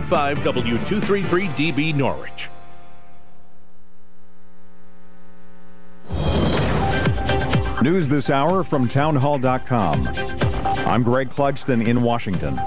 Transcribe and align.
98.5 0.00 0.36
W233DB 1.00 1.94
Norwich. 1.94 2.48
News 7.82 8.08
this 8.08 8.28
hour 8.28 8.64
from 8.64 8.88
townhall.com. 8.88 10.08
I'm 10.08 11.02
Greg 11.02 11.28
Clugston 11.30 11.86
in 11.86 12.02
Washington. 12.02 12.60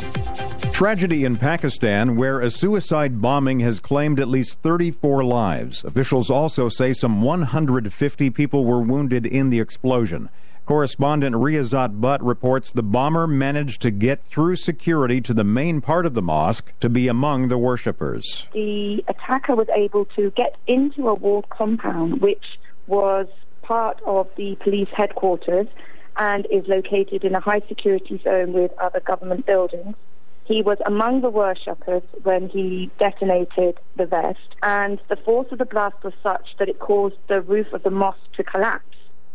Tragedy 0.71 1.25
in 1.25 1.35
Pakistan, 1.37 2.15
where 2.15 2.39
a 2.39 2.49
suicide 2.49 3.21
bombing 3.21 3.59
has 3.59 3.79
claimed 3.79 4.19
at 4.19 4.27
least 4.27 4.61
34 4.61 5.23
lives. 5.23 5.83
Officials 5.83 6.29
also 6.29 6.69
say 6.69 6.93
some 6.93 7.21
150 7.21 8.29
people 8.31 8.65
were 8.65 8.81
wounded 8.81 9.25
in 9.25 9.49
the 9.49 9.59
explosion. 9.59 10.29
Correspondent 10.71 11.35
Riazat 11.35 11.99
Butt 11.99 12.23
reports 12.23 12.71
the 12.71 12.81
bomber 12.81 13.27
managed 13.27 13.81
to 13.81 13.91
get 13.91 14.23
through 14.23 14.55
security 14.55 15.19
to 15.19 15.33
the 15.33 15.43
main 15.43 15.81
part 15.81 16.05
of 16.05 16.13
the 16.13 16.21
mosque 16.21 16.71
to 16.79 16.87
be 16.87 17.09
among 17.09 17.49
the 17.49 17.57
worshippers. 17.57 18.47
The 18.53 19.03
attacker 19.09 19.53
was 19.53 19.67
able 19.75 20.05
to 20.15 20.31
get 20.31 20.55
into 20.67 21.09
a 21.09 21.13
walled 21.13 21.49
compound, 21.49 22.21
which 22.21 22.57
was 22.87 23.27
part 23.63 23.99
of 24.05 24.29
the 24.37 24.55
police 24.63 24.87
headquarters 24.95 25.67
and 26.15 26.47
is 26.49 26.65
located 26.69 27.25
in 27.25 27.35
a 27.35 27.41
high 27.41 27.63
security 27.67 28.21
zone 28.23 28.53
with 28.53 28.71
other 28.77 29.01
government 29.01 29.45
buildings. 29.45 29.97
He 30.45 30.61
was 30.61 30.77
among 30.85 31.19
the 31.19 31.29
worshippers 31.29 32.03
when 32.23 32.47
he 32.47 32.89
detonated 32.97 33.77
the 33.97 34.05
vest, 34.05 34.55
and 34.63 35.01
the 35.09 35.17
force 35.17 35.47
of 35.51 35.57
the 35.57 35.65
blast 35.65 36.01
was 36.01 36.13
such 36.23 36.55
that 36.59 36.69
it 36.69 36.79
caused 36.79 37.17
the 37.27 37.41
roof 37.41 37.73
of 37.73 37.83
the 37.83 37.91
mosque 37.91 38.31
to 38.37 38.43
collapse. 38.45 38.85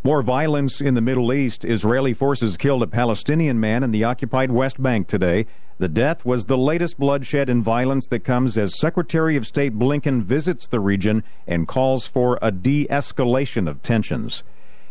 More 0.07 0.23
violence 0.23 0.81
in 0.81 0.95
the 0.95 1.01
Middle 1.01 1.33
East. 1.33 1.65
Israeli 1.65 2.15
forces 2.15 2.57
killed 2.57 2.85
a 2.85 2.87
Palestinian 2.87 3.59
man 3.59 3.83
in 3.83 3.91
the 3.91 4.05
occupied 4.05 4.53
West 4.53 4.81
Bank 4.81 5.09
today. 5.09 5.47
The 5.79 5.89
death 5.89 6.25
was 6.25 6.45
the 6.45 6.57
latest 6.57 6.97
bloodshed 6.97 7.49
and 7.49 7.61
violence 7.61 8.07
that 8.07 8.21
comes 8.21 8.57
as 8.57 8.79
Secretary 8.79 9.35
of 9.35 9.49
State 9.49 9.77
Blinken 9.77 10.23
visits 10.23 10.69
the 10.69 10.79
region 10.79 11.25
and 11.45 11.67
calls 11.67 12.07
for 12.07 12.39
a 12.41 12.53
de 12.53 12.87
escalation 12.87 13.69
of 13.69 13.83
tensions. 13.83 14.45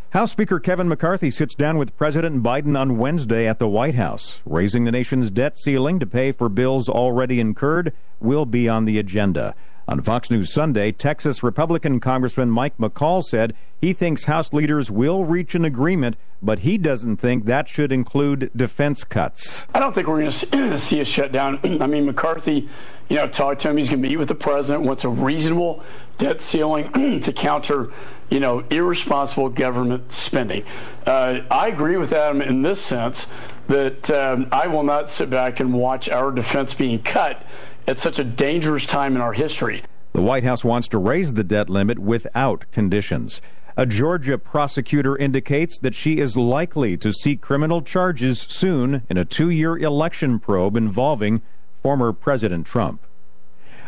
House 0.09 0.33
Speaker 0.33 0.59
Kevin 0.59 0.89
McCarthy 0.89 1.29
sits 1.29 1.55
down 1.55 1.77
with 1.77 1.95
President 1.95 2.43
Biden 2.43 2.77
on 2.77 2.97
Wednesday 2.97 3.47
at 3.47 3.57
the 3.57 3.69
White 3.69 3.95
House. 3.95 4.41
Raising 4.45 4.83
the 4.83 4.91
nation's 4.91 5.31
debt 5.31 5.57
ceiling 5.57 5.97
to 5.99 6.05
pay 6.05 6.33
for 6.33 6.49
bills 6.49 6.89
already 6.89 7.39
incurred 7.39 7.93
will 8.19 8.45
be 8.45 8.67
on 8.67 8.83
the 8.83 8.99
agenda. 8.99 9.55
On 9.87 10.01
Fox 10.01 10.31
News 10.31 10.51
Sunday, 10.51 10.91
Texas 10.91 11.43
Republican 11.43 11.99
Congressman 11.99 12.49
Mike 12.49 12.75
McCaul 12.79 13.21
said 13.21 13.53
he 13.79 13.93
thinks 13.93 14.25
House 14.25 14.51
leaders 14.51 14.89
will 14.89 15.25
reach 15.25 15.53
an 15.53 15.63
agreement, 15.63 16.17
but 16.41 16.59
he 16.59 16.79
doesn't 16.79 17.17
think 17.17 17.45
that 17.45 17.67
should 17.67 17.91
include 17.91 18.49
defense 18.55 19.03
cuts. 19.03 19.67
I 19.75 19.79
don't 19.79 19.93
think 19.93 20.07
we're 20.07 20.21
going 20.21 20.31
to 20.31 20.79
see 20.79 21.01
a 21.01 21.05
shutdown. 21.05 21.59
I 21.81 21.85
mean, 21.85 22.07
McCarthy, 22.07 22.67
you 23.09 23.17
know, 23.17 23.27
talked 23.27 23.61
to 23.61 23.69
him. 23.69 23.77
He's 23.77 23.89
going 23.89 24.01
to 24.01 24.09
meet 24.09 24.17
with 24.17 24.27
the 24.27 24.33
president, 24.33 24.85
wants 24.85 25.03
a 25.03 25.09
reasonable 25.09 25.83
debt 26.17 26.41
ceiling 26.41 27.19
to 27.19 27.31
counter, 27.31 27.91
you 28.31 28.39
know, 28.39 28.61
irresponsible 28.71 29.49
government 29.49 30.11
spending. 30.11 30.63
Uh, 31.05 31.41
I 31.51 31.67
agree 31.67 31.97
with 31.97 32.11
Adam 32.11 32.41
in 32.41 32.63
this 32.63 32.81
sense 32.81 33.27
that 33.67 34.09
um, 34.09 34.47
I 34.51 34.65
will 34.65 34.83
not 34.83 35.11
sit 35.11 35.29
back 35.29 35.59
and 35.59 35.73
watch 35.73 36.09
our 36.09 36.31
defense 36.31 36.73
being 36.73 37.03
cut 37.03 37.43
at 37.87 37.99
such 37.99 38.19
a 38.19 38.23
dangerous 38.23 38.85
time 38.85 39.15
in 39.15 39.21
our 39.21 39.33
history. 39.33 39.83
The 40.13 40.21
White 40.21 40.43
House 40.43 40.63
wants 40.63 40.87
to 40.89 40.97
raise 40.97 41.33
the 41.33 41.43
debt 41.43 41.69
limit 41.69 41.99
without 41.99 42.65
conditions. 42.71 43.41
A 43.77 43.85
Georgia 43.85 44.37
prosecutor 44.37 45.17
indicates 45.17 45.77
that 45.79 45.93
she 45.93 46.19
is 46.19 46.37
likely 46.37 46.95
to 46.97 47.11
seek 47.11 47.41
criminal 47.41 47.81
charges 47.81 48.39
soon 48.39 49.03
in 49.09 49.17
a 49.17 49.25
two 49.25 49.49
year 49.49 49.77
election 49.77 50.39
probe 50.39 50.77
involving 50.77 51.41
former 51.81 52.13
President 52.13 52.65
Trump. 52.65 53.01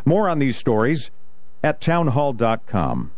More 0.04 0.28
on 0.28 0.40
these 0.40 0.58
stories 0.58 1.10
at 1.64 1.80
townhall.com. 1.80 3.12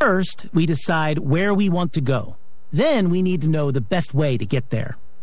First, 0.00 0.46
we 0.52 0.66
decide 0.66 1.18
where 1.18 1.54
we 1.54 1.68
want 1.68 1.92
to 1.92 2.00
go. 2.00 2.36
Then 2.72 3.08
we 3.08 3.22
need 3.22 3.40
to 3.42 3.48
know 3.48 3.70
the 3.70 3.80
best 3.80 4.12
way 4.12 4.36
to 4.36 4.44
get 4.44 4.70
there. 4.70 4.96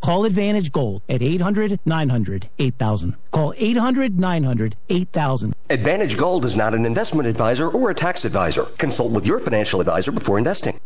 Call 0.00 0.24
Advantage 0.24 0.72
Gold 0.72 1.02
at 1.08 1.22
800 1.22 1.78
900 1.84 2.48
8000. 2.58 3.16
Call 3.30 3.54
800 3.56 4.18
900 4.18 4.76
8000. 4.88 5.54
Advantage 5.68 6.16
Gold 6.16 6.44
is 6.44 6.56
not 6.56 6.74
an 6.74 6.86
investment 6.86 7.28
advisor 7.28 7.68
or 7.68 7.90
a 7.90 7.94
tax 7.94 8.24
advisor. 8.24 8.64
Consult 8.78 9.12
with 9.12 9.26
your 9.26 9.38
financial 9.38 9.80
advisor 9.80 10.10
before 10.10 10.38
investing. 10.38 10.80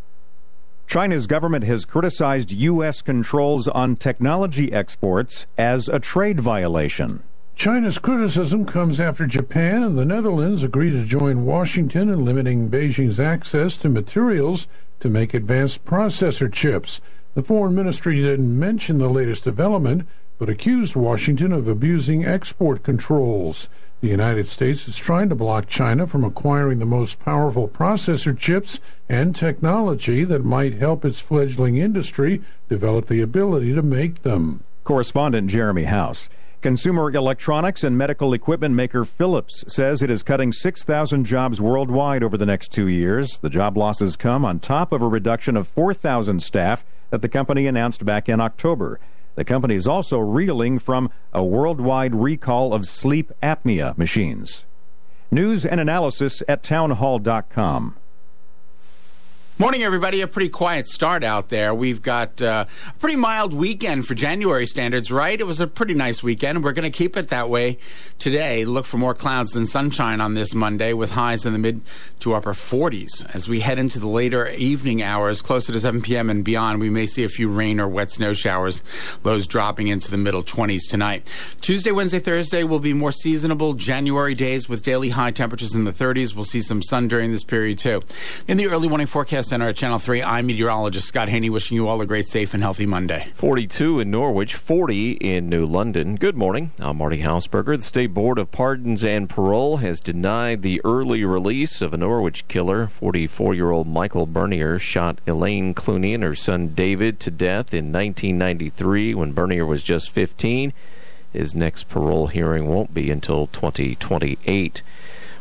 China's 0.87 1.27
government 1.27 1.65
has 1.65 1.85
criticized 1.85 2.53
U.S. 2.53 3.03
controls 3.03 3.69
on 3.69 3.97
technology 3.97 4.73
exports 4.73 5.47
as 5.57 5.89
a 5.89 5.99
trade 5.99 6.41
violation. 6.41 7.23
China's 7.57 7.99
criticism 7.99 8.67
comes 8.67 9.01
after 9.01 9.27
Japan 9.27 9.83
and 9.85 9.97
the 9.97 10.05
Netherlands 10.05 10.65
agreed 10.65 10.91
to 10.91 11.05
join 11.05 11.45
Washington 11.45 12.11
in 12.11 12.25
limiting 12.25 12.69
Beijing's 12.69 13.21
access 13.21 13.79
to 13.79 13.89
materials 13.89 14.67
to 15.01 15.09
make 15.09 15.35
advanced 15.35 15.85
processor 15.85 16.53
chips. 16.53 17.01
The 17.35 17.43
foreign 17.43 17.75
ministry 17.75 18.23
didn't 18.23 18.59
mention 18.59 18.99
the 18.99 19.09
latest 19.09 19.43
development, 19.43 20.07
but 20.39 20.49
accused 20.49 20.95
Washington 20.95 21.53
of 21.53 21.67
abusing 21.67 22.25
export 22.25 22.85
controls. 22.85 23.69
The 24.01 24.09
United 24.09 24.47
States 24.47 24.87
is 24.87 24.97
trying 24.97 25.31
to 25.31 25.35
block 25.35 25.67
China 25.67 26.07
from 26.07 26.23
acquiring 26.23 26.79
the 26.79 26.87
most 26.87 27.19
powerful 27.19 27.67
processor 27.67 28.39
chips 28.39 28.79
and 29.09 29.35
technology 29.35 30.23
that 30.23 30.45
might 30.45 30.75
help 30.75 31.05
its 31.05 31.21
fledgling 31.21 31.77
industry 31.77 32.41
develop 32.69 33.07
the 33.07 33.21
ability 33.21 33.75
to 33.75 33.83
make 33.83 34.23
them. 34.23 34.63
Correspondent 34.85 35.51
Jeremy 35.51 35.85
House. 35.85 36.29
Consumer 36.61 37.11
electronics 37.11 37.83
and 37.83 37.99
medical 37.99 38.33
equipment 38.33 38.75
maker 38.75 39.05
Philips 39.05 39.65
says 39.69 40.03
it 40.03 40.11
is 40.11 40.23
cutting 40.23 40.53
6,000 40.53 41.25
jobs 41.25 41.61
worldwide 41.61 42.23
over 42.23 42.39
the 42.39 42.47
next 42.47 42.73
two 42.73 42.87
years. 42.87 43.39
The 43.41 43.51
job 43.51 43.77
losses 43.77 44.17
come 44.17 44.45
on 44.45 44.61
top 44.61 44.93
of 44.93 45.03
a 45.03 45.09
reduction 45.09 45.57
of 45.57 45.69
4,000 45.69 46.43
staff 46.43 46.85
that 47.15 47.23
the 47.23 47.29
company 47.29 47.69
announced 47.69 48.05
back 48.05 48.29
in 48.29 48.41
October. 48.41 48.99
The 49.37 49.45
company 49.45 49.77
is 49.77 49.87
also 49.87 50.19
reeling 50.19 50.81
from 50.81 51.13
a 51.33 51.45
worldwide 51.45 52.13
recall 52.13 52.75
of 52.75 52.87
sleep 52.87 53.31
apnea 53.41 53.97
machines. 53.97 54.65
News 55.31 55.65
and 55.65 55.79
analysis 55.81 56.43
at 56.49 56.65
townhall.com. 56.65 57.95
Morning, 59.57 59.85
everybody. 59.85 60.21
A 60.21 60.27
pretty 60.27 60.49
quiet 60.49 60.89
start 60.89 61.23
out 61.23 61.49
there. 61.49 61.73
We've 61.73 62.03
got 62.03 62.43
uh, 62.43 62.65
a 62.89 62.99
pretty 62.99 63.15
mild 63.15 63.55
weekend 63.55 64.05
for 64.05 64.17
January 64.17 64.67
standards, 64.67 65.13
right? 65.13 65.39
It 65.41 65.47
was 65.47 65.61
a 65.61 65.69
pretty 65.69 65.95
nice 65.95 66.25
weekend. 66.25 66.65
We're 66.65 66.73
going 66.73 66.91
to 66.91 66.99
keep 66.99 67.17
it 67.17 67.29
that 67.29 67.49
way 67.49 67.79
today. 68.19 68.65
Look 68.65 68.85
for 68.85 68.99
more 68.99 69.15
clouds 69.15 69.53
than 69.53 69.69
sunshine 69.69 70.21
on 70.21 70.35
this 70.35 70.57
Monday 70.57 70.93
with 70.93 71.13
highs 71.13 71.47
in 71.47 71.53
the 71.53 71.61
mid 71.61 71.83
to 72.19 72.35
upper 72.35 72.53
40s. 72.53 73.33
As 73.33 73.49
we 73.49 73.61
head 73.61 73.79
into 73.79 74.01
the 74.01 74.09
later 74.09 74.49
evening 74.49 75.05
hours, 75.05 75.41
closer 75.41 75.73
to 75.73 75.79
7 75.79 76.03
p.m. 76.03 76.31
and 76.31 76.45
beyond, 76.45 76.81
we 76.81 76.91
may 76.91 77.07
see 77.07 77.23
a 77.23 77.29
few 77.29 77.49
rain 77.49 77.79
or 77.79 77.87
wet 77.87 78.11
snow 78.11 78.33
showers, 78.33 78.83
lows 79.23 79.47
dropping 79.47 79.87
into 79.87 80.11
the 80.11 80.19
middle 80.19 80.43
20s 80.43 80.89
tonight. 80.91 81.33
Tuesday, 81.61 81.93
Wednesday, 81.93 82.19
Thursday 82.19 82.65
will 82.65 82.81
be 82.81 82.93
more 82.93 83.13
seasonable 83.13 83.75
January 83.75 84.35
days 84.35 84.69
with 84.69 84.83
daily 84.83 85.11
high 85.11 85.31
temperatures 85.31 85.77
in 85.77 85.85
the 85.85 85.93
30s. 85.93 86.35
We'll 86.35 86.43
see 86.43 86.61
some 86.61 86.83
sun 86.83 87.07
during 87.07 87.31
this 87.31 87.45
period, 87.45 87.79
too. 87.79 88.03
In 88.49 88.57
the 88.57 88.67
early 88.67 88.89
morning 88.89 89.07
forecast, 89.07 89.44
Center 89.45 89.69
at 89.69 89.77
Channel 89.77 89.99
3. 89.99 90.23
I'm 90.23 90.47
meteorologist 90.47 91.07
Scott 91.07 91.29
Haney, 91.29 91.51
wishing 91.51 91.77
you 91.77 91.87
all 91.87 92.01
a 92.01 92.07
great, 92.07 92.29
safe, 92.29 92.55
and 92.55 92.63
healthy 92.63 92.87
Monday. 92.87 93.29
42 93.35 94.01
in 94.01 94.11
Norwich, 94.11 94.55
40 94.55 95.13
in 95.13 95.49
New 95.49 95.67
London. 95.67 96.17
Good 96.17 96.37
morning. 96.37 96.73
I'm 96.81 96.97
Marty 96.97 97.21
Hausberger. 97.23 97.77
The 97.77 97.83
State 97.83 98.15
Board 98.15 98.39
of 98.39 98.51
Pardons 98.51 99.05
and 99.05 99.29
Parole 99.29 99.77
has 99.79 100.01
denied 100.01 100.63
the 100.63 100.81
early 100.85 101.25
release 101.25 101.83
of 101.83 101.93
a 101.93 101.99
Norwich 101.99 102.49
killer. 102.49 102.87
44 102.87 103.55
year 103.55 103.71
old 103.71 103.87
Michael 103.87 104.27
Bernier 104.27 104.79
shot 104.79 105.21
Elaine 105.27 105.75
Clooney 105.75 106.15
and 106.15 106.23
her 106.23 106.35
son 106.35 106.69
David 106.69 107.21
to 107.21 107.31
death 107.31 107.75
in 107.75 107.93
1993 107.93 109.15
when 109.15 109.33
Bernier 109.33 109.67
was 109.67 109.83
just 109.83 110.11
15. 110.11 110.73
His 111.33 111.55
next 111.55 111.89
parole 111.89 112.29
hearing 112.29 112.69
won't 112.69 112.95
be 112.95 113.11
until 113.11 113.49
2028. 113.49 114.83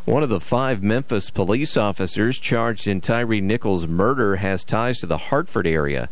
One 0.05 0.21
of 0.21 0.27
the 0.27 0.41
five 0.41 0.83
Memphis 0.83 1.29
police 1.29 1.77
officers 1.77 2.38
charged 2.38 2.89
in 2.89 3.00
Tyre 3.00 3.39
Nichols' 3.39 3.88
murder 3.88 4.35
has 4.35 4.65
ties 4.65 5.00
to 5.00 5.05
the 5.05 5.17
Hartford 5.17 5.65
area. 5.65 6.09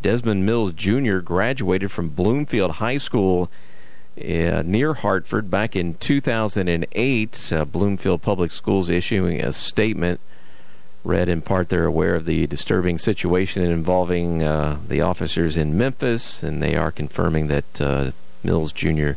Desmond 0.00 0.46
Mills 0.46 0.72
Jr. 0.72 1.18
graduated 1.18 1.90
from 1.90 2.08
Bloomfield 2.08 2.72
High 2.72 2.96
School 2.96 3.50
uh, 4.18 4.62
near 4.64 4.94
Hartford 4.94 5.50
back 5.50 5.76
in 5.76 5.92
2008. 5.92 7.52
Uh, 7.52 7.64
Bloomfield 7.66 8.22
Public 8.22 8.50
Schools 8.50 8.88
issuing 8.88 9.42
a 9.42 9.52
statement. 9.52 10.20
Read 11.04 11.28
in 11.28 11.42
part 11.42 11.68
they're 11.68 11.84
aware 11.84 12.14
of 12.14 12.24
the 12.24 12.46
disturbing 12.46 12.96
situation 12.96 13.62
involving 13.62 14.42
uh, 14.42 14.78
the 14.88 15.02
officers 15.02 15.58
in 15.58 15.76
Memphis, 15.76 16.42
and 16.42 16.62
they 16.62 16.76
are 16.76 16.90
confirming 16.90 17.48
that 17.48 17.78
uh, 17.78 18.12
Mills 18.42 18.72
Jr. 18.72 19.12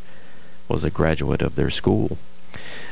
was 0.68 0.84
a 0.84 0.90
graduate 0.90 1.40
of 1.40 1.54
their 1.54 1.70
school. 1.70 2.18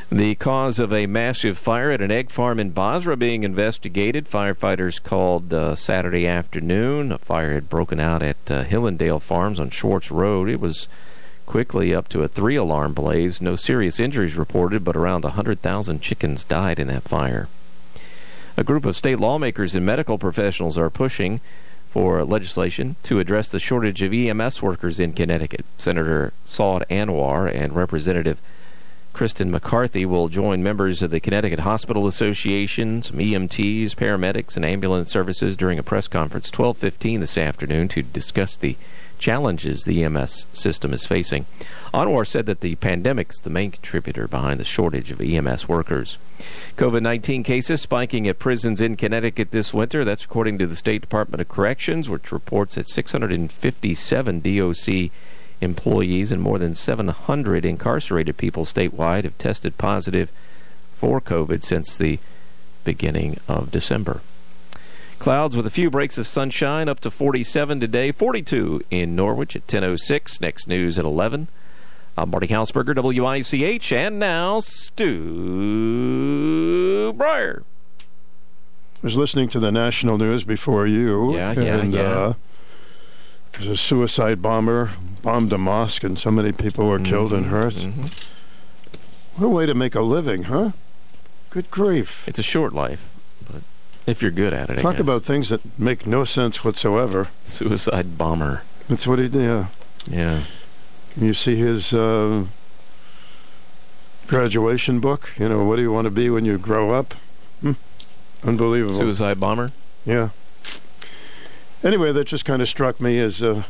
The 0.09 0.35
cause 0.35 0.79
of 0.79 0.93
a 0.93 1.05
massive 1.05 1.57
fire 1.57 1.91
at 1.91 2.01
an 2.01 2.11
egg 2.11 2.29
farm 2.29 2.61
in 2.61 2.69
Bozrah 2.69 3.17
being 3.17 3.43
investigated. 3.43 4.25
Firefighters 4.25 5.03
called 5.03 5.53
uh, 5.53 5.75
Saturday 5.75 6.25
afternoon. 6.25 7.11
A 7.11 7.17
fire 7.17 7.53
had 7.53 7.69
broken 7.69 7.99
out 7.99 8.23
at 8.23 8.49
uh, 8.49 8.63
Hillandale 8.63 9.21
Farms 9.21 9.59
on 9.59 9.69
Schwartz 9.69 10.09
Road. 10.09 10.47
It 10.47 10.61
was 10.61 10.87
quickly 11.45 11.93
up 11.93 12.07
to 12.09 12.23
a 12.23 12.27
three 12.29 12.55
alarm 12.55 12.93
blaze. 12.93 13.41
No 13.41 13.57
serious 13.57 13.99
injuries 13.99 14.35
reported, 14.35 14.85
but 14.85 14.95
around 14.95 15.25
100,000 15.25 16.01
chickens 16.01 16.45
died 16.45 16.79
in 16.79 16.87
that 16.87 17.03
fire. 17.03 17.49
A 18.55 18.63
group 18.63 18.85
of 18.85 18.95
state 18.95 19.19
lawmakers 19.19 19.75
and 19.75 19.85
medical 19.85 20.17
professionals 20.17 20.77
are 20.77 20.89
pushing 20.89 21.41
for 21.89 22.23
legislation 22.23 22.95
to 23.03 23.19
address 23.19 23.49
the 23.49 23.59
shortage 23.59 24.01
of 24.01 24.13
EMS 24.13 24.61
workers 24.61 25.01
in 25.01 25.11
Connecticut. 25.11 25.65
Senator 25.77 26.31
Saud 26.45 26.87
Anwar 26.89 27.53
and 27.53 27.75
Representative 27.75 28.41
Kristin 29.17 29.49
McCarthy 29.49 30.05
will 30.05 30.29
join 30.29 30.61
members 30.61 31.01
of 31.01 31.09
the 31.09 31.19
Connecticut 31.19 31.61
Hospital 31.61 32.05
Association, 32.05 33.01
some 33.01 33.17
EMTs, 33.17 33.95
paramedics, 33.95 34.55
and 34.55 34.63
ambulance 34.63 35.11
services 35.11 35.57
during 35.57 35.79
a 35.79 35.83
press 35.83 36.07
conference 36.07 36.51
12:15 36.51 37.19
this 37.19 37.35
afternoon 37.35 37.87
to 37.87 38.03
discuss 38.03 38.55
the 38.55 38.75
challenges 39.17 39.85
the 39.85 40.03
EMS 40.03 40.45
system 40.53 40.93
is 40.93 41.07
facing. 41.07 41.47
Anwar 41.95 42.27
said 42.27 42.45
that 42.45 42.61
the 42.61 42.75
pandemic 42.75 43.31
is 43.31 43.41
the 43.41 43.49
main 43.49 43.71
contributor 43.71 44.27
behind 44.27 44.59
the 44.59 44.63
shortage 44.63 45.09
of 45.09 45.19
EMS 45.19 45.67
workers. 45.67 46.19
COVID 46.75 47.01
19 47.01 47.41
cases 47.41 47.81
spiking 47.81 48.27
at 48.27 48.37
prisons 48.37 48.79
in 48.79 48.95
Connecticut 48.95 49.49
this 49.49 49.73
winter. 49.73 50.05
That's 50.05 50.25
according 50.25 50.59
to 50.59 50.67
the 50.67 50.75
State 50.75 51.01
Department 51.01 51.41
of 51.41 51.49
Corrections, 51.49 52.07
which 52.07 52.31
reports 52.31 52.75
that 52.75 52.87
657 52.87 54.41
DOC 54.41 55.09
employees 55.61 56.31
and 56.31 56.41
more 56.41 56.57
than 56.59 56.75
700 56.75 57.65
incarcerated 57.65 58.37
people 58.37 58.65
statewide 58.65 59.23
have 59.23 59.37
tested 59.37 59.77
positive 59.77 60.31
for 60.93 61.19
COVID 61.21 61.63
since 61.63 61.97
the 61.97 62.19
beginning 62.83 63.39
of 63.47 63.71
December. 63.71 64.21
Clouds 65.19 65.55
with 65.57 65.65
a 65.65 65.71
few 65.71 65.89
breaks 65.89 66.17
of 66.17 66.27
sunshine 66.27 66.87
up 66.87 66.99
to 67.01 67.09
47 67.11 67.79
today, 67.79 68.11
42 68.11 68.83
in 68.91 69.15
Norwich 69.15 69.55
at 69.55 69.65
10.06. 69.67 70.41
Next 70.41 70.67
news 70.67 70.99
at 70.99 71.05
11. 71.05 71.47
I'm 72.17 72.29
Marty 72.31 72.47
Hausberger, 72.47 72.95
WICH, 72.95 73.91
and 73.91 74.19
now 74.19 74.59
Stu 74.59 75.03
Bryer. 77.13 77.63
I 78.01 79.05
was 79.05 79.15
listening 79.15 79.49
to 79.49 79.59
the 79.59 79.71
national 79.71 80.17
news 80.17 80.43
before 80.43 80.87
you. 80.87 81.35
Yeah, 81.35 81.51
yeah, 81.53 81.77
and, 81.77 81.93
yeah. 81.93 82.01
Uh, 82.01 82.33
there's 83.57 83.69
a 83.69 83.77
suicide 83.77 84.41
bomber 84.41 84.91
bombed 85.21 85.51
a 85.51 85.57
mosque, 85.57 86.03
and 86.03 86.17
so 86.17 86.31
many 86.31 86.51
people 86.51 86.87
were 86.87 86.99
killed 86.99 87.33
and 87.33 87.47
hurt. 87.47 87.73
Mm-hmm. 87.73 88.05
What 89.41 89.47
a 89.47 89.49
way 89.49 89.65
to 89.65 89.73
make 89.73 89.95
a 89.95 90.01
living, 90.01 90.43
huh? 90.43 90.71
Good 91.49 91.69
grief. 91.71 92.27
It's 92.27 92.39
a 92.39 92.43
short 92.43 92.73
life, 92.73 93.13
but 93.51 93.61
if 94.05 94.21
you're 94.21 94.31
good 94.31 94.53
at 94.53 94.69
it, 94.69 94.79
I 94.79 94.81
Talk 94.81 94.99
about 94.99 95.23
things 95.23 95.49
that 95.49 95.79
make 95.79 96.05
no 96.05 96.23
sense 96.23 96.63
whatsoever. 96.63 97.29
suicide 97.45 98.17
bomber. 98.17 98.63
That's 98.87 99.05
what 99.07 99.19
he 99.19 99.27
did. 99.27 99.41
Yeah. 99.43 99.65
Yeah. 100.09 100.41
Can 101.13 101.25
you 101.25 101.33
see 101.33 101.55
his 101.55 101.93
uh, 101.93 102.45
graduation 104.27 104.99
book? 104.99 105.31
You 105.37 105.49
know, 105.49 105.65
what 105.65 105.77
do 105.77 105.81
you 105.81 105.91
want 105.91 106.05
to 106.05 106.11
be 106.11 106.29
when 106.29 106.45
you 106.45 106.57
grow 106.57 106.91
up? 106.93 107.13
Hmm. 107.61 107.73
Unbelievable. 108.43 108.93
Suicide 108.93 109.39
bomber? 109.39 109.71
Yeah. 110.05 110.29
Anyway, 111.83 112.11
that 112.11 112.25
just 112.25 112.45
kind 112.45 112.61
of 112.61 112.67
struck 112.67 112.99
me 112.99 113.19
as 113.19 113.41
uh, 113.43 113.63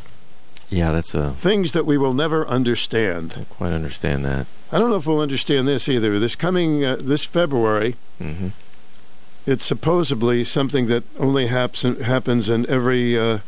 Yeah, 0.70 0.92
that's 0.92 1.14
a. 1.14 1.32
things 1.32 1.74
that 1.74 1.86
we 1.86 1.98
will 1.98 2.14
never 2.14 2.48
understand. 2.48 3.36
I 3.40 3.44
quite 3.54 3.74
understand 3.74 4.24
that. 4.26 4.48
I 4.72 4.80
don't 4.80 4.90
know 4.90 4.96
if 4.98 5.06
we'll 5.06 5.22
understand 5.22 5.68
this 5.68 5.88
either. 5.90 6.20
This 6.20 6.36
coming 6.36 6.84
uh, 6.86 6.98
this 7.00 7.24
February, 7.26 7.96
hmm 8.20 8.50
it's 9.46 9.64
supposedly 9.66 10.44
something 10.44 10.88
that 10.88 11.04
only 11.18 11.48
happens 11.48 12.02
happens 12.02 12.50
in 12.50 12.70
every 12.70 13.18
uh, 13.18 13.40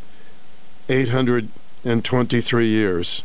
823 0.87 2.67
years. 2.67 3.21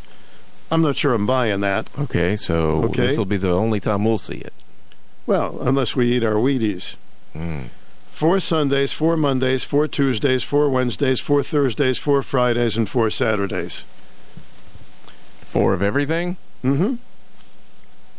I'm 0.73 0.83
not 0.83 0.97
sure 0.97 1.15
I'm 1.15 1.25
buying 1.27 1.61
that. 1.61 1.89
Okay, 1.99 2.35
so 2.35 2.83
Okay. 2.87 3.07
this 3.07 3.19
will 3.19 3.27
be 3.27 3.37
the 3.37 3.53
only 3.53 3.79
time 3.81 4.05
we'll 4.05 4.19
see 4.19 4.39
it. 4.39 4.53
Well, 5.27 5.59
unless 5.61 5.95
we 5.95 6.11
eat 6.17 6.25
our 6.25 6.35
Wheaties. 6.35 6.97
Mm. 7.35 7.67
Four 8.15 8.39
Sundays, 8.39 8.93
four 8.93 9.17
Mondays, 9.17 9.65
four 9.65 9.89
Tuesdays, 9.89 10.45
four 10.45 10.71
Wednesdays, 10.71 11.19
four 11.19 11.43
Thursdays, 11.43 11.99
four 11.99 12.23
Fridays, 12.23 12.77
and 12.77 12.89
four 12.89 13.11
Saturdays. 13.11 13.81
Four 15.41 15.73
of 15.73 15.83
everything? 15.83 16.37
Mm-hmm. 16.63 16.95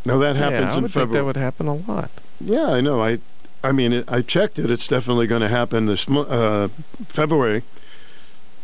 Now 0.04 0.18
that 0.18 0.36
happens 0.36 0.62
yeah, 0.62 0.74
I 0.74 0.76
in 0.76 0.84
would 0.84 0.92
think 0.92 1.12
that 1.14 1.24
would 1.24 1.38
happen 1.38 1.68
a 1.68 1.76
lot. 1.76 2.12
Yeah, 2.42 2.72
I 2.72 2.82
know. 2.82 3.02
I, 3.02 3.20
I 3.64 3.72
mean, 3.72 3.94
it, 3.94 4.12
I 4.12 4.22
checked 4.22 4.60
it. 4.60 4.70
It's 4.70 4.86
definitely 4.90 5.28
going 5.28 5.42
to 5.42 5.48
happen 5.48 5.86
this 5.86 6.10
uh, 6.10 6.68
February. 7.08 7.64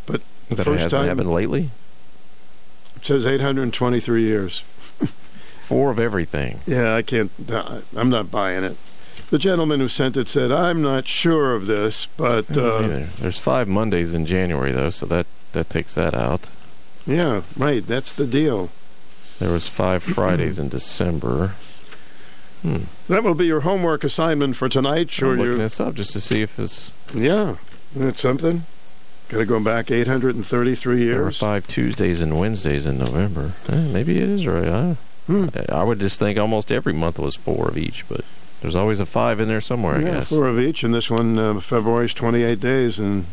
But 0.06 0.20
the 0.50 0.58
But 0.58 0.68
it 0.68 0.80
hasn't 0.80 0.92
time 0.92 1.08
happened 1.08 1.32
lately? 1.32 1.70
it 2.98 3.06
says 3.08 3.26
823 3.26 4.22
years. 4.22 4.60
Four 5.62 5.92
of 5.92 5.98
everything. 5.98 6.60
Yeah, 6.68 6.94
I 6.94 7.02
can't. 7.04 7.32
I'm 7.96 8.10
not 8.10 8.30
buying 8.30 8.66
it. 8.66 8.76
The 9.32 9.40
gentleman 9.40 9.80
who 9.80 9.88
sent 9.88 10.18
it 10.18 10.28
said, 10.28 10.52
"I'm 10.52 10.82
not 10.82 11.08
sure 11.08 11.56
of 11.56 11.66
this, 11.66 12.06
but 12.18 12.56
uh. 12.58 13.06
There's 13.20 13.38
five 13.40 13.68
Mondays 13.68 14.14
in 14.14 14.26
January, 14.26 14.72
though, 14.72 14.90
so 14.92 15.06
that, 15.08 15.26
that 15.54 15.70
takes 15.70 15.96
that 15.96 16.14
out. 16.14 16.50
yeah, 17.08 17.42
right. 17.58 17.86
That's 17.86 18.14
the 18.14 18.28
deal. 18.28 18.70
There 19.40 19.52
was 19.52 19.68
five 19.68 20.04
Fridays 20.04 20.60
in 20.60 20.68
December. 20.70 21.54
Hmm. 22.62 22.84
That 23.08 23.24
will 23.24 23.34
be 23.34 23.48
your 23.48 23.62
homework 23.62 24.04
assignment 24.04 24.56
for 24.56 24.70
tonight. 24.70 25.10
Sure, 25.10 25.32
I'm 25.34 25.40
looking 25.40 25.58
this 25.58 25.80
up 25.80 25.96
just 25.96 26.12
to 26.14 26.22
see 26.22 26.42
if 26.44 26.60
it's. 26.60 26.92
Yeah, 27.14 27.56
that's 27.96 28.22
something. 28.22 28.64
Got 29.30 29.38
to 29.40 29.46
go 29.46 29.60
back 29.62 29.90
833 29.90 31.00
years. 31.00 31.16
There 31.16 31.24
were 31.24 31.32
five 31.32 31.66
Tuesdays 31.68 32.20
and 32.22 32.38
Wednesdays 32.38 32.86
in 32.86 32.98
November. 33.00 33.54
Eh, 33.70 33.88
maybe 33.88 34.18
it 34.18 34.28
is 34.30 34.46
right. 34.46 34.68
I, 34.68 34.98
Hmm. 35.28 35.48
I 35.70 35.84
would 35.84 36.00
just 36.00 36.20
think 36.20 36.38
almost 36.38 36.72
every 36.72 36.92
month 36.94 37.18
was 37.18 37.36
four 37.38 37.70
of 37.70 37.78
each, 37.78 38.08
but 38.10 38.26
there's 38.62 38.76
always 38.76 39.00
a 39.00 39.06
five 39.06 39.40
in 39.40 39.48
there 39.48 39.62
somewhere, 39.62 39.96
I 39.98 40.02
guess. 40.02 40.30
four 40.30 40.48
of 40.48 40.60
each, 40.60 40.84
and 40.84 40.94
this 40.94 41.10
one 41.10 41.38
uh, 41.38 41.60
February's 41.60 42.14
28 42.14 42.60
days. 42.60 43.00
And 43.00 43.26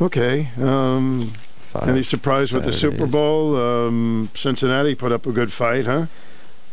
okay, 0.00 0.48
um, 0.60 1.32
Five 1.58 1.88
any 1.88 2.02
surprise 2.02 2.52
with 2.52 2.64
the 2.64 2.72
Super 2.72 3.06
Bowl? 3.06 3.56
Um, 3.56 4.30
Cincinnati 4.34 4.94
put 4.94 5.12
up 5.12 5.26
a 5.26 5.32
good 5.32 5.52
fight, 5.52 5.84
huh? 5.86 6.06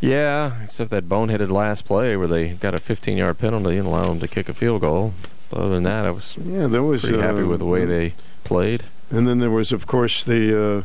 Yeah, 0.02 0.62
except 0.64 0.90
that 0.92 1.08
boneheaded 1.10 1.50
last 1.50 1.86
play 1.86 2.16
where 2.18 2.28
they 2.28 2.50
got 2.50 2.74
a 2.76 2.80
15 2.80 3.18
yard 3.18 3.38
penalty 3.38 3.78
and 3.78 3.88
allowed 3.88 4.10
them 4.10 4.20
to 4.20 4.28
kick 4.28 4.50
a 4.50 4.54
field 4.54 4.82
goal. 4.82 5.14
Other 5.54 5.70
than 5.70 5.84
that, 5.84 6.06
I 6.06 6.12
was 6.12 6.38
Yeah, 6.44 6.68
there 6.68 6.84
was. 6.84 7.02
pretty 7.04 7.20
happy 7.22 7.42
uh, 7.42 7.48
with 7.48 7.60
the 7.60 7.66
way 7.66 7.86
they 7.86 8.14
played. 8.44 8.84
And 9.10 9.28
then 9.28 9.40
there 9.40 9.52
was, 9.52 9.72
of 9.72 9.86
course, 9.88 10.24
the 10.26 10.80
uh, 10.80 10.82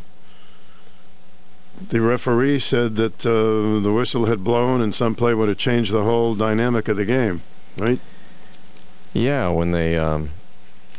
the 1.89 2.01
referee 2.01 2.59
said 2.59 2.97
that 2.97 3.25
uh, 3.27 3.81
the 3.83 3.93
whistle 3.93 4.27
had 4.27 4.45
blown 4.45 4.81
and 4.81 4.95
some 4.95 5.15
play 5.15 5.35
would 5.35 5.49
have 5.49 5.59
changed 5.59 5.93
the 5.93 6.05
whole 6.05 6.35
dynamic 6.35 6.89
of 6.89 6.97
the 6.97 7.05
game. 7.05 7.41
Right? 7.79 7.99
Yeah, 9.13 9.49
when 9.49 9.73
they 9.73 9.97
um, 9.97 10.31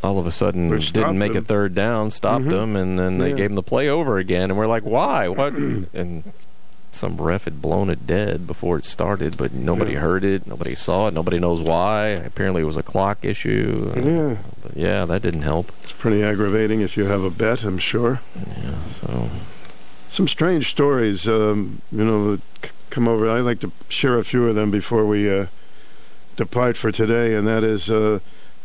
all 0.03 0.19
of 0.19 0.25
a 0.27 0.31
sudden 0.31 0.69
Which 0.69 0.91
didn't 0.91 1.17
make 1.17 1.35
a 1.35 1.41
third 1.41 1.73
down, 1.75 2.11
stopped 2.11 2.45
Mhm. 2.45 2.49
them, 2.49 2.75
and 2.75 2.97
then 2.99 3.17
they 3.19 3.29
Yeah. 3.29 3.35
gave 3.35 3.49
them 3.49 3.55
the 3.55 3.63
play 3.63 3.87
over 3.87 4.17
again. 4.17 4.49
And 4.49 4.57
we're 4.57 4.67
like, 4.67 4.83
why? 4.83 5.27
What? 5.29 5.53
and 5.93 6.23
some 6.91 7.15
ref 7.15 7.45
had 7.45 7.61
blown 7.61 7.89
it 7.89 8.05
dead 8.05 8.45
before 8.45 8.77
it 8.77 8.83
started, 8.83 9.37
but 9.37 9.53
nobody 9.53 9.93
Yeah. 9.93 9.99
heard 9.99 10.25
it, 10.25 10.45
nobody 10.45 10.75
saw 10.75 11.07
it, 11.07 11.13
nobody 11.13 11.39
knows 11.39 11.61
why. 11.61 12.07
Apparently, 12.07 12.63
it 12.63 12.65
was 12.65 12.75
a 12.75 12.83
clock 12.83 13.19
issue. 13.21 13.91
Yeah, 13.95 14.35
But 14.61 14.75
yeah, 14.75 15.05
that 15.05 15.21
didn't 15.21 15.43
help. 15.43 15.71
it's 15.83 15.93
pretty 15.93 16.21
aggravating 16.21 16.81
if 16.81 16.97
you 16.97 17.05
have 17.05 17.23
a 17.23 17.29
bet. 17.29 17.63
I'm 17.63 17.77
sure. 17.77 18.19
Yeah, 18.35 18.71
so 18.89 19.29
Some 20.11 20.27
strange 20.27 20.69
stories, 20.69 21.25
um, 21.25 21.81
you 21.89 22.03
know, 22.03 22.37
come 22.89 23.07
over. 23.07 23.29
I 23.29 23.39
like 23.39 23.61
to 23.61 23.71
share 23.87 24.17
a 24.17 24.25
few 24.25 24.45
of 24.45 24.55
them 24.55 24.69
before 24.69 25.05
we 25.05 25.31
uh, 25.31 25.45
depart 26.35 26.75
for 26.75 26.91
today, 26.91 27.33
and 27.33 27.47
that 27.47 27.63
is 27.63 27.89
uh, 27.89 28.19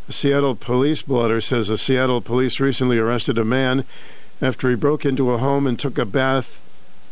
Seattle 0.09 0.57
police 0.57 1.03
blotter 1.03 1.41
says 1.41 1.69
the 1.69 1.79
Seattle 1.79 2.21
police 2.21 2.59
recently 2.59 2.99
arrested 2.99 3.39
a 3.39 3.45
man 3.45 3.85
after 4.43 4.69
he 4.69 4.75
broke 4.75 5.07
into 5.07 5.31
a 5.31 5.39
home 5.39 5.69
and 5.69 5.79
took 5.79 5.99
a 5.99 6.05
bath 6.05 6.61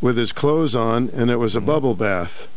with 0.01 0.17
his 0.17 0.33
clothes 0.33 0.75
on, 0.75 1.09
and 1.11 1.29
it 1.31 1.37
was 1.37 1.55
a 1.55 1.61
bubble 1.61 1.95
bath. 1.95 2.51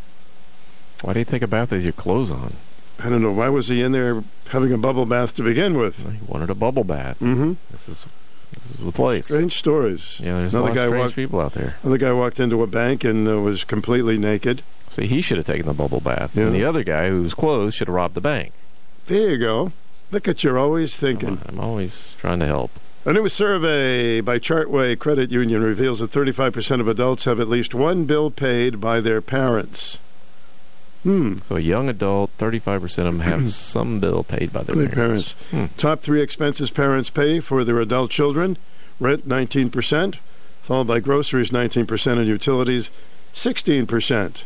Why 1.03 1.13
do 1.13 1.21
you 1.21 1.25
take 1.25 1.43
a 1.43 1.47
bath 1.47 1.71
with 1.71 1.85
your 1.85 1.93
clothes 1.93 2.33
on? 2.33 2.55
I 2.99 3.09
don't 3.09 3.23
know. 3.23 3.31
Why 3.31 3.51
was 3.51 3.69
he 3.69 3.83
in 3.83 3.93
there 3.93 4.25
having 4.49 4.73
a 4.73 4.79
bubble 4.79 5.07
bath 5.07 5.37
to 5.37 5.45
begin 5.45 5.79
with? 5.79 5.99
He 6.11 6.27
wanted 6.27 6.51
a 6.51 6.57
bubble 6.57 6.83
bath. 6.83 7.21
Mm-hmm. 7.21 7.53
This 7.71 7.89
is 7.89 8.07
this 8.53 8.71
is 8.79 8.85
the 8.85 8.93
place. 8.93 9.27
Strange 9.27 9.57
stories. 9.57 10.21
Yeah, 10.21 10.39
there's 10.39 10.55
Another 10.55 10.75
guy 10.75 10.83
of 10.85 10.89
strange 10.91 11.03
walked- 11.05 11.15
people 11.17 11.41
out 11.41 11.53
there. 11.53 11.77
Another 11.83 11.99
guy 11.99 12.13
walked 12.13 12.41
into 12.41 12.63
a 12.63 12.67
bank 12.67 13.05
and 13.05 13.29
uh, 13.29 13.41
was 13.41 13.65
completely 13.65 14.19
naked. 14.19 14.63
See, 14.91 15.07
he 15.07 15.21
should 15.21 15.37
have 15.37 15.47
taken 15.47 15.67
the 15.67 15.75
bubble 15.75 16.01
bath. 16.01 16.35
Yeah. 16.35 16.45
And 16.47 16.55
the 16.55 16.65
other 16.65 16.83
guy 16.83 17.09
who 17.09 17.23
was 17.23 17.35
closed 17.35 17.77
should 17.77 17.89
have 17.89 17.95
robbed 17.95 18.15
the 18.15 18.21
bank. 18.21 18.53
There 19.07 19.31
you 19.31 19.39
go. 19.39 19.73
Look 20.11 20.27
at 20.29 20.43
you're 20.43 20.59
always 20.59 20.99
thinking. 20.99 21.41
I'm 21.47 21.61
always 21.61 22.15
trying 22.19 22.41
to 22.41 22.47
help. 22.47 22.71
A 23.05 23.13
new 23.13 23.29
survey 23.29 24.21
by 24.21 24.39
Chartway 24.39 24.99
Credit 24.99 25.31
Union 25.31 25.63
reveals 25.63 26.01
that 26.01 26.11
35% 26.11 26.81
of 26.81 26.89
adults 26.89 27.25
have 27.25 27.41
at 27.41 27.49
least 27.49 27.75
one 27.75 28.05
bill 28.05 28.31
paid 28.31 28.81
by 28.81 29.01
their 29.01 29.21
parents. 29.21 29.99
Hmm. 31.03 31.35
So 31.35 31.57
a 31.57 31.61
young 31.61 31.89
adult, 31.89 32.37
35% 32.39 32.83
of 32.85 33.05
them 33.05 33.21
have 33.21 33.51
some 33.51 34.01
bill 34.01 34.25
paid 34.25 34.53
by 34.53 34.63
their 34.63 34.89
parents. 34.89 35.35
parents. 35.51 35.75
Top 35.77 36.01
three 36.01 36.21
expenses 36.21 36.71
parents 36.71 37.09
pay 37.11 37.41
for 37.41 37.65
their 37.65 37.81
adult 37.81 38.11
children 38.11 38.57
rent 39.01 39.29
19%, 39.29 40.17
followed 40.63 40.87
by 40.89 40.99
groceries 41.01 41.51
19%, 41.51 42.19
and 42.19 42.27
utilities 42.27 42.91
16%. 43.33 44.43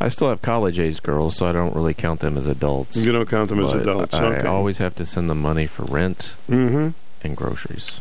I 0.00 0.08
still 0.08 0.28
have 0.28 0.42
college 0.42 0.78
age 0.78 1.02
girls, 1.02 1.36
so 1.36 1.48
I 1.48 1.52
don't 1.52 1.74
really 1.74 1.94
count 1.94 2.20
them 2.20 2.36
as 2.36 2.46
adults. 2.46 2.96
You 2.96 3.10
don't 3.10 3.28
count 3.28 3.48
them 3.48 3.58
as 3.60 3.72
adults. 3.72 4.14
I 4.14 4.24
okay. 4.26 4.46
always 4.46 4.78
have 4.78 4.94
to 4.96 5.06
send 5.06 5.28
them 5.28 5.40
money 5.40 5.66
for 5.66 5.84
rent 5.84 6.34
Mm-hmm. 6.48 6.90
and 7.26 7.36
groceries 7.36 8.00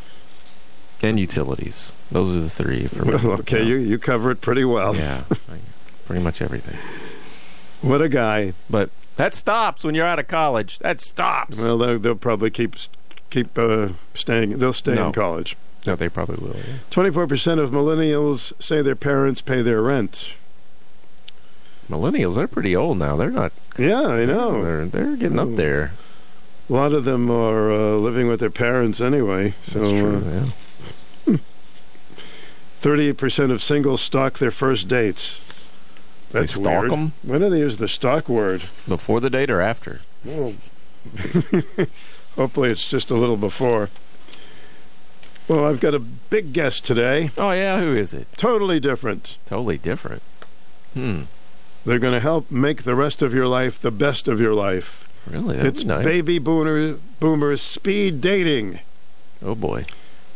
and 1.01 1.19
utilities. 1.19 1.91
Those 2.11 2.35
are 2.35 2.39
the 2.41 2.49
three 2.49 2.85
for 2.87 3.05
me. 3.05 3.11
Well, 3.15 3.39
okay, 3.39 3.63
you, 3.63 3.77
you 3.77 3.97
cover 3.97 4.29
it 4.31 4.41
pretty 4.41 4.65
well. 4.65 4.95
Yeah, 4.95 5.23
pretty 6.05 6.21
much 6.23 6.41
everything. 6.41 6.77
What 7.81 8.01
a 8.01 8.09
guy. 8.09 8.53
But 8.69 8.89
that 9.17 9.33
stops 9.33 9.83
when 9.83 9.95
you're 9.95 10.05
out 10.05 10.19
of 10.19 10.27
college. 10.27 10.79
That 10.79 11.01
stops. 11.01 11.57
Well, 11.59 11.77
they'll, 11.77 11.99
they'll 11.99 12.15
probably 12.15 12.49
keep 12.49 12.75
keep 13.29 13.57
uh, 13.57 13.89
staying. 14.13 14.57
They'll 14.59 14.73
stay 14.73 14.95
No. 14.95 15.07
in 15.07 15.13
college. 15.13 15.55
No, 15.85 15.95
they 15.95 16.09
probably 16.09 16.37
will. 16.45 16.55
yeah. 16.57 16.63
24% 16.91 17.59
of 17.59 17.71
millennials 17.71 18.51
say 18.61 18.81
their 18.81 18.95
parents 18.95 19.41
pay 19.41 19.61
their 19.61 19.81
rent. 19.81 20.33
Millennials, 21.89 22.35
they're 22.35 22.47
pretty 22.47 22.75
old 22.75 22.97
now. 22.97 23.15
They're 23.15 23.29
not. 23.31 23.53
Yeah, 23.77 24.01
I 24.05 24.25
know. 24.25 24.61
They're, 24.63 24.85
they're 24.85 25.15
getting 25.15 25.39
up 25.39 25.55
there. 25.55 25.93
A 26.69 26.73
lot 26.73 26.91
of 26.91 27.05
them 27.05 27.31
are 27.31 27.71
uh, 27.71 27.91
living 27.91 28.27
with 28.27 28.41
their 28.41 28.49
parents 28.49 28.99
anyway. 28.99 29.53
So, 29.63 29.79
That's 29.79 29.91
true. 29.99 30.17
uh, 30.17 31.35
yeah. 31.35 31.37
38% 32.81 33.51
of 33.51 33.63
singles 33.63 34.01
stalk 34.01 34.37
their 34.39 34.51
first 34.51 34.87
dates. 34.87 35.41
They 36.31 36.41
That's 36.41 36.53
stalk 36.55 36.81
weird. 36.81 36.91
'em? 36.91 37.13
When 37.23 37.41
do 37.41 37.49
they 37.49 37.59
use 37.59 37.77
the 37.77 37.87
stalk 37.87 38.27
word? 38.27 38.63
Before 38.87 39.19
the 39.19 39.29
date 39.29 39.49
or 39.49 39.61
after? 39.61 40.01
Well, 40.25 40.53
hopefully 42.35 42.69
it's 42.69 42.87
just 42.87 43.09
a 43.09 43.15
little 43.15 43.37
before. 43.37 43.89
Well, 45.47 45.63
I've 45.65 45.79
got 45.79 45.93
a 45.93 45.99
big 45.99 46.51
guest 46.51 46.83
today. 46.83 47.31
Oh 47.37 47.51
yeah, 47.51 47.79
who 47.79 47.95
is 47.95 48.13
it? 48.13 48.27
Totally 48.35 48.79
different. 48.81 49.37
Totally 49.45 49.77
different. 49.77 50.21
Hmm. 50.93 51.21
They're 51.85 51.99
going 51.99 52.13
to 52.13 52.19
help 52.19 52.51
make 52.51 52.83
the 52.83 52.95
rest 52.95 53.21
of 53.21 53.33
your 53.33 53.47
life 53.47 53.79
the 53.79 53.91
best 53.91 54.27
of 54.27 54.41
your 54.41 54.53
life. 54.53 55.05
Really? 55.25 55.55
That'd 55.55 55.73
it's 55.73 55.83
nice. 55.85 56.03
baby 56.05 56.37
boomer 56.39 56.97
boomers 57.21 57.61
speed 57.61 58.19
dating. 58.19 58.79
Oh 59.41 59.55
boy. 59.55 59.85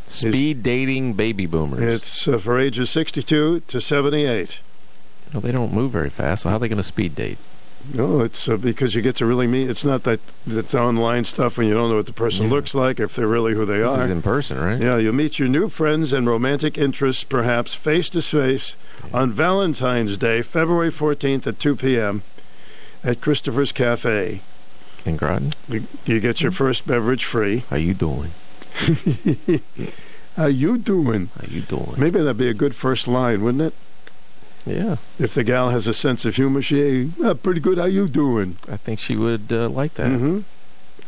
Speed 0.06 0.64
dating 0.64 1.14
baby 1.14 1.46
boomers. 1.46 1.82
It's 1.82 2.28
uh, 2.28 2.38
for 2.38 2.58
ages 2.60 2.90
62 2.90 3.62
to 3.68 3.82
78. 3.82 4.62
No, 5.34 5.40
they 5.40 5.52
don't 5.52 5.74
move 5.74 5.92
very 5.92 6.10
fast. 6.10 6.44
So 6.44 6.50
how 6.50 6.56
are 6.56 6.60
they 6.60 6.68
going 6.68 6.78
to 6.78 6.84
speed 6.84 7.16
date? 7.16 7.38
No, 7.96 8.20
it's 8.22 8.48
uh, 8.48 8.58
because 8.58 8.94
you 8.94 9.02
get 9.02 9.16
to 9.16 9.26
really 9.26 9.48
meet. 9.48 9.68
It's 9.70 9.84
not 9.84 10.04
that 10.04 10.20
that's 10.46 10.76
online 10.76 11.24
stuff 11.26 11.58
when 11.58 11.66
you 11.68 11.74
don't 11.74 11.90
know 11.90 11.96
what 11.96 12.06
the 12.06 12.14
person 12.14 12.48
looks 12.48 12.76
like, 12.76 13.00
or 13.00 13.06
if 13.06 13.16
they're 13.16 13.26
really 13.28 13.56
who 13.56 13.66
they 13.66 13.80
This 13.80 13.90
are. 13.90 14.04
is 14.04 14.12
in 14.12 14.22
person, 14.22 14.60
right? 14.60 14.80
Yeah, 14.80 14.98
you'll 14.98 15.16
meet 15.16 15.40
your 15.40 15.48
new 15.48 15.68
friends 15.68 16.14
and 16.14 16.28
romantic 16.28 16.78
interests, 16.78 17.24
perhaps 17.24 17.74
face 17.74 18.08
to 18.12 18.22
face, 18.22 18.76
on 19.12 19.32
Valentine's 19.32 20.16
Day, 20.20 20.44
February 20.44 20.92
14th 20.92 21.48
at 21.48 21.58
2 21.60 21.76
p.m. 21.76 22.22
at 23.04 23.20
Christopher's 23.20 23.72
Cafe. 23.72 24.42
In 25.04 25.18
Groton. 25.18 25.54
You, 25.68 25.84
you 26.06 26.20
get 26.20 26.42
your 26.42 26.52
first 26.52 26.86
beverage 26.86 27.26
free. 27.26 27.64
How 27.72 27.78
you 27.78 27.96
doing? 27.96 28.30
How 30.38 30.46
you 30.46 30.78
doing? 30.78 31.30
How 31.40 31.48
you 31.48 31.62
doing? 31.62 31.96
Maybe 31.98 32.20
that'd 32.20 32.38
be 32.38 32.48
a 32.48 32.54
good 32.54 32.76
first 32.76 33.08
line, 33.08 33.44
wouldn't 33.44 33.64
it? 33.64 33.74
Yeah, 34.66 34.98
If 35.20 35.34
the 35.34 35.44
gal 35.44 35.70
has 35.70 35.88
a 35.88 35.94
sense 35.94 36.24
of 36.26 36.36
humor, 36.36 36.62
she, 36.62 36.76
hey, 37.10 37.10
uh, 37.24 37.34
pretty 37.34 37.60
good. 37.60 37.78
How 37.80 37.86
you 37.86 38.08
doing? 38.08 38.58
I 38.70 38.78
think 38.78 39.00
she 39.00 39.16
would 39.16 39.52
uh, 39.52 39.70
like 39.70 39.96
that. 39.96 40.08
hmm 40.10 40.40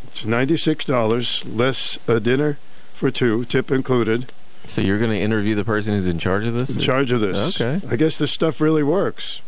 It's 0.05 0.25
ninety-six 0.25 0.85
dollars 0.85 1.45
less 1.45 1.97
a 2.07 2.19
dinner 2.19 2.57
for 2.95 3.11
two, 3.11 3.45
tip 3.45 3.69
included. 3.71 4.31
So 4.65 4.81
you're 4.81 4.97
going 4.97 5.11
to 5.11 5.19
interview 5.19 5.55
the 5.55 5.65
person 5.65 5.93
who's 5.93 6.05
in 6.05 6.19
charge 6.19 6.45
of 6.45 6.53
this? 6.53 6.69
In 6.75 6.79
charge 6.81 7.11
of 7.11 7.19
this. 7.19 7.59
Okay. 7.61 7.85
I 7.89 7.95
guess 7.97 8.17
this 8.17 8.31
stuff 8.31 8.61
really 8.61 8.81
works. 8.83 9.41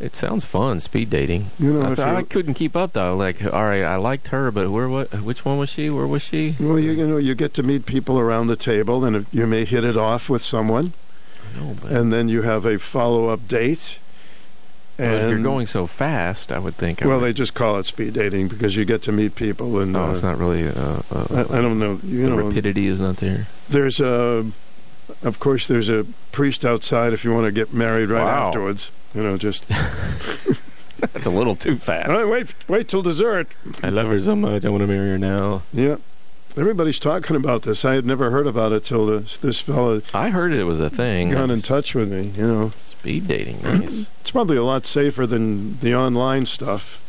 It 0.00 0.14
sounds 0.14 0.44
fun, 0.44 0.78
speed 0.80 1.08
dating. 1.10 1.46
You 1.58 1.72
know, 1.72 1.94
I, 1.98 2.16
I 2.18 2.22
couldn't 2.22 2.54
keep 2.54 2.76
up 2.76 2.92
though. 2.92 3.16
Like, 3.16 3.42
all 3.44 3.64
right, 3.64 3.82
I 3.82 3.96
liked 3.96 4.28
her, 4.28 4.50
but 4.50 4.70
where? 4.70 4.88
What? 4.88 5.12
Which 5.22 5.44
one 5.44 5.58
was 5.58 5.70
she? 5.70 5.88
Where 5.90 6.06
was 6.06 6.22
she? 6.22 6.54
Well, 6.60 6.78
you, 6.78 6.92
you 6.92 7.06
know, 7.06 7.16
you 7.16 7.34
get 7.34 7.52
to 7.54 7.62
meet 7.64 7.84
people 7.86 8.18
around 8.18 8.46
the 8.48 8.54
table, 8.56 9.04
and 9.04 9.26
you 9.32 9.46
may 9.46 9.64
hit 9.64 9.82
it 9.84 9.96
off 9.96 10.28
with 10.28 10.42
someone, 10.42 10.92
know, 11.56 11.76
but 11.82 11.92
and 11.92 12.12
then 12.12 12.28
you 12.28 12.42
have 12.42 12.64
a 12.66 12.78
follow-up 12.78 13.46
date. 13.48 13.98
well, 14.98 15.14
if 15.14 15.30
you're 15.30 15.38
going 15.42 15.66
so 15.66 15.86
fast, 15.86 16.50
I 16.52 16.58
would 16.58 16.74
think. 16.74 17.02
I 17.02 17.06
Well, 17.06 17.20
would- 17.20 17.26
they 17.26 17.32
just 17.32 17.54
call 17.54 17.78
it 17.78 17.86
speed 17.86 18.14
dating 18.14 18.48
because 18.48 18.74
you 18.76 18.84
get 18.84 19.02
to 19.02 19.12
meet 19.12 19.34
people, 19.36 19.78
and 19.78 19.96
oh, 19.96 20.04
uh, 20.06 20.10
it's 20.12 20.22
not 20.22 20.38
really. 20.38 20.66
Uh, 20.68 21.00
uh, 21.14 21.26
I, 21.50 21.58
I 21.58 21.60
don't 21.60 21.78
know. 21.78 22.00
You 22.04 22.24
the 22.24 22.30
know, 22.30 22.36
rapidity 22.48 22.86
is 22.86 22.98
not 23.00 23.18
there. 23.18 23.46
there's 23.68 24.00
a, 24.00 24.44
of 25.22 25.38
course, 25.38 25.68
there's 25.68 25.88
a 25.88 26.04
priest 26.32 26.64
outside 26.64 27.12
if 27.12 27.24
you 27.24 27.32
want 27.32 27.46
to 27.46 27.52
get 27.52 27.72
married 27.72 28.08
right 28.08 28.24
Wow. 28.24 28.48
afterwards. 28.48 28.90
You 29.14 29.22
know, 29.22 29.38
just 29.38 29.66
That's 30.98 31.26
a 31.26 31.30
little 31.30 31.54
too 31.54 31.76
fast. 31.76 32.08
All 32.10 32.16
right, 32.16 32.28
wait, 32.28 32.54
wait 32.68 32.88
till 32.88 33.02
dessert. 33.02 33.46
I 33.84 33.88
love 33.88 34.08
her 34.08 34.18
so 34.18 34.34
much. 34.34 34.64
I 34.64 34.68
want 34.68 34.80
to 34.80 34.86
marry 34.88 35.10
her 35.10 35.18
now. 35.18 35.62
Yeah, 35.72 35.96
everybody's 36.58 36.98
talking 36.98 37.36
about 37.36 37.62
this. 37.62 37.84
I 37.84 37.94
had 37.94 38.04
never 38.04 38.30
heard 38.30 38.46
about 38.46 38.72
it 38.72 38.84
till 38.84 39.06
this 39.06 39.36
this 39.38 39.60
fella 39.60 40.02
I 40.12 40.30
heard 40.30 40.52
it 40.52 40.64
was 40.64 40.80
a 40.80 40.90
thing. 40.90 41.30
got 41.30 41.50
in 41.50 41.62
touch 41.62 41.94
with 41.94 42.10
me. 42.12 42.32
You 42.36 42.46
know, 42.46 42.68
Speed 42.76 43.28
dating, 43.28 43.62
nice. 43.62 44.06
it's 44.20 44.30
probably 44.30 44.56
a 44.56 44.64
lot 44.64 44.84
safer 44.86 45.26
than 45.26 45.78
the 45.80 45.94
online 45.94 46.46
stuff. 46.46 47.04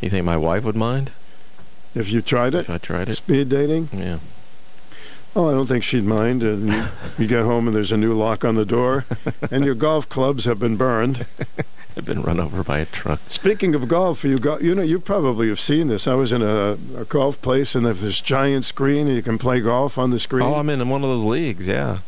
you 0.00 0.10
think 0.10 0.24
my 0.24 0.36
wife 0.36 0.64
would 0.64 0.76
mind 0.76 1.12
If 1.94 2.10
you 2.10 2.20
tried 2.22 2.54
it, 2.54 2.60
if 2.60 2.70
I 2.70 2.78
tried 2.78 3.08
it? 3.08 3.14
speed 3.16 3.48
dating. 3.48 3.88
Yeah. 3.92 4.18
Oh, 5.36 5.48
I 5.48 5.52
don't 5.52 5.66
think 5.66 5.84
she'd 5.84 6.04
mind. 6.04 6.42
And 6.42 6.72
you, 6.72 6.84
you 7.18 7.26
get 7.26 7.44
home 7.44 7.66
and 7.68 7.76
there's 7.76 7.92
a 7.92 7.96
new 7.96 8.12
lock 8.14 8.44
on 8.44 8.54
the 8.56 8.64
door, 8.66 9.04
and 9.50 9.64
your 9.64 9.74
golf 9.74 10.08
clubs 10.08 10.44
have 10.46 10.58
been 10.58 10.76
burned. 10.76 11.26
I've 11.98 12.06
been 12.06 12.22
run 12.22 12.38
over 12.38 12.62
by 12.62 12.78
a 12.78 12.86
truck. 12.86 13.18
Speaking 13.26 13.74
of 13.74 13.88
golf, 13.88 14.22
you 14.22 14.38
go, 14.38 14.56
you 14.60 14.72
know, 14.72 14.82
you 14.82 15.00
probably 15.00 15.48
have 15.48 15.58
seen 15.58 15.88
this. 15.88 16.06
I 16.06 16.14
was 16.14 16.30
in 16.30 16.42
a, 16.42 16.78
a 16.96 17.04
golf 17.04 17.42
place, 17.42 17.74
and 17.74 17.84
there's 17.84 18.02
this 18.02 18.20
giant 18.20 18.64
screen, 18.64 19.08
and 19.08 19.16
you 19.16 19.22
can 19.22 19.36
play 19.36 19.60
golf 19.60 19.98
on 19.98 20.10
the 20.10 20.20
screen. 20.20 20.46
Oh, 20.46 20.54
I'm 20.54 20.70
in 20.70 20.88
one 20.88 21.02
of 21.02 21.08
those 21.10 21.24
leagues. 21.24 21.66
Yeah. 21.66 21.98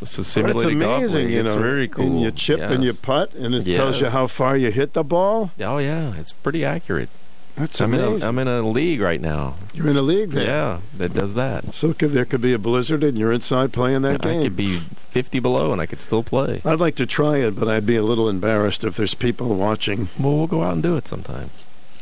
It's 0.00 0.16
a 0.16 0.20
Well, 0.20 0.24
simulated 0.24 0.78
golf 0.78 0.98
amazing, 1.00 1.24
league. 1.26 1.34
you 1.34 1.40
It's 1.40 1.54
very 1.54 1.88
cool. 1.88 2.06
And 2.06 2.20
you 2.20 2.30
chip 2.30 2.60
and 2.60 2.84
you 2.84 2.92
putt, 2.94 3.34
and 3.34 3.52
it 3.54 3.64
tells 3.74 4.00
you 4.00 4.08
how 4.08 4.28
far 4.28 4.56
you 4.56 4.70
hit 4.70 4.92
the 4.92 5.02
ball. 5.02 5.50
Oh 5.60 5.78
yeah, 5.78 6.14
it's 6.16 6.32
pretty 6.32 6.64
accurate. 6.64 7.08
That's 7.56 7.80
I'm 7.80 7.92
in, 7.92 8.22
a, 8.22 8.26
I'm 8.26 8.38
in 8.38 8.48
a 8.48 8.62
league 8.62 9.00
right 9.00 9.20
now. 9.20 9.56
You're 9.74 9.88
in 9.88 9.96
a 9.96 10.02
league 10.02 10.30
there. 10.30 10.46
Yeah, 10.46 10.80
that 10.96 11.12
does 11.12 11.34
that. 11.34 11.74
So 11.74 11.92
could, 11.92 12.12
there 12.12 12.24
could 12.24 12.40
be 12.40 12.52
a 12.54 12.58
blizzard, 12.58 13.04
and 13.04 13.18
you're 13.18 13.32
inside 13.32 13.72
playing 13.72 14.02
that 14.02 14.24
I 14.24 14.28
game. 14.28 14.42
could 14.44 14.56
be 14.56 14.78
50 14.78 15.40
below 15.40 15.72
and 15.72 15.80
I 15.80 15.86
could 15.86 16.00
still 16.00 16.22
play. 16.22 16.62
I'd 16.64 16.80
like 16.80 16.94
to 16.96 17.06
try 17.06 17.38
it, 17.38 17.58
but 17.58 17.68
I'd 17.68 17.84
be 17.84 17.96
a 17.96 18.02
little 18.02 18.28
embarrassed 18.28 18.84
if 18.84 18.96
there's 18.96 19.14
people 19.14 19.54
watching. 19.54 20.08
Well, 20.18 20.36
we'll 20.36 20.46
go 20.46 20.62
out 20.62 20.74
and 20.74 20.82
do 20.82 20.96
it 20.96 21.06
sometime. 21.06 21.50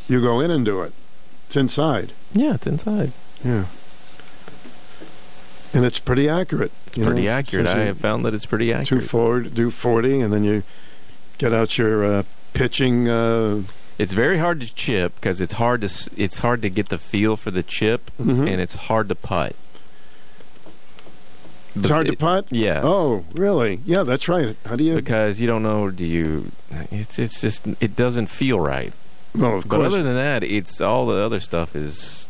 You 0.06 0.20
go 0.20 0.40
in 0.40 0.50
and 0.50 0.64
do 0.64 0.82
it. 0.82 0.92
It's 1.46 1.56
inside. 1.56 2.12
Yeah, 2.32 2.54
it's 2.54 2.66
inside. 2.66 3.12
Yeah. 3.44 3.64
And 5.74 5.84
it's 5.84 5.98
pretty 5.98 6.28
accurate. 6.28 6.72
It's 6.88 6.98
pretty 6.98 7.28
accurate. 7.28 7.66
I 7.66 7.84
have 7.84 7.98
found 7.98 8.24
that 8.24 8.34
it's 8.34 8.46
pretty 8.46 8.72
accurate. 8.72 9.02
two 9.02 9.06
forward, 9.08 9.54
do 9.54 9.70
forty, 9.70 10.20
and 10.20 10.32
then 10.32 10.44
you 10.44 10.62
get 11.36 11.52
out 11.52 11.76
your 11.78 12.04
uh, 12.04 12.22
pitching. 12.54 13.08
Uh, 13.08 13.62
It's 13.98 14.12
very 14.12 14.38
hard 14.38 14.60
to 14.60 14.72
chip 14.74 15.16
because 15.16 15.40
it's 15.40 15.54
hard 15.54 15.80
to 15.82 16.10
it's 16.16 16.38
hard 16.38 16.62
to 16.62 16.70
get 16.70 16.88
the 16.88 16.98
feel 16.98 17.36
for 17.36 17.50
the 17.50 17.62
chip 17.64 18.10
Mhm. 18.20 18.48
and 18.50 18.60
it's 18.60 18.76
hard 18.76 19.08
to 19.08 19.14
putt. 19.16 19.54
it's 21.76 21.88
hard 21.88 22.06
to 22.06 22.16
putt. 22.16 22.46
Yes. 22.50 22.82
Oh, 22.84 23.24
really? 23.32 23.80
Yeah, 23.84 24.02
that's 24.04 24.28
right. 24.28 24.56
How 24.66 24.76
do 24.76 24.84
you? 24.84 24.94
because 24.96 25.40
you 25.40 25.46
don't 25.46 25.62
know. 25.62 25.90
Do 25.90 26.04
you? 26.06 26.50
It's 26.90 27.18
it's 27.18 27.40
just 27.40 27.66
it 27.80 27.96
doesn't 27.96 28.28
feel 28.28 28.58
right. 28.60 28.92
well, 29.34 29.58
of 29.58 29.68
But 29.68 29.80
other 29.82 30.02
than 30.02 30.14
that, 30.16 30.42
it's 30.44 30.80
all 30.80 31.06
the 31.06 31.16
other 31.22 31.40
stuff 31.40 31.76
is 31.76 32.26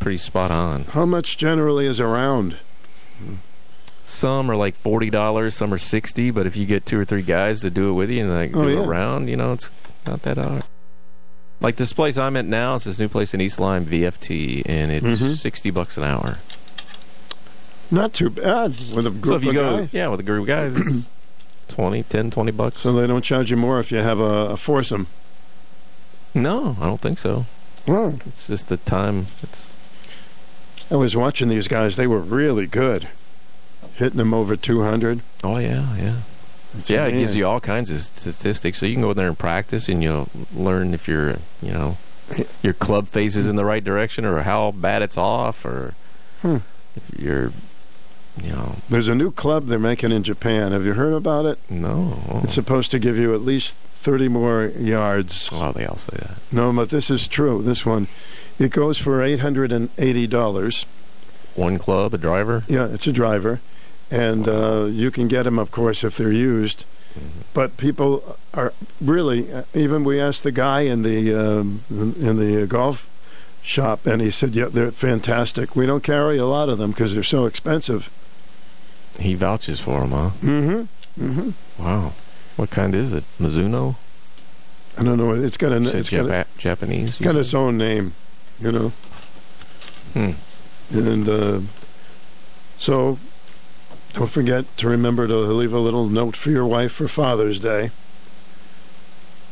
pretty 0.00 0.18
spot 0.18 0.50
on. 0.50 0.84
How 0.92 1.04
much 1.06 1.36
generally 1.38 1.86
is 1.86 2.00
around? 2.00 2.56
Some 4.04 4.50
are 4.50 4.56
like 4.56 4.74
forty 4.74 5.10
dollars, 5.10 5.54
some 5.54 5.72
are 5.72 5.78
sixty. 5.78 6.30
But 6.30 6.46
if 6.46 6.56
you 6.56 6.66
get 6.66 6.84
two 6.84 6.98
or 6.98 7.04
three 7.04 7.22
guys 7.22 7.60
to 7.60 7.70
do 7.70 7.90
it 7.90 7.92
with 7.92 8.10
you 8.10 8.22
and 8.24 8.34
like 8.34 8.56
Oh, 8.56 8.64
do 8.64 8.74
yeah. 8.74 8.80
a 8.80 8.86
round, 8.86 9.28
you 9.30 9.36
know, 9.36 9.52
it's 9.52 9.70
not 10.06 10.22
that 10.22 10.36
hard. 10.38 10.64
Like 11.60 11.76
this 11.76 11.92
place 11.92 12.18
I'm 12.18 12.36
at 12.36 12.44
now, 12.44 12.74
it's 12.74 12.84
this 12.84 12.98
new 12.98 13.08
place 13.08 13.34
in 13.34 13.40
East 13.40 13.60
Lyme, 13.60 13.84
VFT, 13.84 14.62
and 14.66 14.90
it's 14.90 15.06
Mhm. 15.06 15.36
sixty 15.36 15.70
bucks 15.70 15.96
an 15.96 16.02
hour. 16.04 16.38
Not 17.90 18.12
too 18.14 18.30
bad 18.30 18.70
with 18.94 19.06
a 19.06 19.10
group 19.10 19.26
so 19.26 19.34
if 19.36 19.44
you 19.44 19.50
of 19.50 19.54
go, 19.54 19.76
guys. 19.78 19.94
yeah, 19.94 20.08
with 20.08 20.18
a 20.20 20.22
group 20.24 20.42
of 20.42 20.46
guys, 20.48 20.74
it's 20.76 21.10
20, 21.68 22.02
10, 22.04 22.30
20 22.30 22.50
bucks. 22.52 22.80
So 22.80 22.92
they 22.92 23.06
don't 23.06 23.22
charge 23.22 23.50
you 23.50 23.56
more 23.56 23.78
if 23.80 23.92
you 23.92 23.98
have 23.98 24.18
a, 24.18 24.50
a 24.50 24.56
foursome. 24.56 25.06
no, 26.34 26.76
I 26.80 26.86
don't 26.86 27.00
think 27.00 27.18
so. 27.18 27.46
Well, 27.86 28.18
It's 28.26 28.46
just 28.46 28.68
the 28.68 28.76
time. 28.78 29.26
It's 29.42 29.76
I 30.90 30.96
was 30.96 31.14
watching 31.16 31.48
these 31.48 31.68
guys. 31.68 31.96
They 31.96 32.06
were 32.06 32.18
really 32.18 32.66
good, 32.66 33.08
hitting 33.94 34.18
them 34.18 34.34
over 34.34 34.56
200. 34.56 35.20
oh 35.44 35.58
yeah, 35.58 35.94
yeah. 35.96 36.14
Yeah, 36.86 37.06
it 37.06 37.12
gives 37.12 37.36
you 37.36 37.46
all 37.46 37.60
kinds 37.60 37.90
of 37.90 38.00
statistics. 38.00 38.78
So 38.78 38.86
you 38.86 38.94
can 38.94 39.02
go 39.02 39.12
there 39.12 39.28
and 39.28 39.38
practice, 39.38 39.88
and 39.88 40.02
you'll 40.02 40.28
learn 40.54 40.94
if 40.94 41.06
your 41.08 41.36
you 41.62 41.72
know 41.72 41.96
your 42.62 42.72
club 42.72 43.08
faces 43.08 43.48
in 43.48 43.56
the 43.56 43.64
right 43.64 43.84
direction, 43.84 44.24
or 44.24 44.40
how 44.42 44.70
bad 44.72 45.02
it's 45.02 45.16
off, 45.18 45.64
or 45.64 45.94
Hmm. 46.42 46.56
if 46.96 47.20
you're 47.20 47.52
you 48.42 48.50
know 48.50 48.76
There's 48.88 49.08
a 49.08 49.14
new 49.14 49.30
club 49.30 49.66
they're 49.66 49.78
making 49.78 50.10
in 50.12 50.22
Japan. 50.22 50.72
Have 50.72 50.84
you 50.86 50.94
heard 50.94 51.12
about 51.12 51.44
it? 51.46 51.58
no. 51.70 52.40
It's 52.42 52.54
supposed 52.54 52.90
to 52.92 52.98
give 52.98 53.16
you 53.18 53.34
at 53.34 53.42
least 53.42 53.74
30 53.76 54.28
more 54.28 54.64
yards. 54.78 55.50
Oh, 55.52 55.70
they 55.72 55.84
all 55.86 55.96
say 55.96 56.16
that. 56.16 56.38
No, 56.50 56.72
but 56.72 56.88
this 56.90 57.10
is 57.10 57.28
true. 57.28 57.62
This 57.62 57.84
one, 57.86 58.08
it 58.58 58.70
goes 58.72 58.96
for 58.98 59.20
$880. 59.20 60.84
One 61.54 61.78
club, 61.78 62.14
a 62.14 62.18
driver. 62.18 62.64
Yeah, 62.66 62.86
it's 62.86 63.06
a 63.06 63.12
driver, 63.12 63.60
and 64.12 64.46
uh, 64.46 64.84
you 64.84 65.10
can 65.10 65.26
get 65.28 65.44
them, 65.44 65.58
of 65.58 65.70
course, 65.70 66.04
if 66.04 66.16
they're 66.16 66.30
used. 66.32 66.84
But 67.54 67.76
people 67.76 68.36
are 68.54 68.72
really. 69.00 69.52
uh, 69.52 69.62
Even 69.74 70.04
we 70.04 70.20
asked 70.20 70.42
the 70.44 70.52
guy 70.52 70.82
in 70.82 71.02
the 71.02 71.34
um, 71.34 71.80
in 71.90 72.36
the 72.36 72.66
golf 72.66 73.06
shop, 73.62 74.06
and 74.06 74.22
he 74.22 74.30
said, 74.30 74.54
"Yeah, 74.54 74.68
they're 74.70 74.90
fantastic. 74.92 75.76
We 75.76 75.84
don't 75.86 76.02
carry 76.02 76.38
a 76.38 76.46
lot 76.46 76.68
of 76.70 76.78
them 76.78 76.90
because 76.92 77.12
they're 77.14 77.22
so 77.22 77.44
expensive." 77.46 78.08
He 79.20 79.34
vouches 79.34 79.78
for 79.80 80.00
them, 80.00 80.10
huh? 80.12 80.30
Mm-hmm. 80.40 81.22
Mm-hmm. 81.26 81.82
Wow. 81.82 82.12
What 82.56 82.70
kind 82.70 82.94
is 82.94 83.12
it? 83.12 83.24
Mizuno? 83.38 83.96
I 84.98 85.02
don't 85.04 85.18
know. 85.18 85.32
It's 85.32 85.58
got 85.58 85.72
a. 85.72 85.76
It's 85.98 86.08
got, 86.08 86.26
a, 86.26 86.28
Japa- 86.28 86.58
Japanese. 86.58 87.18
got 87.18 87.36
its 87.36 87.52
own 87.52 87.76
name, 87.76 88.14
you 88.60 88.72
know. 88.72 88.88
Hmm. 90.14 90.32
And 90.94 91.28
uh, 91.28 91.60
so, 92.78 93.18
don't 94.14 94.30
forget 94.30 94.76
to 94.78 94.88
remember 94.88 95.26
to 95.26 95.34
leave 95.36 95.72
a 95.72 95.78
little 95.78 96.06
note 96.08 96.36
for 96.36 96.50
your 96.50 96.66
wife 96.66 96.92
for 96.92 97.08
Father's 97.08 97.58
Day 97.60 97.90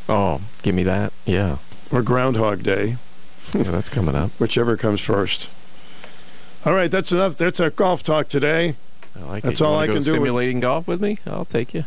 Oh, 0.08 0.40
give 0.62 0.74
me 0.74 0.82
that. 0.84 1.12
Yeah. 1.24 1.58
or 1.92 2.02
Groundhog 2.02 2.62
Day, 2.64 2.96
yeah, 3.54 3.62
that's 3.62 3.88
coming 3.88 4.16
up. 4.16 4.30
whichever 4.40 4.76
comes 4.76 5.00
first. 5.00 5.48
All 6.66 6.74
right, 6.74 6.90
that's 6.90 7.12
enough. 7.12 7.38
That's 7.38 7.60
our 7.60 7.70
golf 7.70 8.02
talk 8.02 8.28
today. 8.28 8.74
I 9.16 9.24
like 9.24 9.42
That's 9.44 9.60
it. 9.60 9.64
All 9.64 9.78
I 9.78 9.86
can 9.86 9.94
do 9.94 9.98
with- 9.98 10.06
Simulating 10.06 10.60
golf 10.60 10.88
with 10.88 11.00
me? 11.00 11.18
I'll 11.26 11.44
take 11.44 11.74
you. 11.74 11.84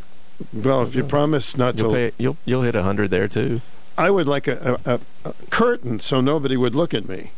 Well, 0.54 0.84
if 0.84 0.96
you 0.96 1.04
promise 1.04 1.58
not 1.58 1.78
You'll 1.78 1.90
to, 1.92 1.96
pay, 1.96 2.12
you'll 2.18 2.38
you'll 2.46 2.64
hit 2.64 2.76
a 2.76 2.84
hundred 2.84 3.10
there 3.12 3.28
too. 3.28 3.62
I 3.98 4.10
would 4.10 4.28
like 4.28 4.48
a, 4.48 4.80
a, 4.86 5.00
a 5.30 5.34
curtain 5.50 6.00
so 6.00 6.20
nobody 6.22 6.56
would 6.58 6.76
look 6.76 6.94
at 6.94 7.08
me. 7.08 7.32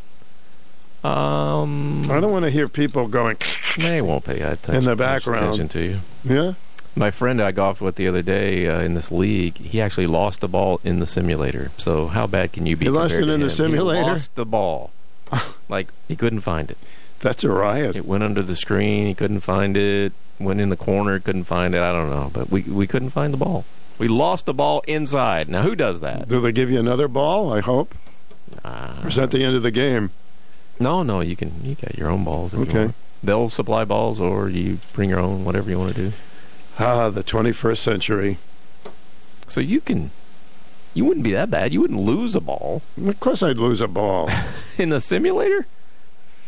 Um, 1.06 2.10
I 2.10 2.20
don't 2.20 2.32
want 2.32 2.46
to 2.46 2.52
hear 2.52 2.68
people 2.68 3.08
going, 3.08 3.38
they 3.78 4.02
won't 4.02 4.24
pay 4.26 4.40
attention 4.42 4.76
In 4.76 4.84
the 4.86 4.96
background. 4.96 5.44
attention 5.44 5.68
to 5.70 5.82
you. 5.84 6.00
yeah. 6.24 6.54
My 6.98 7.12
friend 7.12 7.42
I 7.42 7.52
golfed 7.52 7.82
with 7.82 7.96
the 7.96 8.08
other 8.08 8.22
day 8.22 8.68
uh, 8.68 8.80
in 8.80 8.94
this 8.94 9.12
league, 9.12 9.58
he 9.58 9.82
actually 9.82 10.08
lost 10.08 10.44
a 10.44 10.48
ball 10.48 10.80
in 10.86 11.00
the 11.00 11.06
simulator. 11.06 11.72
So 11.78 12.08
how 12.08 12.26
bad 12.26 12.54
can 12.54 12.66
you 12.66 12.78
be? 12.78 12.86
He 12.86 12.90
lost 12.92 13.16
it 13.16 13.24
in 13.24 13.28
the 13.28 13.34
him? 13.34 13.42
He 13.42 13.50
simulator? 13.50 14.04
lost 14.04 14.36
the 14.36 14.46
ball. 14.46 14.92
like 15.70 15.90
he 16.08 16.16
couldn't 16.16 16.40
find 16.40 16.72
it. 16.72 16.78
That's 17.20 17.44
a 17.44 17.50
riot. 17.50 17.98
It 17.98 18.06
went 18.06 18.24
under 18.24 18.42
the 18.42 18.56
screen. 18.56 19.08
He 19.08 19.14
couldn't 19.14 19.42
find 19.42 19.76
it. 19.76 20.14
Went 20.40 20.62
in 20.62 20.70
the 20.70 20.78
corner. 20.78 21.20
Couldn't 21.20 21.44
find 21.46 21.76
it. 21.76 21.82
I 21.82 21.92
don't 21.92 22.10
know, 22.10 22.32
but 22.34 22.50
we 22.50 22.62
we 22.62 22.88
couldn't 22.88 23.10
find 23.10 23.34
the 23.34 23.38
ball. 23.38 23.66
We 23.98 24.08
lost 24.08 24.46
the 24.46 24.54
ball 24.54 24.82
inside. 24.88 25.50
Now 25.50 25.64
who 25.64 25.76
does 25.76 26.00
that? 26.00 26.30
Do 26.30 26.40
they 26.40 26.52
give 26.54 26.72
you 26.72 26.80
another 26.80 27.08
ball? 27.10 27.52
I 27.52 27.60
hope. 27.60 27.94
Uh, 28.64 29.02
Or 29.04 29.10
is 29.10 29.16
that 29.18 29.32
the 29.32 29.44
end 29.44 29.56
of 29.58 29.64
the 29.64 29.72
game? 29.72 30.12
No, 30.80 31.04
no. 31.04 31.22
You 31.22 31.36
can 31.36 31.52
you 31.64 31.76
got 31.76 31.98
your 31.98 32.10
own 32.10 32.24
balls. 32.24 32.54
If 32.54 32.60
you 32.74 32.80
Okay. 32.82 32.94
They'll 33.24 33.50
supply 33.50 33.86
balls, 33.86 34.20
or 34.20 34.50
you 34.50 34.78
bring 34.94 35.10
your 35.10 35.20
own. 35.20 35.46
Whatever 35.46 35.70
you 35.70 35.80
want 35.80 35.96
to 35.96 36.10
do. 36.10 36.14
Ah, 36.78 37.10
the 37.10 37.24
21st 37.24 37.78
century. 37.78 38.38
So 39.48 39.62
you 39.62 39.82
can. 39.82 40.12
You 40.94 41.06
wouldn't 41.06 41.24
be 41.24 41.34
that 41.34 41.50
bad. 41.50 41.74
You 41.74 41.82
wouldn't 41.82 42.00
lose 42.00 42.36
a 42.36 42.42
ball 42.42 42.82
Of 43.06 43.20
course, 43.20 43.44
I'd 43.44 43.58
lose 43.58 43.82
a 43.82 43.88
ball. 43.88 44.30
in 44.78 44.90
the 44.90 45.00
simulator 45.02 45.66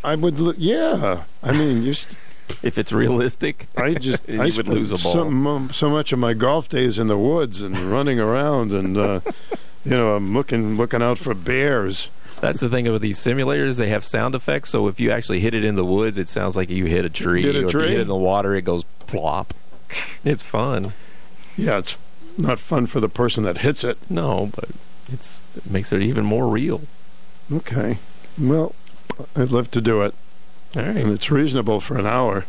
I 0.04 0.14
would. 0.14 0.38
Lo- 0.38 0.54
yeah. 0.56 1.24
I 1.42 1.52
mean, 1.52 1.82
you. 1.82 1.90
s- 1.90 2.06
if 2.62 2.78
it's 2.78 2.92
realistic. 2.92 3.66
I 3.76 3.94
just. 3.94 4.28
I 4.30 4.44
would 4.44 4.68
lose 4.68 4.92
a 4.92 5.02
ball. 5.02 5.12
So, 5.12 5.68
so 5.72 5.90
much 5.90 6.12
of 6.12 6.18
my 6.18 6.34
golf 6.34 6.68
days 6.68 6.98
in 6.98 7.08
the 7.08 7.18
woods 7.18 7.62
and 7.62 7.76
running 7.76 8.20
around, 8.20 8.72
and 8.72 8.96
uh, 8.96 9.20
you 9.84 9.90
know, 9.90 10.14
I'm 10.14 10.32
looking 10.34 10.76
looking 10.76 11.02
out 11.02 11.18
for 11.18 11.34
bears. 11.34 12.08
That's 12.40 12.60
the 12.60 12.68
thing 12.68 12.86
about 12.86 13.00
these 13.00 13.18
simulators. 13.18 13.78
They 13.78 13.88
have 13.88 14.04
sound 14.04 14.34
effects. 14.34 14.70
So 14.70 14.86
if 14.88 15.00
you 15.00 15.10
actually 15.10 15.40
hit 15.40 15.54
it 15.54 15.64
in 15.64 15.74
the 15.74 15.84
woods, 15.84 16.18
it 16.18 16.28
sounds 16.28 16.56
like 16.56 16.70
you 16.70 16.84
hit 16.84 17.04
a 17.04 17.10
tree. 17.10 17.42
Hit 17.42 17.56
a 17.56 17.60
or 17.62 17.64
If 17.64 17.70
tree? 17.70 17.82
you 17.82 17.88
hit 17.88 17.98
it 17.98 18.02
in 18.02 18.08
the 18.08 18.14
water, 18.16 18.54
it 18.54 18.62
goes 18.62 18.84
plop. 19.06 19.52
It's 20.24 20.42
fun. 20.42 20.92
Yeah, 21.56 21.78
it's 21.78 21.96
not 22.36 22.58
fun 22.60 22.86
for 22.86 23.00
the 23.00 23.08
person 23.08 23.42
that 23.44 23.58
hits 23.58 23.82
it. 23.82 23.98
No, 24.10 24.50
but 24.54 24.68
it's 25.12 25.40
it 25.56 25.68
makes 25.70 25.92
it 25.92 26.02
even 26.02 26.24
more 26.24 26.46
real. 26.48 26.82
Okay. 27.52 27.98
Well, 28.38 28.74
I'd 29.34 29.50
love 29.50 29.70
to 29.72 29.80
do 29.80 30.02
it, 30.02 30.14
All 30.76 30.82
right. 30.82 30.96
and 30.96 31.10
it's 31.10 31.30
reasonable 31.30 31.80
for 31.80 31.98
an 31.98 32.06
hour. 32.06 32.44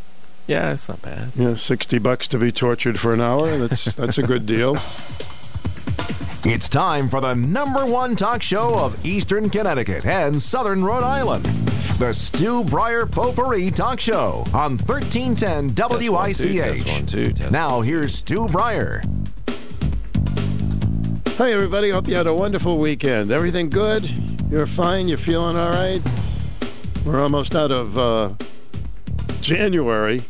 Yeah, 0.46 0.74
it's 0.74 0.88
not 0.90 1.02
bad. 1.02 1.32
Yeah, 1.36 1.56
sixty 1.56 1.98
bucks 1.98 2.28
to 2.28 2.38
be 2.38 2.52
tortured 2.52 3.00
for 3.00 3.14
an 3.14 3.22
hour. 3.22 3.58
That's 3.58 3.86
that's 3.96 4.18
a 4.20 4.24
good 4.24 4.46
deal. 4.46 4.76
It's 6.46 6.70
time 6.70 7.10
for 7.10 7.20
the 7.20 7.34
number 7.36 7.86
one 7.86 8.16
talk 8.16 8.42
show 8.42 8.74
of 8.80 9.06
Eastern 9.06 9.50
Connecticut 9.50 10.06
and 10.06 10.42
Southern 10.42 10.84
Rhode 10.84 11.04
Island. 11.04 11.44
The 11.98 12.14
Stu 12.14 12.64
Bryer 12.64 13.06
Potpourri 13.06 13.70
Talk 13.72 14.00
Show 14.00 14.46
on 14.54 14.78
1310 14.78 15.76
Test 15.76 15.90
one, 15.92 16.00
two, 16.00 16.54
WICH. 16.54 16.84
test 16.86 16.88
one, 16.88 17.06
two, 17.06 17.34
test 17.34 17.52
Now 17.52 17.82
here's 17.82 18.16
Stu 18.16 18.48
Bryer. 18.48 19.02
Hey 21.38 21.54
everybody. 21.54 21.90
Hope 21.90 22.08
you 22.08 22.16
had 22.16 22.28
a 22.28 22.34
wonderful 22.34 22.78
weekend. 22.78 23.32
Everything 23.32 23.70
good? 23.70 24.10
You're 24.50 24.66
fine? 24.68 25.10
You're 25.10 25.18
feeling 25.18 25.58
all 25.58 25.72
right? 25.72 26.02
We're 27.06 27.22
almost 27.22 27.54
out 27.54 27.72
of 27.72 27.98
uh, 27.98 28.34
January. 29.42 30.22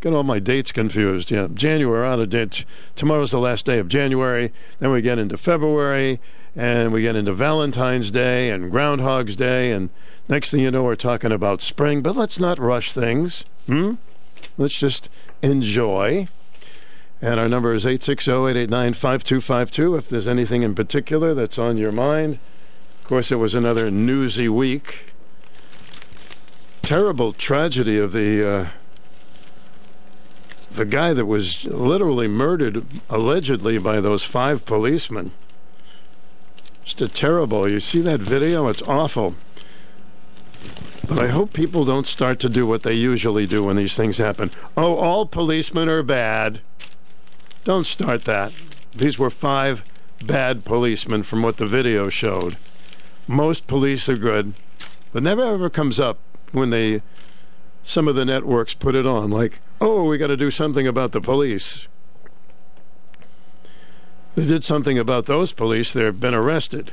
Get 0.00 0.14
all 0.14 0.22
my 0.22 0.38
dates 0.38 0.72
confused. 0.72 1.30
Yeah, 1.30 1.48
January 1.52 2.06
out 2.06 2.20
of 2.20 2.30
date. 2.30 2.64
Tomorrow's 2.96 3.32
the 3.32 3.38
last 3.38 3.66
day 3.66 3.78
of 3.78 3.88
January. 3.88 4.50
Then 4.78 4.92
we 4.92 5.02
get 5.02 5.18
into 5.18 5.36
February, 5.36 6.20
and 6.56 6.90
we 6.90 7.02
get 7.02 7.16
into 7.16 7.34
Valentine's 7.34 8.10
Day 8.10 8.50
and 8.50 8.70
Groundhog's 8.70 9.36
Day, 9.36 9.72
and 9.72 9.90
next 10.26 10.50
thing 10.52 10.60
you 10.60 10.70
know, 10.70 10.84
we're 10.84 10.96
talking 10.96 11.32
about 11.32 11.60
spring. 11.60 12.00
But 12.00 12.16
let's 12.16 12.38
not 12.38 12.58
rush 12.58 12.92
things. 12.92 13.44
Hmm? 13.66 13.94
Let's 14.56 14.74
just 14.74 15.10
enjoy. 15.42 16.28
And 17.20 17.38
our 17.38 17.48
number 17.48 17.74
is 17.74 17.84
860 17.84 18.30
889 18.30 18.94
5252 18.94 19.96
if 19.96 20.08
there's 20.08 20.26
anything 20.26 20.62
in 20.62 20.74
particular 20.74 21.34
that's 21.34 21.58
on 21.58 21.76
your 21.76 21.92
mind. 21.92 22.38
Of 23.02 23.04
course, 23.04 23.30
it 23.30 23.36
was 23.36 23.54
another 23.54 23.90
newsy 23.90 24.48
week. 24.48 25.12
Terrible 26.80 27.34
tragedy 27.34 27.98
of 27.98 28.12
the. 28.12 28.48
Uh, 28.48 28.68
the 30.70 30.84
guy 30.84 31.12
that 31.12 31.26
was 31.26 31.64
literally 31.64 32.28
murdered 32.28 32.84
allegedly 33.08 33.78
by 33.78 34.00
those 34.00 34.22
five 34.22 34.64
policemen. 34.64 35.32
Just 36.84 37.14
terrible. 37.14 37.70
You 37.70 37.80
see 37.80 38.00
that 38.00 38.20
video? 38.20 38.68
It's 38.68 38.82
awful. 38.82 39.36
But 41.06 41.18
I 41.18 41.28
hope 41.28 41.52
people 41.52 41.84
don't 41.84 42.06
start 42.06 42.38
to 42.40 42.48
do 42.48 42.66
what 42.66 42.82
they 42.82 42.94
usually 42.94 43.46
do 43.46 43.64
when 43.64 43.76
these 43.76 43.96
things 43.96 44.18
happen. 44.18 44.50
Oh, 44.76 44.96
all 44.96 45.26
policemen 45.26 45.88
are 45.88 46.02
bad. 46.02 46.60
Don't 47.64 47.86
start 47.86 48.24
that. 48.24 48.52
These 48.92 49.18
were 49.18 49.30
five 49.30 49.84
bad 50.24 50.64
policemen 50.64 51.22
from 51.22 51.42
what 51.42 51.56
the 51.56 51.66
video 51.66 52.08
showed. 52.08 52.56
Most 53.26 53.66
police 53.66 54.08
are 54.08 54.16
good, 54.16 54.54
but 55.12 55.22
never 55.22 55.42
ever 55.42 55.70
comes 55.70 55.98
up 55.98 56.18
when 56.52 56.70
they 56.70 57.02
some 57.82 58.08
of 58.08 58.14
the 58.14 58.24
networks 58.24 58.74
put 58.74 58.94
it 58.94 59.06
on 59.06 59.30
like, 59.30 59.60
"Oh, 59.80 60.04
we 60.04 60.18
got 60.18 60.28
to 60.28 60.36
do 60.36 60.50
something 60.50 60.86
about 60.86 61.12
the 61.12 61.20
police." 61.20 61.88
They 64.36 64.46
did 64.46 64.64
something 64.64 64.98
about 64.98 65.26
those 65.26 65.52
police, 65.52 65.92
they've 65.92 66.18
been 66.18 66.34
arrested. 66.34 66.92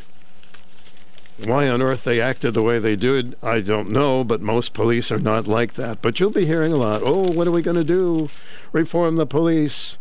Why 1.44 1.70
on 1.70 1.84
earth 1.84 2.04
they 2.04 2.20
acted 2.20 2.56
the 2.56 2.64
way 2.64 2.80
they 2.80 2.96
did, 2.96 3.36
I 3.44 3.62
don't 3.62 3.92
know, 3.92 4.24
but 4.24 4.42
most 4.42 4.74
police 4.74 5.12
are 5.12 5.20
not 5.20 5.48
like 5.48 5.74
that. 5.76 6.02
But 6.02 6.20
you'll 6.20 6.32
be 6.32 6.48
hearing 6.48 6.74
a 6.74 6.78
lot. 6.78 7.04
Oh, 7.04 7.32
what 7.32 7.48
are 7.48 7.52
we 7.52 7.62
going 7.62 7.78
to 7.78 7.84
do? 7.84 8.30
Reform 8.72 9.18
the 9.18 9.28
police. 9.28 10.00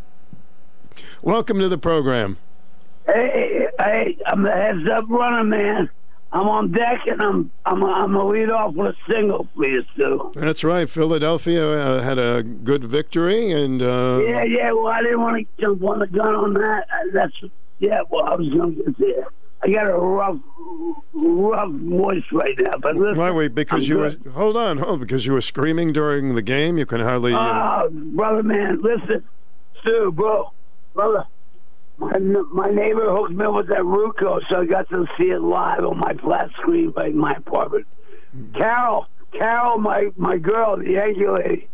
Welcome 1.20 1.58
to 1.58 1.68
the 1.68 1.76
program. 1.76 2.38
Hey, 3.06 3.66
hey, 3.78 4.16
I'm 4.26 4.42
the 4.42 4.50
heads 4.50 4.88
up 4.90 5.04
runner, 5.10 5.44
man. 5.44 5.90
I'm 6.36 6.48
on 6.48 6.70
deck 6.70 7.00
and 7.06 7.22
I'm 7.22 7.50
I'm 7.64 7.82
I'm 7.82 8.12
gonna 8.12 8.28
lead 8.28 8.50
off 8.50 8.74
with 8.74 8.88
a 8.94 9.12
single 9.12 9.46
please, 9.56 9.84
you, 9.96 10.30
Stu. 10.30 10.32
That's 10.34 10.62
right. 10.62 10.88
Philadelphia 10.88 11.66
uh, 11.66 12.02
had 12.02 12.18
a 12.18 12.42
good 12.42 12.84
victory, 12.84 13.50
and 13.52 13.82
uh, 13.82 14.20
Yeah, 14.22 14.44
yeah. 14.44 14.72
Well, 14.72 14.88
I 14.88 15.00
didn't 15.00 15.20
want 15.22 15.38
to 15.38 15.62
jump 15.62 15.82
on 15.82 16.00
the 16.00 16.06
gun 16.06 16.34
on 16.34 16.52
that. 16.54 16.84
Uh, 16.92 17.10
That's 17.14 17.32
yeah. 17.78 18.02
Well, 18.10 18.24
I 18.26 18.34
was 18.34 18.48
gonna 18.50 18.72
get 18.72 18.98
there. 18.98 19.26
I 19.62 19.68
got 19.70 19.86
a 19.86 19.96
rough, 19.96 20.36
rough 21.14 21.72
voice 21.72 22.22
right 22.30 22.54
now, 22.60 22.76
but 22.82 22.96
listen. 22.96 23.16
why 23.18 23.30
wait? 23.30 23.54
Because 23.54 23.84
I'm 23.84 23.88
you 23.90 23.98
were 23.98 24.14
hold 24.34 24.58
on, 24.58 24.76
hold 24.76 25.00
because 25.00 25.24
you 25.24 25.32
were 25.32 25.40
screaming 25.40 25.94
during 25.94 26.34
the 26.34 26.42
game. 26.42 26.76
You 26.76 26.84
can 26.84 27.00
hardly. 27.00 27.32
Uh, 27.32 27.38
Oh, 27.38 27.88
brother, 27.90 28.42
man, 28.42 28.82
listen, 28.82 29.24
Stu, 29.80 30.12
bro, 30.12 30.52
brother. 30.94 31.24
My, 31.98 32.18
my 32.18 32.70
neighbor 32.70 33.10
hooked 33.10 33.32
me 33.32 33.44
up 33.44 33.54
with 33.54 33.68
that 33.68 33.84
Roku, 33.84 34.40
so 34.50 34.60
I 34.60 34.66
got 34.66 34.88
to 34.90 35.06
see 35.18 35.30
it 35.30 35.40
live 35.40 35.84
on 35.84 35.98
my 35.98 36.12
flat 36.14 36.50
screen 36.60 36.92
right 36.94 37.10
in 37.10 37.16
my 37.18 37.32
apartment. 37.32 37.86
Carol, 38.54 39.06
Carol, 39.32 39.78
my 39.78 40.08
my 40.16 40.36
girl, 40.36 40.76
the 40.76 40.90
Yankee 40.90 41.26
lady, 41.26 41.68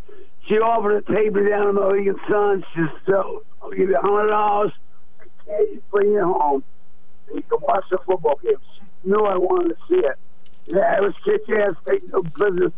she 0.46 0.54
offered 0.58 1.04
to 1.06 1.14
take 1.14 1.32
me 1.32 1.48
down 1.48 1.66
to 1.66 1.72
Mohegan 1.72 2.16
Sun. 2.30 2.64
She 2.72 2.80
said, 2.82 2.90
"So 3.06 3.42
I'll 3.60 3.70
give 3.70 3.88
you 3.88 3.96
a 3.96 4.00
hundred 4.00 4.28
dollars. 4.28 4.72
You 5.48 5.82
bring 5.90 6.12
it 6.14 6.22
home, 6.22 6.62
and 7.28 7.36
you 7.36 7.42
can 7.42 7.58
watch 7.62 7.84
the 7.90 7.98
football 8.06 8.38
game." 8.42 8.52
She 9.02 9.08
knew 9.10 9.24
I 9.24 9.36
wanted 9.36 9.70
to 9.70 9.76
see 9.88 10.06
it. 10.06 10.16
Yeah, 10.66 10.98
it 10.98 11.02
was 11.02 11.14
kick 11.24 11.40
ass. 11.50 11.74
Taking 11.88 12.10
no 12.10 12.22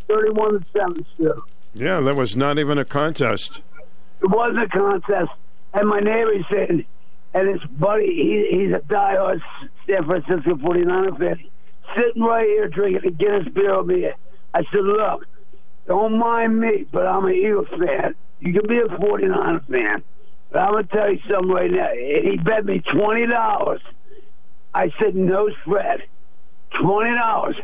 thirty-one 0.08 0.60
to 0.60 0.66
seven, 0.72 1.04
still. 1.14 1.44
yeah, 1.74 2.00
that 2.00 2.16
was 2.16 2.34
not 2.36 2.58
even 2.58 2.78
a 2.78 2.86
contest. 2.86 3.60
It 4.22 4.30
was 4.30 4.56
a 4.56 4.66
contest, 4.66 5.30
and 5.74 5.88
my 5.88 6.00
neighbor 6.00 6.32
said, 6.50 6.86
and 7.34 7.48
his 7.48 7.68
buddy, 7.70 8.06
he, 8.06 8.58
he's 8.58 8.72
a 8.72 8.78
diehard 8.78 9.42
San 9.86 10.04
Francisco 10.04 10.54
49er 10.54 11.18
fan, 11.18 11.44
sitting 11.96 12.22
right 12.22 12.46
here 12.46 12.68
drinking 12.68 13.08
a 13.08 13.10
Guinness 13.10 13.48
beer 13.52 13.82
with 13.82 13.88
me. 13.88 14.08
I 14.54 14.62
said, 14.72 14.84
look, 14.84 15.26
don't 15.86 16.16
mind 16.16 16.60
me, 16.60 16.86
but 16.90 17.06
I'm 17.06 17.24
an 17.26 17.34
Eagles 17.34 17.66
fan. 17.70 18.14
You 18.38 18.52
can 18.52 18.68
be 18.68 18.78
a 18.78 18.86
49er 18.86 19.66
fan, 19.66 20.04
but 20.52 20.62
I'm 20.62 20.72
going 20.72 20.86
to 20.86 20.96
tell 20.96 21.12
you 21.12 21.18
something 21.28 21.50
right 21.50 21.70
now. 21.70 21.90
And 21.90 22.28
he 22.28 22.36
bet 22.36 22.64
me 22.64 22.80
$20. 22.80 23.80
I 24.72 24.92
said, 25.00 25.16
no 25.16 25.50
spread. 25.62 26.04
$20. 26.80 27.54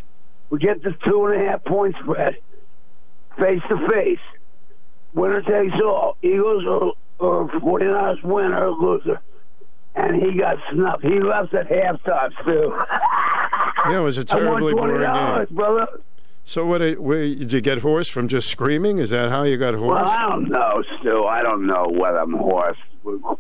We 0.51 0.59
get 0.59 0.83
this 0.83 0.95
two 1.05 1.27
and 1.27 1.41
a 1.41 1.47
half 1.49 1.65
point 1.65 1.95
spread, 2.03 2.37
face 3.39 3.63
to 3.69 3.89
face. 3.89 4.19
Winner 5.15 5.43
takes 5.43 5.81
all. 5.81 6.17
Eagles 6.23 6.65
or, 6.67 6.95
or 7.21 7.49
49ers 7.49 8.23
winner 8.25 8.67
or 8.67 8.73
loser. 8.73 9.21
And 9.95 10.23
he 10.23 10.39
got 10.39 10.57
snuffed. 10.73 11.03
He 11.03 11.19
left 11.21 11.53
at 11.55 11.69
halftime, 11.69 12.33
too. 12.45 12.73
Yeah, 13.91 13.99
it 13.99 14.03
was 14.03 14.19
a 14.19 14.25
terribly 14.37 14.73
boring 14.73 15.13
game. 15.13 15.47
brother. 15.51 15.87
So, 16.45 16.65
what 16.67 16.79
did, 16.79 16.99
did 17.39 17.53
you 17.53 17.61
get 17.61 17.79
hoarse 17.79 18.09
from 18.09 18.29
just 18.29 18.49
screaming? 18.49 18.99
Is 18.99 19.11
that 19.11 19.31
how 19.31 19.43
you 19.43 19.57
got 19.57 19.75
hoarse? 19.75 19.91
Well, 19.91 20.09
I 20.09 20.29
don't 20.29 20.49
know, 20.49 20.83
Stu. 21.01 21.25
I 21.25 21.43
don't 21.43 21.67
know 21.67 21.87
whether 21.89 22.19
I'm 22.19 22.33
hoarse. 22.33 22.79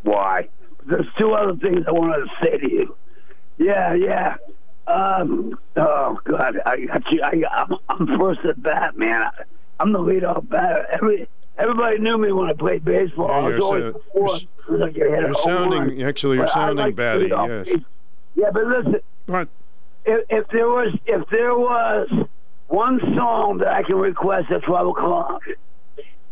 Why? 0.02 0.48
There's 0.86 1.06
two 1.18 1.32
other 1.32 1.54
things 1.56 1.84
I 1.86 1.92
wanted 1.92 2.24
to 2.24 2.30
say 2.42 2.58
to 2.58 2.70
you. 2.70 2.96
Yeah, 3.58 3.94
yeah. 3.94 4.36
Um, 4.86 5.58
oh 5.76 6.18
God, 6.24 6.58
I 6.66 6.84
got 6.86 7.10
you. 7.12 7.22
I, 7.22 7.42
I'm, 7.52 7.76
I'm 7.88 8.18
first 8.18 8.40
at 8.44 8.62
bat, 8.62 8.96
man. 8.96 9.22
I, 9.22 9.30
I'm 9.78 9.92
the 9.92 9.98
leadoff 9.98 10.48
batter. 10.48 10.86
Every 10.92 11.28
everybody 11.60 11.98
knew 11.98 12.18
me 12.18 12.32
when 12.32 12.48
I 12.48 12.52
played 12.54 12.84
baseball. 12.84 13.28
Yeah, 13.28 13.34
I 13.34 13.42
was 13.42 13.52
you're 13.52 13.62
always 13.62 13.82
so- 13.84 13.92
before. 13.92 14.38
you're 14.68 14.78
like, 14.78 14.96
you 14.96 15.04
You're 15.10 15.34
sounding 15.34 16.02
actually. 16.02 16.36
You're 16.36 16.46
But 16.46 16.52
sounding 16.52 16.84
like 16.86 16.96
batty. 16.96 17.28
Yes. 17.28 17.70
Yeah, 18.34 18.50
but 18.52 18.66
listen. 18.66 19.00
What? 19.26 19.48
If, 20.04 20.24
if 20.30 20.48
there 20.48 20.68
was 20.68 20.96
if 21.06 21.28
there 21.30 21.54
was 21.54 22.08
one 22.68 23.00
song 23.16 23.58
that 23.58 23.68
I 23.68 23.82
can 23.82 23.96
request 23.96 24.50
at 24.50 24.62
twelve 24.62 24.88
o'clock, 24.88 25.42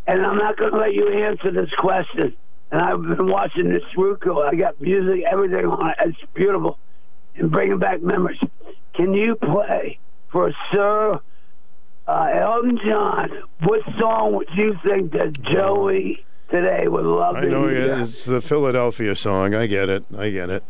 and 0.06 0.24
I'm 0.24 0.38
not 0.38 0.56
going 0.56 0.72
to 0.72 0.78
let 0.78 0.94
you 0.94 1.08
answer 1.12 1.50
this 1.50 1.70
question. 1.78 2.34
And 2.70 2.80
I've 2.80 3.00
been 3.02 3.28
watching 3.28 3.70
this 3.70 3.82
Roku. 3.96 4.38
I 4.40 4.54
got 4.54 4.80
music, 4.80 5.24
everything 5.30 5.66
on 5.66 5.90
it. 5.90 5.96
It's 6.00 6.18
beautiful 6.34 6.78
and 7.34 7.50
bringing 7.50 7.78
back 7.78 8.02
memories. 8.02 8.38
Can 8.94 9.14
you 9.14 9.36
play 9.36 9.98
for 10.30 10.52
Sir 10.72 11.20
uh, 12.08 12.30
Elton 12.32 12.78
John? 12.84 13.30
What 13.62 13.82
song 13.98 14.34
would 14.34 14.48
you 14.56 14.74
think 14.84 15.12
that 15.12 15.40
Joey 15.42 16.24
today 16.50 16.88
would 16.88 17.04
love 17.04 17.36
I 17.36 17.40
to 17.42 17.48
know 17.48 17.68
hear? 17.68 18.00
it's 18.00 18.24
the 18.24 18.40
Philadelphia 18.40 19.14
song. 19.14 19.54
I 19.54 19.66
get 19.66 19.88
it. 19.88 20.04
I 20.16 20.30
get 20.30 20.48
it. 20.50 20.64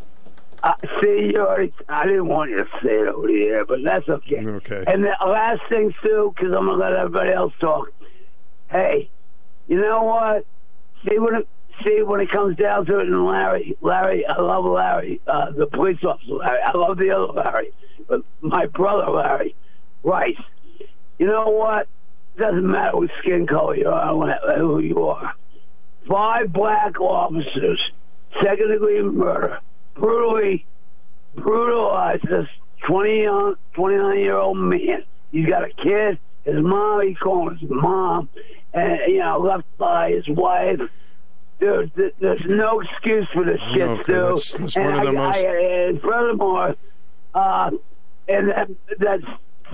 Uh, 0.61 0.73
see, 1.01 1.31
you 1.33 1.37
already, 1.39 1.73
I 1.87 2.05
didn't 2.05 2.27
want 2.27 2.51
you 2.51 2.57
to 2.57 2.65
say 2.83 2.89
it 2.89 3.07
over 3.07 3.29
here, 3.29 3.63
but 3.65 3.79
that's 3.81 4.07
okay. 4.09 4.45
Okay. 4.45 4.83
And 4.87 5.05
the 5.05 5.15
last 5.25 5.61
thing, 5.69 5.93
Sue, 6.03 6.33
because 6.35 6.53
I'm 6.53 6.65
going 6.65 6.77
to 6.77 6.83
let 6.85 6.93
everybody 6.93 7.31
else 7.31 7.53
talk. 7.61 7.87
Hey, 8.69 9.09
you 9.69 9.79
know 9.79 10.03
what? 10.03 10.45
See 11.07 11.17
when 11.17 11.35
it, 11.35 11.47
see 11.85 12.01
when 12.03 12.19
it 12.19 12.29
comes 12.29 12.57
down 12.57 12.85
to 12.87 12.99
it, 12.99 13.07
and 13.07 13.25
Larry, 13.25 13.77
Larry, 13.79 14.25
I 14.27 14.37
love 14.41 14.65
Larry, 14.65 15.21
uh, 15.27 15.51
the 15.51 15.65
police 15.67 16.03
officer 16.03 16.33
Larry. 16.33 16.59
I 16.61 16.77
love 16.77 16.97
the 16.97 17.11
other 17.11 17.31
Larry, 17.31 17.71
but 18.09 18.23
my 18.41 18.65
brother 18.65 19.09
Larry, 19.11 19.55
Rice. 20.03 20.35
You 21.19 21.27
know 21.27 21.49
what? 21.49 21.87
Doesn't 22.37 22.65
matter 22.69 22.97
what 22.97 23.09
skin 23.19 23.45
color 23.45 23.75
you 23.75 23.89
are, 23.89 24.57
who 24.57 24.79
you 24.79 25.07
are. 25.07 25.33
Five 26.07 26.51
black 26.53 26.99
officers, 26.99 27.83
second 28.41 28.69
degree 28.69 29.01
murder, 29.03 29.59
brutally 29.95 30.65
brutalized 31.35 32.23
this 32.27 32.47
20 32.87 33.21
young, 33.23 33.55
29 33.73 34.19
year 34.19 34.37
old 34.37 34.57
man. 34.57 35.03
He's 35.31 35.47
got 35.47 35.63
a 35.65 35.69
kid. 35.69 36.17
His 36.45 36.63
mom, 36.63 37.05
he 37.05 37.13
called 37.15 37.59
his 37.59 37.69
mom, 37.69 38.29
and 38.73 38.99
you 39.07 39.19
know, 39.19 39.37
left 39.39 39.65
by 39.77 40.11
his 40.11 40.27
wife. 40.29 40.79
Dude, 41.59 41.93
th- 41.95 42.13
there's 42.21 42.45
no 42.45 42.79
excuse 42.79 43.27
for 43.33 43.43
this 43.43 43.59
shit, 43.73 43.81
Okay, 43.81 44.03
Stu. 44.03 44.13
that's- 44.13 44.53
that's 44.53 44.75
and 44.77 44.85
one 44.85 44.95
of 44.95 45.01
the 45.01 45.09
I, 45.09 45.11
most- 45.11 45.37
I, 45.37 45.47
and 45.49 46.01
furthermore, 46.01 46.75
uh, 47.35 47.71
and 48.29 48.49
that, 48.49 48.69
that's 48.97 49.23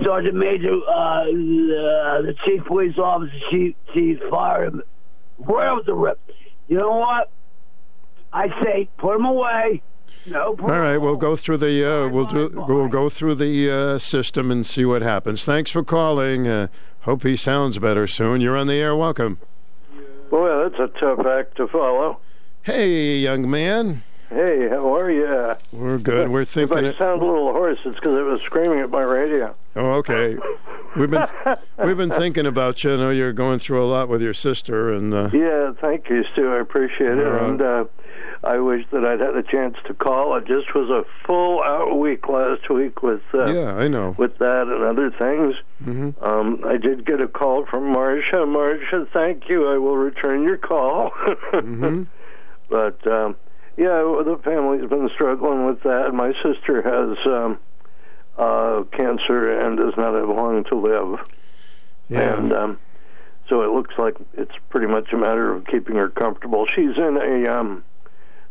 Sergeant 0.04 0.34
Major, 0.34 0.74
uh, 0.74 1.24
the, 1.24 2.22
the 2.26 2.34
chief 2.44 2.64
police 2.64 2.98
officer. 2.98 3.32
She 3.50 3.76
she 3.94 4.18
fired 4.30 4.74
him 4.74 4.82
right 5.38 5.68
off 5.68 5.86
the 5.86 5.94
rip. 5.94 6.20
You 6.68 6.78
know 6.78 6.96
what? 6.96 7.30
I 8.32 8.48
say 8.62 8.88
put 8.98 9.16
him 9.16 9.24
away. 9.24 9.82
No 10.26 10.56
All 10.60 10.80
right, 10.80 10.98
we'll 10.98 11.16
go 11.16 11.36
through 11.36 11.58
the 11.58 11.84
uh, 11.84 12.08
we'll 12.08 12.26
do 12.26 12.50
we'll 12.68 12.88
go 12.88 13.08
through 13.08 13.36
the 13.36 13.70
uh, 13.70 13.98
system 13.98 14.50
and 14.50 14.66
see 14.66 14.84
what 14.84 15.02
happens. 15.02 15.44
Thanks 15.44 15.70
for 15.70 15.84
calling. 15.84 16.48
Uh, 16.48 16.68
hope 17.00 17.22
he 17.22 17.36
sounds 17.36 17.78
better 17.78 18.06
soon. 18.06 18.40
You're 18.40 18.56
on 18.56 18.66
the 18.66 18.74
air. 18.74 18.96
Welcome. 18.96 19.38
Boy, 20.30 20.68
that's 20.68 20.80
a 20.80 20.98
tough 20.98 21.24
act 21.24 21.56
to 21.58 21.68
follow. 21.68 22.18
Hey, 22.62 23.18
young 23.18 23.48
man. 23.48 24.02
Hey, 24.28 24.68
how 24.68 24.94
are 24.96 25.10
you? 25.10 25.54
We're 25.72 25.98
good. 25.98 26.28
We're 26.30 26.44
thinking. 26.44 26.78
If. 26.78 26.84
I 26.84 26.88
It, 26.88 26.98
sound 26.98 27.22
a 27.22 27.24
little 27.24 27.52
hoarse, 27.52 27.78
it's 27.84 27.94
because 27.94 28.12
I 28.18 28.22
was 28.22 28.40
screaming 28.44 28.80
at 28.80 28.90
my 28.90 29.02
radio. 29.02 29.54
oh, 29.76 29.92
okay. 29.94 30.36
We've 30.96 31.10
been 31.10 31.26
we've 31.84 31.96
been 31.96 32.10
thinking 32.10 32.44
about 32.46 32.82
you. 32.82 32.94
I 32.94 32.96
know 32.96 33.10
you're 33.10 33.32
going 33.32 33.58
through 33.60 33.82
a 33.82 33.86
lot 33.86 34.08
with 34.08 34.22
your 34.22 34.34
sister, 34.34 34.92
and 34.92 35.14
uh, 35.14 35.30
Yeah, 35.32 35.72
thank 35.80 36.08
you, 36.10 36.24
Stu. 36.32 36.52
I 36.52 36.58
appreciate 36.60 37.12
it. 37.18 37.22
Right. 37.22 37.42
And 37.50 37.62
uh, 37.62 37.84
I 38.42 38.58
wish 38.58 38.84
that 38.90 39.04
I'd 39.04 39.20
had 39.20 39.36
a 39.36 39.42
chance 39.44 39.76
to 39.86 39.94
call. 39.94 40.34
It 40.36 40.46
just 40.46 40.74
was 40.74 40.90
a 40.90 41.04
full 41.24 41.62
out 41.62 41.96
week 41.98 42.28
last 42.28 42.68
week 42.68 43.02
with 43.02 43.22
uh, 43.32 43.46
yeah, 43.46 43.76
I 43.76 43.86
know. 43.86 44.16
with 44.18 44.38
that 44.38 44.62
and 44.66 44.82
other 44.82 45.10
things. 45.12 45.54
hmm 45.84 46.10
Um, 46.24 46.62
I 46.66 46.78
did 46.78 47.04
get 47.06 47.20
a 47.20 47.28
call 47.28 47.64
from 47.66 47.92
Marcia. 47.92 48.44
Marcia, 48.44 49.06
thank 49.12 49.48
you. 49.48 49.68
I 49.68 49.78
will 49.78 49.96
return 49.96 50.42
your 50.42 50.56
call. 50.58 51.10
hmm 51.52 52.04
But 52.68 53.06
um, 53.06 53.36
yeah, 53.76 53.98
the 54.24 54.38
family's 54.42 54.88
been 54.88 55.08
struggling 55.14 55.66
with 55.66 55.82
that. 55.82 56.12
My 56.14 56.32
sister 56.42 56.82
has 56.82 57.18
um, 57.26 57.58
uh, 58.38 58.82
cancer 58.92 59.60
and 59.60 59.76
does 59.76 59.94
not 59.96 60.14
have 60.14 60.28
long 60.28 60.64
to 60.64 60.74
live, 60.76 61.20
Yeah. 62.08 62.38
and 62.38 62.52
um, 62.52 62.78
so 63.48 63.62
it 63.62 63.70
looks 63.74 63.94
like 63.98 64.16
it's 64.34 64.54
pretty 64.70 64.86
much 64.86 65.12
a 65.12 65.16
matter 65.16 65.52
of 65.52 65.66
keeping 65.66 65.96
her 65.96 66.08
comfortable. 66.08 66.66
She's 66.66 66.96
in 66.96 67.16
a 67.16 67.46
um, 67.52 67.84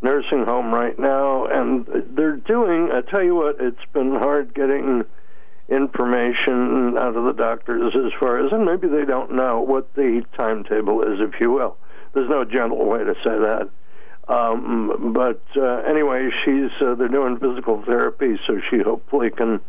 nursing 0.01 0.45
home 0.45 0.73
right 0.73 0.97
now, 0.97 1.45
and 1.45 1.85
they're 2.15 2.37
doing. 2.37 2.91
I 2.91 3.01
tell 3.01 3.23
you 3.23 3.35
what, 3.35 3.57
it's 3.59 3.83
been 3.93 4.11
hard 4.15 4.53
getting 4.53 5.03
information 5.67 6.97
out 6.97 7.15
of 7.15 7.23
the 7.25 7.33
doctors 7.33 7.93
as 7.95 8.11
far 8.19 8.45
as, 8.45 8.51
and 8.51 8.65
maybe 8.65 8.87
they 8.87 9.05
don't 9.05 9.31
know 9.33 9.61
what 9.61 9.93
the 9.95 10.23
timetable 10.37 11.01
is, 11.01 11.19
if 11.19 11.39
you 11.39 11.51
will. 11.51 11.77
There's 12.13 12.29
no 12.29 12.45
gentle 12.45 12.85
way 12.85 13.03
to 13.03 13.13
say 13.15 13.37
that. 13.37 13.69
Um, 14.27 15.13
but 15.13 15.41
uh, 15.55 15.77
anyway, 15.87 16.29
she's 16.43 16.71
uh, 16.81 16.95
they're 16.95 17.07
doing 17.07 17.37
physical 17.37 17.83
therapy, 17.83 18.39
so 18.47 18.59
she 18.69 18.79
hopefully 18.79 19.29
can 19.29 19.59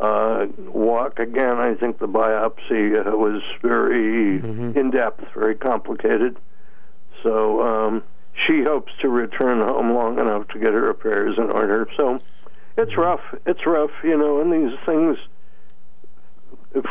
uh, 0.00 0.46
walk 0.58 1.18
again. 1.18 1.58
I 1.58 1.74
think 1.74 1.98
the 1.98 2.08
biopsy 2.08 2.98
uh, 2.98 3.16
was 3.16 3.42
very 3.60 4.38
in 4.78 4.90
depth, 4.90 5.24
very 5.34 5.54
complicated. 5.54 6.38
So 7.22 7.60
um, 7.62 8.02
she 8.34 8.62
hopes 8.62 8.92
to 9.02 9.08
return 9.08 9.60
home 9.60 9.92
long 9.92 10.18
enough 10.18 10.48
to 10.48 10.58
get 10.58 10.72
her 10.72 10.90
affairs 10.90 11.36
in 11.36 11.50
order. 11.50 11.86
So 11.96 12.18
it's 12.78 12.96
rough. 12.96 13.20
It's 13.46 13.66
rough, 13.66 13.90
you 14.02 14.16
know, 14.16 14.40
and 14.40 14.50
these 14.52 14.78
things 14.86 15.18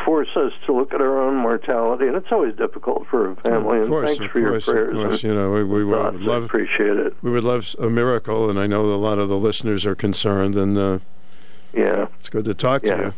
force 0.04 0.28
us 0.36 0.52
to 0.66 0.72
look 0.72 0.92
at 0.94 1.00
our 1.00 1.18
own 1.20 1.34
mortality, 1.36 2.06
and 2.06 2.16
it's 2.16 2.30
always 2.30 2.54
difficult 2.54 3.06
for 3.08 3.30
a 3.30 3.36
family. 3.36 3.80
of 3.80 3.88
course, 3.88 4.10
and 4.10 4.18
thanks 4.18 4.24
of 4.26 4.30
for 4.32 4.38
your 4.40 4.60
prayers. 4.60 4.96
of 4.98 5.04
course. 5.08 5.22
You 5.22 5.34
know, 5.34 5.50
we, 5.52 5.64
we 5.64 5.84
would 5.84 6.20
love 6.20 6.44
appreciate 6.44 6.96
it. 6.96 7.14
We 7.22 7.30
would 7.30 7.44
love 7.44 7.74
a 7.78 7.90
miracle, 7.90 8.48
and 8.48 8.58
I 8.58 8.66
know 8.66 8.84
a 8.84 8.96
lot 8.96 9.18
of 9.18 9.28
the 9.28 9.36
listeners 9.38 9.84
are 9.86 9.94
concerned, 9.94 10.56
and 10.56 10.78
uh, 10.78 10.98
Yeah. 11.74 12.06
it's 12.20 12.28
good 12.28 12.44
to 12.44 12.54
talk 12.54 12.82
Yeah. 12.84 12.96
to 12.96 13.02
you. 13.04 13.14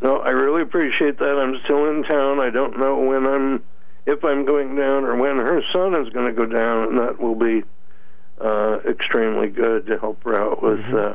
No, 0.00 0.18
I 0.18 0.30
really 0.30 0.62
appreciate 0.62 1.18
that. 1.18 1.38
I'm 1.38 1.58
still 1.64 1.90
in 1.90 2.04
town. 2.04 2.38
I 2.40 2.50
don't 2.50 2.78
know 2.78 2.98
when 3.00 3.26
I'm, 3.26 3.62
if 4.06 4.24
I'm 4.24 4.44
going 4.44 4.76
down 4.76 5.04
or 5.04 5.16
when 5.16 5.38
her 5.38 5.60
son 5.72 5.94
is 5.96 6.08
going 6.12 6.26
to 6.26 6.32
go 6.32 6.46
down, 6.46 6.88
and 6.88 6.98
that 6.98 7.20
will 7.20 7.34
be 7.34 7.64
uh, 8.40 8.78
extremely 8.88 9.48
good 9.48 9.86
to 9.86 9.98
help 9.98 10.22
her 10.24 10.40
out 10.40 10.62
with. 10.62 10.80
Uh, 10.94 11.14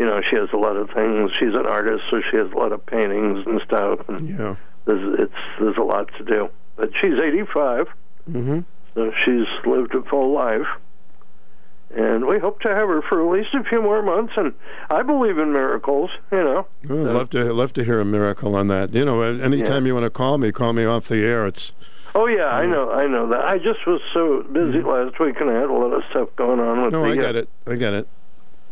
you 0.00 0.06
know, 0.06 0.22
she 0.22 0.34
has 0.36 0.48
a 0.54 0.56
lot 0.56 0.76
of 0.76 0.88
things. 0.90 1.30
She's 1.38 1.52
an 1.54 1.66
artist, 1.66 2.04
so 2.10 2.22
she 2.30 2.38
has 2.38 2.50
a 2.50 2.56
lot 2.56 2.72
of 2.72 2.84
paintings 2.86 3.46
and 3.46 3.60
stuff. 3.66 4.00
And 4.08 4.26
Yeah. 4.26 4.56
there's 4.86 5.20
it's 5.20 5.40
there's 5.60 5.76
a 5.76 5.82
lot 5.82 6.08
to 6.16 6.24
do. 6.24 6.48
But 6.76 6.88
she's 7.00 7.18
85, 7.20 7.86
Mm-hmm. 8.30 8.60
so 8.94 9.12
she's 9.22 9.46
lived 9.66 9.94
a 9.94 10.02
full 10.08 10.32
life. 10.32 10.66
And 11.94 12.26
we 12.26 12.38
hope 12.38 12.60
to 12.60 12.68
have 12.68 12.88
her 12.88 13.02
for 13.02 13.20
at 13.26 13.32
least 13.36 13.52
a 13.52 13.64
few 13.68 13.82
more 13.82 14.00
months. 14.00 14.34
And 14.36 14.54
I 14.90 15.02
believe 15.02 15.38
in 15.38 15.52
miracles, 15.52 16.10
you 16.30 16.38
know. 16.38 16.66
I'd 16.84 16.90
love 16.90 17.30
to 17.30 17.52
love 17.52 17.72
to 17.74 17.84
hear 17.84 17.98
a 18.00 18.04
miracle 18.04 18.54
on 18.54 18.68
that. 18.68 18.94
You 18.94 19.04
know, 19.04 19.20
anytime 19.22 19.86
you 19.86 19.94
want 19.94 20.04
to 20.04 20.10
call 20.10 20.38
me, 20.38 20.52
call 20.52 20.72
me 20.72 20.84
off 20.84 21.08
the 21.08 21.22
air. 21.24 21.46
It's 21.46 21.72
Oh 22.14 22.26
yeah, 22.26 22.46
I 22.46 22.64
know, 22.66 22.90
I 22.92 23.06
know 23.06 23.28
that. 23.28 23.44
I 23.44 23.58
just 23.58 23.86
was 23.86 24.00
so 24.14 24.42
busy 24.44 24.82
last 24.82 25.18
week, 25.20 25.40
and 25.40 25.50
I 25.50 25.54
had 25.54 25.70
a 25.70 25.72
lot 25.72 25.92
of 25.92 26.02
stuff 26.10 26.28
going 26.36 26.58
on 26.60 26.82
with 26.82 26.92
no, 26.92 27.02
the. 27.02 27.08
I 27.08 27.12
uh, 27.12 27.14
get 27.14 27.36
it. 27.36 27.48
I 27.66 27.74
get 27.76 27.94
it. 27.94 28.08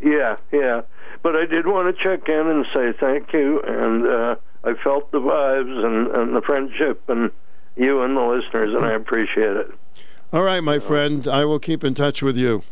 Yeah, 0.00 0.36
yeah. 0.52 0.82
But 1.22 1.36
I 1.36 1.46
did 1.46 1.66
want 1.66 1.94
to 1.94 2.02
check 2.02 2.28
in 2.28 2.46
and 2.46 2.66
say 2.74 2.92
thank 2.98 3.32
you, 3.32 3.60
and 3.62 4.06
uh, 4.06 4.36
I 4.64 4.74
felt 4.74 5.10
the 5.10 5.20
vibes 5.20 5.84
and, 5.84 6.06
and 6.16 6.36
the 6.36 6.42
friendship, 6.42 7.02
and 7.08 7.30
you 7.76 8.02
and 8.02 8.16
the 8.16 8.22
listeners, 8.22 8.74
and 8.74 8.84
I 8.84 8.92
appreciate 8.92 9.56
it. 9.56 9.70
All 10.32 10.42
right, 10.42 10.60
my 10.60 10.78
friend. 10.78 11.26
I 11.26 11.44
will 11.44 11.58
keep 11.58 11.82
in 11.84 11.94
touch 11.94 12.22
with 12.22 12.36
you. 12.36 12.62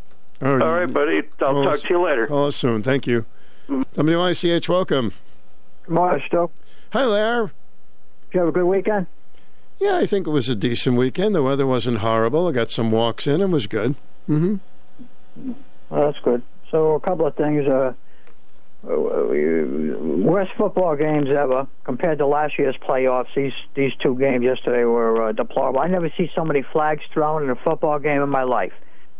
All 0.42 0.62
All 0.62 0.72
right, 0.72 0.92
buddy. 0.92 1.22
I'll 1.40 1.64
talk 1.64 1.74
us- 1.74 1.82
to 1.82 1.88
you 1.90 2.04
later. 2.04 2.26
Call 2.26 2.46
us 2.46 2.56
soon. 2.56 2.82
Thank 2.82 3.06
you. 3.06 3.24
WICH, 3.96 4.68
welcome. 4.68 5.12
Morning, 5.88 6.22
Stu. 6.26 6.50
Hi 6.92 7.06
there. 7.06 7.42
Did 7.46 7.52
you 8.34 8.40
have 8.40 8.48
a 8.48 8.52
good 8.52 8.64
weekend? 8.64 9.06
Yeah, 9.80 9.96
I 9.96 10.06
think 10.06 10.26
it 10.26 10.30
was 10.30 10.48
a 10.48 10.54
decent 10.54 10.96
weekend. 10.96 11.34
The 11.34 11.42
weather 11.42 11.66
wasn't 11.66 11.98
horrible. 11.98 12.46
I 12.48 12.52
got 12.52 12.70
some 12.70 12.90
walks 12.90 13.26
in 13.26 13.34
and 13.40 13.44
it 13.44 13.54
was 13.54 13.66
good. 13.66 13.94
Mm-hmm. 14.28 14.56
Well, 15.90 16.06
that's 16.06 16.18
good. 16.24 16.42
So, 16.70 16.94
a 16.94 17.00
couple 17.00 17.26
of 17.26 17.34
things. 17.36 17.66
Uh, 17.66 17.92
worst 18.86 20.52
football 20.56 20.96
games 20.96 21.28
ever 21.28 21.66
compared 21.84 22.18
to 22.18 22.26
last 22.26 22.58
year's 22.58 22.76
playoffs. 22.76 23.26
These 23.34 23.52
these 23.74 23.92
two 24.02 24.16
games 24.16 24.44
yesterday 24.44 24.84
were 24.84 25.28
uh, 25.28 25.32
deplorable. 25.32 25.80
I 25.80 25.88
never 25.88 26.10
see 26.16 26.30
so 26.34 26.44
many 26.44 26.62
flags 26.72 27.02
thrown 27.12 27.42
in 27.42 27.50
a 27.50 27.56
football 27.56 27.98
game 27.98 28.22
in 28.22 28.28
my 28.28 28.44
life. 28.44 28.72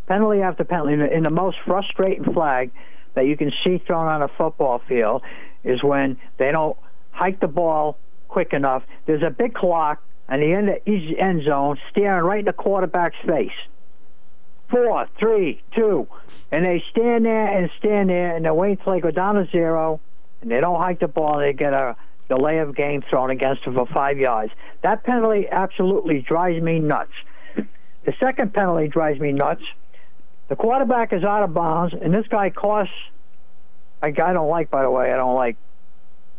Penalty 0.07 0.41
after 0.41 0.63
penalty. 0.63 0.93
In 0.93 0.99
the, 0.99 1.13
in 1.13 1.23
the 1.23 1.29
most 1.29 1.57
frustrating 1.65 2.33
flag 2.33 2.71
that 3.15 3.25
you 3.25 3.35
can 3.35 3.51
see 3.63 3.79
thrown 3.79 4.07
on 4.07 4.21
a 4.21 4.29
football 4.29 4.81
field 4.87 5.23
is 5.63 5.83
when 5.83 6.17
they 6.37 6.51
don't 6.51 6.77
hike 7.11 7.39
the 7.39 7.47
ball 7.47 7.97
quick 8.29 8.53
enough. 8.53 8.83
There's 9.05 9.23
a 9.23 9.31
big 9.31 9.53
clock 9.53 10.01
on 10.29 10.39
the 10.39 10.53
end 10.53 10.69
of 10.69 10.77
each 10.85 11.15
end 11.17 11.43
zone 11.43 11.77
staring 11.91 12.23
right 12.23 12.39
in 12.39 12.45
the 12.45 12.53
quarterback's 12.53 13.17
face 13.25 13.51
four, 14.69 15.07
three, 15.19 15.61
two, 15.75 16.07
and 16.51 16.65
they 16.65 16.83
stand 16.91 17.25
there 17.25 17.47
and 17.57 17.69
stand 17.79 18.09
there 18.09 18.35
and 18.35 18.45
they 18.45 18.51
wait 18.51 18.79
till 18.83 18.93
they 18.93 18.99
go 18.99 19.11
down 19.11 19.35
to 19.35 19.47
zero, 19.51 19.99
and 20.41 20.51
they 20.51 20.59
don't 20.59 20.79
hike 20.79 20.99
the 20.99 21.07
ball. 21.07 21.39
and 21.39 21.43
They 21.43 21.53
get 21.53 21.73
a 21.73 21.95
delay 22.29 22.59
of 22.59 22.75
game 22.75 23.01
thrown 23.09 23.29
against 23.29 23.63
them 23.65 23.73
for 23.75 23.85
five 23.87 24.17
yards. 24.17 24.51
That 24.81 25.03
penalty 25.03 25.47
absolutely 25.49 26.21
drives 26.21 26.61
me 26.61 26.79
nuts. 26.79 27.11
The 27.55 28.13
second 28.19 28.53
penalty 28.53 28.87
drives 28.87 29.19
me 29.19 29.31
nuts. 29.33 29.63
The 30.47 30.55
quarterback 30.55 31.11
is 31.11 31.23
out 31.23 31.43
of 31.43 31.53
bounds, 31.53 31.93
and 31.93 32.13
this 32.13 32.25
guy 32.27 32.49
costs. 32.49 32.93
Guy 34.01 34.29
I 34.29 34.33
don't 34.33 34.47
like, 34.49 34.69
by 34.69 34.83
the 34.83 34.91
way. 34.91 35.11
I 35.11 35.17
don't 35.17 35.35
like 35.35 35.57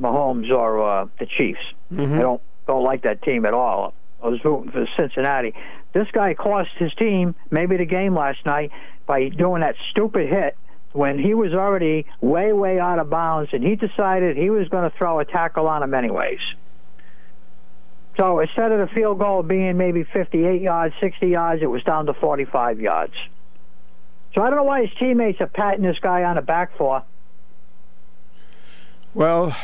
Mahomes 0.01 0.51
or 0.51 0.83
uh, 0.83 1.07
the 1.19 1.27
Chiefs. 1.27 1.61
I 1.91 2.19
don't 2.21 2.41
don't 2.67 2.85
like 2.85 3.03
that 3.03 3.21
team 3.23 3.45
at 3.47 3.53
all. 3.55 3.93
I 4.22 4.28
was 4.28 4.44
rooting 4.44 4.72
for 4.72 4.87
Cincinnati. 4.96 5.54
This 5.92 6.09
guy 6.12 6.35
cost 6.35 6.70
his 6.78 6.92
team 6.94 7.35
maybe 7.50 7.76
the 7.76 7.85
game 7.85 8.14
last 8.14 8.44
night 8.44 8.72
by 9.07 9.28
doing 9.28 9.61
that 9.62 9.76
stupid 9.90 10.28
hit 10.28 10.57
when 10.92 11.18
he 11.18 11.35
was 11.35 11.52
already 11.52 12.07
way, 12.20 12.52
way 12.52 12.78
out 12.78 12.98
of 12.98 13.11
bounds, 13.11 13.50
and 13.52 13.62
he 13.62 13.76
decided 13.76 14.37
he 14.37 14.50
was 14.50 14.68
going 14.68 14.85
to 14.85 14.92
throw 14.98 15.20
a 15.20 15.24
tackle 15.24 15.68
on 15.68 15.83
him 15.83 15.94
anyways. 15.94 16.40
So 18.18 18.40
instead 18.40 18.72
of 18.72 18.88
the 18.88 18.92
field 18.94 19.18
goal 19.18 19.42
being 19.44 19.76
maybe 19.76 20.02
58 20.02 20.61
yards, 20.61 20.94
60 21.00 21.28
yards, 21.28 21.62
it 21.62 21.66
was 21.66 21.83
down 21.85 22.07
to 22.07 22.14
45 22.14 22.81
yards. 22.81 23.14
So 24.35 24.42
I 24.42 24.48
don't 24.50 24.57
know 24.57 24.64
why 24.64 24.83
his 24.83 24.90
teammates 24.98 25.40
are 25.40 25.46
patting 25.46 25.83
this 25.83 25.98
guy 26.00 26.24
on 26.24 26.37
the 26.37 26.42
back 26.42 26.76
for. 26.76 27.02
Well, 29.14 29.57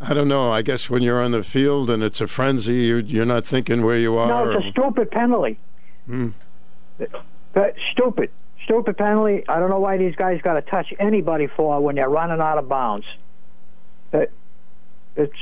I 0.00 0.14
don't 0.14 0.28
know. 0.28 0.50
I 0.50 0.62
guess 0.62 0.88
when 0.88 1.02
you're 1.02 1.22
on 1.22 1.32
the 1.32 1.42
field 1.42 1.90
and 1.90 2.02
it's 2.02 2.20
a 2.20 2.26
frenzy, 2.26 2.74
you, 2.84 2.96
you're 2.96 3.26
not 3.26 3.44
thinking 3.44 3.84
where 3.84 3.98
you 3.98 4.16
are. 4.16 4.28
No, 4.28 4.50
it's 4.50 4.66
a 4.66 4.70
stupid 4.70 5.10
penalty. 5.10 5.58
Hmm. 6.06 6.30
But 7.52 7.74
stupid, 7.92 8.30
stupid 8.64 8.96
penalty. 8.96 9.44
I 9.46 9.58
don't 9.60 9.68
know 9.68 9.78
why 9.80 9.98
these 9.98 10.14
guys 10.16 10.40
got 10.42 10.54
to 10.54 10.62
touch 10.62 10.92
anybody 10.98 11.48
for 11.48 11.80
when 11.80 11.96
they're 11.96 12.08
running 12.08 12.40
out 12.40 12.56
of 12.56 12.68
bounds. 12.68 13.06
It, 14.12 14.32
it's 15.16 15.32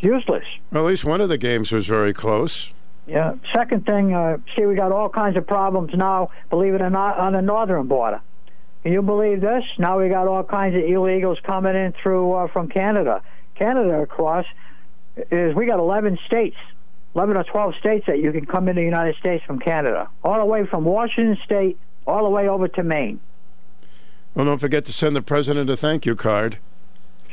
useless. 0.00 0.44
Well, 0.72 0.84
at 0.84 0.88
least 0.88 1.04
one 1.04 1.20
of 1.20 1.28
the 1.28 1.38
games 1.38 1.70
was 1.70 1.86
very 1.86 2.12
close. 2.12 2.72
Yeah. 3.06 3.34
Second 3.54 3.86
thing, 3.86 4.12
uh, 4.14 4.38
see, 4.56 4.66
we 4.66 4.74
got 4.74 4.92
all 4.92 5.08
kinds 5.08 5.36
of 5.36 5.46
problems 5.46 5.92
now. 5.94 6.30
Believe 6.50 6.74
it 6.74 6.82
or 6.82 6.90
not, 6.90 7.18
on 7.18 7.32
the 7.32 7.42
northern 7.42 7.86
border. 7.86 8.20
Can 8.88 8.94
you 8.94 9.02
believe 9.02 9.42
this? 9.42 9.64
Now 9.76 10.00
we 10.00 10.08
got 10.08 10.28
all 10.28 10.42
kinds 10.42 10.74
of 10.74 10.80
illegals 10.80 11.42
coming 11.42 11.76
in 11.76 11.92
through 12.02 12.32
uh, 12.32 12.48
from 12.48 12.70
Canada. 12.70 13.22
Canada, 13.54 14.00
of 14.00 14.08
course, 14.08 14.46
is 15.30 15.54
we 15.54 15.66
got 15.66 15.78
11 15.78 16.18
states, 16.26 16.56
11 17.14 17.36
or 17.36 17.44
12 17.44 17.74
states 17.78 18.06
that 18.06 18.18
you 18.18 18.32
can 18.32 18.46
come 18.46 18.66
into 18.66 18.80
the 18.80 18.86
United 18.86 19.16
States 19.16 19.44
from 19.44 19.58
Canada, 19.58 20.08
all 20.24 20.38
the 20.38 20.46
way 20.46 20.64
from 20.64 20.84
Washington 20.84 21.36
State 21.44 21.78
all 22.06 22.24
the 22.24 22.30
way 22.30 22.48
over 22.48 22.66
to 22.66 22.82
Maine. 22.82 23.20
Well, 24.34 24.46
don't 24.46 24.58
forget 24.58 24.86
to 24.86 24.92
send 24.94 25.14
the 25.14 25.20
president 25.20 25.68
a 25.68 25.76
thank 25.76 26.06
you 26.06 26.16
card. 26.16 26.56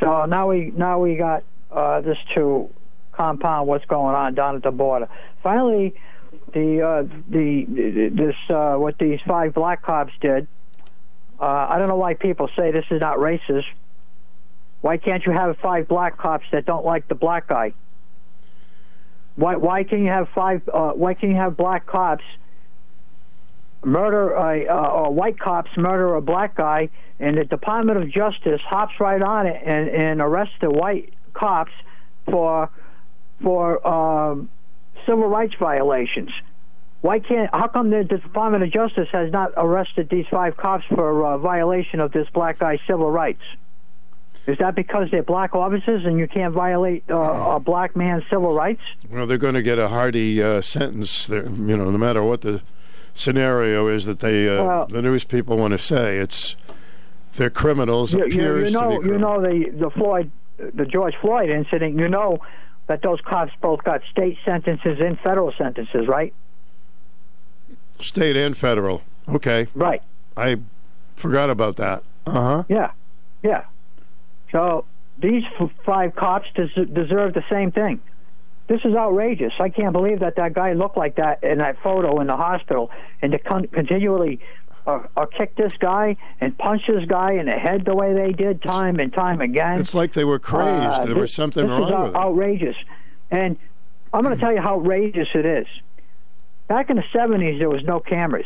So 0.02 0.26
now 0.26 0.50
we 0.50 0.74
now 0.76 1.00
we 1.00 1.16
got 1.16 1.46
uh, 1.72 2.02
this 2.02 2.18
to 2.34 2.70
compound 3.14 3.70
what's 3.70 3.86
going 3.86 4.14
on 4.14 4.36
down 4.36 4.58
at 4.58 4.64
the 4.64 4.72
border. 4.72 5.08
Finally, 5.42 5.96
the 6.52 6.82
uh, 6.82 7.04
the 7.30 8.12
this 8.14 8.36
uh, 8.50 8.76
what 8.76 8.98
these 8.98 9.22
five 9.26 9.54
black 9.54 9.84
cops 9.84 10.12
did. 10.20 10.50
Uh, 11.40 11.46
I 11.46 11.78
don't 11.80 11.88
know 11.88 11.98
why 11.98 12.14
people 12.14 12.50
say 12.56 12.72
this 12.72 12.86
is 12.92 13.02
not 13.02 13.18
racist. 13.18 13.66
Why 14.82 14.98
can't 14.98 15.26
you 15.26 15.32
have 15.32 15.58
five 15.58 15.88
black 15.88 16.18
cops 16.18 16.46
that 16.52 16.66
don't 16.66 16.86
like 16.86 17.08
the 17.08 17.16
black 17.16 17.48
guy? 17.48 17.74
Why 19.36 19.56
why 19.56 19.84
can 19.84 20.04
you 20.04 20.10
have 20.10 20.30
five? 20.30 20.68
Uh, 20.72 20.92
why 20.92 21.14
can 21.14 21.32
you 21.32 21.36
have 21.36 21.58
black 21.58 21.86
cops 21.86 22.24
murder 23.84 24.32
a 24.32 24.68
uh, 24.68 25.10
white 25.10 25.40
cops 25.40 25.70
murder 25.78 26.16
a 26.16 26.22
black 26.22 26.56
guy, 26.56 26.90
and 27.20 27.38
the 27.38 27.46
Department 27.46 28.02
of 28.02 28.10
Justice 28.10 28.62
hops 28.62 28.94
right 29.00 29.22
on 29.22 29.48
it 29.48 29.62
and, 29.64 29.90
and 29.90 30.22
arrests 30.22 30.56
the 30.62 30.70
white 30.70 31.14
cops 31.34 31.72
for 32.26 32.70
for 33.42 33.86
um, 33.88 34.50
civil 35.06 35.28
rights 35.28 35.54
violations. 35.60 36.32
Why 37.02 37.20
can't? 37.20 37.50
How 37.54 37.68
come 37.68 37.92
the, 37.92 38.04
the 38.10 38.18
Department 38.18 38.64
of 38.64 38.72
Justice 38.72 39.10
has 39.12 39.32
not 39.32 39.52
arrested 39.58 40.10
these 40.10 40.26
five 40.30 40.58
cops 40.58 40.86
for 40.86 41.26
uh, 41.26 41.38
violation 41.38 42.00
of 42.00 42.12
this 42.12 42.28
black 42.34 42.60
guy's 42.60 42.80
civil 42.88 43.12
rights? 43.12 43.42
Is 44.48 44.60
that 44.60 44.76
because 44.76 45.10
they're 45.10 45.24
black 45.24 45.56
officers 45.56 46.06
and 46.06 46.20
you 46.20 46.28
can't 46.28 46.54
violate 46.54 47.04
uh, 47.10 47.16
a 47.56 47.60
black 47.60 47.96
man's 47.96 48.24
civil 48.30 48.54
rights? 48.54 48.82
Well, 49.10 49.26
they're 49.26 49.40
going 49.40 49.56
to 49.56 49.64
get 49.64 49.80
a 49.80 49.88
hearty 49.88 50.42
uh, 50.42 50.62
sentence. 50.62 51.28
There, 51.28 51.46
you 51.46 51.78
know, 51.78 51.90
no 51.90 51.98
matter 51.98 52.24
what 52.24 52.42
the 52.42 52.62
scenario 53.16 53.88
is 53.88 54.06
that 54.06 54.20
they 54.20 54.48
uh, 54.48 54.86
the 54.86 55.02
news 55.02 55.24
people 55.24 55.58
want 55.58 55.72
to 55.72 55.78
say, 55.80 56.18
it's 56.18 56.56
they're 57.36 57.50
criminals. 57.50 58.14
You, 58.14 58.26
appears 58.26 58.72
you 58.72 58.80
know, 58.80 58.96
to 58.96 59.02
be 59.02 59.08
you 59.08 59.18
know 59.18 59.42
the 59.42 59.72
the 59.72 59.90
Floyd, 59.90 60.32
the 60.58 60.86
George 60.86 61.16
Floyd 61.22 61.50
incident. 61.50 61.98
You 61.98 62.08
know 62.08 62.40
that 62.88 63.02
those 63.02 63.20
cops 63.22 63.52
both 63.62 63.84
got 63.84 64.02
state 64.12 64.38
sentences 64.46 65.00
and 65.00 65.20
federal 65.20 65.54
sentences, 65.58 66.08
right? 66.08 66.34
State 68.02 68.36
and 68.38 68.56
federal. 68.58 69.02
Okay, 69.30 69.68
right. 69.76 70.02
I 70.38 70.58
forgot 71.16 71.50
about 71.50 71.76
that. 71.78 72.04
Uh 72.28 72.32
huh. 72.32 72.64
Yeah, 72.70 72.92
yeah. 73.44 73.66
So 74.52 74.86
these 75.18 75.44
f- 75.60 75.70
five 75.86 76.16
cops 76.16 76.48
des- 76.56 76.86
deserve 76.86 77.34
the 77.34 77.44
same 77.50 77.72
thing. 77.72 78.00
This 78.68 78.82
is 78.84 78.96
outrageous. 78.96 79.54
I 79.60 79.70
can't 79.70 79.94
believe 79.94 80.20
that 80.22 80.36
that 80.38 80.54
guy 80.54 80.74
looked 80.74 80.98
like 80.98 81.16
that 81.16 81.44
in 81.44 81.60
that 81.60 81.78
photo 81.84 82.20
in 82.20 82.28
the 82.28 82.36
hospital, 82.36 82.90
and 83.22 83.32
to 83.32 83.40
con- 83.40 83.68
continually 83.68 84.40
uh, 84.88 85.02
uh, 85.16 85.26
kick 85.28 85.56
this 85.56 85.74
guy 85.80 86.18
and 86.42 86.58
punch 86.58 86.82
this 86.88 87.06
guy 87.06 87.34
in 87.34 87.46
the 87.46 87.52
head 87.54 87.86
the 87.86 87.96
way 87.96 88.14
they 88.14 88.32
did 88.34 88.62
time 88.64 89.00
and 89.00 89.14
time 89.14 89.40
again. 89.42 89.80
It's 89.80 89.94
like 89.94 90.14
they 90.14 90.26
were 90.26 90.40
crazed. 90.40 91.02
Uh, 91.02 91.06
there 91.06 91.14
this, 91.14 91.22
was 91.22 91.34
something 91.34 91.64
this 91.64 91.72
wrong 91.72 91.84
is 91.84 91.92
out- 91.92 92.04
with 92.06 92.14
them. 92.14 92.22
outrageous. 92.22 92.76
And 93.32 93.58
I'm 94.14 94.24
going 94.24 94.36
to 94.36 94.42
tell 94.42 94.54
you 94.54 94.62
how 94.62 94.80
outrageous 94.80 95.28
it 95.36 95.46
is. 95.46 95.68
Back 96.68 96.90
in 96.90 96.96
the 96.98 97.04
70s, 97.14 97.60
there 97.60 97.70
was 97.70 97.84
no 97.84 98.00
cameras. 98.00 98.46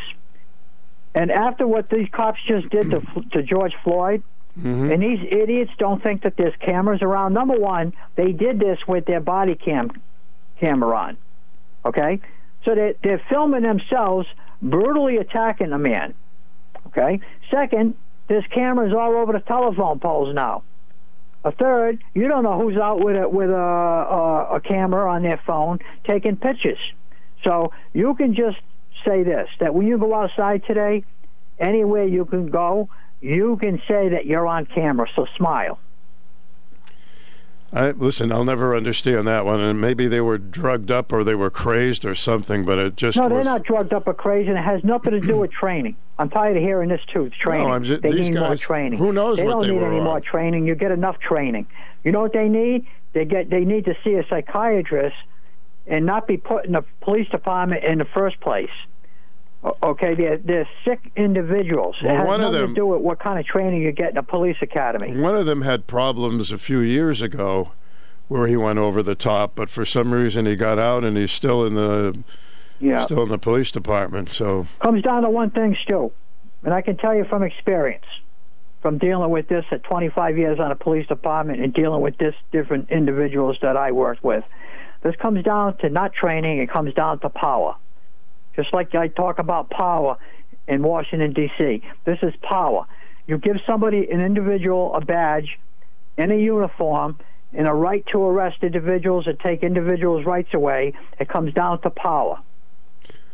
And 1.16 1.32
after 1.32 1.66
what 1.66 1.90
these 1.90 2.08
cops 2.12 2.40
just 2.48 2.70
did 2.70 2.92
to, 2.92 3.02
to 3.34 3.44
George 3.44 3.74
Floyd, 3.84 4.24
Mm-hmm. 4.58 4.92
and 4.92 5.02
these 5.02 5.20
idiots 5.32 5.72
don't 5.78 6.04
think 6.04 6.24
that 6.24 6.36
there's 6.36 6.56
cameras 6.60 7.02
around. 7.02 7.34
Number 7.34 7.58
one, 7.58 7.94
they 8.16 8.34
did 8.34 8.60
this 8.60 8.80
with 8.88 9.06
their 9.06 9.22
body 9.22 9.56
cam 9.56 9.92
camera 10.60 10.98
on. 10.98 11.18
Okay? 11.86 12.20
So 12.66 12.76
they, 12.76 12.96
they're 13.02 13.22
filming 13.30 13.62
themselves 13.62 14.28
brutally 14.62 15.16
attacking 15.18 15.72
a 15.72 15.78
man. 15.78 16.14
Okay? 16.88 17.22
Second, 17.50 17.94
there's 18.28 18.44
cameras 18.48 18.92
all 18.92 19.16
over 19.16 19.32
the 19.32 19.40
telephone 19.40 20.00
poles 20.00 20.34
now. 20.36 20.64
A 21.46 21.52
third, 21.52 22.04
you 22.14 22.28
don't 22.28 22.44
know 22.44 22.60
who's 22.60 22.76
out 22.76 23.00
with 23.02 23.16
a 23.16 23.30
with 23.30 23.52
a, 23.52 23.54
a, 23.56 24.56
a 24.56 24.60
camera 24.62 25.10
on 25.10 25.22
their 25.24 25.40
phone 25.46 25.80
taking 26.06 26.36
pictures. 26.36 26.80
So 27.44 27.72
you 27.94 28.16
can 28.16 28.36
just 28.36 28.58
say 29.06 29.24
this: 29.24 29.48
that 29.60 29.74
when 29.74 29.88
you 29.88 29.98
go 29.98 30.14
outside 30.14 30.64
today, 30.66 31.04
anywhere 31.60 32.06
you 32.06 32.26
can 32.26 32.48
go, 32.50 32.90
you 33.22 33.58
can 33.58 33.82
say 33.88 34.10
that 34.10 34.26
you're 34.26 34.48
on 34.48 34.66
camera. 34.66 35.08
So 35.16 35.26
smile. 35.38 35.80
I, 37.72 37.92
listen, 37.92 38.32
I'll 38.32 38.46
never 38.46 38.76
understand 38.76 39.28
that 39.28 39.46
one. 39.46 39.60
And 39.60 39.80
maybe 39.80 40.08
they 40.08 40.22
were 40.22 40.40
drugged 40.40 40.90
up 40.90 41.14
or 41.14 41.24
they 41.24 41.36
were 41.36 41.52
crazed 41.52 42.04
or 42.04 42.16
something, 42.16 42.66
but 42.66 42.80
it 42.80 42.96
just 42.96 43.16
no, 43.16 43.24
was. 43.24 43.30
they're 43.30 43.44
not 43.44 43.64
drugged 43.64 43.94
up 43.94 44.08
or 44.08 44.16
crazy, 44.16 44.50
and 44.50 44.58
it 44.58 44.64
has 44.64 44.84
nothing 44.84 45.12
to 45.12 45.20
do 45.20 45.38
with 45.38 45.52
training. 45.52 45.96
I'm 46.18 46.32
tired 46.32 46.58
of 46.58 46.64
hearing 46.64 46.90
this 46.90 47.02
too. 47.14 47.26
It's 47.26 47.36
training. 47.38 47.70
I'm 47.70 47.84
just- 47.84 48.02
they 48.02 48.12
need 48.12 48.34
more 48.34 48.56
training. 48.56 48.98
who 48.98 49.14
knows 49.14 49.38
They 49.38 49.44
what 49.44 49.52
don't 49.52 49.68
need 49.68 49.80
were 49.80 49.88
any 49.88 50.00
on. 50.00 50.04
more 50.04 50.20
training. 50.20 50.66
You 50.66 50.74
get 50.74 50.92
enough 50.92 51.20
training. 51.20 51.68
You 52.04 52.12
know 52.12 52.22
what 52.22 52.34
they 52.34 52.50
need? 52.50 52.88
They 53.14 53.26
get. 53.26 53.52
They 53.52 53.66
need 53.66 53.86
to 53.86 53.96
see 54.04 54.16
a 54.16 54.26
psychiatrist 54.28 55.16
and 55.90 56.06
not 56.06 56.28
be 56.28 56.38
put 56.38 56.66
in 56.66 56.72
the 56.74 56.84
police 57.02 57.28
department 57.30 57.84
in 57.84 57.98
the 57.98 58.06
first 58.06 58.40
place. 58.40 58.70
Okay, 59.84 60.16
they're 60.16 60.38
they're 60.38 60.70
sick 60.86 61.12
individuals. 61.18 61.98
Well, 62.02 62.14
it 62.14 62.18
has 62.20 62.28
one 62.28 62.36
of 62.42 62.52
nothing 62.54 62.62
them- 62.62 62.76
to 62.76 62.80
do 62.82 62.86
with 62.86 63.02
what 63.02 63.20
kind 63.20 63.38
of 63.38 63.46
training 63.46 63.82
you 63.82 63.92
get 63.92 64.12
in 64.12 64.18
a 64.18 64.24
police 64.24 64.56
academy. 64.62 65.18
One 65.20 65.36
of 65.36 65.46
them 65.46 65.64
had 65.64 65.86
problems 65.88 66.52
a 66.52 66.58
few 66.58 66.80
years 66.80 67.22
ago 67.22 67.72
where 68.30 68.48
he 68.48 68.56
went 68.56 68.80
over 68.80 69.04
the 69.04 69.16
top, 69.16 69.54
but 69.56 69.70
for 69.70 69.84
some 69.84 70.14
reason 70.14 70.46
he 70.46 70.56
got 70.56 70.80
out 70.80 71.04
and 71.04 71.18
he's 71.18 71.32
still 71.32 71.66
in 71.66 71.74
the 71.74 72.18
Yeah. 72.80 73.02
still 73.02 73.24
in 73.24 73.30
the 73.30 73.38
police 73.40 73.70
department. 73.72 74.30
So 74.32 74.68
comes 74.82 75.02
down 75.02 75.24
to 75.24 75.30
one 75.30 75.50
thing, 75.50 75.76
Stu, 75.84 76.12
and 76.64 76.74
I 76.74 76.82
can 76.82 76.96
tell 76.96 77.14
you 77.14 77.26
from 77.26 77.44
experience, 77.44 78.06
from 78.82 78.98
dealing 78.98 79.30
with 79.30 79.50
this 79.50 79.66
at 79.72 79.84
25 79.84 80.38
years 80.38 80.58
on 80.62 80.72
a 80.72 80.76
police 80.76 81.06
department 81.08 81.60
and 81.60 81.74
dealing 81.74 82.00
with 82.02 82.18
this 82.18 82.36
different 82.54 82.90
individuals 82.92 83.58
that 83.62 83.76
I 83.76 83.92
worked 83.92 84.24
with. 84.24 84.46
This 85.02 85.16
comes 85.16 85.44
down 85.44 85.78
to 85.78 85.90
not 85.90 86.14
training. 86.14 86.60
It 86.60 86.70
comes 86.70 86.94
down 86.94 87.20
to 87.20 87.30
power. 87.30 87.76
Just 88.56 88.74
like 88.74 88.94
I 88.96 89.08
talk 89.08 89.40
about 89.40 89.70
power 89.70 90.18
in 90.68 90.84
Washington 90.84 91.34
D.C. 91.34 91.82
This 92.06 92.20
is 92.22 92.34
power. 92.42 92.86
You 93.28 93.38
give 93.38 93.58
somebody, 93.66 94.10
an 94.10 94.22
individual, 94.22 94.94
a 94.96 95.02
badge 95.02 95.60
and 96.18 96.32
a 96.32 96.38
uniform 96.38 97.18
and 97.54 97.68
a 97.68 97.74
right 97.74 98.06
to 98.08 98.22
arrest 98.22 98.64
individuals 98.64 99.28
and 99.28 99.40
take 99.40 99.64
individuals' 99.64 100.26
rights 100.26 100.54
away. 100.54 100.94
It 101.20 101.30
comes 101.30 101.54
down 101.54 101.82
to 101.82 101.90
power. 101.90 102.40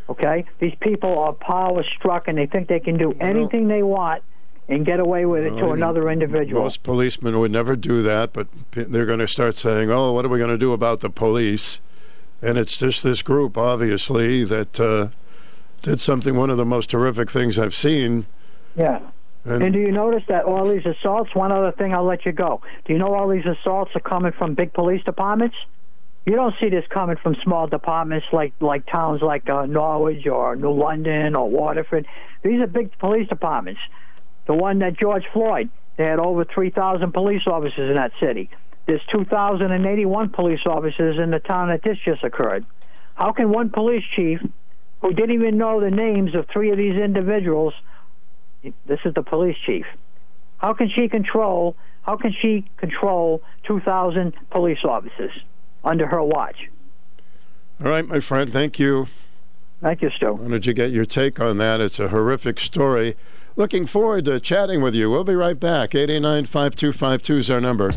Okay? 0.07 0.45
These 0.59 0.75
people 0.79 1.17
are 1.19 1.33
power 1.33 1.83
struck 1.97 2.27
and 2.27 2.37
they 2.37 2.45
think 2.45 2.67
they 2.67 2.79
can 2.79 2.97
do 2.97 3.13
anything 3.19 3.67
they 3.67 3.83
want 3.83 4.23
and 4.67 4.85
get 4.85 4.99
away 4.99 5.25
with 5.25 5.45
it 5.45 5.51
to 5.57 5.71
another 5.71 6.09
individual. 6.09 6.63
most 6.63 6.81
policemen 6.83 7.39
would 7.39 7.51
never 7.51 7.75
do 7.75 8.01
that, 8.01 8.33
but 8.33 8.47
they're 8.71 9.05
going 9.05 9.19
to 9.19 9.27
start 9.27 9.55
saying, 9.55 9.91
"Oh, 9.91 10.11
what 10.11 10.25
are 10.25 10.29
we 10.29 10.37
going 10.39 10.49
to 10.49 10.57
do 10.57 10.73
about 10.73 11.01
the 11.01 11.09
police?" 11.09 11.79
And 12.41 12.57
it's 12.57 12.75
just 12.77 13.03
this 13.03 13.21
group, 13.21 13.57
obviously, 13.57 14.43
that 14.43 14.79
uh, 14.79 15.07
did 15.81 15.99
something. 15.99 16.35
One 16.35 16.49
of 16.49 16.57
the 16.57 16.65
most 16.65 16.91
horrific 16.91 17.29
things 17.31 17.57
I've 17.57 17.75
seen. 17.75 18.25
Yeah. 18.75 18.99
And- 19.45 19.61
And, 19.63 19.73
do 19.73 19.79
you 19.79 19.91
notice 19.91 20.23
that 20.27 20.45
all 20.45 20.65
these 20.67 20.85
assaults? 20.87 21.33
One 21.35 21.51
other 21.51 21.71
thing, 21.71 21.93
I'll 21.93 22.03
let 22.03 22.25
you 22.25 22.31
go. 22.31 22.61
Do 22.85 22.93
you 22.93 22.99
know 22.99 23.13
all 23.13 23.27
these 23.29 23.45
assaults 23.45 23.91
are 23.95 23.99
coming 23.99 24.31
from 24.31 24.55
big 24.55 24.73
police 24.73 25.03
departments? 25.03 25.55
You 26.25 26.35
don't 26.35 26.55
see 26.59 26.69
this 26.69 26.83
coming 26.89 27.17
from 27.17 27.35
small 27.43 27.67
departments 27.67 28.25
like 28.33 28.53
like 28.59 28.87
towns 28.87 29.21
like 29.21 29.47
uh, 29.47 29.67
Norwich 29.67 30.25
or 30.25 30.55
New 30.55 30.71
London 30.71 31.35
or 31.35 31.47
Waterford. 31.47 32.07
These 32.41 32.59
are 32.61 32.67
big 32.67 32.97
police 32.97 33.27
departments. 33.29 33.79
The 34.47 34.53
one 34.53 34.79
that 34.79 34.97
George 34.97 35.23
Floyd, 35.33 35.69
they 35.97 36.05
had 36.05 36.19
over 36.19 36.45
3,000 36.45 37.11
police 37.11 37.41
officers 37.47 37.89
in 37.89 37.95
that 37.95 38.11
city. 38.19 38.49
There's 38.85 39.01
2,081 39.11 40.29
police 40.29 40.59
officers 40.65 41.17
in 41.17 41.31
the 41.31 41.39
town 41.39 41.69
that 41.69 41.81
this 41.83 41.97
just 42.05 42.23
occurred. 42.23 42.65
How 43.15 43.31
can 43.31 43.49
one 43.49 43.69
police 43.69 44.03
chief, 44.15 44.39
who 45.01 45.13
didn't 45.13 45.35
even 45.35 45.57
know 45.57 45.81
the 45.81 45.89
names 45.89 46.35
of 46.35 46.47
three 46.51 46.71
of 46.71 46.77
these 46.77 46.95
individuals, 46.95 47.73
this 48.85 48.99
is 49.05 49.13
the 49.13 49.23
police 49.23 49.57
chief. 49.65 49.85
How 50.57 50.73
can 50.73 50.89
she 50.89 51.07
control? 51.07 51.75
How 52.03 52.17
can 52.17 52.33
she 52.41 52.65
control 52.77 53.41
2,000 53.67 54.33
police 54.51 54.79
officers 54.83 55.31
under 55.83 56.07
her 56.07 56.21
watch? 56.21 56.69
All 57.83 57.89
right, 57.89 58.07
my 58.07 58.19
friend, 58.19 58.51
thank 58.51 58.79
you. 58.79 59.07
Thank 59.81 60.01
you, 60.01 60.09
Stu. 60.15 60.33
Wanted 60.33 60.65
you 60.65 60.73
get 60.73 60.91
your 60.91 61.05
take 61.05 61.39
on 61.39 61.57
that. 61.57 61.81
It's 61.81 61.99
a 61.99 62.07
horrific 62.07 62.59
story. 62.59 63.15
Looking 63.57 63.85
forward 63.85 64.25
to 64.25 64.41
chatting 64.41 64.81
with 64.81 64.93
you. 64.93 65.09
We'll 65.09 65.23
be 65.23 65.33
right 65.33 65.57
back. 65.57 65.95
889 65.95 66.45
5252 66.45 67.37
is 67.37 67.49
our 67.49 67.61
number. 67.61 67.91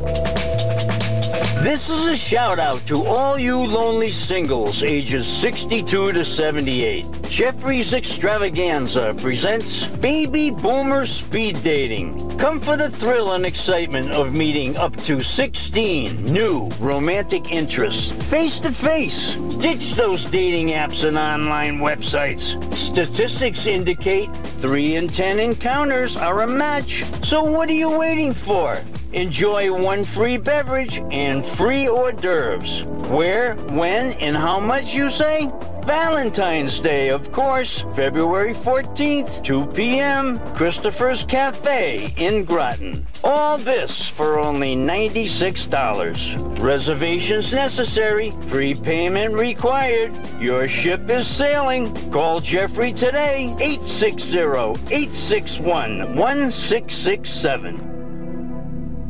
This 1.62 1.90
is 1.90 2.06
a 2.06 2.16
shout 2.16 2.60
out 2.60 2.86
to 2.86 3.04
all 3.04 3.36
you 3.36 3.58
lonely 3.58 4.12
singles 4.12 4.84
ages 4.84 5.26
62 5.26 6.12
to 6.12 6.24
78. 6.24 7.04
Jeffrey's 7.22 7.94
Extravaganza 7.94 9.12
presents 9.20 9.84
Baby 9.96 10.50
Boomer 10.50 11.04
Speed 11.04 11.60
Dating. 11.64 12.38
Come 12.38 12.60
for 12.60 12.76
the 12.76 12.88
thrill 12.88 13.32
and 13.32 13.44
excitement 13.44 14.12
of 14.12 14.34
meeting 14.34 14.76
up 14.76 14.96
to 14.98 15.20
16 15.20 16.24
new 16.24 16.68
romantic 16.78 17.50
interests 17.50 18.12
face 18.30 18.60
to 18.60 18.70
face. 18.70 19.34
Ditch 19.58 19.94
those 19.94 20.26
dating 20.26 20.68
apps 20.68 21.06
and 21.06 21.18
online 21.18 21.80
websites. 21.80 22.54
Statistics 22.72 23.66
indicate 23.66 24.30
3 24.60 24.94
in 24.94 25.08
10 25.08 25.40
encounters 25.40 26.16
are 26.16 26.42
a 26.42 26.46
match. 26.46 27.02
So 27.24 27.42
what 27.42 27.68
are 27.68 27.72
you 27.72 27.98
waiting 27.98 28.32
for? 28.32 28.78
Enjoy 29.12 29.72
one 29.72 30.04
free 30.04 30.36
beverage 30.36 30.98
and 31.10 31.42
free 31.42 31.88
hors 31.88 32.12
d'oeuvres. 32.12 32.84
Where, 33.10 33.54
when, 33.70 34.12
and 34.14 34.36
how 34.36 34.60
much 34.60 34.94
you 34.94 35.08
say? 35.08 35.50
Valentine's 35.84 36.78
Day, 36.80 37.08
of 37.08 37.32
course, 37.32 37.80
February 37.94 38.52
14th, 38.52 39.42
2 39.42 39.66
p.m., 39.68 40.38
Christopher's 40.54 41.24
Cafe 41.24 42.12
in 42.18 42.44
Groton. 42.44 43.06
All 43.24 43.56
this 43.56 44.06
for 44.06 44.38
only 44.38 44.76
$96. 44.76 46.60
Reservations 46.60 47.54
necessary, 47.54 48.34
prepayment 48.48 49.32
required. 49.32 50.12
Your 50.38 50.68
ship 50.68 51.08
is 51.08 51.26
sailing. 51.26 51.94
Call 52.10 52.40
Jeffrey 52.40 52.92
today, 52.92 53.44
860 53.58 54.38
861 54.38 56.14
1667. 56.14 57.97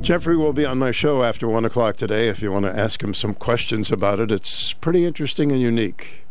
Jeffrey 0.01 0.37
will 0.37 0.53
be 0.53 0.65
on 0.65 0.79
my 0.79 0.91
show 0.91 1.23
after 1.23 1.49
1 1.49 1.65
o'clock 1.65 1.97
today 1.97 2.29
if 2.29 2.41
you 2.41 2.51
want 2.51 2.65
to 2.65 2.73
ask 2.73 3.03
him 3.03 3.13
some 3.13 3.35
questions 3.35 3.93
about 3.93 4.21
it. 4.21 4.31
It's 4.31 4.73
pretty 4.73 5.05
interesting 5.05 5.53
and 5.53 5.61
unique. 5.61 6.25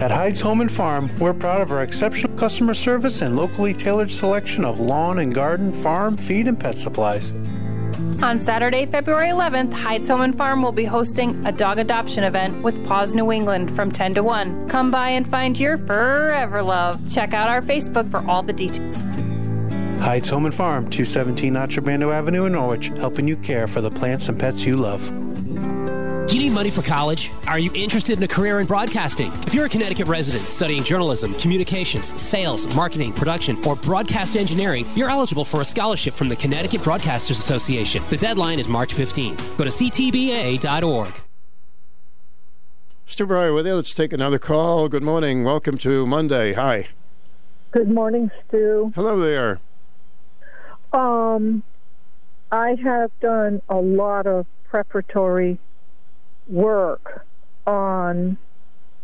At 0.00 0.10
Hyde's 0.10 0.40
Home 0.40 0.60
and 0.60 0.70
Farm, 0.70 1.10
we're 1.18 1.32
proud 1.32 1.60
of 1.60 1.70
our 1.70 1.82
exceptional 1.82 2.36
customer 2.36 2.74
service 2.74 3.22
and 3.22 3.36
locally 3.36 3.72
tailored 3.72 4.10
selection 4.10 4.64
of 4.64 4.80
lawn 4.80 5.18
and 5.18 5.34
garden, 5.34 5.72
farm, 5.72 6.16
feed, 6.16 6.48
and 6.48 6.58
pet 6.58 6.76
supplies. 6.76 7.32
On 8.22 8.42
Saturday, 8.42 8.86
February 8.86 9.28
11th, 9.28 9.72
Hyde's 9.72 10.08
Home 10.08 10.20
and 10.20 10.36
Farm 10.38 10.62
will 10.62 10.72
be 10.72 10.84
hosting 10.84 11.44
a 11.44 11.52
dog 11.52 11.78
adoption 11.78 12.22
event 12.24 12.62
with 12.62 12.86
Paws 12.86 13.14
New 13.14 13.32
England 13.32 13.74
from 13.74 13.90
10 13.90 14.14
to 14.14 14.22
1. 14.22 14.68
Come 14.68 14.90
by 14.90 15.08
and 15.10 15.28
find 15.28 15.58
your 15.58 15.76
forever 15.78 16.62
love. 16.62 17.00
Check 17.10 17.34
out 17.34 17.48
our 17.48 17.60
Facebook 17.60 18.10
for 18.10 18.24
all 18.30 18.42
the 18.42 18.52
details. 18.52 19.02
Hyde's 20.00 20.30
Home 20.30 20.46
and 20.46 20.54
Farm, 20.54 20.88
217 20.90 21.54
Contrabando 21.54 22.12
Avenue 22.12 22.44
in 22.44 22.52
Norwich, 22.52 22.88
helping 22.96 23.28
you 23.28 23.36
care 23.36 23.66
for 23.66 23.80
the 23.80 23.90
plants 23.90 24.28
and 24.28 24.38
pets 24.38 24.64
you 24.64 24.76
love. 24.76 25.10
Do 26.26 26.36
you 26.36 26.44
need 26.44 26.52
money 26.52 26.70
for 26.70 26.82
college? 26.82 27.32
Are 27.48 27.58
you 27.58 27.70
interested 27.74 28.16
in 28.16 28.22
a 28.22 28.28
career 28.28 28.60
in 28.60 28.66
broadcasting? 28.66 29.32
If 29.46 29.54
you're 29.54 29.66
a 29.66 29.68
Connecticut 29.68 30.06
resident 30.06 30.48
studying 30.48 30.84
journalism, 30.84 31.34
communications, 31.34 32.20
sales, 32.20 32.72
marketing, 32.74 33.12
production, 33.12 33.62
or 33.66 33.74
broadcast 33.74 34.36
engineering, 34.36 34.86
you're 34.94 35.10
eligible 35.10 35.44
for 35.44 35.60
a 35.60 35.64
scholarship 35.64 36.14
from 36.14 36.28
the 36.28 36.36
Connecticut 36.36 36.80
Broadcasters 36.82 37.32
Association. 37.32 38.02
The 38.08 38.16
deadline 38.16 38.60
is 38.60 38.68
March 38.68 38.94
15th. 38.94 39.58
Go 39.58 39.64
to 39.64 39.70
ctba.org. 39.70 41.12
Stu 43.06 43.26
Bryer 43.26 43.52
with 43.52 43.66
you. 43.66 43.74
Let's 43.74 43.92
take 43.92 44.12
another 44.12 44.38
call. 44.38 44.88
Good 44.88 45.02
morning. 45.02 45.44
Welcome 45.44 45.76
to 45.78 46.06
Monday. 46.06 46.52
Hi. 46.54 46.88
Good 47.72 47.90
morning, 47.90 48.30
Stu. 48.48 48.92
Hello 48.94 49.18
there. 49.18 49.60
Um, 50.92 51.62
I 52.50 52.76
have 52.82 53.10
done 53.20 53.60
a 53.68 53.76
lot 53.76 54.26
of 54.26 54.46
preparatory 54.68 55.58
work 56.52 57.24
on 57.66 58.36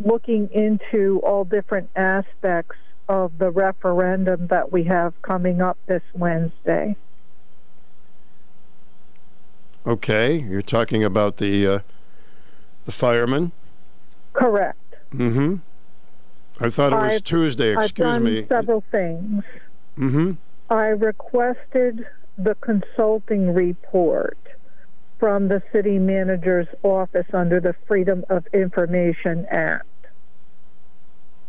looking 0.05 0.49
into 0.53 1.20
all 1.24 1.44
different 1.44 1.88
aspects 1.96 2.76
of 3.09 3.38
the 3.38 3.51
referendum 3.51 4.46
that 4.49 4.70
we 4.70 4.84
have 4.84 5.20
coming 5.22 5.61
up 5.62 5.78
this 5.86 6.03
Wednesday. 6.14 6.94
Okay, 9.86 10.36
you're 10.38 10.61
talking 10.62 11.03
about 11.03 11.38
the 11.38 11.66
uh, 11.66 11.78
the 12.84 12.92
firemen. 12.92 13.53
Correct. 14.34 14.76
Mm-hmm. 15.12 15.57
I 16.61 16.70
thought 16.70 16.92
it 16.92 16.96
was 16.96 17.12
I've- 17.14 17.20
Tuesday. 17.22 17.74
I've 17.74 17.84
Excuse 17.84 18.07
done 18.14 18.24
me. 18.24 18.46
Several 18.46 18.82
things. 18.90 19.44
Mm-hmm. 19.96 20.32
I 20.70 20.88
requested 20.88 22.07
the 22.36 22.55
consulting 22.57 23.55
report 23.55 24.36
from 25.18 25.48
the 25.48 25.62
city 25.72 25.98
manager's 25.98 26.68
office 26.82 27.26
under 27.32 27.60
the 27.60 27.74
Freedom 27.86 28.24
of 28.28 28.46
Information 28.52 29.46
Act. 29.50 29.86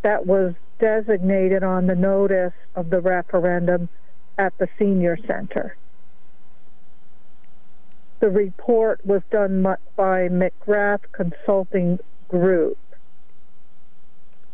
That 0.02 0.26
was 0.26 0.54
designated 0.80 1.64
on 1.64 1.88
the 1.88 1.96
notice 1.96 2.54
of 2.76 2.90
the 2.90 3.02
referendum 3.02 3.90
at 4.38 4.58
the 4.58 4.68
senior 4.80 5.18
center. 5.28 5.76
The 8.20 8.30
report 8.30 9.06
was 9.06 9.22
done 9.32 9.62
by 9.62 10.30
McGrath 10.30 11.02
Consulting 11.12 12.00
Group. 12.28 12.78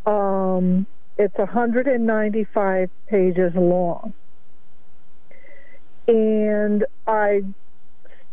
Um, 0.05 0.85
it's 1.17 1.37
195 1.37 2.89
pages 3.07 3.53
long. 3.55 4.13
And 6.07 6.85
I 7.07 7.43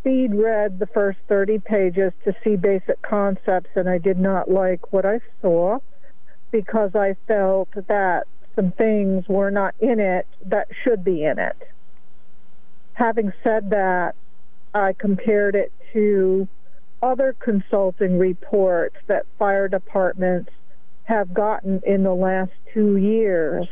speed 0.03 0.35
read 0.35 0.81
the 0.81 0.87
first 0.87 1.19
30 1.29 1.61
pages 1.61 2.13
to 2.25 2.35
see 2.43 2.57
basic 2.57 3.01
concepts, 3.03 3.71
and 3.77 3.89
I 3.89 3.99
did 3.99 4.19
not 4.19 4.51
like 4.51 4.93
what 4.93 5.07
I 5.07 5.21
saw 5.41 5.79
because 6.51 6.97
I 6.97 7.15
felt 7.29 7.69
that 7.87 8.27
some 8.57 8.73
things 8.73 9.29
were 9.29 9.51
not 9.53 9.75
in 9.79 10.01
it 10.01 10.27
that 10.47 10.67
should 10.83 11.05
be 11.05 11.25
in 11.25 11.39
it. 11.39 11.57
Having 12.95 13.33
said 13.45 13.71
that, 13.71 14.17
I 14.75 14.93
compared 14.93 15.55
it 15.55 15.73
to 15.93 16.49
other 17.01 17.35
consulting 17.39 18.19
reports 18.19 18.97
that 19.07 19.25
fire 19.39 19.69
departments 19.69 20.51
have 21.05 21.33
gotten 21.33 21.81
in 21.87 22.03
the 22.03 22.15
last 22.15 22.53
two 22.75 22.97
years 22.97 23.69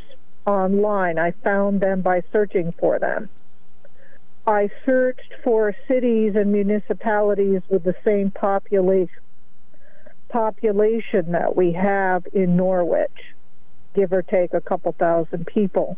online. 0.47 1.19
I 1.19 1.33
found 1.43 1.81
them 1.81 2.03
by 2.03 2.23
searching 2.33 2.73
for 2.79 2.99
them. 3.01 3.29
I 4.47 4.71
searched 4.87 5.35
for 5.45 5.75
cities 5.87 6.35
and 6.35 6.53
municipalities 6.53 7.63
with 7.69 7.85
the 7.85 7.95
same 8.05 8.31
population 8.31 9.23
population 10.29 11.33
that 11.33 11.57
we 11.57 11.73
have 11.73 12.25
in 12.33 12.57
Norwich, 12.57 13.35
give 13.95 14.13
or 14.13 14.23
take 14.23 14.55
a 14.55 14.61
couple 14.61 14.93
thousand 14.93 15.45
people. 15.47 15.97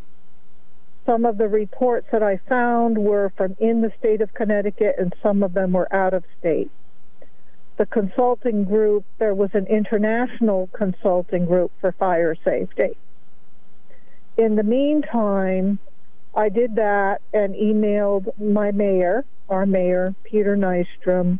Some 1.04 1.26
of 1.26 1.36
the 1.36 1.48
reports 1.48 2.06
that 2.12 2.22
I 2.22 2.38
found 2.48 2.96
were 2.96 3.30
from 3.36 3.56
in 3.58 3.82
the 3.82 3.92
state 3.98 4.22
of 4.22 4.32
Connecticut, 4.32 4.94
and 4.98 5.14
some 5.22 5.42
of 5.42 5.52
them 5.52 5.72
were 5.72 5.92
out 5.94 6.14
of 6.14 6.24
state. 6.38 6.70
The 7.76 7.86
consulting 7.86 8.64
group, 8.64 9.04
there 9.18 9.34
was 9.34 9.50
an 9.54 9.66
international 9.66 10.68
consulting 10.72 11.46
group 11.46 11.72
for 11.80 11.92
fire 11.92 12.34
safety. 12.44 12.96
In 14.36 14.56
the 14.56 14.62
meantime, 14.62 15.78
I 16.34 16.48
did 16.48 16.76
that 16.76 17.20
and 17.32 17.54
emailed 17.54 18.38
my 18.38 18.70
mayor, 18.70 19.24
our 19.48 19.66
mayor, 19.66 20.14
Peter 20.24 20.56
Nystrom, 20.56 21.38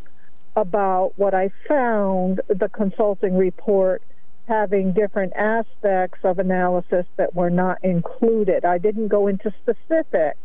about 0.54 1.12
what 1.16 1.34
I 1.34 1.50
found 1.66 2.42
the 2.48 2.68
consulting 2.68 3.36
report 3.36 4.02
having 4.48 4.92
different 4.92 5.32
aspects 5.34 6.18
of 6.24 6.38
analysis 6.38 7.06
that 7.16 7.34
were 7.34 7.48
not 7.48 7.78
included. 7.82 8.64
I 8.64 8.78
didn't 8.78 9.08
go 9.08 9.28
into 9.28 9.52
specifics, 9.62 10.38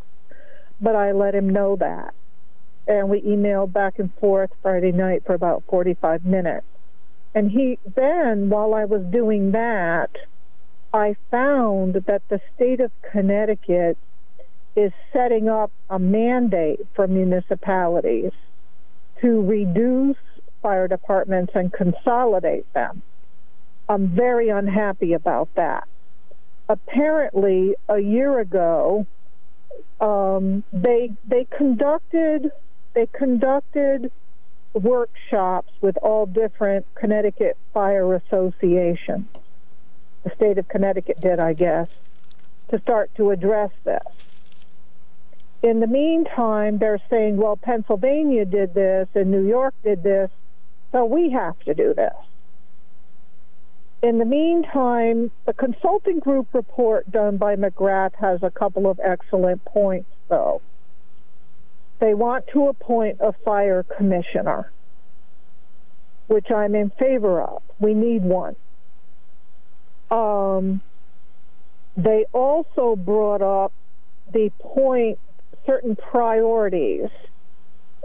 but 0.79 0.95
I 0.95 1.11
let 1.11 1.35
him 1.35 1.49
know 1.49 1.75
that. 1.77 2.13
And 2.87 3.09
we 3.09 3.21
emailed 3.21 3.73
back 3.73 3.99
and 3.99 4.13
forth 4.15 4.51
Friday 4.61 4.93
night 4.93 5.23
for 5.25 5.33
about 5.33 5.63
45 5.69 6.25
minutes. 6.25 6.65
And 7.35 7.51
he 7.51 7.79
then, 7.95 8.49
while 8.49 8.73
I 8.73 8.85
was 8.85 9.03
doing 9.11 9.51
that, 9.51 10.11
I 10.93 11.17
found 11.29 11.95
that 12.07 12.21
the 12.29 12.39
state 12.55 12.79
of 12.79 12.91
Connecticut 13.11 13.97
is 14.77 14.91
setting 15.11 15.49
up 15.49 15.71
a 15.89 15.97
mandate 15.97 16.79
for 16.93 17.07
municipalities 17.07 18.31
to 19.19 19.41
reduce 19.41 20.17
fire 20.61 20.87
departments 20.87 21.51
and 21.55 21.73
consolidate 21.73 22.71
them. 22.73 23.01
I'm 23.89 24.09
very 24.09 24.49
unhappy 24.49 25.13
about 25.13 25.49
that. 25.55 25.87
Apparently, 26.69 27.75
a 27.89 27.97
year 27.97 28.39
ago, 28.39 29.07
um, 29.99 30.63
they 30.71 31.11
they 31.27 31.45
conducted 31.45 32.51
they 32.93 33.07
conducted 33.07 34.11
workshops 34.73 35.71
with 35.81 35.97
all 36.03 36.27
different 36.27 36.85
Connecticut 36.93 37.57
fire 37.73 38.13
associations. 38.13 39.25
The 40.23 40.29
state 40.35 40.59
of 40.59 40.67
Connecticut 40.67 41.19
did, 41.19 41.39
I 41.39 41.53
guess, 41.53 41.87
to 42.69 42.79
start 42.81 43.09
to 43.15 43.31
address 43.31 43.71
this. 43.83 44.03
In 45.63 45.79
the 45.79 45.87
meantime, 45.87 46.77
they're 46.77 47.01
saying, 47.09 47.37
well, 47.37 47.57
Pennsylvania 47.57 48.45
did 48.45 48.73
this 48.73 49.07
and 49.15 49.31
New 49.31 49.47
York 49.47 49.73
did 49.83 50.03
this, 50.03 50.29
so 50.91 51.05
we 51.05 51.31
have 51.31 51.59
to 51.61 51.73
do 51.73 51.93
this. 51.93 52.13
In 54.03 54.19
the 54.19 54.25
meantime, 54.25 55.31
the 55.45 55.53
consulting 55.53 56.19
group 56.19 56.47
report 56.53 57.09
done 57.11 57.37
by 57.37 57.55
McGrath 57.55 58.13
has 58.15 58.43
a 58.43 58.51
couple 58.51 58.87
of 58.87 58.99
excellent 59.03 59.65
points, 59.65 60.09
though. 60.29 60.61
They 61.99 62.13
want 62.13 62.45
to 62.53 62.67
appoint 62.67 63.17
a 63.19 63.33
fire 63.43 63.83
commissioner, 63.83 64.71
which 66.27 66.51
I'm 66.51 66.75
in 66.75 66.91
favor 66.91 67.41
of. 67.41 67.63
We 67.79 67.95
need 67.95 68.21
one. 68.23 68.55
Um, 70.11 70.81
they 71.95 72.25
also 72.31 72.95
brought 72.95 73.41
up 73.41 73.73
the 74.31 74.51
point 74.59 75.17
certain 75.67 75.95
priorities 75.95 77.09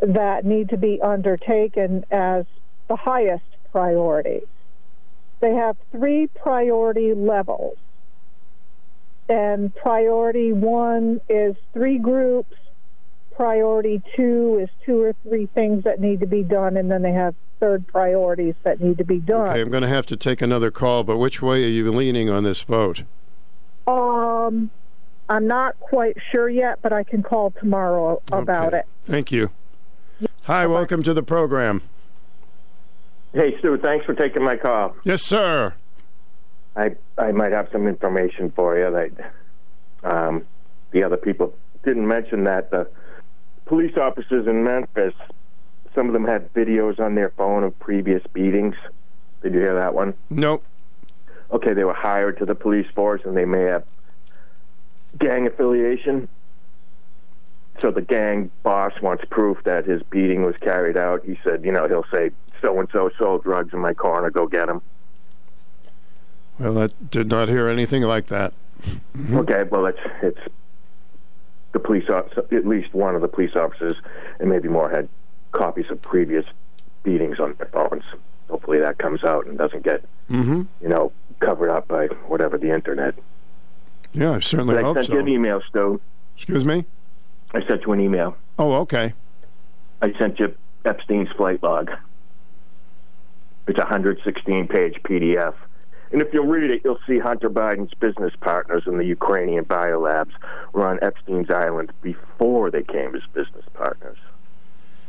that 0.03 0.45
need 0.45 0.69
to 0.69 0.77
be 0.77 1.01
undertaken 1.01 2.05
as 2.11 2.45
the 2.89 2.97
highest 2.97 3.45
priorities. 3.71 4.47
They 5.41 5.55
have 5.55 5.77
three 5.91 6.27
priority 6.27 7.15
levels. 7.15 7.79
And 9.29 9.75
priority 9.75 10.53
one 10.53 11.21
is 11.29 11.57
three 11.73 11.99
groups. 11.99 12.55
Priority 13.35 14.03
two 14.15 14.59
is 14.63 14.69
two 14.85 15.01
or 15.01 15.15
three 15.23 15.47
things 15.47 15.85
that 15.85 16.01
need 16.01 16.21
to 16.21 16.27
be 16.27 16.43
done. 16.43 16.77
And 16.77 16.91
then 16.91 17.03
they 17.03 17.13
have 17.13 17.35
third 17.61 17.87
priorities 17.87 18.55
that 18.65 18.81
need 18.81 18.99
to 18.99 19.05
be 19.05 19.19
done. 19.19 19.49
Okay, 19.49 19.61
I'm 19.61 19.71
going 19.71 19.85
to 19.85 19.89
have 19.89 20.07
to 20.07 20.17
take 20.17 20.43
another 20.43 20.71
call, 20.71 21.05
but 21.05 21.17
which 21.17 21.41
way 21.41 21.65
are 21.65 21.69
you 21.69 21.91
leaning 21.93 22.29
on 22.29 22.45
this 22.45 22.63
vote? 22.63 23.05
Um, 23.87 24.71
I'm 25.33 25.47
not 25.47 25.81
quite 25.81 26.19
sure 26.31 26.51
yet, 26.51 26.81
but 26.83 26.93
I 26.93 27.05
can 27.05 27.23
call 27.23 27.53
tomorrow 27.53 28.21
about 28.31 28.69
Okay. 28.69 28.81
it. 28.81 28.87
Thank 29.07 29.33
you. 29.33 29.51
Hi, 30.43 30.67
welcome 30.67 31.03
to 31.05 31.15
the 31.15 31.23
program. 31.23 31.81
Hey, 33.33 33.57
Stu, 33.59 33.79
thanks 33.79 34.05
for 34.05 34.13
taking 34.13 34.45
my 34.45 34.57
call. 34.59 34.95
Yes, 35.05 35.23
sir. 35.23 35.73
I 36.77 36.97
I 37.17 37.33
might 37.33 37.53
have 37.53 37.69
some 37.73 37.87
information 37.89 38.51
for 38.55 38.77
you 38.77 38.91
that 38.93 39.33
um, 40.05 40.45
the 40.91 41.03
other 41.03 41.17
people 41.17 41.55
didn't 41.83 42.07
mention 42.07 42.45
that 42.45 42.71
the 42.71 42.87
police 43.65 43.97
officers 43.97 44.47
in 44.47 44.63
Memphis, 44.65 45.15
some 45.95 46.09
of 46.09 46.13
them 46.13 46.27
had 46.27 46.53
videos 46.53 47.01
on 47.01 47.15
their 47.15 47.31
phone 47.39 47.65
of 47.65 47.79
previous 47.79 48.23
beatings. 48.35 48.75
Did 49.43 49.55
you 49.55 49.61
hear 49.61 49.75
that 49.77 49.95
one? 49.95 50.13
Nope. 50.29 50.63
Okay, 51.51 51.73
they 51.73 51.85
were 51.85 51.95
hired 51.95 52.39
to 52.39 52.45
the 52.45 52.55
police 52.55 52.87
force 52.95 53.23
and 53.25 53.35
they 53.35 53.47
may 53.47 53.63
have 53.63 53.85
gang 55.19 55.47
affiliation. 55.47 56.29
So 57.79 57.91
the 57.91 58.03
gang 58.03 58.51
boss 58.63 58.93
wants 59.01 59.25
proof 59.31 59.59
that 59.65 59.87
his 59.87 60.03
beating 60.05 60.43
was 60.43 60.55
carried 60.61 60.97
out. 60.97 61.25
He 61.25 61.39
said, 61.43 61.65
you 61.65 61.73
know, 61.73 61.89
he'll 61.89 62.05
say 62.13 62.31
so 62.61 62.79
and 62.79 62.89
so 62.93 63.11
sold 63.19 63.43
drugs 63.43 63.73
in 63.73 63.81
my 63.81 63.95
car, 63.95 64.19
and 64.19 64.27
I 64.27 64.31
Go 64.31 64.47
get 64.47 64.69
him. 64.69 64.83
Well, 66.59 66.79
I 66.79 66.89
did 67.11 67.29
not 67.29 67.49
hear 67.49 67.69
anything 67.69 68.03
like 68.03 68.27
that. 68.27 68.53
Okay, 69.33 69.63
well, 69.71 69.87
it's 69.87 69.99
it's 70.23 70.41
the 71.73 71.79
police 71.79 72.09
officer, 72.11 72.45
at 72.51 72.67
least 72.67 72.93
one 72.93 73.15
of 73.15 73.23
the 73.23 73.29
police 73.29 73.55
officers, 73.55 73.97
and 74.41 74.49
maybe 74.51 74.69
more 74.69 74.91
had 74.91 75.09
copies 75.53 75.87
of 75.91 76.03
previous 76.03 76.45
beatings 77.05 77.39
on 77.39 77.55
their 77.59 77.69
phones. 77.69 78.03
Hopefully, 78.51 78.81
that 78.81 78.99
comes 78.99 79.23
out 79.25 79.47
and 79.47 79.57
doesn't 79.59 79.85
get 79.85 80.05
Mm-hmm. 80.31 80.63
you 80.81 80.89
know 80.89 81.13
covered 81.41 81.71
up 81.71 81.87
by 81.89 82.07
whatever 82.27 82.57
the 82.59 82.73
internet. 82.73 83.15
Yeah, 84.13 84.33
I 84.33 84.41
certainly 84.41 84.75
But 84.75 84.81
I 84.85 84.87
hope 84.87 84.97
sent 84.97 85.07
so. 85.07 85.15
you 85.15 85.21
an 85.21 85.29
email, 85.29 85.61
Stu. 85.69 86.01
Excuse 86.37 86.65
me. 86.65 86.85
I 87.55 87.65
sent 87.67 87.83
you 87.87 87.93
an 87.93 88.01
email. 88.01 88.37
Oh, 88.59 88.73
okay. 88.83 89.15
I 90.01 90.13
sent 90.19 90.39
you 90.39 90.55
Epstein's 90.85 91.31
flight 91.37 91.63
log. 91.63 91.91
It's 93.67 93.79
a 93.79 93.83
116 93.83 94.69
page 94.69 95.01
PDF. 95.05 95.55
And 96.11 96.21
if 96.21 96.33
you'll 96.35 96.47
read 96.47 96.71
it, 96.71 96.83
you'll 96.85 96.99
see 97.07 97.19
Hunter 97.19 97.49
Biden's 97.49 97.95
business 97.95 98.35
partners 98.41 98.83
in 98.87 98.99
the 98.99 99.05
Ukrainian 99.05 99.65
biolabs 99.65 100.33
were 100.73 100.87
on 100.87 100.99
Epstein's 101.01 101.51
island 101.51 101.91
before 102.03 102.71
they 102.71 102.83
came 102.83 103.15
as 103.15 103.23
business 103.33 103.65
partners, 103.73 104.19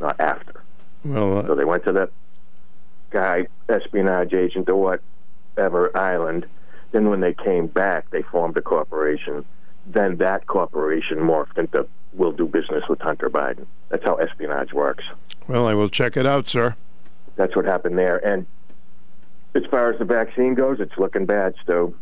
not 0.00 0.18
after. 0.18 0.62
Well, 1.04 1.38
uh, 1.38 1.46
So 1.46 1.54
they 1.54 1.66
went 1.66 1.84
to 1.84 1.92
that 1.92 2.10
guy, 3.10 3.48
espionage 3.68 4.32
agent 4.32 4.68
or 4.70 4.98
whatever 5.56 5.94
island. 5.96 6.46
Then 6.94 7.10
when 7.10 7.18
they 7.18 7.34
came 7.34 7.66
back, 7.66 8.08
they 8.10 8.22
formed 8.22 8.56
a 8.56 8.62
corporation. 8.62 9.44
Then 9.84 10.18
that 10.18 10.46
corporation 10.46 11.18
morphed 11.18 11.58
into 11.58 11.88
we'll 12.12 12.30
do 12.30 12.46
business 12.46 12.84
with 12.88 13.00
Hunter 13.00 13.28
Biden. 13.28 13.66
That's 13.88 14.04
how 14.04 14.14
espionage 14.14 14.72
works. 14.72 15.02
well, 15.48 15.66
I 15.66 15.74
will 15.74 15.88
check 15.88 16.16
it 16.16 16.24
out, 16.24 16.46
sir. 16.46 16.76
That's 17.34 17.56
what 17.56 17.64
happened 17.64 17.98
there. 17.98 18.24
And 18.24 18.46
as 19.56 19.64
far 19.72 19.92
as 19.92 19.98
the 19.98 20.04
vaccine 20.04 20.54
goes, 20.54 20.78
it's 20.78 20.96
looking 20.96 21.26
bad, 21.26 21.56
Stu. 21.64 21.96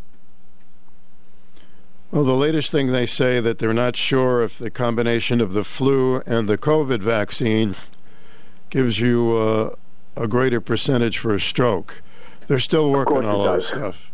Well, 2.11 2.25
the 2.25 2.37
latest 2.37 2.71
thing 2.71 2.89
they 2.89 3.07
say 3.07 3.41
that 3.41 3.59
they're 3.59 3.73
not 3.73 3.97
sure 3.97 4.43
if 4.43 4.59
the 4.59 4.69
combination 4.69 5.41
of 5.41 5.55
the 5.55 5.65
flu 5.65 6.21
and 6.27 6.51
the 6.51 6.59
COVID 6.59 7.01
vaccine 7.01 7.77
gives 8.69 9.01
you 9.01 9.35
uh, 9.39 9.75
a 10.23 10.29
greater 10.29 10.61
percentage 10.61 11.17
for 11.17 11.35
a 11.35 11.41
stroke. 11.41 12.03
They're 12.47 12.59
still 12.59 12.91
working 12.91 13.25
all 13.25 13.45
that 13.45 13.53
does. 13.53 13.69
stuff. 13.69 14.13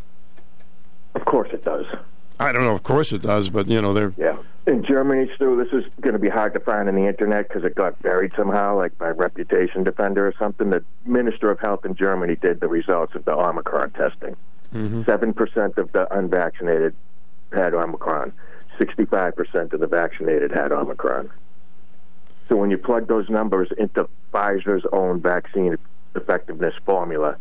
Of 1.18 1.24
course 1.24 1.48
it 1.52 1.64
does. 1.64 1.84
I 2.38 2.52
don't 2.52 2.62
know. 2.62 2.76
Of 2.76 2.84
course 2.84 3.12
it 3.12 3.22
does, 3.22 3.50
but 3.50 3.66
you 3.66 3.82
know 3.82 3.92
they're 3.92 4.14
Yeah. 4.16 4.36
In 4.68 4.84
Germany, 4.84 5.28
Stu, 5.34 5.56
this 5.56 5.72
is 5.72 5.90
going 6.00 6.12
to 6.12 6.20
be 6.20 6.28
hard 6.28 6.52
to 6.52 6.60
find 6.60 6.88
on 6.88 6.94
the 6.94 7.06
internet 7.08 7.48
because 7.48 7.64
it 7.64 7.74
got 7.74 8.00
buried 8.02 8.32
somehow, 8.36 8.76
like 8.76 8.96
by 8.98 9.08
Reputation 9.08 9.82
Defender 9.82 10.28
or 10.28 10.34
something. 10.38 10.70
The 10.70 10.84
Minister 11.04 11.50
of 11.50 11.58
Health 11.58 11.84
in 11.84 11.96
Germany 11.96 12.36
did 12.36 12.60
the 12.60 12.68
results 12.68 13.16
of 13.16 13.24
the 13.24 13.32
Omicron 13.32 13.90
testing. 13.92 14.36
Mm-hmm. 14.72 15.02
7% 15.02 15.78
of 15.78 15.90
the 15.90 16.06
unvaccinated 16.16 16.94
had 17.52 17.74
Omicron. 17.74 18.32
65% 18.78 19.72
of 19.72 19.80
the 19.80 19.86
vaccinated 19.88 20.52
had 20.52 20.70
Omicron. 20.70 21.30
So 22.48 22.56
when 22.56 22.70
you 22.70 22.78
plug 22.78 23.08
those 23.08 23.28
numbers 23.28 23.70
into 23.76 24.08
Pfizer's 24.32 24.84
own 24.92 25.20
vaccine 25.20 25.76
effectiveness 26.14 26.74
formula, 26.84 27.36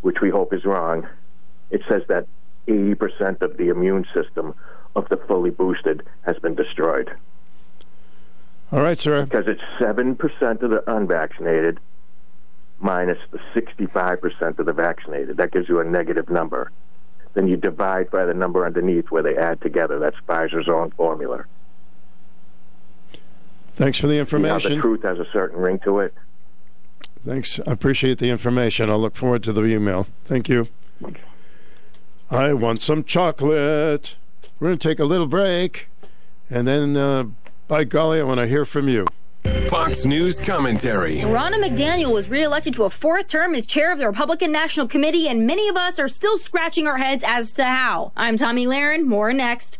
which 0.00 0.20
we 0.22 0.30
hope 0.30 0.54
is 0.54 0.64
wrong, 0.64 1.06
it 1.70 1.82
says 1.88 2.02
that 2.08 2.26
80% 2.68 3.42
of 3.42 3.56
the 3.56 3.68
immune 3.68 4.04
system 4.14 4.54
of 4.94 5.08
the 5.08 5.16
fully 5.16 5.50
boosted 5.50 6.02
has 6.22 6.38
been 6.38 6.54
destroyed. 6.54 7.10
all 8.72 8.82
right, 8.82 8.98
sir. 8.98 9.24
Because 9.24 9.46
it's 9.46 9.62
7% 9.80 10.16
of 10.62 10.70
the 10.70 10.82
unvaccinated 10.86 11.78
minus 12.80 13.18
the 13.32 13.38
65% 13.60 14.58
of 14.58 14.66
the 14.66 14.72
vaccinated. 14.72 15.36
That 15.36 15.52
gives 15.52 15.68
you 15.68 15.80
a 15.80 15.84
negative 15.84 16.28
number. 16.30 16.70
Then 17.34 17.48
you 17.48 17.56
divide 17.56 18.10
by 18.10 18.24
the 18.24 18.34
number 18.34 18.64
underneath 18.64 19.10
where 19.10 19.22
they 19.22 19.36
add 19.36 19.60
together. 19.60 19.98
That's 19.98 20.16
Pfizer's 20.28 20.68
own 20.68 20.90
formula. 20.92 21.44
Thanks 23.76 23.98
for 23.98 24.06
the 24.06 24.12
See 24.14 24.16
how 24.16 24.20
information. 24.20 24.74
the 24.76 24.80
truth 24.80 25.02
has 25.02 25.18
a 25.18 25.26
certain 25.32 25.58
ring 25.60 25.78
to 25.84 26.00
it. 26.00 26.14
Thanks. 27.24 27.60
I 27.66 27.72
appreciate 27.72 28.18
the 28.18 28.30
information. 28.30 28.90
I'll 28.90 28.98
look 28.98 29.14
forward 29.16 29.42
to 29.44 29.52
the 29.52 29.62
email. 29.64 30.06
Thank 30.24 30.48
you. 30.48 30.68
I 32.30 32.52
want 32.52 32.82
some 32.82 33.04
chocolate. 33.04 34.16
We're 34.60 34.68
going 34.68 34.78
to 34.78 34.88
take 34.88 34.98
a 34.98 35.04
little 35.06 35.26
break. 35.26 35.88
And 36.50 36.68
then, 36.68 36.94
uh, 36.94 37.24
by 37.68 37.84
golly, 37.84 38.20
I 38.20 38.22
want 38.24 38.38
to 38.38 38.46
hear 38.46 38.66
from 38.66 38.86
you. 38.86 39.06
Fox 39.68 40.04
News 40.04 40.38
commentary. 40.38 41.18
Ronna 41.18 41.54
McDaniel 41.54 42.12
was 42.12 42.28
reelected 42.28 42.74
to 42.74 42.84
a 42.84 42.90
fourth 42.90 43.28
term 43.28 43.54
as 43.54 43.66
chair 43.66 43.92
of 43.92 43.98
the 43.98 44.06
Republican 44.06 44.52
National 44.52 44.86
Committee, 44.86 45.26
and 45.26 45.46
many 45.46 45.68
of 45.68 45.76
us 45.76 45.98
are 45.98 46.08
still 46.08 46.36
scratching 46.36 46.86
our 46.86 46.98
heads 46.98 47.24
as 47.26 47.54
to 47.54 47.64
how. 47.64 48.12
I'm 48.14 48.36
Tomi 48.36 48.66
Lahren. 48.66 49.04
More 49.04 49.32
next. 49.32 49.78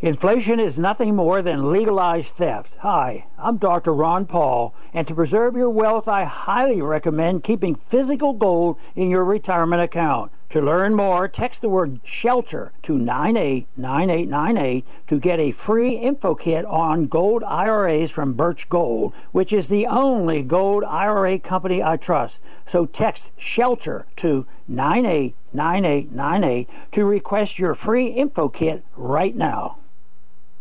Inflation 0.00 0.58
is 0.58 0.78
nothing 0.78 1.14
more 1.14 1.42
than 1.42 1.70
legalized 1.70 2.34
theft. 2.34 2.76
Hi, 2.80 3.26
I'm 3.38 3.58
Dr. 3.58 3.94
Ron 3.94 4.26
Paul, 4.26 4.74
and 4.92 5.06
to 5.06 5.14
preserve 5.14 5.54
your 5.54 5.70
wealth, 5.70 6.08
I 6.08 6.24
highly 6.24 6.80
recommend 6.82 7.44
keeping 7.44 7.76
physical 7.76 8.32
gold 8.32 8.78
in 8.96 9.10
your 9.10 9.24
retirement 9.24 9.82
account. 9.82 10.32
To 10.50 10.60
learn 10.60 10.94
more, 10.96 11.28
text 11.28 11.62
the 11.62 11.68
word 11.68 12.00
shelter 12.02 12.72
to 12.82 12.98
989898 12.98 14.84
to 15.06 15.20
get 15.20 15.38
a 15.38 15.52
free 15.52 15.94
info 15.94 16.34
kit 16.34 16.64
on 16.64 17.06
gold 17.06 17.44
IRAs 17.44 18.10
from 18.10 18.32
Birch 18.32 18.68
Gold, 18.68 19.14
which 19.30 19.52
is 19.52 19.68
the 19.68 19.86
only 19.86 20.42
gold 20.42 20.82
IRA 20.82 21.38
company 21.38 21.84
I 21.84 21.96
trust. 21.96 22.40
So 22.66 22.84
text 22.84 23.30
shelter 23.36 24.06
to 24.16 24.44
989898 24.66 26.68
to 26.90 27.04
request 27.04 27.60
your 27.60 27.76
free 27.76 28.08
info 28.08 28.48
kit 28.48 28.84
right 28.96 29.36
now. 29.36 29.76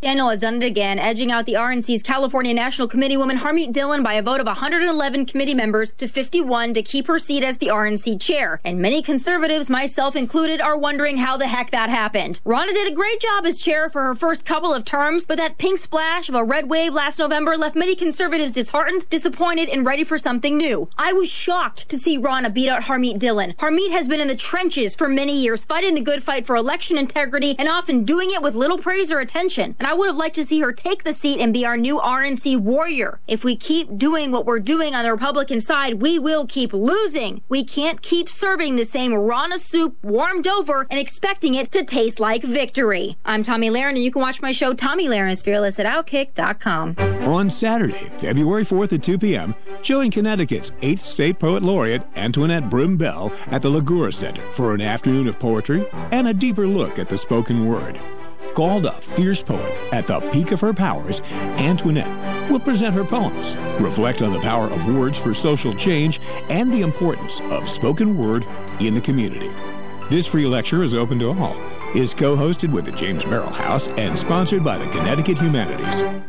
Daniel 0.02 0.30
has 0.30 0.40
done 0.40 0.56
it 0.56 0.64
again, 0.64 0.98
edging 0.98 1.30
out 1.30 1.46
the 1.46 1.56
RNC's 1.56 2.02
California 2.02 2.54
National 2.54 2.88
Committee 2.88 3.18
woman 3.18 3.38
Harmeet 3.38 3.74
Dillon 3.74 4.02
by 4.02 4.14
a 4.14 4.22
vote 4.22 4.40
of 4.40 4.46
111 4.46 5.26
committee 5.26 5.54
members 5.54 5.92
to 5.92 6.08
51 6.08 6.74
to 6.76 6.82
keep 6.82 7.06
her 7.08 7.20
seat 7.20 7.44
as 7.44 7.58
the 7.58 7.68
RNC 7.68 8.22
chair. 8.22 8.62
And 8.64 8.80
many 8.80 9.02
conservatives, 9.02 9.70
myself 9.70 10.16
included, 10.16 10.62
are 10.62 10.78
wondering 10.78 11.18
how 11.18 11.36
the 11.36 11.50
heck 11.50 11.72
that 11.72 11.90
happened. 11.90 12.40
Ronna 12.46 12.70
did 12.70 12.90
a 12.90 12.96
great 12.96 13.20
job 13.20 13.46
as 13.46 13.60
chair 13.60 13.90
for 13.90 14.04
her 14.04 14.16
first 14.16 14.46
couple 14.46 14.74
of 14.74 14.86
terms, 14.86 15.26
but 15.26 15.38
that 15.38 15.58
pink 15.58 15.78
splash 15.80 16.30
of 16.30 16.36
a 16.36 16.46
red 16.46 16.70
wave 16.70 16.94
last 16.94 17.20
November 17.20 17.58
left 17.58 17.76
many 17.76 17.94
conservatives 17.94 18.54
disheartened, 18.54 19.10
disappointed, 19.10 19.68
and 19.68 19.86
ready 19.86 20.06
for 20.06 20.18
something 20.18 20.56
new. 20.56 20.88
I 20.98 21.12
was 21.12 21.28
shocked 21.28 21.90
to 21.90 21.98
see 21.98 22.18
Ronna 22.18 22.54
beat 22.54 22.70
out 22.70 22.84
Harmeet 22.84 23.20
Dillon. 23.20 23.54
Harmeet 23.60 23.92
has 23.92 24.08
been 24.08 24.22
in 24.22 24.30
the 24.30 24.36
trenches 24.38 24.96
for 24.96 25.10
many 25.10 25.38
years, 25.38 25.66
fighting 25.66 25.94
the 25.94 26.00
good 26.00 26.24
fight 26.24 26.46
for 26.46 26.56
election 26.56 26.98
integrity 26.98 27.58
and 27.60 27.68
often 27.68 28.06
doing 28.06 28.32
it 28.32 28.42
with 28.42 28.56
little 28.56 28.78
praise 28.78 29.12
or 29.12 29.20
attention. 29.20 29.76
And 29.78 29.89
I 29.90 29.94
would 29.96 30.06
have 30.06 30.18
liked 30.18 30.36
to 30.36 30.46
see 30.46 30.60
her 30.60 30.72
take 30.72 31.04
the 31.04 31.14
seat 31.14 31.40
and 31.40 31.52
be 31.52 31.66
our 31.66 31.76
new 31.76 31.98
RNC 31.98 32.60
warrior. 32.60 33.20
If 33.28 33.44
we 33.44 33.56
keep 33.56 33.98
doing 33.98 34.32
what 34.32 34.46
we're 34.46 34.60
doing 34.60 34.94
on 34.94 35.04
the 35.04 35.12
Republican 35.12 35.62
side, 35.62 35.96
we 35.96 36.20
will 36.20 36.46
keep 36.46 36.74
losing. 36.74 37.42
We 37.50 37.64
can't 37.64 38.00
keep 38.04 38.30
serving 38.30 38.76
the 38.76 38.86
same 38.86 39.14
Ronna 39.14 39.58
soup 39.58 39.98
warmed 40.04 40.48
over 40.48 40.86
and 40.92 41.00
expecting 41.00 41.56
it 41.56 41.72
to 41.72 41.84
taste 41.84 42.20
like 42.20 42.44
victory. 42.44 43.18
I'm 43.26 43.42
Tomi 43.42 43.72
Lahren, 43.72 43.96
and 43.96 44.04
you 44.04 44.12
can 44.12 44.22
watch 44.22 44.44
my 44.44 44.52
show 44.52 44.76
Tomi 44.76 45.08
Lahren 45.08 45.32
is 45.32 45.42
Fearless 45.42 45.80
at 45.80 45.88
Outkick.com. 45.88 46.96
On 47.28 47.50
Saturday, 47.50 48.12
February 48.18 48.66
4th 48.66 48.94
at 48.94 49.02
2 49.02 49.18
p.m., 49.18 49.56
join 49.82 50.12
Connecticut's 50.12 50.70
8th 50.82 51.00
State 51.00 51.40
Poet 51.40 51.64
Laureate 51.64 52.04
Antoinette 52.16 52.70
Brim 52.70 52.96
Bell 52.96 53.32
at 53.48 53.64
the 53.64 53.72
La 53.72 53.80
Grua 53.80 54.14
Center 54.14 54.44
for 54.52 54.76
an 54.76 54.82
afternoon 54.82 55.28
of 55.28 55.40
poetry 55.40 55.90
and 56.12 56.28
a 56.28 56.34
deeper 56.36 56.68
look 56.68 57.00
at 57.00 57.10
the 57.10 57.18
spoken 57.18 57.68
word. 57.68 58.00
Called 58.54 58.86
a 58.86 58.94
fierce 58.94 59.42
poet 59.42 59.72
at 59.94 60.08
the 60.08 60.20
peak 60.32 60.52
of 60.52 60.60
her 60.60 60.74
powers, 60.74 61.22
Antoinette 61.58 62.52
will 62.52 62.60
present 62.60 62.96
her 62.96 63.06
poems, 63.06 63.56
reflect 63.80 64.22
on 64.22 64.34
the 64.34 64.40
power 64.40 64.68
of 64.68 64.88
words 64.88 65.18
for 65.18 65.34
social 65.34 65.74
change, 65.74 66.20
and 66.50 66.74
the 66.74 66.82
importance 66.82 67.40
of 67.52 67.70
spoken 67.70 68.18
word 68.18 68.46
in 68.80 68.94
the 68.94 69.02
community. 69.02 69.52
This 70.10 70.26
free 70.26 70.46
lecture 70.46 70.84
is 70.84 70.94
open 70.94 71.20
to 71.20 71.30
all, 71.30 71.56
is 71.96 72.14
co 72.14 72.36
hosted 72.36 72.72
with 72.72 72.86
the 72.86 72.92
James 72.92 73.26
Merrill 73.26 73.50
House, 73.50 73.88
and 73.90 74.18
sponsored 74.18 74.64
by 74.64 74.78
the 74.78 74.88
Connecticut 74.88 75.38
Humanities. 75.38 76.29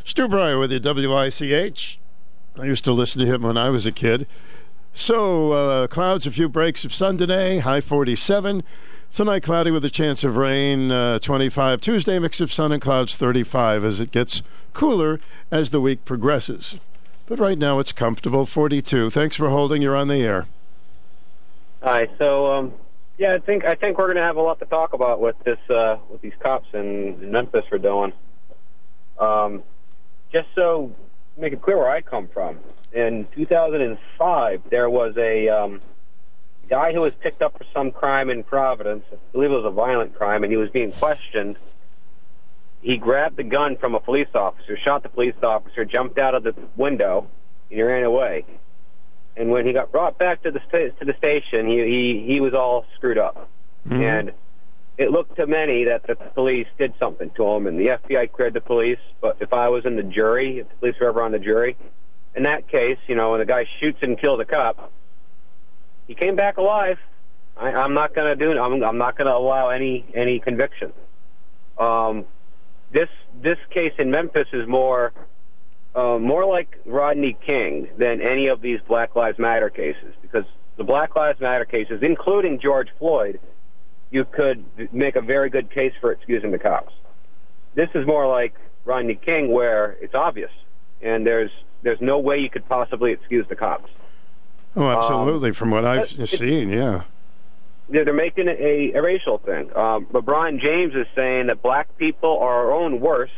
Stu 0.03 0.27
Bryer 0.27 0.57
with 0.57 0.71
you, 0.71 0.79
WICH. 0.79 1.99
I 2.59 2.65
used 2.65 2.83
to 2.85 2.91
listen 2.91 3.21
to 3.21 3.27
him 3.27 3.43
when 3.43 3.57
I 3.57 3.69
was 3.69 3.85
a 3.85 3.91
kid. 3.91 4.27
So, 4.93 5.51
uh, 5.51 5.87
clouds, 5.87 6.25
a 6.25 6.31
few 6.31 6.49
breaks 6.49 6.83
of 6.83 6.93
sun 6.93 7.17
today, 7.17 7.59
high 7.59 7.81
47. 7.81 8.63
Tonight, 9.09 9.43
cloudy 9.43 9.71
with 9.71 9.85
a 9.85 9.89
chance 9.89 10.23
of 10.23 10.37
rain, 10.37 10.91
uh, 10.91 11.19
25. 11.19 11.81
Tuesday, 11.81 12.19
mix 12.19 12.41
of 12.41 12.51
sun 12.51 12.71
and 12.71 12.81
clouds, 12.81 13.15
35, 13.15 13.83
as 13.83 13.99
it 13.99 14.11
gets 14.11 14.41
cooler 14.73 15.19
as 15.49 15.69
the 15.69 15.79
week 15.79 16.03
progresses. 16.03 16.77
But 17.25 17.39
right 17.39 17.57
now, 17.57 17.79
it's 17.79 17.91
comfortable, 17.91 18.45
42. 18.45 19.09
Thanks 19.09 19.35
for 19.35 19.49
holding. 19.49 19.81
You're 19.81 19.95
on 19.95 20.07
the 20.07 20.21
air. 20.21 20.47
Hi. 21.83 22.09
So, 22.17 22.51
um, 22.51 22.73
yeah, 23.17 23.33
I 23.33 23.39
think 23.39 23.65
I 23.65 23.75
think 23.75 23.97
we're 23.97 24.07
going 24.07 24.17
to 24.17 24.23
have 24.23 24.37
a 24.37 24.41
lot 24.41 24.59
to 24.59 24.65
talk 24.65 24.93
about 24.93 25.21
with 25.21 25.35
this 25.43 25.59
uh, 25.69 25.97
with 26.09 26.21
these 26.21 26.33
cops 26.39 26.67
in, 26.73 27.21
in 27.21 27.31
Memphis 27.31 27.65
are 27.71 27.77
doing. 27.77 28.13
Um, 29.19 29.63
just 30.31 30.47
so 30.55 30.91
make 31.37 31.53
it 31.53 31.61
clear 31.61 31.77
where 31.77 31.89
I 31.89 32.01
come 32.01 32.27
from. 32.27 32.59
In 32.93 33.27
2005, 33.35 34.61
there 34.69 34.89
was 34.89 35.15
a 35.17 35.47
um, 35.49 35.81
guy 36.69 36.93
who 36.93 37.01
was 37.01 37.13
picked 37.21 37.41
up 37.41 37.57
for 37.57 37.65
some 37.73 37.91
crime 37.91 38.29
in 38.29 38.43
Providence. 38.43 39.05
I 39.11 39.15
believe 39.31 39.51
it 39.51 39.55
was 39.55 39.65
a 39.65 39.71
violent 39.71 40.15
crime, 40.15 40.43
and 40.43 40.51
he 40.51 40.57
was 40.57 40.69
being 40.69 40.91
questioned. 40.91 41.57
He 42.81 42.97
grabbed 42.97 43.37
the 43.37 43.43
gun 43.43 43.77
from 43.77 43.95
a 43.95 43.99
police 43.99 44.27
officer, 44.33 44.77
shot 44.77 45.03
the 45.03 45.09
police 45.09 45.35
officer, 45.43 45.85
jumped 45.85 46.17
out 46.17 46.35
of 46.35 46.43
the 46.43 46.53
window, 46.75 47.27
and 47.69 47.77
he 47.77 47.83
ran 47.83 48.03
away. 48.03 48.43
And 49.37 49.49
when 49.51 49.65
he 49.65 49.71
got 49.71 49.91
brought 49.91 50.17
back 50.17 50.43
to 50.43 50.51
the 50.51 50.59
sta- 50.67 50.89
to 50.99 51.05
the 51.05 51.13
station, 51.17 51.67
he 51.67 51.77
he, 51.85 52.23
he 52.33 52.39
was 52.41 52.53
all 52.53 52.85
screwed 52.95 53.17
up, 53.17 53.47
Mm-hmm. 53.87 54.01
and 54.03 54.31
it 55.01 55.09
looked 55.09 55.35
to 55.37 55.47
many 55.47 55.85
that 55.85 56.05
the 56.05 56.15
police 56.15 56.67
did 56.77 56.93
something 56.99 57.31
to 57.31 57.47
him, 57.47 57.65
and 57.65 57.79
the 57.79 57.87
FBI 57.87 58.31
cleared 58.31 58.53
the 58.53 58.61
police. 58.61 58.99
But 59.19 59.37
if 59.39 59.51
I 59.51 59.69
was 59.69 59.83
in 59.85 59.95
the 59.95 60.03
jury, 60.03 60.59
if 60.59 60.69
the 60.69 60.75
police 60.75 60.95
were 61.01 61.07
ever 61.07 61.23
on 61.23 61.31
the 61.31 61.39
jury, 61.39 61.75
in 62.35 62.43
that 62.43 62.67
case, 62.67 62.99
you 63.07 63.15
know, 63.15 63.31
when 63.31 63.39
the 63.39 63.45
guy 63.45 63.65
shoots 63.79 63.97
and 64.03 64.19
kills 64.19 64.39
a 64.39 64.45
cop, 64.45 64.91
he 66.07 66.13
came 66.13 66.35
back 66.35 66.57
alive. 66.57 66.99
I, 67.57 67.71
I'm 67.71 67.95
not 67.95 68.13
going 68.13 68.37
to 68.37 68.45
do. 68.45 68.57
I'm, 68.59 68.83
I'm 68.83 68.97
not 68.99 69.17
going 69.17 69.27
to 69.27 69.33
allow 69.33 69.69
any 69.69 70.05
any 70.13 70.39
conviction. 70.39 70.93
Um, 71.79 72.25
this 72.91 73.09
this 73.41 73.57
case 73.71 73.93
in 73.97 74.11
Memphis 74.11 74.47
is 74.53 74.67
more 74.67 75.13
uh, 75.95 76.19
more 76.19 76.45
like 76.45 76.79
Rodney 76.85 77.35
King 77.45 77.87
than 77.97 78.21
any 78.21 78.47
of 78.47 78.61
these 78.61 78.79
Black 78.87 79.15
Lives 79.15 79.39
Matter 79.39 79.69
cases 79.71 80.13
because 80.21 80.45
the 80.77 80.83
Black 80.83 81.15
Lives 81.15 81.39
Matter 81.39 81.65
cases, 81.65 82.01
including 82.03 82.59
George 82.59 82.89
Floyd, 82.99 83.39
you 84.11 84.25
could 84.25 84.63
make 84.93 85.15
a 85.15 85.21
very 85.21 85.49
good 85.49 85.71
case 85.71 85.93
for 85.99 86.11
excusing 86.11 86.51
the 86.51 86.59
cops. 86.59 86.93
This 87.73 87.89
is 87.95 88.05
more 88.05 88.27
like 88.27 88.53
Rodney 88.85 89.15
King, 89.15 89.51
where 89.51 89.97
it's 90.01 90.13
obvious, 90.13 90.51
and 91.01 91.25
there's 91.25 91.51
there's 91.81 92.01
no 92.01 92.19
way 92.19 92.37
you 92.37 92.49
could 92.49 92.67
possibly 92.67 93.11
excuse 93.11 93.47
the 93.47 93.55
cops. 93.55 93.89
Oh, 94.75 94.89
absolutely. 94.89 95.51
From 95.51 95.71
what 95.71 95.85
I've 95.85 96.07
seen, 96.07 96.69
yeah. 96.69 97.03
They're, 97.89 98.05
they're 98.05 98.13
making 98.13 98.47
it 98.47 98.59
a, 98.59 98.93
a 98.97 99.01
racial 99.01 99.37
thing. 99.37 99.75
Um, 99.75 100.05
LeBron 100.07 100.61
James 100.61 100.93
is 100.95 101.07
saying 101.15 101.47
that 101.47 101.61
black 101.61 101.97
people 101.97 102.37
are 102.39 102.65
our 102.65 102.71
own 102.71 102.99
worst, 102.99 103.33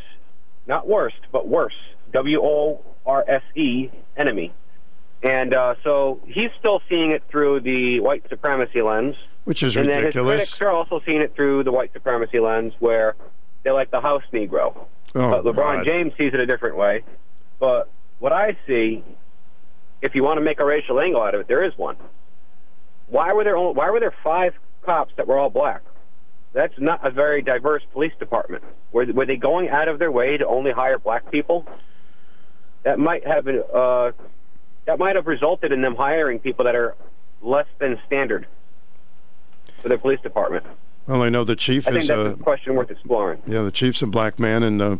not 0.68 0.88
worst, 0.88 1.20
but 1.32 1.48
worse. 1.48 1.74
W 2.12 2.42
O 2.44 2.82
R 3.06 3.26
S 3.28 3.42
E 3.56 3.90
enemy. 4.16 4.54
And 5.24 5.54
uh, 5.54 5.76
so 5.84 6.20
he's 6.28 6.52
still 6.60 6.82
seeing 6.90 7.12
it 7.12 7.24
through 7.30 7.62
the 7.62 8.00
white 8.02 8.26
supremacy 8.30 8.82
lens. 8.82 9.16
Which 9.46 9.64
is 9.64 9.76
and 9.76 9.88
then 9.88 9.96
his 9.96 10.04
ridiculous. 10.06 10.36
critics 10.36 10.62
are 10.62 10.72
also 10.72 11.02
seeing 11.06 11.22
it 11.22 11.36
through 11.36 11.64
the 11.64 11.72
white 11.72 11.92
supremacy 11.94 12.40
lens, 12.40 12.74
where 12.80 13.16
they 13.64 13.72
like 13.72 13.92
the 13.92 14.02
house 14.02 14.24
Negro. 14.32 14.88
Oh, 15.16 15.32
but 15.32 15.44
LeBron 15.44 15.78
God. 15.78 15.86
James 15.86 16.14
sees 16.18 16.34
it 16.34 16.40
a 16.40 16.46
different 16.46 16.78
way. 16.78 17.04
But 17.60 17.90
what 18.20 18.32
I 18.32 18.58
see, 18.66 19.04
if 20.02 20.16
you 20.16 20.24
want 20.24 20.38
to 20.38 20.42
make 20.42 20.60
a 20.60 20.66
racial 20.66 21.00
angle 21.00 21.22
out 21.22 21.36
of 21.36 21.42
it, 21.42 21.48
there 21.48 21.64
is 21.64 21.78
one. 21.78 21.98
Why 23.08 23.34
were 23.34 23.44
there 23.44 23.58
only, 23.58 23.74
why 23.74 23.90
were 23.90 24.00
there 24.00 24.16
five 24.24 24.56
cops 24.82 25.14
that 25.18 25.28
were 25.28 25.38
all 25.38 25.50
black? 25.50 25.82
That's 26.54 26.74
not 26.78 27.06
a 27.06 27.12
very 27.12 27.42
diverse 27.42 27.84
police 27.92 28.14
department. 28.20 28.64
Were, 28.92 29.06
were 29.08 29.26
they 29.26 29.38
going 29.38 29.70
out 29.70 29.88
of 29.88 30.00
their 30.00 30.12
way 30.12 30.38
to 30.38 30.48
only 30.48 30.72
hire 30.72 31.00
black 31.00 31.32
people? 31.32 31.66
That 32.84 33.00
might 33.00 33.26
have 33.26 33.48
uh, 33.48 34.12
that 34.86 35.00
might 35.00 35.16
have 35.16 35.26
resulted 35.26 35.72
in 35.72 35.82
them 35.82 35.96
hiring 35.96 36.40
people 36.40 36.66
that 36.66 36.76
are 36.76 36.96
less 37.42 37.68
than 37.80 38.00
standard 38.06 38.46
for 39.84 39.90
their 39.90 40.00
police 40.00 40.20
department. 40.22 40.66
Well, 41.06 41.22
I 41.22 41.30
know 41.30 41.44
the 41.44 41.56
chief 41.56 41.86
I 41.88 41.92
think 41.92 42.04
is 42.04 42.08
that's 42.08 42.18
a 42.18 42.32
a 42.32 42.38
question 42.38 42.74
worth 42.74 42.90
exploring. 42.90 43.42
yeah, 43.46 43.62
the 43.62 43.72
chief's 43.72 44.02
a 44.02 44.08
black 44.08 44.40
man, 44.40 44.64
and 44.64 44.82
uh, 44.82 44.96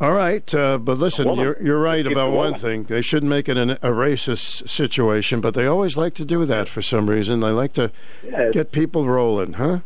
all 0.00 0.12
right, 0.12 0.52
uh, 0.54 0.78
but 0.78 0.98
listen, 0.98 1.34
you're 1.36 1.56
you're 1.62 1.78
right 1.78 2.04
about 2.06 2.32
one 2.32 2.54
thing. 2.54 2.84
They 2.84 3.00
shouldn't 3.02 3.30
make 3.30 3.48
it 3.48 3.56
an, 3.56 3.70
a 3.72 3.76
racist 3.90 4.68
situation, 4.68 5.40
but 5.40 5.54
they 5.54 5.66
always 5.66 5.96
like 5.96 6.14
to 6.14 6.24
do 6.24 6.44
that 6.46 6.68
for 6.68 6.82
some 6.82 7.08
reason. 7.08 7.40
They 7.40 7.50
like 7.50 7.74
to 7.74 7.92
Yeah. 8.24 8.50
get 8.50 8.72
people 8.72 9.06
rolling, 9.06 9.52
huh? 9.54 9.80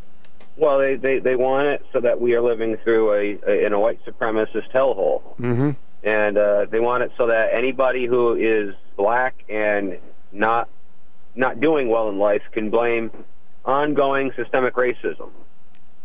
Well, 0.57 0.79
they, 0.81 0.97
they, 0.97 1.21
they 1.21 1.37
want 1.37 1.69
it 1.69 1.87
so 1.93 2.01
that 2.01 2.21
we 2.21 2.35
are 2.35 2.41
living 2.41 2.77
through 2.79 3.13
a, 3.13 3.39
a 3.47 3.67
in 3.67 3.73
a 3.73 3.79
white 3.79 4.01
supremacist 4.05 4.71
hellhole, 4.73 5.23
Mm-hmm. 5.39 5.71
and 6.05 6.39
uh, 6.39 6.67
they 6.71 6.81
want 6.81 7.03
it 7.05 7.13
so 7.19 7.27
that 7.27 7.51
anybody 7.53 8.07
who 8.07 8.35
is 8.35 8.75
black 8.97 9.35
and 9.49 9.99
not 10.33 10.69
not 11.37 11.61
doing 11.61 11.89
well 11.89 12.09
in 12.09 12.19
life 12.19 12.43
can 12.53 12.71
blame 12.71 13.11
ongoing 13.69 14.33
systemic 14.35 14.75
racism. 14.75 15.31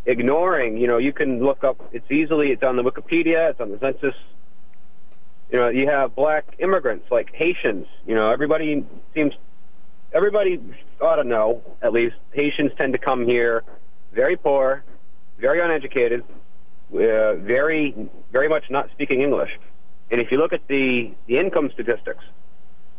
Ignoring, 0.05 0.77
you 0.77 0.85
know, 0.85 0.97
you 0.97 1.13
can 1.13 1.43
look 1.43 1.63
up. 1.63 1.77
It's 1.93 2.11
easily. 2.11 2.51
It's 2.51 2.61
on 2.61 2.75
the 2.75 2.83
Wikipedia. 2.83 3.51
It's 3.51 3.61
on 3.61 3.71
the 3.71 3.79
census. 3.79 4.15
You 5.49 5.59
know, 5.59 5.69
you 5.69 5.87
have 5.87 6.13
black 6.13 6.55
immigrants 6.59 7.05
like 7.09 7.33
Haitians. 7.33 7.87
You 8.05 8.15
know, 8.15 8.29
everybody 8.29 8.85
seems 9.13 9.33
everybody 10.13 10.61
ought 10.99 11.15
to 11.15 11.23
know 11.23 11.63
at 11.81 11.93
least 11.93 12.15
Haitians 12.33 12.71
tend 12.77 12.93
to 12.93 12.99
come 12.99 13.25
here 13.25 13.63
very 14.13 14.35
poor, 14.35 14.83
very 15.39 15.61
uneducated, 15.61 16.23
uh, 16.93 17.35
very 17.35 17.95
very 18.33 18.49
much 18.49 18.69
not 18.69 18.89
speaking 18.91 19.21
English. 19.21 19.57
And 20.11 20.19
if 20.19 20.31
you 20.31 20.37
look 20.37 20.51
at 20.51 20.67
the 20.67 21.13
the 21.27 21.37
income 21.37 21.71
statistics, 21.73 22.25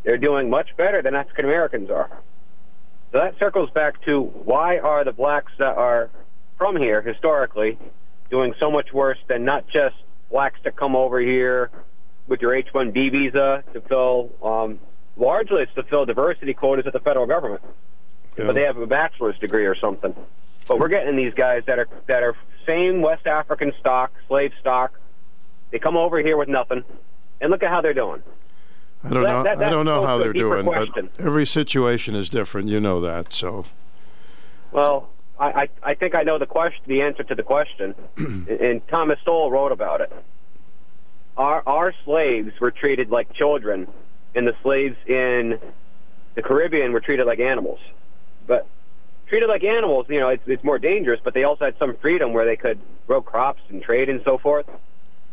they're 0.05 0.17
doing 0.17 0.49
much 0.49 0.75
better 0.79 1.03
than 1.03 1.15
African 1.15 1.45
Americans 1.45 1.91
are. 1.91 2.09
So 3.15 3.21
that 3.21 3.39
circles 3.39 3.71
back 3.71 4.03
to 4.07 4.23
why 4.23 4.79
are 4.79 5.05
the 5.05 5.12
blacks 5.12 5.53
that 5.59 5.77
are 5.77 6.11
from 6.59 6.75
here 6.75 7.01
historically 7.01 7.79
doing 8.29 8.55
so 8.59 8.73
much 8.73 8.93
worse 8.93 9.19
than 9.29 9.45
not 9.45 9.69
just 9.69 9.95
blacks 10.33 10.59
that 10.65 10.75
come 10.75 10.97
over 10.97 11.21
here 11.21 11.71
with 12.27 12.43
your 12.43 12.53
H-1B 12.53 13.12
visa 13.12 13.62
to 13.73 13.81
fill. 13.83 14.31
Um, 14.43 14.81
largely, 15.17 15.62
it's 15.62 15.73
to 15.75 15.85
fill 15.85 16.05
diversity 16.07 16.55
quotas 16.55 16.89
at 16.89 16.93
the 16.93 16.99
federal 16.99 17.27
government, 17.27 17.62
Yeah. 18.37 18.47
but 18.47 18.57
they 18.57 18.62
have 18.62 18.79
a 18.79 18.87
bachelor's 18.87 19.39
degree 19.39 19.67
or 19.67 19.77
something. 19.77 20.12
But 20.67 20.81
we're 20.81 20.89
getting 20.89 21.15
these 21.15 21.35
guys 21.35 21.62
that 21.67 21.79
are 21.79 21.87
that 22.07 22.25
are 22.25 22.35
same 22.67 23.01
West 23.01 23.29
African 23.29 23.73
stock, 23.79 24.11
slave 24.27 24.51
stock. 24.59 24.99
They 25.71 25.79
come 25.79 25.97
over 25.97 26.19
here 26.19 26.37
with 26.37 26.49
nothing, 26.49 26.83
and 27.41 27.53
look 27.53 27.62
at 27.62 27.71
how 27.71 27.81
they're 27.81 27.95
doing. 27.95 28.25
I 29.05 29.09
don't 29.11 29.23
That- 29.23 29.29
know. 29.33 29.43
that- 29.43 29.63
I 29.63 29.71
don't 29.71 29.85
know 29.85 30.07
how 30.07 30.19
they're 30.19 30.33
doing, 30.33 30.65
question. 30.65 31.11
but 31.17 31.25
every 31.25 31.47
situation 31.47 32.15
is 32.15 32.29
different. 32.31 32.69
You 32.69 32.81
know 32.81 33.01
that, 33.03 33.33
so 33.33 33.67
Well, 34.73 35.09
I, 35.39 35.47
I, 35.63 35.69
I 35.83 35.95
think 35.95 36.15
I 36.15 36.23
know 36.23 36.39
the 36.39 36.47
question, 36.47 36.83
the 36.87 37.03
answer 37.03 37.23
to 37.25 37.35
the 37.35 37.43
question, 37.43 37.95
and 38.17 38.87
Thomas 38.89 39.19
Sowell 39.25 39.51
wrote 39.51 39.73
about 39.73 40.01
it. 40.01 40.13
Our 41.37 41.63
our 41.67 41.93
slaves 42.05 42.59
were 42.61 42.71
treated 42.71 43.11
like 43.11 43.33
children, 43.35 43.89
and 44.37 44.47
the 44.47 44.55
slaves 44.63 44.97
in 45.07 45.59
the 46.37 46.43
Caribbean 46.43 46.93
were 46.93 47.01
treated 47.01 47.27
like 47.27 47.41
animals. 47.41 47.81
But 48.47 48.67
treated 49.27 49.49
like 49.49 49.65
animals, 49.65 50.07
you 50.09 50.21
know, 50.21 50.29
it's 50.29 50.45
it's 50.47 50.63
more 50.63 50.79
dangerous. 50.79 51.21
But 51.25 51.35
they 51.35 51.43
also 51.43 51.65
had 51.65 51.77
some 51.79 51.97
freedom 51.97 52.33
where 52.33 52.45
they 52.47 52.57
could 52.57 52.79
grow 53.09 53.21
crops 53.21 53.63
and 53.69 53.83
trade 53.83 54.09
and 54.09 54.23
so 54.25 54.39
forth. 54.39 54.67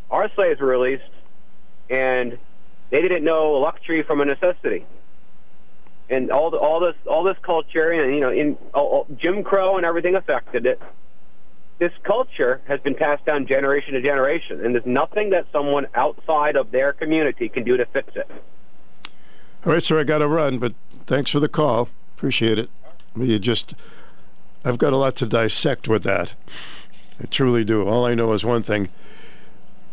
Our 0.09 0.29
slaves 0.33 0.59
were 0.59 0.67
released, 0.67 1.03
and 1.89 2.39
they 2.91 3.01
didn't 3.01 3.23
know 3.23 3.53
luxury 3.53 4.03
from 4.03 4.21
a 4.21 4.25
necessity 4.25 4.85
and 6.11 6.29
all 6.29 6.51
the, 6.51 6.57
all 6.57 6.79
this 6.79 6.95
all 7.07 7.23
this 7.23 7.37
culture 7.41 7.89
and 7.91 8.13
you 8.13 8.19
know 8.19 8.29
in 8.29 8.57
all, 8.73 8.87
all, 8.87 9.07
Jim 9.17 9.43
Crow 9.43 9.77
and 9.77 9.85
everything 9.85 10.13
affected 10.13 10.67
it. 10.67 10.79
This 11.79 11.93
culture 12.03 12.61
has 12.67 12.79
been 12.81 12.93
passed 12.93 13.25
down 13.25 13.47
generation 13.47 13.93
to 13.93 14.01
generation, 14.03 14.63
and 14.63 14.75
there's 14.75 14.85
nothing 14.85 15.31
that 15.31 15.47
someone 15.51 15.87
outside 15.95 16.55
of 16.55 16.69
their 16.69 16.93
community 16.93 17.49
can 17.49 17.63
do 17.63 17.75
to 17.75 17.87
fix 17.87 18.15
it. 18.15 18.29
All 19.65 19.73
right, 19.73 19.81
sir, 19.81 19.99
I 19.99 20.03
got 20.03 20.19
to 20.19 20.27
run, 20.27 20.59
but 20.59 20.75
thanks 21.07 21.31
for 21.31 21.39
the 21.39 21.47
call. 21.47 21.89
Appreciate 22.15 22.59
it. 22.59 22.69
You 23.15 23.39
just, 23.39 23.73
I've 24.63 24.77
got 24.77 24.93
a 24.93 24.97
lot 24.97 25.15
to 25.17 25.25
dissect 25.25 25.87
with 25.87 26.03
that. 26.03 26.35
I 27.19 27.25
truly 27.25 27.63
do. 27.63 27.87
All 27.87 28.05
I 28.05 28.13
know 28.13 28.31
is 28.33 28.45
one 28.45 28.61
thing. 28.61 28.89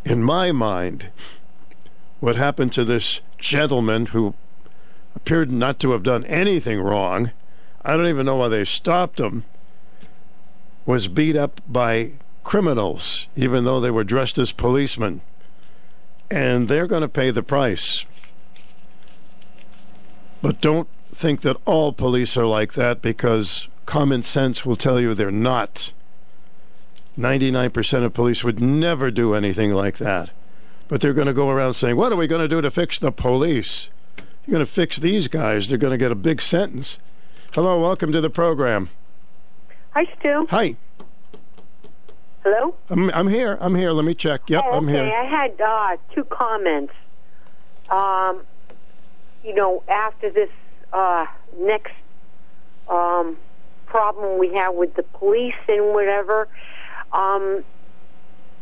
In 0.05 0.22
my 0.22 0.53
mind, 0.53 1.09
what 2.21 2.37
happened 2.37 2.73
to 2.73 2.85
this 2.85 3.21
gentleman 3.39 4.07
who 4.07 4.35
appeared 5.14 5.51
not 5.51 5.79
to 5.81 5.93
have 5.93 6.03
done 6.03 6.25
anything 6.25 6.81
wrong, 6.81 7.33
I 7.85 7.97
don't 7.97 8.09
even 8.09 8.27
know 8.27 8.37
why 8.37 8.49
they 8.49 8.64
stopped 8.64 9.21
him, 9.21 9.45
was 10.85 11.09
beat 11.09 11.37
up 11.37 11.61
by 11.69 12.12
criminals, 12.43 13.29
even 13.37 13.64
though 13.64 13.81
they 13.81 13.91
were 13.91 14.05
dressed 14.05 14.39
as 14.39 14.53
policemen. 14.53 15.21
And 16.31 16.69
they're 16.69 16.87
going 16.87 17.03
to 17.03 17.09
pay 17.09 17.31
the 17.31 17.43
price 17.43 18.05
But 20.43 20.61
don't 20.61 20.89
think 21.14 21.41
that 21.41 21.57
all 21.64 21.93
police 21.93 22.37
are 22.37 22.47
like 22.47 22.75
that 22.75 23.03
because 23.03 23.69
common 23.87 24.23
sense 24.23 24.64
will 24.64 24.77
tell 24.77 25.01
you 25.01 25.14
they're 25.14 25.31
not. 25.31 25.93
99% 27.19 28.05
of 28.05 28.14
police 28.14 28.45
would 28.45 28.61
never 28.61 29.11
do 29.11 29.35
anything 29.35 29.73
like 29.73 29.99
that. 29.99 30.31
But 30.89 31.03
they're 31.03 31.12
going 31.12 31.26
to 31.26 31.34
go 31.34 31.51
around 31.51 31.74
saying, 31.74 31.97
What 31.97 32.12
are 32.12 32.16
we 32.16 32.26
going 32.26 32.43
to 32.43 32.49
do 32.49 32.61
to 32.61 32.70
fix 32.70 32.99
the 32.99 33.12
police? 33.12 33.91
You're 34.47 34.55
going 34.55 34.66
to 34.66 34.72
fix 34.72 34.99
these 34.99 35.28
guys. 35.28 35.68
They're 35.68 35.78
going 35.78 35.91
to 35.93 35.99
get 35.99 36.11
a 36.11 36.16
big 36.16 36.41
sentence. 36.41 36.99
Hello, 37.53 37.80
welcome 37.80 38.12
to 38.12 38.20
the 38.20 38.30
program. 38.30 38.89
Hi, 39.91 40.07
Stu. 40.18 40.47
Hi. 40.49 40.76
Hello? 42.43 42.74
I'm, 42.89 43.11
I'm 43.11 43.28
here. 43.28 43.59
I'm 43.61 43.74
here. 43.74 43.93
Let 43.93 44.07
me 44.07 44.14
check. 44.14 44.49
Yep, 44.49 44.64
oh, 44.64 44.68
okay. 44.68 44.76
I'm 44.78 44.89
here. 44.89 45.05
I 45.05 45.24
had 45.24 45.61
uh, 45.61 45.97
two 46.14 46.24
comments. 46.24 46.95
Um, 47.91 48.43
you 49.45 49.55
know, 49.55 49.82
after 49.89 50.30
this 50.30 50.51
uh, 50.93 51.26
next 51.59 51.93
um, 52.89 53.36
problem 53.86 54.39
we 54.39 54.55
have 54.55 54.74
with 54.74 54.95
the 54.95 55.03
police 55.03 55.55
and 55.68 55.93
whatever, 55.93 56.49
um, 57.12 57.64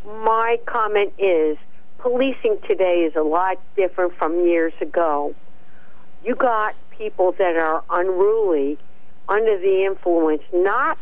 my 0.04 0.58
comment 0.66 1.12
is 1.18 1.58
policing 1.98 2.58
today 2.68 3.00
is 3.04 3.16
a 3.16 3.22
lot 3.22 3.58
different 3.76 4.14
from 4.14 4.46
years 4.46 4.72
ago. 4.80 5.34
You 6.24 6.34
got 6.34 6.74
people 6.90 7.32
that 7.32 7.56
are 7.56 7.82
unruly, 7.90 8.78
under 9.28 9.58
the 9.58 9.84
influence, 9.84 10.42
not 10.52 10.98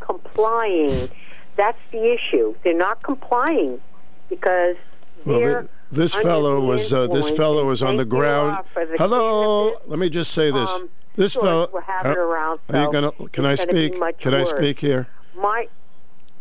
complying. 0.00 1.08
That's 1.56 1.78
the 1.90 2.12
issue. 2.12 2.54
They're 2.64 2.74
not 2.76 3.02
complying 3.02 3.80
because 4.28 4.76
Well, 5.24 5.66
this 5.90 6.14
fellow 6.14 6.60
was 6.60 6.92
uh, 6.92 7.06
this 7.08 7.28
fellow 7.30 7.64
was 7.66 7.82
on 7.82 7.96
the 7.96 8.04
ground. 8.04 8.64
the 8.74 8.96
Hello. 8.98 9.76
Let 9.86 9.98
me 9.98 10.08
just 10.08 10.32
say 10.32 10.50
this. 10.50 10.70
um, 10.70 10.88
this 11.14 11.34
fellow. 11.34 11.68
we're 11.72 11.82
having 11.82 12.12
Uh, 12.12 12.20
around, 12.20 12.60
are 12.70 12.80
you 12.80 12.86
so 12.86 12.92
gonna? 12.92 13.12
Can 13.28 13.44
I 13.44 13.52
it's 13.52 13.64
gonna 13.64 13.72
be 13.78 13.88
speak? 13.88 14.18
Can 14.18 14.34
I 14.34 14.44
speak 14.44 14.78
here? 14.80 15.08
My 15.36 15.68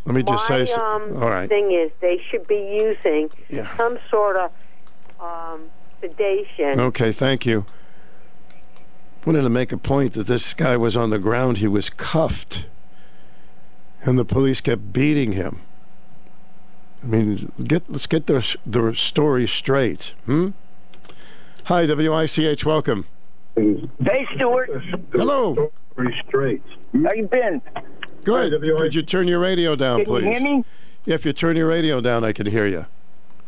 Let 0.06 0.16
me 0.16 0.24
just 0.24 0.50
my 0.50 0.58
say. 0.66 0.72
s- 0.72 0.78
um, 0.78 1.22
all 1.22 1.30
right. 1.30 1.48
thing 1.48 1.72
is 1.72 1.92
they 2.02 2.20
should 2.30 2.48
be 2.48 2.56
using 2.82 3.30
Yeah. 3.50 3.76
some 3.78 4.00
sort 4.10 4.36
of 4.36 4.52
um, 5.20 5.62
sedation. 6.02 6.80
Okay. 6.80 7.12
Thank 7.12 7.46
you. 7.46 7.66
Wanted 9.26 9.44
to 9.44 9.50
make 9.50 9.72
a 9.72 9.78
point 9.78 10.14
that 10.14 10.26
this 10.26 10.54
guy 10.56 10.76
was 10.78 10.96
on 10.98 11.12
the 11.12 11.20
ground. 11.20 11.60
He 11.60 11.68
was 11.68 11.92
cuffed, 11.92 12.66
and 14.04 14.18
the 14.18 14.26
police 14.26 14.62
kept 14.62 14.92
beating 14.92 15.34
him. 15.34 15.62
I 17.04 17.06
mean, 17.08 17.52
get 17.64 17.84
let's 17.88 18.08
get 18.08 18.26
the 18.26 18.56
the 18.66 18.96
story 18.96 19.48
straight. 19.48 20.16
Hmm. 20.26 20.50
Hi, 21.66 21.86
WICH. 21.86 22.66
Welcome. 22.66 23.06
Hey, 23.56 24.26
Stuart. 24.36 24.70
Hello. 25.12 25.72
Pretty 25.96 26.16
straight. 26.28 26.64
How 26.94 27.14
you 27.16 27.28
been? 27.28 27.62
Good. 28.24 28.62
Could 28.62 28.96
you 28.96 29.02
turn 29.02 29.28
your 29.28 29.40
radio 29.40 29.76
down, 29.76 30.04
Can 30.04 30.14
you 30.14 30.22
please? 30.22 30.38
hear 30.38 30.58
me? 30.58 30.66
If 31.06 31.26
you 31.26 31.34
turn 31.34 31.56
your 31.58 31.68
radio 31.68 32.00
down, 32.02 32.24
I 32.24 32.32
can 32.32 32.46
hear 32.46 32.68
you. 32.68 32.86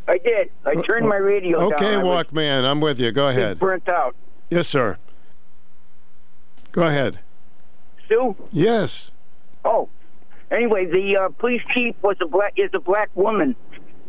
I 0.08 0.18
did. 0.18 0.52
I 0.66 0.76
turned 0.76 1.08
my 1.08 1.18
radio 1.18 1.60
down. 1.60 1.74
Okay, 1.74 1.96
Walkman, 1.96 2.66
I'm 2.66 2.82
with 2.82 3.00
you. 3.00 3.12
Go 3.12 3.30
ahead. 3.30 3.60
burnt 3.60 3.88
out. 3.88 4.16
Yes, 4.50 4.68
sir. 4.68 4.98
Go 6.72 6.84
ahead. 6.88 7.20
Sue. 8.10 8.36
Yes. 8.52 9.12
Oh. 9.64 9.90
Anyway, 10.52 10.86
the 10.86 11.18
uh, 11.18 11.30
police 11.30 11.62
chief 11.72 11.96
was 12.02 12.18
a 12.22 12.28
black 12.28 12.54
is 12.58 12.70
a 12.74 12.80
black 12.80 13.10
woman, 13.16 13.56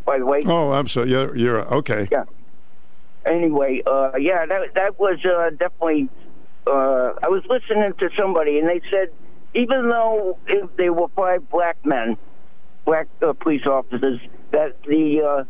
by 0.05 0.19
the 0.19 0.27
way. 0.27 0.43
Oh, 0.45 0.73
I'm 0.73 0.89
sorry. 0.89 1.11
You're, 1.11 1.37
you're 1.37 1.61
okay. 1.75 2.09
Yeah. 2.11 2.25
Anyway, 3.25 3.83
uh, 3.87 4.13
yeah, 4.19 4.45
that 4.45 4.75
that 4.75 4.99
was 4.99 5.19
uh, 5.25 5.51
definitely. 5.51 6.09
Uh, 6.67 7.13
I 7.23 7.29
was 7.29 7.43
listening 7.49 7.93
to 7.99 8.11
somebody, 8.19 8.59
and 8.59 8.69
they 8.69 8.81
said 8.91 9.11
even 9.55 9.89
though 9.89 10.39
if 10.47 10.75
they 10.77 10.91
were 10.91 11.09
five 11.17 11.49
black 11.51 11.77
men, 11.85 12.17
black 12.85 13.07
uh, 13.23 13.33
police 13.33 13.67
officers, 13.67 14.21
that 14.51 14.83
the 14.83 15.23
uh, 15.23 15.45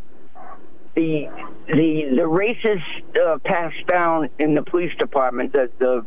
the 0.94 1.28
the 1.66 2.14
the 2.16 2.26
races 2.26 2.80
uh, 3.24 3.38
passed 3.44 3.86
down 3.86 4.28
in 4.38 4.54
the 4.54 4.62
police 4.62 4.94
department. 4.98 5.52
That 5.54 5.78
the 5.78 6.04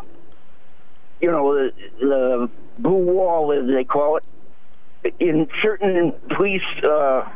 you 1.21 1.31
know 1.31 1.53
the 1.53 1.71
the 1.99 2.49
blue 2.79 3.05
wall, 3.13 3.51
as 3.51 3.67
they 3.67 3.83
call 3.83 4.17
it, 4.17 5.15
in 5.19 5.47
certain 5.61 6.13
police 6.35 6.61
uh, 6.83 7.29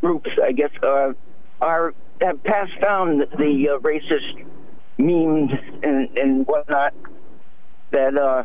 groups, 0.00 0.30
I 0.42 0.52
guess, 0.52 0.70
uh, 0.82 1.12
are 1.60 1.94
have 2.20 2.42
passed 2.42 2.80
down 2.80 3.18
the, 3.18 3.26
the 3.26 3.68
uh, 3.70 3.78
racist 3.78 4.44
memes 4.98 5.52
and 5.82 6.18
and 6.18 6.46
whatnot. 6.46 6.94
That 7.92 8.16
uh, 8.16 8.44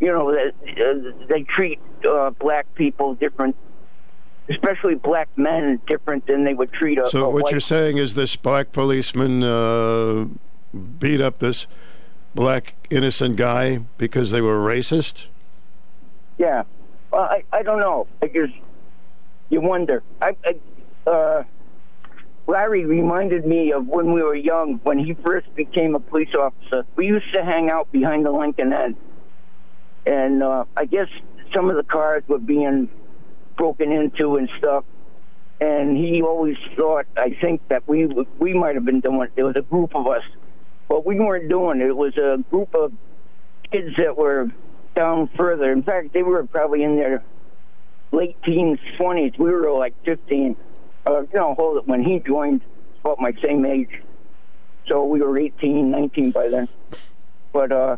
you 0.00 0.08
know 0.08 0.32
that 0.32 0.54
uh, 0.64 1.26
they 1.28 1.42
treat 1.42 1.80
uh, 2.08 2.30
black 2.30 2.72
people 2.74 3.14
different, 3.14 3.56
especially 4.48 4.94
black 4.94 5.28
men 5.36 5.80
different 5.86 6.26
than 6.26 6.44
they 6.44 6.54
would 6.54 6.72
treat 6.72 6.98
a, 6.98 7.08
So 7.08 7.26
a 7.26 7.30
what 7.30 7.50
you're 7.50 7.60
saying 7.60 7.98
is 7.98 8.14
this 8.14 8.36
black 8.36 8.72
policeman 8.72 9.42
uh, 9.42 10.26
beat 10.98 11.20
up 11.20 11.38
this 11.38 11.66
black 12.34 12.74
innocent 12.90 13.36
guy 13.36 13.78
because 13.98 14.30
they 14.30 14.40
were 14.40 14.58
racist? 14.58 15.26
Yeah, 16.38 16.64
well, 17.12 17.22
I 17.22 17.44
I 17.52 17.62
don't 17.62 17.80
know. 17.80 18.06
I 18.22 18.26
just 18.28 18.54
you 19.50 19.60
wonder. 19.60 20.02
I, 20.20 20.36
I 20.44 21.10
uh, 21.10 21.44
Larry 22.46 22.84
reminded 22.84 23.46
me 23.46 23.72
of 23.72 23.86
when 23.86 24.12
we 24.12 24.22
were 24.22 24.34
young, 24.34 24.80
when 24.82 24.98
he 24.98 25.14
first 25.14 25.52
became 25.54 25.94
a 25.94 26.00
police 26.00 26.34
officer. 26.34 26.84
We 26.96 27.06
used 27.06 27.32
to 27.32 27.44
hang 27.44 27.70
out 27.70 27.90
behind 27.90 28.26
the 28.26 28.32
Lincoln 28.32 28.72
Inn, 28.72 28.96
and 30.06 30.42
uh, 30.42 30.64
I 30.76 30.84
guess 30.84 31.08
some 31.54 31.70
of 31.70 31.76
the 31.76 31.82
cars 31.82 32.22
were 32.26 32.38
being 32.38 32.88
broken 33.56 33.92
into 33.92 34.36
and 34.36 34.48
stuff. 34.58 34.84
And 35.60 35.96
he 35.96 36.20
always 36.20 36.56
thought, 36.76 37.06
I 37.16 37.36
think 37.40 37.66
that 37.68 37.86
we 37.88 38.06
we 38.38 38.54
might 38.54 38.74
have 38.74 38.84
been 38.84 39.00
doing. 39.00 39.22
it. 39.22 39.36
There 39.36 39.46
was 39.46 39.56
a 39.56 39.62
group 39.62 39.94
of 39.94 40.06
us, 40.06 40.22
but 40.88 41.06
we 41.06 41.18
weren't 41.18 41.48
doing 41.48 41.80
it. 41.80 41.86
It 41.86 41.96
was 41.96 42.16
a 42.16 42.42
group 42.50 42.74
of 42.74 42.92
kids 43.70 43.96
that 43.98 44.16
were 44.16 44.48
down 44.96 45.30
further. 45.36 45.70
In 45.72 45.82
fact, 45.82 46.12
they 46.12 46.22
were 46.22 46.44
probably 46.44 46.82
in 46.82 46.96
their 46.96 47.22
late 48.10 48.36
teens, 48.42 48.78
twenties. 48.96 49.32
We 49.38 49.50
were 49.50 49.70
like 49.72 49.94
fifteen. 50.04 50.56
Uh, 51.06 51.20
you 51.20 51.28
know, 51.34 51.54
hold 51.54 51.76
it. 51.78 51.86
When 51.86 52.02
he 52.02 52.18
joined, 52.18 52.62
about 53.00 53.20
my 53.20 53.32
same 53.42 53.64
age, 53.64 54.00
so 54.86 55.04
we 55.04 55.20
were 55.20 55.38
18, 55.38 55.90
19 55.90 56.30
by 56.30 56.48
then. 56.48 56.68
But 57.52 57.72
uh, 57.72 57.96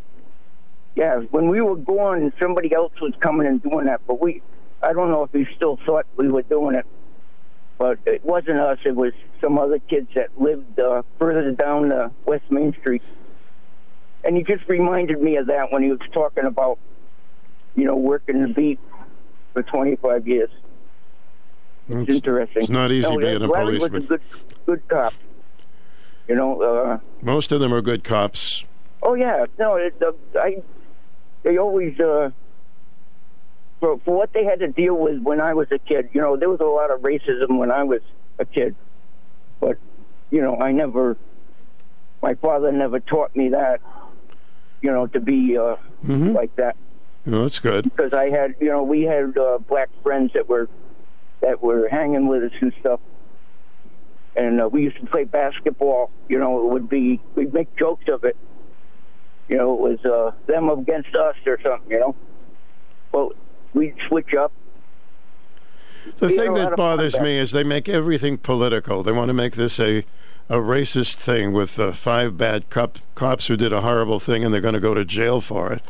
yeah, 0.97 1.19
when 1.31 1.49
we 1.49 1.61
were 1.61 1.77
going, 1.77 2.33
somebody 2.41 2.75
else 2.75 2.93
was 3.01 3.13
coming 3.21 3.47
and 3.47 3.63
doing 3.63 3.85
that. 3.85 4.01
But 4.07 4.21
we, 4.21 4.43
I 4.83 4.95
don't 4.95 5.11
know 5.11 5.23
if 5.25 5.31
he 5.33 5.47
still 5.55 5.79
thought 5.85 6.07
we 6.17 6.29
were 6.29 6.43
doing 6.43 6.75
it. 6.75 6.87
But 7.79 7.99
it 8.07 8.25
wasn't 8.25 8.59
us. 8.59 8.79
It 8.87 8.97
was 8.97 9.13
some 9.39 9.59
other 9.59 9.79
kids 9.79 10.09
that 10.15 10.41
lived 10.41 10.81
uh, 10.81 11.03
further 11.19 11.53
down 11.53 11.93
uh, 11.93 12.09
West 12.25 12.51
Main 12.51 12.73
Street. 12.81 13.03
And 14.25 14.35
he 14.35 14.43
just 14.43 14.67
reminded 14.69 15.21
me 15.21 15.37
of 15.37 15.47
that 15.49 15.71
when 15.71 15.83
he 15.83 15.91
was 15.91 16.01
talking 16.13 16.45
about, 16.45 16.79
you 17.75 17.85
know, 17.85 17.95
working 17.95 18.41
the 18.41 18.49
beat 18.49 18.81
for 19.53 19.63
25 19.63 20.27
years. 20.27 20.51
It's, 21.89 22.11
interesting. 22.11 22.63
it's 22.63 22.71
not 22.71 22.91
easy 22.91 23.03
No, 23.03 23.19
being 23.19 23.43
a 23.43 23.47
Larry 23.47 23.79
policeman. 23.79 23.93
was 23.93 24.05
a 24.05 24.09
good, 24.09 24.21
good 24.65 24.89
cop. 24.89 25.13
You 26.27 26.35
know, 26.35 26.63
uh, 26.63 26.99
Most 27.21 27.53
of 27.53 27.61
them 27.61 27.73
are 27.73 27.83
good 27.83 28.03
cops. 28.03 28.65
Oh 29.03 29.15
yeah, 29.15 29.45
no, 29.59 29.77
it, 29.77 29.95
uh, 30.03 30.13
I 30.41 30.63
they 31.47 31.59
always 31.59 31.99
uh, 32.01 32.31
for 33.81 33.99
for 34.05 34.17
what 34.17 34.33
they 34.33 34.45
had 34.45 34.59
to 34.59 34.69
deal 34.69 34.95
with 34.97 35.23
when 35.23 35.41
I 35.41 35.55
was 35.55 35.69
a 35.71 35.79
kid. 35.79 36.11
You 36.13 36.21
know, 36.21 36.37
there 36.37 36.51
was 36.51 36.61
a 36.61 36.65
lot 36.65 36.91
of 36.91 37.01
racism 37.01 37.57
when 37.59 37.71
I 37.71 37.85
was 37.85 38.01
a 38.39 38.45
kid, 38.45 38.75
but 39.61 39.79
you 40.31 40.43
know, 40.43 40.57
I 40.59 40.73
never. 40.73 41.17
My 42.23 42.35
father 42.35 42.73
never 42.73 42.99
taught 42.99 43.37
me 43.37 43.51
that. 43.51 43.81
You 44.83 44.91
know, 44.91 45.07
to 45.09 45.21
be 45.21 45.57
uh, 45.57 45.77
Mm-hmm. 46.05 46.33
like 46.33 46.55
that 46.57 46.77
Oh, 47.27 47.43
that's 47.43 47.59
good. 47.59 47.85
because 47.85 48.13
I 48.13 48.29
had, 48.31 48.55
you 48.61 48.69
know, 48.69 48.83
we 48.85 49.03
had 49.03 49.37
uh, 49.37 49.59
black 49.59 49.89
friends 50.03 50.33
that 50.35 50.49
were 50.49 50.69
that 51.41 51.63
were 51.63 51.89
hanging 51.89 52.27
with 52.29 52.43
us 52.45 52.53
and 52.61 52.73
stuff. 52.81 53.01
And 54.37 54.61
uh, 54.61 54.69
we 54.69 54.83
used 54.83 54.99
to 55.01 55.07
play 55.07 55.25
basketball. 55.25 56.11
You 56.29 56.39
know, 56.39 56.65
it 56.67 56.73
would 56.73 56.89
be 56.89 57.21
we'd 57.35 57.55
make 57.55 57.75
jokes 57.77 58.05
of 58.09 58.25
it. 58.25 58.37
You 59.49 59.57
know, 59.57 59.75
it 59.75 59.81
was 59.81 60.05
uh, 60.05 60.33
them 60.47 60.69
against 60.71 61.15
us 61.15 61.37
or 61.47 61.59
something. 61.63 61.91
You 61.91 62.01
know, 62.01 62.15
well, 63.13 63.33
we'd 63.75 63.95
switch 64.09 64.35
up. 64.35 64.53
The 66.19 66.29
We 66.29 66.37
thing 66.37 66.55
that 66.55 66.77
bothers 66.77 67.19
me 67.19 67.37
is 67.37 67.51
they 67.51 67.65
make 67.65 67.89
everything 67.89 68.39
political. 68.39 69.03
They 69.03 69.13
want 69.13 69.29
to 69.29 69.35
make 69.35 69.57
this 69.57 69.81
a 69.81 70.05
a 70.49 70.59
racist 70.59 71.17
thing 71.17 71.53
with 71.53 71.79
uh, 71.79 71.93
five 71.93 72.37
bad 72.37 72.71
cop, 72.71 72.99
cops 73.15 73.49
who 73.49 73.57
did 73.57 73.73
a 73.73 73.81
horrible 73.81 74.21
thing 74.21 74.45
and 74.45 74.55
they're 74.55 74.61
going 74.61 74.75
to 74.75 74.81
go 74.81 74.95
to 74.95 75.05
jail 75.05 75.41
for 75.41 75.73
it. 75.73 75.83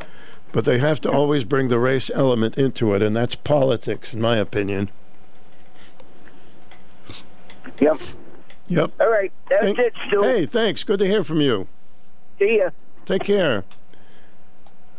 But 0.51 0.65
they 0.65 0.79
have 0.79 0.99
to 1.01 1.11
always 1.11 1.43
bring 1.43 1.67
the 1.67 1.77
race 1.77 2.09
element 2.13 2.57
into 2.57 2.93
it, 2.95 3.01
and 3.01 3.15
that's 3.15 3.35
politics, 3.35 4.13
in 4.13 4.21
my 4.21 4.37
opinion. 4.37 4.89
Yep. 7.79 7.99
Yep. 8.69 8.91
All 8.99 9.09
right, 9.09 9.31
that's 9.49 9.63
Thank- 9.63 9.79
it, 9.79 9.93
Stu. 10.07 10.23
Hey, 10.23 10.45
thanks. 10.45 10.83
Good 10.83 10.99
to 10.99 11.05
hear 11.05 11.23
from 11.23 11.41
you. 11.41 11.67
See 12.39 12.57
ya. 12.57 12.69
Take 13.07 13.23
care. 13.23 13.63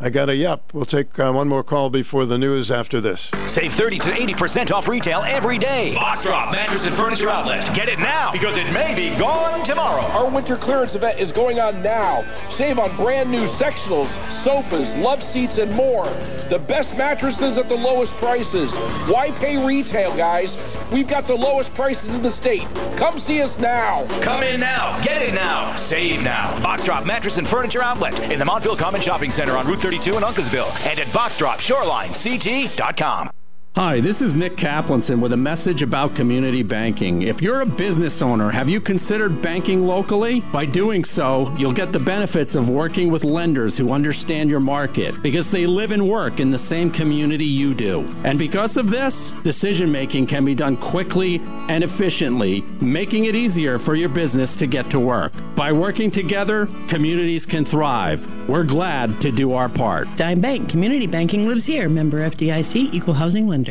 I 0.01 0.11
got 0.11 0.28
a 0.28 0.36
yup. 0.36 0.72
We'll 0.72 0.84
take 0.84 1.18
uh, 1.18 1.32
one 1.32 1.49
more 1.49 1.64
call 1.64 1.90
before 1.90 2.24
the 2.24 2.38
news 2.38 2.70
after 2.70 3.01
this. 3.01 3.32
Save 3.49 3.72
30 3.72 3.99
to 3.99 4.11
80% 4.11 4.70
off 4.70 4.86
retail 4.86 5.24
every 5.26 5.59
day. 5.59 5.92
Box 5.94 6.22
Drop 6.22 6.53
Mattress 6.53 6.86
and 6.86 6.94
Furniture 6.94 7.28
Outlet. 7.28 7.74
Get 7.74 7.88
it 7.88 7.99
now 7.99 8.30
because 8.30 8.57
it 8.57 8.72
may 8.72 8.94
be 8.94 9.16
gone 9.18 9.64
tomorrow. 9.64 10.05
Our 10.12 10.30
winter 10.30 10.57
clearance 10.57 10.94
event 10.94 11.18
is 11.18 11.32
going 11.32 11.59
on 11.59 11.82
now. 11.82 12.24
Save 12.49 12.78
on 12.78 12.94
brand 12.94 13.28
new 13.28 13.42
sectionals, 13.42 14.18
sofas, 14.30 14.94
love 14.96 15.20
seats, 15.20 15.59
and 15.59 15.72
more. 15.72 16.05
The 16.49 16.62
best 16.68 16.96
mattresses 16.96 17.59
at 17.59 17.68
the 17.68 17.76
lowest 17.76 18.14
prices. 18.14 18.76
Why 19.11 19.32
pay 19.32 19.64
retail, 19.64 20.16
guys? 20.16 20.57
We've 20.92 21.09
got 21.09 21.26
the 21.26 21.34
lowest 21.34 21.74
prices 21.74 22.14
in 22.14 22.22
the 22.22 22.30
state. 22.30 22.68
Come 22.96 23.18
see 23.18 23.42
us 23.42 23.59
now. 23.59 24.07
Come 24.22 24.44
in 24.44 24.61
now. 24.61 25.03
Get 25.03 25.22
it 25.22 25.34
now. 25.34 25.74
Save 25.74 26.22
now. 26.22 26.57
Box 26.62 26.84
Drop 26.84 27.05
Mattress 27.05 27.38
and 27.38 27.49
Furniture 27.49 27.82
Outlet 27.82 28.16
in 28.30 28.38
the 28.38 28.44
Montville 28.44 28.76
Common 28.76 29.01
Shopping 29.01 29.32
Center 29.32 29.57
on 29.57 29.66
Route 29.66 29.88
32 29.89 30.18
in 30.18 30.22
Uncasville 30.22 30.68
and 30.86 31.01
at 31.01 31.07
BoxDropShorelineCG.com. 31.07 33.38
Hi, 33.79 34.01
this 34.01 34.20
is 34.20 34.35
Nick 34.35 34.57
Kaplanson 34.57 35.20
with 35.20 35.33
a 35.33 35.37
message 35.37 35.83
about 35.83 36.16
community 36.16 36.64
banking. 36.64 37.22
If 37.22 37.41
you're 37.41 37.61
a 37.61 37.64
business 37.64 38.20
owner, 38.20 38.51
have 38.51 38.68
you 38.68 38.81
considered 38.81 39.41
banking 39.41 39.87
locally? 39.87 40.41
By 40.41 40.64
doing 40.64 41.05
so, 41.05 41.55
you'll 41.57 41.72
get 41.72 41.93
the 41.93 42.01
benefits 42.01 42.57
of 42.57 42.68
working 42.68 43.09
with 43.09 43.22
lenders 43.22 43.79
who 43.79 43.93
understand 43.93 44.51
your 44.51 44.59
market 44.59 45.22
because 45.22 45.53
they 45.53 45.64
live 45.64 45.93
and 45.93 46.09
work 46.09 46.41
in 46.41 46.51
the 46.51 46.59
same 46.59 46.91
community 46.91 47.45
you 47.45 47.72
do. 47.72 48.01
And 48.24 48.37
because 48.37 48.76
of 48.76 48.91
this, 48.91 49.31
decision 49.45 49.93
making 49.93 50.26
can 50.26 50.45
be 50.45 50.57
done 50.57 50.76
quickly 50.76 51.41
and 51.68 51.85
efficiently, 51.85 52.62
making 52.81 53.26
it 53.26 53.37
easier 53.37 53.79
for 53.79 53.95
your 53.95 54.09
business 54.09 54.57
to 54.57 54.66
get 54.66 54.91
to 54.91 54.99
work. 54.99 55.33
By 55.55 55.70
working 55.70 56.11
together, 56.11 56.66
communities 56.89 57.47
can 57.47 57.64
thrive. 57.64 58.26
We're 58.49 58.64
glad 58.64 59.20
to 59.20 59.31
do 59.31 59.53
our 59.53 59.68
part. 59.68 60.09
Dime 60.16 60.41
Bank 60.41 60.68
Community 60.68 61.07
Banking 61.07 61.47
lives 61.47 61.64
here. 61.64 61.89
Member 61.89 62.29
FDIC, 62.29 62.93
Equal 62.93 63.14
Housing 63.14 63.47
Lender. 63.47 63.68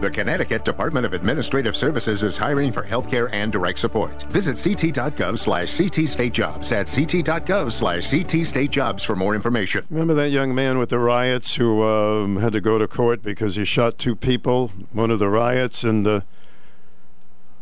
The 0.00 0.10
Connecticut 0.10 0.64
Department 0.64 1.06
of 1.06 1.14
Administrative 1.14 1.74
Services 1.74 2.22
is 2.22 2.36
hiring 2.36 2.70
for 2.70 2.82
healthcare 2.82 3.30
and 3.32 3.50
direct 3.50 3.78
support. 3.78 4.24
Visit 4.24 4.56
ct.gov 4.56 5.38
slash 5.38 5.68
ctstatejobs 5.68 6.70
at 6.72 6.86
ct.gov 6.86 7.72
slash 7.72 8.02
ctstatejobs 8.02 9.04
for 9.04 9.16
more 9.16 9.34
information. 9.34 9.86
Remember 9.88 10.12
that 10.14 10.30
young 10.30 10.54
man 10.54 10.78
with 10.78 10.90
the 10.90 10.98
riots 10.98 11.54
who 11.54 11.82
um, 11.82 12.36
had 12.36 12.52
to 12.52 12.60
go 12.60 12.76
to 12.76 12.86
court 12.86 13.22
because 13.22 13.56
he 13.56 13.64
shot 13.64 13.96
two 13.96 14.14
people, 14.14 14.68
one 14.92 15.10
of 15.10 15.18
the 15.18 15.30
riots, 15.30 15.82
and 15.82 16.06
uh, 16.06 16.20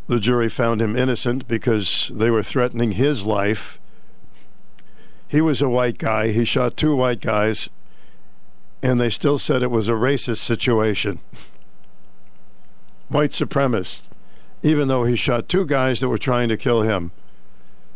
the 0.08 0.18
jury 0.18 0.48
found 0.48 0.82
him 0.82 0.96
innocent 0.96 1.46
because 1.46 2.10
they 2.12 2.30
were 2.30 2.42
threatening 2.42 2.92
his 2.92 3.24
life. 3.24 3.78
He 5.28 5.40
was 5.40 5.62
a 5.62 5.68
white 5.68 5.98
guy. 5.98 6.32
He 6.32 6.44
shot 6.44 6.76
two 6.76 6.96
white 6.96 7.20
guys, 7.20 7.70
and 8.84 9.00
they 9.00 9.08
still 9.08 9.38
said 9.38 9.62
it 9.62 9.70
was 9.70 9.88
a 9.88 9.92
racist 9.92 10.38
situation. 10.38 11.18
white 13.08 13.30
supremacist, 13.30 14.08
even 14.62 14.88
though 14.88 15.04
he 15.04 15.16
shot 15.16 15.48
two 15.48 15.64
guys 15.64 16.00
that 16.00 16.08
were 16.08 16.18
trying 16.18 16.48
to 16.50 16.56
kill 16.56 16.82
him. 16.82 17.10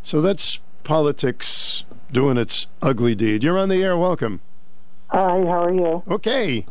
So 0.02 0.20
that's 0.22 0.60
politics 0.84 1.84
doing 2.10 2.38
its 2.38 2.66
ugly 2.80 3.14
deed. 3.14 3.44
You're 3.44 3.58
on 3.58 3.68
the 3.68 3.82
air. 3.84 3.96
Welcome. 3.98 4.40
Hi, 5.08 5.40
how 5.44 5.64
are 5.64 5.74
you? 5.74 6.02
Okay. 6.08 6.64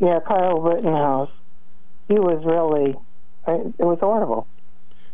Yeah, 0.00 0.18
Kyle 0.26 0.60
Rittenhouse. 0.60 1.30
He 2.08 2.14
was 2.14 2.42
really, 2.44 2.96
it 3.46 3.84
was 3.84 3.98
horrible. 4.00 4.48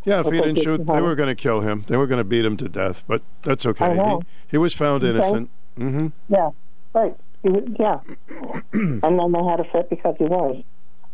Yeah, 0.05 0.21
if 0.21 0.25
he 0.27 0.39
didn't 0.39 0.55
shoot, 0.63 0.87
they 0.87 1.01
were 1.01 1.13
going 1.15 1.27
to 1.27 1.35
kill 1.35 1.61
him. 1.61 1.83
They 1.87 1.97
were 1.97 2.07
going 2.07 2.17
to 2.19 2.23
beat 2.23 2.45
him 2.45 2.57
to 2.57 2.69
death, 2.69 3.03
but 3.07 3.21
that's 3.43 3.65
okay. 3.65 3.95
He, 3.95 4.17
he 4.51 4.57
was 4.57 4.73
found 4.73 5.03
Okay. 5.03 5.11
innocent. 5.15 5.49
hmm 5.77 6.07
Yeah, 6.29 6.49
right. 6.93 7.15
Yeah. 7.43 7.99
and 8.73 9.01
then 9.01 9.31
they 9.31 9.43
had 9.43 9.59
a 9.59 9.65
fit 9.71 9.89
because 9.89 10.15
he 10.17 10.25
was. 10.25 10.63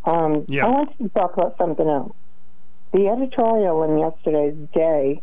Um, 0.05 0.45
Yeah. 0.47 0.65
I 0.65 0.69
wanted 0.69 0.97
to 0.99 1.09
talk 1.09 1.33
about 1.33 1.57
something 1.57 1.87
else. 1.87 2.13
The 2.93 3.07
editorial 3.07 3.83
in 3.83 3.99
yesterday's 3.99 4.55
day 4.73 5.21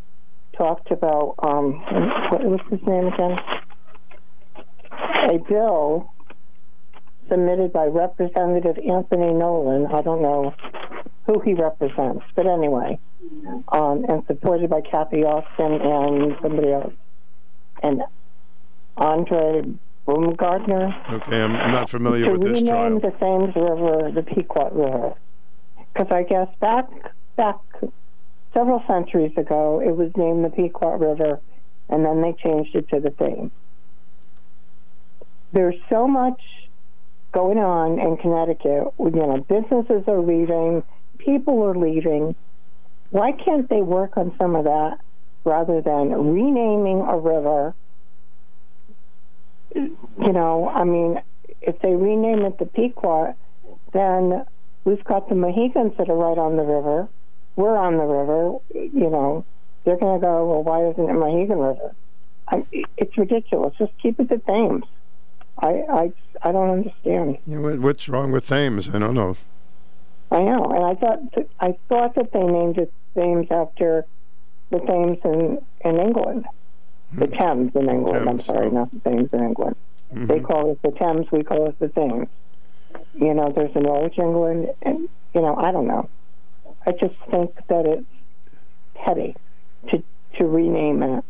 talked 0.57 0.91
about, 0.91 1.37
um, 1.43 1.81
what 2.31 2.45
was 2.45 2.61
his 2.71 2.81
name 2.87 3.07
again? 3.09 3.39
A 4.91 5.39
bill 5.49 6.13
submitted 7.29 7.73
by 7.73 7.87
Representative 7.87 8.77
Anthony 8.79 9.33
Nolan. 9.33 9.87
I 9.87 10.03
don't 10.03 10.21
know 10.21 10.55
who 11.27 11.41
he 11.41 11.55
represents, 11.55 12.25
but 12.35 12.47
anyway, 12.47 12.99
um, 13.69 14.05
and 14.09 14.25
supported 14.27 14.69
by 14.69 14.81
Cathy 14.83 15.19
Osten 15.25 15.81
and 15.81 16.37
somebody 16.43 16.73
else. 16.73 16.93
And 17.83 18.03
Andre 18.97 19.63
Bumgardner 20.07 21.13
Okay, 21.13 21.41
I'm, 21.41 21.55
I'm 21.55 21.71
not 21.71 21.89
familiar 21.89 22.25
to 22.27 22.33
with 22.33 22.43
this 22.43 22.63
rename 22.63 23.01
trial. 23.01 23.01
the 23.01 23.11
Thames 23.19 23.55
River 23.55 24.11
the 24.13 24.23
Pequot 24.23 24.71
River. 24.73 25.15
Because 25.93 26.11
I 26.11 26.23
guess 26.25 26.49
back 26.61 26.87
back 27.37 27.57
several 28.55 28.83
centuries 28.87 29.33
ago, 29.37 29.81
it 29.81 29.97
was 29.97 30.11
named 30.17 30.45
the 30.45 30.51
Pequot 30.51 30.97
River, 30.99 31.41
and 31.89 32.05
then 32.05 32.21
they 32.23 32.33
changed 32.33 32.75
it 32.75 32.89
to 32.91 33.01
the 33.01 33.11
Thames. 33.11 33.51
There's 35.53 35.77
so 35.89 36.09
much 36.09 36.41
going 37.33 37.59
on 37.59 37.99
in 37.99 38.17
Connecticut. 38.17 38.93
You 38.99 39.11
know, 39.11 39.47
businesses 39.49 40.05
are 40.07 40.21
leaving, 40.21 40.83
people 41.19 41.63
are 41.63 41.75
leaving. 41.75 42.35
Why 43.11 43.33
can't 43.33 43.69
they 43.69 43.83
work 43.83 44.17
on 44.17 44.35
some 44.39 44.57
of 44.57 44.65
that 44.65 44.99
rather 45.45 45.81
than 45.81 46.33
renaming 46.35 47.01
a 47.03 47.19
river? 47.19 47.75
You 49.75 50.33
know, 50.33 50.69
I 50.69 50.85
mean, 50.85 51.21
if 51.61 51.79
they 51.81 51.95
rename 51.95 52.43
it 52.45 52.59
the 52.59 52.67
Pequot, 52.67 53.35
then 53.93 54.45
we've 54.85 55.03
got 55.05 55.29
the 55.29 55.35
Mohegans 55.35 55.97
that 55.99 56.09
are 56.09 56.17
right 56.17 56.39
on 56.39 56.57
the 56.57 56.63
river. 56.65 57.09
We're 57.57 57.77
on 57.77 57.97
the 57.97 58.05
river. 58.05 58.59
You 58.75 59.11
know, 59.11 59.45
they're 59.85 59.97
going 59.99 60.21
to 60.21 60.25
go, 60.27 60.47
well, 60.49 60.63
why 60.63 60.87
isn't 60.91 61.09
it 61.09 61.13
Mohegan 61.13 61.59
River? 61.59 61.95
I, 62.49 62.65
it's 62.97 63.17
ridiculous. 63.17 63.75
Just 63.79 63.93
keep 64.03 64.19
it 64.21 64.29
the 64.29 64.39
Thames. 64.39 64.85
I, 65.59 65.83
I, 65.89 66.13
I 66.43 66.53
don't 66.53 66.71
understand. 66.71 67.39
Yeah, 67.47 67.59
what- 67.59 67.79
what's 67.81 68.09
wrong 68.09 68.33
with 68.33 68.47
Thames? 68.49 68.89
I 68.95 68.99
don't 68.99 69.15
know. 69.15 69.37
I 70.31 70.39
know, 70.39 70.65
and 70.65 70.83
I 70.85 70.95
thought 70.95 71.33
that, 71.35 71.49
I 71.61 71.77
thought 71.91 72.15
that 72.15 72.33
they 72.33 72.43
named 72.43 72.79
it 72.79 72.91
Thames 73.15 73.49
after 73.51 74.07
the 74.71 74.79
Thames 74.81 75.19
in 75.25 75.59
in 75.85 76.01
England, 76.01 76.47
the 77.13 77.27
Thames 77.27 77.73
in 77.75 77.89
England. 77.89 78.29
I'm 78.29 78.41
sorry, 78.41 78.69
oh. 78.69 78.71
not 78.71 78.91
the 78.93 79.11
Thames 79.11 79.31
in 79.33 79.41
England. 79.41 79.77
Mhm. 80.15 80.29
They 80.29 80.41
call 80.41 80.73
it 80.73 80.83
the 80.83 80.91
Thames. 80.93 81.31
We 81.31 81.43
call 81.43 81.69
it 81.69 81.79
the 81.79 81.89
Thames. 81.89 82.29
You 83.15 83.35
know, 83.35 83.53
there's 83.55 83.75
a 83.75 83.81
Norwich, 83.81 84.19
England, 84.19 84.71
and 84.83 85.09
you 85.35 85.41
know, 85.41 85.57
I 85.57 85.73
don't 85.73 85.87
know. 85.87 86.09
I 86.87 86.93
just 86.93 87.15
think 87.31 87.55
that 87.69 87.87
it's 87.87 88.07
petty 88.95 89.37
to 89.91 90.03
to 90.39 90.47
rename 90.47 91.03
it. 91.03 91.25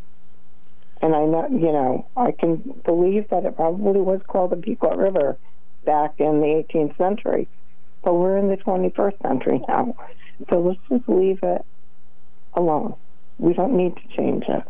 And 1.01 1.17
I 1.17 1.25
know, 1.25 1.49
you 1.51 1.73
know, 1.73 2.07
I 2.17 2.31
can 2.31 2.57
believe 2.85 3.29
that 3.31 3.45
it 3.45 3.57
probably 3.57 4.01
was 4.01 4.21
called 4.29 4.51
the 4.51 4.57
Pequot 4.57 4.97
River 4.97 5.37
back 5.85 6.15
in 6.19 6.41
the 6.41 6.47
18th 6.47 6.97
century, 6.97 7.49
but 8.05 8.15
we're 8.15 8.37
in 8.39 8.49
the 8.49 8.57
21st 8.57 9.21
century 9.21 9.61
now. 9.67 9.97
So 10.49 10.61
let's 10.61 10.79
just 10.89 11.09
leave 11.09 11.41
it 11.43 11.65
alone. 12.55 12.95
We 13.39 13.53
don't 13.53 13.77
need 13.77 13.97
to 13.97 14.17
change 14.17 14.45
it. 14.49 14.63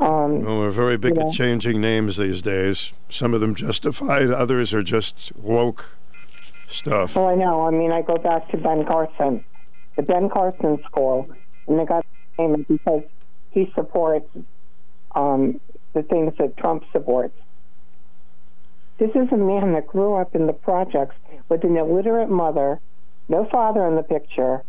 Um, 0.00 0.42
Well, 0.44 0.58
we're 0.60 0.70
very 0.70 0.96
big 0.96 1.16
Yeah. 1.16 1.26
at 1.26 1.32
changing 1.32 1.80
names 1.80 2.16
these 2.16 2.40
days. 2.40 2.92
Some 3.08 3.34
of 3.34 3.40
them 3.40 3.54
justified, 3.54 4.30
others 4.30 4.72
are 4.72 4.82
just 4.82 5.32
woke 5.36 5.96
stuff. 6.66 7.16
Well, 7.16 7.26
I 7.26 7.34
know. 7.34 7.66
I 7.66 7.70
mean, 7.70 7.90
I 7.90 8.02
go 8.02 8.16
back 8.16 8.48
to 8.50 8.56
Ben 8.56 8.84
Carson, 8.84 9.44
the 9.96 10.02
Ben 10.02 10.28
Carson 10.28 10.78
School, 10.84 11.28
and 11.66 11.78
they 11.78 11.84
got 11.84 12.04
the 12.36 12.42
name 12.46 12.66
because 12.68 13.02
he 13.50 13.72
supports 13.74 14.28
um, 15.14 15.60
the 15.94 16.02
things 16.02 16.34
that 16.38 16.56
Trump 16.56 16.84
supports. 16.92 17.34
This 18.98 19.10
is 19.14 19.28
a 19.32 19.36
man 19.36 19.72
that 19.72 19.86
grew 19.86 20.14
up 20.14 20.34
in 20.34 20.46
the 20.46 20.52
projects 20.52 21.16
with 21.48 21.64
an 21.64 21.76
illiterate 21.76 22.28
mother, 22.30 22.78
no 23.28 23.44
father 23.46 23.86
in 23.86 23.96
the 23.96 24.02
picture, 24.02 24.62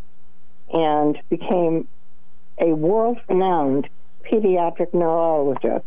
and 0.74 1.20
became 1.30 1.88
a 2.60 2.74
world-renowned 2.74 3.90
pediatric 4.32 4.94
neurologist. 4.94 5.86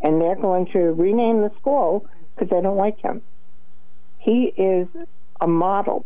And 0.00 0.20
they're 0.20 0.36
going 0.36 0.66
to 0.72 0.78
rename 0.92 1.40
the 1.40 1.50
school 1.60 2.06
because 2.34 2.50
they 2.50 2.60
don't 2.60 2.76
like 2.76 2.98
him. 3.00 3.22
He 4.18 4.52
is 4.56 4.86
a 5.40 5.46
model 5.46 6.04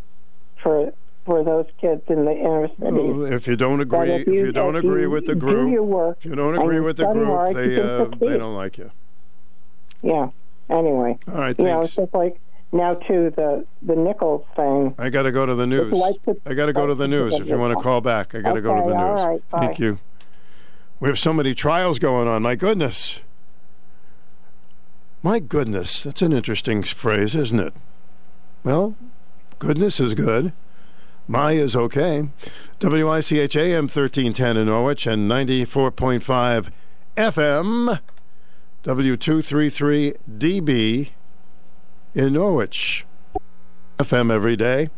for 0.62 0.93
for 1.24 1.45
those 1.45 1.66
kids 1.78 2.03
in 2.09 2.24
the 2.24 2.32
inner 2.32 2.68
city. 2.80 3.34
If 3.34 3.47
you 3.47 3.57
don't 3.57 3.80
agree, 3.80 3.99
But 3.99 4.09
if 4.09 4.26
you 4.28 4.51
don't 4.51 4.76
if 4.76 4.84
agree 4.84 5.03
you 5.03 5.11
with 5.11 5.26
the 5.26 5.34
group, 5.34 5.78
work 5.82 6.18
if 6.20 6.24
you 6.24 6.34
don't 6.34 6.57
agree 6.59 6.80
with 6.80 6.97
the 6.97 7.07
group, 7.12 7.55
they 7.55 7.80
uh, 7.80 8.07
they 8.18 8.39
don't 8.39 8.55
like 8.57 8.78
you. 8.78 8.91
Yeah. 10.03 10.30
Anyway, 10.70 11.18
All 11.28 11.34
right, 11.34 11.59
you 11.59 11.64
know, 11.64 11.80
it's 11.80 11.95
just 11.95 12.12
like 12.14 12.39
now 12.72 12.95
too 12.95 13.32
the 13.36 13.64
the 13.82 13.97
Nichols 13.97 14.45
thing. 14.55 14.95
I 14.99 15.09
got 15.11 15.22
to 15.22 15.32
go 15.32 15.47
to 15.47 15.55
the 15.55 15.66
news. 15.66 15.93
like 15.93 16.22
to- 16.24 16.41
I 16.47 16.55
got 16.55 16.66
to 16.66 16.72
go 16.72 16.86
to 16.86 16.95
the 16.95 17.09
news. 17.09 17.34
If 17.34 17.49
you 17.49 17.59
want 17.59 17.76
to 17.76 17.82
call 17.82 18.01
back, 18.01 18.34
I 18.34 18.41
got 18.41 18.55
to 18.55 18.61
go 18.61 18.74
to 18.74 18.89
the 18.89 18.97
news. 18.97 19.20
right. 19.26 19.43
Thank 19.51 19.78
you. 19.78 19.99
We 21.01 21.09
have 21.09 21.18
so 21.18 21.32
many 21.32 21.55
trials 21.55 21.99
going 21.99 22.28
on. 22.28 22.42
My 22.42 22.57
goodness. 22.57 23.20
My 25.22 25.38
goodness. 25.38 26.03
That's 26.03 26.20
an 26.22 26.32
interesting 26.32 26.82
phrase, 26.82 27.34
isn't 27.34 27.61
it? 27.61 27.74
Well, 28.64 28.96
goodness 29.59 30.01
is 30.01 30.14
good. 30.14 30.53
My 31.28 31.53
is 31.53 31.76
okay. 31.76 32.30
WICH 32.80 33.57
AM 33.57 33.84
1310 33.84 34.57
in 34.57 34.66
Norwich 34.66 35.07
and 35.07 35.30
94.5 35.30 36.70
FM 37.16 38.01
W233DB 38.84 41.11
in 42.14 42.32
Norwich. 42.32 43.05
FM 43.99 44.32
every 44.32 44.57
day. 44.57 44.88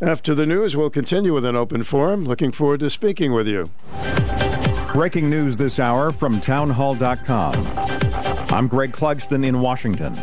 After 0.00 0.34
the 0.34 0.46
news, 0.46 0.74
we'll 0.76 0.90
continue 0.90 1.34
with 1.34 1.44
an 1.44 1.56
open 1.56 1.82
forum. 1.82 2.24
Looking 2.24 2.52
forward 2.52 2.78
to 2.80 2.88
speaking 2.88 3.32
with 3.32 3.48
you. 3.48 3.70
Breaking 4.92 5.30
news 5.30 5.56
this 5.56 5.78
hour 5.78 6.10
from 6.10 6.40
townhall.com. 6.40 7.54
I'm 8.52 8.66
Greg 8.66 8.90
Clugston 8.90 9.46
in 9.46 9.60
Washington. 9.60 10.18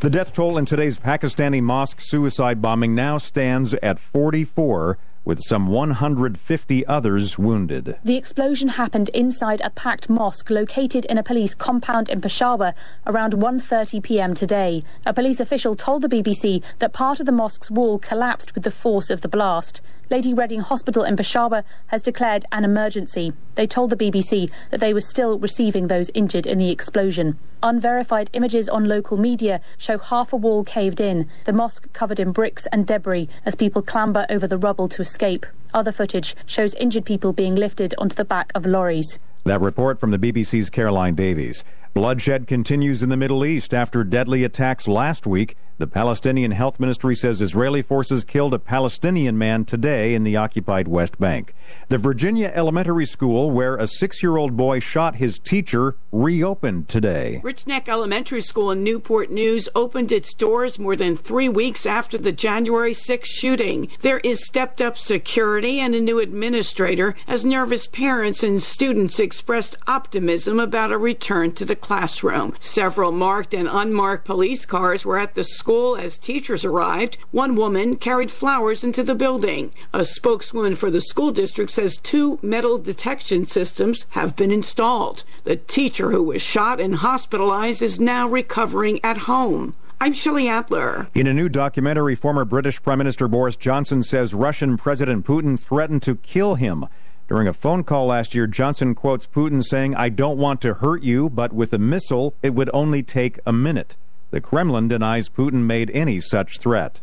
The 0.00 0.10
death 0.10 0.32
toll 0.32 0.58
in 0.58 0.64
today's 0.64 0.98
Pakistani 0.98 1.62
mosque 1.62 2.00
suicide 2.00 2.60
bombing 2.60 2.96
now 2.96 3.18
stands 3.18 3.74
at 3.74 4.00
44 4.00 4.98
with 5.24 5.40
some 5.40 5.66
150 5.66 6.86
others 6.86 7.38
wounded. 7.38 7.96
The 8.04 8.16
explosion 8.16 8.68
happened 8.68 9.08
inside 9.10 9.60
a 9.62 9.70
packed 9.70 10.10
mosque 10.10 10.50
located 10.50 11.04
in 11.06 11.18
a 11.18 11.22
police 11.22 11.54
compound 11.54 12.08
in 12.08 12.20
Peshawar 12.20 12.74
around 13.06 13.34
1:30 13.34 14.02
p.m. 14.02 14.34
today. 14.34 14.82
A 15.06 15.14
police 15.14 15.40
official 15.40 15.76
told 15.76 16.02
the 16.02 16.08
BBC 16.08 16.62
that 16.80 16.92
part 16.92 17.20
of 17.20 17.26
the 17.26 17.32
mosque's 17.32 17.70
wall 17.70 17.98
collapsed 17.98 18.54
with 18.54 18.64
the 18.64 18.70
force 18.70 19.10
of 19.10 19.20
the 19.20 19.28
blast. 19.28 19.80
Lady 20.10 20.34
Reading 20.34 20.60
Hospital 20.60 21.04
in 21.04 21.16
Peshawar 21.16 21.64
has 21.86 22.02
declared 22.02 22.44
an 22.52 22.64
emergency. 22.64 23.32
They 23.54 23.66
told 23.66 23.88
the 23.90 23.96
BBC 23.96 24.50
that 24.70 24.80
they 24.80 24.92
were 24.92 25.00
still 25.00 25.38
receiving 25.38 25.86
those 25.86 26.10
injured 26.14 26.46
in 26.46 26.58
the 26.58 26.70
explosion. 26.70 27.38
Unverified 27.62 28.28
images 28.32 28.68
on 28.68 28.84
local 28.84 29.16
media 29.16 29.60
show 29.78 29.96
half 29.96 30.32
a 30.32 30.36
wall 30.36 30.64
caved 30.64 31.00
in, 31.00 31.28
the 31.44 31.52
mosque 31.52 31.90
covered 31.92 32.18
in 32.18 32.32
bricks 32.32 32.66
and 32.72 32.86
debris 32.86 33.28
as 33.46 33.54
people 33.54 33.80
clamber 33.80 34.26
over 34.28 34.46
the 34.46 34.58
rubble 34.58 34.88
to 34.88 35.00
escape. 35.12 35.44
Other 35.74 35.92
footage 35.92 36.34
shows 36.46 36.74
injured 36.76 37.04
people 37.04 37.34
being 37.34 37.54
lifted 37.54 37.94
onto 37.98 38.16
the 38.16 38.24
back 38.24 38.50
of 38.54 38.64
lorries. 38.64 39.18
That 39.44 39.60
report 39.60 39.98
from 39.98 40.12
the 40.12 40.18
BBC's 40.18 40.70
Caroline 40.70 41.16
Davies. 41.16 41.64
Bloodshed 41.94 42.46
continues 42.46 43.02
in 43.02 43.08
the 43.08 43.16
Middle 43.16 43.44
East 43.44 43.74
after 43.74 44.04
deadly 44.04 44.44
attacks 44.44 44.86
last 44.86 45.26
week. 45.26 45.56
The 45.82 45.86
Palestinian 45.88 46.52
Health 46.52 46.78
Ministry 46.78 47.14
says 47.16 47.42
Israeli 47.42 47.82
forces 47.82 48.22
killed 48.22 48.54
a 48.54 48.58
Palestinian 48.60 49.36
man 49.36 49.64
today 49.64 50.14
in 50.14 50.22
the 50.22 50.36
occupied 50.36 50.86
West 50.86 51.18
Bank. 51.18 51.54
The 51.88 51.98
Virginia 51.98 52.52
Elementary 52.54 53.04
School, 53.04 53.50
where 53.50 53.76
a 53.76 53.88
six 53.88 54.22
year 54.22 54.36
old 54.36 54.56
boy 54.56 54.78
shot 54.78 55.16
his 55.16 55.40
teacher, 55.40 55.96
reopened 56.12 56.88
today. 56.88 57.40
Rich 57.42 57.66
Neck 57.66 57.88
Elementary 57.88 58.42
School 58.42 58.70
in 58.70 58.84
Newport 58.84 59.32
News 59.32 59.68
opened 59.74 60.12
its 60.12 60.34
doors 60.34 60.78
more 60.78 60.94
than 60.94 61.16
three 61.16 61.48
weeks 61.48 61.84
after 61.84 62.16
the 62.16 62.32
January 62.32 62.94
6 62.94 63.28
shooting. 63.28 63.88
There 64.02 64.20
is 64.20 64.46
stepped 64.46 64.80
up 64.80 64.96
security 64.96 65.80
and 65.80 65.94
a 65.96 66.00
new 66.00 66.20
administrator 66.20 67.16
as 67.26 67.44
nervous 67.44 67.88
parents 67.88 68.44
and 68.44 68.62
students 68.62 69.18
expressed 69.32 69.76
optimism 69.86 70.60
about 70.60 70.92
a 70.92 70.98
return 70.98 71.50
to 71.50 71.64
the 71.64 71.74
classroom. 71.74 72.54
Several 72.60 73.10
marked 73.10 73.54
and 73.54 73.66
unmarked 73.66 74.26
police 74.26 74.66
cars 74.66 75.06
were 75.06 75.18
at 75.18 75.32
the 75.32 75.42
school 75.42 75.96
as 75.96 76.18
teachers 76.18 76.66
arrived. 76.66 77.16
One 77.30 77.56
woman 77.56 77.96
carried 77.96 78.30
flowers 78.30 78.84
into 78.84 79.02
the 79.02 79.14
building. 79.14 79.72
A 79.94 80.04
spokeswoman 80.04 80.74
for 80.74 80.90
the 80.90 81.00
school 81.00 81.32
district 81.32 81.70
says 81.70 81.96
two 81.96 82.38
metal 82.42 82.76
detection 82.76 83.46
systems 83.46 84.04
have 84.10 84.36
been 84.36 84.50
installed. 84.50 85.24
The 85.44 85.56
teacher 85.56 86.10
who 86.10 86.24
was 86.24 86.42
shot 86.42 86.78
and 86.78 86.96
hospitalized 86.96 87.80
is 87.80 87.98
now 87.98 88.28
recovering 88.28 89.00
at 89.02 89.16
home. 89.16 89.74
I'm 89.98 90.12
Shelley 90.12 90.46
Adler. 90.46 91.08
In 91.14 91.26
a 91.26 91.32
new 91.32 91.48
documentary, 91.48 92.16
former 92.16 92.44
British 92.44 92.82
Prime 92.82 92.98
Minister 92.98 93.28
Boris 93.28 93.56
Johnson 93.56 94.02
says 94.02 94.34
Russian 94.34 94.76
President 94.76 95.24
Putin 95.24 95.58
threatened 95.58 96.02
to 96.02 96.16
kill 96.16 96.56
him. 96.56 96.84
During 97.32 97.48
a 97.48 97.54
phone 97.54 97.82
call 97.82 98.08
last 98.08 98.34
year, 98.34 98.46
Johnson 98.46 98.94
quotes 98.94 99.26
Putin 99.26 99.64
saying, 99.64 99.96
I 99.96 100.10
don't 100.10 100.36
want 100.36 100.60
to 100.60 100.74
hurt 100.74 101.02
you, 101.02 101.30
but 101.30 101.50
with 101.50 101.72
a 101.72 101.78
missile, 101.78 102.34
it 102.42 102.52
would 102.52 102.68
only 102.74 103.02
take 103.02 103.40
a 103.46 103.54
minute. 103.54 103.96
The 104.32 104.42
Kremlin 104.42 104.86
denies 104.86 105.30
Putin 105.30 105.64
made 105.64 105.90
any 105.94 106.20
such 106.20 106.58
threat. 106.58 107.00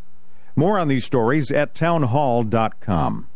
More 0.55 0.77
on 0.77 0.87
these 0.87 1.03
stories 1.03 1.51
at 1.51 1.73
townhall.com. 1.73 3.27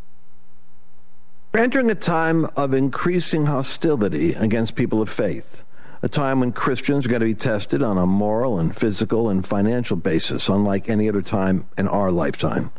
We're 1.51 1.59
entering 1.59 1.89
a 1.89 1.95
time 1.95 2.45
of 2.55 2.75
increasing 2.75 3.47
hostility 3.47 4.33
against 4.33 4.75
people 4.75 5.01
of 5.01 5.09
faith, 5.09 5.63
a 6.03 6.07
time 6.07 6.41
when 6.41 6.51
Christians 6.51 7.07
are 7.07 7.09
going 7.09 7.21
to 7.21 7.25
be 7.25 7.33
tested 7.33 7.81
on 7.81 7.97
a 7.97 8.05
moral 8.05 8.59
and 8.59 8.75
physical 8.75 9.29
and 9.29 9.43
financial 9.43 9.97
basis, 9.97 10.47
unlike 10.47 10.87
any 10.89 11.09
other 11.09 11.23
time 11.23 11.65
in 11.75 11.87
our 11.87 12.11
lifetime. 12.11 12.69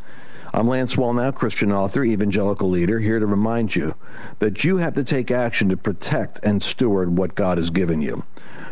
I'm 0.54 0.68
Lance 0.68 0.94
Wallnau, 0.94 1.34
Christian 1.34 1.72
author, 1.72 2.04
evangelical 2.04 2.70
leader, 2.70 3.00
here 3.00 3.18
to 3.18 3.26
remind 3.26 3.74
you 3.74 3.96
that 4.38 4.62
you 4.62 4.76
have 4.76 4.94
to 4.94 5.02
take 5.02 5.32
action 5.32 5.68
to 5.70 5.76
protect 5.76 6.38
and 6.44 6.62
steward 6.62 7.18
what 7.18 7.34
God 7.34 7.58
has 7.58 7.70
given 7.70 8.00
you. 8.00 8.22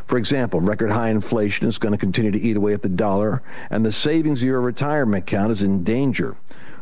For 0.07 0.16
example, 0.16 0.61
record 0.61 0.93
high 0.93 1.09
inflation 1.09 1.66
is 1.66 1.78
going 1.78 1.91
to 1.91 1.99
continue 1.99 2.30
to 2.30 2.41
eat 2.41 2.57
away 2.57 2.72
at 2.72 2.83
the 2.83 2.89
dollar, 2.89 3.43
and 3.68 3.85
the 3.85 3.91
savings 3.91 4.43
of 4.43 4.47
your 4.47 4.61
retirement 4.61 5.24
account 5.24 5.51
is 5.51 5.61
in 5.61 5.83
danger. 5.83 6.37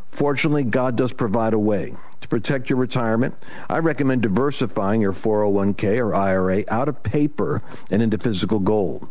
Fortunately, 0.05 0.65
God 0.65 0.97
does 0.97 1.15
provide 1.15 1.55
a 1.55 1.59
way. 1.59 1.97
To 2.21 2.29
protect 2.29 2.69
your 2.69 2.79
retirement, 2.79 3.35
I 3.71 3.79
recommend 3.79 4.21
diversifying 4.21 5.01
your 5.01 5.15
401k 5.15 5.97
or 5.99 6.15
IRA 6.15 6.65
out 6.69 6.91
of 6.91 7.03
paper 7.03 7.63
and 7.91 8.03
into 8.03 8.19
physical 8.19 8.59
gold. 8.59 9.09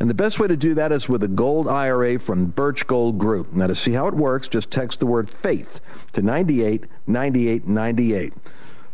And 0.00 0.08
the 0.08 0.14
best 0.14 0.38
way 0.38 0.46
to 0.46 0.56
do 0.56 0.74
that 0.74 0.92
is 0.92 1.08
with 1.08 1.22
a 1.22 1.28
gold 1.28 1.66
IRA 1.66 2.18
from 2.18 2.46
Birch 2.46 2.86
Gold 2.86 3.18
Group. 3.18 3.52
Now, 3.52 3.66
to 3.66 3.74
see 3.74 3.92
how 3.92 4.06
it 4.06 4.14
works, 4.14 4.46
just 4.46 4.70
text 4.70 5.00
the 5.00 5.06
word 5.06 5.28
faith 5.28 5.80
to 6.12 6.22
98 6.22 6.84
98 7.06 7.66
98. 7.66 8.32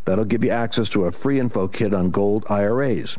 That'll 0.05 0.25
give 0.25 0.43
you 0.43 0.51
access 0.51 0.89
to 0.89 1.05
a 1.05 1.11
free 1.11 1.39
info 1.39 1.67
kit 1.67 1.93
on 1.93 2.09
gold 2.09 2.45
IRAs. 2.49 3.17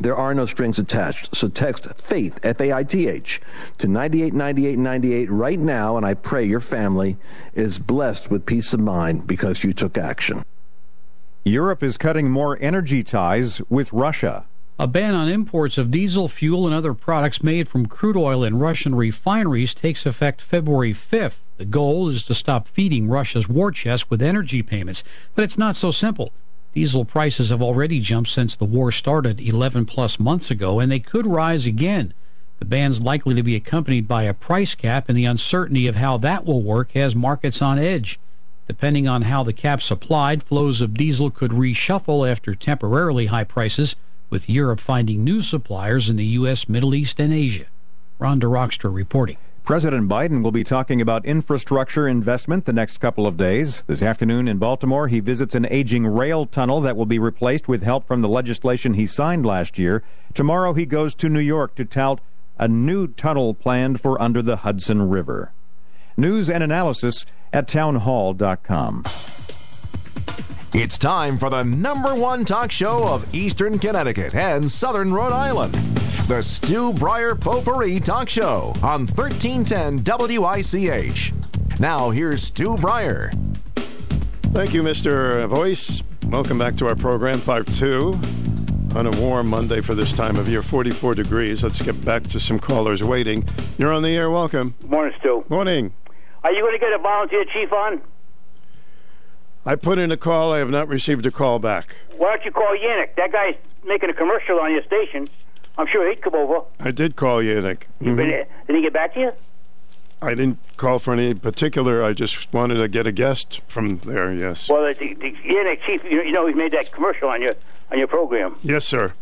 There 0.00 0.16
are 0.16 0.34
no 0.34 0.46
strings 0.46 0.78
attached, 0.78 1.34
so 1.36 1.48
text 1.48 1.84
FAITH, 1.84 2.40
F 2.42 2.60
A 2.60 2.72
I 2.72 2.84
T 2.84 3.06
H, 3.06 3.40
to 3.76 3.86
989898 3.86 5.30
right 5.30 5.58
now, 5.58 5.98
and 5.98 6.06
I 6.06 6.14
pray 6.14 6.42
your 6.42 6.60
family 6.60 7.18
is 7.52 7.78
blessed 7.78 8.30
with 8.30 8.46
peace 8.46 8.72
of 8.72 8.80
mind 8.80 9.26
because 9.26 9.62
you 9.62 9.74
took 9.74 9.98
action. 9.98 10.42
Europe 11.44 11.82
is 11.82 11.98
cutting 11.98 12.30
more 12.30 12.56
energy 12.62 13.02
ties 13.02 13.60
with 13.68 13.92
Russia. 13.92 14.46
A 14.80 14.86
ban 14.86 15.14
on 15.14 15.28
imports 15.28 15.76
of 15.76 15.90
diesel, 15.90 16.26
fuel, 16.26 16.64
and 16.64 16.74
other 16.74 16.94
products 16.94 17.42
made 17.42 17.68
from 17.68 17.84
crude 17.84 18.16
oil 18.16 18.42
in 18.42 18.56
Russian 18.56 18.94
refineries 18.94 19.74
takes 19.74 20.06
effect 20.06 20.40
February 20.40 20.94
5th. 20.94 21.40
The 21.58 21.66
goal 21.66 22.08
is 22.08 22.22
to 22.22 22.34
stop 22.34 22.66
feeding 22.66 23.06
Russia's 23.06 23.46
war 23.46 23.72
chest 23.72 24.08
with 24.08 24.22
energy 24.22 24.62
payments, 24.62 25.04
but 25.34 25.44
it's 25.44 25.58
not 25.58 25.76
so 25.76 25.90
simple. 25.90 26.32
Diesel 26.72 27.04
prices 27.04 27.50
have 27.50 27.60
already 27.60 28.00
jumped 28.00 28.30
since 28.30 28.56
the 28.56 28.64
war 28.64 28.90
started 28.90 29.38
11 29.38 29.84
plus 29.84 30.18
months 30.18 30.50
ago, 30.50 30.80
and 30.80 30.90
they 30.90 30.98
could 30.98 31.26
rise 31.26 31.66
again. 31.66 32.14
The 32.58 32.64
ban's 32.64 33.02
likely 33.02 33.34
to 33.34 33.42
be 33.42 33.56
accompanied 33.56 34.08
by 34.08 34.22
a 34.22 34.32
price 34.32 34.74
cap, 34.74 35.10
and 35.10 35.18
the 35.18 35.26
uncertainty 35.26 35.88
of 35.88 35.96
how 35.96 36.16
that 36.16 36.46
will 36.46 36.62
work 36.62 36.92
has 36.92 37.14
markets 37.14 37.60
on 37.60 37.78
edge. 37.78 38.18
Depending 38.66 39.06
on 39.06 39.22
how 39.22 39.42
the 39.42 39.52
cap's 39.52 39.90
applied, 39.90 40.42
flows 40.42 40.80
of 40.80 40.94
diesel 40.94 41.30
could 41.30 41.50
reshuffle 41.50 42.26
after 42.26 42.54
temporarily 42.54 43.26
high 43.26 43.44
prices 43.44 43.94
with 44.30 44.48
Europe 44.48 44.80
finding 44.80 45.22
new 45.22 45.42
suppliers 45.42 46.08
in 46.08 46.16
the 46.16 46.24
U.S., 46.24 46.68
Middle 46.68 46.94
East, 46.94 47.20
and 47.20 47.32
Asia. 47.32 47.66
Rhonda 48.18 48.44
Rockstra 48.44 48.94
reporting. 48.94 49.36
President 49.64 50.08
Biden 50.08 50.42
will 50.42 50.52
be 50.52 50.64
talking 50.64 51.00
about 51.00 51.24
infrastructure 51.24 52.08
investment 52.08 52.64
the 52.64 52.72
next 52.72 52.98
couple 52.98 53.26
of 53.26 53.36
days. 53.36 53.82
This 53.86 54.02
afternoon 54.02 54.48
in 54.48 54.58
Baltimore, 54.58 55.08
he 55.08 55.20
visits 55.20 55.54
an 55.54 55.66
aging 55.70 56.06
rail 56.06 56.46
tunnel 56.46 56.80
that 56.80 56.96
will 56.96 57.06
be 57.06 57.18
replaced 57.18 57.68
with 57.68 57.82
help 57.82 58.06
from 58.06 58.20
the 58.22 58.28
legislation 58.28 58.94
he 58.94 59.06
signed 59.06 59.44
last 59.44 59.78
year. 59.78 60.02
Tomorrow, 60.34 60.74
he 60.74 60.86
goes 60.86 61.14
to 61.16 61.28
New 61.28 61.40
York 61.40 61.74
to 61.76 61.84
tout 61.84 62.20
a 62.58 62.68
new 62.68 63.06
tunnel 63.06 63.54
planned 63.54 64.00
for 64.00 64.20
under 64.20 64.42
the 64.42 64.56
Hudson 64.56 65.08
River. 65.08 65.52
News 66.16 66.50
and 66.50 66.62
analysis 66.62 67.24
at 67.52 67.68
townhall.com. 67.68 69.04
It's 70.72 70.98
time 70.98 71.36
for 71.36 71.50
the 71.50 71.64
number 71.64 72.14
one 72.14 72.44
talk 72.44 72.70
show 72.70 73.02
of 73.02 73.34
Eastern 73.34 73.76
Connecticut 73.80 74.36
and 74.36 74.70
Southern 74.70 75.12
Rhode 75.12 75.32
Island. 75.32 75.74
The 76.28 76.42
Stu 76.44 76.92
Bryer 76.92 77.34
Potpourri 77.34 77.98
Talk 77.98 78.28
Show 78.28 78.72
on 78.80 79.08
1310 79.08 80.04
WICH. 80.38 81.32
Now, 81.80 82.10
here's 82.10 82.44
Stu 82.44 82.76
Bryer. 82.76 83.32
Thank 84.52 84.72
you, 84.72 84.84
Mr. 84.84 85.48
Voice. 85.48 86.04
Welcome 86.28 86.58
back 86.58 86.76
to 86.76 86.86
our 86.86 86.94
program, 86.94 87.40
part 87.40 87.66
two. 87.66 88.16
On 88.94 89.06
a 89.06 89.20
warm 89.20 89.48
Monday 89.48 89.80
for 89.80 89.96
this 89.96 90.12
time 90.12 90.36
of 90.36 90.48
year, 90.48 90.62
44 90.62 91.14
degrees. 91.16 91.64
Let's 91.64 91.82
get 91.82 92.02
back 92.04 92.22
to 92.28 92.38
some 92.38 92.60
callers 92.60 93.02
waiting. 93.02 93.44
You're 93.76 93.92
on 93.92 94.02
the 94.02 94.16
air. 94.16 94.30
Welcome. 94.30 94.76
Morning, 94.86 95.14
Stu. 95.18 95.44
Morning. 95.48 95.92
Are 96.44 96.52
you 96.52 96.60
going 96.60 96.74
to 96.74 96.78
get 96.78 96.92
a 96.92 96.98
volunteer 96.98 97.44
chief 97.44 97.72
on? 97.72 98.00
I 99.66 99.76
put 99.76 99.98
in 99.98 100.10
a 100.10 100.16
call. 100.16 100.52
I 100.52 100.58
have 100.58 100.70
not 100.70 100.88
received 100.88 101.26
a 101.26 101.30
call 101.30 101.58
back. 101.58 101.96
Why 102.16 102.30
don't 102.36 102.44
you 102.44 102.50
call 102.50 102.74
Yantic? 102.76 103.14
That 103.16 103.32
guy's 103.32 103.54
making 103.84 104.10
a 104.10 104.14
commercial 104.14 104.58
on 104.60 104.72
your 104.72 104.82
station. 104.82 105.28
I'm 105.78 105.86
sure 105.86 106.08
he'd 106.08 106.22
come 106.22 106.34
over. 106.34 106.62
I 106.78 106.90
did 106.90 107.16
call 107.16 107.38
Yantic. 107.38 107.82
Mhm. 108.02 108.16
been- 108.16 108.46
Did 108.66 108.76
he 108.76 108.82
get 108.82 108.92
back 108.92 109.14
to 109.14 109.20
you? 109.20 109.32
I 110.22 110.30
didn't 110.34 110.58
call 110.76 110.98
for 110.98 111.12
any 111.14 111.32
particular. 111.32 112.02
I 112.04 112.12
just 112.12 112.52
wanted 112.52 112.74
to 112.74 112.88
get 112.88 113.06
a 113.06 113.12
guest 113.12 113.62
from 113.68 113.98
there. 113.98 114.30
Yes. 114.32 114.68
Well, 114.68 114.82
the, 114.82 115.14
the, 115.14 115.32
Yantic, 115.46 115.80
chief, 115.86 116.02
you, 116.04 116.22
you 116.22 116.32
know 116.32 116.46
he 116.46 116.52
made 116.52 116.72
that 116.72 116.92
commercial 116.92 117.28
on 117.28 117.40
your 117.40 117.54
on 117.90 117.98
your 117.98 118.06
program. 118.06 118.56
Yes, 118.62 118.84
sir. 118.84 119.14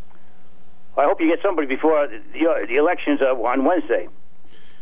I 0.97 1.05
hope 1.05 1.20
you 1.20 1.28
get 1.28 1.41
somebody 1.41 1.68
before 1.68 2.09
the, 2.09 2.20
the 2.66 2.74
elections 2.74 3.20
uh, 3.22 3.26
on 3.34 3.64
Wednesday. 3.64 4.09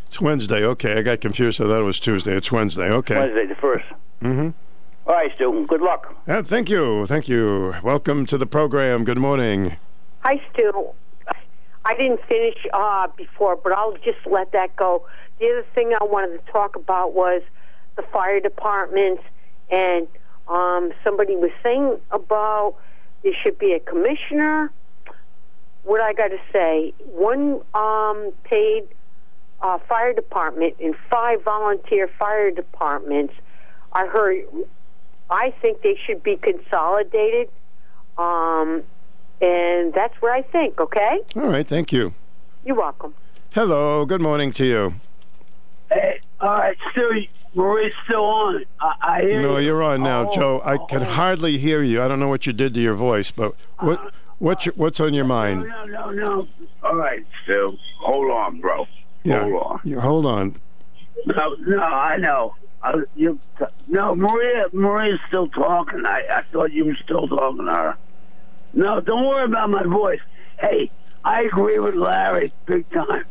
It's 0.06 0.20
Wednesday. 0.20 0.64
Okay, 0.64 0.98
I 0.98 1.02
got 1.02 1.20
confused. 1.20 1.60
I 1.60 1.64
thought 1.64 1.80
it 1.80 1.84
was 1.84 2.00
Tuesday. 2.00 2.34
It's 2.34 2.50
Wednesday. 2.50 2.90
Okay. 2.90 3.16
Wednesday, 3.16 3.44
the 3.46 3.54
first. 3.56 3.84
Mm-hmm. 4.22 4.50
All 5.06 5.14
right, 5.14 5.30
Stu. 5.36 5.64
Good 5.68 5.82
luck. 5.82 6.12
Uh, 6.26 6.42
thank 6.42 6.68
you. 6.68 7.06
Thank 7.06 7.28
you. 7.28 7.76
Welcome 7.84 8.26
to 8.26 8.36
the 8.36 8.46
program. 8.46 9.04
Good 9.04 9.18
morning. 9.18 9.76
Hi, 10.24 10.42
Stu. 10.52 10.88
I 11.84 11.94
didn't 11.94 12.20
finish 12.28 12.56
uh, 12.74 13.06
before, 13.16 13.54
but 13.54 13.72
I'll 13.72 13.96
just 13.98 14.26
let 14.28 14.50
that 14.50 14.74
go. 14.74 15.06
The 15.38 15.46
other 15.46 15.66
thing 15.76 15.92
I 15.94 16.02
wanted 16.02 16.44
to 16.44 16.52
talk 16.52 16.74
about 16.74 17.14
was 17.14 17.42
the 17.94 18.02
fire 18.02 18.40
department, 18.40 19.20
and 19.70 20.08
um, 20.48 20.92
somebody 21.04 21.36
was 21.36 21.52
saying 21.62 22.00
about 22.10 22.74
there 23.22 23.32
should 23.44 23.60
be 23.60 23.74
a 23.74 23.78
commissioner. 23.78 24.72
What 25.84 26.00
I 26.00 26.14
got 26.14 26.28
to 26.28 26.40
say, 26.52 26.92
one 27.04 27.60
um, 27.74 28.32
paid 28.42 28.88
uh, 29.62 29.78
fire 29.88 30.12
department 30.12 30.74
and 30.82 30.96
five 31.08 31.44
volunteer 31.44 32.10
fire 32.18 32.50
departments. 32.50 33.34
I 33.92 34.06
heard. 34.06 34.44
I 35.30 35.52
think 35.62 35.82
they 35.82 35.98
should 36.06 36.22
be 36.22 36.36
consolidated. 36.36 37.48
Um, 38.18 38.82
and 39.40 39.92
that's 39.92 40.14
what 40.20 40.32
I 40.32 40.42
think, 40.42 40.80
okay? 40.80 41.20
All 41.36 41.42
right. 41.48 41.66
Thank 41.66 41.92
you. 41.92 42.14
You're 42.64 42.76
welcome. 42.76 43.14
Hello. 43.52 44.04
Good 44.06 44.20
morning 44.22 44.50
to 44.52 44.64
you. 44.64 44.94
Hey, 45.90 46.20
all 46.40 46.48
right, 46.50 46.76
still, 46.90 47.10
Marie's 47.54 47.94
still 48.06 48.24
on. 48.24 48.64
I, 48.80 48.94
I 49.02 49.20
hear 49.22 49.40
No, 49.40 49.56
you. 49.58 49.66
you're 49.66 49.82
on 49.82 50.02
now, 50.02 50.28
Oh, 50.28 50.34
Joe. 50.34 50.62
I 50.64 50.78
can 50.78 51.02
hardly 51.02 51.58
hear 51.58 51.82
you. 51.82 52.02
I 52.02 52.08
don't 52.08 52.18
know 52.18 52.28
what 52.28 52.44
you 52.46 52.52
did 52.52 52.74
to 52.74 52.80
your 52.80 52.94
voice, 52.94 53.30
but 53.30 53.54
what 53.78 54.12
what's 54.38 54.66
your, 54.66 54.74
what's 54.74 54.98
on 55.00 55.14
your 55.14 55.24
mind? 55.24 55.62
No, 55.68 55.84
no, 55.84 56.10
no. 56.10 56.48
All 56.82 56.96
right, 56.96 57.24
Stu. 57.44 57.76
Hold 58.00 58.30
on, 58.32 58.60
bro. 58.60 58.86
Yeah. 59.24 59.42
Hold 59.42 59.62
on. 59.62 59.80
You, 59.84 60.00
hold 60.00 60.26
on. 60.26 60.56
No, 61.24 61.54
no, 61.60 61.78
I 61.82 62.16
know. 62.16 62.54
I, 62.86 63.02
you, 63.16 63.40
no, 63.88 64.14
Maria, 64.14 64.66
Maria's 64.72 65.18
still 65.26 65.48
talking. 65.48 66.06
I, 66.06 66.22
I 66.30 66.42
thought 66.52 66.72
you 66.72 66.84
were 66.84 66.96
still 67.02 67.26
talking 67.26 67.66
to 67.66 67.72
her. 67.72 67.96
No, 68.72 69.00
don't 69.00 69.26
worry 69.26 69.44
about 69.44 69.70
my 69.70 69.82
voice. 69.82 70.20
Hey, 70.60 70.90
I 71.24 71.42
agree 71.42 71.80
with 71.80 71.96
Larry 71.96 72.52
big 72.66 72.88
time. 72.90 73.24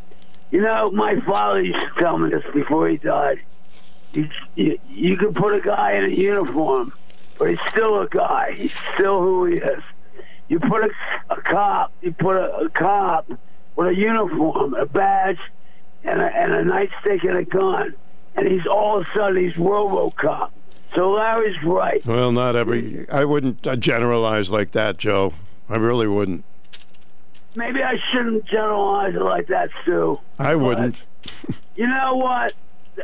You 0.52 0.62
know, 0.62 0.92
my 0.92 1.22
father 1.22 1.62
used 1.64 1.80
to 1.80 2.02
tell 2.02 2.18
me 2.18 2.32
this 2.32 2.44
before 2.54 2.90
he 2.90 2.98
died. 2.98 3.40
You, 4.12 4.30
you, 4.56 4.80
you 4.90 5.18
can 5.18 5.34
put 5.34 5.54
a 5.54 5.62
guy 5.62 5.94
in 5.94 6.04
a 6.04 6.10
uniform, 6.10 6.92
but 7.40 7.50
he's 7.50 7.60
still 7.70 8.02
a 8.02 8.10
guy. 8.10 8.56
He's 8.58 8.74
still 8.94 9.22
who 9.22 9.46
he 9.46 9.56
is. 9.56 9.84
You 10.50 10.60
put 10.60 10.84
a, 10.84 10.90
a 11.30 11.42
cop, 11.42 11.94
you 12.02 12.12
put 12.12 12.36
a, 12.36 12.58
a 12.58 12.70
cop 12.70 13.32
with 13.78 13.88
a 13.88 13.96
uniform, 13.96 14.74
a 14.74 14.86
badge, 14.86 15.40
and 16.04 16.22
a, 16.22 16.26
and 16.26 16.54
a 16.54 16.64
nightstick 16.64 17.28
and 17.28 17.38
a 17.38 17.46
gun, 17.46 17.96
and 18.36 18.48
he's 18.48 18.66
all 18.68 19.00
of 19.00 19.08
a 19.08 19.18
sudden 19.18 19.44
he's 19.44 19.54
RoboCop. 19.56 20.52
So 20.96 21.12
Larry's 21.12 21.62
right. 21.64 22.06
Well, 22.06 22.32
not 22.32 22.56
every. 22.56 23.10
I 23.10 23.26
wouldn't 23.26 23.66
uh, 23.68 23.76
generalize 23.76 24.50
like 24.50 24.72
that, 24.72 24.98
Joe. 24.98 25.34
I 25.68 25.76
really 25.76 26.08
wouldn't. 26.08 26.46
Maybe 27.56 27.82
I 27.82 27.96
shouldn't 28.12 28.46
generalize 28.46 29.16
it 29.16 29.22
like 29.22 29.48
that, 29.48 29.70
Stu. 29.82 30.20
I 30.40 30.56
wouldn't. 30.56 31.04
You 31.76 31.88
know 31.88 32.16
what? 32.16 32.54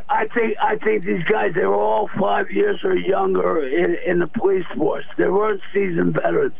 I 0.08 0.26
think 0.28 0.56
I 0.58 0.76
think 0.76 1.04
these 1.04 1.24
guys 1.24 1.52
they 1.54 1.66
were 1.66 1.74
all 1.74 2.08
five 2.18 2.50
years 2.50 2.80
or 2.84 2.96
younger 2.96 3.62
in, 3.66 3.96
in 4.06 4.18
the 4.20 4.26
police 4.26 4.64
force. 4.76 5.04
They 5.18 5.28
weren't 5.28 5.60
seasoned 5.74 6.14
veterans. 6.14 6.54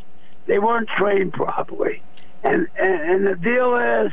They 0.46 0.58
weren't 0.58 0.88
trained 0.88 1.32
properly. 1.32 2.02
And 2.42 2.66
and, 2.76 3.00
and 3.00 3.26
the 3.26 3.36
deal 3.36 3.76
is, 3.76 4.12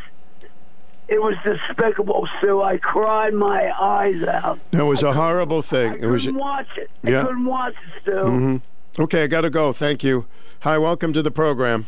it 1.09 1.21
was 1.21 1.35
despicable, 1.43 2.27
Stu. 2.37 2.61
I 2.61 2.77
cried 2.77 3.33
my 3.33 3.71
eyes 3.79 4.21
out. 4.23 4.59
It 4.71 4.83
was 4.83 5.03
a 5.03 5.13
horrible 5.13 5.61
thing. 5.61 5.97
It 5.99 6.05
was. 6.05 6.25
couldn't 6.25 6.39
watch 6.39 6.67
it. 6.77 6.89
Yeah. 7.03 7.21
I 7.21 7.25
couldn't 7.25 7.45
watch 7.45 7.73
it, 7.73 8.01
Stu. 8.01 8.21
hmm 8.21 8.57
Okay, 8.99 9.23
I 9.23 9.27
got 9.27 9.41
to 9.41 9.49
go. 9.49 9.73
Thank 9.73 10.03
you. 10.03 10.25
Hi, 10.61 10.77
welcome 10.77 11.13
to 11.13 11.21
the 11.21 11.31
program. 11.31 11.87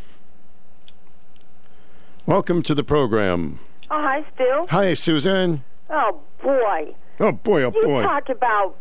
Welcome 2.25 2.61
to 2.63 2.75
the 2.75 2.83
program. 2.83 3.59
Oh, 3.89 4.01
hi, 4.01 4.25
Stu. 4.35 4.67
Hi, 4.69 4.93
Suzanne. 4.93 5.63
Oh, 5.89 6.21
boy. 6.41 6.95
Oh 7.19 7.31
boy, 7.31 7.63
oh 7.63 7.71
boy. 7.71 7.79
You 7.81 7.85
boy. 7.87 8.03
talked 8.03 8.29
about 8.29 8.75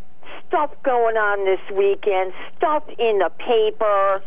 stuff 0.48 0.70
going 0.82 1.16
on 1.16 1.44
this 1.44 1.60
weekend, 1.76 2.32
stuff 2.56 2.84
in 2.98 3.18
the 3.18 3.30
paper, 3.38 4.22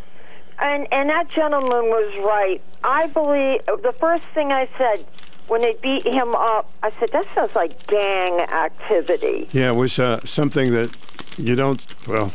and 0.59 0.87
and 0.93 1.09
that 1.09 1.29
gentleman 1.29 1.85
was 1.85 2.15
right. 2.23 2.61
I 2.83 3.07
believe 3.07 3.61
the 3.65 3.93
first 3.99 4.23
thing 4.35 4.51
I 4.51 4.67
said 4.77 5.05
when 5.47 5.61
they 5.61 5.75
beat 5.81 6.05
him 6.05 6.35
up, 6.35 6.69
I 6.81 6.91
said 6.99 7.09
that 7.11 7.25
sounds 7.35 7.55
like 7.55 7.85
gang 7.87 8.39
activity. 8.39 9.47
Yeah, 9.51 9.69
it 9.71 9.75
was 9.75 9.99
uh, 9.99 10.25
something 10.25 10.71
that 10.71 10.95
you 11.37 11.55
don't. 11.55 11.85
Well, 12.07 12.31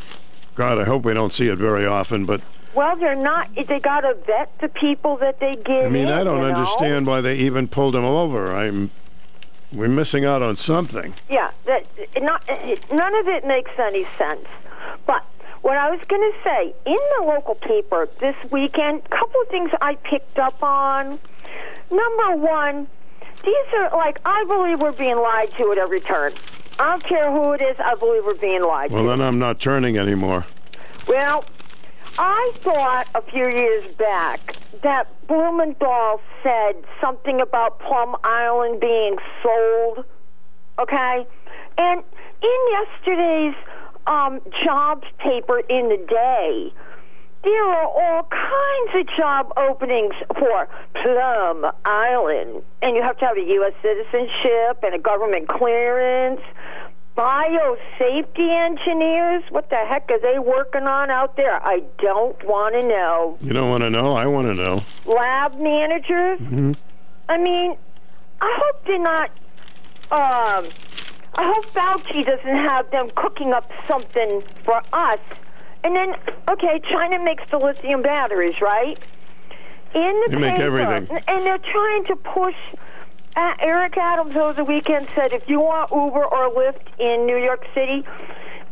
God, 0.55 0.79
I 0.79 0.85
hope 0.85 1.05
we 1.05 1.15
don't 1.15 1.33
see 1.33 1.49
it 1.49 1.57
very 1.59 1.87
often. 1.87 2.27
But 2.27 2.41
Well, 2.75 2.97
they're 2.97 3.15
not. 3.15 3.49
They 3.55 3.81
got 3.81 4.01
to 4.03 4.15
vet 4.27 4.51
the 4.61 4.69
people 4.69 5.17
that 5.19 5.41
they 5.41 5.53
give. 5.53 5.85
I 5.85 5.89
mean, 5.89 6.09
in, 6.09 6.13
I 6.13 6.25
don't 6.25 6.43
you 6.43 6.49
know? 6.49 6.55
understand 6.55 7.07
why 7.07 7.21
they 7.21 7.37
even 7.37 7.69
pulled 7.69 7.95
him 7.95 8.05
over. 8.05 8.53
I'm. 8.55 8.91
We're 9.71 9.89
missing 9.89 10.25
out 10.25 10.41
on 10.41 10.57
something. 10.57 11.15
Yeah, 11.29 11.51
that 11.67 11.87
not 12.23 12.43
none 12.91 13.15
of 13.17 13.29
it 13.29 13.47
makes 13.47 13.71
any 13.79 14.07
sense. 14.17 14.47
But 15.07 15.25
what 15.61 15.77
I 15.77 15.91
was 15.91 16.01
going 16.09 16.23
to 16.23 16.39
say 16.43 16.75
in 16.87 16.99
the 17.19 17.27
local 17.27 17.55
paper 17.55 18.09
this 18.21 18.37
weekend, 18.51 19.03
a 19.05 19.09
couple 19.09 19.41
of 19.43 19.49
things 19.49 19.71
I 19.81 19.97
picked 19.97 20.39
up 20.39 20.63
on. 20.63 21.19
Number 21.91 22.37
one, 22.37 22.87
these 23.45 23.55
are 23.77 23.97
like 23.97 24.19
I 24.25 24.45
believe 24.45 24.81
we're 24.81 24.93
being 24.93 25.17
lied 25.17 25.51
to 25.59 25.73
at 25.73 25.79
every 25.79 26.01
turn. 26.01 26.33
I 26.79 26.91
don't 26.91 27.05
care 27.05 27.31
who 27.31 27.53
it 27.53 27.61
is. 27.61 27.77
I 27.79 27.95
believe 27.97 28.25
we're 28.25 28.35
being 28.35 28.63
lied 28.63 28.91
Well, 28.93 29.03
to. 29.03 29.09
Well, 29.09 29.17
then 29.17 29.27
I'm 29.27 29.39
not 29.39 29.59
turning 29.61 29.97
anymore. 29.99 30.47
Well, 31.09 31.45
I 32.19 32.53
thought 32.63 33.07
a 33.15 33.23
few 33.23 33.49
years 33.49 33.85
back 33.95 34.57
that 34.83 35.09
Blumenthal 35.27 36.21
said 36.43 36.75
something 37.01 37.41
about 37.41 37.81
Plum 37.81 38.17
Island 38.23 38.81
being 38.81 39.17
sold. 39.43 40.05
Okay? 40.79 41.27
And 41.79 42.03
in 42.43 42.59
yesterday's 42.71 43.55
um, 44.07 44.41
jobs 44.65 45.07
paper 45.19 45.61
in 45.61 45.89
the 45.89 45.97
day, 46.09 46.73
there 47.45 47.65
are 47.65 47.87
all 47.87 48.23
kinds 48.25 49.01
of 49.09 49.17
job 49.17 49.53
openings 49.57 50.15
for 50.39 50.69
Plum 50.95 51.67
Island. 51.85 52.63
And 52.83 52.97
you 52.97 53.03
have 53.03 53.17
to 53.19 53.25
have 53.27 53.37
a 53.37 53.43
U.S. 53.43 53.73
citizenship 53.83 54.83
and 54.83 54.95
a 54.95 54.99
government 54.99 55.49
clearance. 55.49 56.41
Biosafety 57.17 58.49
engineers, 58.49 59.43
what 59.51 59.71
the 59.71 59.77
heck 59.77 60.09
are 60.11 60.21
they 60.21 60.39
working 60.39 60.85
on 60.85 61.11
out 61.11 61.37
there? 61.37 61.61
I 61.67 61.83
don't 61.99 62.43
want 62.45 62.75
to 62.75 62.83
know. 62.87 63.37
You 63.41 63.53
don't 63.53 63.71
want 63.71 63.83
to 63.83 63.91
know? 63.91 64.13
I 64.13 64.27
want 64.27 64.47
to 64.47 64.55
know. 64.55 64.85
Lab 65.05 65.59
managers? 65.59 66.39
hmm 66.41 66.73
I 67.29 67.37
mean, 67.39 67.77
I 68.41 68.59
hope 68.63 68.85
they're 68.87 68.99
not. 69.01 69.31
Um, 70.11 70.73
I 71.37 71.53
hope 71.55 71.75
Fauci 71.75 72.25
doesn't 72.25 72.57
have 72.57 72.91
them 72.91 73.11
cooking 73.17 73.53
up 73.53 73.71
something 73.87 74.43
for 74.65 74.81
us. 74.93 75.19
And 75.85 75.95
then, 75.95 76.15
okay, 76.51 76.81
China 76.91 77.23
makes 77.23 77.45
the 77.51 77.59
lithium 77.59 78.03
batteries, 78.03 78.61
right? 78.61 78.99
In 79.95 80.23
the 80.27 80.29
They 80.31 80.37
make 80.37 80.59
everything. 80.59 81.09
and 81.29 81.47
they're 81.47 81.59
trying 81.59 82.05
to 82.05 82.17
push. 82.17 82.57
Uh, 83.37 83.55
Eric 83.61 83.97
Adams 83.97 84.35
over 84.37 84.53
the 84.53 84.65
weekend 84.65 85.09
said 85.15 85.33
if 85.33 85.49
you 85.49 85.61
want 85.61 85.91
Uber 85.93 86.25
or 86.25 86.51
Lyft 86.51 86.83
in 86.99 87.25
New 87.25 87.37
York 87.37 87.65
City, 87.73 88.05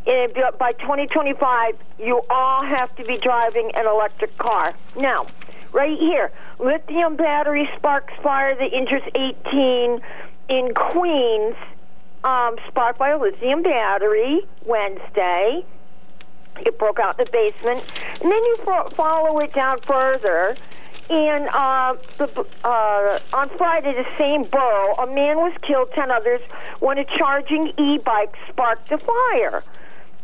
eh, 0.07 0.27
by 0.59 0.73
2025, 0.73 1.75
you 1.99 2.21
all 2.29 2.63
have 2.65 2.93
to 2.97 3.03
be 3.05 3.17
driving 3.17 3.71
an 3.75 3.87
electric 3.87 4.37
car. 4.37 4.73
Now, 4.97 5.25
right 5.71 5.97
here, 5.97 6.31
lithium 6.59 7.15
battery 7.15 7.69
sparks 7.77 8.13
fire 8.21 8.55
that 8.55 8.73
injures 8.73 9.03
18 9.15 10.01
in 10.49 10.73
Queens, 10.73 11.55
um, 12.25 12.57
sparked 12.67 12.99
by 12.99 13.09
a 13.09 13.17
lithium 13.17 13.63
battery 13.63 14.41
Wednesday. 14.65 15.63
It 16.65 16.77
broke 16.77 16.99
out 16.99 17.19
in 17.19 17.25
the 17.25 17.31
basement, 17.31 17.83
and 18.21 18.31
then 18.31 18.43
you 18.43 18.57
fo- 18.63 18.89
follow 18.89 19.39
it 19.39 19.53
down 19.53 19.79
further. 19.81 20.55
And 21.09 21.47
uh, 21.53 21.95
the, 22.17 22.45
uh, 22.65 23.19
on 23.33 23.49
Friday, 23.57 23.93
the 23.93 24.17
same 24.17 24.43
borough, 24.43 24.93
a 24.95 25.07
man 25.07 25.37
was 25.37 25.53
killed, 25.61 25.91
ten 25.93 26.11
others, 26.11 26.41
when 26.79 26.97
a 26.97 27.05
charging 27.05 27.71
e-bike 27.77 28.35
sparked 28.49 28.91
a 28.91 28.97
fire. 28.97 29.63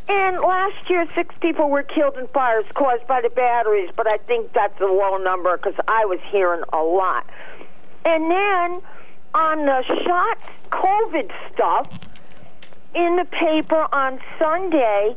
And 0.10 0.42
last 0.42 0.90
year, 0.90 1.08
six 1.16 1.34
people 1.40 1.70
were 1.70 1.84
killed 1.84 2.18
in 2.18 2.28
fires 2.28 2.66
caused 2.74 3.08
by 3.08 3.22
the 3.22 3.30
batteries, 3.30 3.90
but 3.96 4.12
I 4.12 4.18
think 4.18 4.52
that's 4.52 4.80
a 4.82 4.86
low 4.86 5.16
number 5.16 5.56
because 5.56 5.76
I 5.88 6.04
was 6.04 6.20
hearing 6.30 6.64
a 6.74 6.84
lot. 6.84 7.26
And 8.04 8.30
then 8.30 8.82
on 9.34 9.66
the 9.66 9.84
shots 10.04 10.42
COVID 10.72 11.32
stuff 11.54 12.00
in 12.94 13.16
the 13.16 13.26
paper 13.26 13.88
on 13.94 14.20
Sunday, 14.38 15.16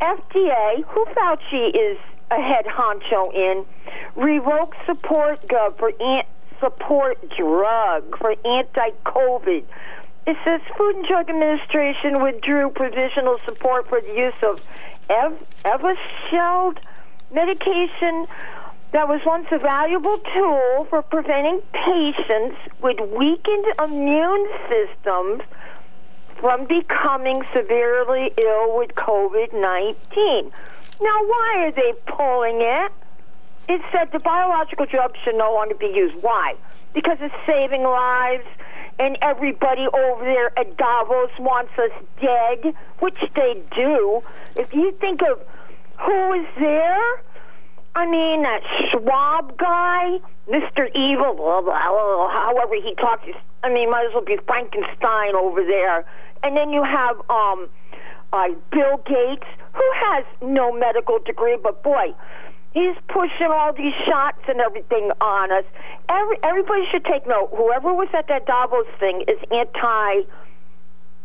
FDA, 0.00 0.84
who 0.84 1.04
Fauci 1.06 1.70
is 1.74 1.98
a 2.30 2.40
head 2.40 2.66
honcho 2.66 3.32
in, 3.34 3.64
revoked 4.16 4.76
support 4.86 5.46
gov 5.48 5.78
for 5.78 5.92
ant 6.00 6.26
support 6.60 7.18
drug 7.36 8.16
for 8.18 8.34
anti-COVID. 8.44 9.64
It 10.26 10.36
says 10.44 10.60
Food 10.76 10.96
and 10.96 11.06
Drug 11.06 11.28
Administration 11.28 12.22
withdrew 12.22 12.70
provisional 12.70 13.38
support 13.44 13.88
for 13.88 14.00
the 14.00 14.14
use 14.14 14.34
of 14.42 14.60
Ev- 15.10 15.46
Evusheld 15.64 16.78
medication 17.30 18.26
that 18.92 19.08
was 19.08 19.20
once 19.26 19.46
a 19.50 19.58
valuable 19.58 20.18
tool 20.32 20.86
for 20.88 21.02
preventing 21.02 21.60
patients 21.72 22.56
with 22.80 22.96
weakened 23.00 23.66
immune 23.82 24.46
systems 24.70 25.42
from 26.40 26.66
becoming 26.66 27.42
severely 27.54 28.32
ill 28.42 28.76
with 28.76 28.94
COVID 28.94 29.52
19. 29.52 30.52
Now, 31.00 31.18
why 31.24 31.64
are 31.66 31.72
they 31.72 31.92
pulling 32.06 32.60
it? 32.60 32.92
It 33.68 33.80
said 33.90 34.12
the 34.12 34.20
biological 34.20 34.86
drug 34.86 35.16
should 35.24 35.36
no 35.36 35.52
longer 35.52 35.74
be 35.74 35.90
used. 35.90 36.16
Why? 36.22 36.54
Because 36.92 37.18
it's 37.20 37.34
saving 37.46 37.82
lives, 37.82 38.46
and 38.98 39.18
everybody 39.22 39.86
over 39.86 40.24
there 40.24 40.56
at 40.58 40.76
Davos 40.76 41.30
wants 41.38 41.72
us 41.78 41.90
dead, 42.20 42.74
which 43.00 43.18
they 43.34 43.62
do. 43.76 44.22
If 44.54 44.72
you 44.72 44.92
think 45.00 45.22
of 45.22 45.40
who 45.98 46.32
is 46.34 46.46
there, 46.58 47.22
I 47.96 48.06
mean, 48.06 48.42
that 48.42 48.62
Schwab 48.90 49.56
guy, 49.56 50.18
Mr. 50.48 50.90
Evil, 50.96 51.34
blah, 51.34 51.60
blah, 51.60 51.90
blah, 51.90 52.28
however 52.28 52.74
he 52.74 52.94
talks, 52.96 53.28
I 53.62 53.72
mean, 53.72 53.90
might 53.90 54.06
as 54.06 54.12
well 54.12 54.24
be 54.24 54.36
Frankenstein 54.46 55.36
over 55.36 55.64
there. 55.64 56.04
And 56.42 56.56
then 56.56 56.70
you 56.70 56.82
have 56.82 57.16
um, 57.30 57.68
uh, 58.32 58.48
Bill 58.72 58.98
Gates, 59.06 59.46
who 59.72 59.90
has 59.94 60.24
no 60.42 60.72
medical 60.72 61.20
degree, 61.20 61.56
but 61.62 61.82
boy, 61.84 62.12
he's 62.72 62.96
pushing 63.08 63.46
all 63.46 63.72
these 63.72 63.94
shots 64.04 64.40
and 64.48 64.60
everything 64.60 65.10
on 65.20 65.52
us. 65.52 65.64
Every, 66.08 66.36
everybody 66.42 66.82
should 66.90 67.04
take 67.04 67.26
note. 67.28 67.50
Whoever 67.56 67.94
was 67.94 68.08
at 68.12 68.26
that 68.28 68.44
Davos 68.44 68.86
thing 68.98 69.24
is 69.28 69.38
anti. 69.52 70.22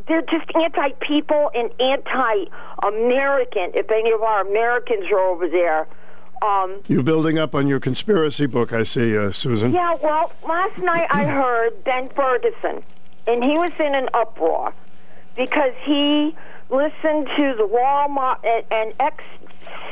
They're 0.08 0.22
just 0.22 0.46
anti 0.56 0.92
people 1.02 1.50
and 1.56 1.72
anti 1.82 2.46
American. 2.84 3.72
If 3.74 3.90
any 3.92 4.12
of 4.12 4.22
our 4.22 4.48
Americans 4.48 5.06
are 5.12 5.20
over 5.20 5.50
there. 5.50 5.88
Um, 6.42 6.82
You 6.88 7.04
building 7.04 7.38
up 7.38 7.54
on 7.54 7.68
your 7.68 7.80
conspiracy 7.80 8.46
book, 8.46 8.72
I 8.74 8.84
see, 8.84 9.18
uh, 9.18 9.32
Susan. 9.32 9.72
yeah, 9.74 9.96
well, 10.02 10.32
last 10.48 10.78
night 10.78 11.08
I 11.12 11.26
heard 11.40 11.84
Ben 11.84 12.10
Ferguson, 12.16 12.84
and 13.28 13.44
he 13.44 13.58
was 13.58 13.72
in 13.80 13.94
an 13.96 14.08
uproar 14.14 14.74
because 15.36 15.74
he 15.84 16.36
listened 16.70 17.28
to 17.38 17.56
the 17.58 17.68
Walmart 17.68 18.38
and, 18.72 18.94
ex 19.00 19.24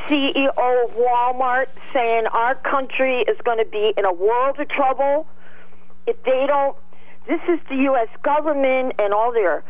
CEO 0.08 0.48
of 0.48 0.92
Walmart 0.96 1.68
saying 1.94 2.28
our 2.28 2.56
country 2.56 3.22
is 3.24 3.38
going 3.44 3.58
to 3.58 3.66
be 3.70 3.94
in 3.98 4.06
a 4.06 4.14
world 4.14 4.58
of 4.60 4.68
trouble 4.70 5.28
if 6.06 6.22
they 6.24 6.46
don't. 6.48 6.78
This 7.28 7.42
is 7.50 7.60
the 7.68 7.76
U.S. 7.76 8.08
government 8.24 8.94
and 9.00 9.14
all 9.14 9.34
their 9.34 9.64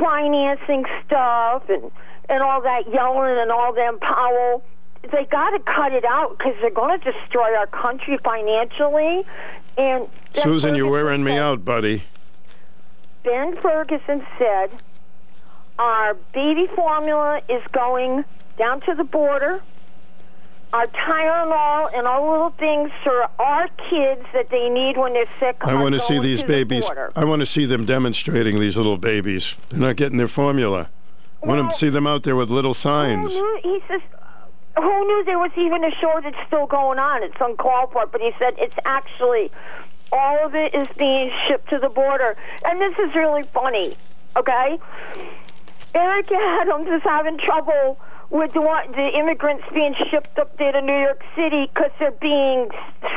financing 0.00 0.84
stuff 1.04 1.64
and 1.68 1.90
and 2.28 2.42
all 2.42 2.62
that 2.62 2.86
Yellen 2.86 3.42
and 3.42 3.50
all 3.50 3.72
them 3.74 3.98
Powell. 3.98 4.62
They 5.10 5.24
got 5.30 5.50
to 5.50 5.58
cut 5.60 5.92
it 5.92 6.04
out 6.04 6.38
because 6.38 6.54
they're 6.60 6.70
going 6.70 6.98
to 7.00 7.12
destroy 7.12 7.56
our 7.56 7.66
country 7.66 8.18
financially. 8.24 9.24
And 9.76 10.08
Ben 10.34 10.42
Susan, 10.44 10.74
you're 10.74 10.86
Ferguson 10.86 10.90
wearing 10.90 11.24
me 11.24 11.32
said- 11.32 11.38
out, 11.38 11.64
buddy. 11.64 12.04
Ben 13.24 13.56
Ferguson 13.60 14.26
said 14.38 14.70
our 15.78 16.14
baby 16.34 16.66
formula 16.74 17.40
is 17.48 17.62
going 17.72 18.24
down 18.58 18.80
to 18.82 18.94
the 18.94 19.04
border. 19.04 19.62
Our 20.72 20.86
Tylenol 20.86 21.90
and 21.94 22.06
all 22.06 22.30
little 22.32 22.50
things 22.50 22.90
for 23.04 23.28
our 23.38 23.68
kids 23.90 24.22
that 24.32 24.48
they 24.50 24.70
need 24.70 24.96
when 24.96 25.12
they're 25.12 25.28
sick. 25.38 25.56
I 25.60 25.74
want 25.74 25.92
to 25.94 26.00
see 26.00 26.18
these 26.18 26.40
to 26.40 26.46
babies. 26.46 26.86
border. 26.86 27.12
I 27.14 27.24
want 27.24 27.40
to 27.40 27.46
see 27.46 27.66
them 27.66 27.84
demonstrating 27.84 28.58
these 28.58 28.76
little 28.76 28.96
babies. 28.96 29.54
They're 29.68 29.80
not 29.80 29.96
getting 29.96 30.16
their 30.16 30.28
formula. 30.28 30.88
I 31.42 31.46
want 31.46 31.70
to 31.70 31.76
see 31.76 31.90
them 31.90 32.06
out 32.06 32.22
there 32.22 32.36
with 32.36 32.48
little 32.48 32.72
signs. 32.72 33.32
He 33.62 33.80
says, 33.86 34.00
who 34.76 35.06
knew 35.06 35.24
there 35.24 35.38
was 35.38 35.50
even 35.56 35.84
a 35.84 35.90
shortage 36.00 36.34
still 36.46 36.66
going 36.66 36.98
on? 36.98 37.22
It's 37.22 37.36
uncalled 37.40 37.92
for, 37.92 38.06
but 38.06 38.20
he 38.20 38.32
said 38.38 38.54
it's 38.58 38.76
actually 38.84 39.50
all 40.12 40.44
of 40.44 40.54
it 40.54 40.74
is 40.74 40.88
being 40.98 41.30
shipped 41.46 41.70
to 41.70 41.78
the 41.78 41.88
border, 41.88 42.36
and 42.64 42.80
this 42.80 42.94
is 42.98 43.14
really 43.14 43.42
funny. 43.54 43.96
Okay, 44.36 44.78
Eric 45.94 46.32
Adams 46.32 46.88
is 46.88 47.02
having 47.02 47.38
trouble 47.38 47.98
with 48.32 48.52
the, 48.54 49.10
immigrants 49.14 49.64
being 49.74 49.94
shipped 50.10 50.38
up 50.38 50.56
there 50.56 50.72
to 50.72 50.80
New 50.80 50.98
York 50.98 51.22
City 51.36 51.70
because 51.72 51.90
they're 51.98 52.10
being 52.12 52.68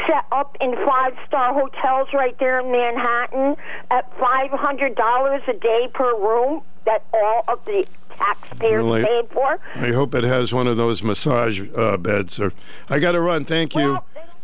set 0.08 0.26
up 0.34 0.58
in 0.60 0.76
five 0.86 1.14
star 1.26 1.54
hotels 1.54 2.10
right 2.14 2.38
there 2.38 2.60
in 2.60 2.72
Manhattan 2.72 3.56
at 3.90 4.12
five 4.20 4.52
hundred 4.52 4.96
dollars 4.96 5.42
a 5.48 5.54
day 5.54 5.88
per 5.94 6.14
room 6.20 6.62
that 6.86 7.06
all 7.14 7.46
of 7.48 7.64
the 7.66 7.88
taxpayers 8.18 8.84
Well, 8.84 8.94
I- 8.96 9.04
paid 9.04 9.30
for. 9.32 9.60
I 9.76 9.92
hope 9.94 10.14
it 10.14 10.26
has 10.26 10.52
one 10.54 10.68
of 10.68 10.76
those 10.76 11.02
massage 11.02 11.62
uh, 11.76 11.96
beds. 11.98 12.38
Or 12.40 12.52
I 12.90 13.00
got 13.00 13.14
to 13.14 13.22
run. 13.22 13.46
Thank 13.46 13.74
you. 13.74 14.00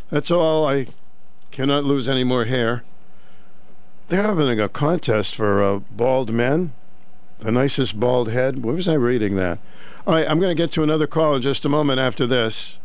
That's 0.10 0.31
all. 0.31 0.65
I 0.65 0.88
cannot 1.52 1.84
lose 1.84 2.07
any 2.07 2.23
more 2.23 2.45
hair. 2.45 2.84
They're 4.07 4.23
having 4.23 4.60
a 4.60 4.69
contest 4.69 5.35
for 5.35 5.61
uh, 5.64 5.80
bald 5.91 6.31
men. 6.34 6.73
The 7.39 7.52
nicest 7.52 7.99
bald 7.99 8.30
head. 8.30 8.64
Where 8.64 8.76
was 8.76 8.88
I 8.88 8.93
reading 8.93 9.35
that? 9.35 9.60
All 10.07 10.15
right, 10.15 10.28
I'm 10.28 10.40
going 10.40 10.49
to 10.49 10.60
get 10.60 10.72
to 10.72 10.84
another 10.84 11.06
call 11.06 11.36
in 11.36 11.44
just 11.44 11.64
a 11.64 11.69
moment 11.69 11.99
after 11.99 12.26
this. 12.26 12.80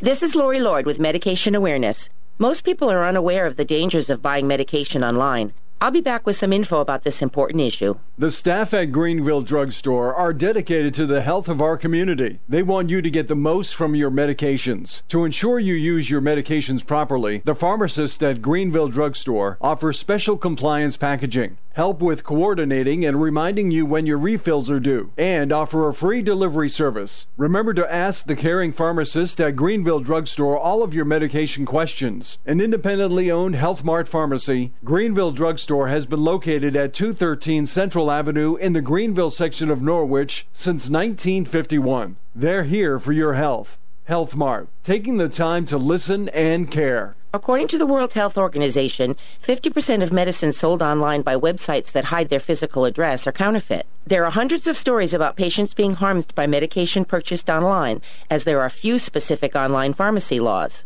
This 0.00 0.22
is 0.22 0.34
Lori 0.34 0.60
Lord 0.60 0.86
with 0.86 0.98
Medication 0.98 1.54
Awareness. 1.54 2.08
Most 2.38 2.64
people 2.64 2.90
are 2.90 3.04
unaware 3.04 3.44
of 3.44 3.56
the 3.56 3.66
dangers 3.66 4.08
of 4.08 4.22
buying 4.22 4.46
medication 4.46 5.04
online. 5.04 5.52
I'll 5.80 5.90
be 5.90 6.00
back 6.00 6.26
with 6.26 6.36
some 6.36 6.52
info 6.52 6.80
about 6.80 7.04
this 7.04 7.22
important 7.22 7.60
issue. 7.60 7.98
The 8.16 8.30
staff 8.32 8.74
at 8.74 8.90
Greenville 8.90 9.42
Drugstore 9.42 10.12
are 10.14 10.32
dedicated 10.32 10.92
to 10.94 11.06
the 11.06 11.20
health 11.20 11.48
of 11.48 11.60
our 11.60 11.76
community. 11.76 12.40
They 12.48 12.64
want 12.64 12.90
you 12.90 13.00
to 13.00 13.10
get 13.10 13.28
the 13.28 13.36
most 13.36 13.76
from 13.76 13.94
your 13.94 14.10
medications. 14.10 15.02
To 15.08 15.24
ensure 15.24 15.60
you 15.60 15.74
use 15.74 16.10
your 16.10 16.20
medications 16.20 16.84
properly, 16.84 17.42
the 17.44 17.54
pharmacists 17.54 18.20
at 18.22 18.42
Greenville 18.42 18.88
Drugstore 18.88 19.58
offer 19.60 19.92
special 19.92 20.36
compliance 20.36 20.96
packaging, 20.96 21.58
help 21.78 22.00
with 22.00 22.24
coordinating 22.24 23.04
and 23.04 23.22
reminding 23.22 23.70
you 23.70 23.86
when 23.86 24.04
your 24.04 24.18
refills 24.18 24.68
are 24.68 24.80
due, 24.80 25.12
and 25.16 25.52
offer 25.52 25.86
a 25.86 25.94
free 25.94 26.20
delivery 26.20 26.68
service. 26.68 27.28
Remember 27.36 27.72
to 27.72 27.94
ask 27.94 28.26
the 28.26 28.34
caring 28.34 28.72
pharmacist 28.72 29.40
at 29.40 29.54
Greenville 29.54 30.00
Drugstore 30.00 30.58
all 30.58 30.82
of 30.82 30.92
your 30.92 31.04
medication 31.04 31.64
questions. 31.64 32.38
An 32.44 32.60
independently 32.60 33.30
owned 33.30 33.54
Health 33.54 33.84
Mart 33.84 34.08
pharmacy, 34.08 34.72
Greenville 34.82 35.30
Drugstore 35.30 35.86
has 35.86 36.04
been 36.04 36.24
located 36.24 36.74
at 36.74 36.94
213 36.94 37.64
Central 37.64 38.10
Avenue 38.10 38.56
in 38.56 38.72
the 38.72 38.82
Greenville 38.82 39.30
section 39.30 39.70
of 39.70 39.80
Norwich 39.80 40.48
since 40.52 40.90
1951. 40.90 42.16
They're 42.34 42.64
here 42.64 42.98
for 42.98 43.12
your 43.12 43.34
health. 43.34 43.78
Health 44.08 44.34
Mart, 44.34 44.70
taking 44.84 45.18
the 45.18 45.28
time 45.28 45.66
to 45.66 45.76
listen 45.76 46.30
and 46.30 46.70
care. 46.70 47.14
According 47.34 47.68
to 47.68 47.76
the 47.76 47.84
World 47.84 48.14
Health 48.14 48.38
Organization, 48.38 49.16
50% 49.46 50.02
of 50.02 50.14
medicines 50.14 50.56
sold 50.56 50.80
online 50.80 51.20
by 51.20 51.36
websites 51.36 51.92
that 51.92 52.06
hide 52.06 52.30
their 52.30 52.40
physical 52.40 52.86
address 52.86 53.26
are 53.26 53.32
counterfeit. 53.32 53.84
There 54.06 54.24
are 54.24 54.30
hundreds 54.30 54.66
of 54.66 54.78
stories 54.78 55.12
about 55.12 55.36
patients 55.36 55.74
being 55.74 55.92
harmed 55.92 56.34
by 56.34 56.46
medication 56.46 57.04
purchased 57.04 57.50
online, 57.50 58.00
as 58.30 58.44
there 58.44 58.62
are 58.62 58.70
few 58.70 58.98
specific 58.98 59.54
online 59.54 59.92
pharmacy 59.92 60.40
laws. 60.40 60.84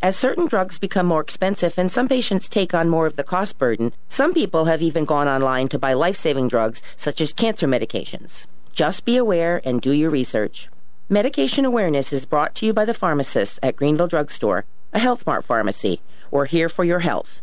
As 0.00 0.16
certain 0.16 0.46
drugs 0.46 0.78
become 0.78 1.06
more 1.06 1.22
expensive 1.22 1.76
and 1.76 1.90
some 1.90 2.06
patients 2.06 2.48
take 2.48 2.72
on 2.72 2.88
more 2.88 3.06
of 3.06 3.16
the 3.16 3.24
cost 3.24 3.58
burden, 3.58 3.92
some 4.08 4.32
people 4.32 4.66
have 4.66 4.80
even 4.80 5.04
gone 5.04 5.26
online 5.26 5.66
to 5.70 5.78
buy 5.80 5.92
life 5.92 6.16
saving 6.16 6.46
drugs 6.46 6.82
such 6.96 7.20
as 7.20 7.32
cancer 7.32 7.66
medications. 7.66 8.46
Just 8.72 9.04
be 9.04 9.16
aware 9.16 9.60
and 9.64 9.82
do 9.82 9.90
your 9.90 10.10
research. 10.10 10.68
Medication 11.12 11.64
awareness 11.64 12.12
is 12.12 12.24
brought 12.24 12.54
to 12.54 12.64
you 12.64 12.72
by 12.72 12.84
the 12.84 12.94
pharmacists 12.94 13.58
at 13.64 13.74
Greenville 13.74 14.06
Drugstore, 14.06 14.64
a 14.92 15.00
Health 15.00 15.26
Mart 15.26 15.44
pharmacy. 15.44 16.00
We're 16.30 16.44
here 16.44 16.68
for 16.68 16.84
your 16.84 17.00
health. 17.00 17.42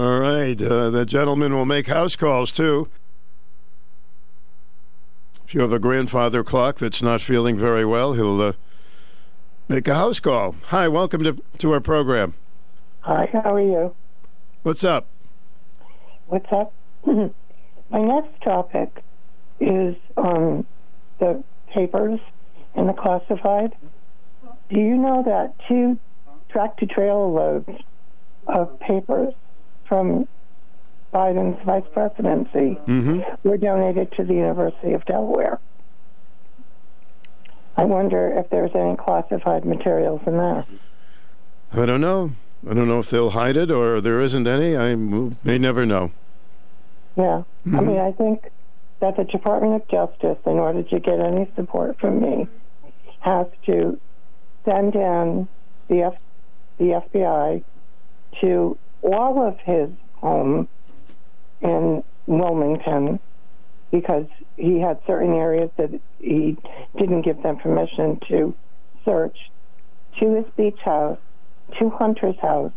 All 0.01 0.19
right. 0.19 0.59
Uh, 0.59 0.89
the 0.89 1.05
gentleman 1.05 1.53
will 1.53 1.67
make 1.67 1.85
house 1.85 2.15
calls, 2.15 2.51
too. 2.51 2.89
If 5.45 5.53
you 5.53 5.61
have 5.61 5.71
a 5.71 5.77
grandfather 5.77 6.43
clock 6.43 6.79
that's 6.79 7.03
not 7.03 7.21
feeling 7.21 7.55
very 7.55 7.85
well, 7.85 8.13
he'll 8.13 8.41
uh, 8.41 8.53
make 9.67 9.87
a 9.87 9.93
house 9.93 10.19
call. 10.19 10.55
Hi, 10.69 10.87
welcome 10.87 11.23
to, 11.23 11.37
to 11.59 11.71
our 11.73 11.79
program. 11.79 12.33
Hi, 13.01 13.29
how 13.31 13.53
are 13.53 13.61
you? 13.61 13.93
What's 14.63 14.83
up? 14.83 15.05
What's 16.25 16.51
up? 16.51 16.73
My 17.05 17.31
next 18.01 18.41
topic 18.43 19.03
is 19.59 19.95
um, 20.17 20.65
the 21.19 21.43
papers 21.71 22.19
and 22.73 22.89
the 22.89 22.93
classified. 22.93 23.75
Do 24.67 24.79
you 24.79 24.97
know 24.97 25.21
that 25.27 25.53
two 25.67 25.99
tractor 26.49 26.87
trailer 26.87 27.27
loads 27.27 27.69
of 28.47 28.79
papers 28.79 29.35
from 29.91 30.25
Biden's 31.13 31.61
vice 31.65 31.83
presidency 31.91 32.79
Mm-hmm. 32.87 33.19
were 33.45 33.57
donated 33.57 34.09
to 34.13 34.23
the 34.23 34.33
University 34.33 34.93
of 34.93 35.03
Delaware? 35.03 35.59
I 37.75 37.83
wonder 37.83 38.31
if 38.37 38.49
there's 38.49 38.71
any 38.73 38.95
classified 38.95 39.65
materials 39.65 40.21
in 40.25 40.37
there. 40.37 40.65
I 41.73 41.85
don't 41.85 41.99
know. 41.99 42.31
I 42.69 42.73
don't 42.73 42.87
know 42.87 42.99
if 42.99 43.09
they'll 43.09 43.31
hide 43.31 43.57
it 43.57 43.69
or 43.69 43.99
there 43.99 44.21
isn't 44.21 44.47
any. 44.47 44.77
I 44.77 44.95
may 44.95 45.57
never 45.57 45.85
know. 45.85 46.11
Yeah. 47.17 47.43
I 47.65 47.69
Mhm. 47.69 47.87
mean, 47.87 47.99
I 47.99 48.13
think 48.13 48.49
that 49.01 49.17
the 49.17 49.25
Department 49.25 49.73
of 49.75 49.87
Justice, 49.89 50.37
in 50.45 50.53
order 50.57 50.83
to 50.83 50.99
get 51.01 51.19
any 51.19 51.51
support 51.57 51.99
from 51.99 52.21
me, 52.21 52.47
has 53.19 53.47
to 53.65 53.99
send 54.63 54.95
in 54.95 55.49
the 55.89 56.03
F- 56.03 56.21
the 56.77 56.93
FBI 56.93 57.61
to 58.39 58.77
all 59.01 59.47
of 59.47 59.57
his 59.59 59.89
home 60.15 60.67
in 61.61 62.03
Wilmington 62.27 63.19
because 63.91 64.25
he 64.57 64.79
had 64.79 64.99
certain 65.05 65.33
areas 65.33 65.69
that 65.77 65.89
he 66.19 66.57
didn't 66.97 67.23
give 67.23 67.41
them 67.43 67.57
permission 67.57 68.19
to 68.27 68.55
search 69.03 69.37
to 70.19 70.35
his 70.35 70.45
beach 70.55 70.79
house, 70.83 71.17
to 71.79 71.89
Hunter's 71.89 72.39
house, 72.39 72.71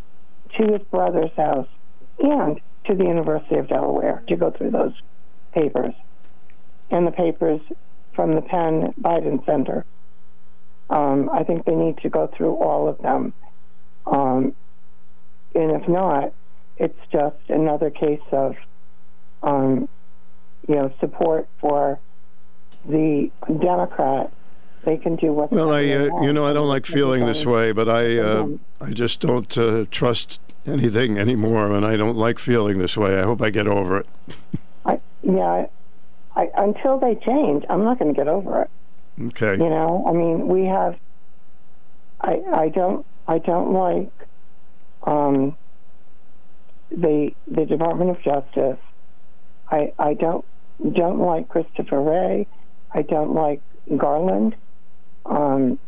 to 0.57 0.73
his 0.73 0.83
brother's 0.91 1.33
house, 1.37 1.69
and 2.19 2.61
to 2.87 2.95
the 2.95 3.05
University 3.05 3.57
of 3.57 3.69
Delaware 3.69 4.23
to 4.29 4.37
go 4.37 4.51
through 4.51 4.71
those 4.71 4.93
papers 5.53 5.95
and 6.91 7.07
the 7.07 7.13
papers 7.13 7.61
from 8.15 8.35
the 8.35 8.43
Penn 8.43 8.95
Biden 9.01 9.45
Center. 9.47 9.85
Um, 10.91 11.31
I 11.33 11.45
think 11.45 11.65
they 11.65 11.75
need 11.75 11.99
to 11.99 12.09
go 12.09 12.27
through 12.27 12.55
all 12.55 12.89
of 12.89 12.99
them. 12.99 13.33
Um, 14.07 14.55
and 15.55 15.71
if 15.71 15.89
not, 15.89 16.33
it's 16.77 16.99
just 17.13 17.37
another 17.49 17.91
case 17.91 18.21
of, 18.33 18.57
um, 19.43 19.89
you 20.69 20.75
know, 20.75 20.93
support 21.01 21.49
for 21.61 21.99
the 22.85 23.31
Democrat. 23.47 24.33
They 24.85 24.97
can 24.99 25.17
do 25.17 25.33
what. 25.33 25.51
Well, 25.51 25.73
I, 25.73 25.83
they 25.83 26.09
uh, 26.09 26.21
you 26.21 26.33
know, 26.33 26.47
I 26.47 26.53
don't 26.53 26.69
like 26.69 26.85
feeling 26.85 27.25
this 27.25 27.47
way, 27.47 27.73
but 27.73 27.89
I, 27.89 28.19
uh. 28.19 28.49
I 28.81 28.91
just 28.91 29.21
don't 29.21 29.57
uh, 29.57 29.87
trust 29.91 30.41
anything 30.67 31.19
anymore, 31.19 31.73
and 31.73 31.87
I 31.87 31.97
don't 31.97 32.17
like 32.17 32.39
feeling 32.39 32.79
this 32.79 32.97
way. 32.97 33.19
I 33.19 33.23
hope 33.23 33.41
I 33.41 33.51
get 33.51 33.67
over 33.67 33.99
it. 33.99 34.07
I, 34.85 35.01
yeah, 35.23 35.67
I, 36.37 36.51
until 36.57 36.99
they 36.99 37.15
change, 37.15 37.65
I'm 37.71 37.85
not 37.85 37.99
going 37.99 38.13
to 38.13 38.17
get 38.17 38.29
over 38.29 38.63
it. 38.63 38.71
Okay. 39.29 39.53
You 39.53 39.71
know, 39.71 40.05
I 40.07 40.13
mean, 40.13 40.49
we 40.49 40.67
have. 40.67 40.97
I 42.21 42.43
I 42.53 42.69
don't 42.69 43.07
I 43.29 43.39
don't 43.39 43.73
like 43.73 44.11
um, 45.05 45.57
the 46.91 47.33
the 47.47 47.65
Department 47.67 48.11
of 48.11 48.23
Justice. 48.23 48.79
I 49.71 49.93
I 49.99 50.15
don't 50.15 50.45
don't 50.93 51.19
like 51.19 51.49
Christopher 51.49 52.01
Wray. 52.01 52.47
I 52.93 53.03
don't 53.03 53.35
like 53.35 53.61
Garland. 53.97 54.57
Um, 55.27 55.79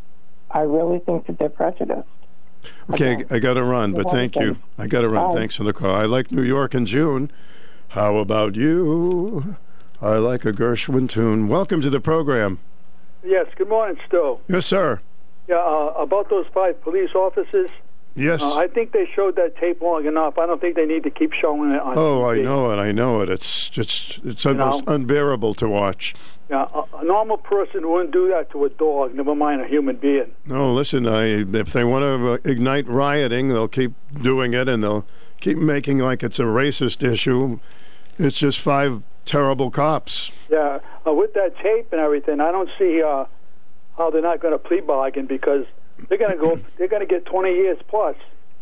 I 0.49 0.61
really 0.61 0.99
think 0.99 1.27
that 1.27 1.39
they're 1.39 1.49
prejudiced. 1.49 2.07
Okay, 2.91 3.23
I 3.29 3.39
got 3.39 3.53
to 3.53 3.63
run, 3.63 3.93
but 3.93 4.05
You're 4.05 4.13
thank 4.13 4.35
you. 4.35 4.57
I 4.77 4.87
got 4.87 5.01
to 5.01 5.09
run. 5.09 5.27
Bye. 5.27 5.39
Thanks 5.39 5.55
for 5.55 5.63
the 5.63 5.73
call. 5.73 5.93
I 5.93 6.03
like 6.05 6.31
New 6.31 6.41
York 6.41 6.73
in 6.73 6.85
June. 6.85 7.31
How 7.89 8.17
about 8.17 8.55
you? 8.55 9.57
I 10.01 10.15
like 10.15 10.45
a 10.45 10.51
Gershwin 10.51 11.09
tune. 11.09 11.47
Welcome 11.47 11.81
to 11.81 11.89
the 11.89 11.99
program. 11.99 12.59
Yes, 13.23 13.47
good 13.55 13.69
morning, 13.69 13.97
Stu. 14.07 14.39
Yes, 14.47 14.65
sir. 14.65 15.01
Yeah, 15.47 15.57
uh, 15.57 15.93
about 15.97 16.29
those 16.29 16.45
five 16.53 16.81
police 16.81 17.11
officers. 17.15 17.69
Yes. 18.17 18.41
Uh, 18.41 18.55
I 18.55 18.67
think 18.67 18.93
they 18.93 19.07
showed 19.15 19.35
that 19.35 19.55
tape 19.57 19.79
long 19.79 20.07
enough. 20.07 20.39
I 20.39 20.47
don't 20.47 20.59
think 20.59 20.75
they 20.75 20.87
need 20.87 21.03
to 21.03 21.11
keep 21.11 21.33
showing 21.33 21.71
it 21.71 21.79
on 21.79 21.93
Oh, 21.95 22.25
I 22.25 22.39
know 22.39 22.71
it. 22.71 22.77
I 22.77 22.91
know 22.91 23.21
it. 23.21 23.29
It's 23.29 23.69
just 23.69 24.19
it's 24.25 24.43
almost 24.43 24.87
know? 24.87 24.95
unbearable 24.95 25.53
to 25.55 25.69
watch. 25.69 26.15
Yeah, 26.49 26.65
a, 26.73 26.97
a 26.97 27.03
normal 27.03 27.37
person 27.37 27.87
wouldn't 27.89 28.11
do 28.11 28.27
that 28.29 28.49
to 28.51 28.65
a 28.65 28.69
dog, 28.69 29.13
never 29.13 29.35
mind 29.35 29.61
a 29.61 29.67
human 29.67 29.97
being. 29.97 30.33
No, 30.45 30.73
listen. 30.73 31.05
I 31.05 31.25
if 31.25 31.73
they 31.73 31.83
want 31.83 32.03
to 32.03 32.31
uh, 32.31 32.37
ignite 32.51 32.87
rioting, 32.87 33.49
they'll 33.49 33.67
keep 33.67 33.93
doing 34.19 34.55
it, 34.55 34.67
and 34.67 34.81
they'll 34.81 35.05
keep 35.39 35.57
making 35.59 35.99
like 35.99 36.23
it's 36.23 36.39
a 36.39 36.43
racist 36.43 37.07
issue. 37.07 37.59
It's 38.17 38.39
just 38.39 38.59
five 38.59 39.03
terrible 39.25 39.69
cops. 39.69 40.31
Yeah, 40.49 40.79
uh, 41.05 41.13
with 41.13 41.33
that 41.35 41.55
tape 41.57 41.91
and 41.91 42.01
everything, 42.01 42.39
I 42.39 42.51
don't 42.51 42.69
see 42.79 43.03
uh, 43.03 43.25
how 43.95 44.09
they're 44.09 44.21
not 44.23 44.39
going 44.39 44.53
to 44.53 44.57
plea 44.57 44.79
bargain 44.79 45.27
because 45.27 45.65
they're 46.09 46.17
going 46.17 46.31
to 46.31 46.37
go. 46.37 46.59
They're 46.77 46.87
going 46.87 47.01
to 47.01 47.07
get 47.07 47.25
20 47.25 47.49
years 47.53 47.77
plus. 47.87 48.15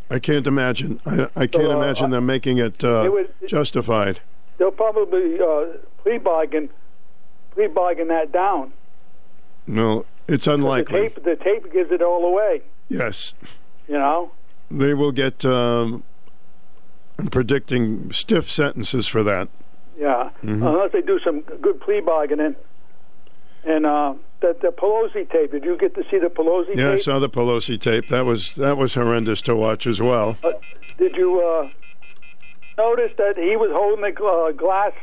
I 0.10 0.20
can't 0.20 0.46
imagine. 0.48 1.00
I, 1.06 1.28
I 1.36 1.48
can't 1.48 1.70
uh, 1.70 1.78
imagine 1.78 2.10
them 2.12 2.26
making 2.26 2.58
it 2.60 2.84
uh, 2.84 3.10
would- 3.12 3.34
justified. 3.48 4.20
They'll 4.58 4.72
probably 4.72 5.40
uh, 5.40 5.66
plea 6.04 6.18
bargain, 6.20 6.70
plea 7.52 7.68
bargain 7.68 8.08
that 8.10 8.32
down. 8.32 8.72
No, 9.68 10.06
it's 10.28 10.46
The 10.46 10.54
unlikely. 10.54 11.10
tape, 11.10 11.24
the 11.24 11.36
tape 11.36 11.74
gives 11.74 11.92
it 11.92 12.02
all 12.02 12.26
away. 12.26 12.62
Yes, 12.88 13.34
You 13.88 13.96
know. 13.96 14.32
they 14.70 14.94
will 14.94 15.12
get. 15.12 15.44
Um, 15.44 16.04
I'm 17.18 17.28
predicting 17.28 18.12
stiff 18.12 18.50
sentences 18.52 19.08
for 19.08 19.24
that. 19.24 19.48
Yeah, 19.98 20.30
Mhm. 20.44 20.66
unless 20.68 20.92
they 20.92 21.02
do 21.02 21.20
some 21.20 21.42
good 21.42 21.80
plea 21.82 22.02
bargaining. 22.02 22.56
And 23.64 23.86
uh, 23.86 24.14
the 24.46 24.58
the 24.62 24.74
Pelosi 24.74 25.30
tape. 25.30 25.52
Did 25.52 25.64
you 25.64 25.78
get 25.78 25.96
to 25.96 26.04
see 26.10 26.20
the 26.20 26.28
Pelosi 26.28 26.76
Yeah, 26.76 26.92
I 26.92 26.98
saw 26.98 27.20
the 27.20 27.30
Pelosi 27.30 27.80
tape. 27.80 28.08
That 28.10 28.26
was 28.26 28.56
that 28.56 28.78
was 28.78 28.94
horrendous 28.94 29.42
to 29.44 29.56
watch 29.56 29.88
as 29.88 30.02
well. 30.02 30.38
Uh, 30.44 30.52
did 30.98 31.16
you 31.16 31.42
uh, 31.42 31.70
notice 32.78 33.12
that 33.18 33.38
he 33.38 33.56
was 33.56 33.72
holding 33.74 34.06
a 34.06 34.24
uh, 34.24 34.52
glass, 34.52 34.94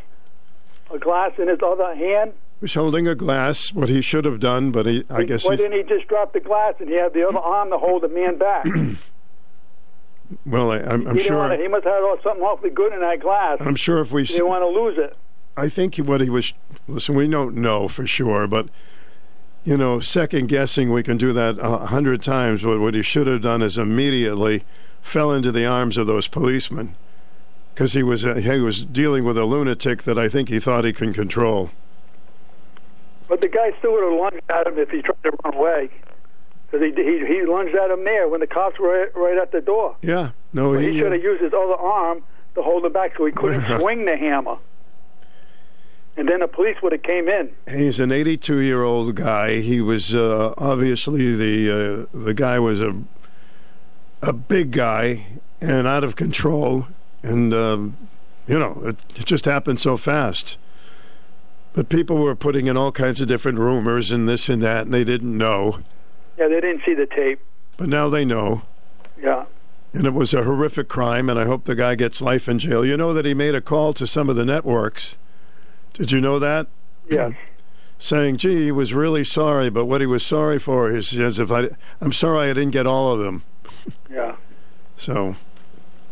a 0.93 0.99
glass 0.99 1.33
in 1.39 1.49
his 1.49 1.59
other 1.65 1.95
hand? 1.95 2.33
He 2.61 2.65
was 2.65 2.75
holding 2.75 3.09
a 3.09 3.15
glass, 3.15 3.73
what 3.73 3.89
he 3.89 4.01
should 4.01 4.25
have 4.25 4.39
done, 4.39 4.71
but 4.71 4.87
he, 4.87 5.05
I 5.11 5.25
guess 5.25 5.45
Why 5.45 5.57
he, 5.57 5.57
didn't 5.57 5.79
he 5.79 5.95
just 5.95 6.09
drop 6.09 6.33
the 6.33 6.41
glass 6.41 6.75
and 6.79 6.89
he 6.89 6.95
had 6.95 7.13
the 7.13 7.27
other 7.27 7.39
arm 7.39 7.71
to 7.71 7.79
hold 7.79 8.03
the 8.03 8.09
man 8.09 8.39
back? 8.39 8.65
well, 10.47 10.71
I, 10.71 10.79
I'm, 10.79 11.07
I'm 11.09 11.17
didn't 11.17 11.23
sure. 11.23 11.49
to, 11.49 11.57
He 11.57 11.67
must 11.67 11.85
have 11.85 11.95
had 11.95 12.23
something 12.23 12.43
awfully 12.43 12.71
good 12.71 12.93
in 12.93 13.01
that 13.01 13.21
glass. 13.21 13.59
I'm 13.61 13.75
sure 13.75 14.01
if 14.01 14.13
we 14.13 14.25
He 14.25 14.35
didn't 14.35 14.49
want 14.49 14.63
to 14.63 14.69
lose 14.69 14.97
it. 14.97 15.17
I 15.57 15.69
think 15.69 15.97
what 15.97 16.21
he 16.21 16.31
was. 16.31 16.55
Listen, 16.89 17.15
we 17.15 17.29
don't 17.29 17.57
know 17.57 17.87
for 17.89 18.07
sure, 18.07 18.47
but 18.47 18.69
you 19.65 19.77
know, 19.77 20.01
second 20.01 20.49
guessing, 20.49 20.91
we 20.91 21.03
can 21.03 21.17
do 21.17 21.33
that 21.33 21.59
a 21.59 21.87
hundred 21.87 22.23
times. 22.23 22.63
But 22.63 22.81
what 22.81 22.95
he 22.95 23.03
should 23.03 23.27
have 23.27 23.43
done 23.43 23.63
is 23.63 23.79
immediately 23.79 24.65
fell 25.01 25.33
into 25.33 25.53
the 25.53 25.67
arms 25.67 25.97
of 25.97 26.07
those 26.07 26.29
policemen 26.29 26.97
because 27.75 27.93
he 27.93 28.03
was 28.03 28.27
uh, 28.27 28.35
he 28.35 28.61
was 28.61 28.85
dealing 28.85 29.25
with 29.25 29.39
a 29.39 29.45
lunatic 29.45 30.03
that 30.03 30.19
I 30.19 30.29
think 30.29 30.49
he 30.49 30.59
thought 30.59 30.85
he 30.85 30.93
can 30.93 31.13
control. 31.13 31.71
But 33.29 33.41
the 33.41 33.49
guy 33.49 33.73
still 33.79 33.93
would 33.93 34.05
have 34.05 34.19
lunged 34.19 34.51
at 34.51 34.67
him 34.67 34.79
if 34.79 34.91
he 34.91 35.01
tried 35.01 35.23
to 35.25 35.33
run 35.45 35.55
away. 35.55 35.91
Because 36.71 36.87
he, 36.87 37.03
he 37.03 37.27
he 37.27 37.47
lunged 37.47 37.75
at 37.75 37.91
him 37.91 38.05
there 38.05 38.29
when 38.29 38.41
the 38.41 38.47
cops 38.47 38.79
were 38.79 38.89
right, 38.89 39.17
right 39.17 39.39
at 39.39 39.53
the 39.53 39.61
door. 39.61 39.97
Yeah, 40.03 40.31
no, 40.53 40.73
he, 40.73 40.93
he 40.93 40.99
should 40.99 41.13
have 41.13 41.23
used 41.23 41.43
his 41.43 41.53
other 41.53 41.75
arm 41.75 42.23
to 42.55 42.63
hold 42.63 42.85
him 42.85 42.93
back 42.93 43.17
so 43.17 43.27
he 43.27 43.33
couldn't 43.33 43.65
swing 43.81 44.05
the 44.07 44.17
hammer. 44.17 44.57
And 46.17 46.29
then 46.29 46.41
the 46.41 46.49
police 46.49 46.77
would 46.83 46.93
have 46.93 47.03
came 47.03 47.29
in. 47.29 47.51
He's 47.71 47.99
an 47.99 48.13
82 48.13 48.59
year 48.59 48.83
old 48.83 49.15
guy. 49.15 49.61
He 49.61 49.81
was 49.81 50.15
uh, 50.15 50.53
obviously 50.59 51.35
the 51.35 52.09
uh, 52.13 52.17
the 52.17 52.35
guy 52.35 52.59
was 52.59 52.81
a 52.81 53.03
a 54.21 54.33
big 54.33 54.73
guy 54.73 55.27
and 55.61 55.87
out 55.87 56.05
of 56.05 56.17
control. 56.17 56.87
and 57.23 57.55
um, 57.55 57.97
you 58.47 58.59
know 58.59 58.83
it, 58.85 59.05
it 59.17 59.25
just 59.25 59.47
happened 59.47 59.81
so 59.81 59.97
fast. 59.97 60.59
But 61.73 61.89
people 61.89 62.19
were 62.19 62.37
putting 62.37 62.67
in 62.67 62.77
all 62.77 62.93
kinds 62.93 63.21
of 63.23 63.29
different 63.29 63.59
rumors 63.59 64.13
and 64.13 64.29
this 64.29 64.51
and 64.51 64.63
that, 64.63 64.83
and 64.85 64.93
they 64.93 65.05
didn't 65.05 65.37
know. 65.37 65.79
Yeah, 66.37 66.49
they 66.49 66.61
didn't 66.61 66.83
see 66.85 66.93
the 66.93 67.07
tape. 67.07 67.41
But 67.79 67.89
now 67.89 68.11
they 68.11 68.27
know. 68.27 68.63
Yeah. 69.23 69.47
And 69.95 70.07
it 70.07 70.13
was 70.13 70.35
a 70.35 70.43
horrific 70.43 70.89
crime, 70.89 71.31
and 71.31 71.39
I 71.39 71.45
hope 71.47 71.65
the 71.65 71.75
guy 71.75 71.95
gets 71.95 72.21
life 72.21 72.49
in 72.49 72.59
jail. 72.59 72.85
You 72.85 72.99
know 72.99 73.15
that 73.15 73.25
he 73.25 73.33
made 73.33 73.55
a 73.55 73.61
call 73.63 73.95
to 73.95 74.07
some 74.07 74.29
of 74.29 74.37
the 74.37 74.45
networks. 74.45 75.17
Did 75.95 76.11
you 76.13 76.21
know 76.21 76.39
that? 76.39 76.67
Yes. 77.09 77.33
Saying, 77.99 78.39
gee, 78.39 78.65
he 78.65 78.73
was 78.73 78.93
really 78.95 79.25
sorry, 79.25 79.71
but 79.71 79.85
what 79.85 80.01
he 80.01 80.07
was 80.07 80.25
sorry 80.25 80.59
for 80.59 80.91
is 80.91 81.19
as 81.19 81.39
if 81.39 81.51
I, 81.53 81.69
I'm 82.01 82.13
sorry 82.13 82.51
I 82.51 82.53
didn't 82.55 82.71
get 82.73 82.87
all 82.87 83.13
of 83.13 83.21
them. 83.21 83.45
Yeah. 84.11 84.37
So, 84.97 85.37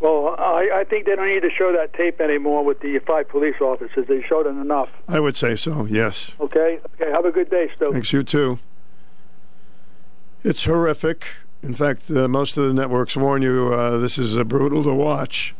Well, 0.00 0.36
I, 0.38 0.70
I 0.72 0.84
think 0.84 1.06
they 1.06 1.16
don't 1.16 1.26
need 1.28 1.42
to 1.42 1.50
show 1.50 1.72
that 1.72 1.92
tape 1.94 2.20
anymore 2.20 2.64
with 2.64 2.80
the 2.80 2.98
five 3.00 3.28
police 3.28 3.56
officers. 3.60 4.06
They 4.06 4.22
showed 4.22 4.46
it 4.46 4.50
enough. 4.50 4.88
I 5.08 5.18
would 5.20 5.36
say 5.36 5.56
so, 5.56 5.84
yes. 5.86 6.30
Okay. 6.40 6.78
Okay. 6.94 7.10
Have 7.10 7.24
a 7.24 7.32
good 7.32 7.50
day, 7.50 7.70
Stu. 7.74 7.90
Thanks, 7.90 8.12
you 8.12 8.22
too. 8.22 8.58
It's 10.44 10.64
horrific. 10.64 11.26
In 11.62 11.74
fact, 11.74 12.10
uh, 12.10 12.26
most 12.28 12.56
of 12.56 12.64
the 12.66 12.72
networks 12.72 13.16
warn 13.16 13.42
you 13.42 13.74
uh, 13.74 13.98
this 13.98 14.16
is 14.16 14.38
uh, 14.38 14.44
brutal 14.44 14.82
to 14.84 14.94
watch. 14.94 15.54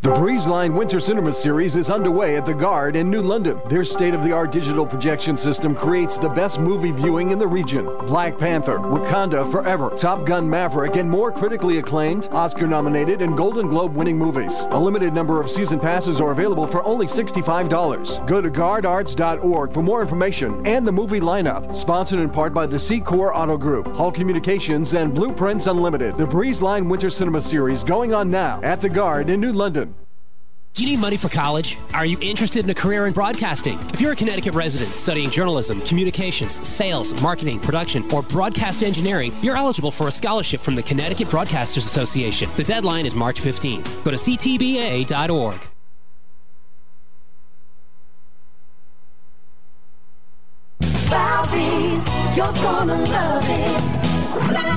The 0.00 0.14
Breezeline 0.14 0.74
Winter 0.74 1.00
Cinema 1.00 1.32
Series 1.32 1.74
is 1.74 1.90
underway 1.90 2.36
at 2.36 2.46
the 2.46 2.54
Garde 2.54 2.94
in 2.94 3.10
New 3.10 3.20
London. 3.20 3.60
Their 3.68 3.82
state 3.82 4.14
of 4.14 4.22
the 4.22 4.32
art 4.32 4.52
digital 4.52 4.86
projection 4.86 5.36
system 5.36 5.74
creates 5.74 6.16
the 6.18 6.28
best 6.28 6.60
movie 6.60 6.92
viewing 6.92 7.30
in 7.30 7.38
the 7.38 7.46
region. 7.46 7.84
Black 8.06 8.38
Panther, 8.38 8.78
Wakanda 8.78 9.50
Forever, 9.50 9.90
Top 9.98 10.24
Gun 10.24 10.48
Maverick, 10.48 10.94
and 10.96 11.10
more 11.10 11.32
critically 11.32 11.78
acclaimed, 11.78 12.28
Oscar 12.30 12.68
nominated, 12.68 13.20
and 13.20 13.36
Golden 13.36 13.66
Globe 13.66 13.96
winning 13.96 14.16
movies. 14.16 14.60
A 14.70 14.78
limited 14.78 15.12
number 15.12 15.40
of 15.40 15.50
season 15.50 15.80
passes 15.80 16.20
are 16.20 16.30
available 16.30 16.68
for 16.68 16.82
only 16.84 17.06
$65. 17.06 18.26
Go 18.26 18.40
to 18.40 18.50
gardearts.org 18.50 19.74
for 19.74 19.82
more 19.82 20.00
information 20.00 20.64
and 20.64 20.86
the 20.86 20.92
movie 20.92 21.20
lineup. 21.20 21.74
Sponsored 21.74 22.20
in 22.20 22.30
part 22.30 22.54
by 22.54 22.66
the 22.66 22.76
Secor 22.78 23.32
Auto 23.34 23.58
Group, 23.58 23.88
Hall 23.88 24.12
Communications, 24.12 24.94
and 24.94 25.12
Blueprints 25.12 25.66
Unlimited. 25.66 26.16
The 26.16 26.24
Breezeline 26.24 26.88
Winter 26.88 27.10
Cinema 27.10 27.42
Series 27.42 27.82
going 27.82 28.14
on 28.14 28.30
now 28.30 28.60
at 28.62 28.80
the 28.80 28.88
Garde 28.88 29.28
in 29.28 29.40
New 29.40 29.52
London. 29.52 29.97
Do 30.78 30.84
you 30.84 30.90
need 30.90 31.00
money 31.00 31.16
for 31.16 31.28
college? 31.28 31.76
Are 31.92 32.06
you 32.06 32.16
interested 32.20 32.62
in 32.64 32.70
a 32.70 32.74
career 32.74 33.08
in 33.08 33.12
broadcasting? 33.12 33.80
If 33.92 34.00
you're 34.00 34.12
a 34.12 34.14
Connecticut 34.14 34.54
resident 34.54 34.94
studying 34.94 35.28
journalism, 35.28 35.80
communications, 35.80 36.64
sales, 36.68 37.20
marketing, 37.20 37.58
production, 37.58 38.08
or 38.12 38.22
broadcast 38.22 38.84
engineering, 38.84 39.32
you're 39.42 39.56
eligible 39.56 39.90
for 39.90 40.06
a 40.06 40.12
scholarship 40.12 40.60
from 40.60 40.76
the 40.76 40.82
Connecticut 40.84 41.26
Broadcasters 41.26 41.78
Association. 41.78 42.48
The 42.56 42.62
deadline 42.62 43.06
is 43.06 43.16
March 43.16 43.42
15th. 43.42 44.04
Go 44.04 44.12
to 44.12 44.16
ctba.org. 44.16 45.58
Falvey's, 51.08 52.36
you're 52.36 52.52
gonna 52.52 52.94
love 52.94 53.44
it. 53.48 53.77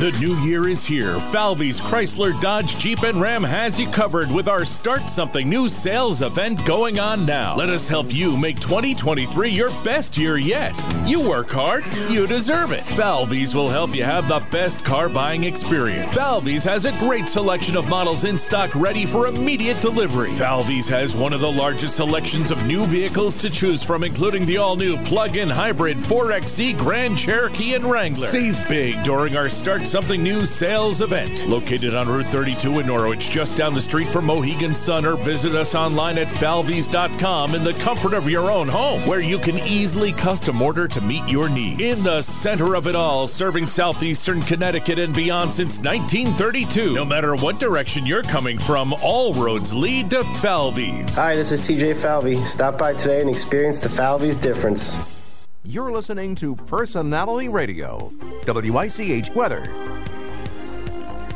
The 0.02 0.12
new 0.14 0.34
year 0.38 0.68
is 0.68 0.84
here. 0.84 1.20
Falvey's 1.20 1.80
Chrysler, 1.80 2.42
Dodge, 2.42 2.76
Jeep, 2.80 3.04
and 3.04 3.22
Ram 3.22 3.44
has 3.44 3.80
you 3.80 3.88
covered 3.88 4.32
with 4.32 4.48
our 4.48 4.66
Start 4.66 5.12
Something 5.12 5.48
New 5.48 5.70
sales 5.70 6.24
event 6.24 6.66
going 6.66 6.98
on 6.98 7.24
now. 7.24 7.56
Let 7.56 7.70
us 7.70 7.88
help 7.88 8.12
you 8.12 8.36
make 8.36 8.60
2023 8.60 9.52
your 9.52 9.70
best 9.84 10.18
year 10.18 10.40
yet. 10.40 10.74
You 11.08 11.22
work 11.22 11.52
hard, 11.52 11.86
you 12.10 12.26
deserve 12.26 12.72
it. 12.72 12.84
Falvey's 12.84 13.54
will 13.54 13.70
help 13.70 13.94
you 13.94 14.04
have 14.04 14.28
the 14.28 14.40
best 14.50 14.84
car 14.84 15.08
buying 15.08 15.44
experience. 15.44 16.16
Falvey's 16.16 16.64
has 16.64 16.86
a 16.86 16.94
great 16.94 17.28
selection 17.28 17.78
of 17.78 17.88
models 17.88 18.24
in 18.24 18.40
stock 18.40 18.74
ready 18.74 19.06
for 19.06 19.28
immediate 19.28 19.82
delivery. 19.82 20.34
Falvey's 20.34 20.90
has 20.90 21.16
one 21.16 21.32
of 21.32 21.42
the 21.42 21.52
largest 21.52 21.96
selections 21.98 22.50
of 22.50 22.66
new 22.66 22.88
vehicles 22.88 23.38
to 23.38 23.52
choose 23.52 23.84
from, 23.84 24.04
including 24.04 24.48
the 24.48 24.58
all 24.58 24.76
new 24.76 24.98
plug 25.04 25.38
in 25.38 25.48
hybrid 25.48 26.00
4XE 26.00 26.76
Grand 26.80 27.16
Cherokee 27.16 27.76
and 27.76 27.86
Wrangler. 27.86 28.26
Save 28.30 28.68
big 28.68 29.04
during 29.04 29.38
our 29.38 29.48
Start 29.48 29.91
Something 29.92 30.24
New 30.24 30.46
sales 30.46 31.02
event. 31.02 31.46
Located 31.50 31.96
on 31.96 32.08
Route 32.08 32.28
32 32.28 32.80
in 32.80 32.88
Norwich, 32.88 33.30
just 33.30 33.58
down 33.58 33.74
the 33.74 33.82
street 33.82 34.10
from 34.10 34.24
Mohegan 34.24 34.74
Sun, 34.74 35.06
or 35.06 35.18
visit 35.18 35.54
us 35.54 35.76
online 35.76 36.18
at 36.18 36.30
falveys.com 36.30 37.54
in 37.56 37.66
the 37.66 37.74
comfort 37.74 38.14
of 38.14 38.30
your 38.30 38.50
own 38.50 38.70
home, 38.70 39.06
where 39.06 39.20
you 39.20 39.38
can 39.38 39.60
easily 39.60 40.14
custom 40.14 40.62
order 40.62 40.88
to 40.88 41.02
meet 41.02 41.28
your 41.28 41.50
needs. 41.50 41.82
In 41.82 42.04
the 42.06 42.22
center 42.22 42.76
of 42.76 42.88
it 42.88 42.96
all, 42.96 43.28
serving 43.28 43.68
southeastern 43.68 44.42
Connecticut 44.42 44.98
and 44.98 45.14
beyond 45.14 45.52
since 45.52 45.80
1932. 45.80 46.94
No 46.94 47.04
matter 47.04 47.36
what 47.36 47.60
direction 47.60 48.06
you're 48.06 48.24
coming 48.24 48.58
from, 48.58 48.94
all 48.94 49.34
roads 49.34 49.74
lead 49.74 50.10
to 50.12 50.24
Falvey's. 50.36 51.18
Hi, 51.18 51.36
this 51.36 51.52
is 51.52 51.68
TJ 51.68 51.98
Falvey. 51.98 52.46
Stop 52.46 52.78
by 52.78 52.94
today 52.94 53.20
and 53.20 53.30
experience 53.30 53.80
the 53.80 53.90
Falvey's 53.90 54.38
difference. 54.38 55.21
You're 55.64 55.92
listening 55.92 56.34
to 56.36 56.56
Personality 56.56 57.48
Radio, 57.48 58.12
WICH 58.48 59.30
Weather. 59.36 59.68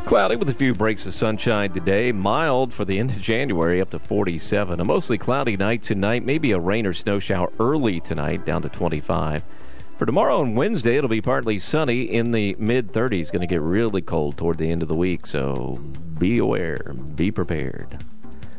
Cloudy 0.06 0.35
with 0.35 0.49
a 0.49 0.53
few 0.53 0.73
breaks 0.73 1.06
of 1.06 1.14
sunshine 1.14 1.72
today. 1.72 2.11
Mild 2.11 2.73
for 2.73 2.85
the 2.85 2.97
end 2.97 3.11
of 3.11 3.22
January, 3.22 3.80
up 3.81 3.91
to 3.91 3.99
47. 3.99 4.80
A 4.80 4.84
mostly 4.84 5.19
cloudy 5.19 5.56
night 5.56 5.84
tonight. 5.84 6.26
Maybe 6.26 6.53
a 6.53 6.60
rain 6.60 6.88
or 6.88 6.93
snow 6.93 7.19
shower 7.19 7.52
early 7.60 7.99
tonight, 7.99 8.45
down 8.45 8.64
to 8.64 8.69
25. 8.69 9.43
For 9.97 10.07
tomorrow 10.07 10.41
and 10.41 10.57
Wednesday, 10.57 10.97
it'll 10.97 11.07
be 11.07 11.22
partly 11.22 11.60
sunny 11.60 12.02
in 12.02 12.31
the 12.31 12.56
mid 12.57 12.93
30s. 12.93 13.31
Going 13.31 13.41
to 13.41 13.47
get 13.47 13.61
really 13.61 14.02
cold 14.02 14.38
toward 14.38 14.57
the 14.57 14.72
end 14.72 14.81
of 14.81 14.88
the 14.88 14.95
week, 14.95 15.27
so 15.27 15.80
be 16.18 16.39
aware, 16.39 16.95
be 17.15 17.30
prepared. 17.30 18.03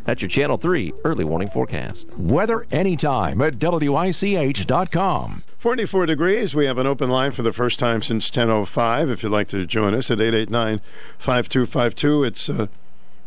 That's 0.04 0.22
your 0.22 0.28
Channel 0.28 0.58
3 0.58 0.92
early 1.04 1.24
warning 1.24 1.50
forecast. 1.50 2.16
Weather 2.16 2.66
anytime 2.70 3.42
at 3.42 3.58
WICH.com. 3.58 5.42
44 5.66 6.06
degrees. 6.06 6.54
We 6.54 6.66
have 6.66 6.78
an 6.78 6.86
open 6.86 7.10
line 7.10 7.32
for 7.32 7.42
the 7.42 7.52
first 7.52 7.80
time 7.80 8.00
since 8.00 8.30
10.05 8.30 9.10
if 9.10 9.24
you'd 9.24 9.32
like 9.32 9.48
to 9.48 9.66
join 9.66 9.94
us 9.94 10.12
at 10.12 10.18
889-5252. 10.18 12.24
It's, 12.24 12.48
uh, 12.48 12.68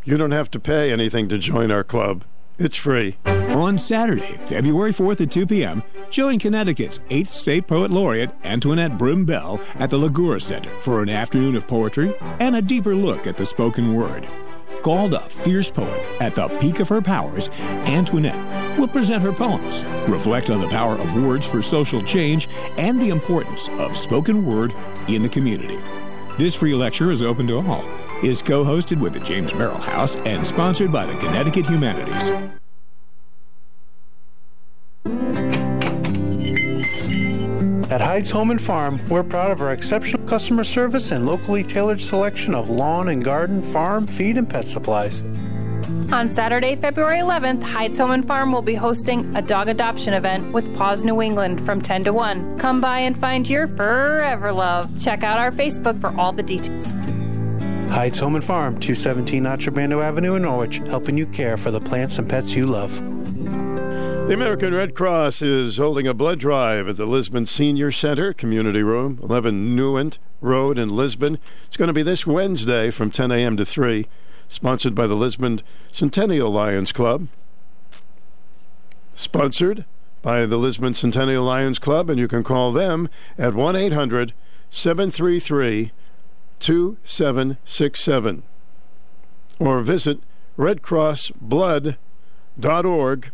you 0.06 0.16
don't 0.16 0.32
have 0.32 0.50
to 0.52 0.60
pay 0.62 0.90
anything 0.90 1.28
to 1.28 1.38
join 1.38 1.70
our 1.70 1.84
club. 1.84 2.24
It's 2.58 2.78
free. 2.78 3.18
On 3.26 3.78
Saturday, 3.78 4.40
February 4.46 4.94
4th 4.94 5.20
at 5.20 5.32
2 5.32 5.48
p.m., 5.48 5.84
join 6.10 6.40
Connecticut's 6.40 7.00
8th 7.10 7.28
State 7.28 7.68
Poet 7.68 7.92
Laureate 7.92 8.32
Antoinette 8.46 8.98
Brim 8.98 9.26
Bell 9.26 9.60
at 9.76 9.90
the 9.90 10.00
La 10.00 10.08
Grua 10.08 10.42
Center 10.42 10.72
for 10.80 11.04
an 11.04 11.10
afternoon 11.10 11.58
of 11.58 11.68
poetry 11.68 12.16
and 12.40 12.56
a 12.56 12.62
deeper 12.62 12.96
look 12.96 13.28
at 13.28 13.36
the 13.36 13.46
spoken 13.46 13.96
word. 13.96 14.26
Called 14.82 15.14
a 15.14 15.20
fierce 15.30 15.70
poet 15.70 16.00
at 16.22 16.36
the 16.36 16.48
peak 16.60 16.80
of 16.80 16.88
her 16.88 17.02
powers, 17.02 17.50
Antoinette 17.86 18.80
will 18.80 18.88
present 18.88 19.22
her 19.22 19.34
poems, 19.34 19.84
reflect 20.10 20.50
on 20.50 20.62
the 20.62 20.70
power 20.70 20.96
of 20.96 21.22
words 21.22 21.46
for 21.46 21.62
social 21.62 22.02
change, 22.02 22.48
and 22.78 23.02
the 23.02 23.10
importance 23.10 23.68
of 23.78 23.98
spoken 23.98 24.46
word 24.46 24.74
in 25.10 25.22
the 25.22 25.30
community. 25.30 25.78
This 26.38 26.56
free 26.56 26.74
lecture 26.74 27.12
is 27.12 27.22
open 27.22 27.46
to 27.48 27.58
all, 27.60 27.84
is 28.24 28.42
co 28.42 28.64
hosted 28.64 29.02
with 29.02 29.14
the 29.14 29.20
James 29.20 29.54
Merrill 29.54 29.78
House, 29.78 30.16
and 30.18 30.48
sponsored 30.48 30.92
by 30.92 31.06
the 31.06 31.18
Connecticut 31.20 31.66
Humanities. 31.66 32.59
At 37.90 38.02
Hyde's 38.02 38.30
Home 38.30 38.52
and 38.52 38.62
Farm, 38.62 39.00
we're 39.10 39.24
proud 39.24 39.50
of 39.50 39.62
our 39.62 39.74
exceptional 39.74 40.24
customer 40.28 40.64
service 40.64 41.12
and 41.12 41.26
locally 41.26 41.64
tailored 41.64 42.00
selection 42.00 42.54
of 42.54 42.70
lawn 42.70 43.08
and 43.08 43.26
garden, 43.26 43.64
farm, 43.64 44.06
feed, 44.06 44.38
and 44.38 44.48
pet 44.48 44.66
supplies. 44.66 45.24
On 46.12 46.32
Saturday, 46.32 46.76
February 46.76 47.18
11th, 47.18 47.64
Hyde's 47.64 47.98
Home 47.98 48.12
and 48.12 48.28
Farm 48.28 48.52
will 48.52 48.62
be 48.62 48.76
hosting 48.76 49.36
a 49.36 49.42
dog 49.42 49.70
adoption 49.70 50.14
event 50.14 50.54
with 50.54 50.72
Paws 50.76 51.04
New 51.04 51.20
England 51.20 51.66
from 51.66 51.82
10 51.82 52.04
to 52.04 52.14
1. 52.14 52.60
Come 52.60 52.80
by 52.80 53.00
and 53.00 53.20
find 53.20 53.50
your 53.50 53.68
forever 53.68 54.52
love. 54.52 54.88
Check 55.02 55.24
out 55.24 55.40
our 55.40 55.52
Facebook 55.52 56.00
for 56.00 56.16
all 56.16 56.32
the 56.32 56.44
details. 56.44 56.94
Hyde's 57.90 58.20
Home 58.20 58.36
and 58.36 58.44
Farm, 58.44 58.80
217 58.80 59.46
Contrabando 59.46 60.04
Avenue 60.04 60.36
in 60.36 60.44
Norwich, 60.44 60.78
helping 60.86 61.18
you 61.18 61.26
care 61.26 61.58
for 61.58 61.72
the 61.72 61.82
plants 61.82 62.20
and 62.20 62.30
pets 62.30 62.54
you 62.54 62.68
love. 62.68 63.02
The 64.30 64.36
American 64.36 64.76
Red 64.76 64.94
Cross 64.94 65.42
is 65.42 65.78
holding 65.78 66.06
a 66.06 66.14
blood 66.14 66.38
drive 66.38 66.88
at 66.88 66.98
the 66.98 67.08
Lisbon 67.08 67.48
Senior 67.48 67.92
Center, 67.92 68.32
Community 68.32 68.84
Room, 68.84 69.20
11 69.24 69.76
Newent 69.76 70.20
Road 70.40 70.78
in 70.78 70.96
Lisbon. 70.96 71.40
It's 71.66 71.78
going 71.78 71.88
to 71.88 71.94
be 71.94 72.04
this 72.04 72.28
Wednesday 72.28 72.92
from 72.92 73.10
10 73.10 73.32
a.m. 73.32 73.58
to 73.58 73.66
3, 73.66 74.06
sponsored 74.48 74.94
by 74.94 75.08
the 75.08 75.16
Lisbon 75.16 75.64
Centennial 75.92 76.52
Lions 76.52 76.92
Club. 76.92 77.28
Sponsored 79.16 79.86
by 80.22 80.46
the 80.46 80.58
Lisbon 80.58 80.94
Centennial 80.94 81.46
Lions 81.46 81.80
Club, 81.80 82.08
and 82.08 82.20
you 82.20 82.28
can 82.28 82.44
call 82.44 82.72
them 82.72 83.10
at 83.36 83.56
1 83.56 83.76
800 83.76 84.36
733 84.70 85.92
2767 86.60 88.44
or 89.58 89.82
visit 89.82 90.20
redcrossblood.org 90.56 93.32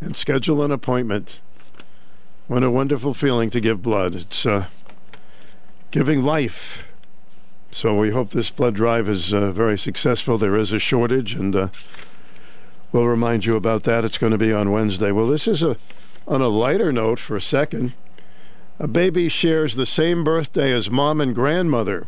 and 0.00 0.16
schedule 0.16 0.62
an 0.62 0.70
appointment. 0.70 1.40
What 2.46 2.62
a 2.62 2.70
wonderful 2.70 3.14
feeling 3.14 3.50
to 3.50 3.60
give 3.60 3.82
blood. 3.82 4.14
It's 4.14 4.46
uh, 4.46 4.66
giving 5.90 6.22
life 6.22 6.84
So 7.70 7.94
we 7.94 8.10
hope 8.10 8.30
this 8.30 8.50
blood 8.50 8.74
drive 8.74 9.08
is 9.08 9.34
uh, 9.34 9.52
very 9.52 9.76
successful. 9.76 10.38
There 10.38 10.56
is 10.56 10.72
a 10.72 10.78
shortage, 10.78 11.34
and 11.34 11.54
uh, 11.54 11.68
we'll 12.92 13.06
remind 13.06 13.44
you 13.44 13.56
about 13.56 13.82
that. 13.84 14.04
It's 14.04 14.18
going 14.18 14.32
to 14.32 14.38
be 14.38 14.52
on 14.52 14.72
Wednesday. 14.72 15.12
Well, 15.12 15.26
this 15.26 15.46
is 15.46 15.62
a 15.62 15.76
on 16.26 16.40
a 16.40 16.48
lighter 16.48 16.92
note 16.92 17.18
for 17.18 17.36
a 17.36 17.40
second. 17.40 17.94
A 18.78 18.88
baby 18.88 19.28
shares 19.28 19.76
the 19.76 19.86
same 19.86 20.24
birthday 20.24 20.72
as 20.72 20.90
mom 20.90 21.20
and 21.20 21.34
grandmother. 21.34 22.06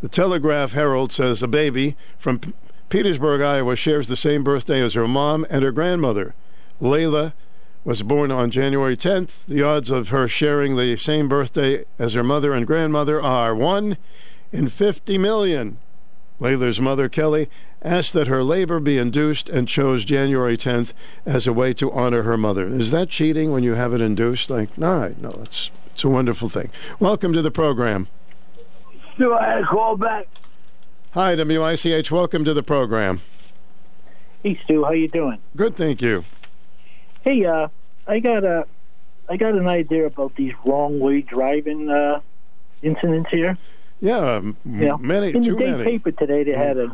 The 0.00 0.08
Telegraph 0.08 0.72
Herald 0.72 1.12
says 1.12 1.42
a 1.42 1.48
baby 1.48 1.96
from 2.18 2.38
P- 2.40 2.52
Petersburg, 2.88 3.40
Iowa, 3.40 3.76
shares 3.76 4.08
the 4.08 4.16
same 4.16 4.42
birthday 4.42 4.80
as 4.80 4.94
her 4.94 5.06
mom 5.06 5.46
and 5.50 5.62
her 5.62 5.72
grandmother. 5.72 6.34
Layla 6.82 7.32
was 7.84 8.02
born 8.02 8.32
on 8.32 8.50
January 8.50 8.96
10th. 8.96 9.44
The 9.46 9.62
odds 9.62 9.88
of 9.88 10.08
her 10.08 10.26
sharing 10.26 10.76
the 10.76 10.96
same 10.96 11.28
birthday 11.28 11.84
as 11.96 12.14
her 12.14 12.24
mother 12.24 12.52
and 12.52 12.66
grandmother 12.66 13.22
are 13.22 13.54
1 13.54 13.96
in 14.50 14.68
50 14.68 15.16
million. 15.16 15.78
Layla's 16.40 16.80
mother, 16.80 17.08
Kelly, 17.08 17.48
asked 17.82 18.12
that 18.14 18.26
her 18.26 18.42
labor 18.42 18.80
be 18.80 18.98
induced 18.98 19.48
and 19.48 19.68
chose 19.68 20.04
January 20.04 20.56
10th 20.56 20.92
as 21.24 21.46
a 21.46 21.52
way 21.52 21.72
to 21.74 21.90
honor 21.92 22.22
her 22.22 22.36
mother. 22.36 22.66
Is 22.66 22.90
that 22.90 23.10
cheating 23.10 23.52
when 23.52 23.62
you 23.62 23.74
have 23.74 23.94
it 23.94 24.00
induced? 24.00 24.50
Like, 24.50 24.70
all 24.80 24.96
right, 24.96 25.16
no, 25.20 25.38
it's, 25.42 25.70
it's 25.92 26.02
a 26.02 26.08
wonderful 26.08 26.48
thing. 26.48 26.70
Welcome 26.98 27.32
to 27.32 27.42
the 27.42 27.52
program. 27.52 28.08
Do 29.18 29.34
I 29.34 29.46
had 29.46 29.62
a 29.62 29.66
call 29.66 29.96
back? 29.96 30.26
Hi, 31.12 31.36
WICH. 31.36 32.10
Welcome 32.10 32.44
to 32.44 32.52
the 32.52 32.62
program. 32.64 33.20
Hey, 34.42 34.58
Stu, 34.64 34.82
how 34.82 34.90
you 34.90 35.06
doing? 35.06 35.38
Good, 35.54 35.76
thank 35.76 36.02
you. 36.02 36.24
Hey, 37.24 37.44
uh, 37.44 37.68
I 38.06 38.18
got 38.20 38.44
a, 38.44 38.66
I 39.28 39.36
got 39.36 39.54
an 39.54 39.68
idea 39.68 40.06
about 40.06 40.34
these 40.36 40.52
wrong 40.64 40.98
way 41.00 41.22
driving 41.22 41.88
uh, 41.88 42.20
incidents 42.82 43.30
here. 43.30 43.56
Yeah, 44.00 44.36
m- 44.36 44.56
Yeah. 44.64 44.96
many, 44.98 45.28
in 45.32 45.42
too 45.44 45.52
the 45.54 45.58
day 45.60 45.70
many. 45.70 45.84
paper 45.84 46.10
today, 46.10 46.42
they 46.42 46.52
had 46.52 46.76
a, 46.78 46.88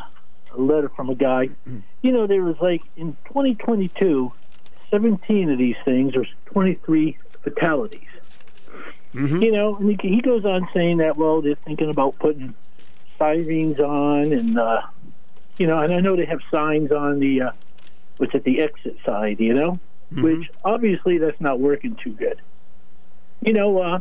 a 0.55 0.60
letter 0.60 0.90
from 0.94 1.10
a 1.10 1.14
guy. 1.14 1.50
You 2.00 2.12
know, 2.12 2.28
there 2.28 2.42
was 2.42 2.55
like 2.60 2.82
in 2.96 3.16
2022, 3.26 4.32
17 4.88 5.50
of 5.50 5.59
these 5.59 5.74
things, 5.84 6.12
there's 6.14 6.28
23 6.46 7.18
fatalities. 7.42 8.00
Mm-hmm. 9.12 9.42
You 9.42 9.50
know, 9.50 9.76
and 9.76 10.00
he, 10.00 10.09
he 10.09 10.20
goes 10.20 10.44
on 10.44 10.68
saying 10.72 10.98
that 10.98 11.16
well, 11.16 11.42
they're 11.42 11.56
thinking 11.66 11.90
about 11.90 12.20
putting 12.20 12.55
sirens 13.18 13.80
on, 13.80 14.32
and 14.32 14.56
uh, 14.59 14.82
you 15.59 15.66
know, 15.66 15.80
and 15.80 15.92
I 15.92 15.98
know 15.98 16.14
they 16.14 16.24
have 16.26 16.38
signs 16.52 16.92
on 16.92 17.18
the 17.18 17.42
uh, 17.42 17.50
what's 18.18 18.34
at 18.36 18.44
the 18.44 18.60
exit 18.60 18.96
side, 19.05 19.40
you 19.40 19.55
know, 19.55 19.80
which 20.12 20.51
obviously 20.64 21.18
that's 21.18 21.40
not 21.40 21.60
working 21.60 21.97
too 22.02 22.12
good. 22.12 22.40
You 23.43 23.52
know, 23.52 23.78
uh, 23.80 24.01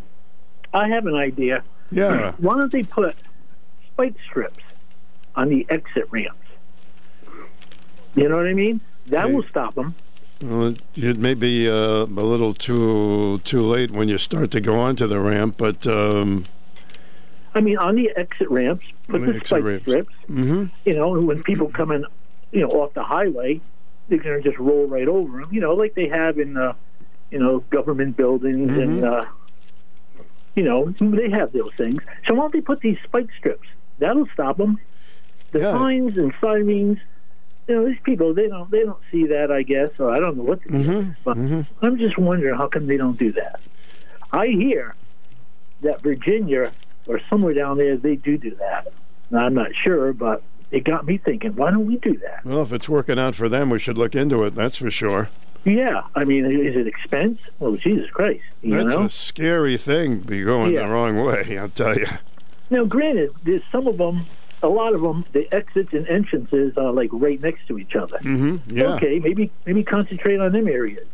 I 0.74 0.88
have 0.90 1.06
an 1.06 1.16
idea. 1.16 1.64
Yeah. 1.92 2.34
Why 2.38 2.58
don't 2.58 2.72
they 2.72 2.84
put 2.84 3.16
spike 3.94 4.16
strips 4.26 4.64
on 5.36 5.50
the 5.50 5.66
exit 5.70 6.08
ramps? 6.12 6.34
You 8.16 8.28
know 8.30 8.38
what 8.38 8.48
I 8.48 8.54
mean? 8.54 8.82
That 9.08 9.32
will 9.32 9.44
stop 9.44 9.76
them. 9.76 9.96
Well, 10.42 10.76
it- 10.96 11.18
may 11.18 11.34
be 11.34 11.70
uh, 11.70 11.74
a 11.74 12.06
little 12.06 12.54
too 12.54 13.40
too 13.40 13.62
late 13.62 13.92
when 13.92 14.08
you 14.10 14.18
start 14.18 14.52
to 14.52 14.62
go 14.62 14.76
onto 14.80 15.08
the 15.08 15.20
ramp, 15.20 15.56
but 15.58 15.86
um, 15.88 16.46
I 17.56 17.62
mean, 17.62 17.78
on 17.78 17.96
the 17.96 18.12
exit 18.16 18.50
ramps, 18.52 18.86
put 19.08 19.22
the 19.22 19.34
the, 19.34 19.46
spike 19.46 19.64
ramps. 19.64 19.84
strips. 19.84 20.14
hmm 20.28 20.66
You 20.86 20.94
know, 20.94 21.20
when 21.20 21.42
people 21.44 21.70
come 21.70 21.92
in, 21.92 22.06
you 22.52 22.62
know, 22.62 22.70
off 22.70 22.94
the 22.94 23.04
highway, 23.04 23.62
they're 24.08 24.20
going 24.20 24.42
to 24.42 24.50
just 24.50 24.60
roll 24.60 24.88
right 24.88 25.08
over 25.08 25.40
them. 25.42 25.50
You 25.52 25.62
know, 25.62 25.74
like 25.74 25.96
they 25.96 26.08
have 26.08 26.40
in, 26.40 26.58
uh, 26.58 26.74
you 27.32 27.40
know, 27.40 27.60
government 27.60 28.16
buildings 28.18 28.72
Mm-hmm. 28.72 28.80
and, 28.80 29.06
uh, 29.06 29.26
you 30.56 30.64
know, 30.64 30.94
they 31.00 31.30
have 31.30 31.52
those 31.54 31.72
things. 31.78 32.02
So 32.28 32.34
why 32.34 32.42
don't 32.42 32.54
they 32.54 32.62
put 32.62 32.82
these 32.82 32.98
spike 33.04 33.30
strips? 33.38 33.68
That'll 34.00 34.28
stop 34.34 34.58
them. 34.58 34.80
The 35.52 35.60
signs 35.72 36.18
and 36.18 36.34
sirens. 36.42 36.98
You 37.68 37.76
know, 37.76 37.86
these 37.86 38.00
people 38.04 38.34
they 38.34 38.48
don't 38.48 38.72
they 38.72 38.84
don't 38.84 39.02
see 39.12 39.28
that. 39.28 39.52
I 39.52 39.62
guess, 39.64 39.90
or 40.00 40.10
I 40.10 40.20
don't 40.20 40.38
know 40.38 40.44
what. 40.44 40.62
Do. 40.64 40.70
But 41.24 41.38
I'm 41.82 41.98
just 41.98 42.18
wondering 42.18 42.56
how 42.56 42.68
come 42.68 42.88
they 42.88 42.98
don't 42.98 43.20
do 43.20 43.34
that. 43.34 43.60
I 44.32 44.48
hear 44.48 44.96
that 45.82 46.02
Virginia 46.02 46.74
or 47.08 47.20
somewhere 47.30 47.54
down 47.54 47.78
there 47.78 47.98
they 47.98 48.16
do 48.16 48.38
do 48.38 48.56
that. 48.56 48.88
Now, 49.30 49.46
I'm 49.46 49.54
not 49.54 49.72
sure, 49.86 50.14
but 50.14 50.44
it 50.72 50.84
got 50.84 51.06
me 51.06 51.18
thinking. 51.18 51.56
Why 51.56 51.72
don't 51.72 51.86
we 51.88 51.98
do 51.98 52.18
that? 52.18 52.46
well, 52.46 52.62
if 52.62 52.74
it's 52.74 52.90
working 52.90 53.18
out 53.20 53.36
for 53.36 53.48
them, 53.50 53.70
we 53.70 53.80
should 53.80 53.98
look 53.98 54.16
into 54.16 54.44
it. 54.44 54.56
That's 54.56 54.78
for 54.78 54.90
sure. 54.92 55.30
Yeah, 55.66 56.04
I 56.16 56.24
mean, 56.24 56.46
is 56.46 56.76
it 56.78 56.88
expense? 56.88 57.40
Oh, 57.60 57.76
Jesus 57.76 58.10
Christ! 58.12 58.44
You 58.62 58.76
That's 58.84 58.90
know. 58.96 59.04
a 59.06 59.10
scary 59.10 59.76
thing. 59.78 60.20
Be 60.20 60.44
going 60.44 60.74
Yeah. 60.74 60.86
the 60.86 60.92
wrong 60.92 61.18
way. 61.24 61.58
I'll 61.58 61.68
tell 61.70 61.98
you. 61.98 62.06
Now, 62.70 62.86
granted, 62.86 63.32
there's 63.44 63.64
some 63.72 63.88
of 63.88 63.98
them, 63.98 64.26
a 64.64 64.68
lot 64.70 64.94
of 64.94 65.02
them, 65.02 65.26
the 65.34 65.48
exits 65.54 65.94
and 65.94 66.08
entrances 66.08 66.78
are 66.78 66.92
like 66.94 67.10
right 67.12 67.42
next 67.42 67.68
to 67.68 67.80
each 67.80 67.96
other. 67.96 68.18
hmm 68.20 68.58
Yeah. 68.68 68.96
Okay, 68.96 69.20
maybe 69.20 69.52
maybe 69.66 69.84
concentrate 69.84 70.40
on 70.40 70.52
them 70.54 70.68
areas. 70.68 71.08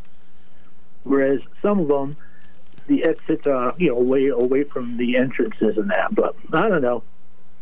Whereas 1.04 1.42
some 1.62 1.80
of 1.80 1.88
them, 1.88 2.16
the 2.88 3.06
exits 3.06 3.48
are 3.48 3.74
you 3.78 3.90
know 3.90 3.96
way 4.00 4.28
away 4.28 4.64
from 4.66 4.98
the 4.98 5.18
entrances 5.18 5.78
and 5.78 5.90
that. 5.90 6.14
But 6.14 6.36
I 6.52 6.70
don't 6.70 6.82
know. 6.82 7.04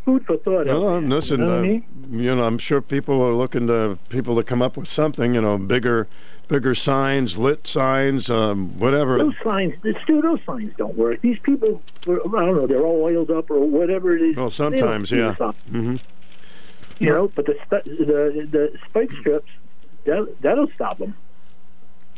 Food 0.05 0.25
for 0.25 0.37
thought. 0.37 0.67
out 0.67 0.79
there, 0.81 1.01
listen, 1.01 1.39
you 1.41 1.45
know 1.45 1.59
uh, 1.59 1.79
you 2.11 2.35
know, 2.35 2.43
I'm 2.43 2.57
sure 2.57 2.81
people 2.81 3.21
are 3.21 3.33
looking 3.33 3.67
to 3.67 3.97
people 4.09 4.35
to 4.35 4.43
come 4.43 4.61
up 4.61 4.75
with 4.75 4.87
something. 4.87 5.35
You 5.35 5.41
know, 5.41 5.57
bigger, 5.57 6.07
bigger 6.47 6.75
signs, 6.75 7.37
lit 7.37 7.67
signs, 7.67 8.29
um, 8.29 8.77
whatever. 8.79 9.17
Those 9.17 9.35
signs, 9.43 9.75
Stu, 10.03 10.21
those 10.21 10.39
signs 10.45 10.71
don't 10.77 10.97
work. 10.97 11.21
These 11.21 11.39
people, 11.39 11.81
I 12.03 12.13
don't 12.15 12.55
know, 12.55 12.67
they're 12.67 12.83
all 12.83 13.03
oiled 13.03 13.31
up 13.31 13.49
or 13.49 13.59
whatever 13.59 14.15
it 14.15 14.21
is. 14.21 14.35
Well, 14.35 14.49
sometimes, 14.49 15.11
yeah. 15.11 15.35
the 15.37 15.53
sign, 15.53 15.53
hmm 15.69 15.95
You 16.99 17.09
know, 17.09 17.27
but 17.29 17.45
the 17.45 17.55
the 17.83 18.47
the 18.51 18.77
spike 18.89 19.11
strips, 19.19 19.49
that 20.05 20.35
that'll 20.41 20.69
stop 20.71 20.97
them. 20.97 21.15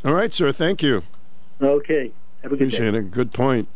All 0.06 0.14
right, 0.14 0.34
sir. 0.34 0.52
Thank 0.52 0.82
you. 0.82 1.04
Okay, 1.62 2.12
have 2.42 2.52
a 2.52 2.56
good 2.56 2.70
day. 2.70 2.78
Appreciate 2.78 2.96
it. 2.96 3.12
Good 3.12 3.32
point. 3.32 3.68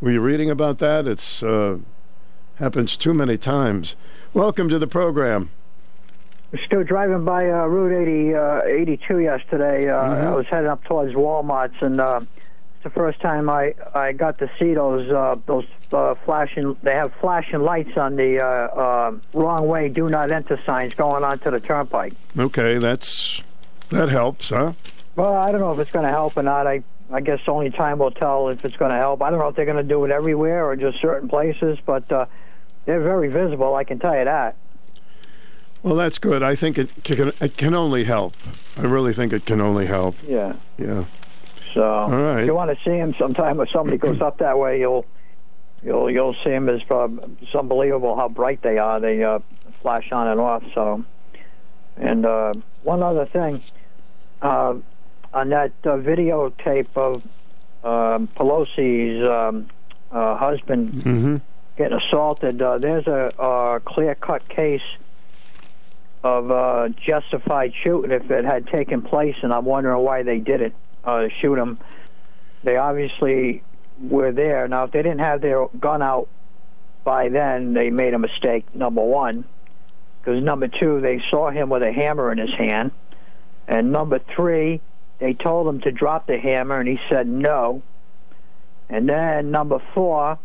Were 0.00 0.10
you 0.10 0.20
reading 0.20 0.50
about 0.50 0.78
that? 0.78 1.06
It's 1.06 1.42
uh, 1.42 1.78
happens 2.56 2.96
too 2.96 3.14
many 3.14 3.36
times. 3.38 3.96
Welcome 4.34 4.68
to 4.68 4.78
the 4.78 4.86
program. 4.86 5.50
Still 6.66 6.84
driving 6.84 7.24
by 7.24 7.48
uh, 7.48 7.64
Route 7.66 8.02
80, 8.02 8.34
uh, 8.34 8.62
82 8.64 9.18
yesterday. 9.20 9.88
Uh, 9.88 10.02
Mm-hmm. 10.02 10.26
I 10.28 10.30
was 10.34 10.46
heading 10.46 10.68
up 10.68 10.84
towards 10.84 11.14
Walmart's, 11.14 11.80
and 11.80 11.98
uh, 12.00 12.20
it's 12.20 12.84
the 12.84 12.90
first 12.90 13.20
time 13.20 13.48
I, 13.48 13.74
I 13.94 14.12
got 14.12 14.38
to 14.38 14.50
see 14.58 14.74
those 14.74 15.10
uh, 15.10 15.36
those 15.46 15.64
uh, 15.92 16.14
flashing. 16.26 16.76
They 16.82 16.94
have 16.94 17.12
flashing 17.20 17.60
lights 17.60 17.96
on 17.96 18.16
the 18.16 18.40
uh, 18.40 18.44
uh, 18.46 19.12
wrong 19.32 19.66
way, 19.66 19.88
do 19.88 20.10
not 20.10 20.30
enter 20.30 20.60
signs 20.66 20.92
going 20.92 21.24
onto 21.24 21.50
the 21.50 21.60
turnpike. 21.60 22.12
Okay, 22.38 22.76
that's 22.78 23.42
that 23.88 24.10
helps, 24.10 24.50
huh? 24.50 24.74
Well, 25.16 25.32
I 25.34 25.52
don't 25.52 25.60
know 25.60 25.72
if 25.72 25.78
it's 25.78 25.90
going 25.90 26.04
to 26.06 26.10
help 26.12 26.36
or 26.36 26.42
not. 26.42 26.66
I 26.66 26.82
I 27.12 27.20
guess 27.20 27.40
only 27.46 27.70
time 27.70 27.98
will 27.98 28.10
tell 28.10 28.48
if 28.48 28.64
it's 28.64 28.76
going 28.76 28.90
to 28.90 28.96
help. 28.96 29.22
I 29.22 29.30
don't 29.30 29.38
know 29.38 29.48
if 29.48 29.56
they're 29.56 29.66
going 29.66 29.76
to 29.76 29.82
do 29.82 30.04
it 30.04 30.10
everywhere 30.10 30.64
or 30.66 30.76
just 30.76 31.00
certain 31.00 31.28
places, 31.28 31.78
but 31.84 32.10
uh, 32.10 32.26
they're 32.86 33.02
very 33.02 33.28
visible. 33.28 33.74
I 33.74 33.84
can 33.84 33.98
tell 33.98 34.16
you 34.16 34.24
that. 34.24 34.56
Well, 35.82 35.96
that's 35.96 36.18
good. 36.18 36.42
I 36.42 36.54
think 36.54 36.78
it 36.78 37.04
can, 37.04 37.32
it 37.40 37.56
can 37.56 37.74
only 37.74 38.04
help. 38.04 38.34
I 38.76 38.82
really 38.82 39.12
think 39.12 39.32
it 39.32 39.44
can 39.44 39.60
only 39.60 39.86
help. 39.86 40.16
Yeah. 40.26 40.54
Yeah. 40.78 41.04
So 41.74 42.06
right. 42.08 42.40
if 42.40 42.46
you 42.46 42.54
want 42.54 42.76
to 42.76 42.84
see 42.84 42.96
him 42.96 43.14
sometime, 43.18 43.60
if 43.60 43.70
somebody 43.70 43.98
goes 43.98 44.20
up 44.20 44.38
that 44.38 44.58
way, 44.58 44.78
you'll 44.80 45.06
you'll 45.82 46.10
you'll 46.10 46.34
see 46.34 46.50
him. 46.50 46.68
As 46.68 46.82
uh, 46.90 47.08
it's 47.40 47.54
unbelievable 47.54 48.14
how 48.14 48.28
bright 48.28 48.62
they 48.62 48.78
are. 48.78 49.00
They 49.00 49.24
uh, 49.24 49.40
flash 49.80 50.12
on 50.12 50.28
and 50.28 50.40
off. 50.40 50.62
So, 50.74 51.04
and 51.96 52.26
uh, 52.26 52.52
one 52.82 53.02
other 53.02 53.26
thing, 53.26 53.62
uh, 54.40 54.74
on 55.34 55.48
that 55.50 55.72
uh, 55.84 55.96
videotape 55.96 56.88
of 56.96 57.22
um, 57.84 58.28
Pelosi's 58.28 59.28
um, 59.28 59.68
uh, 60.10 60.36
husband 60.36 60.92
Mm-hmm. 60.92 61.36
getting 61.76 61.98
assaulted, 61.98 62.60
uh, 62.60 62.78
there's 62.78 63.06
a, 63.06 63.32
a 63.38 63.80
clear-cut 63.80 64.48
case 64.48 64.82
of 66.22 66.50
uh, 66.50 66.88
justified 67.04 67.72
shooting 67.82 68.12
if 68.12 68.30
it 68.30 68.44
had 68.44 68.66
taken 68.68 69.02
place, 69.02 69.34
and 69.42 69.52
I'm 69.52 69.64
wondering 69.64 70.02
why 70.04 70.22
they 70.22 70.38
did 70.38 70.60
it, 70.60 70.74
uh, 71.04 71.28
shoot 71.40 71.58
him. 71.58 71.78
They 72.62 72.76
obviously 72.76 73.62
were 74.00 74.30
there. 74.30 74.68
Now, 74.68 74.84
if 74.84 74.92
they 74.92 75.02
didn't 75.02 75.20
have 75.20 75.40
their 75.40 75.66
gun 75.80 76.02
out 76.02 76.28
by 77.02 77.28
then, 77.28 77.74
they 77.74 77.90
made 77.90 78.14
a 78.14 78.18
mistake, 78.18 78.72
number 78.74 79.02
one. 79.02 79.44
Because 80.20 80.42
number 80.44 80.68
two, 80.68 81.00
they 81.00 81.20
saw 81.30 81.50
him 81.50 81.68
with 81.68 81.82
a 81.82 81.92
hammer 81.92 82.30
in 82.30 82.38
his 82.38 82.54
hand. 82.54 82.92
And 83.66 83.90
number 83.90 84.20
three, 84.36 84.80
they 85.22 85.34
told 85.34 85.68
him 85.68 85.80
to 85.82 85.92
drop 85.92 86.26
the 86.26 86.36
hammer, 86.36 86.80
and 86.80 86.88
he 86.88 86.98
said 87.08 87.28
no. 87.28 87.80
And 88.90 89.08
then 89.08 89.52
number 89.52 89.78
four, 89.94 90.36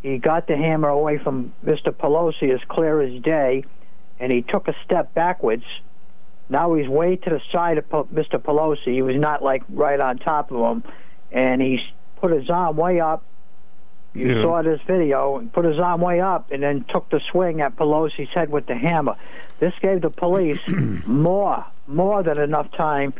he 0.00 0.18
got 0.18 0.46
the 0.46 0.56
hammer 0.56 0.88
away 0.88 1.18
from 1.18 1.52
Mr. 1.64 1.90
Pelosi 1.92 2.54
as 2.54 2.60
clear 2.68 3.00
as 3.00 3.20
day, 3.20 3.64
and 4.20 4.30
he 4.30 4.42
took 4.42 4.68
a 4.68 4.74
step 4.84 5.12
backwards. 5.12 5.64
Now 6.48 6.74
he's 6.74 6.86
way 6.88 7.16
to 7.16 7.30
the 7.30 7.40
side 7.50 7.78
of 7.78 7.88
Mr. 7.88 8.38
Pelosi. 8.40 8.92
He 8.92 9.02
was 9.02 9.16
not 9.16 9.42
like 9.42 9.64
right 9.68 9.98
on 9.98 10.18
top 10.18 10.52
of 10.52 10.58
him, 10.58 10.84
and 11.32 11.60
he 11.60 11.80
put 12.20 12.30
his 12.30 12.48
arm 12.48 12.76
way 12.76 13.00
up, 13.00 13.24
You 14.14 14.28
Yeah. 14.36 14.42
saw 14.42 14.62
this 14.62 14.80
video, 14.86 15.36
and 15.38 15.52
put 15.52 15.64
his 15.64 15.78
arm 15.80 16.00
way 16.00 16.20
up, 16.20 16.52
and 16.52 16.62
then 16.62 16.84
took 16.88 17.10
the 17.10 17.20
swing 17.32 17.60
at 17.60 17.74
Pelosi's 17.76 18.30
head 18.30 18.50
with 18.50 18.66
the 18.66 18.76
hammer. 18.76 19.16
This 19.58 19.74
gave 19.82 20.00
the 20.00 20.10
police 20.10 20.60
more, 21.06 21.66
more 21.88 22.22
than 22.22 22.38
enough 22.38 22.70
time 22.70 23.12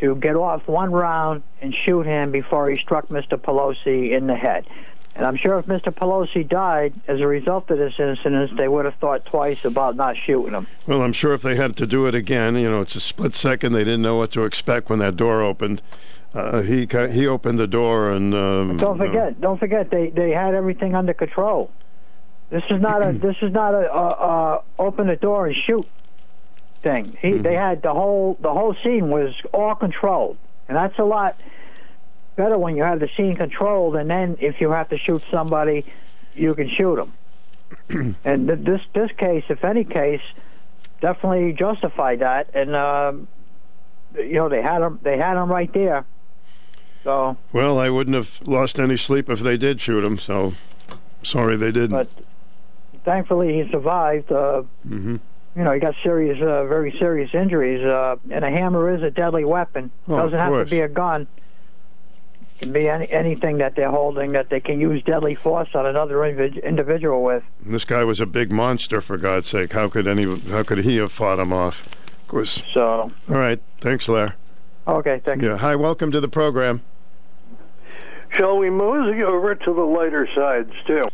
to 0.00 0.14
get 0.16 0.36
off 0.36 0.66
one 0.68 0.92
round 0.92 1.42
and 1.60 1.74
shoot 1.74 2.06
him 2.06 2.30
before 2.30 2.70
he 2.70 2.76
struck 2.76 3.08
Mr. 3.08 3.36
Pelosi 3.38 4.10
in 4.10 4.26
the 4.26 4.36
head. 4.36 4.66
And 5.14 5.26
I'm 5.26 5.36
sure 5.36 5.58
if 5.58 5.66
Mr. 5.66 5.92
Pelosi 5.92 6.48
died 6.48 6.94
as 7.08 7.20
a 7.20 7.26
result 7.26 7.68
of 7.70 7.78
this 7.78 7.94
incident, 7.98 8.56
they 8.56 8.68
would 8.68 8.84
have 8.84 8.94
thought 8.96 9.24
twice 9.26 9.64
about 9.64 9.96
not 9.96 10.16
shooting 10.16 10.54
him. 10.54 10.68
Well, 10.86 11.02
I'm 11.02 11.12
sure 11.12 11.34
if 11.34 11.42
they 11.42 11.56
had 11.56 11.76
to 11.78 11.86
do 11.88 12.06
it 12.06 12.14
again, 12.14 12.54
you 12.54 12.70
know, 12.70 12.82
it's 12.82 12.94
a 12.94 13.00
split 13.00 13.34
second. 13.34 13.72
They 13.72 13.82
didn't 13.82 14.02
know 14.02 14.14
what 14.14 14.30
to 14.32 14.44
expect 14.44 14.90
when 14.90 15.00
that 15.00 15.16
door 15.16 15.42
opened. 15.42 15.82
Uh, 16.34 16.60
he 16.60 16.86
he 17.10 17.26
opened 17.26 17.58
the 17.58 17.66
door 17.66 18.10
and 18.10 18.34
um, 18.34 18.76
Don't 18.76 19.00
uh, 19.00 19.06
forget, 19.06 19.40
don't 19.40 19.58
forget, 19.58 19.90
they 19.90 20.10
they 20.10 20.30
had 20.30 20.54
everything 20.54 20.94
under 20.94 21.14
control. 21.14 21.72
This 22.50 22.62
is 22.70 22.80
not 22.80 23.02
a 23.02 23.12
this 23.12 23.36
is 23.40 23.50
not 23.50 23.74
a, 23.74 23.92
a, 23.92 24.06
a 24.08 24.62
open 24.78 25.06
the 25.06 25.16
door 25.16 25.46
and 25.46 25.56
shoot 25.66 25.88
thing. 26.82 27.16
He 27.20 27.32
they 27.38 27.54
had 27.54 27.82
the 27.82 27.92
whole 27.92 28.36
the 28.40 28.52
whole 28.52 28.74
scene 28.84 29.10
was 29.10 29.34
all 29.52 29.74
controlled, 29.74 30.36
and 30.68 30.76
that's 30.76 30.98
a 30.98 31.04
lot 31.04 31.40
better 32.36 32.58
when 32.58 32.76
you 32.76 32.84
have 32.84 33.00
the 33.00 33.08
scene 33.16 33.36
controlled. 33.36 33.96
And 33.96 34.10
then 34.10 34.36
if 34.40 34.60
you 34.60 34.70
have 34.70 34.88
to 34.90 34.98
shoot 34.98 35.22
somebody, 35.30 35.84
you 36.34 36.54
can 36.54 36.68
shoot 36.68 36.96
them. 36.96 38.16
and 38.24 38.48
th- 38.48 38.60
this 38.60 38.80
this 38.94 39.10
case, 39.12 39.44
if 39.48 39.64
any 39.64 39.84
case, 39.84 40.22
definitely 41.00 41.52
justified 41.52 42.20
that. 42.20 42.50
And 42.54 42.74
um, 42.74 43.28
you 44.14 44.34
know 44.34 44.48
they 44.48 44.62
had 44.62 44.80
them 44.80 45.00
they 45.02 45.18
had 45.18 45.34
them 45.34 45.50
right 45.50 45.72
there. 45.72 46.04
So 47.04 47.36
Well, 47.52 47.78
I 47.78 47.90
wouldn't 47.90 48.16
have 48.16 48.40
lost 48.46 48.78
any 48.78 48.96
sleep 48.96 49.28
if 49.30 49.40
they 49.40 49.56
did 49.56 49.80
shoot 49.80 50.04
him. 50.04 50.18
So 50.18 50.54
sorry 51.22 51.56
they 51.56 51.72
didn't. 51.72 51.90
But 51.90 52.08
thankfully 53.04 53.62
he 53.62 53.70
survived. 53.70 54.30
Uh, 54.32 54.62
hmm 54.86 55.16
you 55.58 55.64
know, 55.64 55.72
he 55.72 55.80
got 55.80 55.96
serious, 56.04 56.38
uh, 56.40 56.64
very 56.66 56.96
serious 57.00 57.34
injuries. 57.34 57.84
Uh, 57.84 58.14
and 58.30 58.44
a 58.44 58.50
hammer 58.50 58.94
is 58.94 59.02
a 59.02 59.10
deadly 59.10 59.44
weapon. 59.44 59.90
Oh, 60.06 60.16
Doesn't 60.16 60.38
have 60.38 60.52
to 60.52 60.64
be 60.70 60.78
a 60.80 60.88
gun. 60.88 61.26
It 62.40 62.62
can 62.62 62.72
be 62.72 62.88
any, 62.88 63.10
anything 63.10 63.58
that 63.58 63.74
they're 63.74 63.90
holding 63.90 64.32
that 64.32 64.50
they 64.50 64.60
can 64.60 64.80
use 64.80 65.02
deadly 65.02 65.34
force 65.34 65.68
on 65.74 65.84
another 65.84 66.14
individ- 66.18 66.62
individual 66.62 67.24
with. 67.24 67.42
This 67.60 67.84
guy 67.84 68.04
was 68.04 68.20
a 68.20 68.26
big 68.26 68.52
monster, 68.52 69.00
for 69.00 69.16
God's 69.18 69.48
sake. 69.48 69.72
How 69.72 69.88
could 69.88 70.06
any? 70.06 70.38
How 70.42 70.62
could 70.62 70.78
he 70.78 70.98
have 70.98 71.10
fought 71.10 71.40
him 71.40 71.52
off? 71.52 71.84
Of 71.86 72.28
course. 72.28 72.62
So. 72.72 73.10
All 73.28 73.36
right. 73.36 73.60
Thanks, 73.80 74.08
Lair. 74.08 74.36
Okay, 74.86 75.20
thank 75.24 75.42
Yeah. 75.42 75.56
Hi. 75.56 75.74
Welcome 75.74 76.12
to 76.12 76.20
the 76.20 76.28
program. 76.28 76.82
Shall 78.30 78.58
we 78.58 78.70
mosey 78.70 79.24
over 79.24 79.56
to 79.56 79.74
the 79.74 79.82
lighter 79.82 80.28
sides 80.36 80.70
still? 80.84 81.08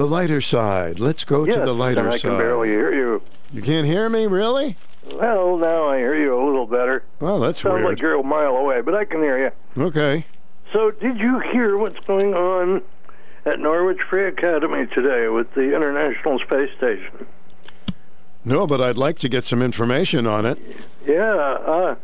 The 0.00 0.06
lighter 0.06 0.40
side. 0.40 0.98
Let's 0.98 1.24
go 1.24 1.44
yes, 1.44 1.56
to 1.56 1.60
the 1.60 1.74
lighter 1.74 2.08
I 2.08 2.16
side. 2.16 2.30
can 2.30 2.38
barely 2.38 2.70
hear 2.70 2.90
you. 2.90 3.20
You 3.52 3.60
can't 3.60 3.86
hear 3.86 4.08
me, 4.08 4.26
really? 4.26 4.78
Well, 5.14 5.58
now 5.58 5.90
I 5.90 5.98
hear 5.98 6.14
you 6.14 6.34
a 6.34 6.40
little 6.42 6.66
better. 6.66 7.04
Well, 7.20 7.38
that's 7.38 7.60
Sounds 7.60 7.74
weird. 7.74 7.84
like 7.84 8.00
you're 8.00 8.14
a 8.14 8.22
mile 8.22 8.56
away, 8.56 8.80
but 8.80 8.94
I 8.94 9.04
can 9.04 9.22
hear 9.22 9.38
you. 9.38 9.82
Okay. 9.82 10.24
So, 10.72 10.90
did 10.90 11.20
you 11.20 11.40
hear 11.40 11.76
what's 11.76 11.98
going 12.06 12.32
on 12.32 12.80
at 13.44 13.60
Norwich 13.60 14.00
Free 14.00 14.24
Academy 14.24 14.86
today 14.86 15.28
with 15.28 15.52
the 15.52 15.76
International 15.76 16.38
Space 16.38 16.70
Station? 16.78 17.26
No, 18.42 18.66
but 18.66 18.80
I'd 18.80 18.96
like 18.96 19.18
to 19.18 19.28
get 19.28 19.44
some 19.44 19.60
information 19.60 20.26
on 20.26 20.46
it. 20.46 20.58
Yeah, 21.06 21.34
uh, 21.34 21.96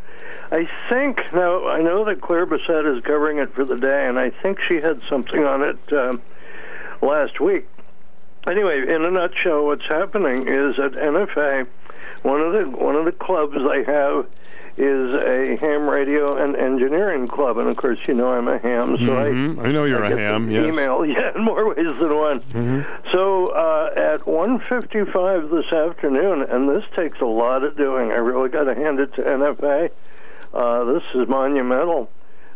I 0.52 0.68
think 0.90 1.32
now 1.32 1.66
I 1.66 1.80
know 1.80 2.04
that 2.04 2.20
Claire 2.20 2.46
Bessette 2.46 2.94
is 2.94 3.02
covering 3.04 3.38
it 3.38 3.54
for 3.54 3.64
the 3.64 3.76
day, 3.76 4.06
and 4.06 4.18
I 4.18 4.28
think 4.28 4.60
she 4.60 4.82
had 4.82 5.00
something 5.08 5.44
on 5.44 5.62
it 5.62 5.78
um, 5.94 6.20
last 7.00 7.40
week. 7.40 7.66
Anyway, 8.46 8.82
in 8.88 9.04
a 9.04 9.10
nutshell, 9.10 9.64
what's 9.66 9.86
happening 9.86 10.46
is 10.46 10.78
at 10.78 10.92
NFA, 10.92 11.66
one 12.22 12.40
of 12.40 12.52
the 12.52 12.64
one 12.78 12.94
of 12.96 13.04
the 13.04 13.12
clubs 13.12 13.56
they 13.68 13.82
have 13.84 14.26
is 14.78 15.14
a 15.14 15.56
ham 15.56 15.88
radio 15.88 16.36
and 16.36 16.54
engineering 16.54 17.26
club, 17.26 17.56
and 17.56 17.68
of 17.68 17.76
course, 17.76 17.98
you 18.06 18.14
know 18.14 18.30
I'm 18.30 18.46
a 18.46 18.58
ham, 18.58 18.96
so 18.98 19.04
Mhm. 19.04 19.64
I 19.64 19.72
know 19.72 19.84
you're 19.84 20.04
I 20.04 20.10
a 20.10 20.16
ham, 20.16 20.50
yes. 20.50 20.66
Email, 20.66 21.04
yeah, 21.06 21.32
in 21.34 21.42
more 21.42 21.68
ways 21.74 21.98
than 21.98 22.14
one. 22.14 22.40
Mm-hmm. 22.40 22.80
So 23.12 23.46
uh, 23.46 23.90
at 23.96 24.20
1:55 24.26 25.50
this 25.50 25.72
afternoon, 25.72 26.42
and 26.42 26.68
this 26.68 26.84
takes 26.94 27.20
a 27.20 27.24
lot 27.26 27.64
of 27.64 27.76
doing. 27.76 28.12
I 28.12 28.16
really 28.16 28.48
got 28.50 28.64
to 28.64 28.74
hand 28.74 29.00
it 29.00 29.14
to 29.14 29.22
NFA. 29.22 29.90
Uh, 30.52 30.84
this 30.84 31.02
is 31.14 31.26
monumental. 31.28 32.10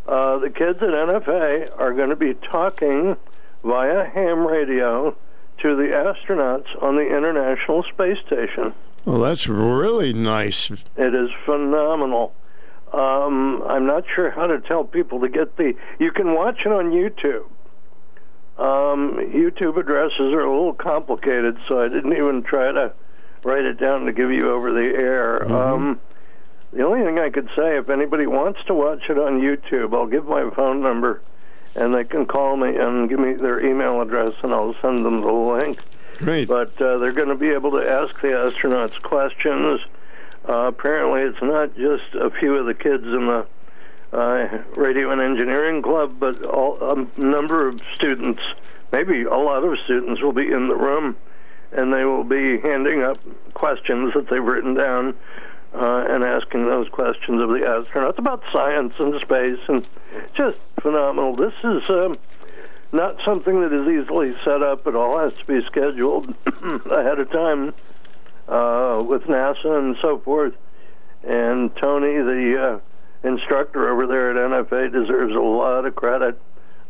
Uh, 0.07 0.39
the 0.39 0.51
kids 0.51 0.81
at 0.83 0.89
NFA 0.91 1.69
are 1.79 1.93
going 1.95 2.11
to 2.11 2.17
be 2.17 2.35
talking 2.35 3.17
via 3.65 4.05
ham 4.05 4.47
radio 4.47 5.17
to 5.63 5.77
the 5.77 5.89
astronauts 5.95 6.67
on 6.83 6.97
the 6.97 7.07
International 7.07 7.83
Space 7.85 8.19
Station. 8.27 8.73
Well, 9.05 9.21
that's 9.21 9.47
really 9.49 10.13
nice. 10.13 10.71
It 10.71 11.15
is 11.15 11.31
phenomenal. 11.45 12.35
Um, 12.93 13.63
I'm 13.67 13.87
not 13.87 14.05
sure 14.15 14.31
how 14.31 14.47
to 14.47 14.61
tell 14.61 14.85
people 14.85 15.21
to 15.21 15.29
get 15.29 15.57
the. 15.57 15.75
You 15.99 16.11
can 16.11 16.35
watch 16.35 16.61
it 16.67 16.73
on 16.73 16.91
YouTube. 16.91 17.47
Um, 18.59 19.17
YouTube 19.33 19.79
addresses 19.79 20.35
are 20.35 20.41
a 20.41 20.51
little 20.51 20.75
complicated, 20.75 21.57
so 21.67 21.81
I 21.81 21.89
didn't 21.89 22.13
even 22.13 22.43
try 22.43 22.73
to 22.73 22.93
write 23.43 23.65
it 23.65 23.79
down 23.79 24.05
to 24.05 24.13
give 24.13 24.31
you 24.31 24.51
over 24.51 24.73
the 24.73 24.89
air. 24.99 25.51
Um, 25.51 26.01
the 26.73 26.85
only 26.85 27.05
thing 27.05 27.19
I 27.19 27.31
could 27.31 27.49
say, 27.57 27.79
if 27.79 27.89
anybody 27.89 28.27
wants 28.27 28.61
to 28.67 28.75
watch 28.75 29.09
it 29.09 29.19
on 29.19 29.41
YouTube, 29.41 29.95
I'll 29.95 30.07
give 30.07 30.27
my 30.27 30.51
phone 30.51 30.83
number, 30.83 31.23
and 31.75 31.95
they 31.95 32.05
can 32.05 32.27
call 32.27 32.57
me 32.57 32.77
and 32.77 33.09
give 33.09 33.19
me 33.19 33.35
their 33.35 33.65
email 33.65 34.01
address, 34.01 34.35
and 34.43 34.53
I'll 34.53 34.75
send 34.81 35.05
them 35.05 35.21
the 35.21 35.33
link. 35.33 35.81
Great. 36.19 36.49
But 36.49 36.81
uh, 36.81 36.99
they're 36.99 37.13
going 37.13 37.29
to 37.29 37.35
be 37.35 37.51
able 37.51 37.71
to 37.73 37.89
ask 37.89 38.21
the 38.21 38.29
astronauts 38.29 39.01
questions. 39.01 39.81
Uh, 40.49 40.67
apparently, 40.69 41.23
it's 41.23 41.43
not 41.43 41.75
just 41.77 42.15
a 42.15 42.31
few 42.31 42.57
of 42.57 42.67
the 42.67 42.75
kids 42.75 43.05
in 43.05 43.27
the 43.27 43.47
uh, 44.13 44.63
radio 44.77 45.11
and 45.11 45.21
engineering 45.21 45.83
club, 45.83 46.17
but 46.19 46.43
all, 46.45 46.79
a 46.83 47.21
number 47.21 47.69
of 47.69 47.81
students, 47.95 48.43
maybe 48.93 49.23
a 49.23 49.37
lot 49.37 49.63
of 49.63 49.79
students, 49.85 50.21
will 50.21 50.33
be 50.33 50.51
in 50.51 50.69
the 50.69 50.75
room, 50.75 51.17
and 51.73 51.93
they 51.93 52.05
will 52.05 52.25
be 52.25 52.59
handing 52.61 53.03
up 53.03 53.19
questions 53.55 54.13
that 54.15 54.29
they've 54.29 54.43
written 54.43 54.75
down 54.75 55.15
uh, 55.75 56.05
and 56.09 56.25
asking 56.25 56.67
those 56.67 56.89
questions 56.89 57.41
of 57.41 57.49
the 57.51 57.61
astronauts 57.61 58.19
about 58.19 58.43
science 58.53 58.93
and 58.99 59.21
space, 59.21 59.61
and 59.69 59.87
just 60.35 60.59
phenomenal. 60.81 61.37
This 61.37 61.55
is. 61.63 61.89
Um, 61.89 62.17
not 62.93 63.17
something 63.25 63.61
that 63.61 63.73
is 63.73 63.83
easily 63.83 64.35
set 64.45 64.63
up. 64.63 64.87
It 64.87 64.97
all 64.97 65.19
has 65.19 65.33
to 65.35 65.45
be 65.45 65.65
scheduled 65.67 66.35
ahead 66.47 67.21
of 67.21 67.31
time 67.31 67.73
uh, 68.49 69.03
with 69.07 69.23
NASA 69.25 69.79
and 69.79 69.97
so 70.03 70.19
forth. 70.19 70.55
And 71.23 71.75
Tony, 71.77 72.15
the 72.15 72.81
uh, 73.25 73.29
instructor 73.29 73.89
over 73.91 74.07
there 74.07 74.31
at 74.31 74.37
NFA, 74.37 74.93
deserves 74.93 75.35
a 75.35 75.41
lot 75.41 75.85
of 75.85 75.95
credit 75.95 76.41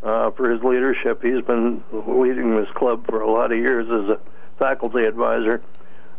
uh, 0.03 0.31
for 0.31 0.51
his 0.51 0.63
leadership. 0.63 1.23
He's 1.23 1.45
been 1.45 1.83
leading 1.93 2.57
this 2.57 2.71
club 2.75 3.07
for 3.07 3.21
a 3.21 3.31
lot 3.31 3.53
of 3.53 3.59
years 3.59 3.87
as 3.87 4.17
a 4.17 4.21
faculty 4.59 5.05
advisor. 5.05 5.61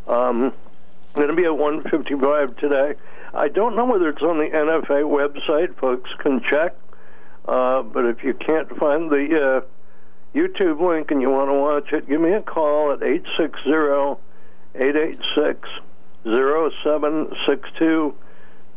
Um, 0.08 0.54
going 1.16 1.30
to 1.30 1.36
be 1.36 1.46
at 1.46 1.58
155 1.58 2.58
today. 2.58 2.96
I 3.34 3.48
don't 3.48 3.76
know 3.76 3.86
whether 3.86 4.10
it's 4.10 4.22
on 4.22 4.38
the 4.38 4.50
NFA 4.50 5.04
website. 5.04 5.76
Folks 5.78 6.10
can 6.20 6.42
check. 6.42 6.76
Uh, 7.48 7.82
but 7.82 8.06
if 8.06 8.24
you 8.24 8.34
can't 8.34 8.70
find 8.78 9.10
the 9.10 9.62
uh, 9.64 10.38
YouTube 10.38 10.80
link 10.80 11.12
and 11.12 11.22
you 11.22 11.30
want 11.30 11.50
to 11.50 11.54
watch 11.54 11.92
it, 11.94 12.08
give 12.08 12.22
me 12.22 12.34
a 12.34 12.42
call 12.42 12.92
at 12.92 13.02
860 13.04 14.22
886 14.76 15.68
0762. 16.24 18.14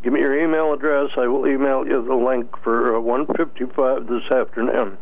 Give 0.03 0.13
me 0.13 0.21
your 0.21 0.39
email 0.39 0.73
address. 0.73 1.11
I 1.17 1.27
will 1.27 1.47
email 1.47 1.87
you 1.87 2.03
the 2.03 2.15
link 2.15 2.57
for 2.63 2.97
uh, 2.97 3.01
155 3.01 4.07
this 4.07 4.31
afternoon. 4.31 4.99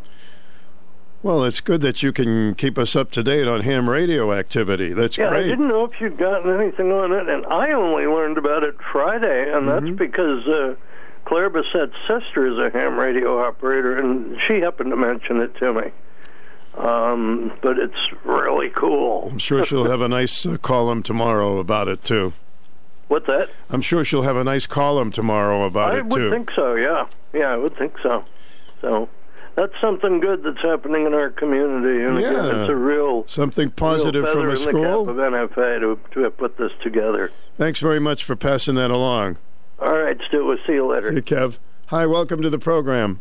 Well, 1.21 1.43
it's 1.45 1.61
good 1.61 1.79
that 1.81 2.03
you 2.03 2.11
can 2.11 2.53
keep 2.55 2.77
us 2.77 2.95
up 2.97 3.09
to 3.11 3.23
date 3.23 3.47
on 3.47 3.61
ham 3.61 3.89
radio 3.89 4.33
activity. 4.33 4.91
That's 4.93 5.17
yeah, 5.17 5.29
I 5.29 5.41
didn't 5.41 5.69
know 5.69 5.85
if 5.85 6.01
you'd 6.01 6.17
gotten 6.17 6.53
anything 6.59 6.91
on 6.91 7.13
it, 7.13 7.29
and 7.29 7.45
I 7.45 7.71
only 7.71 8.05
learned 8.05 8.37
about 8.37 8.63
it 8.63 8.75
Friday, 8.91 9.49
and 9.53 9.67
Mm-hmm. 9.67 9.85
that's 9.85 9.97
because 9.97 10.45
uh, 10.47 10.75
Claire 11.33 11.49
Bessette's 11.49 11.95
sister 12.07 12.45
is 12.45 12.59
a 12.59 12.69
ham 12.77 12.95
radio 12.95 13.43
operator, 13.43 13.97
and 13.97 14.39
she 14.47 14.59
happened 14.59 14.91
to 14.91 14.95
mention 14.95 15.41
it 15.41 15.55
to 15.55 15.73
me. 15.73 15.91
Um, 16.77 17.51
but 17.59 17.79
it's 17.79 17.97
really 18.23 18.69
cool. 18.69 19.29
I'm 19.31 19.39
sure 19.39 19.65
she'll 19.65 19.89
have 19.89 20.01
a 20.01 20.07
nice 20.07 20.45
uh, 20.45 20.57
column 20.57 21.01
tomorrow 21.01 21.57
about 21.57 21.87
it 21.87 22.03
too. 22.03 22.33
What's 23.07 23.25
that? 23.25 23.49
I'm 23.71 23.81
sure 23.81 24.05
she'll 24.05 24.21
have 24.21 24.37
a 24.37 24.43
nice 24.43 24.67
column 24.67 25.09
tomorrow 25.09 25.63
about 25.63 25.95
I 25.95 26.01
it 26.01 26.09
too. 26.11 26.19
I 26.19 26.23
would 26.25 26.31
think 26.31 26.51
so. 26.55 26.75
Yeah, 26.75 27.07
yeah, 27.33 27.47
I 27.47 27.57
would 27.57 27.75
think 27.77 27.95
so. 28.03 28.23
So 28.81 29.09
that's 29.55 29.73
something 29.81 30.19
good 30.19 30.43
that's 30.43 30.61
happening 30.61 31.07
in 31.07 31.15
our 31.15 31.31
community, 31.31 32.03
and 32.05 32.19
again, 32.19 32.45
it's 32.61 32.69
a 32.69 32.75
real 32.75 33.25
Something 33.25 33.71
positive 33.71 34.25
real 34.25 34.33
from 34.33 34.41
a 34.41 34.49
in 34.49 34.55
the 34.55 34.57
school. 34.57 35.05
cap 35.07 35.15
of 35.15 35.17
NFA 35.17 35.79
to 35.79 35.99
to 36.11 36.19
have 36.25 36.37
put 36.37 36.57
this 36.59 36.73
together. 36.83 37.31
Thanks 37.57 37.79
very 37.79 37.99
much 37.99 38.23
for 38.23 38.35
passing 38.35 38.75
that 38.75 38.91
along. 38.91 39.39
All 39.83 39.97
right, 39.97 40.17
Stu. 40.27 40.45
We'll 40.45 40.57
see 40.65 40.73
you 40.73 40.89
later. 40.89 41.11
Hey, 41.11 41.21
Kev. 41.21 41.57
Hi, 41.87 42.05
welcome 42.05 42.41
to 42.41 42.49
the 42.49 42.57
program. 42.59 43.19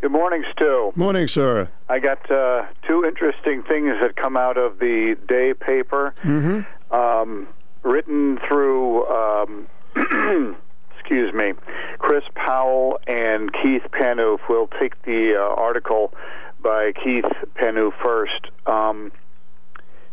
Good 0.00 0.12
morning, 0.12 0.44
Stu. 0.52 0.92
Morning, 0.94 1.26
sir. 1.28 1.68
I 1.88 1.98
got 1.98 2.30
uh, 2.30 2.66
two 2.86 3.04
interesting 3.04 3.62
things 3.64 3.96
that 4.00 4.14
come 4.16 4.36
out 4.36 4.56
of 4.56 4.78
the 4.78 5.16
day 5.28 5.52
paper, 5.54 6.14
Mm-hmm. 6.22 6.94
um, 6.94 7.48
written 7.82 8.38
through. 8.48 9.06
Um, 9.08 9.66
excuse 10.98 11.34
me, 11.34 11.52
Chris 11.98 12.22
Powell 12.36 13.00
and 13.08 13.52
Keith 13.52 13.82
Phaneuf. 13.92 14.38
We'll 14.48 14.68
take 14.80 15.02
the 15.02 15.34
uh, 15.36 15.60
article 15.60 16.14
by 16.62 16.92
Keith 16.92 17.24
Phaneuf 17.56 17.92
first. 18.02 18.46
Um, 18.66 19.10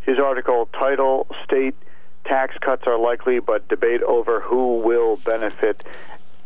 his 0.02 0.18
article 0.20 0.68
title: 0.74 1.28
"State 1.46 1.76
tax 2.26 2.56
cuts 2.60 2.84
are 2.88 2.98
likely, 2.98 3.40
but 3.40 3.68
debate 3.68 4.02
over 4.04 4.42
who 4.42 4.80
will 4.80 5.18
benefit." 5.18 5.84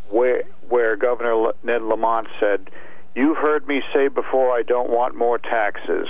Where, 0.09 0.43
where 0.67 0.97
Governor 0.97 1.53
Ned 1.63 1.83
Lamont 1.83 2.27
said, 2.39 2.69
"You've 3.15 3.37
heard 3.37 3.67
me 3.67 3.81
say 3.93 4.09
before, 4.09 4.51
I 4.51 4.61
don't 4.61 4.89
want 4.89 5.15
more 5.15 5.37
taxes. 5.37 6.07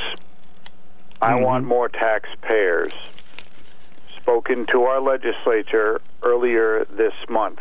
I 1.22 1.36
want 1.36 1.66
more 1.66 1.88
taxpayers." 1.88 2.94
Spoken 4.18 4.66
to 4.68 4.84
our 4.84 5.00
legislature 5.02 6.02
earlier 6.24 6.86
this 6.86 7.14
month 7.30 7.60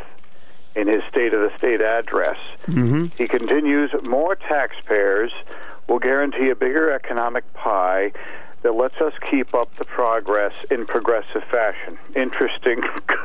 in 0.74 0.86
his 0.86 1.02
State 1.08 1.34
of 1.34 1.40
the 1.40 1.56
State 1.58 1.82
address. 1.82 2.36
Mm-hmm. 2.66 3.06
He 3.16 3.26
continues, 3.26 3.90
more 4.06 4.34
taxpayers 4.34 5.32
will 5.88 5.98
guarantee 5.98 6.50
a 6.50 6.54
bigger 6.54 6.92
economic 6.92 7.52
pie 7.54 8.12
that 8.62 8.72
lets 8.72 8.96
us 9.00 9.12
keep 9.30 9.54
up 9.54 9.74
the 9.76 9.84
progress 9.84 10.52
in 10.70 10.86
progressive 10.86 11.42
fashion. 11.50 11.98
Interesting, 12.14 12.82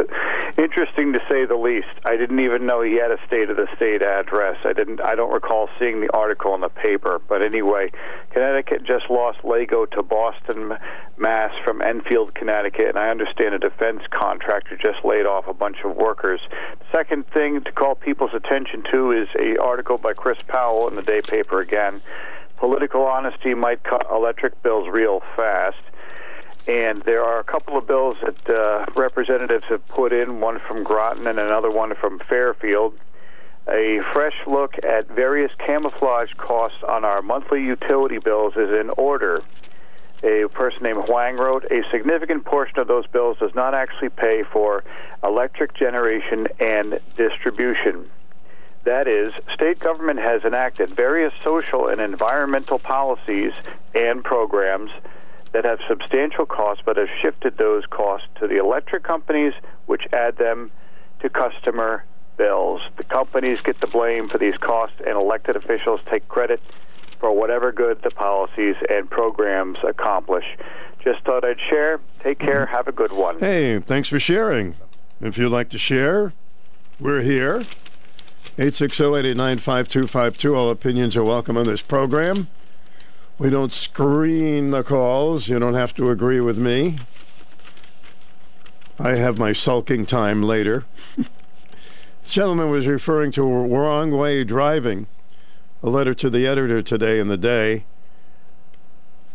interesting 0.57 1.13
to 1.13 1.19
say 1.29 1.45
the 1.45 1.55
least. 1.55 1.87
I 2.05 2.15
didn't 2.15 2.39
even 2.39 2.65
know 2.65 2.81
he 2.81 2.95
had 2.95 3.11
a 3.11 3.17
State 3.27 3.49
of 3.49 3.57
the 3.57 3.67
State 3.75 4.01
address. 4.01 4.57
I 4.63 4.73
didn't. 4.73 5.01
I 5.01 5.15
don't 5.15 5.31
recall 5.31 5.69
seeing 5.77 5.99
the 5.99 6.11
article 6.13 6.55
in 6.55 6.61
the 6.61 6.69
paper. 6.69 7.19
But 7.27 7.41
anyway, 7.41 7.91
Connecticut 8.31 8.83
just 8.83 9.09
lost 9.09 9.43
Lego 9.43 9.85
to 9.87 10.03
Boston, 10.03 10.77
Mass 11.17 11.53
from 11.65 11.81
Enfield, 11.81 12.33
Connecticut, 12.33 12.89
and 12.89 12.97
I 12.97 13.09
understand 13.09 13.55
a 13.55 13.59
defense 13.59 14.03
contractor 14.11 14.77
just 14.77 15.03
laid 15.03 15.25
off 15.25 15.47
a 15.47 15.53
bunch 15.53 15.77
of 15.83 15.95
workers. 15.95 16.39
Second 16.93 17.27
thing 17.27 17.61
to 17.63 17.71
call 17.71 17.95
people's 17.95 18.33
attention 18.33 18.83
to 18.91 19.11
is 19.11 19.27
a 19.39 19.57
article 19.57 19.97
by 19.97 20.13
Chris 20.13 20.37
Powell 20.47 20.87
in 20.87 20.95
the 20.95 21.01
day 21.01 21.21
paper 21.21 21.59
again. 21.59 22.01
Political 22.57 23.01
honesty 23.03 23.53
might 23.53 23.83
cut 23.83 24.07
electric 24.11 24.61
bills 24.63 24.87
real 24.89 25.21
fast. 25.35 25.77
And 26.67 27.03
there 27.03 27.23
are 27.23 27.39
a 27.39 27.43
couple 27.43 27.77
of 27.77 27.85
bills 27.85 28.15
that 28.23 28.49
uh, 28.49 28.85
representatives 28.95 29.65
have 29.65 29.87
put 29.87 30.11
in, 30.11 30.39
one 30.39 30.59
from 30.67 30.83
Groton 30.83 31.27
and 31.27 31.39
another 31.39 31.69
one 31.69 31.93
from 31.95 32.19
Fairfield. 32.19 32.97
A 33.67 33.99
fresh 34.13 34.35
look 34.47 34.75
at 34.83 35.07
various 35.07 35.51
camouflage 35.55 36.33
costs 36.37 36.83
on 36.87 37.03
our 37.03 37.21
monthly 37.21 37.63
utility 37.63 38.19
bills 38.19 38.53
is 38.55 38.69
in 38.69 38.89
order. 38.91 39.41
A 40.23 40.47
person 40.49 40.83
named 40.83 41.03
Huang 41.07 41.37
wrote, 41.37 41.65
a 41.65 41.83
significant 41.91 42.45
portion 42.45 42.79
of 42.79 42.87
those 42.87 43.05
bills 43.07 43.37
does 43.37 43.53
not 43.53 43.75
actually 43.75 44.09
pay 44.09 44.43
for 44.43 44.83
electric 45.23 45.75
generation 45.75 46.47
and 46.59 46.99
distribution. 47.15 48.09
That 48.85 49.07
is, 49.07 49.33
state 49.53 49.79
government 49.79 50.19
has 50.19 50.43
enacted 50.43 50.91
various 50.91 51.33
social 51.43 51.87
and 51.87 51.99
environmental 51.99 52.77
policies 52.77 53.53
and 53.95 54.23
programs 54.23 54.91
that 55.53 55.65
have 55.65 55.79
substantial 55.87 56.45
costs 56.45 56.83
but 56.85 56.97
have 56.97 57.09
shifted 57.21 57.57
those 57.57 57.85
costs 57.87 58.27
to 58.39 58.47
the 58.47 58.57
electric 58.57 59.03
companies, 59.03 59.53
which 59.87 60.07
add 60.13 60.37
them 60.37 60.69
to 61.21 61.29
customer 61.29 62.03
bills. 62.37 62.81
The 62.97 63.05
companies 63.05 63.61
get 63.61 63.81
the 63.81 63.87
blame 63.87 64.27
for 64.27 64.37
these 64.37 64.57
costs, 64.57 64.97
and 64.99 65.17
elected 65.17 65.55
officials 65.55 66.01
take 66.11 66.27
credit 66.27 66.61
for 67.19 67.31
whatever 67.31 67.71
good 67.71 68.03
the 68.03 68.11
policies 68.11 68.75
and 68.89 69.09
programs 69.09 69.79
accomplish. 69.83 70.45
Just 71.03 71.23
thought 71.23 71.43
I'd 71.43 71.59
share. 71.69 71.99
Take 72.19 72.37
care. 72.37 72.65
Mm-hmm. 72.65 72.75
Have 72.75 72.87
a 72.87 72.91
good 72.91 73.13
one. 73.13 73.39
Hey, 73.39 73.79
thanks 73.79 74.09
for 74.09 74.19
sharing. 74.19 74.75
If 75.21 75.37
you'd 75.37 75.49
like 75.49 75.69
to 75.69 75.79
share, 75.79 76.33
we're 76.99 77.21
here. 77.21 77.63
860-889-5252. 78.57 80.55
All 80.55 80.69
opinions 80.69 81.15
are 81.15 81.23
welcome 81.23 81.57
on 81.57 81.65
this 81.65 81.81
program. 81.81 82.47
We 83.37 83.49
don't 83.49 83.71
screen 83.71 84.71
the 84.71 84.83
calls. 84.83 85.47
You 85.47 85.59
don't 85.59 85.73
have 85.73 85.93
to 85.95 86.09
agree 86.09 86.39
with 86.39 86.57
me. 86.57 86.99
I 88.97 89.15
have 89.15 89.37
my 89.37 89.51
sulking 89.51 90.05
time 90.05 90.41
later. 90.41 90.85
the 91.17 91.27
gentleman 92.23 92.69
was 92.69 92.87
referring 92.87 93.31
to 93.33 93.43
wrong 93.43 94.11
way 94.11 94.45
driving. 94.45 95.07
A 95.83 95.89
letter 95.89 96.13
to 96.13 96.29
the 96.29 96.47
editor 96.47 96.81
today 96.81 97.19
in 97.19 97.27
the 97.27 97.37
day 97.37 97.85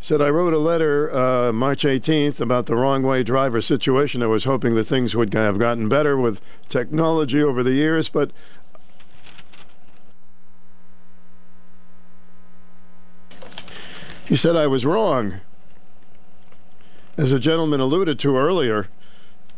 said 0.01 0.23
I 0.23 0.31
wrote 0.31 0.55
a 0.55 0.59
letter 0.59 1.15
uh, 1.15 1.53
March 1.53 1.85
18th 1.85 2.41
about 2.41 2.65
the 2.67 2.75
wrong 2.75 3.03
way 3.03 3.23
driver 3.23 3.61
situation. 3.61 4.23
I 4.23 4.27
was 4.27 4.45
hoping 4.45 4.75
that 4.75 4.85
things 4.85 5.15
would 5.15 5.35
have 5.35 5.59
gotten 5.59 5.91
better 5.91 6.17
with 6.17 6.41
technology 6.69 7.43
over 7.43 7.63
the 7.63 7.75
years, 7.75 8.09
but 8.09 8.31
he 14.31 14.37
said 14.37 14.55
I 14.55 14.69
was 14.69 14.87
wrong. 14.87 15.41
As 17.17 17.33
a 17.33 17.41
gentleman 17.41 17.81
alluded 17.81 18.17
to 18.21 18.37
earlier, 18.37 18.87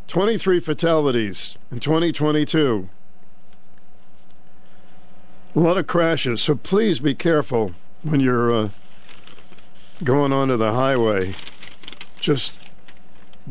23 0.07 0.59
fatalities 0.59 1.55
in 1.71 1.79
2022. 1.79 2.89
A 5.55 5.59
lot 5.59 5.77
of 5.77 5.85
crashes, 5.85 6.41
so 6.41 6.55
please 6.55 6.99
be 6.99 7.13
careful 7.13 7.75
when 8.01 8.19
you're 8.19 8.51
uh, 8.51 8.69
going 10.03 10.33
onto 10.33 10.57
the 10.57 10.73
highway. 10.73 11.35
Just 12.19 12.53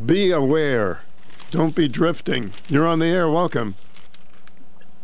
be 0.05 0.29
aware. 0.29 1.03
Don't 1.51 1.73
be 1.73 1.87
drifting. 1.87 2.51
You're 2.67 2.85
on 2.85 2.99
the 2.99 3.05
air. 3.05 3.29
Welcome. 3.29 3.75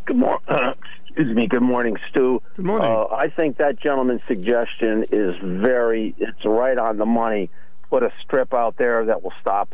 Good 0.03 0.17
morning. 0.17 0.41
Uh, 0.49 0.73
excuse 1.09 1.35
me. 1.35 1.47
Good 1.47 1.61
morning, 1.61 1.97
Stu. 2.09 2.41
Good 2.55 2.65
morning. 2.65 2.87
Uh, 2.89 3.05
I 3.13 3.29
think 3.29 3.57
that 3.57 3.79
gentleman's 3.79 4.21
suggestion 4.27 5.05
is 5.11 5.35
very. 5.41 6.15
It's 6.17 6.45
right 6.45 6.77
on 6.77 6.97
the 6.97 7.05
money. 7.05 7.49
Put 7.89 8.03
a 8.03 8.11
strip 8.23 8.53
out 8.53 8.77
there 8.77 9.05
that 9.05 9.23
will 9.23 9.33
stop 9.41 9.73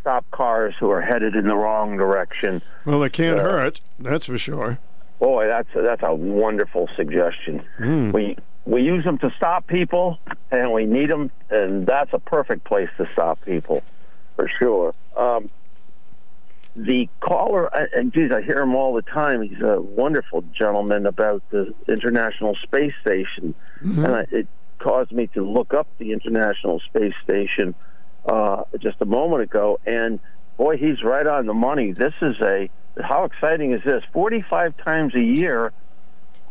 stop 0.00 0.30
cars 0.32 0.74
who 0.78 0.90
are 0.90 1.00
headed 1.00 1.34
in 1.34 1.46
the 1.48 1.56
wrong 1.56 1.96
direction. 1.96 2.60
Well, 2.84 3.02
it 3.04 3.12
can't 3.12 3.38
Uh, 3.38 3.42
hurt. 3.44 3.80
That's 3.98 4.26
for 4.26 4.36
sure. 4.36 4.78
Boy, 5.18 5.46
that's 5.46 5.68
a, 5.74 5.80
that's 5.82 6.02
a 6.02 6.12
wonderful 6.14 6.88
suggestion. 6.96 7.62
Hmm. 7.78 8.10
We 8.10 8.36
we 8.66 8.82
use 8.82 9.04
them 9.04 9.18
to 9.18 9.30
stop 9.36 9.66
people, 9.66 10.18
and 10.50 10.72
we 10.72 10.84
need 10.86 11.10
them, 11.10 11.30
and 11.50 11.86
that's 11.86 12.12
a 12.12 12.18
perfect 12.18 12.64
place 12.64 12.88
to 12.98 13.06
stop 13.12 13.38
people, 13.44 13.82
for 14.36 14.50
sure. 14.58 14.94
Um, 15.16 15.50
the 16.76 17.08
caller, 17.20 17.66
and- 17.74 17.88
and 17.94 18.12
geez, 18.12 18.32
I 18.32 18.42
hear 18.42 18.60
him 18.60 18.74
all 18.74 18.94
the 18.94 19.02
time. 19.02 19.42
He's 19.42 19.60
a 19.62 19.80
wonderful 19.80 20.42
gentleman 20.52 21.06
about 21.06 21.42
the 21.50 21.72
International 21.86 22.54
Space 22.56 22.94
Station, 23.00 23.54
and 23.80 24.06
I, 24.16 24.26
it 24.30 24.48
caused 24.78 25.12
me 25.12 25.28
to 25.28 25.42
look 25.44 25.72
up 25.72 25.86
the 25.98 26.12
International 26.12 26.80
Space 26.80 27.14
Station 27.22 27.74
uh, 28.26 28.62
just 28.80 28.96
a 29.00 29.04
moment 29.04 29.42
ago, 29.42 29.78
and 29.86 30.18
boy, 30.56 30.76
he's 30.76 31.02
right 31.02 31.26
on 31.26 31.46
the 31.46 31.54
money. 31.54 31.92
This 31.92 32.14
is 32.22 32.36
a 32.40 32.68
how 33.02 33.24
exciting 33.24 33.72
is 33.72 33.82
this? 33.84 34.02
Forty-five 34.12 34.76
times 34.78 35.14
a 35.14 35.20
year, 35.20 35.72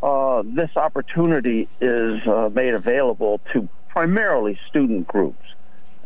uh, 0.01 0.43
this 0.45 0.69
opportunity 0.77 1.67
is 1.81 2.25
uh, 2.27 2.49
made 2.53 2.73
available 2.75 3.41
to 3.53 3.67
primarily 3.89 4.59
student 4.69 5.07
groups, 5.07 5.43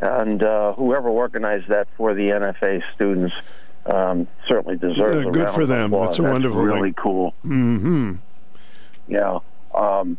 and 0.00 0.42
uh, 0.42 0.72
whoever 0.74 1.08
organized 1.08 1.68
that 1.68 1.86
for 1.96 2.14
the 2.14 2.30
NFA 2.30 2.82
students 2.94 3.34
um, 3.88 4.28
certainly 4.48 4.76
deserves 4.76 5.24
Yeah, 5.24 5.30
good 5.30 5.50
for 5.50 5.66
them. 5.66 5.92
applause. 5.92 6.08
That's 6.10 6.18
a 6.18 6.22
wonderful 6.22 6.62
really 6.62 6.90
thing. 6.90 6.94
cool. 6.94 7.34
Mm-hmm. 7.44 8.14
Yeah. 9.08 9.38
Um, 9.74 10.18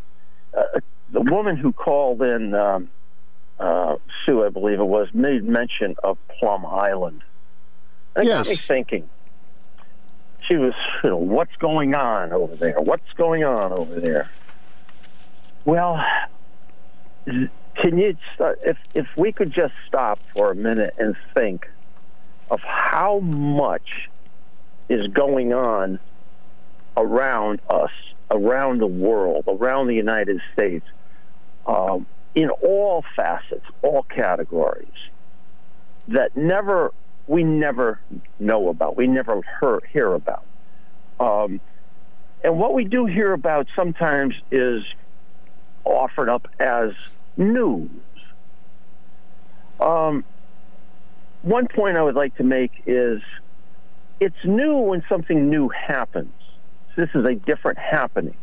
uh, 0.58 0.80
the 1.12 1.22
woman 1.22 1.56
who 1.58 1.72
called 1.72 2.22
in, 2.22 2.54
um, 2.54 2.90
uh, 3.60 3.96
Sue, 4.26 4.44
I 4.46 4.50
believe 4.50 4.80
it 4.80 4.86
was, 4.86 5.08
made 5.14 5.44
mention 5.44 5.96
of 6.04 6.18
Plum 6.40 6.66
Island. 6.66 7.22
It 8.16 8.26
got 8.26 8.48
me 8.48 8.56
thinking. 8.56 9.10
She 10.48 10.56
was, 10.56 10.74
you 11.04 11.12
know, 11.12 11.18
what's 11.18 11.56
going 11.58 11.94
on 11.94 12.34
over 12.34 12.56
there? 12.56 12.78
What's 12.80 13.12
going 13.18 13.44
on 13.44 13.72
over 13.72 14.00
there? 14.00 14.32
Well, 15.66 16.04
can 17.26 17.98
you, 17.98 18.18
if 18.40 18.78
if 18.96 19.08
we 19.16 19.32
could 19.32 19.52
just 19.54 19.74
stop 19.88 20.20
for 20.34 20.52
a 20.52 20.56
minute 20.56 20.96
and 20.98 21.16
think 21.36 21.68
of 22.50 22.60
how 22.62 23.20
much 23.20 24.10
is 24.90 25.08
going 25.08 25.54
on 25.54 26.00
around 26.98 27.62
us, 27.70 27.92
around 28.32 28.80
the 28.80 28.88
world, 28.88 29.46
around 29.48 29.88
the 29.88 29.96
United 29.96 30.42
States, 30.54 30.86
um, 31.68 32.06
in 32.36 32.50
all 32.50 33.04
facets, 33.16 33.66
all 33.82 34.04
categories, 34.04 34.88
that 36.08 36.36
never 36.36 36.92
we 37.28 37.44
never 37.44 38.00
know 38.40 38.70
about, 38.70 38.98
we 38.98 39.06
never 39.06 39.42
hear, 39.60 39.80
hear 39.94 40.14
about. 40.14 40.44
Um, 41.20 41.62
and 42.44 42.58
what 42.58 42.74
we 42.74 42.86
do 42.86 43.06
hear 43.06 43.34
about 43.34 43.68
sometimes 43.76 44.34
is 44.50 44.84
offered 45.84 46.28
up 46.28 46.48
as 46.60 46.92
news. 47.38 47.90
Um, 49.80 50.24
one 51.42 51.68
point 51.68 51.98
I 51.98 52.02
would 52.02 52.16
like 52.16 52.36
to 52.38 52.44
make 52.44 52.72
is 52.86 53.22
it's 54.20 54.44
new 54.44 54.78
when 54.78 55.04
something 55.08 55.50
new 55.50 55.70
happens. 55.70 56.34
This 56.96 57.10
is 57.16 57.26
a 57.26 57.36
different 57.36 57.78
happening. 57.78 58.36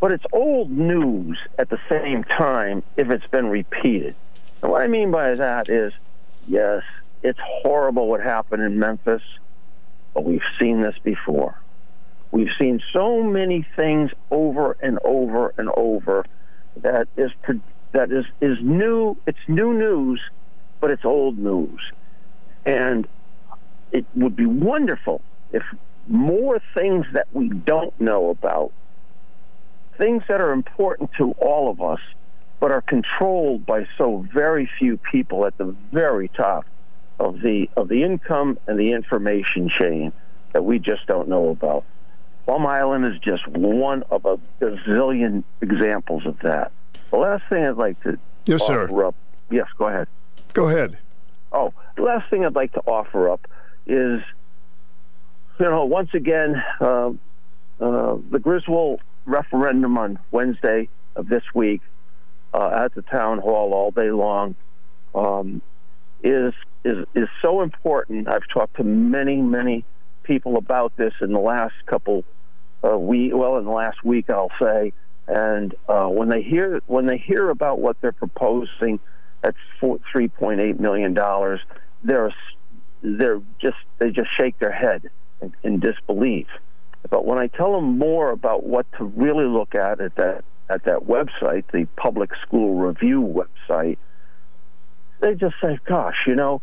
But 0.00 0.12
it's 0.12 0.24
old 0.32 0.70
news 0.70 1.38
at 1.58 1.70
the 1.70 1.78
same 1.88 2.24
time 2.24 2.82
if 2.96 3.10
it's 3.10 3.26
been 3.28 3.46
repeated. 3.46 4.14
And 4.62 4.70
what 4.70 4.82
I 4.82 4.86
mean 4.86 5.10
by 5.10 5.34
that 5.34 5.70
is, 5.70 5.92
yes, 6.46 6.82
it's 7.22 7.38
horrible 7.42 8.08
what 8.08 8.20
happened 8.20 8.62
in 8.62 8.78
Memphis, 8.78 9.22
but 10.12 10.24
we've 10.24 10.42
seen 10.60 10.82
this 10.82 10.94
before. 11.02 11.58
We've 12.32 12.50
seen 12.58 12.82
so 12.92 13.22
many 13.22 13.66
things 13.76 14.10
over 14.30 14.76
and 14.82 14.98
over 15.04 15.54
and 15.56 15.70
over 15.74 16.26
that 16.76 17.08
is 17.16 17.30
that 17.92 18.10
is 18.10 18.24
is 18.40 18.58
new. 18.60 19.16
It's 19.26 19.38
new 19.48 19.72
news, 19.72 20.20
but 20.84 20.90
it's 20.90 21.06
old 21.06 21.38
news, 21.38 21.80
and 22.66 23.08
it 23.90 24.04
would 24.14 24.36
be 24.36 24.44
wonderful 24.44 25.22
if 25.50 25.62
more 26.08 26.60
things 26.74 27.06
that 27.14 27.26
we 27.32 27.48
don't 27.48 27.98
know 27.98 28.28
about, 28.28 28.70
things 29.96 30.22
that 30.28 30.42
are 30.42 30.52
important 30.52 31.08
to 31.16 31.30
all 31.38 31.70
of 31.70 31.80
us, 31.80 32.00
but 32.60 32.70
are 32.70 32.82
controlled 32.82 33.64
by 33.64 33.86
so 33.96 34.26
very 34.30 34.68
few 34.78 34.98
people 34.98 35.46
at 35.46 35.56
the 35.56 35.74
very 35.90 36.28
top 36.28 36.66
of 37.18 37.40
the 37.40 37.70
of 37.78 37.88
the 37.88 38.02
income 38.02 38.58
and 38.66 38.78
the 38.78 38.92
information 38.92 39.70
chain 39.70 40.12
that 40.52 40.66
we 40.66 40.78
just 40.78 41.06
don't 41.06 41.30
know 41.30 41.48
about. 41.48 41.82
Plum 42.44 42.66
Island 42.66 43.06
is 43.06 43.18
just 43.20 43.48
one 43.48 44.02
of 44.10 44.26
a 44.26 44.38
gazillion 44.60 45.44
examples 45.62 46.26
of 46.26 46.40
that. 46.40 46.72
The 47.10 47.16
last 47.16 47.44
thing 47.48 47.64
I'd 47.64 47.78
like 47.78 48.02
to 48.02 48.18
yes, 48.44 48.66
sir. 48.66 49.06
up. 49.06 49.14
Yes, 49.50 49.68
go 49.78 49.88
ahead. 49.88 50.08
Go 50.54 50.68
ahead. 50.68 50.96
Oh, 51.52 51.74
the 51.96 52.02
last 52.02 52.30
thing 52.30 52.44
I'd 52.44 52.54
like 52.54 52.72
to 52.72 52.80
offer 52.80 53.28
up 53.28 53.46
is, 53.86 54.20
you 55.60 55.66
know, 55.66 55.84
once 55.84 56.10
again, 56.14 56.62
uh, 56.80 57.10
uh, 57.80 58.16
the 58.30 58.38
Griswold 58.40 59.00
referendum 59.26 59.98
on 59.98 60.18
Wednesday 60.30 60.88
of 61.16 61.28
this 61.28 61.42
week 61.54 61.82
uh, 62.52 62.84
at 62.84 62.94
the 62.94 63.02
town 63.02 63.38
hall 63.38 63.74
all 63.74 63.90
day 63.90 64.10
long 64.10 64.54
um, 65.14 65.60
is 66.22 66.54
is 66.84 67.04
is 67.14 67.28
so 67.42 67.62
important. 67.62 68.28
I've 68.28 68.48
talked 68.48 68.76
to 68.76 68.84
many 68.84 69.36
many 69.36 69.84
people 70.22 70.56
about 70.56 70.96
this 70.96 71.12
in 71.20 71.32
the 71.32 71.40
last 71.40 71.74
couple 71.86 72.24
uh, 72.84 72.96
week, 72.96 73.32
well, 73.34 73.58
in 73.58 73.64
the 73.64 73.70
last 73.70 74.04
week, 74.04 74.30
I'll 74.30 74.52
say. 74.60 74.92
And 75.26 75.74
uh, 75.88 76.06
when 76.06 76.28
they 76.28 76.42
hear 76.42 76.80
when 76.86 77.06
they 77.06 77.18
hear 77.18 77.50
about 77.50 77.80
what 77.80 78.00
they're 78.00 78.12
proposing, 78.12 79.00
that's 79.44 80.00
three 80.10 80.28
point 80.28 80.60
eight 80.60 80.80
million 80.80 81.12
dollars. 81.12 81.60
They're 82.02 82.34
they're 83.02 83.42
just 83.60 83.76
they 83.98 84.10
just 84.10 84.30
shake 84.38 84.58
their 84.58 84.72
head 84.72 85.10
in, 85.42 85.54
in 85.62 85.80
disbelief. 85.80 86.46
But 87.10 87.26
when 87.26 87.38
I 87.38 87.48
tell 87.48 87.72
them 87.74 87.98
more 87.98 88.30
about 88.30 88.64
what 88.64 88.86
to 88.96 89.04
really 89.04 89.44
look 89.44 89.74
at 89.74 90.00
at 90.00 90.16
that 90.16 90.44
at 90.70 90.84
that 90.84 91.00
website, 91.00 91.64
the 91.72 91.86
Public 91.96 92.30
School 92.46 92.76
Review 92.76 93.20
website, 93.20 93.98
they 95.20 95.34
just 95.34 95.56
say, 95.60 95.78
"Gosh, 95.84 96.16
you 96.26 96.34
know, 96.34 96.62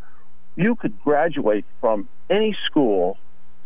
you 0.56 0.76
could 0.76 0.99
graduate 1.03 1.66
from 1.80 2.10
any 2.32 2.58
school 2.66 3.18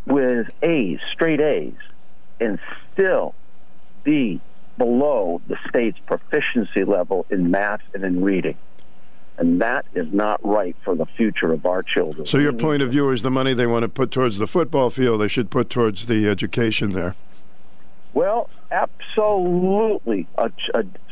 with 0.04 0.48
A's, 0.62 0.98
straight 1.14 1.40
A's, 1.40 1.72
and 2.38 2.58
still 2.92 3.34
be 4.04 4.42
below 4.76 5.40
the 5.48 5.56
state's 5.70 5.98
proficiency 6.00 6.84
level 6.84 7.24
in 7.30 7.50
math 7.50 7.80
and 7.94 8.04
in 8.04 8.22
reading. 8.22 8.58
And 9.38 9.60
that 9.60 9.84
is 9.94 10.10
not 10.12 10.44
right 10.44 10.74
for 10.82 10.94
the 10.94 11.04
future 11.04 11.52
of 11.52 11.66
our 11.66 11.82
children. 11.82 12.24
So 12.24 12.38
your 12.38 12.54
point 12.54 12.82
of 12.82 12.90
view 12.90 13.10
is 13.10 13.20
the 13.22 13.30
money 13.30 13.52
they 13.52 13.66
want 13.66 13.82
to 13.82 13.88
put 13.88 14.10
towards 14.10 14.38
the 14.38 14.46
football 14.46 14.88
field, 14.90 15.20
they 15.20 15.28
should 15.28 15.50
put 15.50 15.68
towards 15.68 16.06
the 16.06 16.28
education 16.28 16.92
there. 16.92 17.14
Well, 18.14 18.48
absolutely. 18.70 20.26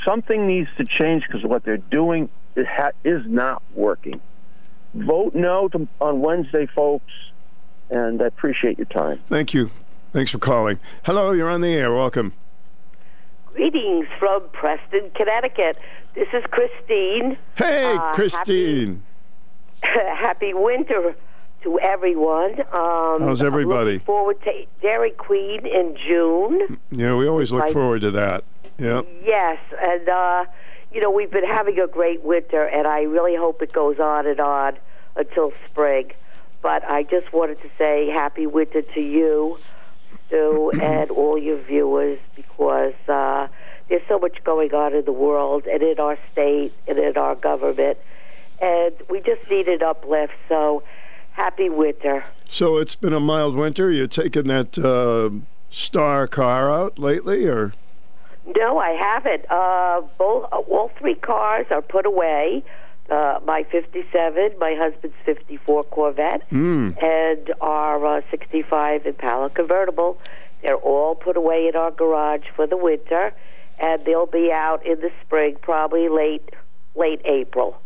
Something 0.06 0.46
needs 0.46 0.70
to 0.78 0.86
change 0.86 1.24
because 1.26 1.44
what 1.44 1.64
they're 1.64 1.76
doing 1.76 2.30
is, 2.56 2.66
ha- 2.66 2.92
is 3.05 3.26
not 3.26 3.62
working. 3.74 4.22
Vote 4.94 5.34
no 5.34 5.68
to, 5.68 5.86
on 6.01 6.20
Wednesday, 6.22 6.66
folks, 6.66 7.12
and 7.90 8.22
I 8.22 8.26
appreciate 8.26 8.78
your 8.78 8.86
time. 8.86 9.20
Thank 9.28 9.52
you. 9.52 9.70
Thanks 10.14 10.30
for 10.30 10.38
calling. 10.38 10.78
Hello, 11.02 11.32
you're 11.32 11.51
on 11.51 11.60
the 11.60 11.74
air. 11.74 11.92
Welcome. 11.92 12.32
Greetings 13.55 14.09
from 14.18 14.43
Preston, 14.52 15.10
Connecticut. 15.14 15.78
This 16.16 16.26
is 16.32 16.43
Christine. 16.51 17.39
Hey, 17.56 17.94
Uh, 17.94 18.12
Christine. 18.12 19.05
Happy, 19.81 20.01
happy 20.16 20.55
winter 20.55 21.14
to 21.62 21.78
everyone. 21.78 22.60
Um, 22.72 23.20
How's 23.22 23.43
everybody? 23.43 23.98
forward 23.98 24.43
to 24.43 24.66
Dairy 24.82 25.12
Queen 25.12 25.64
in 25.66 25.97
June. 25.97 26.78
Yeah, 26.90 27.14
we 27.14 27.28
always 27.28 27.52
look 27.52 27.62
Right. 27.62 27.72
forward 27.72 28.01
to 28.01 28.10
that. 28.10 28.43
Yeah. 28.76 29.02
Yes, 29.24 29.60
and 29.81 30.09
uh, 30.09 30.47
you 30.93 31.01
know 31.01 31.10
we've 31.12 31.31
been 31.31 31.47
having 31.47 31.78
a 31.78 31.86
great 31.86 32.22
winter, 32.22 32.64
and 32.64 32.89
I 32.89 33.02
really 33.02 33.36
hope 33.36 33.62
it 33.62 33.72
goes 33.72 34.01
on 34.01 34.26
and 34.26 34.40
on 34.40 34.74
until 35.14 35.52
spring. 35.64 36.10
But 36.60 36.82
I 36.90 37.05
just 37.05 37.32
wanted 37.32 37.62
to 37.62 37.68
say 37.78 38.09
happy 38.09 38.48
winter 38.48 38.82
to 38.82 39.01
you, 39.01 39.59
Stu, 40.26 40.70
and 40.80 41.10
all 41.10 41.38
your 41.38 41.59
viewers, 41.62 42.18
because 42.36 42.94
uh, 43.09 43.48
there's 43.88 44.02
so 44.09 44.18
much 44.18 44.42
going 44.44 44.74
on 44.74 44.94
in 44.94 45.05
the 45.05 45.12
world 45.12 45.66
and 45.66 45.82
in 45.82 45.98
our 45.98 46.18
state 46.32 46.72
and 46.86 46.98
in 46.98 47.16
our 47.16 47.34
government, 47.34 47.98
and 48.60 48.94
we 49.09 49.20
just 49.20 49.48
need 49.51 49.68
an 49.68 49.82
uplift. 49.82 50.32
So 50.48 50.82
happy 51.32 51.68
winter. 51.68 52.24
So 52.48 52.78
it's 52.78 52.94
been 52.94 53.12
a 53.12 53.20
mild 53.20 53.56
winter. 53.56 53.90
You're 53.90 54.06
taking 54.06 54.46
that 54.46 54.78
uh, 54.78 55.30
star 55.70 56.26
car 56.26 56.70
out 56.72 56.98
lately, 56.98 57.46
or 57.46 57.74
No, 58.56 58.78
I 58.78 58.90
haven't. 58.90 59.44
Uh, 59.51 60.02
both, 60.18 60.44
uh, 60.52 60.56
all 60.56 60.90
three 60.98 61.16
cars 61.16 61.66
are 61.70 61.82
put 61.82 62.06
away. 62.06 62.62
Uh, 63.10 63.39
my 63.44 63.62
57, 63.64 64.52
my 64.59 64.74
husband's 64.74 65.14
54 65.26 65.85
Corvette, 65.85 66.48
Mm. 66.51 66.97
and 67.02 67.52
our 67.60 68.05
uh, 68.18 68.20
65 68.31 69.05
Impala 69.05 69.51
convertible. 69.51 70.18
They're 70.62 70.76
all 70.76 71.14
put 71.14 71.36
away 71.36 71.68
in 71.68 71.76
our 71.76 71.90
garage 71.90 72.44
for 72.56 72.66
the 72.66 72.78
winter, 72.78 73.35
and 73.78 74.02
they'll 74.06 74.24
be 74.24 74.51
out 74.51 74.86
in 74.86 75.01
the 75.01 75.10
spring, 75.22 75.56
probably 75.60 76.09
late 76.09 76.48
late 76.94 77.20
April. 77.26 77.76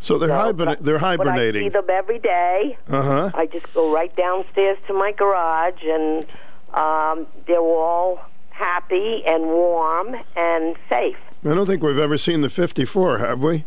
so 0.00 0.18
they're 0.18 0.28
hibern- 0.28 0.76
they're 0.80 0.98
But 0.98 1.28
I 1.28 1.36
see 1.52 1.68
them 1.70 1.86
every 1.88 2.18
day. 2.18 2.76
Uh 2.90 3.02
huh. 3.02 3.30
I 3.34 3.46
just 3.46 3.72
go 3.72 3.90
right 3.94 4.14
downstairs 4.16 4.76
to 4.88 4.92
my 4.92 5.12
garage, 5.12 5.82
and 5.82 6.26
um, 6.74 7.26
they're 7.46 7.58
all 7.58 8.20
happy 8.50 9.22
and 9.26 9.44
warm 9.44 10.14
and 10.36 10.76
safe. 10.90 11.16
I 11.44 11.54
don't 11.54 11.66
think 11.66 11.82
we've 11.82 11.98
ever 11.98 12.16
seen 12.16 12.40
the 12.40 12.48
54, 12.48 13.18
have 13.18 13.42
we? 13.42 13.64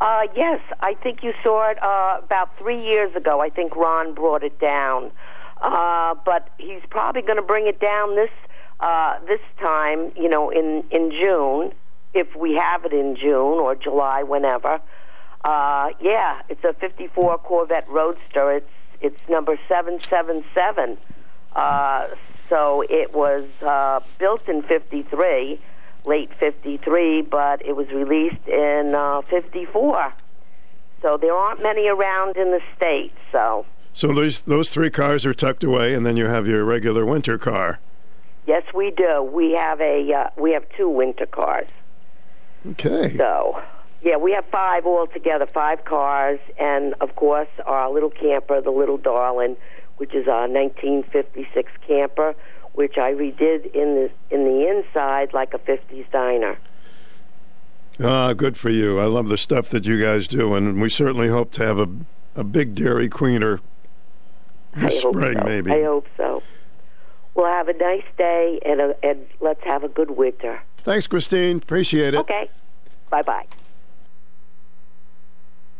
Uh, 0.00 0.22
yes, 0.34 0.60
I 0.80 0.94
think 0.94 1.22
you 1.22 1.32
saw 1.42 1.70
it 1.70 1.82
uh, 1.82 2.20
about 2.22 2.58
three 2.58 2.82
years 2.82 3.14
ago. 3.14 3.40
I 3.40 3.50
think 3.50 3.76
Ron 3.76 4.14
brought 4.14 4.42
it 4.42 4.58
down, 4.58 5.12
uh, 5.62 6.14
but 6.24 6.50
he's 6.58 6.82
probably 6.90 7.22
going 7.22 7.36
to 7.36 7.42
bring 7.42 7.66
it 7.68 7.80
down 7.80 8.16
this 8.16 8.30
uh, 8.80 9.18
this 9.26 9.40
time. 9.58 10.12
You 10.16 10.28
know, 10.28 10.50
in 10.50 10.84
in 10.90 11.12
June, 11.12 11.72
if 12.12 12.34
we 12.36 12.54
have 12.54 12.84
it 12.84 12.92
in 12.92 13.16
June 13.16 13.58
or 13.58 13.74
July, 13.74 14.22
whenever. 14.22 14.80
Uh, 15.44 15.90
yeah, 16.00 16.42
it's 16.48 16.64
a 16.64 16.74
'54 16.74 17.38
Corvette 17.38 17.88
Roadster. 17.88 18.52
It's 18.52 18.70
it's 19.00 19.20
number 19.30 19.58
seven 19.66 19.98
seven 20.00 20.44
seven. 20.52 20.98
Uh, 21.54 22.08
so 22.50 22.82
it 22.90 23.14
was 23.14 23.44
uh, 23.62 24.00
built 24.18 24.46
in 24.46 24.62
'53 24.62 25.58
late 26.06 26.30
53, 26.38 27.22
but 27.22 27.64
it 27.66 27.74
was 27.76 27.88
released 27.88 28.46
in 28.46 28.94
uh, 28.94 29.22
54. 29.22 30.12
So 31.02 31.16
there 31.16 31.34
aren't 31.34 31.62
many 31.62 31.88
around 31.88 32.36
in 32.36 32.50
the 32.52 32.60
state. 32.76 33.12
So, 33.32 33.66
So 33.92 34.12
those 34.12 34.40
those 34.40 34.70
three 34.70 34.90
cars 34.90 35.26
are 35.26 35.34
tucked 35.34 35.62
away, 35.64 35.94
and 35.94 36.06
then 36.06 36.16
you 36.16 36.26
have 36.26 36.46
your 36.46 36.64
regular 36.64 37.04
winter 37.04 37.38
car. 37.38 37.80
yes, 38.46 38.62
we 38.74 38.90
do. 38.92 39.22
We 39.22 39.52
have 39.52 39.80
a 39.80 40.12
uh, 40.12 40.30
we 40.40 40.52
have 40.52 40.64
two 40.76 40.88
winter 40.88 41.26
cars. 41.26 41.68
Okay. 42.70 43.16
So, 43.16 43.60
yeah, 44.02 44.16
we 44.16 44.32
have 44.32 44.44
five 44.46 44.86
altogether, 44.86 45.46
five 45.46 45.84
cars, 45.84 46.40
and 46.58 46.94
of 47.00 47.14
course 47.16 47.48
our 47.64 47.90
little 47.92 48.10
camper, 48.10 48.60
the 48.60 48.70
little 48.70 48.96
darling, 48.98 49.56
which 49.98 50.14
is 50.14 50.26
a 50.26 50.48
1956 50.48 51.70
camper, 51.86 52.34
which 52.76 52.96
I 52.98 53.12
redid 53.12 53.74
in 53.74 53.94
the 53.94 54.10
in 54.30 54.44
the 54.44 54.68
inside 54.68 55.34
like 55.34 55.52
a 55.52 55.58
50s 55.58 56.10
diner. 56.12 56.58
Ah, 57.98 58.34
good 58.34 58.56
for 58.56 58.68
you. 58.68 58.98
I 58.98 59.06
love 59.06 59.28
the 59.28 59.38
stuff 59.38 59.70
that 59.70 59.86
you 59.86 60.00
guys 60.00 60.28
do, 60.28 60.54
and 60.54 60.80
we 60.80 60.90
certainly 60.90 61.28
hope 61.28 61.52
to 61.52 61.64
have 61.64 61.80
a 61.80 61.88
a 62.36 62.44
big 62.44 62.74
Dairy 62.74 63.08
Queener 63.08 63.60
this 64.74 65.00
spring, 65.00 65.38
so. 65.38 65.44
maybe. 65.44 65.72
I 65.72 65.82
hope 65.82 66.06
so. 66.16 66.42
Well, 67.34 67.46
have 67.46 67.68
a 67.68 67.74
nice 67.74 68.04
day, 68.16 68.60
and, 68.64 68.80
a, 68.80 68.96
and 69.02 69.26
let's 69.40 69.62
have 69.64 69.84
a 69.84 69.88
good 69.88 70.12
winter. 70.12 70.62
Thanks, 70.78 71.06
Christine. 71.06 71.56
Appreciate 71.56 72.14
it. 72.14 72.18
Okay. 72.18 72.50
Bye 73.10 73.22
bye. 73.22 73.46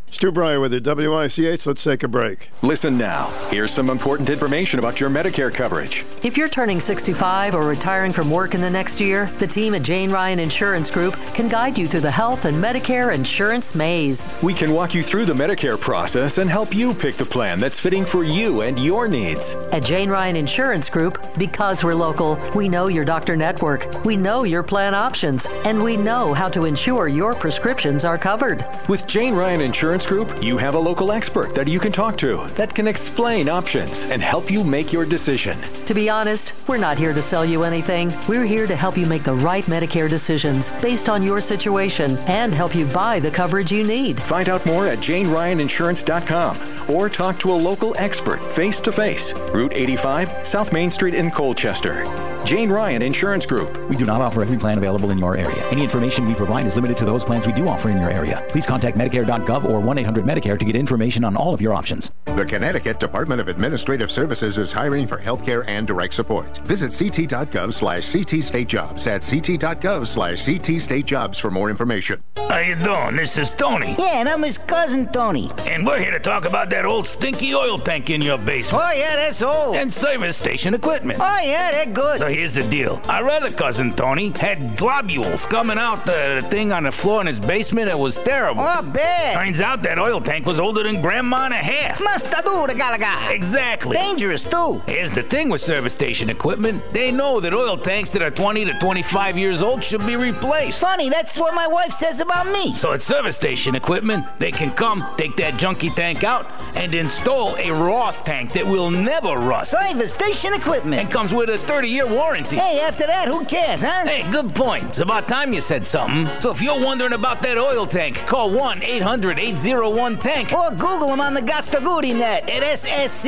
Stu 0.09 0.33
Bryer 0.33 0.61
with 0.61 0.71
the 0.71 0.81
WICH. 0.81 1.67
Let's 1.67 1.85
take 1.85 2.03
a 2.03 2.09
break. 2.09 2.49
Listen 2.63 2.97
now. 2.97 3.29
Here's 3.51 3.71
some 3.71 3.91
important 3.91 4.31
information 4.31 4.79
about 4.79 4.99
your 4.99 5.11
Medicare 5.11 5.53
coverage. 5.53 6.07
If 6.23 6.39
you're 6.39 6.49
turning 6.49 6.81
65 6.81 7.55
or 7.55 7.67
retiring 7.67 8.13
from 8.13 8.31
work 8.31 8.55
in 8.55 8.63
the 8.63 8.71
next 8.71 8.99
year, 8.99 9.31
the 9.39 9.47
team 9.47 9.75
at 9.75 9.83
Jane 9.83 10.11
Ryan 10.11 10.39
Insurance 10.39 10.91
Group 10.91 11.17
can 11.35 11.49
guide 11.49 11.77
you 11.77 11.87
through 11.87 12.01
the 12.01 12.11
health 12.11 12.47
and 12.47 12.57
Medicare 12.57 13.15
insurance 13.15 13.75
maze. 13.75 14.25
We 14.43 14.55
can 14.55 14.73
walk 14.73 14.95
you 14.95 15.03
through 15.03 15.27
the 15.27 15.35
Medicare 15.35 15.79
process 15.79 16.39
and 16.39 16.49
help 16.49 16.75
you 16.75 16.95
pick 16.95 17.17
the 17.17 17.27
plan 17.27 17.61
that's 17.61 17.79
fitting 17.79 18.07
for 18.07 18.25
you 18.25 18.63
and 18.63 18.79
your 18.79 19.09
needs. 19.09 19.55
At 19.73 19.85
Jane 19.85 20.09
Ryan 20.09 20.37
Insurance 20.37 20.89
Group, 20.89 21.19
because 21.37 21.85
we're 21.85 21.95
local, 21.95 22.39
we 22.55 22.71
know 22.71 22.87
your 22.87 23.05
doctor 23.05 23.37
network, 23.37 24.05
we 24.05 24.17
know 24.17 24.45
your 24.45 24.63
plan 24.63 24.95
options, 24.95 25.47
and 25.67 25.83
we 25.83 25.97
know 25.97 26.33
how 26.33 26.49
to 26.49 26.65
ensure 26.65 27.09
your 27.09 27.35
prescriptions 27.35 28.05
are 28.05 28.17
covered. 28.17 28.65
With 28.89 29.07
Jane 29.07 29.35
Ryan 29.35 29.61
Insurance 29.61 29.96
Group, 30.05 30.43
you 30.43 30.59
have 30.59 30.75
a 30.75 30.79
local 30.79 31.13
expert 31.13 31.55
that 31.55 31.69
you 31.69 31.79
can 31.79 31.93
talk 31.93 32.19
to 32.19 32.45
that 32.49 32.75
can 32.75 32.89
explain 32.89 33.49
options 33.49 34.05
and 34.07 34.21
help 34.21 34.51
you 34.51 34.65
make 34.65 34.93
your 34.93 35.05
decision. 35.07 35.57
To 35.87 35.95
be 35.95 36.11
honest, 36.11 36.55
we're 36.67 36.77
not 36.77 36.99
here 36.99 37.15
to 37.15 37.23
sell 37.23 37.45
you 37.45 37.63
anything. 37.63 38.13
We're 38.29 38.45
here 38.45 38.67
to 38.67 38.75
help 38.75 38.99
you 38.99 39.07
make 39.07 39.23
the 39.23 39.35
right 39.35 39.65
Medicare 39.67 40.11
decisions 40.11 40.71
based 40.83 41.09
on 41.09 41.23
your 41.23 41.41
situation 41.41 42.19
and 42.27 42.53
help 42.53 42.75
you 42.75 42.85
buy 42.87 43.21
the 43.21 43.31
coverage 43.31 43.71
you 43.71 43.85
need. 43.85 44.21
Find 44.21 44.49
out 44.49 44.67
more 44.67 44.89
at 44.89 44.99
janeryaninsurance.com 44.99 46.91
or 46.91 47.09
talk 47.09 47.39
to 47.39 47.53
a 47.53 47.55
local 47.55 47.95
expert 47.97 48.43
face 48.43 48.81
to 48.81 48.91
face. 48.91 49.33
Route 49.55 49.73
85, 49.73 50.47
South 50.47 50.73
Main 50.73 50.91
Street 50.91 51.15
in 51.15 51.31
Colchester. 51.31 52.05
Jane 52.47 52.71
Ryan 52.71 53.03
Insurance 53.03 53.45
Group. 53.45 53.77
We 53.89 53.97
do 53.97 54.05
not 54.05 54.21
offer 54.21 54.41
every 54.41 54.57
plan 54.57 54.79
available 54.79 55.11
in 55.11 55.19
your 55.19 55.37
area. 55.37 55.69
Any 55.73 55.83
information 55.83 56.25
we 56.25 56.37
provide 56.37 56.65
is 56.65 56.77
limited 56.77 56.97
to 56.99 57.05
those 57.05 57.25
plans 57.25 57.45
we 57.45 57.53
do 57.53 57.69
offer 57.69 57.91
in 57.91 57.99
your 57.99 58.09
area. 58.09 58.41
Please 58.51 58.65
contact 58.65 58.97
Medicare.gov 58.97 59.65
or 59.65 59.81
1 59.81 59.99
800 59.99 60.25
Medicare 60.25 60.57
to 60.57 60.65
get 60.65 60.77
information 60.77 61.25
on 61.25 61.37
all 61.37 61.53
of 61.53 61.61
your 61.61 61.75
options. 61.75 62.13
The 62.37 62.45
Connecticut 62.45 63.01
Department 63.01 63.41
of 63.41 63.49
Administrative 63.49 64.13
Services 64.13 64.59
is 64.59 64.73
hiring 64.73 65.09
for 65.09 65.19
healthcare 65.19 65.65
and 65.67 65.89
direct 65.89 66.15
support. 66.15 66.59
Visit 66.59 66.93
ct.gov 66.93 67.73
slash 67.73 68.05
ctstatejobs. 68.05 69.07
at 69.09 69.23
ct.gov 69.23 70.07
slash 70.07 70.45
ctstatejobs 70.45 71.41
for 71.41 71.51
more 71.51 71.69
information. 71.69 72.23
How 72.49 72.59
you 72.59 72.77
doing? 72.77 73.17
This 73.17 73.39
is 73.39 73.51
Tony. 73.51 73.97
Yeah, 73.99 74.21
and 74.21 74.29
I'm 74.29 74.43
his 74.43 74.57
cousin 74.57 75.11
Tony. 75.13 75.51
And 75.67 75.85
we're 75.85 75.99
here 75.99 76.13
to 76.13 76.21
talk 76.21 76.45
about 76.45 76.71
that 76.71 76.85
old 76.87 77.09
stinky 77.09 77.55
oil 77.57 77.77
tank 77.77 78.09
in 78.09 78.23
your 78.23 78.39
basement. 78.39 78.85
Oh, 78.87 78.93
yeah, 78.93 79.17
that's 79.17 79.43
old. 79.43 79.75
And 79.75 79.93
service 79.93 80.37
station 80.37 80.73
equipment. 80.73 81.19
Oh, 81.21 81.41
yeah, 81.43 81.73
they're 81.73 81.93
good. 81.93 82.19
So 82.21 82.29
here's 82.37 82.53
the 82.53 82.63
deal. 82.65 83.01
Our 83.09 83.31
other 83.31 83.51
cousin 83.51 83.95
Tony 83.95 84.29
had 84.31 84.77
globules 84.77 85.47
coming 85.47 85.79
out 85.79 86.05
the 86.05 86.47
thing 86.51 86.71
on 86.71 86.83
the 86.85 86.93
floor 86.93 87.23
in 87.23 87.27
his 87.27 87.41
basement. 87.41 87.89
It 87.89 87.99
was 87.99 88.17
terrible. 88.17 88.63
Oh, 88.63 88.83
bad. 88.83 89.35
Turns 89.35 89.61
out 89.61 89.83
that 89.85 89.99
oil 89.99 90.21
tank 90.21 90.45
was 90.45 90.61
older 90.61 90.83
than 90.83 91.01
grandma 91.01 91.47
and 91.47 91.55
a 91.55 91.57
half. 91.57 91.99
The 91.99 92.75
galaga. 92.75 93.31
Exactly. 93.31 93.97
Dangerous, 93.97 94.43
too. 94.43 94.83
Here's 94.87 95.11
the 95.11 95.23
thing 95.23 95.49
with 95.49 95.61
service 95.61 95.93
station 95.93 96.31
equipment. 96.31 96.83
They 96.93 97.11
know 97.11 97.41
that 97.41 97.55
oil 97.55 97.77
tanks 97.77 98.11
that 98.11 98.23
are 98.23 98.31
20 98.31 98.65
to 98.65 98.79
25 98.79 99.39
years 99.39 99.63
old 99.63 99.83
should 99.85 100.05
be 100.07 100.17
replaced. 100.17 100.81
Funny, 100.81 101.09
that's 101.09 101.39
what 101.39 101.55
my 101.55 101.67
wife 101.67 101.93
says 101.93 102.21
about 102.21 102.47
me. 102.49 102.77
So 102.77 102.93
at 102.93 103.03
service 103.03 103.37
station 103.37 103.75
equipment, 103.75 104.27
they 104.39 104.51
can 104.51 104.73
come, 104.73 105.07
take 105.17 105.37
that 105.37 105.55
junky 105.55 105.95
tank 105.95 106.25
out, 106.25 106.47
and 106.75 106.95
install 106.95 107.57
a 107.57 107.71
Roth 107.71 108.25
tank 108.25 108.53
that 108.53 108.67
will 108.67 108.91
never 108.91 109.37
rust. 109.37 109.71
Service 109.71 110.13
station 110.13 110.53
equipment. 110.53 111.01
And 111.01 111.11
comes 111.11 111.33
with 111.33 111.51
a 111.51 111.59
30 111.59 111.89
year 111.89 112.07
warranty. 112.27 112.57
Hey, 112.57 112.81
after 112.81 113.07
that, 113.07 113.29
who 113.29 113.45
cares, 113.45 113.83
huh? 113.83 114.05
Hey, 114.05 114.29
good 114.31 114.53
point. 114.55 114.89
It's 114.89 114.99
about 114.99 115.29
time 115.29 115.53
you 115.53 115.61
said 115.61 115.87
something. 115.87 116.27
So 116.41 116.51
if 116.51 116.61
you're 116.61 116.81
wondering 116.81 117.13
about 117.13 117.41
that 117.43 117.57
oil 117.57 117.87
tank, 117.87 118.17
call 118.27 118.51
1 118.51 118.83
800 118.83 119.39
801 119.39 120.19
Tank. 120.19 120.53
Or 120.53 120.71
Google 120.71 121.11
them 121.11 121.21
on 121.21 121.35
the 121.35 121.43
Gastaguri 121.43 122.17
net 122.17 122.51
at 122.51 122.65
ssc-inc.net. 122.65 123.27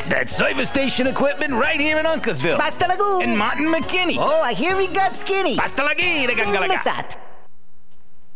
That's 0.00 0.36
service 0.36 0.68
station 0.68 1.06
equipment 1.06 1.54
right 1.54 1.80
here 1.80 1.96
in 1.98 2.04
Uncasville. 2.04 2.58
Basta 2.58 2.86
lagoon. 2.86 3.22
And 3.22 3.38
Martin 3.38 3.66
McKinney. 3.66 4.16
Oh, 4.18 4.42
I 4.42 4.52
hear 4.52 4.78
he 4.78 4.88
got 4.88 5.16
skinny. 5.16 5.56
Basta 5.56 5.80
lagi, 5.82 6.26
Masat. 6.26 7.16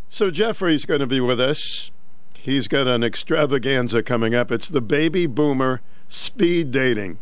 So 0.09 0.31
Jeffrey's 0.31 0.87
going 0.87 1.01
to 1.01 1.07
be 1.07 1.21
with 1.21 1.41
us. 1.41 1.91
He's 2.35 2.69
got 2.69 2.87
an 2.87 3.03
extravaganza 3.03 4.03
coming 4.03 4.35
up. 4.35 4.51
It's 4.51 4.69
the 4.69 4.81
baby 4.81 5.27
boomer 5.27 5.83
speed 6.09 6.71
dating 6.71 7.19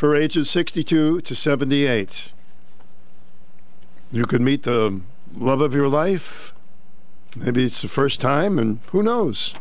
for 0.00 0.16
ages 0.16 0.48
62 0.48 1.20
to 1.20 1.34
78. 1.34 2.32
You 4.10 4.24
could 4.24 4.40
meet 4.40 4.62
the 4.62 5.02
love 5.36 5.60
of 5.60 5.74
your 5.74 5.88
life. 5.88 6.54
Maybe 7.36 7.66
it's 7.66 7.82
the 7.82 7.88
first 7.88 8.18
time, 8.18 8.58
and 8.58 8.78
who 8.92 9.02
knows? 9.02 9.52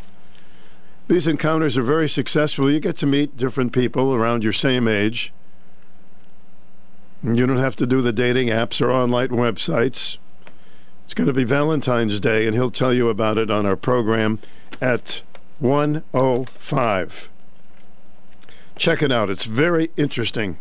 These 1.10 1.28
encounters 1.28 1.78
are 1.78 1.84
very 1.84 2.08
successful. 2.08 2.72
You 2.72 2.80
get 2.80 2.96
to 3.00 3.06
meet 3.06 3.36
different 3.36 3.74
people 3.74 4.16
around 4.16 4.46
your 4.46 4.54
same 4.54 4.88
age. 4.88 5.34
You 7.22 7.46
don't 7.46 7.58
have 7.58 7.76
to 7.76 7.86
do 7.86 8.02
the 8.02 8.14
dating 8.14 8.48
apps 8.48 8.80
or 8.80 8.94
online 8.94 9.32
websites. 9.32 10.16
It's 11.04 11.14
going 11.14 11.28
to 11.28 11.34
be 11.34 11.44
Valentine's 11.44 12.22
Day, 12.22 12.48
and 12.48 12.56
he'll 12.56 12.72
tell 12.72 12.94
you 12.94 13.10
about 13.10 13.38
it 13.38 13.52
on 13.52 13.66
our 13.66 13.76
program 13.76 14.40
at 14.80 15.22
105. 15.60 17.30
Check 18.80 19.04
it 19.04 19.12
out. 19.12 19.30
It's 19.30 19.44
very 19.44 19.92
interesting. 19.98 20.58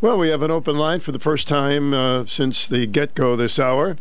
Well, 0.00 0.16
we 0.16 0.28
have 0.28 0.42
an 0.42 0.52
open 0.52 0.78
line 0.78 1.00
for 1.00 1.10
the 1.10 1.18
first 1.18 1.48
time 1.48 1.92
uh, 1.92 2.26
since 2.26 2.68
the 2.68 2.86
get 2.86 3.16
go 3.16 3.34
this 3.34 3.58
hour. 3.58 3.96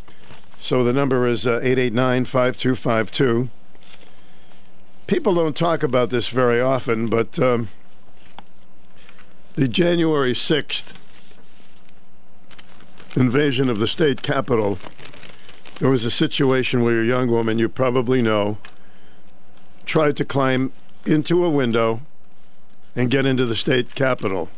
So 0.59 0.83
the 0.83 0.93
number 0.93 1.27
is 1.27 1.47
uh, 1.47 1.59
889 1.63 2.25
5252. 2.25 3.49
People 5.07 5.33
don't 5.33 5.55
talk 5.55 5.81
about 5.81 6.11
this 6.11 6.27
very 6.27 6.61
often, 6.61 7.07
but 7.07 7.39
um, 7.39 7.69
the 9.55 9.67
January 9.67 10.33
6th 10.33 10.95
invasion 13.15 13.71
of 13.71 13.79
the 13.79 13.87
state 13.87 14.21
capitol, 14.21 14.77
there 15.79 15.89
was 15.89 16.05
a 16.05 16.11
situation 16.11 16.83
where 16.83 17.01
a 17.01 17.05
young 17.07 17.31
woman, 17.31 17.57
you 17.57 17.67
probably 17.67 18.21
know, 18.21 18.59
tried 19.87 20.15
to 20.17 20.23
climb 20.23 20.71
into 21.07 21.43
a 21.43 21.49
window 21.49 22.01
and 22.99 23.09
get 23.09 23.25
into 23.25 23.45
the 23.45 23.55
state 23.55 23.95
capitol. 23.95 24.49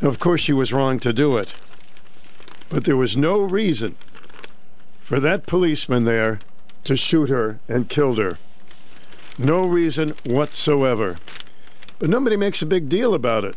Of 0.00 0.18
course, 0.18 0.40
she 0.40 0.52
was 0.52 0.72
wrong 0.72 0.98
to 0.98 1.12
do 1.12 1.36
it, 1.36 1.54
but 2.68 2.82
there 2.82 2.96
was 2.96 3.16
no 3.16 3.42
reason 3.42 3.94
for 5.00 5.20
that 5.20 5.46
policeman 5.46 6.04
there 6.04 6.40
to 6.82 6.96
shoot 6.96 7.30
her 7.30 7.60
and 7.68 7.88
killed 7.88 8.18
her. 8.18 8.38
No 9.38 9.64
reason 9.64 10.16
whatsoever. 10.26 11.18
But 12.00 12.10
nobody 12.10 12.36
makes 12.36 12.60
a 12.60 12.66
big 12.66 12.88
deal 12.88 13.14
about 13.14 13.44
it. 13.44 13.54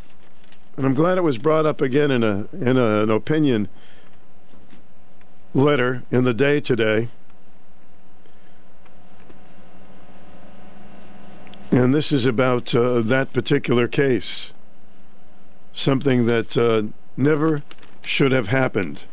And 0.78 0.86
I'm 0.86 0.94
glad 0.94 1.18
it 1.18 1.22
was 1.22 1.40
brought 1.40 1.66
up 1.66 1.82
again 1.82 2.12
in 2.12 2.24
a 2.24 2.48
in 2.54 2.78
a, 2.78 3.02
an 3.02 3.10
opinion 3.10 3.68
letter 5.56 6.04
in 6.12 6.24
the 6.24 6.36
day 6.36 6.60
today. 6.60 7.10
And 11.74 11.92
this 11.92 12.12
is 12.12 12.28
about 12.28 12.76
uh, 12.76 13.02
that 13.02 13.34
particular 13.34 13.88
case. 13.88 14.54
Something 15.74 16.28
that 16.28 16.56
uh, 16.56 16.84
never 17.18 17.64
should 18.04 18.32
have 18.32 18.50
happened. 18.50 19.06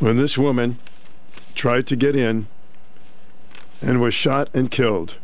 When 0.00 0.16
this 0.16 0.36
woman 0.36 0.80
tried 1.54 1.86
to 1.86 1.94
get 1.94 2.16
in 2.16 2.48
and 3.80 4.00
was 4.00 4.12
shot 4.12 4.50
and 4.52 4.72
killed. 4.72 5.18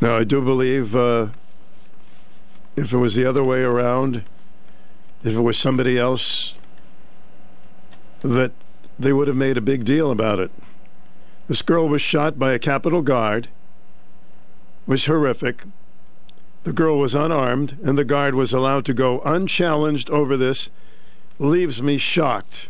Now, 0.00 0.16
I 0.16 0.24
do 0.24 0.42
believe 0.42 0.96
uh, 0.96 1.28
if 2.74 2.92
it 2.92 2.98
was 2.98 3.14
the 3.14 3.26
other 3.26 3.44
way 3.44 3.62
around, 3.62 4.24
if 5.22 5.36
it 5.36 5.40
was 5.40 5.56
somebody 5.56 5.96
else, 5.98 6.54
that 8.22 8.50
they 8.98 9.12
would 9.12 9.28
have 9.28 9.36
made 9.36 9.56
a 9.56 9.62
big 9.62 9.84
deal 9.84 10.10
about 10.10 10.38
it. 10.38 10.50
This 11.48 11.62
girl 11.62 11.88
was 11.88 12.02
shot 12.02 12.38
by 12.38 12.52
a 12.52 12.58
Capitol 12.58 13.02
guard, 13.02 13.48
was 14.86 15.06
horrific. 15.06 15.64
The 16.64 16.72
girl 16.72 16.98
was 16.98 17.14
unarmed, 17.14 17.78
and 17.84 17.98
the 17.98 18.04
guard 18.04 18.34
was 18.34 18.52
allowed 18.52 18.84
to 18.86 18.94
go 18.94 19.20
unchallenged 19.24 20.10
over 20.10 20.36
this. 20.36 20.70
Leaves 21.38 21.82
me 21.82 21.98
shocked. 21.98 22.68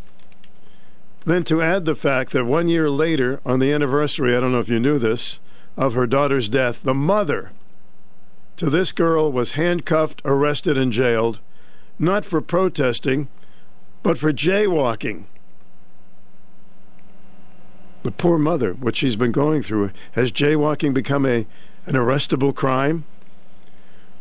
Then 1.25 1.43
to 1.45 1.61
add 1.61 1.85
the 1.85 1.95
fact 1.95 2.31
that 2.31 2.45
one 2.45 2.67
year 2.67 2.89
later, 2.89 3.39
on 3.45 3.59
the 3.59 3.71
anniversary, 3.71 4.35
I 4.35 4.39
don't 4.39 4.51
know 4.51 4.59
if 4.59 4.69
you 4.69 4.79
knew 4.79 4.99
this, 4.99 5.39
of 5.77 5.93
her 5.93 6.07
daughter's 6.07 6.49
death, 6.49 6.83
the 6.83 6.93
mother 6.93 7.51
to 8.57 8.69
this 8.69 8.91
girl 8.91 9.31
was 9.31 9.53
handcuffed, 9.53 10.21
arrested, 10.25 10.77
and 10.77 10.91
jailed, 10.91 11.39
not 11.97 12.25
for 12.25 12.41
protesting, 12.41 13.27
but 14.03 14.17
for 14.17 14.31
jaywalking. 14.31 15.25
The 18.03 18.11
poor 18.11 18.37
mother, 18.37 18.73
what 18.73 18.97
she's 18.97 19.15
been 19.15 19.31
going 19.31 19.63
through. 19.63 19.91
Has 20.11 20.31
jaywalking 20.31 20.93
become 20.93 21.25
a 21.25 21.47
an 21.85 21.95
arrestable 21.95 22.55
crime? 22.55 23.05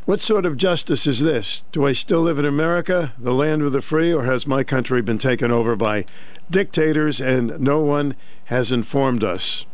What 0.05 0.21
sort 0.21 0.47
of 0.47 0.57
justice 0.57 1.07
is 1.07 1.21
this? 1.21 1.63
Do 1.71 1.87
I 1.87 1.93
still 1.93 2.23
live 2.23 2.39
in 2.39 2.45
America, 2.45 3.13
the 3.19 3.33
land 3.33 3.63
of 3.63 3.71
the 3.71 3.83
free, 3.83 4.13
or 4.13 4.25
has 4.25 4.49
my 4.49 4.65
country 4.65 5.01
been 5.01 5.19
taken 5.19 5.53
over 5.53 5.77
by 5.77 6.05
dictators 6.51 7.21
and 7.21 7.61
no 7.61 7.79
one 7.79 8.17
has 8.47 8.73
informed 8.73 9.23
us? 9.23 9.65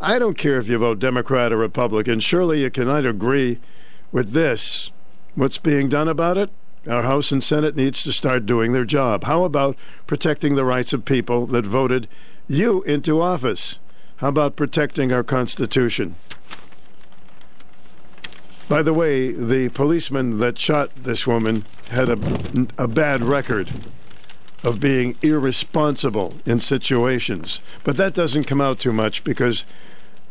I 0.00 0.18
don't 0.18 0.38
care 0.38 0.58
if 0.58 0.68
you 0.68 0.78
vote 0.78 0.98
Democrat 0.98 1.52
or 1.52 1.58
Republican. 1.58 2.20
Surely 2.20 2.62
you 2.62 2.70
cannot 2.70 3.04
agree 3.04 3.58
with 4.12 4.32
this. 4.32 4.90
What's 5.34 5.58
being 5.58 5.90
done 5.90 6.08
about 6.08 6.38
it? 6.38 6.50
Our 6.88 7.02
House 7.02 7.30
and 7.30 7.44
Senate 7.44 7.76
needs 7.76 8.02
to 8.04 8.12
start 8.12 8.46
doing 8.46 8.72
their 8.72 8.86
job. 8.86 9.24
How 9.24 9.44
about 9.44 9.76
protecting 10.06 10.54
the 10.54 10.64
rights 10.64 10.94
of 10.94 11.04
people 11.04 11.46
that 11.48 11.66
voted 11.66 12.08
you 12.50 12.82
into 12.82 13.20
office? 13.20 13.78
How 14.16 14.28
about 14.28 14.56
protecting 14.56 15.12
our 15.12 15.22
Constitution? 15.22 16.16
By 18.68 18.82
the 18.82 18.92
way, 18.92 19.30
the 19.30 19.68
policeman 19.70 20.38
that 20.38 20.58
shot 20.58 20.90
this 20.96 21.26
woman 21.26 21.64
had 21.88 22.08
a, 22.08 22.66
a 22.76 22.88
bad 22.88 23.22
record 23.22 23.70
of 24.64 24.80
being 24.80 25.16
irresponsible 25.22 26.34
in 26.44 26.60
situations. 26.60 27.60
But 27.84 27.96
that 27.96 28.14
doesn't 28.14 28.44
come 28.44 28.60
out 28.60 28.80
too 28.80 28.92
much 28.92 29.24
because 29.24 29.64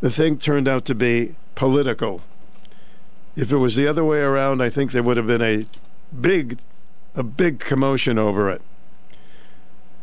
the 0.01 0.11
thing 0.11 0.37
turned 0.37 0.67
out 0.67 0.85
to 0.85 0.95
be 0.95 1.35
political. 1.55 2.21
If 3.35 3.51
it 3.51 3.57
was 3.57 3.75
the 3.75 3.87
other 3.87 4.03
way 4.03 4.19
around, 4.19 4.61
I 4.61 4.69
think 4.69 4.91
there 4.91 5.03
would 5.03 5.17
have 5.17 5.27
been 5.27 5.41
a 5.41 5.65
big 6.19 6.59
a 7.15 7.23
big 7.23 7.59
commotion 7.59 8.17
over 8.17 8.49
it. 8.49 8.61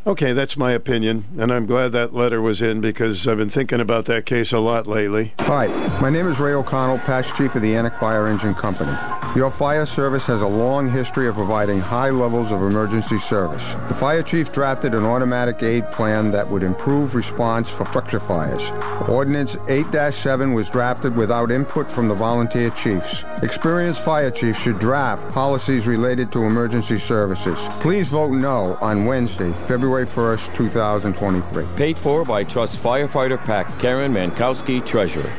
Okay, 0.06 0.32
that's 0.32 0.56
my 0.56 0.70
opinion, 0.70 1.24
and 1.36 1.52
I'm 1.52 1.66
glad 1.66 1.90
that 1.90 2.14
letter 2.14 2.40
was 2.40 2.62
in 2.62 2.80
because 2.80 3.26
I've 3.26 3.38
been 3.38 3.50
thinking 3.50 3.80
about 3.80 4.04
that 4.04 4.24
case 4.24 4.52
a 4.52 4.60
lot 4.60 4.86
lately. 4.86 5.34
Hi, 5.40 5.66
my 6.00 6.10
name 6.10 6.28
is 6.28 6.38
Ray 6.38 6.52
O'Connell, 6.52 6.98
past 6.98 7.34
chief 7.34 7.56
of 7.56 7.62
the 7.62 7.72
Yantic 7.72 7.98
Fire 7.98 8.28
Engine 8.28 8.54
Company. 8.54 8.96
Your 9.34 9.50
fire 9.50 9.84
service 9.84 10.24
has 10.28 10.42
a 10.42 10.46
long 10.46 10.88
history 10.88 11.26
of 11.26 11.34
providing 11.34 11.80
high 11.80 12.10
levels 12.10 12.52
of 12.52 12.62
emergency 12.62 13.18
service. 13.18 13.74
The 13.88 13.94
fire 13.94 14.22
chief 14.22 14.52
drafted 14.52 14.94
an 14.94 15.04
automatic 15.04 15.60
aid 15.64 15.90
plan 15.90 16.30
that 16.30 16.48
would 16.48 16.62
improve 16.62 17.16
response 17.16 17.68
for 17.68 17.84
structure 17.84 18.20
fires. 18.20 18.70
Ordinance 19.10 19.56
8-7 19.66 20.54
was 20.54 20.70
drafted 20.70 21.16
without 21.16 21.50
input 21.50 21.90
from 21.90 22.06
the 22.06 22.14
volunteer 22.14 22.70
chiefs. 22.70 23.24
Experienced 23.42 24.02
fire 24.04 24.30
chiefs 24.30 24.60
should 24.60 24.78
draft 24.78 25.28
policies 25.34 25.88
related 25.88 26.30
to 26.32 26.44
emergency 26.44 26.96
services. 26.96 27.68
Please 27.80 28.08
vote 28.08 28.30
no 28.30 28.78
on 28.80 29.04
Wednesday, 29.04 29.52
February 29.66 29.95
1st, 30.04 30.54
2023. 30.54 31.64
Paid 31.76 31.98
for 31.98 32.24
by 32.24 32.44
Trust 32.44 32.76
Firefighter 32.76 33.42
PAC, 33.42 33.78
Karen 33.78 34.12
Mankowski, 34.12 34.84
Treasurer. 34.84 35.32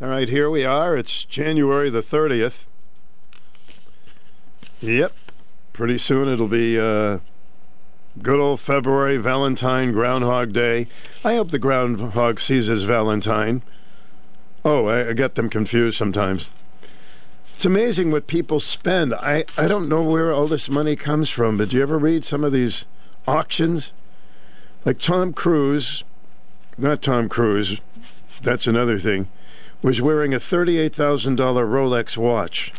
All 0.00 0.08
right, 0.08 0.28
here 0.28 0.50
we 0.50 0.64
are. 0.64 0.96
It's 0.96 1.22
January 1.22 1.88
the 1.88 2.02
30th. 2.02 2.66
Yep. 4.80 5.12
Pretty 5.72 5.98
soon 5.98 6.28
it'll 6.28 6.48
be 6.48 6.80
uh, 6.80 7.20
good 8.20 8.40
old 8.40 8.60
February, 8.60 9.16
Valentine, 9.16 9.92
Groundhog 9.92 10.52
Day. 10.52 10.88
I 11.24 11.36
hope 11.36 11.52
the 11.52 11.58
groundhog 11.60 12.40
sees 12.40 12.66
his 12.66 12.82
Valentine. 12.82 13.62
Oh, 14.64 14.86
I, 14.86 15.10
I 15.10 15.12
get 15.12 15.36
them 15.36 15.48
confused 15.48 15.96
sometimes. 15.96 16.48
It's 17.54 17.64
amazing 17.64 18.10
what 18.10 18.26
people 18.26 18.58
spend. 18.58 19.14
I, 19.14 19.44
I 19.56 19.68
don't 19.68 19.88
know 19.88 20.02
where 20.02 20.32
all 20.32 20.48
this 20.48 20.68
money 20.68 20.96
comes 20.96 21.30
from, 21.30 21.56
but 21.56 21.68
do 21.68 21.76
you 21.76 21.82
ever 21.82 21.98
read 21.98 22.24
some 22.24 22.42
of 22.42 22.50
these 22.50 22.86
auctions? 23.26 23.92
Like 24.84 24.98
Tom 24.98 25.32
Cruise, 25.32 26.04
not 26.76 27.02
Tom 27.02 27.28
Cruise, 27.28 27.80
that's 28.42 28.66
another 28.66 28.98
thing, 28.98 29.28
was 29.80 30.00
wearing 30.00 30.34
a 30.34 30.38
$38,000 30.38 31.36
Rolex 31.36 32.16
watch. 32.16 32.72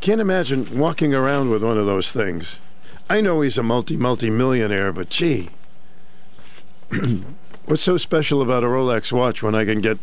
Can't 0.00 0.20
imagine 0.20 0.78
walking 0.78 1.14
around 1.14 1.50
with 1.50 1.62
one 1.62 1.78
of 1.78 1.86
those 1.86 2.12
things. 2.12 2.60
I 3.08 3.20
know 3.20 3.40
he's 3.40 3.58
a 3.58 3.62
multi 3.62 3.96
multi 3.96 4.30
millionaire, 4.30 4.92
but 4.92 5.10
gee, 5.10 5.50
what's 7.66 7.82
so 7.82 7.96
special 7.98 8.40
about 8.40 8.64
a 8.64 8.68
Rolex 8.68 9.12
watch 9.12 9.42
when 9.42 9.54
I 9.54 9.64
can 9.64 9.80
get 9.80 9.98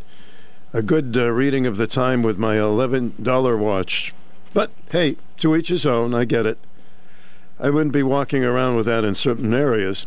a 0.73 0.81
good 0.81 1.17
uh, 1.17 1.31
reading 1.31 1.65
of 1.65 1.77
the 1.77 1.87
time 1.87 2.21
with 2.21 2.37
my 2.37 2.55
$11 2.55 3.57
watch? 3.57 4.13
But 4.53 4.71
hey, 4.91 5.17
to 5.37 5.55
each 5.55 5.69
his 5.69 5.85
own, 5.85 6.13
I 6.13 6.25
get 6.25 6.45
it. 6.45 6.59
I 7.59 7.69
wouldn't 7.69 7.93
be 7.93 8.03
walking 8.03 8.45
around 8.45 8.77
with 8.77 8.85
that 8.85 9.03
in 9.03 9.15
certain 9.15 9.53
areas. 9.53 10.05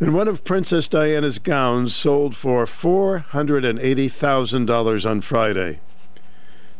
And 0.00 0.14
one 0.14 0.28
of 0.28 0.44
Princess 0.44 0.88
Diana's 0.88 1.38
gowns 1.38 1.94
sold 1.94 2.34
for 2.34 2.64
$480,000 2.64 5.10
on 5.10 5.20
Friday. 5.20 5.80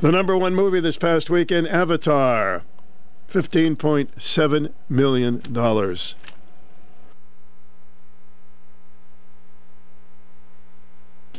The 0.00 0.10
number 0.10 0.34
one 0.34 0.54
movie 0.54 0.80
this 0.80 0.96
past 0.96 1.28
weekend, 1.28 1.68
Avatar. 1.68 2.62
$15.7 3.30 4.72
million. 4.88 5.42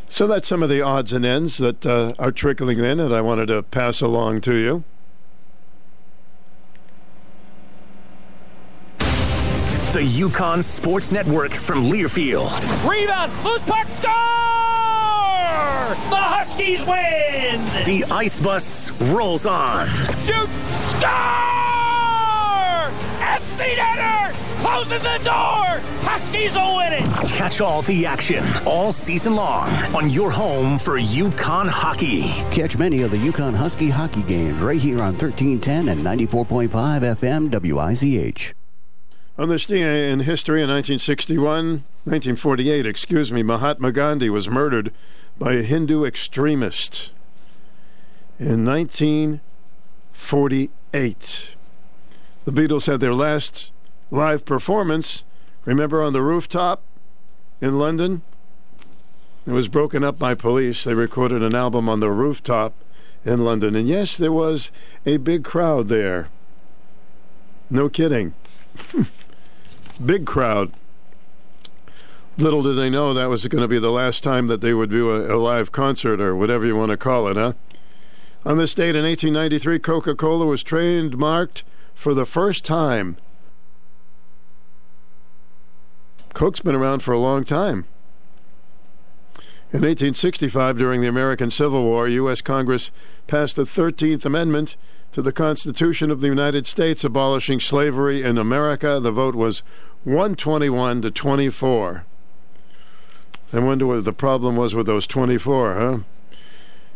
So 0.10 0.28
that's 0.28 0.48
some 0.48 0.62
of 0.62 0.70
the 0.70 0.82
odds 0.82 1.14
and 1.14 1.26
ends 1.26 1.58
that 1.58 1.86
uh, 1.86 2.14
are 2.20 2.32
trickling 2.32 2.80
in 2.80 2.98
that 2.98 3.14
I 3.14 3.22
wanted 3.22 3.48
to 3.48 3.64
pass 3.64 4.02
along 4.02 4.42
to 4.42 4.54
you. 4.54 4.84
The 9.94 10.00
UConn 10.00 10.64
Sports 10.64 11.12
Network 11.12 11.52
from 11.52 11.84
Learfield. 11.84 12.50
Rebound, 12.90 13.44
loose 13.44 13.62
puck, 13.64 13.88
score! 13.90 14.14
The 16.10 16.16
Huskies 16.16 16.86
win! 16.86 17.66
The 17.86 18.06
ice 18.10 18.40
bus 18.40 18.92
rolls 18.92 19.46
on. 19.46 19.90
Shoot, 20.20 20.50
score! 21.00 21.81
Empty 23.62 23.76
netter! 23.80 24.34
Closes 24.60 25.04
the 25.04 25.20
door! 25.24 25.80
Huskies 26.02 26.54
will 26.54 26.78
win 26.78 26.94
it! 26.94 27.04
Catch 27.28 27.62
all 27.62 27.84
the 27.84 28.08
action 28.08 28.44
all 28.66 28.92
season 28.92 29.36
long 29.36 29.70
on 29.94 30.10
your 30.10 30.32
home 30.32 30.80
for 30.80 30.98
UConn 30.98 31.68
hockey. 31.68 32.24
Catch 32.52 32.80
many 32.80 33.04
of 33.04 33.12
the 33.12 33.18
UConn 33.18 33.54
Husky 33.54 33.90
hockey 33.90 34.24
games 34.24 34.60
right 34.64 34.80
here 34.80 34.98
on 34.98 35.14
1310 35.14 35.90
and 35.90 36.02
94.5 36.02 36.72
FM 36.72 37.52
WICH. 37.52 38.56
On 39.38 39.48
this 39.48 39.68
day 39.68 40.10
in 40.10 40.22
history 40.22 40.64
in 40.64 40.70
1961, 40.70 41.84
1948, 42.06 42.88
excuse 42.88 43.32
me, 43.32 43.44
Mahatma 43.44 43.92
Gandhi 43.92 44.32
was 44.32 44.50
murdered 44.50 44.92
by 45.38 45.54
a 45.54 45.62
Hindu 45.62 46.04
extremist. 46.04 47.12
In 48.40 48.66
1948, 48.66 51.56
the 52.46 52.52
Beatles 52.52 52.88
had 52.88 53.00
their 53.00 53.14
last 53.14 53.72
live 54.10 54.46
performance, 54.46 55.24
remember, 55.66 56.02
on 56.02 56.14
the 56.14 56.22
rooftop 56.22 56.84
in 57.60 57.78
London? 57.78 58.22
It 59.46 59.52
was 59.52 59.68
broken 59.68 60.04
up 60.04 60.20
by 60.20 60.36
police. 60.36 60.84
They 60.84 60.94
recorded 60.94 61.42
an 61.42 61.56
album 61.56 61.90
on 61.90 62.00
the 62.00 62.12
rooftop 62.12 62.74
in 63.26 63.44
London. 63.44 63.76
And 63.76 63.88
yes, 63.88 64.18
there 64.18 64.32
was 64.32 64.72
a 65.06 65.18
big 65.18 65.44
crowd 65.44 65.88
there. 65.88 66.30
No 67.70 67.90
kidding. 67.90 68.34
big 70.06 70.26
crowd. 70.26 70.74
Little 72.38 72.62
did 72.62 72.76
they 72.76 72.90
know 72.90 73.14
that 73.14 73.30
was 73.30 73.48
going 73.48 73.62
to 73.62 73.68
be 73.68 73.80
the 73.80 73.92
last 73.92 74.24
time 74.24 74.48
that 74.48 74.62
they 74.62 74.74
would 74.74 74.90
do 74.90 75.12
a, 75.12 75.36
a 75.36 75.38
live 75.38 75.72
concert 75.72 76.22
or 76.22 76.36
whatever 76.36 76.66
you 76.66 76.76
want 76.76 76.92
to 76.92 76.98
call 76.98 77.28
it, 77.28 77.38
huh? 77.38 77.54
On 78.46 78.58
this 78.58 78.74
date 78.74 78.96
in 78.96 79.04
1893, 79.06 79.80
Coca 79.80 80.16
Cola 80.16 80.46
was 80.46 80.64
trademarked 80.64 81.64
for 82.02 82.16
the 82.16 82.26
first 82.26 82.66
time. 82.66 83.16
Coke's 86.34 86.60
been 86.60 86.74
around 86.74 87.04
for 87.04 87.12
a 87.12 87.20
long 87.20 87.44
time. 87.44 87.86
In 89.72 89.82
1865, 89.82 90.80
during 90.80 91.02
the 91.02 91.08
American 91.08 91.52
Civil 91.52 91.84
War, 91.84 92.08
U.S. 92.08 92.42
Congress 92.42 92.92
passed 93.28 93.56
the 93.56 93.66
13th 93.66 94.26
Amendment 94.26 94.78
to 95.12 95.22
the 95.22 95.32
Constitution 95.32 96.10
of 96.10 96.22
the 96.22 96.28
United 96.28 96.66
States 96.66 97.04
abolishing 97.04 97.60
slavery 97.60 98.24
in 98.24 98.40
America. 98.40 99.00
The 99.00 99.12
vote 99.12 99.36
was 99.36 99.62
121 100.04 101.04
to 101.04 101.12
24. 101.12 102.06
I 103.54 103.60
wonder 103.60 103.86
what 103.86 104.06
the 104.06 104.12
problem 104.12 104.56
was 104.56 104.74
with 104.74 104.88
those 104.88 105.06
24, 105.06 105.74
huh? 105.76 106.00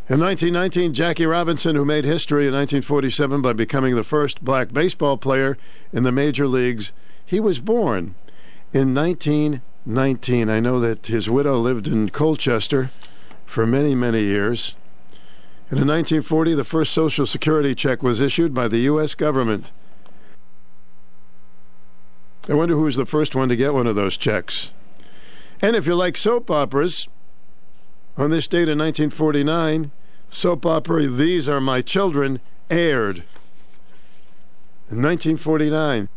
In 0.08 0.20
1919, 0.20 0.94
Jackie 0.94 1.26
Robinson, 1.26 1.76
who 1.76 1.84
made 1.84 2.06
history 2.06 2.46
in 2.46 2.54
1947 2.54 3.42
by 3.42 3.54
becoming 3.54 3.96
the 3.96 4.04
first 4.04 4.46
black 4.46 4.72
baseball 4.72 5.18
player 5.18 5.58
in 5.92 6.04
the 6.04 6.12
major 6.12 6.48
leagues, 6.48 6.92
he 7.26 7.40
was 7.40 7.60
born 7.60 8.14
in 8.72 8.94
1919. 8.94 10.48
I 10.48 10.60
know 10.60 10.80
that 10.80 11.08
his 11.08 11.28
widow 11.28 11.58
lived 11.58 11.88
in 11.88 12.10
Colchester 12.10 12.92
for 13.48 13.66
many, 13.66 13.96
many 13.96 14.22
years. 14.22 14.76
And 15.72 15.80
in 15.80 15.88
1940, 15.88 16.54
the 16.54 16.64
first 16.64 16.94
Social 16.94 17.26
Security 17.26 17.74
check 17.74 18.04
was 18.04 18.22
issued 18.22 18.54
by 18.54 18.68
the 18.68 18.82
U.S. 18.82 19.16
government. 19.16 19.72
I 22.48 22.54
wonder 22.54 22.76
who 22.76 22.84
was 22.84 22.96
the 22.96 23.08
first 23.08 23.34
one 23.34 23.50
to 23.50 23.56
get 23.56 23.74
one 23.74 23.88
of 23.88 23.96
those 23.96 24.18
checks. 24.18 24.72
And 25.64 25.76
if 25.76 25.88
you 25.88 25.96
like 25.96 26.16
soap 26.16 26.52
operas, 26.52 27.08
on 28.18 28.32
this 28.32 28.48
date 28.48 28.70
in 28.70 28.78
1949, 28.78 29.92
soap 30.30 30.66
opera 30.66 31.08
These 31.08 31.50
Are 31.50 31.60
My 31.60 31.82
Children 31.82 32.40
aired. 32.70 33.18
In 34.90 35.02
1949. 35.02 36.08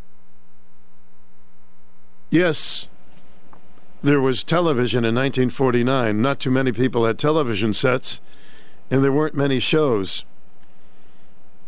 Yes, 2.31 2.89
there 4.03 4.20
was 4.20 4.45
television 4.45 4.99
in 4.99 5.15
1949. 5.15 6.20
Not 6.20 6.39
too 6.39 6.51
many 6.51 6.73
people 6.73 7.07
had 7.07 7.19
television 7.19 7.73
sets, 7.73 8.20
and 8.91 9.03
there 9.03 9.12
weren't 9.12 9.35
many 9.35 9.59
shows. 9.59 10.25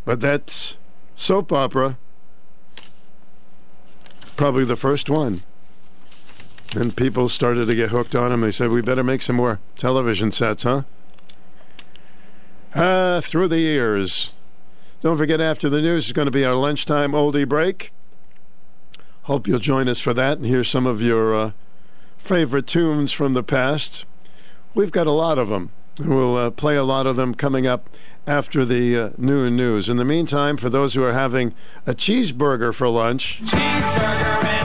But 0.04 0.20
that 0.20 0.76
soap 1.14 1.52
opera, 1.52 1.98
probably 4.36 4.64
the 4.64 4.76
first 4.76 5.10
one. 5.10 5.42
And 6.74 6.96
people 6.96 7.28
started 7.28 7.66
to 7.66 7.74
get 7.74 7.90
hooked 7.90 8.14
on 8.14 8.30
them. 8.30 8.42
They 8.42 8.52
said, 8.52 8.70
we 8.70 8.80
better 8.80 9.02
make 9.02 9.22
some 9.22 9.36
more 9.36 9.58
television 9.76 10.30
sets, 10.30 10.62
huh? 10.62 10.82
Ah, 12.74 13.20
through 13.24 13.48
the 13.48 13.58
years. 13.58 14.32
Don't 15.00 15.18
forget, 15.18 15.40
after 15.40 15.68
the 15.68 15.82
news 15.82 16.06
is 16.06 16.12
going 16.12 16.26
to 16.26 16.32
be 16.32 16.44
our 16.44 16.54
lunchtime 16.54 17.12
oldie 17.12 17.48
break. 17.48 17.90
Hope 19.22 19.48
you'll 19.48 19.58
join 19.58 19.88
us 19.88 19.98
for 19.98 20.14
that 20.14 20.38
and 20.38 20.46
hear 20.46 20.62
some 20.62 20.86
of 20.86 21.02
your 21.02 21.34
uh, 21.34 21.50
favorite 22.18 22.66
tunes 22.66 23.10
from 23.10 23.34
the 23.34 23.42
past. 23.42 24.04
We've 24.74 24.92
got 24.92 25.06
a 25.06 25.12
lot 25.12 25.38
of 25.38 25.48
them. 25.48 25.70
We'll 25.98 26.36
uh, 26.36 26.50
play 26.50 26.76
a 26.76 26.84
lot 26.84 27.06
of 27.06 27.16
them 27.16 27.34
coming 27.34 27.66
up 27.66 27.88
after 28.26 28.64
the 28.64 28.96
uh, 28.96 29.10
noon 29.18 29.56
news. 29.56 29.88
In 29.88 29.96
the 29.96 30.04
meantime, 30.04 30.56
for 30.56 30.70
those 30.70 30.94
who 30.94 31.02
are 31.02 31.12
having 31.12 31.54
a 31.86 31.94
cheeseburger 31.94 32.72
for 32.72 32.88
lunch. 32.88 33.40
Cheeseburger 33.42 34.59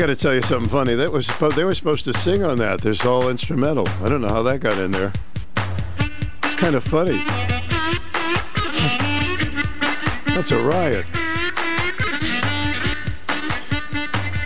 got 0.00 0.06
to 0.06 0.16
tell 0.16 0.32
you 0.32 0.40
something 0.40 0.70
funny. 0.70 0.94
That 0.94 1.12
was 1.12 1.26
supposed, 1.26 1.56
they 1.56 1.64
were 1.64 1.74
supposed 1.74 2.06
to 2.06 2.14
sing 2.14 2.42
on 2.42 2.56
that. 2.56 2.80
There's 2.80 3.04
all 3.04 3.28
instrumental. 3.28 3.86
I 4.02 4.08
don't 4.08 4.22
know 4.22 4.28
how 4.28 4.42
that 4.44 4.60
got 4.60 4.78
in 4.78 4.92
there. 4.92 5.12
It's 6.42 6.54
kind 6.54 6.74
of 6.74 6.82
funny. 6.84 7.22
That's 10.34 10.52
a 10.52 10.64
riot. 10.64 11.04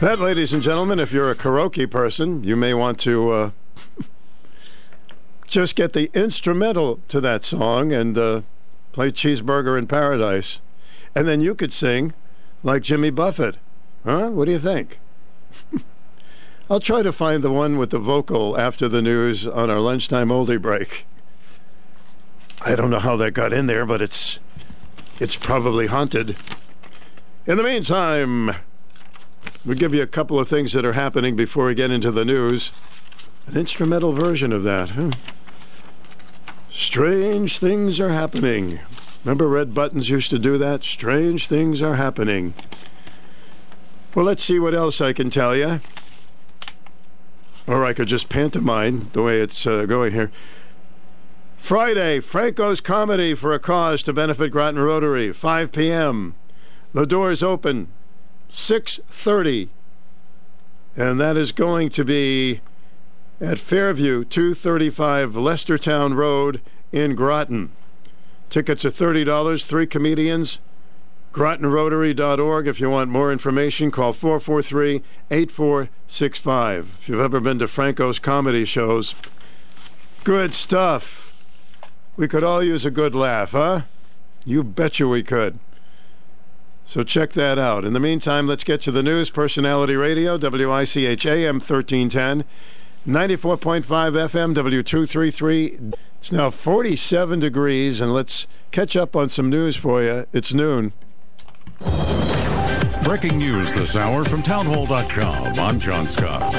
That, 0.00 0.16
ladies 0.18 0.52
and 0.52 0.60
gentlemen, 0.60 0.98
if 0.98 1.12
you're 1.12 1.30
a 1.30 1.36
karaoke 1.36 1.88
person, 1.88 2.42
you 2.42 2.56
may 2.56 2.74
want 2.74 2.98
to 3.00 3.30
uh, 3.30 3.50
just 5.46 5.76
get 5.76 5.92
the 5.92 6.10
instrumental 6.14 6.98
to 7.06 7.20
that 7.20 7.44
song 7.44 7.92
and 7.92 8.18
uh, 8.18 8.42
play 8.90 9.12
Cheeseburger 9.12 9.78
in 9.78 9.86
Paradise. 9.86 10.60
And 11.14 11.28
then 11.28 11.40
you 11.40 11.54
could 11.54 11.72
sing 11.72 12.12
like 12.64 12.82
Jimmy 12.82 13.10
Buffett. 13.10 13.54
Huh? 14.04 14.30
What 14.30 14.46
do 14.46 14.50
you 14.50 14.58
think? 14.58 14.98
I'll 16.70 16.80
try 16.80 17.02
to 17.02 17.12
find 17.12 17.44
the 17.44 17.50
one 17.50 17.76
with 17.76 17.90
the 17.90 17.98
vocal 17.98 18.58
after 18.58 18.88
the 18.88 19.02
news 19.02 19.46
on 19.46 19.68
our 19.68 19.80
lunchtime 19.80 20.28
oldie 20.28 20.60
break. 20.60 21.04
I 22.62 22.74
don't 22.74 22.88
know 22.88 23.00
how 23.00 23.16
that 23.16 23.32
got 23.32 23.52
in 23.52 23.66
there, 23.66 23.84
but 23.84 24.00
it's 24.00 24.38
it's 25.20 25.36
probably 25.36 25.88
haunted. 25.88 26.36
In 27.46 27.58
the 27.58 27.62
meantime, 27.62 28.56
we'll 29.66 29.76
give 29.76 29.94
you 29.94 30.00
a 30.00 30.06
couple 30.06 30.38
of 30.38 30.48
things 30.48 30.72
that 30.72 30.86
are 30.86 30.94
happening 30.94 31.36
before 31.36 31.66
we 31.66 31.74
get 31.74 31.90
into 31.90 32.10
the 32.10 32.24
news. 32.24 32.72
An 33.46 33.58
instrumental 33.58 34.14
version 34.14 34.50
of 34.50 34.62
that. 34.62 34.90
Huh? 34.90 35.10
Strange 36.72 37.58
things 37.58 38.00
are 38.00 38.08
happening. 38.08 38.80
Remember 39.22 39.48
Red 39.48 39.74
Buttons 39.74 40.08
used 40.08 40.30
to 40.30 40.38
do 40.38 40.56
that? 40.56 40.82
Strange 40.82 41.46
things 41.46 41.82
are 41.82 41.96
happening. 41.96 42.54
Well, 44.14 44.24
let's 44.24 44.44
see 44.44 44.58
what 44.58 44.74
else 44.74 45.02
I 45.02 45.12
can 45.12 45.28
tell 45.28 45.54
you. 45.54 45.80
Or 47.66 47.84
I 47.84 47.92
could 47.92 48.08
just 48.08 48.28
pantomime 48.28 49.10
the 49.12 49.22
way 49.22 49.40
it's 49.40 49.66
uh, 49.66 49.86
going 49.86 50.12
here. 50.12 50.30
Friday, 51.56 52.20
Franco's 52.20 52.82
Comedy 52.82 53.34
for 53.34 53.52
a 53.52 53.58
Cause 53.58 54.02
to 54.02 54.12
benefit 54.12 54.50
Groton 54.50 54.80
Rotary, 54.80 55.32
5 55.32 55.72
p.m. 55.72 56.34
The 56.92 57.06
doors 57.06 57.42
open 57.42 57.88
6:30, 58.50 59.68
and 60.94 61.18
that 61.18 61.36
is 61.38 61.52
going 61.52 61.88
to 61.88 62.04
be 62.04 62.60
at 63.40 63.58
Fairview, 63.58 64.24
235 64.24 65.32
Lestertown 65.32 66.14
Road 66.14 66.60
in 66.92 67.14
Groton. 67.14 67.72
Tickets 68.50 68.84
are 68.84 68.90
$30, 68.90 69.64
three 69.64 69.86
comedians. 69.86 70.60
GrotonRotary.org. 71.34 72.68
If 72.68 72.78
you 72.80 72.88
want 72.88 73.10
more 73.10 73.32
information, 73.32 73.90
call 73.90 74.12
443 74.12 75.02
8465. 75.32 76.98
If 77.00 77.08
you've 77.08 77.18
ever 77.18 77.40
been 77.40 77.58
to 77.58 77.66
Franco's 77.66 78.20
comedy 78.20 78.64
shows, 78.64 79.16
good 80.22 80.54
stuff. 80.54 81.32
We 82.16 82.28
could 82.28 82.44
all 82.44 82.62
use 82.62 82.86
a 82.86 82.90
good 82.90 83.16
laugh, 83.16 83.50
huh? 83.50 83.82
You 84.44 84.62
betcha 84.62 85.08
we 85.08 85.24
could. 85.24 85.58
So 86.86 87.02
check 87.02 87.32
that 87.32 87.58
out. 87.58 87.84
In 87.84 87.94
the 87.94 88.00
meantime, 88.00 88.46
let's 88.46 88.62
get 88.62 88.80
to 88.82 88.92
the 88.92 89.02
news. 89.02 89.28
Personality 89.28 89.96
Radio, 89.96 90.38
WICH 90.38 91.26
AM 91.26 91.56
1310, 91.56 92.44
94.5 93.08 93.82
FM, 93.82 94.54
W233. 94.54 95.94
It's 96.20 96.30
now 96.30 96.50
47 96.50 97.40
degrees, 97.40 98.00
and 98.00 98.14
let's 98.14 98.46
catch 98.70 98.94
up 98.94 99.16
on 99.16 99.28
some 99.28 99.50
news 99.50 99.74
for 99.74 100.00
you. 100.00 100.26
It's 100.32 100.54
noon. 100.54 100.92
Breaking 103.04 103.36
news 103.36 103.74
this 103.74 103.96
hour 103.96 104.24
from 104.24 104.42
townhall.com. 104.42 105.60
I'm 105.60 105.78
John 105.78 106.08
Scott. 106.08 106.54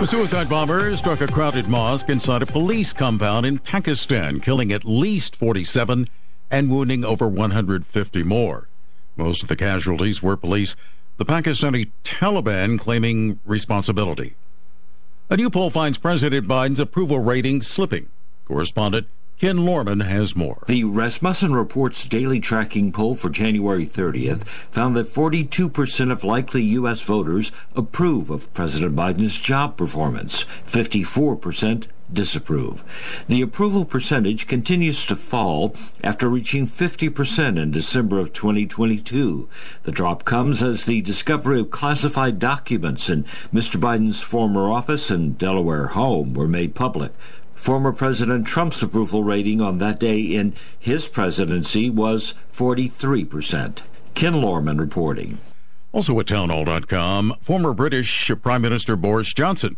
A 0.00 0.06
suicide 0.06 0.48
bomber 0.48 0.94
struck 0.94 1.20
a 1.20 1.26
crowded 1.26 1.66
mosque 1.66 2.08
inside 2.08 2.42
a 2.42 2.46
police 2.46 2.92
compound 2.92 3.44
in 3.44 3.58
Pakistan, 3.58 4.38
killing 4.38 4.70
at 4.70 4.84
least 4.84 5.34
47 5.34 6.08
and 6.48 6.70
wounding 6.70 7.04
over 7.04 7.26
150 7.26 8.22
more. 8.22 8.68
Most 9.16 9.42
of 9.42 9.48
the 9.48 9.56
casualties 9.56 10.22
were 10.22 10.36
police, 10.36 10.76
the 11.16 11.24
Pakistani 11.24 11.90
Taliban 12.04 12.78
claiming 12.78 13.40
responsibility. 13.44 14.36
A 15.28 15.36
new 15.36 15.50
poll 15.50 15.70
finds 15.70 15.98
President 15.98 16.46
Biden's 16.46 16.78
approval 16.78 17.18
rating 17.18 17.62
slipping. 17.62 18.08
Correspondent 18.44 19.08
Ken 19.40 19.64
Lorman 19.64 20.00
has 20.00 20.36
more. 20.36 20.62
The 20.68 20.84
Rasmussen 20.84 21.54
Reports 21.54 22.04
daily 22.04 22.38
tracking 22.38 22.92
poll 22.92 23.16
for 23.16 23.28
January 23.28 23.84
30th 23.84 24.46
found 24.70 24.94
that 24.94 25.08
42% 25.08 26.12
of 26.12 26.22
likely 26.22 26.62
U.S. 26.62 27.00
voters 27.00 27.50
approve 27.74 28.30
of 28.30 28.52
President 28.54 28.94
Biden's 28.94 29.38
job 29.38 29.76
performance, 29.76 30.44
54% 30.68 31.88
disapprove. 32.12 32.84
The 33.26 33.42
approval 33.42 33.84
percentage 33.84 34.46
continues 34.46 35.04
to 35.06 35.16
fall 35.16 35.74
after 36.04 36.28
reaching 36.28 36.64
50% 36.64 37.58
in 37.58 37.72
December 37.72 38.20
of 38.20 38.32
2022. 38.32 39.48
The 39.82 39.90
drop 39.90 40.24
comes 40.24 40.62
as 40.62 40.86
the 40.86 41.02
discovery 41.02 41.60
of 41.60 41.70
classified 41.70 42.38
documents 42.38 43.10
in 43.10 43.24
Mr. 43.52 43.80
Biden's 43.80 44.22
former 44.22 44.70
office 44.70 45.10
and 45.10 45.36
Delaware 45.36 45.88
home 45.88 46.34
were 46.34 46.46
made 46.46 46.76
public. 46.76 47.10
Former 47.54 47.92
President 47.92 48.46
Trump's 48.46 48.82
approval 48.82 49.24
rating 49.24 49.60
on 49.60 49.78
that 49.78 50.00
day 50.00 50.20
in 50.20 50.54
his 50.78 51.08
presidency 51.08 51.88
was 51.88 52.34
43%. 52.52 53.82
Ken 54.14 54.32
Lorman 54.34 54.78
reporting. 54.78 55.38
Also 55.92 56.18
at 56.18 56.26
townhall.com, 56.26 57.34
former 57.40 57.72
British 57.72 58.30
Prime 58.42 58.62
Minister 58.62 58.96
Boris 58.96 59.32
Johnson 59.32 59.76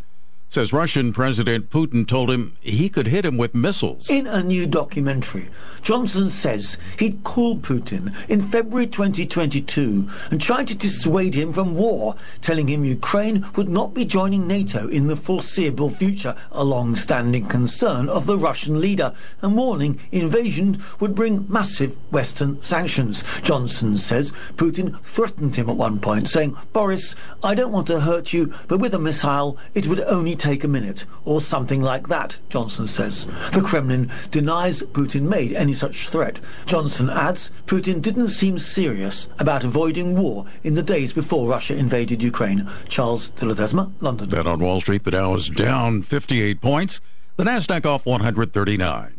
says 0.49 0.73
Russian 0.73 1.13
President 1.13 1.71
Putin 1.71 2.07
told 2.07 2.31
him 2.31 2.57
he 2.61 2.89
could 2.89 3.09
hit 3.09 3.25
him 3.25 3.37
with 3.37 3.55
missiles. 3.55 4.09
In 4.09 4.27
a 4.27 4.43
new 4.43 4.67
documentary, 4.67 5.49
Johnson 5.83 6.31
says 6.31 6.79
he'd 6.99 7.25
called 7.25 7.63
Putin 7.63 8.15
in 8.29 8.41
February 8.41 8.87
2022 8.87 10.09
and 10.31 10.41
tried 10.41 10.69
to 10.69 10.77
dissuade 10.77 11.35
him 11.35 11.53
from 11.53 11.75
war, 11.75 12.15
telling 12.41 12.69
him 12.69 12.85
Ukraine 12.85 13.45
would 13.57 13.69
not 13.69 13.93
be 13.93 14.05
joining 14.05 14.47
NATO 14.47 14.89
in 14.89 15.09
the 15.09 15.17
foreseeable 15.17 15.91
future, 15.91 16.35
a 16.53 16.65
long-standing 16.65 17.47
concern 17.47 18.09
of 18.09 18.27
the 18.27 18.39
Russian 18.39 18.81
leader, 18.81 19.13
and 19.43 19.57
warning 19.57 20.01
invasion 20.13 20.81
would 21.01 21.15
bring 21.15 21.45
massive 21.49 21.97
Western 22.13 22.63
sanctions. 22.63 23.25
Johnson 23.41 23.97
says 23.97 24.33
Putin 24.57 24.99
threatened 25.03 25.57
him 25.57 25.69
at 25.69 25.77
one 25.77 25.99
point, 25.99 26.29
saying, 26.29 26.57
Boris, 26.73 27.17
I 27.43 27.55
don't 27.55 27.73
want 27.73 27.89
to 27.89 28.01
hurt 28.01 28.33
you, 28.33 28.55
but 28.69 28.79
with 28.79 28.95
a 28.95 28.99
missile, 28.99 29.59
it 29.75 29.87
would 29.89 30.01
only 30.01 30.36
take 30.37 30.65
a 30.65 30.69
minute, 30.69 31.07
or 31.25 31.41
something 31.41 31.83
like 31.83 32.09
that, 32.09 32.39
Johnson 32.49 32.87
says. 32.87 33.27
The 33.53 33.63
Kremlin 33.63 34.11
denies 34.31 34.83
Putin 34.83 35.23
made 35.23 35.53
any 35.53 35.75
such 35.75 36.09
threat. 36.09 36.41
Johnson 36.67 37.11
adds 37.11 37.51
Putin 37.67 38.01
didn't 38.01 38.29
seem 38.29 38.59
serious 38.59 39.29
about 39.39 39.65
avoiding 39.65 40.17
war 40.17 40.47
in 40.63 40.75
the 40.75 40.83
days 40.83 41.13
before 41.13 41.49
Russia 41.49 41.77
invaded 41.77 42.23
Ukraine. 42.23 42.69
Charles 42.89 43.31
de 43.31 43.47
London. 43.47 44.29
Bet 44.29 44.47
on 44.47 44.61
Wall 44.61 44.81
Street, 44.81 45.05
the 45.05 45.11
Dow 45.11 45.35
is 45.35 45.49
down 45.49 46.03
58 46.03 46.61
points, 46.61 47.01
the 47.37 47.45
Nasdaq 47.45 47.87
off 47.87 48.07
139. 48.07 49.15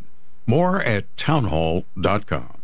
More 0.45 0.81
at 0.81 1.15
townhall.com. 1.18 2.57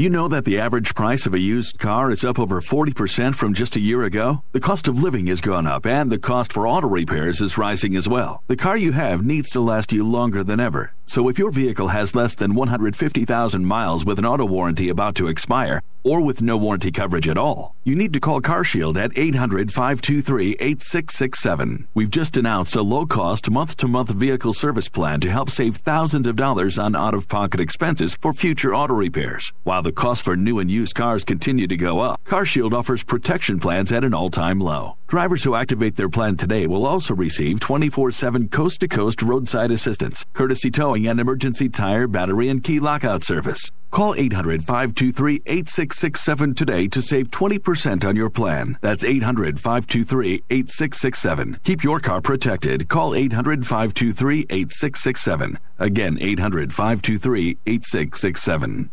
Do 0.00 0.04
you 0.04 0.08
know 0.08 0.28
that 0.28 0.46
the 0.46 0.58
average 0.58 0.94
price 0.94 1.26
of 1.26 1.34
a 1.34 1.38
used 1.38 1.78
car 1.78 2.10
is 2.10 2.24
up 2.24 2.38
over 2.38 2.62
40% 2.62 3.34
from 3.34 3.52
just 3.52 3.76
a 3.76 3.80
year 3.80 4.02
ago? 4.04 4.42
The 4.52 4.58
cost 4.58 4.88
of 4.88 5.02
living 5.02 5.26
has 5.26 5.42
gone 5.42 5.66
up 5.66 5.84
and 5.84 6.10
the 6.10 6.18
cost 6.18 6.54
for 6.54 6.66
auto 6.66 6.88
repairs 6.88 7.42
is 7.42 7.58
rising 7.58 7.94
as 7.96 8.08
well. 8.08 8.42
The 8.46 8.56
car 8.56 8.78
you 8.78 8.92
have 8.92 9.22
needs 9.22 9.50
to 9.50 9.60
last 9.60 9.92
you 9.92 10.02
longer 10.02 10.42
than 10.42 10.58
ever. 10.58 10.94
So 11.10 11.28
if 11.28 11.40
your 11.40 11.50
vehicle 11.50 11.88
has 11.88 12.14
less 12.14 12.36
than 12.36 12.54
150,000 12.54 13.64
miles 13.64 14.04
with 14.04 14.20
an 14.20 14.24
auto 14.24 14.44
warranty 14.44 14.90
about 14.90 15.16
to 15.16 15.26
expire, 15.26 15.82
or 16.04 16.20
with 16.20 16.40
no 16.40 16.56
warranty 16.56 16.92
coverage 16.92 17.26
at 17.26 17.36
all, 17.36 17.74
you 17.82 17.96
need 17.96 18.12
to 18.12 18.20
call 18.20 18.40
CarShield 18.40 18.96
at 18.96 19.18
800 19.18 19.72
523 19.72 20.52
8667. 20.60 21.88
We've 21.94 22.10
just 22.10 22.36
announced 22.36 22.76
a 22.76 22.82
low 22.82 23.06
cost 23.06 23.50
month 23.50 23.76
to 23.78 23.88
month 23.88 24.10
vehicle 24.10 24.52
service 24.52 24.88
plan 24.88 25.18
to 25.22 25.30
help 25.30 25.50
save 25.50 25.78
thousands 25.78 26.28
of 26.28 26.36
dollars 26.36 26.78
on 26.78 26.94
out 26.94 27.14
of 27.14 27.26
pocket 27.26 27.58
expenses 27.58 28.16
for 28.20 28.32
future 28.32 28.72
auto 28.72 28.94
repairs. 28.94 29.52
While 29.64 29.82
the 29.82 29.90
cost 29.90 30.22
for 30.22 30.36
new 30.36 30.60
and 30.60 30.70
used 30.70 30.94
cars 30.94 31.24
continue 31.24 31.66
to 31.66 31.76
go 31.76 31.98
up, 31.98 32.22
CarShield 32.24 32.72
offers 32.72 33.02
protection 33.02 33.58
plans 33.58 33.90
at 33.90 34.04
an 34.04 34.14
all 34.14 34.30
time 34.30 34.60
low. 34.60 34.96
Drivers 35.08 35.42
who 35.42 35.56
activate 35.56 35.96
their 35.96 36.08
plan 36.08 36.36
today 36.36 36.68
will 36.68 36.86
also 36.86 37.16
receive 37.16 37.58
24 37.58 38.12
7 38.12 38.48
coast 38.48 38.78
to 38.80 38.86
coast 38.86 39.22
roadside 39.22 39.72
assistance, 39.72 40.24
courtesy 40.34 40.70
towing, 40.70 40.99
and 41.06 41.20
emergency 41.20 41.68
tire, 41.68 42.06
battery, 42.06 42.48
and 42.48 42.62
key 42.62 42.80
lockout 42.80 43.22
service. 43.22 43.70
Call 43.90 44.14
800 44.14 44.62
523 44.62 45.42
8667 45.46 46.54
today 46.54 46.86
to 46.88 47.02
save 47.02 47.30
20% 47.30 48.04
on 48.04 48.14
your 48.14 48.30
plan. 48.30 48.78
That's 48.80 49.02
800 49.02 49.58
523 49.58 50.42
8667. 50.48 51.58
Keep 51.64 51.82
your 51.82 51.98
car 51.98 52.20
protected. 52.20 52.88
Call 52.88 53.14
800 53.14 53.66
523 53.66 54.46
8667. 54.48 55.58
Again, 55.78 56.18
800 56.20 56.72
523 56.72 57.58
8667. 57.66 58.90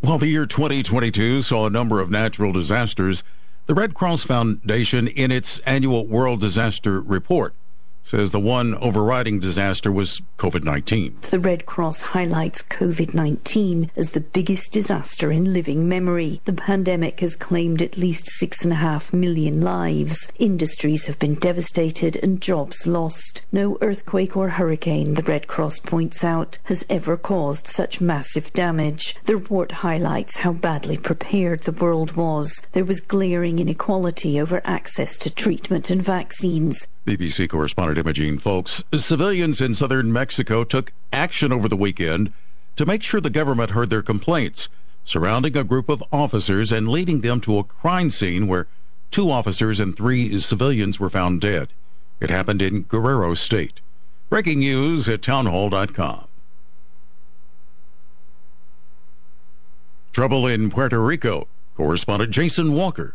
While 0.00 0.18
the 0.18 0.28
year 0.28 0.46
2022 0.46 1.40
saw 1.40 1.66
a 1.66 1.70
number 1.70 2.00
of 2.00 2.10
natural 2.10 2.52
disasters, 2.52 3.24
the 3.64 3.74
Red 3.74 3.94
Cross 3.94 4.24
Foundation, 4.24 5.08
in 5.08 5.32
its 5.32 5.58
annual 5.60 6.06
World 6.06 6.40
Disaster 6.40 7.00
Report, 7.00 7.54
says 8.06 8.30
the 8.30 8.38
one 8.38 8.72
overriding 8.76 9.40
disaster 9.40 9.90
was 9.90 10.22
COVID 10.38 10.62
19. 10.62 11.18
The 11.22 11.40
Red 11.40 11.66
Cross 11.66 12.02
highlights 12.02 12.62
COVID 12.62 13.14
19 13.14 13.90
as 13.96 14.12
the 14.12 14.20
biggest 14.20 14.70
disaster 14.70 15.32
in 15.32 15.52
living 15.52 15.88
memory. 15.88 16.40
The 16.44 16.52
pandemic 16.52 17.18
has 17.18 17.34
claimed 17.34 17.82
at 17.82 17.96
least 17.96 18.28
six 18.38 18.62
and 18.62 18.72
a 18.72 18.76
half 18.76 19.12
million 19.12 19.60
lives. 19.60 20.28
Industries 20.38 21.06
have 21.06 21.18
been 21.18 21.34
devastated 21.34 22.14
and 22.22 22.40
jobs 22.40 22.86
lost. 22.86 23.44
No 23.50 23.76
earthquake 23.80 24.36
or 24.36 24.50
hurricane, 24.50 25.14
the 25.14 25.24
Red 25.24 25.48
Cross 25.48 25.80
points 25.80 26.22
out, 26.22 26.58
has 26.64 26.86
ever 26.88 27.16
caused 27.16 27.66
such 27.66 28.00
massive 28.00 28.52
damage. 28.52 29.16
The 29.24 29.34
report 29.34 29.72
highlights 29.82 30.38
how 30.38 30.52
badly 30.52 30.96
prepared 30.96 31.62
the 31.62 31.72
world 31.72 32.12
was. 32.12 32.62
There 32.70 32.84
was 32.84 33.00
glaring 33.00 33.58
inequality 33.58 34.40
over 34.40 34.62
access 34.64 35.18
to 35.18 35.34
treatment 35.34 35.90
and 35.90 36.00
vaccines. 36.00 36.86
BBC 37.06 37.48
correspondent 37.48 37.98
Imogen 37.98 38.36
Foulkes. 38.36 38.82
Civilians 38.96 39.60
in 39.60 39.74
southern 39.74 40.12
Mexico 40.12 40.64
took 40.64 40.92
action 41.12 41.52
over 41.52 41.68
the 41.68 41.76
weekend 41.76 42.32
to 42.74 42.84
make 42.84 43.04
sure 43.04 43.20
the 43.20 43.30
government 43.30 43.70
heard 43.70 43.90
their 43.90 44.02
complaints 44.02 44.68
surrounding 45.04 45.56
a 45.56 45.62
group 45.62 45.88
of 45.88 46.02
officers 46.10 46.72
and 46.72 46.88
leading 46.88 47.20
them 47.20 47.40
to 47.40 47.58
a 47.58 47.64
crime 47.64 48.10
scene 48.10 48.48
where 48.48 48.66
two 49.12 49.30
officers 49.30 49.78
and 49.78 49.96
three 49.96 50.36
civilians 50.40 50.98
were 50.98 51.08
found 51.08 51.40
dead. 51.40 51.68
It 52.18 52.28
happened 52.28 52.60
in 52.60 52.82
Guerrero 52.82 53.34
State. 53.34 53.80
Breaking 54.28 54.58
news 54.58 55.08
at 55.08 55.22
townhall.com. 55.22 56.26
Trouble 60.12 60.46
in 60.48 60.70
Puerto 60.70 61.00
Rico. 61.00 61.46
Correspondent 61.76 62.32
Jason 62.32 62.72
Walker 62.72 63.14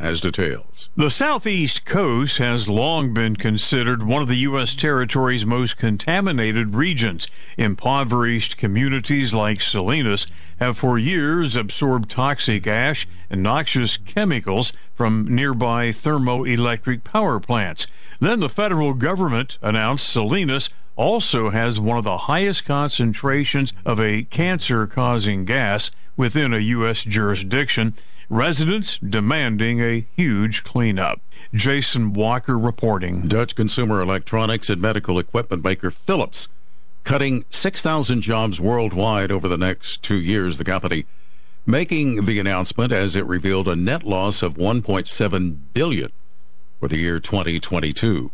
has 0.00 0.20
details. 0.20 0.88
The 0.96 1.10
southeast 1.10 1.84
coast 1.84 2.38
has 2.38 2.68
long 2.68 3.12
been 3.12 3.36
considered 3.36 4.02
one 4.02 4.22
of 4.22 4.28
the 4.28 4.38
U.S. 4.38 4.74
territory's 4.74 5.44
most 5.44 5.76
contaminated 5.76 6.74
regions. 6.74 7.26
Impoverished 7.58 8.56
communities 8.56 9.34
like 9.34 9.60
Salinas 9.60 10.26
have 10.58 10.78
for 10.78 10.98
years 10.98 11.54
absorbed 11.54 12.10
toxic 12.10 12.66
ash 12.66 13.06
and 13.28 13.42
noxious 13.42 13.98
chemicals 13.98 14.72
from 14.94 15.26
nearby 15.28 15.88
thermoelectric 15.90 17.04
power 17.04 17.38
plants. 17.38 17.86
Then 18.20 18.40
the 18.40 18.48
federal 18.48 18.94
government 18.94 19.58
announced 19.60 20.08
Salinas 20.08 20.70
also 20.96 21.50
has 21.50 21.78
one 21.78 21.98
of 21.98 22.04
the 22.04 22.18
highest 22.18 22.64
concentrations 22.64 23.72
of 23.84 24.00
a 24.00 24.22
cancer 24.24 24.86
causing 24.86 25.44
gas 25.44 25.90
within 26.16 26.52
a 26.52 26.58
U.S. 26.58 27.04
jurisdiction 27.04 27.94
residents 28.30 28.96
demanding 28.98 29.80
a 29.80 30.06
huge 30.16 30.64
cleanup. 30.64 31.20
Jason 31.52 32.12
Walker 32.14 32.56
reporting. 32.58 33.26
Dutch 33.28 33.54
consumer 33.54 34.00
electronics 34.00 34.70
and 34.70 34.80
medical 34.80 35.18
equipment 35.18 35.64
maker 35.64 35.90
Philips 35.90 36.48
cutting 37.02 37.44
6,000 37.50 38.20
jobs 38.20 38.60
worldwide 38.60 39.30
over 39.32 39.48
the 39.48 39.58
next 39.58 40.02
two 40.02 40.20
years. 40.20 40.58
The 40.58 40.64
company 40.64 41.06
making 41.66 42.24
the 42.24 42.38
announcement 42.38 42.92
as 42.92 43.16
it 43.16 43.26
revealed 43.26 43.68
a 43.68 43.76
net 43.76 44.04
loss 44.04 44.42
of 44.42 44.54
1.7 44.54 45.58
billion 45.74 46.12
for 46.78 46.88
the 46.88 46.98
year 46.98 47.18
2022. 47.18 48.30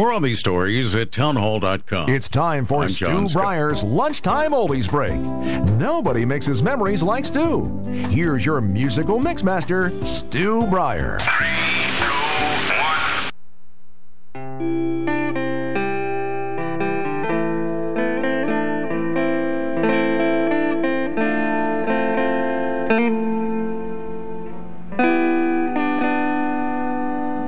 More 0.00 0.14
on 0.14 0.22
these 0.22 0.38
stories 0.38 0.96
at 0.96 1.12
townhall.com. 1.12 2.08
It's 2.08 2.26
time 2.26 2.64
for 2.64 2.84
I'm 2.84 2.88
Stu 2.88 3.28
Bryer's 3.28 3.82
Lunchtime 3.82 4.52
Oldies 4.52 4.90
Break. 4.90 5.20
Nobody 5.78 6.24
mixes 6.24 6.62
memories 6.62 7.02
like 7.02 7.26
Stu. 7.26 7.66
Here's 8.08 8.46
your 8.46 8.62
musical 8.62 9.20
mixmaster, 9.20 9.92
Stu 10.06 10.66
Bryer. 10.68 11.18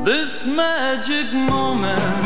This 0.04 0.44
magic 0.44 1.32
moment, 1.32 2.21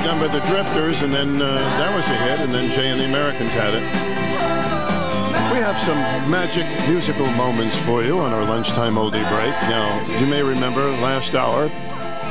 done 0.00 0.18
by 0.18 0.28
the 0.28 0.44
Drifters, 0.46 1.02
and 1.02 1.12
then 1.12 1.42
uh, 1.42 1.54
that 1.54 1.94
was 1.94 2.04
a 2.06 2.16
hit, 2.16 2.40
and 2.40 2.52
then 2.52 2.70
Jay 2.70 2.88
and 2.88 3.00
the 3.00 3.04
Americans 3.04 3.52
had 3.52 3.74
it. 3.74 3.82
We 5.52 5.58
have 5.58 5.80
some 5.80 5.98
magic 6.30 6.66
musical 6.88 7.26
moments 7.32 7.76
for 7.80 8.02
you 8.02 8.18
on 8.18 8.32
our 8.32 8.44
lunchtime 8.44 8.94
oldie 8.94 9.28
break. 9.28 9.52
Now, 9.68 10.20
you 10.20 10.26
may 10.26 10.42
remember 10.42 10.80
last 11.02 11.34
hour, 11.34 11.70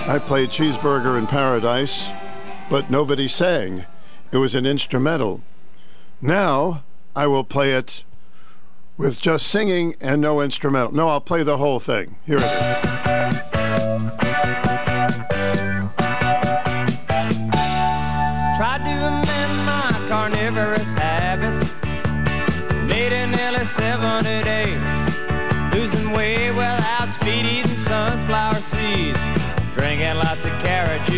I 0.10 0.20
played 0.20 0.50
Cheeseburger 0.50 1.18
in 1.18 1.28
Paradise, 1.28 2.10
but 2.70 2.90
nobody 2.90 3.28
sang. 3.28 3.86
It 4.32 4.38
was 4.38 4.56
an 4.56 4.66
instrumental. 4.66 5.42
Now, 6.22 6.84
I 7.16 7.28
will 7.28 7.44
play 7.44 7.74
it 7.74 8.04
with 8.98 9.20
just 9.20 9.48
singing 9.48 9.96
and 10.00 10.22
no 10.22 10.42
instrumental. 10.42 10.94
No, 10.94 11.10
I'll 11.10 11.22
play 11.22 11.44
the 11.44 11.58
whole 11.58 11.80
thing. 11.80 12.16
Here 12.26 12.38
it 12.40 12.44
is. 12.44 13.01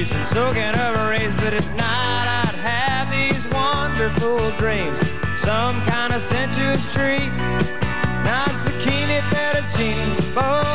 Juice 0.04 0.16
and 0.16 0.26
soaking 0.26 0.76
over 0.80 1.10
rays. 1.10 1.34
But 1.36 1.54
at 1.54 1.68
night 1.76 2.44
I'd 2.46 2.56
have 2.56 3.10
these 3.12 3.46
wonderful 3.54 4.52
dreams. 4.58 5.00
Some 5.40 5.82
kind 5.84 6.14
of 6.14 6.22
sensuous 6.22 6.94
treat. 6.94 7.32
Not 8.24 8.50
zucchini, 8.64 9.20
fettuccine, 9.32 10.10
bulgur 10.36 10.73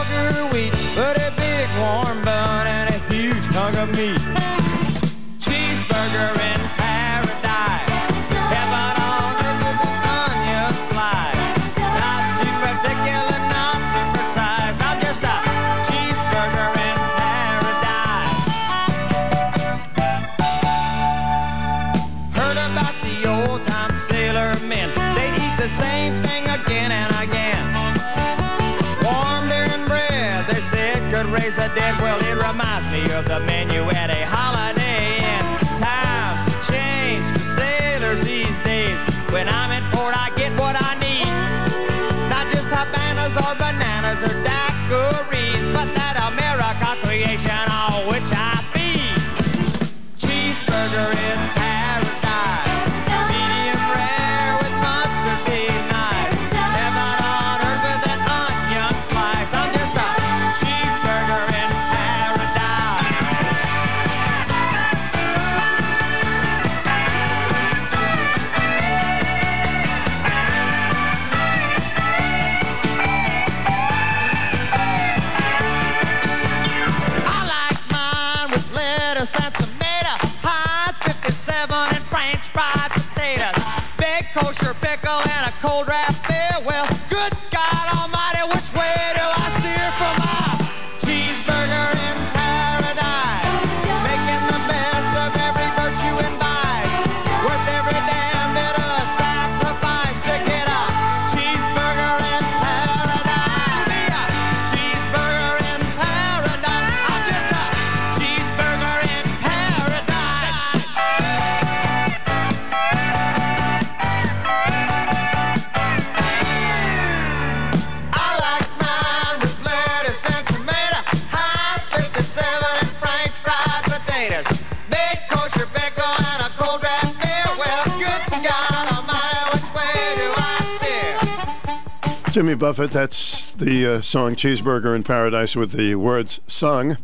Jimmy 132.49 132.61
Buffett, 132.61 132.93
that's 132.93 133.53
the 133.53 133.87
uh, 133.87 134.01
song 134.01 134.35
Cheeseburger 134.35 134.97
in 134.97 135.03
Paradise 135.03 135.55
with 135.55 135.73
the 135.73 135.97
words 135.97 136.41
sung. 136.47 136.97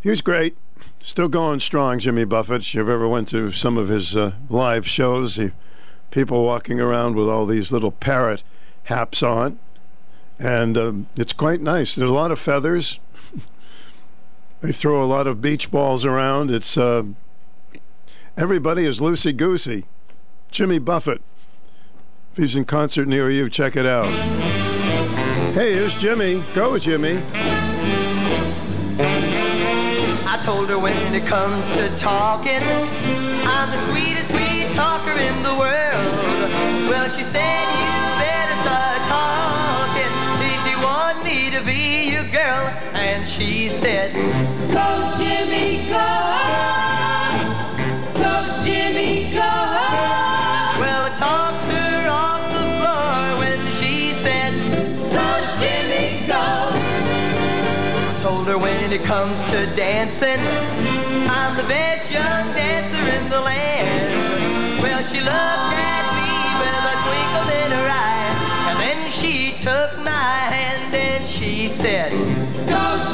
He 0.00 0.10
was 0.10 0.20
great. 0.20 0.56
Still 0.98 1.28
going 1.28 1.60
strong, 1.60 2.00
Jimmy 2.00 2.24
Buffett. 2.24 2.62
If 2.62 2.74
you've 2.74 2.88
ever 2.88 3.06
went 3.06 3.28
to 3.28 3.52
some 3.52 3.76
of 3.76 3.86
his 3.86 4.16
uh, 4.16 4.32
live 4.48 4.88
shows, 4.88 5.36
he, 5.36 5.52
people 6.10 6.44
walking 6.44 6.80
around 6.80 7.14
with 7.14 7.28
all 7.28 7.46
these 7.46 7.70
little 7.70 7.92
parrot 7.92 8.42
hats 8.82 9.22
on. 9.22 9.60
And 10.36 10.76
um, 10.76 11.06
it's 11.14 11.32
quite 11.32 11.60
nice. 11.60 11.94
There's 11.94 12.10
a 12.10 12.12
lot 12.12 12.32
of 12.32 12.40
feathers. 12.40 12.98
they 14.62 14.72
throw 14.72 15.00
a 15.00 15.06
lot 15.06 15.28
of 15.28 15.40
beach 15.40 15.70
balls 15.70 16.04
around. 16.04 16.50
It's 16.50 16.76
uh, 16.76 17.04
everybody 18.36 18.84
is 18.84 18.98
loosey 18.98 19.36
goosey. 19.36 19.84
Jimmy 20.50 20.80
Buffett. 20.80 21.22
If 22.36 22.42
he's 22.42 22.56
in 22.56 22.66
concert 22.66 23.08
near 23.08 23.30
you, 23.30 23.48
check 23.48 23.76
it 23.76 23.86
out. 23.86 24.04
Hey, 25.54 25.72
here's 25.72 25.94
Jimmy. 25.94 26.44
Go, 26.52 26.78
Jimmy. 26.78 27.22
I 30.28 30.38
told 30.42 30.68
her 30.68 30.78
when 30.78 31.14
it 31.14 31.24
comes 31.24 31.66
to 31.70 31.88
talking, 31.96 32.60
I'm 32.60 33.70
the 33.70 33.82
sweetest 33.86 34.28
sweet 34.28 34.70
talker 34.74 35.18
in 35.18 35.42
the 35.42 35.54
world. 35.54 36.90
Well, 36.90 37.08
she 37.08 37.22
said, 37.22 37.68
You 37.72 38.20
better 38.20 38.60
start 38.60 39.00
talking 39.08 40.12
if 40.44 40.62
you 40.70 40.76
want 40.84 41.24
me 41.24 41.48
to 41.56 41.64
be 41.64 42.10
your 42.10 42.24
girl. 42.24 42.68
And 42.92 43.26
she 43.26 43.70
said, 43.70 44.12
Go, 44.74 45.10
Jimmy, 45.16 45.88
go. 45.88 46.65
When 58.86 59.00
it 59.00 59.04
comes 59.04 59.42
to 59.42 59.66
dancing, 59.74 60.38
I'm 61.28 61.56
the 61.56 61.64
best 61.64 62.08
young 62.08 62.52
dancer 62.54 63.18
in 63.18 63.28
the 63.28 63.40
land. 63.40 64.80
Well, 64.80 65.02
she 65.02 65.18
looked 65.18 65.74
at 65.74 66.04
me 66.14 66.30
with 66.62 66.92
a 66.92 66.96
twinkle 67.02 67.48
in 67.64 67.70
her 67.72 67.88
eye, 67.90 68.70
and 68.70 68.78
then 68.78 69.10
she 69.10 69.58
took 69.58 69.98
my 70.04 70.30
hand 70.54 70.94
and 70.94 71.26
she 71.26 71.68
said, 71.68 72.12
Go, 72.68 73.10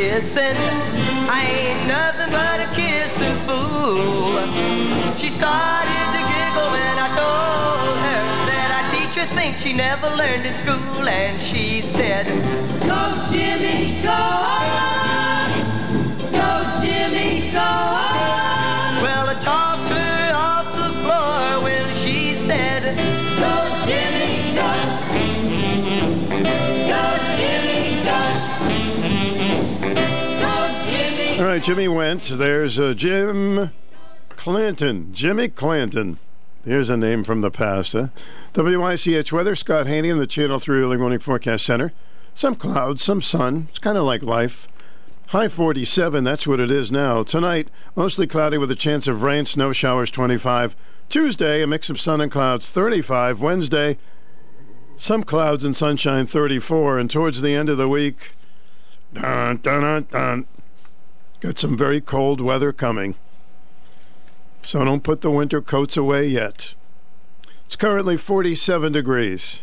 kissing, 0.00 0.56
I 1.28 1.40
ain't 1.60 1.86
nothing 1.86 2.30
but 2.32 2.58
a 2.66 2.68
kissing 2.74 3.36
fool. 3.44 4.32
She 5.18 5.28
started 5.28 6.06
to 6.16 6.22
giggle 6.32 6.68
when 6.76 6.96
I 7.06 7.08
told 7.20 7.96
her 8.08 8.22
that 8.48 8.68
our 8.76 8.86
teacher 8.88 9.26
thinks 9.34 9.60
she 9.60 9.74
never 9.74 10.08
learned 10.16 10.46
in 10.46 10.54
school, 10.54 11.06
and 11.06 11.38
she 11.38 11.82
said, 11.82 12.24
Go, 12.88 13.22
Jimmy. 13.30 14.00
Go, 14.02 14.99
Jimmy 31.62 31.88
went. 31.88 32.22
There's 32.24 32.78
uh, 32.78 32.94
Jim 32.94 33.70
Clanton. 34.30 35.12
Jimmy 35.12 35.48
Clanton. 35.48 36.18
Here's 36.64 36.88
a 36.88 36.96
name 36.96 37.22
from 37.22 37.42
the 37.42 37.50
past. 37.50 37.92
Huh? 37.92 38.08
WICH 38.54 39.30
weather. 39.30 39.54
Scott 39.54 39.86
Haney 39.86 40.08
in 40.08 40.18
the 40.18 40.26
Channel 40.26 40.58
3 40.58 40.80
Early 40.80 40.96
Morning 40.96 41.18
Forecast 41.18 41.66
Center. 41.66 41.92
Some 42.34 42.54
clouds, 42.54 43.04
some 43.04 43.20
sun. 43.20 43.68
It's 43.68 43.78
kind 43.78 43.98
of 43.98 44.04
like 44.04 44.22
life. 44.22 44.68
High 45.28 45.48
47, 45.48 46.24
that's 46.24 46.46
what 46.46 46.60
it 46.60 46.70
is 46.70 46.90
now. 46.90 47.22
Tonight, 47.22 47.68
mostly 47.94 48.26
cloudy 48.26 48.58
with 48.58 48.70
a 48.70 48.76
chance 48.76 49.06
of 49.06 49.22
rain, 49.22 49.44
snow 49.44 49.72
showers 49.72 50.10
25. 50.10 50.74
Tuesday, 51.08 51.62
a 51.62 51.66
mix 51.66 51.90
of 51.90 52.00
sun 52.00 52.20
and 52.20 52.32
clouds 52.32 52.68
35. 52.68 53.40
Wednesday, 53.40 53.98
some 54.96 55.22
clouds 55.22 55.62
and 55.62 55.76
sunshine 55.76 56.26
34. 56.26 56.98
And 56.98 57.10
towards 57.10 57.42
the 57.42 57.54
end 57.54 57.68
of 57.68 57.76
the 57.76 57.88
week, 57.88 58.32
dun, 59.12 59.58
dun, 59.58 60.06
dun, 60.10 60.46
got 61.40 61.58
some 61.58 61.76
very 61.76 62.00
cold 62.00 62.40
weather 62.40 62.72
coming. 62.72 63.14
So 64.62 64.84
don't 64.84 65.02
put 65.02 65.22
the 65.22 65.30
winter 65.30 65.62
coats 65.62 65.96
away 65.96 66.28
yet. 66.28 66.74
It's 67.64 67.76
currently 67.76 68.16
47 68.16 68.92
degrees. 68.92 69.62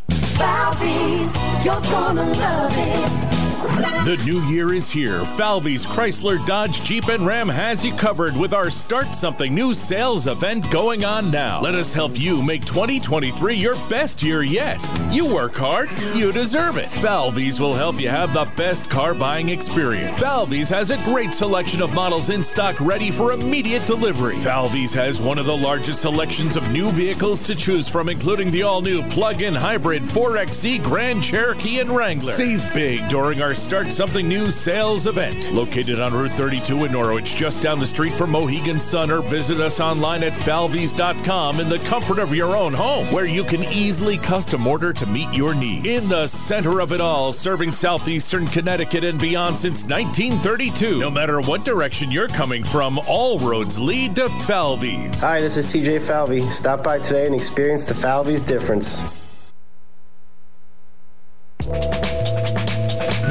The 4.08 4.16
new 4.24 4.40
year 4.44 4.74
is 4.74 4.90
here. 4.90 5.26
Falvey's 5.26 5.86
Chrysler, 5.86 6.46
Dodge, 6.46 6.82
Jeep, 6.82 7.10
and 7.10 7.26
Ram 7.26 7.50
has 7.50 7.84
you 7.84 7.94
covered 7.94 8.38
with 8.38 8.54
our 8.54 8.70
Start 8.70 9.14
Something 9.14 9.54
New 9.54 9.74
sales 9.74 10.28
event 10.28 10.72
going 10.72 11.04
on 11.04 11.30
now. 11.30 11.60
Let 11.60 11.76
us 11.76 11.94
help 11.94 12.18
you 12.18 12.42
make 12.42 12.64
2023 12.64 13.56
your 13.56 13.76
best 13.90 14.24
year 14.24 14.44
yet. 14.44 14.80
You 15.14 15.26
work 15.26 15.58
hard, 15.58 15.90
you 16.16 16.32
deserve 16.32 16.78
it. 16.78 16.90
Falvey's 16.90 17.60
will 17.60 17.74
help 17.74 18.00
you 18.00 18.08
have 18.08 18.34
the 18.34 18.46
best 18.56 18.90
car 18.90 19.14
buying 19.14 19.50
experience. 19.50 20.22
Falvey's 20.22 20.70
has 20.70 20.90
a 20.90 21.04
great 21.04 21.34
selection 21.34 21.82
of 21.82 21.92
models 21.92 22.30
in 22.30 22.42
stock 22.42 22.80
ready 22.80 23.12
for 23.12 23.34
immediate 23.34 23.86
delivery. 23.86 24.40
Falvey's 24.40 24.94
has 24.94 25.22
one 25.22 25.38
of 25.38 25.48
the 25.48 25.58
largest 25.58 26.00
selections 26.00 26.56
of 26.56 26.72
new 26.72 26.92
vehicles 26.92 27.42
to 27.42 27.54
choose 27.54 27.90
from, 27.90 28.08
including 28.08 28.52
the 28.52 28.64
all 28.64 28.82
new 28.82 29.06
plug 29.10 29.42
in 29.42 29.54
hybrid 29.54 30.04
4xe 30.04 30.82
Grand 30.82 31.22
Cherokee 31.22 31.82
and 31.82 31.90
Wrangler. 31.90 32.32
Save 32.32 32.74
big 32.74 33.10
during 33.10 33.42
our 33.42 33.54
Start 33.54 33.97
Something 33.98 34.28
New 34.28 34.52
sales 34.52 35.08
event. 35.08 35.52
Located 35.52 36.00
on 36.00 36.14
Route 36.14 36.34
32 36.34 36.86
in 36.86 36.92
Norwich, 36.92 37.36
just 37.36 37.64
down 37.64 37.80
the 37.80 37.88
street 37.88 38.16
from 38.16 38.30
Mohegan 38.30 38.80
Sun, 38.80 39.10
or 39.10 39.24
visit 39.24 39.60
us 39.60 39.80
online 39.80 40.24
at 40.24 40.34
falveys.com 40.34 41.60
in 41.60 41.68
the 41.68 41.80
comfort 41.80 42.20
of 42.20 42.32
your 42.32 42.56
own 42.56 42.76
home, 42.76 43.12
where 43.12 43.26
you 43.26 43.44
can 43.44 43.64
easily 43.64 44.20
custom 44.20 44.68
order 44.68 44.94
to 44.94 45.08
meet 45.08 45.34
your 45.34 45.56
needs. 45.56 45.88
In 45.88 46.10
the 46.10 46.28
center 46.28 46.80
of 46.80 46.92
it 46.92 47.02
all, 47.02 47.34
serving 47.34 47.72
southeastern 47.72 48.46
Connecticut 48.46 49.04
and 49.04 49.20
beyond 49.20 49.58
since 49.58 49.84
1932. 49.86 51.00
No 51.00 51.10
matter 51.10 51.42
what 51.42 51.66
direction 51.66 52.12
you're 52.12 52.28
coming 52.28 52.64
from, 52.64 53.00
all 53.08 53.40
roads 53.40 53.80
lead 53.80 54.14
to 54.18 54.30
Falvey's. 54.42 55.22
Hi, 55.22 55.42
this 55.42 55.58
is 55.58 55.74
TJ 55.74 56.04
Falvey. 56.04 56.48
Stop 56.52 56.84
by 56.84 57.00
today 57.00 57.26
and 57.26 57.34
experience 57.34 57.84
the 57.84 57.96
Falvey's 57.96 58.44
difference. 58.44 59.17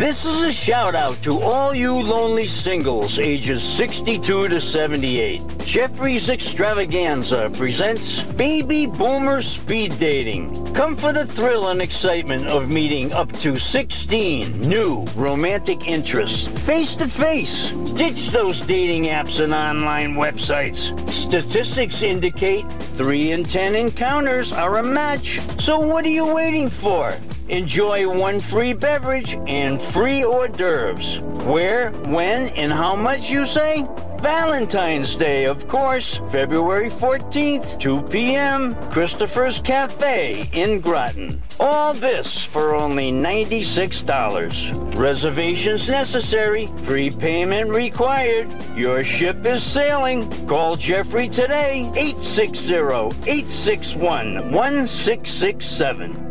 This 0.07 0.25
is 0.25 0.43
a 0.43 0.53
shout 0.53 0.95
out 0.95 1.21
to 1.25 1.41
all 1.41 1.75
you 1.75 1.93
lonely 1.93 2.47
singles 2.47 3.19
ages 3.19 3.61
62 3.61 4.47
to 4.47 4.61
78. 4.61 5.43
Jeffrey's 5.59 6.31
Extravaganza 6.31 7.51
presents 7.53 8.23
Baby 8.23 8.87
Boomer 8.87 9.43
Speed 9.43 9.99
Dating. 9.99 10.73
Come 10.75 10.95
for 10.95 11.13
the 11.13 11.27
thrill 11.27 11.71
and 11.71 11.83
excitement 11.83 12.47
of 12.47 12.71
meeting 12.71 13.13
up 13.15 13.33
to 13.39 13.57
16 13.57 14.61
new 14.61 15.05
romantic 15.17 15.89
interests 15.89 16.47
face 16.65 16.95
to 16.95 17.09
face. 17.09 17.73
Ditch 17.97 18.29
those 18.29 18.61
dating 18.61 19.07
apps 19.07 19.43
and 19.43 19.53
online 19.53 20.15
websites. 20.15 20.97
Statistics 21.11 22.03
indicate 22.03 22.65
3 22.95 23.33
in 23.33 23.43
10 23.43 23.75
encounters 23.75 24.53
are 24.53 24.79
a 24.79 24.85
match. 24.85 25.41
So 25.59 25.81
what 25.81 26.05
are 26.05 26.17
you 26.21 26.33
waiting 26.33 26.71
for? 26.71 27.13
Enjoy 27.49 28.09
one 28.09 28.41
free 28.41 28.73
beverage 28.73 29.39
and 29.47 29.81
free 29.81 30.25
hors 30.25 30.49
d'oeuvres. 30.49 31.21
Where, 31.47 31.93
when, 32.07 32.49
and 32.57 32.73
how 32.73 32.97
much 32.97 33.31
you 33.31 33.47
say? 33.47 33.87
Valentine's 34.19 35.15
Day, 35.15 35.45
of 35.45 35.69
course, 35.69 36.17
February 36.31 36.91
14th, 36.91 37.79
2 37.79 38.03
p.m., 38.03 38.75
Christopher's 38.91 39.61
Cafe 39.61 40.49
in 40.53 40.81
Groton. 40.81 41.41
All 41.61 41.95
this 41.95 42.45
for 42.45 42.75
only 42.75 43.13
$96. 43.13 44.97
Reservations 44.97 45.89
necessary, 45.89 46.69
prepayment 46.83 47.71
required. 47.71 48.49
Your 48.75 49.05
ship 49.05 49.47
is 49.47 49.63
sailing. 49.63 50.29
Call 50.49 50.75
Jeffrey 50.75 51.29
today, 51.29 51.83
860 51.95 52.75
861 52.75 54.51
1667. 54.51 56.26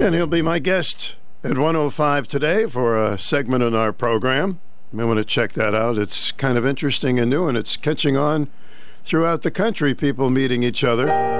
And 0.00 0.14
he'll 0.14 0.28
be 0.28 0.42
my 0.42 0.60
guest 0.60 1.16
at 1.42 1.58
105 1.58 2.28
today 2.28 2.66
for 2.66 2.96
a 2.96 3.18
segment 3.18 3.64
in 3.64 3.74
our 3.74 3.92
program. 3.92 4.60
You 4.92 4.98
may 4.98 5.04
want 5.04 5.18
to 5.18 5.24
check 5.24 5.54
that 5.54 5.74
out. 5.74 5.98
It's 5.98 6.30
kind 6.30 6.56
of 6.56 6.64
interesting 6.64 7.18
and 7.18 7.28
new, 7.28 7.48
and 7.48 7.58
it's 7.58 7.76
catching 7.76 8.16
on 8.16 8.48
throughout 9.04 9.42
the 9.42 9.50
country, 9.50 9.96
people 9.96 10.30
meeting 10.30 10.62
each 10.62 10.84
other. 10.84 11.37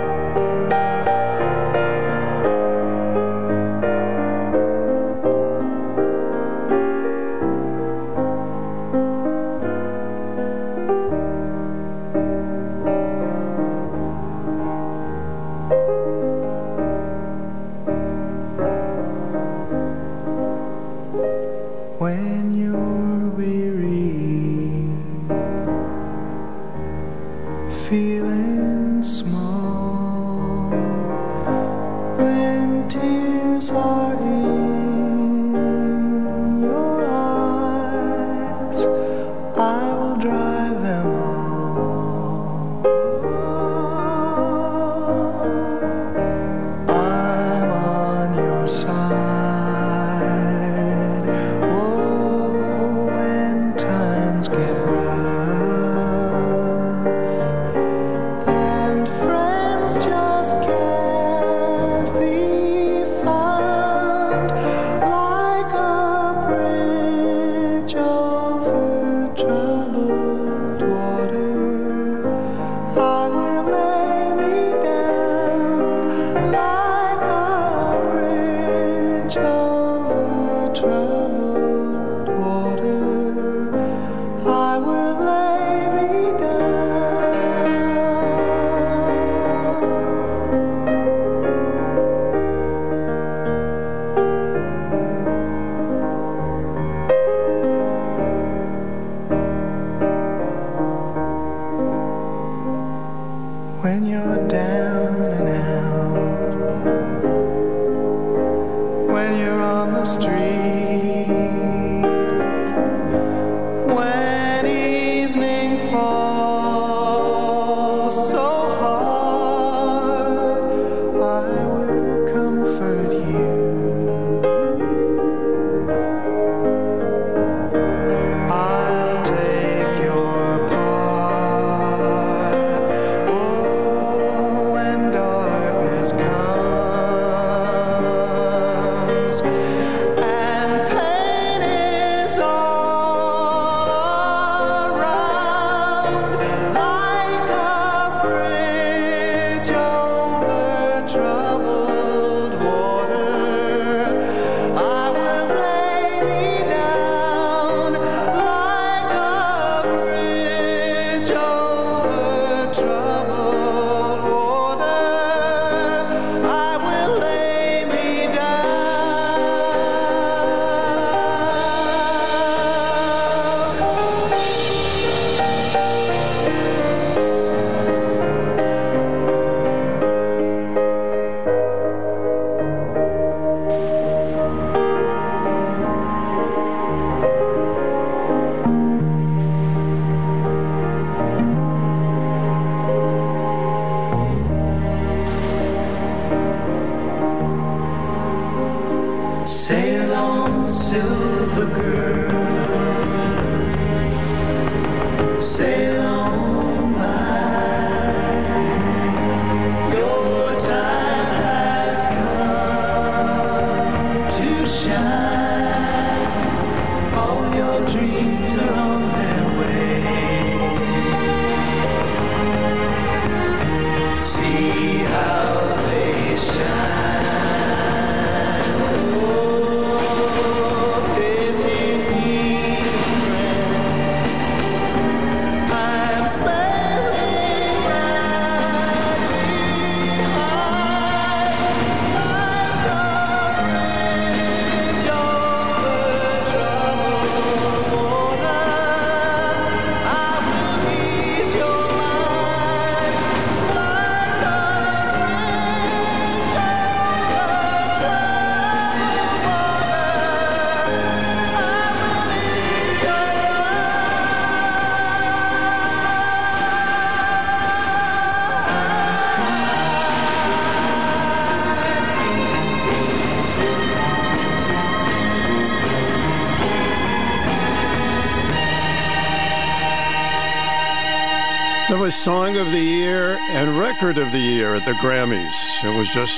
Of 282.58 282.72
the 282.72 282.80
Year 282.80 283.38
and 283.50 283.78
Record 283.78 284.18
of 284.18 284.32
the 284.32 284.38
Year 284.38 284.74
at 284.74 284.84
the 284.84 284.92
Grammys. 284.94 285.84
It 285.84 285.96
was 285.96 286.08
just 286.08 286.36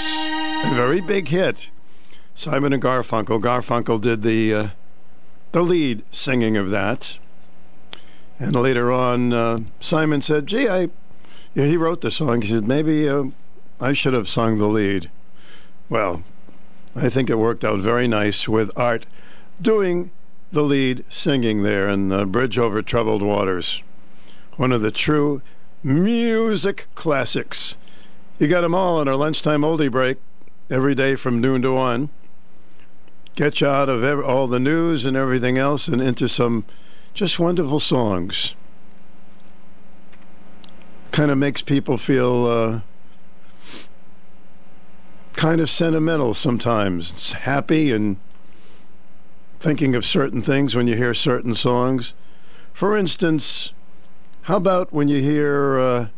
a 0.66 0.74
very 0.74 1.00
big 1.00 1.28
hit. 1.28 1.70
Simon 2.34 2.74
and 2.74 2.82
Garfunkel. 2.82 3.40
Garfunkel 3.40 3.98
did 3.98 4.20
the 4.20 4.54
uh, 4.54 4.68
the 5.52 5.62
lead 5.62 6.04
singing 6.10 6.58
of 6.58 6.68
that. 6.68 7.16
And 8.38 8.54
later 8.54 8.92
on, 8.92 9.32
uh, 9.32 9.60
Simon 9.80 10.20
said, 10.20 10.46
"Gee, 10.46 10.68
I," 10.68 10.90
yeah, 11.54 11.64
he 11.64 11.78
wrote 11.78 12.02
the 12.02 12.10
song. 12.10 12.42
He 12.42 12.48
said, 12.48 12.68
"Maybe 12.68 13.08
uh, 13.08 13.24
I 13.80 13.94
should 13.94 14.12
have 14.12 14.28
sung 14.28 14.58
the 14.58 14.68
lead." 14.68 15.10
Well, 15.88 16.22
I 16.94 17.08
think 17.08 17.30
it 17.30 17.38
worked 17.38 17.64
out 17.64 17.80
very 17.80 18.06
nice 18.06 18.46
with 18.46 18.70
Art 18.76 19.06
doing 19.60 20.10
the 20.52 20.62
lead 20.62 21.02
singing 21.08 21.62
there 21.62 21.88
in 21.88 22.12
uh, 22.12 22.26
Bridge 22.26 22.58
Over 22.58 22.82
Troubled 22.82 23.22
Waters. 23.22 23.82
One 24.56 24.72
of 24.72 24.82
the 24.82 24.90
true 24.90 25.40
music 25.82 26.86
classics. 26.94 27.76
You 28.38 28.48
got 28.48 28.62
them 28.62 28.74
all 28.74 28.98
on 28.98 29.08
our 29.08 29.16
lunchtime 29.16 29.62
oldie 29.62 29.90
break 29.90 30.18
every 30.70 30.94
day 30.94 31.16
from 31.16 31.40
noon 31.40 31.62
to 31.62 31.72
one. 31.72 32.10
Get 33.36 33.60
you 33.60 33.66
out 33.66 33.88
of 33.88 34.04
ev- 34.04 34.24
all 34.24 34.46
the 34.46 34.60
news 34.60 35.04
and 35.04 35.16
everything 35.16 35.58
else 35.58 35.88
and 35.88 36.00
into 36.00 36.28
some 36.28 36.64
just 37.14 37.38
wonderful 37.38 37.80
songs. 37.80 38.54
Kind 41.12 41.30
of 41.30 41.38
makes 41.38 41.62
people 41.62 41.98
feel 41.98 42.46
uh, 42.46 42.80
kind 45.32 45.60
of 45.60 45.70
sentimental 45.70 46.34
sometimes. 46.34 47.10
It's 47.10 47.32
happy 47.32 47.92
and 47.92 48.16
thinking 49.58 49.94
of 49.94 50.04
certain 50.04 50.40
things 50.40 50.74
when 50.74 50.86
you 50.86 50.96
hear 50.96 51.14
certain 51.14 51.54
songs. 51.54 52.14
For 52.72 52.96
instance, 52.96 53.69
how 54.50 54.56
about 54.56 54.92
when 54.92 55.06
you 55.06 55.22
hear 55.22 55.78
uh, 55.78 56.08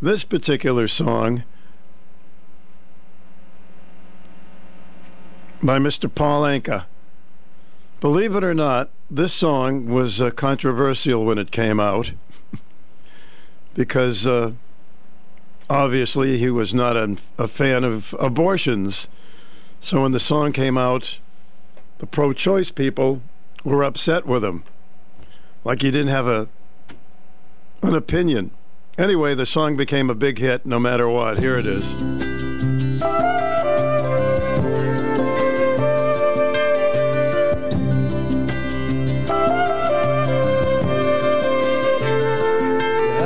this 0.00 0.24
particular 0.24 0.88
song 0.88 1.44
by 5.62 5.78
Mr. 5.78 6.10
Paul 6.12 6.44
Anka? 6.44 6.86
Believe 8.00 8.34
it 8.34 8.42
or 8.42 8.54
not, 8.54 8.88
this 9.10 9.34
song 9.34 9.86
was 9.86 10.22
uh, 10.22 10.30
controversial 10.30 11.26
when 11.26 11.36
it 11.36 11.50
came 11.50 11.78
out 11.78 12.12
because 13.74 14.26
uh, 14.26 14.52
obviously 15.68 16.38
he 16.38 16.48
was 16.48 16.72
not 16.72 16.96
a, 16.96 17.18
a 17.36 17.46
fan 17.46 17.84
of 17.84 18.14
abortions. 18.18 19.08
So 19.82 20.00
when 20.00 20.12
the 20.12 20.20
song 20.20 20.52
came 20.52 20.78
out, 20.78 21.18
the 21.98 22.06
pro 22.06 22.32
choice 22.32 22.70
people 22.70 23.20
were 23.62 23.84
upset 23.84 24.24
with 24.24 24.42
him. 24.42 24.64
Like 25.64 25.82
he 25.82 25.90
didn't 25.90 26.08
have 26.08 26.26
a 26.26 26.48
an 27.88 27.94
opinion. 27.94 28.50
Anyway, 28.96 29.34
the 29.34 29.46
song 29.46 29.76
became 29.76 30.08
a 30.08 30.14
big 30.14 30.38
hit 30.38 30.64
no 30.64 30.78
matter 30.78 31.08
what. 31.08 31.38
Here 31.38 31.56
it 31.56 31.66
is. 31.66 31.94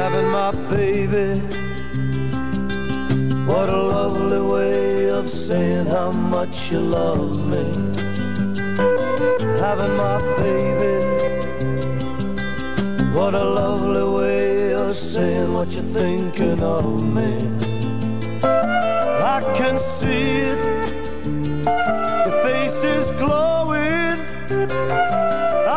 having 0.08 0.30
my 0.30 0.50
baby. 0.74 1.40
What 3.44 3.68
a 3.68 3.76
lovely 3.76 4.40
way 4.40 5.10
of 5.10 5.28
saying 5.28 5.86
how 5.86 6.12
much 6.12 6.72
you 6.72 6.80
love 6.80 7.46
me. 7.46 7.64
Having 9.60 9.96
my 9.96 10.18
baby. 10.38 10.94
What 13.12 13.34
a 13.34 13.44
lovely 13.44 14.06
way 14.18 14.47
of 14.88 14.96
saying 14.96 15.52
what 15.52 15.70
you're 15.72 15.82
thinking 15.82 16.62
of 16.62 17.02
me. 17.02 17.36
I 18.42 19.40
can 19.54 19.76
see 19.76 20.40
it. 20.52 20.58
Your 22.26 22.42
face 22.42 22.82
is 22.84 23.10
glowing. 23.22 24.18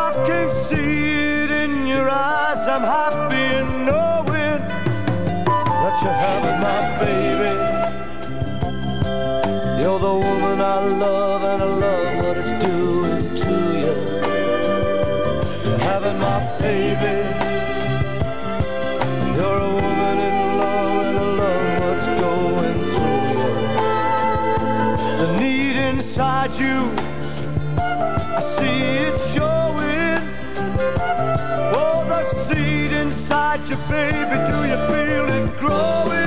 I 0.06 0.14
can 0.25 0.49
see 0.49 1.43
it 1.43 1.51
in 1.51 1.88
your 1.88 2.09
eyes. 2.09 2.65
I'm 2.67 2.83
happy 2.83 3.43
in 3.59 3.85
knowing 3.85 4.61
that 5.81 5.95
you're 6.01 6.19
having 6.27 6.59
my 6.67 6.81
baby. 7.03 7.53
You're 9.81 9.99
the 9.99 10.14
woman 10.14 10.61
I 10.61 10.80
love, 10.85 11.43
and 11.43 11.61
I 11.61 11.65
love 11.65 12.25
what 12.25 12.38
it's 12.38 12.65
doing 12.65 12.81
inside 26.51 26.59
you, 26.59 26.91
I 27.77 28.39
see 28.39 28.65
it 29.07 29.19
showing. 29.19 30.19
Oh, 31.73 32.05
the 32.07 32.23
seed 32.23 32.91
inside 32.91 33.67
you, 33.69 33.77
baby, 33.89 34.38
do 34.49 34.57
you 34.67 34.77
feel 34.88 35.27
it 35.30 35.57
growing? 35.59 36.20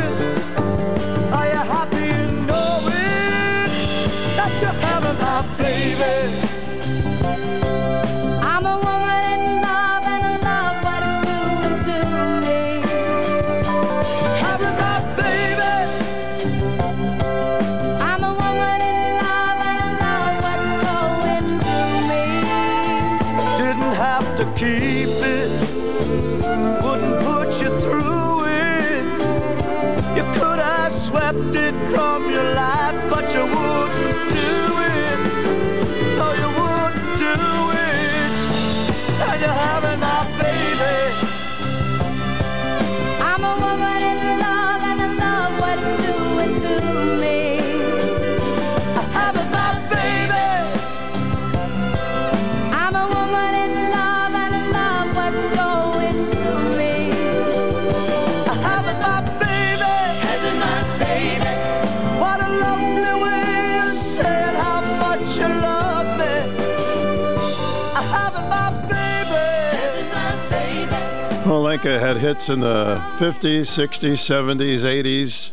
Anka 71.84 72.00
had 72.00 72.16
hits 72.16 72.48
in 72.48 72.60
the 72.60 72.96
50s, 73.18 73.66
60s, 73.66 74.16
70s, 74.16 74.84
80s. 74.84 75.52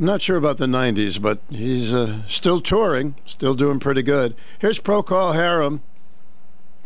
I'm 0.00 0.06
not 0.06 0.20
sure 0.20 0.36
about 0.36 0.58
the 0.58 0.66
90s, 0.66 1.22
but 1.22 1.38
he's 1.48 1.94
uh, 1.94 2.26
still 2.26 2.60
touring, 2.60 3.14
still 3.24 3.54
doing 3.54 3.78
pretty 3.78 4.02
good. 4.02 4.34
Here's 4.58 4.80
Procol 4.80 5.32
Harum. 5.32 5.80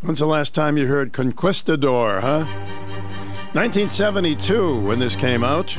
When's 0.03 0.19
the 0.19 0.27
last 0.27 0.55
time 0.55 0.77
you 0.77 0.87
heard 0.87 1.15
Conquistador, 1.15 2.21
huh? 2.21 2.45
1972 3.55 4.81
when 4.81 4.99
this 4.99 5.17
came 5.17 5.43
out. 5.43 5.75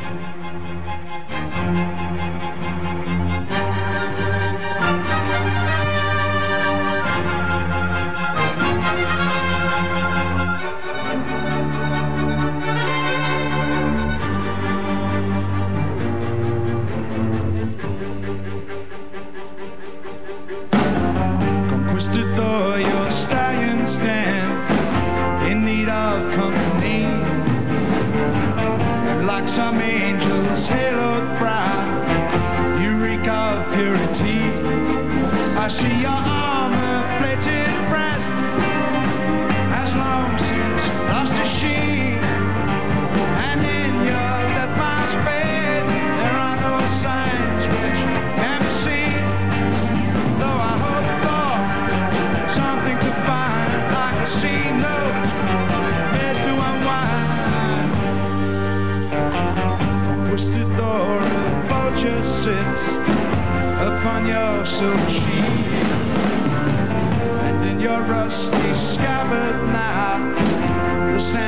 The 71.36 71.42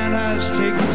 sand 0.52 0.87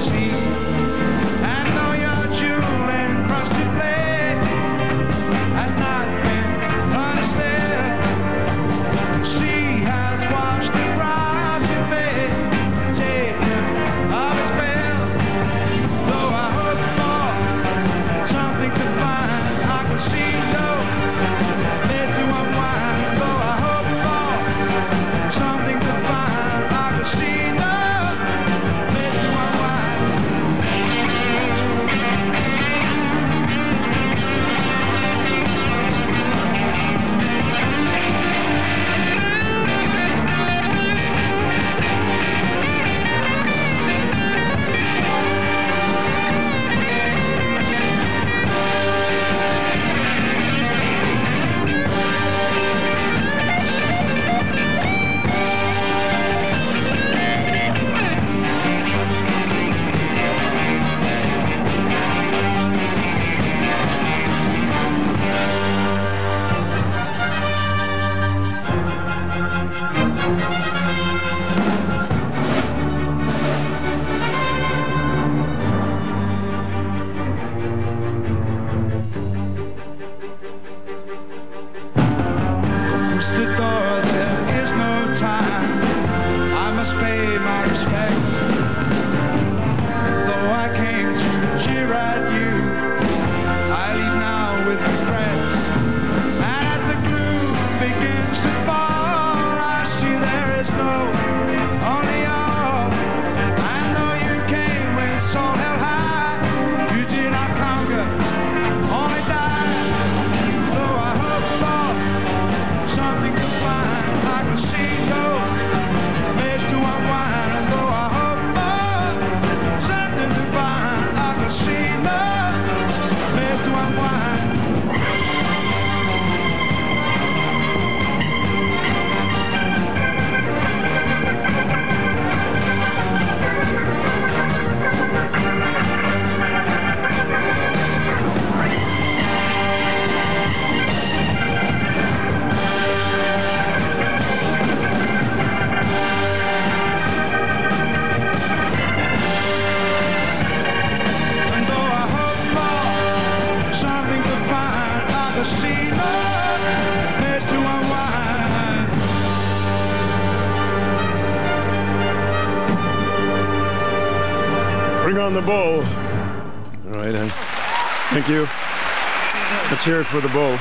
for 170.14 170.22
the 170.22 170.28
bull. 170.28 170.56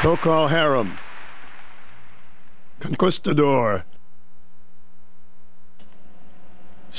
Procol 0.00 0.50
Harum, 0.50 0.98
Conquistador. 2.80 3.85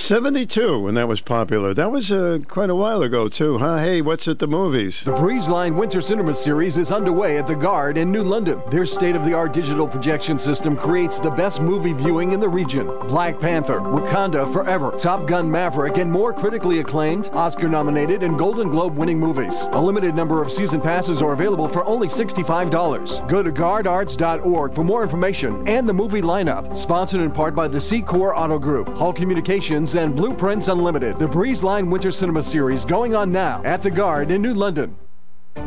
72 0.07 0.79
when 0.79 0.93
that 0.93 1.09
was 1.09 1.19
popular. 1.19 1.73
That 1.73 1.91
was 1.91 2.13
uh, 2.13 2.39
quite 2.47 2.69
a 2.69 2.75
while 2.75 3.01
ago, 3.01 3.27
too, 3.27 3.57
huh? 3.57 3.79
Hey, 3.79 4.01
what's 4.01 4.29
at 4.29 4.39
the 4.39 4.47
movies? 4.47 5.03
The 5.03 5.11
Breezeline 5.11 5.75
Winter 5.75 5.99
Cinema 5.99 6.33
Series 6.33 6.77
is 6.77 6.93
underway 6.93 7.37
at 7.37 7.45
the 7.45 7.57
Garde 7.57 7.97
in 7.97 8.09
New 8.09 8.23
London. 8.23 8.61
Their 8.69 8.85
state 8.85 9.17
of 9.17 9.25
the 9.25 9.33
art 9.33 9.51
digital 9.51 9.85
projection 9.85 10.39
system 10.39 10.77
creates 10.77 11.19
the 11.19 11.31
best 11.31 11.59
movie 11.59 11.91
viewing 11.91 12.31
in 12.31 12.39
the 12.39 12.47
region. 12.47 12.87
Black 13.09 13.37
Panther, 13.37 13.81
Wakanda 13.81 14.49
Forever, 14.53 14.93
Top 14.97 15.27
Gun 15.27 15.51
Maverick, 15.51 15.97
and 15.97 16.09
more 16.09 16.31
critically 16.31 16.79
acclaimed, 16.79 17.29
Oscar 17.33 17.67
nominated, 17.67 18.23
and 18.23 18.39
Golden 18.39 18.69
Globe 18.69 18.95
winning 18.95 19.19
movies. 19.19 19.63
A 19.73 19.81
limited 19.81 20.15
number 20.15 20.41
of 20.41 20.53
season 20.53 20.79
passes 20.79 21.21
are 21.21 21.33
available 21.33 21.67
for 21.67 21.83
only 21.83 22.07
$65. 22.07 23.27
Go 23.27 23.43
to 23.43 23.51
gardearts.org 23.51 24.73
for 24.73 24.85
more 24.85 25.03
information 25.03 25.67
and 25.67 25.89
the 25.89 25.93
movie 25.93 26.21
lineup. 26.21 26.77
Sponsored 26.77 27.19
in 27.19 27.29
part 27.29 27.53
by 27.53 27.67
the 27.67 27.81
C 27.81 28.01
Auto 28.03 28.57
Group, 28.57 28.87
Hall 28.95 29.11
Communications, 29.11 29.96
and 29.97 30.15
Blueprints 30.15 30.67
Unlimited. 30.67 31.17
The 31.17 31.27
Breezeline 31.27 31.89
Winter 31.89 32.11
Cinema 32.11 32.43
Series 32.43 32.85
going 32.85 33.15
on 33.15 33.31
now 33.31 33.61
at 33.63 33.81
the 33.83 33.91
Garde 33.91 34.31
in 34.31 34.41
New 34.41 34.53
London. 34.53 34.95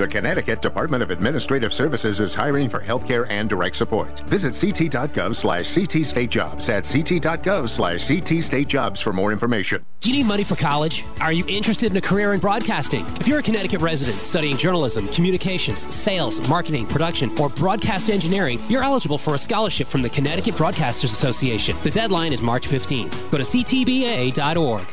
The 0.01 0.09
Connecticut 0.09 0.63
Department 0.63 1.03
of 1.03 1.11
Administrative 1.11 1.75
Services 1.75 2.21
is 2.21 2.35
hiring 2.35 2.71
for 2.71 2.81
healthcare 2.81 3.27
and 3.29 3.51
direct 3.51 3.77
support. 3.77 4.21
Visit 4.21 4.55
ct.gov 4.55 5.37
slash 5.37 5.67
ctstatejobs 5.67 6.71
at 6.71 6.85
ct.gov 6.85 7.69
slash 7.69 8.07
ctstatejobs 8.07 9.03
for 9.03 9.13
more 9.13 9.31
information. 9.31 9.85
Do 10.01 10.09
you 10.09 10.17
need 10.17 10.27
money 10.27 10.43
for 10.43 10.57
college? 10.57 11.05
Are 11.21 11.35
you 11.35 11.45
interested 11.49 11.91
in 11.91 11.99
a 11.99 12.01
career 12.01 12.33
in 12.33 12.41
broadcasting? 12.41 13.05
If 13.21 13.29
you're 13.29 13.41
a 13.41 13.43
Connecticut 13.43 13.83
resident 13.83 14.23
studying 14.23 14.57
journalism, 14.57 15.07
communications, 15.09 15.95
sales, 15.95 16.41
marketing, 16.49 16.87
production, 16.87 17.39
or 17.39 17.51
broadcast 17.51 18.09
engineering, 18.09 18.59
you're 18.71 18.83
eligible 18.83 19.19
for 19.19 19.35
a 19.35 19.39
scholarship 19.39 19.87
from 19.87 20.01
the 20.01 20.09
Connecticut 20.09 20.55
Broadcasters 20.55 21.13
Association. 21.13 21.77
The 21.83 21.91
deadline 21.91 22.33
is 22.33 22.41
March 22.41 22.67
15th. 22.67 23.31
Go 23.31 23.37
to 23.37 23.45
ctba.org. 23.45 24.87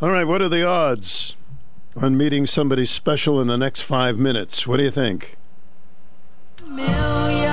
All 0.00 0.10
right, 0.10 0.24
what 0.24 0.40
are 0.40 0.48
the 0.48 0.64
odds 0.64 1.34
on 1.96 2.16
meeting 2.16 2.46
somebody 2.46 2.86
special 2.86 3.40
in 3.40 3.46
the 3.46 3.56
next 3.56 3.82
five 3.82 4.18
minutes? 4.18 4.66
What 4.66 4.76
do 4.76 4.84
you 4.84 4.90
think? 4.90 5.36
It's 6.78 7.45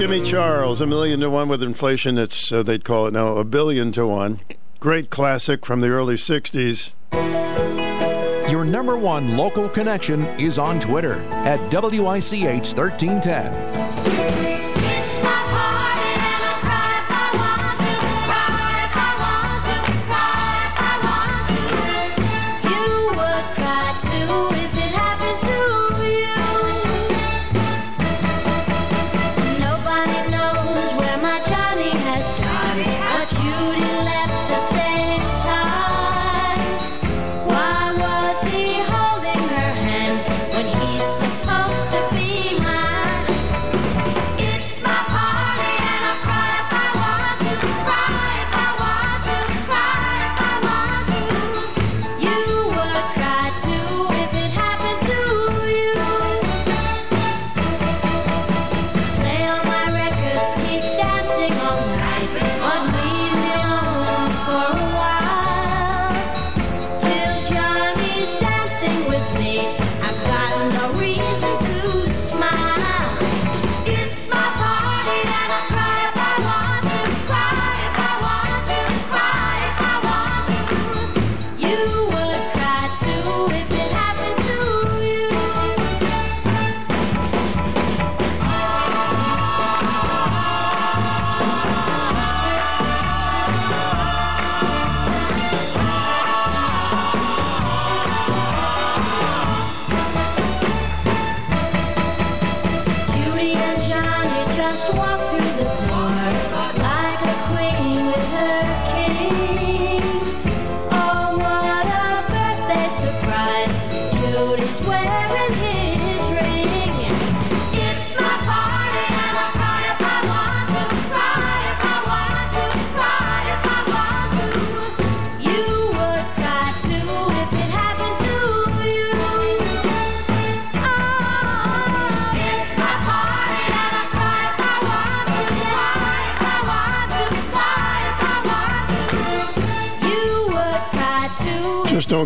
Jimmy 0.00 0.22
Charles, 0.22 0.80
a 0.80 0.86
million 0.86 1.20
to 1.20 1.28
one 1.28 1.50
with 1.50 1.62
inflation. 1.62 2.16
It's 2.16 2.50
uh, 2.50 2.62
they'd 2.62 2.86
call 2.86 3.06
it 3.06 3.12
now 3.12 3.36
a 3.36 3.44
billion 3.44 3.92
to 3.92 4.06
one. 4.06 4.40
Great 4.80 5.10
classic 5.10 5.66
from 5.66 5.82
the 5.82 5.88
early 5.88 6.14
'60s. 6.14 6.94
Your 8.50 8.64
number 8.64 8.96
one 8.96 9.36
local 9.36 9.68
connection 9.68 10.24
is 10.40 10.58
on 10.58 10.80
Twitter 10.80 11.16
at 11.44 11.60
WICH1310. 11.70 13.89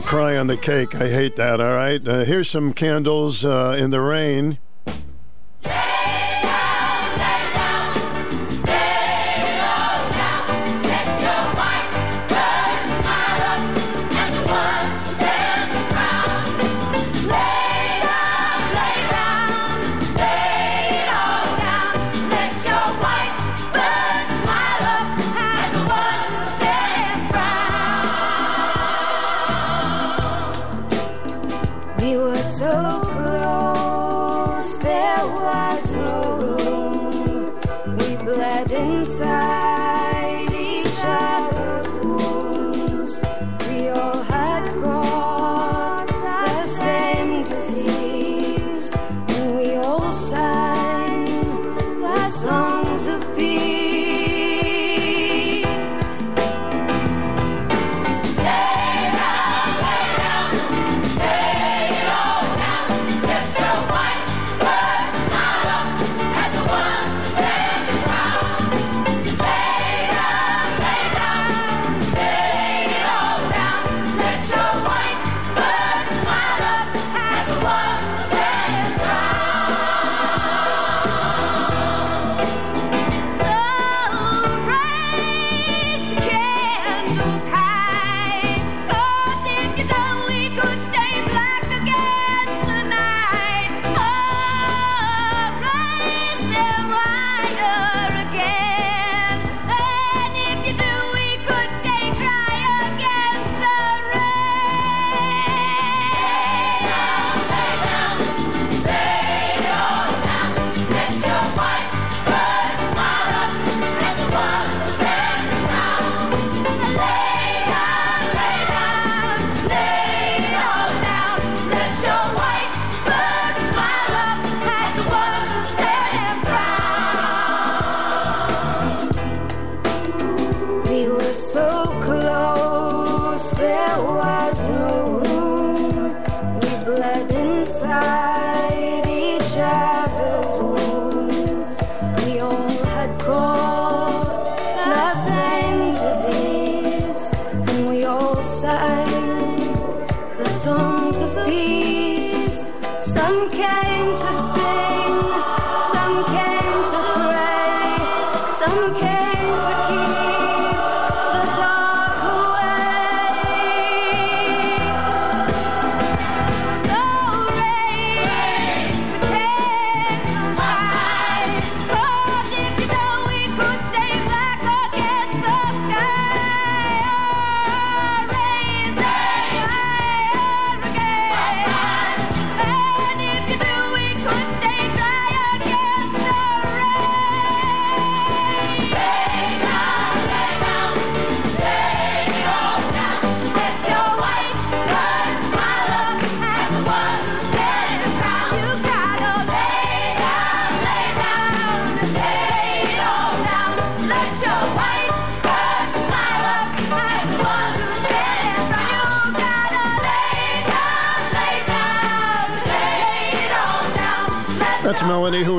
cry 0.04 0.36
on 0.36 0.46
the 0.46 0.56
cake. 0.56 0.94
I 0.94 1.08
hate 1.08 1.36
that, 1.36 1.60
all 1.60 1.74
right? 1.74 2.06
Uh, 2.06 2.24
here's 2.24 2.50
some 2.50 2.72
candles 2.72 3.44
uh, 3.44 3.76
in 3.78 3.90
the 3.90 4.00
rain. 4.00 4.58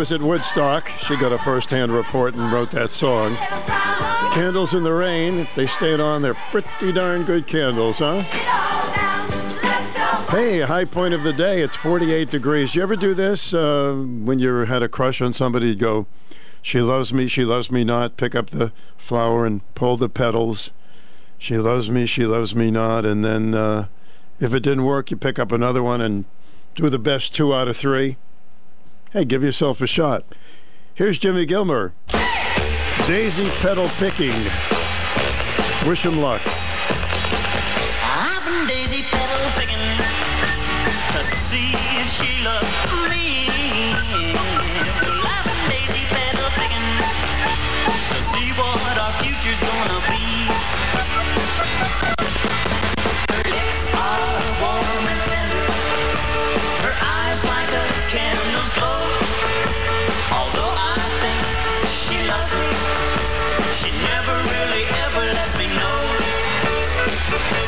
Was 0.05 0.11
at 0.11 0.21
Woodstock. 0.21 0.87
She 0.99 1.17
got 1.17 1.31
a 1.31 1.37
first-hand 1.39 1.91
report 1.91 2.35
and 2.35 2.53
wrote 2.53 2.69
that 2.69 2.91
song. 2.91 3.35
Candles 4.35 4.75
in 4.75 4.83
the 4.83 4.93
rain. 4.93 5.39
If 5.39 5.55
they 5.55 5.65
stayed 5.65 5.99
on, 5.99 6.21
they're 6.21 6.35
pretty 6.51 6.91
darn 6.91 7.23
good 7.23 7.47
candles, 7.47 7.97
huh? 7.97 8.21
Hey, 10.29 10.59
high 10.59 10.85
point 10.85 11.15
of 11.15 11.23
the 11.23 11.33
day. 11.33 11.59
It's 11.63 11.75
48 11.75 12.29
degrees. 12.29 12.75
You 12.75 12.83
ever 12.83 12.95
do 12.95 13.15
this 13.15 13.51
uh, 13.51 13.95
when 13.95 14.37
you 14.37 14.53
had 14.65 14.83
a 14.83 14.87
crush 14.87 15.21
on 15.21 15.33
somebody? 15.33 15.69
You 15.69 15.75
go, 15.75 16.05
she 16.61 16.81
loves 16.81 17.11
me, 17.11 17.27
she 17.27 17.43
loves 17.43 17.71
me 17.71 17.83
not. 17.83 18.15
Pick 18.15 18.35
up 18.35 18.51
the 18.51 18.71
flower 18.97 19.43
and 19.43 19.61
pull 19.73 19.97
the 19.97 20.07
petals. 20.07 20.69
She 21.39 21.57
loves 21.57 21.89
me, 21.89 22.05
she 22.05 22.27
loves 22.27 22.53
me 22.53 22.69
not. 22.69 23.07
And 23.07 23.25
then 23.25 23.55
uh, 23.55 23.87
if 24.39 24.53
it 24.53 24.59
didn't 24.59 24.85
work, 24.85 25.09
you 25.09 25.17
pick 25.17 25.39
up 25.39 25.51
another 25.51 25.81
one 25.81 25.99
and 25.99 26.25
do 26.75 26.91
the 26.91 26.99
best 26.99 27.33
two 27.33 27.55
out 27.55 27.67
of 27.67 27.75
three. 27.75 28.17
Hey, 29.15 29.23
give 29.23 29.43
yourself 29.45 29.79
a 29.79 29.87
shot. 29.87 30.25
Here's 30.93 31.17
Jimmy 31.17 31.45
Gilmer. 31.45 31.93
Daisy 33.07 33.49
petal 33.61 33.87
picking. 33.95 34.35
Wish 35.87 36.05
him 36.05 36.19
luck. 36.19 36.41
I've 38.03 38.43
been 38.43 38.67
daisy 38.67 39.03
petal 39.03 39.51
picking 39.55 39.79
to 41.15 41.23
see 41.23 41.71
if 41.95 42.11
she 42.11 42.43
loves 42.43 42.67
me. 43.07 43.47
I've 45.23 45.45
been 45.47 45.63
daisy 45.71 46.03
petal 46.11 46.49
picking 46.59 46.83
to 48.11 48.19
see 48.19 48.51
what 48.59 48.97
our 48.99 49.13
future's 49.23 49.61
gonna 49.61 50.09
be. 50.09 50.14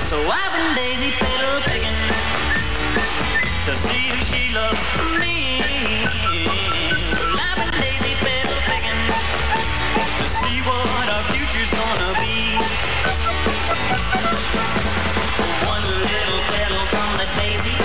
So 0.07 0.15
I've 0.15 0.53
been 0.55 0.73
daisy 0.73 1.11
petal 1.11 1.59
picking 1.67 1.99
to 3.67 3.75
see 3.75 4.07
who 4.07 4.15
she 4.23 4.55
loves 4.55 4.79
me. 5.19 5.59
I've 7.35 7.59
been 7.59 7.75
daisy 7.75 8.15
petal 8.23 8.55
picking 8.71 9.03
to 9.99 10.25
see 10.39 10.63
what 10.63 11.09
our 11.11 11.23
future's 11.35 11.67
gonna 11.75 12.13
be. 12.23 12.55
One 15.67 15.83
little 15.83 16.41
petal 16.55 16.83
from 16.87 17.09
the 17.19 17.27
daisy 17.35 17.75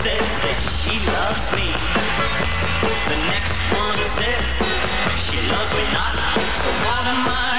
says 0.00 0.32
that 0.40 0.56
she 0.56 0.96
loves 1.12 1.52
me. 1.52 1.68
The 3.12 3.18
next 3.28 3.60
one 3.76 4.00
says 4.16 4.56
she 5.20 5.36
loves 5.52 5.70
me 5.76 5.84
not. 5.92 6.16
So 6.64 6.68
what 6.88 7.04
am 7.12 7.28
I 7.28 7.51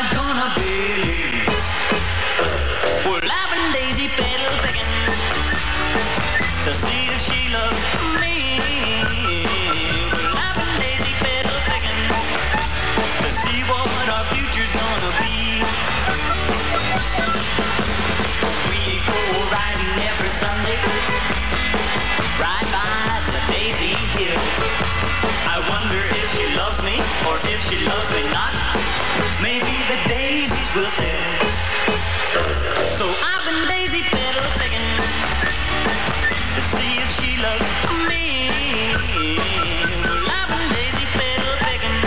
she 27.73 27.85
loves 27.85 28.11
me 28.11 28.23
not. 28.29 28.53
Maybe 29.41 29.73
the 29.89 29.97
daisies 30.07 30.69
will 30.75 30.91
tell. 30.93 31.33
So 32.97 33.05
I've 33.09 33.43
been 33.49 33.67
daisy 33.67 34.01
picking 34.13 34.93
to 36.53 36.61
see 36.61 36.91
if 37.01 37.09
she 37.17 37.41
loves 37.41 37.65
me. 38.09 38.93
Well, 40.05 40.29
I've 40.29 40.49
been 40.53 40.67
daisy 40.69 41.05
picking 41.17 42.01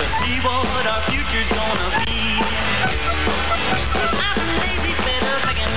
to 0.00 0.04
see 0.18 0.36
what 0.40 0.86
our 0.88 1.02
future's 1.10 1.48
gonna 1.52 1.90
be. 2.06 2.40
Well, 3.92 4.08
I've 4.24 4.36
been 4.40 4.52
daisy 4.64 4.92
petal 5.04 5.36
picking. 5.44 5.74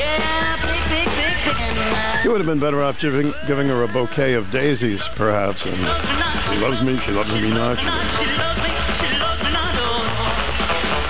Yeah, 0.00 0.56
pick, 0.64 0.82
pick, 0.88 1.08
pick, 1.18 1.36
picking. 1.44 2.24
You 2.24 2.30
would 2.30 2.40
have 2.40 2.48
been 2.48 2.60
better 2.60 2.82
off 2.82 2.98
giving, 2.98 3.34
giving 3.46 3.68
her 3.68 3.82
a 3.82 3.88
bouquet 3.88 4.32
of 4.32 4.50
daisies, 4.50 5.06
perhaps. 5.08 5.66
And 5.66 5.76
she 6.52 6.58
loves 6.60 6.82
me, 6.84 6.96
she 6.98 7.12
loves 7.12 7.34
me 7.40 7.50
not. 7.50 7.78
She 7.78 7.86
loves 7.86 8.58
me, 8.58 8.70
she 8.98 9.18
loves 9.18 9.42
me 9.42 9.50
not. 9.52 9.74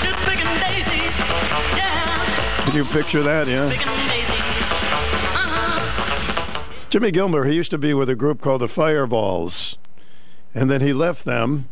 Just 0.02 0.18
picking 0.28 0.54
daisies. 0.60 1.18
Yeah, 1.76 2.64
Can 2.64 2.74
you 2.76 2.84
picture 2.84 3.22
that? 3.22 3.48
Yeah. 3.48 3.68
daisies. 3.68 3.82
Jimmy 6.90 7.10
Gilmer, 7.10 7.44
he 7.44 7.54
used 7.54 7.70
to 7.70 7.78
be 7.78 7.94
with 7.94 8.10
a 8.10 8.14
group 8.14 8.40
called 8.42 8.60
the 8.60 8.68
Fireballs. 8.68 9.76
And 10.54 10.70
then 10.70 10.82
he 10.82 10.92
left 10.92 11.24
them, 11.24 11.70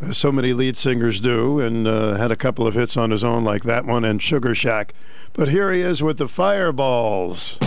as 0.00 0.16
so 0.16 0.30
many 0.30 0.52
lead 0.52 0.76
singers 0.76 1.20
do, 1.20 1.58
and 1.58 1.88
uh, 1.88 2.14
had 2.14 2.30
a 2.30 2.36
couple 2.36 2.64
of 2.66 2.74
hits 2.74 2.96
on 2.96 3.10
his 3.10 3.24
own, 3.24 3.42
like 3.42 3.64
that 3.64 3.84
one 3.84 4.04
and 4.04 4.22
Sugar 4.22 4.54
Shack. 4.54 4.94
But 5.32 5.48
here 5.48 5.72
he 5.72 5.80
is 5.80 6.00
with 6.02 6.18
the 6.18 6.28
Fireballs. 6.28 7.58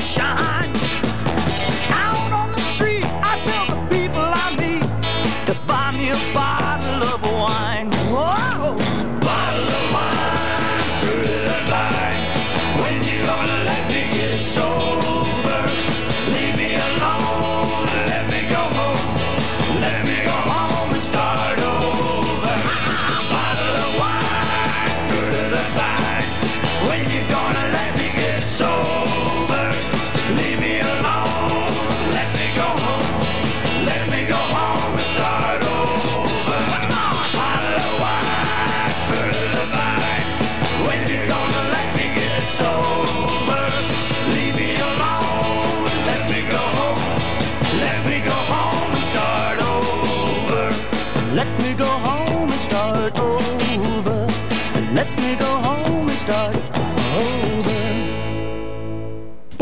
Shine. 0.00 0.39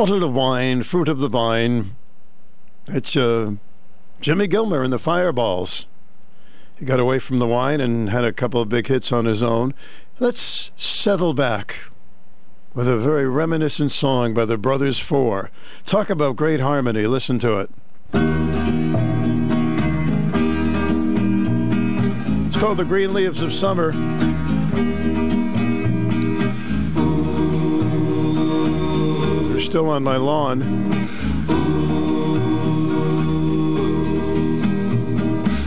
Bottle 0.08 0.26
of 0.26 0.34
wine, 0.34 0.82
fruit 0.82 1.06
of 1.06 1.18
the 1.18 1.28
vine. 1.28 1.94
It's 2.86 3.14
uh, 3.14 3.56
Jimmy 4.22 4.46
Gilmer 4.46 4.82
and 4.82 4.90
the 4.90 4.98
Fireballs. 4.98 5.84
He 6.78 6.86
got 6.86 6.98
away 6.98 7.18
from 7.18 7.40
the 7.40 7.46
wine 7.46 7.78
and 7.82 8.08
had 8.08 8.24
a 8.24 8.32
couple 8.32 8.62
of 8.62 8.70
big 8.70 8.86
hits 8.86 9.12
on 9.12 9.26
his 9.26 9.42
own. 9.42 9.74
Let's 10.18 10.70
settle 10.78 11.34
back 11.34 11.90
with 12.72 12.88
a 12.88 12.96
very 12.96 13.28
reminiscent 13.28 13.92
song 13.92 14.32
by 14.32 14.46
the 14.46 14.56
Brothers 14.56 14.98
Four. 14.98 15.50
Talk 15.84 16.08
about 16.08 16.36
great 16.36 16.60
harmony. 16.60 17.06
Listen 17.06 17.38
to 17.40 17.58
it. 17.58 17.70
It's 22.46 22.56
called 22.56 22.78
The 22.78 22.86
Green 22.86 23.12
Leaves 23.12 23.42
of 23.42 23.52
Summer. 23.52 23.92
Still 29.68 29.90
on 29.90 30.02
my 30.02 30.16
lawn. 30.16 30.62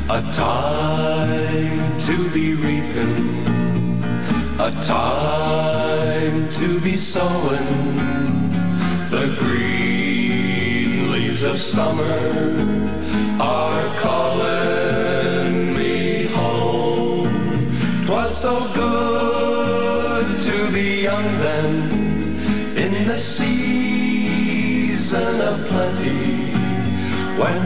A 0.09 0.21
time 0.33 1.99
to 1.99 2.29
be 2.31 2.55
reaping, 2.55 3.45
a 4.59 4.71
time 4.81 6.49
to 6.49 6.79
be 6.79 6.95
sowing. 6.95 7.67
The 9.11 9.35
green 9.39 11.11
leaves 11.11 11.43
of 11.43 11.59
summer 11.59 12.71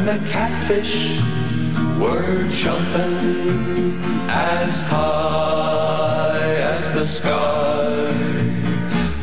when 0.05 0.21
the 0.21 0.29
catfish 0.29 1.19
were 1.99 2.47
jumping 2.51 3.97
as 4.29 4.87
high 4.87 6.55
as 6.73 6.93
the 6.93 7.05
sky. 7.05 8.11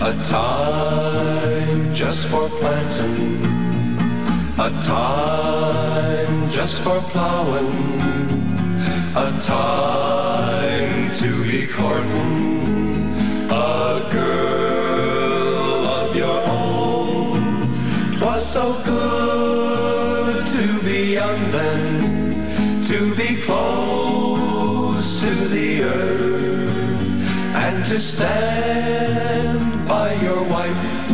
A 0.01 0.12
time 0.25 1.94
just 1.94 2.27
for 2.27 2.49
planting, 2.49 3.44
a 4.59 4.70
time 4.83 6.51
just 6.51 6.81
for 6.81 7.01
plowing, 7.12 7.73
a 9.15 9.39
time 9.41 11.09
to 11.20 11.44
be 11.44 11.67
courting 11.67 13.05
a 13.51 14.09
girl 14.11 15.86
of 15.86 16.17
your 16.17 16.43
own. 16.49 17.41
So 18.41 18.75
good 18.85 19.41
young 21.12 21.50
then 21.50 22.82
to 22.84 23.15
be 23.16 23.36
close 23.42 25.20
to 25.20 25.31
the 25.49 25.82
earth 25.82 27.55
and 27.55 27.84
to 27.84 28.00
stand 28.00 29.86
by 29.86 30.15
your 30.23 30.42
wife 30.44 31.10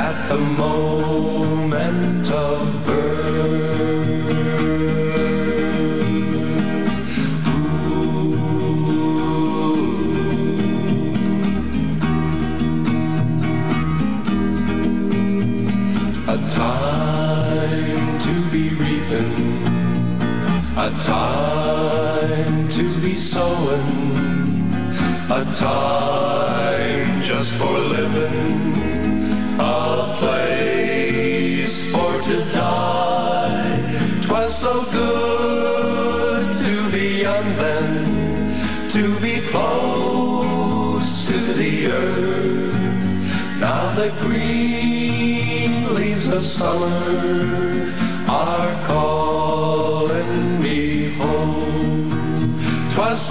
at 0.00 0.26
the 0.28 0.38
moment 0.38 1.49
a 25.32 25.44
time 25.54 27.22
just 27.22 27.54
for 27.54 27.78
living, 27.78 28.74
a 29.58 30.16
place 30.18 31.90
for 31.92 32.20
to 32.22 32.44
die. 32.52 33.78
Twas 34.22 34.58
so 34.58 34.84
good 34.92 36.52
to 36.64 36.90
be 36.90 37.22
young 37.22 37.46
then, 37.56 38.90
to 38.90 39.20
be 39.20 39.40
close 39.52 41.26
to 41.28 41.38
the 41.54 41.86
earth. 41.86 43.60
Now 43.60 43.94
the 43.94 44.10
green 44.20 45.94
leaves 45.94 46.28
of 46.28 46.44
summer 46.44 47.09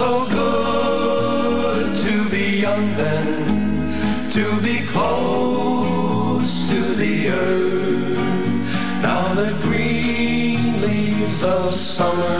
so 0.00 0.24
good 0.30 1.94
to 1.94 2.30
be 2.30 2.60
young 2.62 2.96
then, 2.96 4.30
to 4.30 4.44
be 4.62 4.78
close 4.86 6.70
to 6.70 6.80
the 6.94 7.28
earth. 7.28 9.02
Now 9.02 9.34
the 9.34 9.52
green 9.60 10.80
leaves 10.80 11.44
of 11.44 11.74
summer 11.74 12.39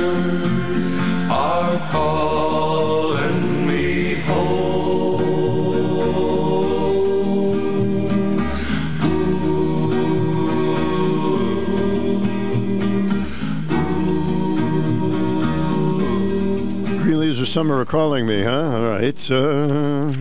Summer 17.50 17.80
are 17.80 17.84
calling 17.84 18.28
me, 18.28 18.44
huh? 18.44 18.76
All 18.76 18.86
right. 18.86 19.28
Uh, 19.28 20.14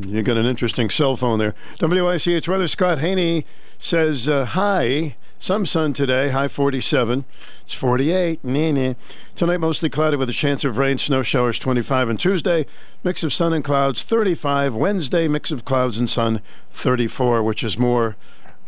you 0.00 0.20
got 0.24 0.36
an 0.36 0.46
interesting 0.46 0.90
cell 0.90 1.16
phone 1.16 1.38
there. 1.38 1.54
WICH 1.80 2.48
weather, 2.48 2.66
Scott 2.66 2.98
Haney 2.98 3.46
says, 3.78 4.28
uh, 4.28 4.46
hi. 4.46 5.14
Some 5.38 5.64
sun 5.64 5.92
today, 5.92 6.30
high 6.30 6.48
47. 6.48 7.24
It's 7.60 7.72
48. 7.72 8.42
Nah, 8.42 8.72
nah. 8.72 8.94
Tonight, 9.36 9.58
mostly 9.58 9.90
cloudy 9.90 10.16
with 10.16 10.28
a 10.28 10.32
chance 10.32 10.64
of 10.64 10.76
rain, 10.76 10.98
snow 10.98 11.22
showers 11.22 11.56
25. 11.60 12.08
And 12.08 12.18
Tuesday, 12.18 12.66
mix 13.04 13.22
of 13.22 13.32
sun 13.32 13.52
and 13.52 13.62
clouds 13.62 14.02
35. 14.02 14.74
Wednesday, 14.74 15.28
mix 15.28 15.52
of 15.52 15.64
clouds 15.64 15.98
and 15.98 16.10
sun 16.10 16.42
34, 16.72 17.44
which 17.44 17.62
is 17.62 17.78
more 17.78 18.16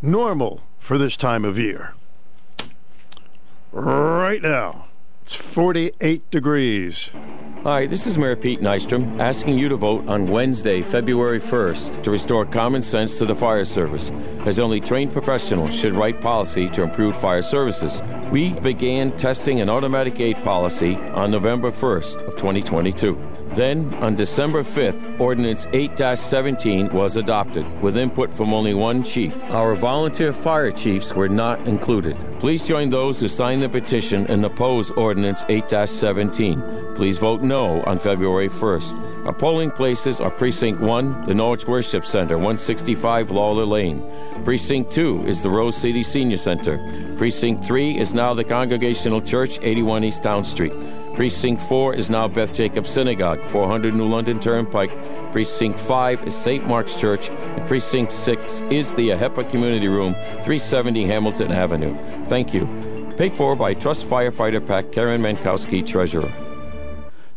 normal 0.01 0.63
for 0.79 0.97
this 0.97 1.17
time 1.17 1.43
of 1.43 1.59
year. 1.59 1.93
Right 3.73 4.41
now, 4.41 4.85
it's 5.21 5.33
48 5.33 6.31
degrees. 6.31 7.09
Hi, 7.65 7.87
this 7.87 8.05
is 8.05 8.15
Mayor 8.15 8.35
Pete 8.35 8.61
Nystrom 8.61 9.19
asking 9.19 9.57
you 9.57 9.67
to 9.69 9.75
vote 9.75 10.07
on 10.07 10.27
Wednesday, 10.27 10.83
February 10.83 11.39
1st 11.39 12.03
to 12.03 12.11
restore 12.11 12.45
common 12.45 12.83
sense 12.83 13.17
to 13.17 13.25
the 13.25 13.33
fire 13.33 13.63
service, 13.63 14.11
as 14.45 14.59
only 14.59 14.79
trained 14.79 15.11
professionals 15.11 15.73
should 15.73 15.93
write 15.93 16.21
policy 16.21 16.69
to 16.69 16.83
improve 16.83 17.17
fire 17.17 17.41
services. 17.41 18.03
We 18.29 18.51
began 18.59 19.17
testing 19.17 19.61
an 19.61 19.69
automatic 19.69 20.19
aid 20.19 20.37
policy 20.43 20.93
on 21.15 21.31
November 21.31 21.71
1st 21.71 22.27
of 22.27 22.35
2022. 22.35 23.19
Then, 23.55 23.91
on 23.95 24.13
December 24.13 24.61
5th, 24.61 25.19
Ordinance 25.19 25.65
8-17 25.67 26.91
was 26.91 27.17
adopted, 27.17 27.65
with 27.81 27.97
input 27.97 28.31
from 28.31 28.53
only 28.53 28.75
one 28.75 29.01
chief. 29.01 29.41
Our 29.45 29.75
volunteer 29.75 30.33
fire 30.33 30.71
chiefs 30.71 31.13
were 31.13 31.29
not 31.29 31.65
included. 31.67 32.17
Please 32.37 32.67
join 32.67 32.89
those 32.89 33.19
who 33.19 33.27
signed 33.27 33.63
the 33.63 33.69
petition 33.69 34.27
and 34.27 34.43
oppose 34.45 34.91
Ordinance 34.91 35.41
8-17. 35.43 36.95
Please 36.95 37.17
vote 37.17 37.41
no 37.41 37.54
on 37.55 37.97
February 37.97 38.49
1st. 38.49 39.25
Our 39.25 39.33
polling 39.33 39.71
places 39.71 40.19
are 40.19 40.29
Precinct 40.29 40.79
1, 40.81 41.25
the 41.25 41.33
Norwich 41.33 41.65
Worship 41.67 42.05
Center, 42.05 42.37
165 42.37 43.31
Lawler 43.31 43.65
Lane. 43.65 44.03
Precinct 44.43 44.91
2 44.91 45.25
is 45.25 45.41
the 45.41 45.49
Rose 45.49 45.75
City 45.75 46.03
Senior 46.03 46.37
Center. 46.37 46.77
Precinct 47.17 47.65
3 47.65 47.97
is 47.97 48.13
now 48.13 48.33
the 48.33 48.43
Congregational 48.43 49.21
Church, 49.21 49.59
81 49.61 50.03
East 50.03 50.23
Town 50.23 50.43
Street. 50.43 50.73
Precinct 51.15 51.61
4 51.61 51.95
is 51.95 52.09
now 52.09 52.27
Beth 52.27 52.53
Jacobs 52.53 52.89
Synagogue, 52.89 53.41
400 53.43 53.95
New 53.95 54.07
London 54.07 54.39
Turnpike. 54.39 54.91
Precinct 55.31 55.79
5 55.79 56.27
is 56.27 56.35
St. 56.35 56.67
Mark's 56.67 56.99
Church. 56.99 57.29
And 57.29 57.65
Precinct 57.67 58.11
6 58.11 58.61
is 58.69 58.93
the 58.95 59.09
AHEPA 59.09 59.49
Community 59.49 59.87
Room, 59.87 60.13
370 60.13 61.05
Hamilton 61.05 61.51
Avenue. 61.51 61.95
Thank 62.25 62.53
you. 62.53 62.67
Paid 63.17 63.33
for 63.33 63.55
by 63.55 63.73
Trust 63.73 64.05
Firefighter 64.07 64.65
Pack, 64.65 64.91
Karen 64.91 65.21
Mankowski, 65.21 65.85
Treasurer. 65.85 66.31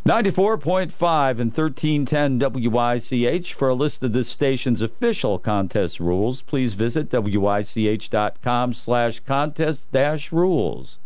94.5 0.08 1.38
and 1.38 1.54
1310 1.54 2.38
WICH. 2.38 3.52
For 3.52 3.68
a 3.68 3.74
list 3.74 4.02
of 4.02 4.14
this 4.14 4.26
station's 4.26 4.80
official 4.80 5.38
contest 5.38 6.00
rules, 6.00 6.40
please 6.40 6.72
visit 6.72 7.10
WICH.com 7.10 8.72
slash 8.72 9.20
contest 9.20 9.92
dash 9.92 10.32
rules. 10.32 10.98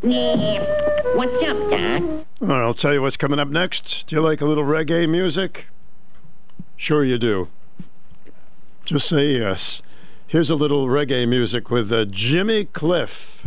What's 0.00 1.44
up, 1.44 1.70
Doc? 1.70 2.26
I'll 2.50 2.74
tell 2.74 2.92
you 2.92 3.00
what's 3.02 3.16
coming 3.16 3.38
up 3.38 3.48
next. 3.48 4.08
Do 4.08 4.16
you 4.16 4.22
like 4.22 4.40
a 4.40 4.44
little 4.44 4.64
reggae 4.64 5.08
music? 5.08 5.66
Sure 6.76 7.04
you 7.04 7.16
do. 7.16 7.46
Just 8.84 9.08
say 9.08 9.38
yes. 9.38 9.82
Here's 10.26 10.50
a 10.50 10.56
little 10.56 10.88
reggae 10.88 11.28
music 11.28 11.70
with 11.70 11.92
uh, 11.92 12.06
Jimmy 12.06 12.64
Cliff. 12.64 13.46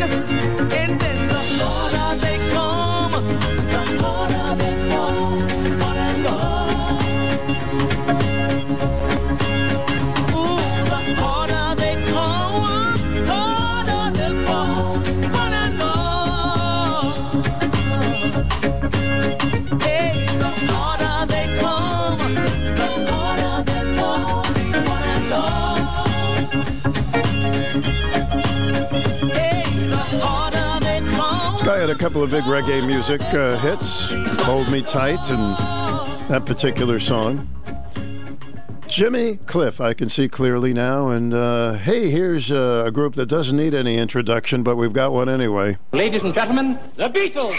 Look. 0.00 0.59
a 31.90 31.94
couple 31.94 32.22
of 32.22 32.30
big 32.30 32.44
reggae 32.44 32.86
music 32.86 33.20
uh, 33.34 33.58
hits 33.58 34.12
Hold 34.44 34.70
Me 34.70 34.80
Tight 34.80 35.18
and 35.30 35.56
that 36.30 36.46
particular 36.46 37.00
song. 37.00 37.48
Jimmy 38.86 39.38
Cliff, 39.46 39.80
I 39.80 39.92
can 39.94 40.08
see 40.08 40.28
clearly 40.28 40.72
now. 40.72 41.08
And 41.08 41.34
uh, 41.34 41.74
hey, 41.74 42.10
here's 42.10 42.50
uh, 42.52 42.84
a 42.86 42.92
group 42.92 43.14
that 43.14 43.26
doesn't 43.26 43.56
need 43.56 43.74
any 43.74 43.98
introduction, 43.98 44.62
but 44.62 44.76
we've 44.76 44.92
got 44.92 45.12
one 45.12 45.28
anyway. 45.28 45.78
Ladies 45.92 46.22
and 46.22 46.32
gentlemen, 46.32 46.78
the 46.96 47.08
Beatles. 47.08 47.56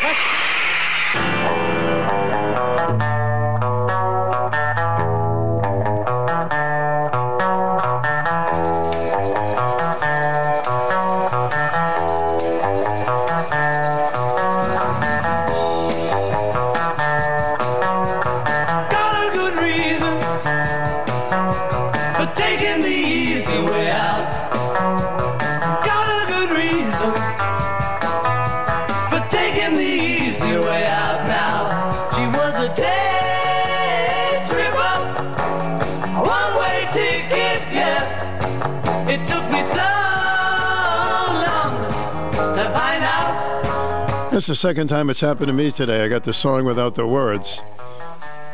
that's 44.42 44.48
the 44.48 44.56
second 44.56 44.88
time 44.88 45.11
it's 45.11 45.20
happened 45.20 45.45
to 45.45 45.53
me 45.53 45.70
today. 45.70 46.03
I 46.03 46.08
got 46.08 46.24
the 46.24 46.34
song 46.34 46.66
without 46.66 46.95
the 46.95 47.06
words. 47.06 47.61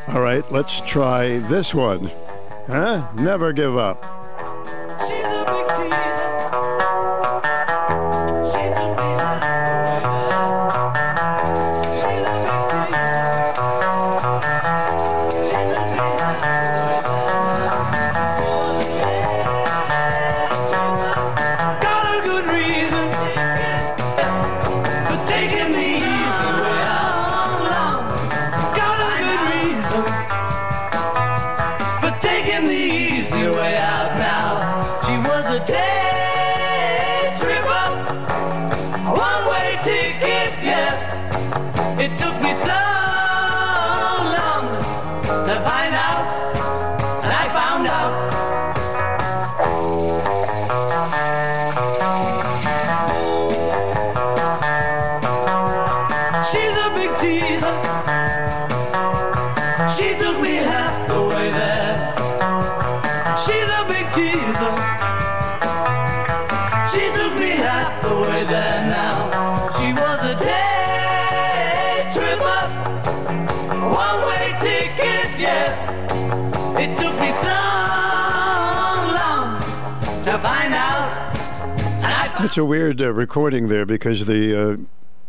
All 0.10 0.20
right, 0.20 0.44
let's 0.52 0.86
try 0.86 1.38
this 1.38 1.74
one. 1.74 2.12
Huh? 2.68 3.10
Never 3.16 3.54
give 3.54 3.78
up. 3.78 4.07
It's 82.48 82.56
a 82.56 82.64
weird 82.64 83.01
uh, 83.01 83.11
recording 83.11 83.67
there 83.67 83.85
because 83.85 84.26
the 84.26 84.56
uh, 84.56 84.77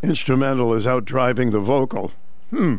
instrumental 0.05 0.72
is 0.72 0.86
out 0.86 1.05
driving 1.05 1.50
the 1.50 1.58
vocal. 1.58 2.12
Hmm. 2.50 2.76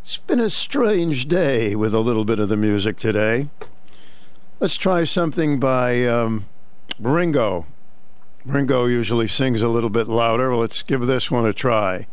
It's 0.00 0.16
been 0.16 0.40
a 0.40 0.48
strange 0.48 1.28
day 1.28 1.74
with 1.74 1.92
a 1.92 2.00
little 2.00 2.24
bit 2.24 2.38
of 2.38 2.48
the 2.48 2.56
music 2.56 2.96
today. 2.96 3.50
Let's 4.58 4.76
try 4.76 5.04
something 5.04 5.60
by 5.60 6.06
um, 6.06 6.46
Ringo. 6.98 7.66
Ringo 8.46 8.86
usually 8.86 9.28
sings 9.28 9.60
a 9.60 9.68
little 9.68 9.90
bit 9.90 10.08
louder. 10.08 10.56
Let's 10.56 10.82
give 10.82 11.06
this 11.06 11.30
one 11.30 11.44
a 11.44 11.52
try. 11.52 12.06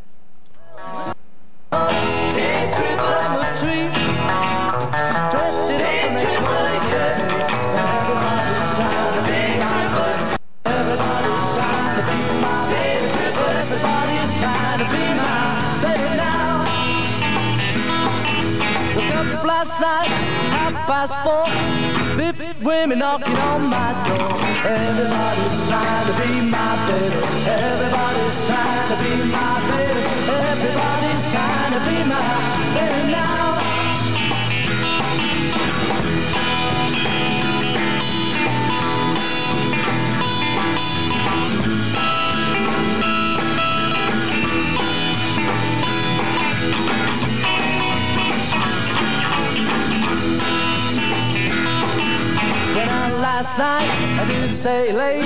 Night, 53.59 53.91
I 54.17 54.25
didn't 54.25 54.55
say 54.55 54.93
late. 54.93 55.25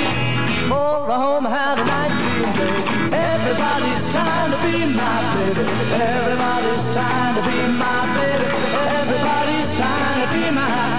For 0.67 1.07
a 1.07 1.17
home, 1.23 1.45
had 1.45 1.77
a 1.77 1.85
19 1.85 2.17
day. 2.57 2.77
Everybody's 3.13 4.03
trying 4.11 4.51
to 4.53 4.59
be 4.65 4.77
my 4.89 5.17
baby. 5.35 5.65
Everybody's 5.93 6.85
trying 6.95 7.35
to 7.37 7.43
be 7.45 7.59
my 7.83 8.01
baby. 8.17 8.49
Everybody's 8.97 9.69
trying 9.77 10.19
to 10.23 10.27
be 10.33 10.43
my 10.49 10.92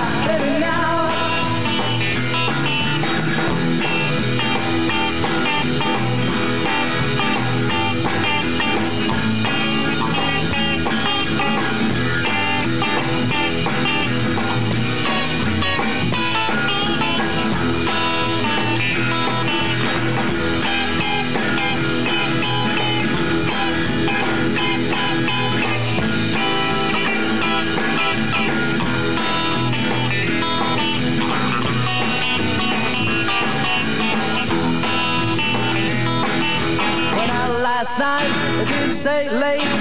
night, 38.05 38.33
I 38.61 38.65
didn't 38.73 38.99
say 39.07 39.21
late. 39.45 39.73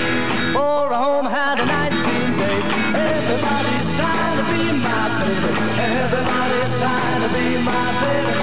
For 0.55 0.83
a 0.95 0.99
home, 1.05 1.27
had 1.39 1.57
a 1.63 1.65
19 1.65 2.39
date. 2.39 2.69
Everybody's 3.15 3.89
trying 3.99 4.35
to 4.39 4.45
be 4.51 4.63
my 4.87 5.03
baby. 5.19 5.51
Everybody's 5.99 6.71
trying 6.81 7.21
to 7.25 7.29
be 7.35 7.47
my 7.71 7.87
baby. 8.03 8.35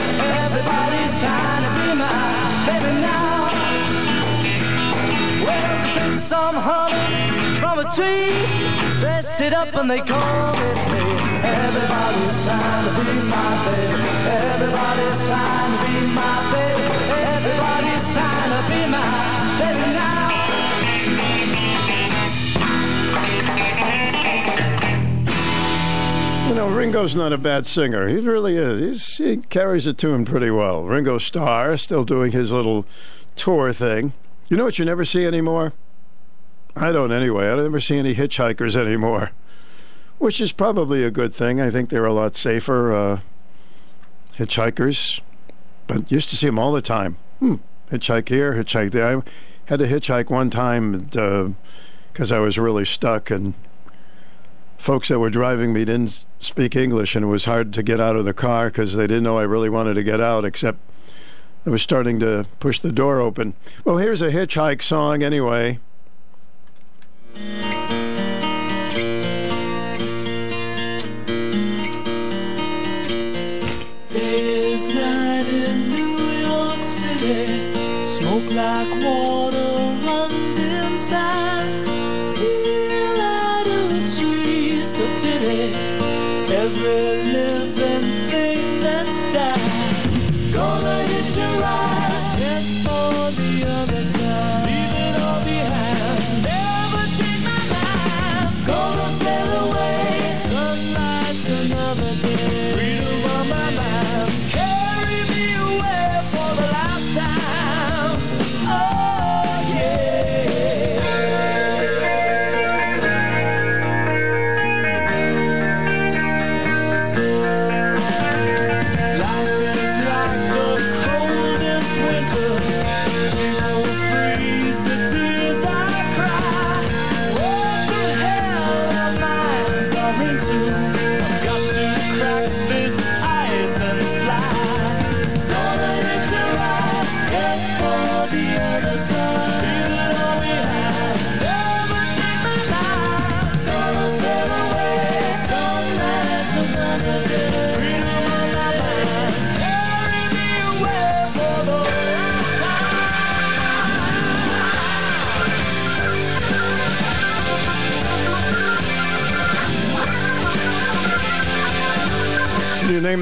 Everybody's 0.44 1.14
trying 1.24 1.62
to 1.66 1.70
be 1.78 1.86
my 2.04 2.20
baby 2.68 2.92
now. 3.08 3.38
Well, 5.46 5.70
we 5.72 5.88
took 5.96 6.14
some 6.32 6.56
honey 6.68 7.06
from 7.60 7.76
a 7.84 7.86
tree, 7.96 8.36
dressed 9.02 9.40
it 9.46 9.52
up 9.62 9.72
and 9.80 9.88
they 9.92 10.02
called 10.12 10.60
it 10.68 10.78
me. 10.92 11.04
Everybody's 11.64 12.36
trying 12.46 12.84
to 12.88 12.92
be 13.00 13.08
my 13.36 13.50
baby. 13.66 13.98
Everybody's 14.44 15.20
trying 15.28 15.70
to 15.72 15.78
be 15.84 15.94
my 16.20 16.36
baby. 16.52 16.79
You 26.50 26.56
know, 26.56 26.68
Ringo's 26.68 27.14
not 27.14 27.32
a 27.32 27.38
bad 27.38 27.64
singer. 27.64 28.08
He 28.08 28.16
really 28.16 28.56
is. 28.56 28.80
He's, 28.80 29.16
he 29.18 29.36
carries 29.36 29.86
a 29.86 29.94
tune 29.94 30.24
pretty 30.24 30.50
well. 30.50 30.82
Ringo 30.82 31.16
Starr 31.18 31.76
still 31.76 32.02
doing 32.02 32.32
his 32.32 32.50
little 32.50 32.86
tour 33.36 33.72
thing. 33.72 34.14
You 34.48 34.56
know 34.56 34.64
what 34.64 34.76
you 34.76 34.84
never 34.84 35.04
see 35.04 35.24
anymore? 35.24 35.74
I 36.74 36.90
don't 36.90 37.12
anyway. 37.12 37.46
I 37.46 37.54
don't 37.54 37.66
ever 37.66 37.78
see 37.78 37.98
any 37.98 38.16
hitchhikers 38.16 38.74
anymore, 38.74 39.30
which 40.18 40.40
is 40.40 40.50
probably 40.50 41.04
a 41.04 41.10
good 41.12 41.32
thing. 41.32 41.60
I 41.60 41.70
think 41.70 41.88
they're 41.88 42.04
a 42.04 42.12
lot 42.12 42.34
safer 42.34 42.92
uh, 42.92 43.20
hitchhikers, 44.36 45.20
but 45.86 46.10
used 46.10 46.30
to 46.30 46.36
see 46.36 46.46
them 46.46 46.58
all 46.58 46.72
the 46.72 46.82
time. 46.82 47.16
Hmm. 47.38 47.54
Hitchhike 47.92 48.28
here, 48.28 48.54
hitchhike 48.54 48.90
there. 48.90 49.18
I 49.18 49.22
had 49.66 49.78
to 49.78 49.86
hitchhike 49.86 50.30
one 50.30 50.50
time 50.50 51.04
because 51.04 52.32
I 52.32 52.40
was 52.40 52.58
really 52.58 52.84
stuck 52.84 53.30
and 53.30 53.54
folks 54.80 55.08
that 55.08 55.18
were 55.18 55.30
driving 55.30 55.72
me 55.72 55.84
didn't 55.84 56.24
speak 56.40 56.74
English, 56.74 57.14
and 57.14 57.24
it 57.24 57.28
was 57.28 57.44
hard 57.44 57.72
to 57.74 57.82
get 57.82 58.00
out 58.00 58.16
of 58.16 58.24
the 58.24 58.32
car 58.32 58.70
because 58.70 58.96
they 58.96 59.06
didn't 59.06 59.24
know 59.24 59.38
I 59.38 59.42
really 59.42 59.68
wanted 59.68 59.94
to 59.94 60.02
get 60.02 60.20
out, 60.20 60.44
except 60.44 60.78
I 61.66 61.70
was 61.70 61.82
starting 61.82 62.18
to 62.20 62.46
push 62.58 62.80
the 62.80 62.90
door 62.90 63.20
open. 63.20 63.54
Well, 63.84 63.98
here's 63.98 64.22
a 64.22 64.30
hitchhike 64.30 64.82
song 64.82 65.22
anyway. 65.22 65.78
This 74.08 74.94
night 74.94 75.46
in 75.46 75.90
New 75.90 76.16
York 76.40 76.82
City, 76.82 77.74
smoke 78.18 78.50
like 78.54 79.04
water 79.04 79.39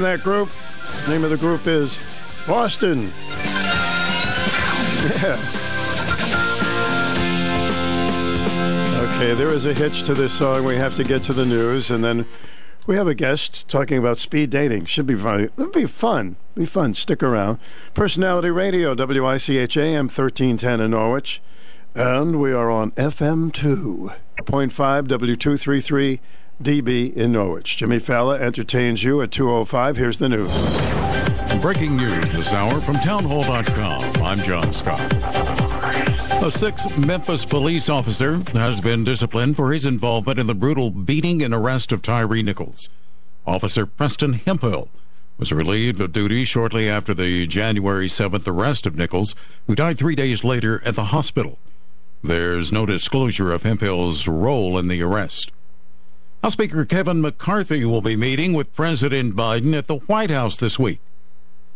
that 0.09 0.23
group? 0.23 0.49
The 1.05 1.11
Name 1.11 1.23
of 1.23 1.29
the 1.29 1.37
group 1.37 1.67
is 1.67 1.99
Boston. 2.47 3.11
Yeah. 5.21 5.37
Okay, 9.03 9.35
there 9.35 9.49
is 9.49 9.67
a 9.67 9.73
hitch 9.75 10.01
to 10.03 10.15
this 10.15 10.33
song. 10.33 10.63
We 10.63 10.77
have 10.77 10.95
to 10.95 11.03
get 11.03 11.21
to 11.23 11.33
the 11.33 11.45
news, 11.45 11.91
and 11.91 12.03
then 12.03 12.25
we 12.87 12.95
have 12.95 13.07
a 13.07 13.13
guest 13.13 13.67
talking 13.67 13.99
about 13.99 14.17
speed 14.17 14.49
dating. 14.49 14.85
Should 14.85 15.05
be 15.05 15.13
fun. 15.13 15.43
It'll 15.43 15.67
be 15.67 15.85
fun. 15.85 16.37
Be 16.55 16.65
fun. 16.65 16.95
Stick 16.95 17.21
around. 17.21 17.59
Personality 17.93 18.49
Radio, 18.49 18.95
WICH 18.95 19.77
AM 19.77 20.05
1310 20.05 20.79
in 20.79 20.89
Norwich. 20.89 21.39
And 21.93 22.39
we 22.39 22.51
are 22.51 22.71
on 22.71 22.91
FM 22.91 23.51
2.5 23.51 25.07
W233 25.07 26.19
DB 26.61 27.13
in 27.13 27.31
Norwich. 27.31 27.77
Jimmy 27.77 27.99
Fallon 27.99 28.41
entertains 28.41 29.01
you 29.01 29.21
at 29.21 29.31
205. 29.31 29.95
Here's 29.95 30.17
the 30.17 30.27
news. 30.27 30.51
Breaking 31.61 31.95
news 31.95 32.33
this 32.33 32.53
hour 32.53 32.81
from 32.81 32.95
townhall.com. 32.95 34.23
I'm 34.23 34.41
John 34.41 34.73
Scott. 34.73 34.99
A 36.43 36.51
sixth 36.51 36.97
Memphis 36.97 37.45
police 37.45 37.89
officer 37.89 38.41
has 38.53 38.81
been 38.81 39.03
disciplined 39.03 39.55
for 39.55 39.71
his 39.71 39.85
involvement 39.85 40.39
in 40.39 40.47
the 40.47 40.55
brutal 40.55 40.89
beating 40.91 41.41
and 41.41 41.53
arrest 41.53 41.91
of 41.91 42.01
Tyre 42.01 42.43
Nichols. 42.43 42.89
Officer 43.47 43.85
Preston 43.85 44.33
Hemphill 44.33 44.89
was 45.37 45.53
relieved 45.53 46.01
of 46.01 46.11
duty 46.11 46.43
shortly 46.43 46.89
after 46.89 47.13
the 47.13 47.47
January 47.47 48.07
7th 48.07 48.47
arrest 48.47 48.85
of 48.85 48.95
Nichols, 48.95 49.33
who 49.67 49.75
died 49.75 49.97
three 49.97 50.15
days 50.15 50.43
later 50.43 50.81
at 50.83 50.95
the 50.95 51.05
hospital. 51.05 51.57
There's 52.21 52.71
no 52.71 52.85
disclosure 52.85 53.53
of 53.53 53.63
Hemphill's 53.63 54.27
role 54.27 54.77
in 54.77 54.89
the 54.89 55.01
arrest. 55.01 55.53
House 56.41 56.53
Speaker 56.53 56.85
Kevin 56.85 57.19
McCarthy 57.19 57.83
will 57.83 58.01
be 58.01 58.15
meeting 58.15 58.53
with 58.53 58.73
President 58.73 59.35
Biden 59.35 59.77
at 59.77 59.87
the 59.87 59.97
White 59.97 60.29
House 60.29 60.55
this 60.55 60.79
week. 60.79 61.01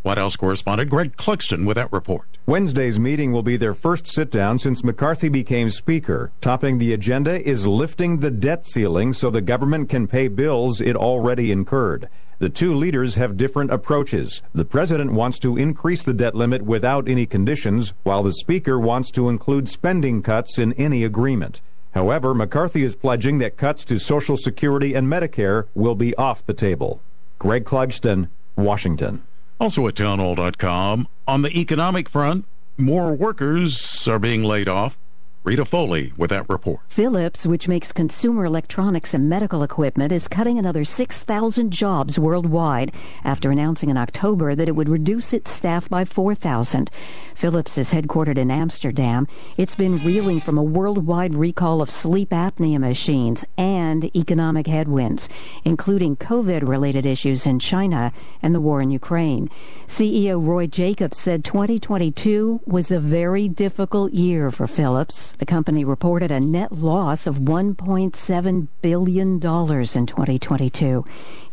White 0.03 0.17
House 0.17 0.38
correspondent 0.38 0.90
Greg 0.90 1.17
Clugston 1.17 1.66
with 1.66 1.75
that 1.75 1.92
report. 1.92 2.38
Wednesday's 2.45 2.98
meeting 2.98 3.33
will 3.33 3.43
be 3.43 3.58
their 3.58 3.74
first 3.74 4.08
sit 4.08 4.32
down 4.32 4.59
since 4.59 4.82
McCarthy 4.82 5.27
became 5.27 5.69
Speaker. 5.69 6.32
Topping 6.40 6.77
the 6.77 6.93
agenda 6.93 7.45
is 7.45 7.67
lifting 7.67 8.19
the 8.19 8.32
debt 8.32 8.66
ceiling 8.66 9.11
so 9.11 9.30
the 9.30 9.42
government 9.42 9.90
can 9.90 10.08
pay 10.08 10.30
bills 10.30 10.80
it 10.80 10.95
already 10.95 11.51
incurred. 11.51 12.08
The 12.40 12.48
two 12.48 12.74
leaders 12.74 13.16
have 13.16 13.35
different 13.35 13.69
approaches. 13.69 14.42
The 14.53 14.64
president 14.64 15.11
wants 15.11 15.40
to 15.40 15.58
increase 15.58 16.03
the 16.03 16.14
debt 16.14 16.35
limit 16.35 16.61
without 16.61 17.09
any 17.09 17.25
conditions, 17.25 17.92
while 18.03 18.24
the 18.24 18.32
Speaker 18.32 18.80
wants 18.80 19.11
to 19.11 19.27
include 19.27 19.67
spending 19.67 20.22
cuts 20.22 20.58
in 20.58 20.72
any 20.74 21.03
agreement. 21.03 21.59
However, 21.93 22.33
McCarthy 22.33 22.83
is 22.83 22.95
pledging 22.95 23.39
that 23.39 23.57
cuts 23.57 23.85
to 23.85 23.99
Social 23.99 24.35
Security 24.35 24.93
and 24.95 25.07
Medicare 25.07 25.67
will 25.75 25.95
be 25.95 26.15
off 26.15 26.45
the 26.45 26.53
table. 26.53 27.01
Greg 27.39 27.65
Clugston, 27.65 28.30
Washington. 28.55 29.23
Also 29.59 29.88
at 29.88 29.95
townhall.com, 29.95 31.07
on 31.27 31.41
the 31.41 31.57
economic 31.57 32.09
front, 32.09 32.45
more 32.77 33.13
workers 33.13 34.07
are 34.07 34.19
being 34.19 34.43
laid 34.43 34.67
off. 34.67 34.97
Rita 35.45 35.65
Foley 35.65 36.13
with 36.15 36.30
that 36.30 36.47
report. 36.47 36.80
Philips, 36.88 37.45
which 37.45 37.67
makes 37.67 37.91
consumer 37.91 38.45
electronics 38.45 39.13
and 39.13 39.27
medical 39.27 39.61
equipment, 39.61 40.13
is 40.13 40.30
cutting 40.30 40.57
another 40.57 40.85
6,000 40.85 41.69
jobs 41.69 42.17
worldwide 42.17 42.93
after 43.25 43.51
announcing 43.51 43.89
in 43.89 43.97
October 43.97 44.55
that 44.55 44.69
it 44.69 44.75
would 44.77 44.88
reduce 44.88 45.33
its 45.33 45.51
staff 45.51 45.89
by 45.89 46.05
4,000. 46.05 46.89
Philips 47.35 47.77
is 47.77 47.91
headquartered 47.91 48.38
in 48.38 48.49
Amsterdam. 48.49 49.27
It's 49.57 49.75
been 49.75 49.97
reeling 50.05 50.39
from 50.39 50.57
a 50.57 50.63
worldwide 50.63 51.35
recall 51.35 51.81
of 51.81 51.91
sleep 51.91 52.30
apnea 52.30 52.80
machines 52.80 53.43
and 53.57 54.15
economic 54.15 54.67
headwinds, 54.67 55.27
including 55.65 56.15
COVID 56.15 56.65
related 56.65 57.05
issues 57.05 57.45
in 57.45 57.59
China 57.59 58.13
and 58.41 58.55
the 58.55 58.61
war 58.61 58.81
in 58.81 58.91
Ukraine. 58.91 59.49
CEO 59.88 60.41
Roy 60.41 60.67
Jacobs 60.67 61.17
said 61.17 61.43
2022 61.43 62.61
was 62.65 62.91
a 62.91 62.99
very 63.01 63.49
difficult 63.49 64.13
year 64.13 64.49
for 64.49 64.67
Philips. 64.67 65.33
The 65.40 65.45
company 65.45 65.84
reported 65.84 66.30
a 66.32 66.40
net 66.40 66.72
loss 66.72 67.26
of 67.26 67.40
$1.7 67.40 68.68
billion 68.82 69.30
in 69.30 69.40
2022. 69.40 71.06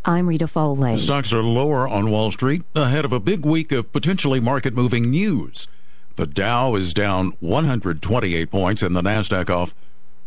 I'm 0.05 0.27
Rita 0.27 0.47
Foley. 0.47 0.99
Stocks 0.99 1.33
are 1.33 1.41
lower 1.41 1.87
on 1.87 2.11
Wall 2.11 2.31
Street 2.31 2.61
ahead 2.75 3.05
of 3.05 3.11
a 3.11 3.19
big 3.19 3.45
week 3.45 3.71
of 3.71 3.91
potentially 3.91 4.39
market 4.39 4.75
moving 4.75 5.09
news. 5.09 5.67
The 6.15 6.27
Dow 6.27 6.75
is 6.75 6.93
down 6.93 7.33
128 7.39 8.51
points 8.51 8.83
and 8.83 8.95
the 8.95 9.01
NASDAQ 9.01 9.49
off 9.49 9.73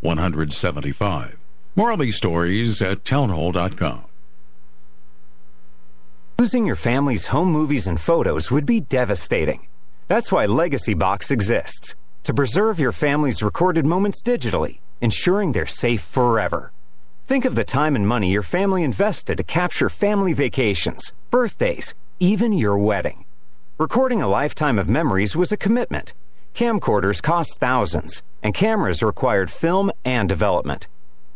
175. 0.01 1.39
More 1.77 1.93
of 1.93 2.01
these 2.01 2.17
stories 2.17 2.83
at 2.83 3.05
townhall.com. 3.05 4.05
Losing 6.39 6.67
your 6.67 6.77
family's 6.77 7.27
home 7.27 7.53
movies 7.53 7.87
and 7.87 8.01
photos 8.01 8.51
would 8.51 8.67
be 8.67 8.81
devastating. 8.81 9.69
That's 10.09 10.33
why 10.33 10.47
Legacy 10.47 10.95
Box 10.95 11.31
exists 11.31 11.95
to 12.25 12.35
preserve 12.35 12.81
your 12.81 12.93
family's 12.93 13.43
recorded 13.43 13.85
moments 13.85 14.23
digitally, 14.23 14.81
ensuring 15.01 15.53
they're 15.53 15.67
safe 15.67 16.03
forever. 16.03 16.73
Think 17.27 17.45
of 17.45 17.55
the 17.55 17.65
time 17.65 17.97
and 17.97 18.09
money 18.09 18.33
your 18.33 18.43
family 18.43 18.83
invested 18.83 19.37
to 19.37 19.45
capture 19.45 19.89
family 19.89 20.33
vacations, 20.33 21.13
birthdays, 21.31 21.95
even 22.21 22.53
your 22.53 22.79
wedding. 22.79 23.25
Recording 23.79 24.23
a 24.23 24.29
lifetime 24.29 24.79
of 24.79 24.89
memories 24.89 25.37
was 25.37 25.53
a 25.53 25.57
commitment. 25.57 26.15
Camcorders 26.55 27.23
cost 27.23 27.59
thousands, 27.59 28.23
and 28.43 28.55
cameras 28.55 29.03
required 29.03 29.51
film 29.51 29.91
and 30.05 30.29
development. 30.29 30.89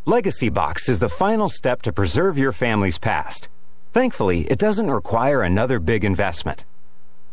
Legacy 0.06 0.48
Box 0.48 0.88
is 0.88 1.00
the 1.00 1.08
final 1.08 1.50
step 1.50 1.82
to 1.82 1.92
preserve 1.92 2.38
your 2.38 2.52
family's 2.52 2.98
past. 2.98 3.48
Thankfully, 3.92 4.42
it 4.50 4.58
doesn't 4.58 4.90
require 4.90 5.42
another 5.42 5.80
big 5.80 6.04
investment. 6.04 6.64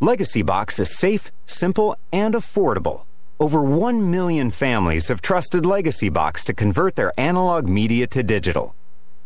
Legacy 0.02 0.42
Box 0.42 0.78
is 0.80 0.98
safe, 0.98 1.32
simple, 1.46 1.96
and 2.12 2.34
affordable. 2.34 3.04
Over 3.38 3.62
1 3.62 4.10
million 4.12 4.50
families 4.50 5.10
have 5.10 5.22
trusted 5.22 5.66
Legacy 5.66 6.08
Box 6.08 6.46
to 6.46 6.54
convert 6.54 6.96
their 6.96 7.12
analog 7.20 7.68
media 7.68 8.08
to 8.08 8.24
digital. 8.24 8.74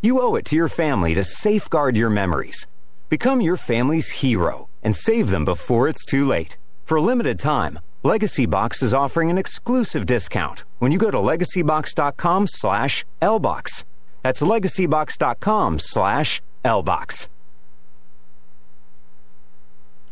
You 0.01 0.19
owe 0.19 0.33
it 0.33 0.45
to 0.45 0.55
your 0.55 0.67
family 0.67 1.13
to 1.13 1.23
safeguard 1.23 1.95
your 1.95 2.09
memories. 2.09 2.65
Become 3.09 3.41
your 3.41 3.55
family's 3.55 4.09
hero 4.09 4.67
and 4.81 4.95
save 4.95 5.29
them 5.29 5.45
before 5.45 5.87
it's 5.87 6.03
too 6.05 6.25
late. 6.25 6.57
For 6.85 6.97
a 6.97 7.01
limited 7.03 7.37
time, 7.37 7.77
Legacy 8.01 8.47
Box 8.47 8.81
is 8.81 8.95
offering 8.95 9.29
an 9.29 9.37
exclusive 9.37 10.07
discount 10.07 10.63
when 10.79 10.91
you 10.91 10.97
go 10.97 11.11
to 11.11 11.17
legacybox.com 11.17 12.47
slash 12.47 13.05
lbox. 13.21 13.83
That's 14.23 14.41
legacybox.com 14.41 15.77
slash 15.77 16.41
lbox. 16.65 17.27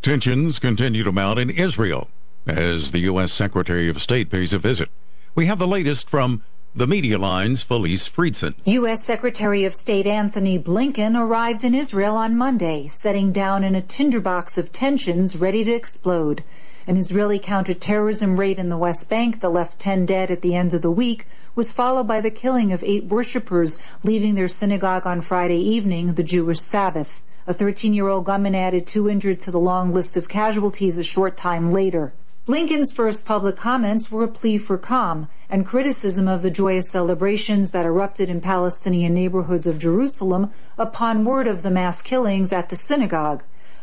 Tensions 0.02 0.60
continue 0.60 1.02
to 1.02 1.10
mount 1.10 1.40
in 1.40 1.50
Israel 1.50 2.08
as 2.46 2.90
the 2.90 3.00
U.S. 3.00 3.32
Secretary 3.32 3.88
of 3.88 4.00
State 4.00 4.30
pays 4.30 4.52
a 4.52 4.58
visit. 4.58 4.88
We 5.34 5.46
have 5.46 5.58
the 5.58 5.66
latest 5.66 6.08
from 6.08 6.42
the 6.74 6.86
Media 6.86 7.18
Line's 7.18 7.62
Felice 7.62 8.08
Friedson. 8.08 8.54
U.S. 8.64 9.02
Secretary 9.04 9.64
of 9.64 9.74
State 9.74 10.06
Antony 10.06 10.58
Blinken 10.58 11.18
arrived 11.18 11.64
in 11.64 11.74
Israel 11.74 12.16
on 12.16 12.36
Monday, 12.36 12.88
setting 12.88 13.32
down 13.32 13.64
in 13.64 13.74
a 13.74 13.82
tinderbox 13.82 14.58
of 14.58 14.70
tensions 14.70 15.36
ready 15.36 15.64
to 15.64 15.72
explode. 15.72 16.44
An 16.86 16.96
Israeli 16.96 17.38
counterterrorism 17.38 18.38
raid 18.38 18.58
in 18.58 18.68
the 18.68 18.78
West 18.78 19.10
Bank 19.10 19.40
that 19.40 19.48
left 19.48 19.78
10 19.78 20.06
dead 20.06 20.30
at 20.30 20.40
the 20.40 20.54
end 20.54 20.72
of 20.72 20.82
the 20.82 20.90
week 20.90 21.26
was 21.54 21.72
followed 21.72 22.06
by 22.06 22.20
the 22.20 22.30
killing 22.30 22.72
of 22.72 22.84
eight 22.84 23.04
worshippers 23.04 23.78
leaving 24.02 24.34
their 24.34 24.48
synagogue 24.48 25.06
on 25.06 25.20
Friday 25.20 25.60
evening, 25.60 26.14
the 26.14 26.22
Jewish 26.22 26.60
Sabbath. 26.60 27.22
A 27.46 27.52
13 27.52 27.92
year 27.92 28.08
old 28.08 28.24
gunman 28.24 28.54
added 28.54 28.86
two 28.86 29.08
injured 29.08 29.40
to 29.40 29.50
the 29.50 29.58
long 29.58 29.90
list 29.90 30.16
of 30.16 30.28
casualties 30.28 30.96
a 30.96 31.02
short 31.02 31.36
time 31.36 31.72
later. 31.72 32.12
Blinken's 32.48 32.92
first 32.92 33.26
public 33.26 33.56
comments 33.56 34.10
were 34.10 34.24
a 34.24 34.28
plea 34.28 34.56
for 34.56 34.78
calm 34.78 35.28
and 35.50 35.66
criticism 35.66 36.26
of 36.26 36.40
the 36.40 36.50
joyous 36.50 36.88
celebrations 36.88 37.72
that 37.72 37.84
erupted 37.84 38.30
in 38.30 38.40
Palestinian 38.40 39.12
neighborhoods 39.12 39.66
of 39.66 39.78
Jerusalem 39.78 40.50
upon 40.78 41.26
word 41.26 41.46
of 41.46 41.62
the 41.62 41.70
mass 41.70 42.00
killings 42.00 42.50
at 42.50 42.70
the 42.70 42.74
synagogue. 42.74 43.42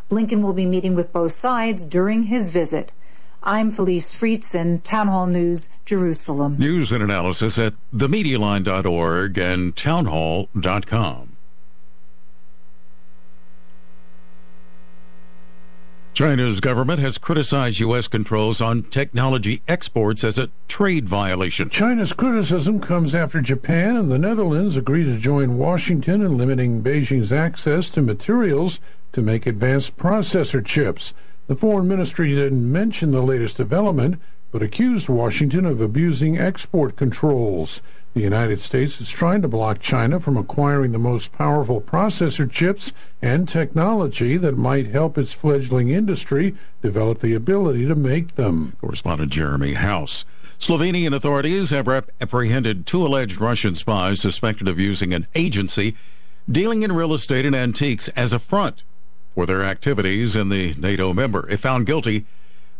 Blinken 0.10 0.42
will 0.42 0.54
be 0.54 0.66
meeting 0.66 0.96
with 0.96 1.14
both 1.14 1.34
sides 1.34 1.86
during 1.86 2.24
his 2.24 2.50
visit. 2.50 2.92
I'm 3.44 3.70
Felice 3.70 4.16
Friedson, 4.16 4.82
Town 4.82 5.10
Hall 5.10 5.28
News, 5.28 5.70
Jerusalem. 5.86 6.58
News 6.58 6.92
and 6.92 7.04
analysis 7.04 7.60
at 7.60 7.76
themedialine.org 7.94 9.38
and 9.38 9.76
townhall.com. 9.76 11.25
China's 16.16 16.62
government 16.62 17.02
has 17.02 17.18
criticized 17.18 17.82
U.S. 17.82 18.08
controls 18.08 18.62
on 18.62 18.84
technology 18.84 19.62
exports 19.68 20.24
as 20.24 20.40
a 20.40 20.50
trade 20.70 21.10
violation. 21.10 21.70
China's 21.70 22.14
criticism 22.14 22.80
comes 22.80 23.14
after 23.14 23.42
Japan 23.42 23.98
and 23.98 24.10
the 24.10 24.18
Netherlands 24.18 24.78
agreed 24.78 25.04
to 25.04 25.18
join 25.18 25.58
Washington 25.58 26.22
in 26.22 26.38
limiting 26.38 26.82
Beijing's 26.82 27.34
access 27.34 27.90
to 27.90 28.02
materials 28.02 28.80
to 29.12 29.22
make 29.22 29.46
advanced 29.46 29.98
processor 29.98 30.66
chips. 30.66 31.14
The 31.48 31.58
foreign 31.58 31.90
ministry 31.90 32.34
didn't 32.34 32.72
mention 32.72 33.12
the 33.12 33.22
latest 33.22 33.58
development, 33.58 34.22
but 34.52 34.62
accused 34.62 35.10
Washington 35.10 35.66
of 35.66 35.82
abusing 35.82 36.38
export 36.38 36.96
controls. 36.96 37.82
The 38.14 38.22
United 38.22 38.60
States 38.60 39.02
is 39.02 39.10
trying 39.10 39.42
to 39.42 39.50
block 39.50 39.80
China 39.80 40.22
from 40.22 40.38
acquiring 40.38 40.94
the 40.94 41.00
most 41.00 41.34
powerful 41.34 41.82
processor 41.82 42.50
chips 42.50 42.94
and 43.22 43.48
technology 43.48 44.38
that 44.38 44.58
might 44.58 44.88
help 44.88 45.18
its 45.18 45.34
fledgling 45.34 45.90
industry 45.90 46.56
develop 46.82 47.20
the 47.20 47.34
ability 47.34 47.86
to 47.88 47.96
make 47.96 48.36
them. 48.36 48.78
Correspondent 48.80 49.32
Jeremy 49.34 49.74
House. 49.74 50.24
Slovenian 50.60 51.14
authorities 51.14 51.72
have 51.72 51.90
apprehended 52.22 52.86
two 52.86 53.06
alleged 53.06 53.42
Russian 53.42 53.76
spies 53.76 54.22
suspected 54.22 54.70
of 54.70 54.80
using 54.80 55.14
an 55.14 55.28
agency 55.36 55.98
dealing 56.50 56.84
in 56.84 56.94
real 56.94 57.14
estate 57.14 57.46
and 57.46 57.56
antiques 57.56 58.08
as 58.10 58.32
a 58.32 58.40
front 58.40 58.84
for 59.34 59.46
their 59.46 59.66
activities 59.66 60.36
in 60.36 60.48
the 60.48 60.74
NATO 60.76 61.14
member. 61.14 61.50
If 61.50 61.60
found 61.60 61.86
guilty, 61.86 62.26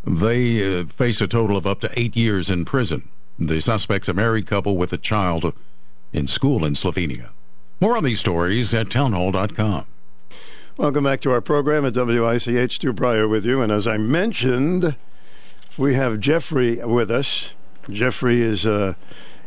they 0.06 0.80
uh, 0.80 0.84
face 0.84 1.20
a 1.20 1.26
total 1.26 1.56
of 1.56 1.66
up 1.66 1.80
to 1.80 1.90
eight 1.98 2.16
years 2.16 2.50
in 2.50 2.64
prison. 2.64 3.08
The 3.38 3.60
suspect's 3.60 4.08
a 4.08 4.14
married 4.14 4.46
couple 4.46 4.76
with 4.76 4.92
a 4.92 4.98
child 4.98 5.52
in 6.12 6.26
school 6.26 6.64
in 6.64 6.74
Slovenia. 6.74 7.30
More 7.80 7.96
on 7.96 8.04
these 8.04 8.20
stories 8.20 8.72
at 8.72 8.88
townhall.com. 8.88 9.86
Welcome 10.78 11.04
back 11.04 11.20
to 11.22 11.30
our 11.30 11.40
program 11.40 11.84
at 11.84 11.94
WICH. 11.94 12.74
Stu 12.76 12.92
Bryer 12.92 13.26
with 13.28 13.44
you. 13.44 13.60
And 13.60 13.72
as 13.72 13.86
I 13.86 13.96
mentioned, 13.96 14.96
we 15.76 15.94
have 15.94 16.20
Jeffrey 16.20 16.76
with 16.84 17.10
us. 17.10 17.52
Jeffrey 17.90 18.42
is 18.42 18.66
uh, 18.66 18.94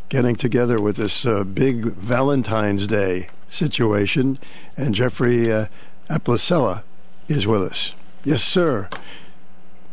getting 0.09 0.35
together 0.35 0.79
with 0.81 0.97
this 0.97 1.25
uh, 1.25 1.43
big 1.43 1.85
Valentine's 1.85 2.87
Day 2.87 3.29
situation. 3.47 4.37
And 4.75 4.93
Jeffrey 4.93 5.51
uh, 5.51 5.67
Aplicella 6.09 6.83
is 7.27 7.47
with 7.47 7.63
us. 7.63 7.93
Yes, 8.23 8.43
sir. 8.43 8.89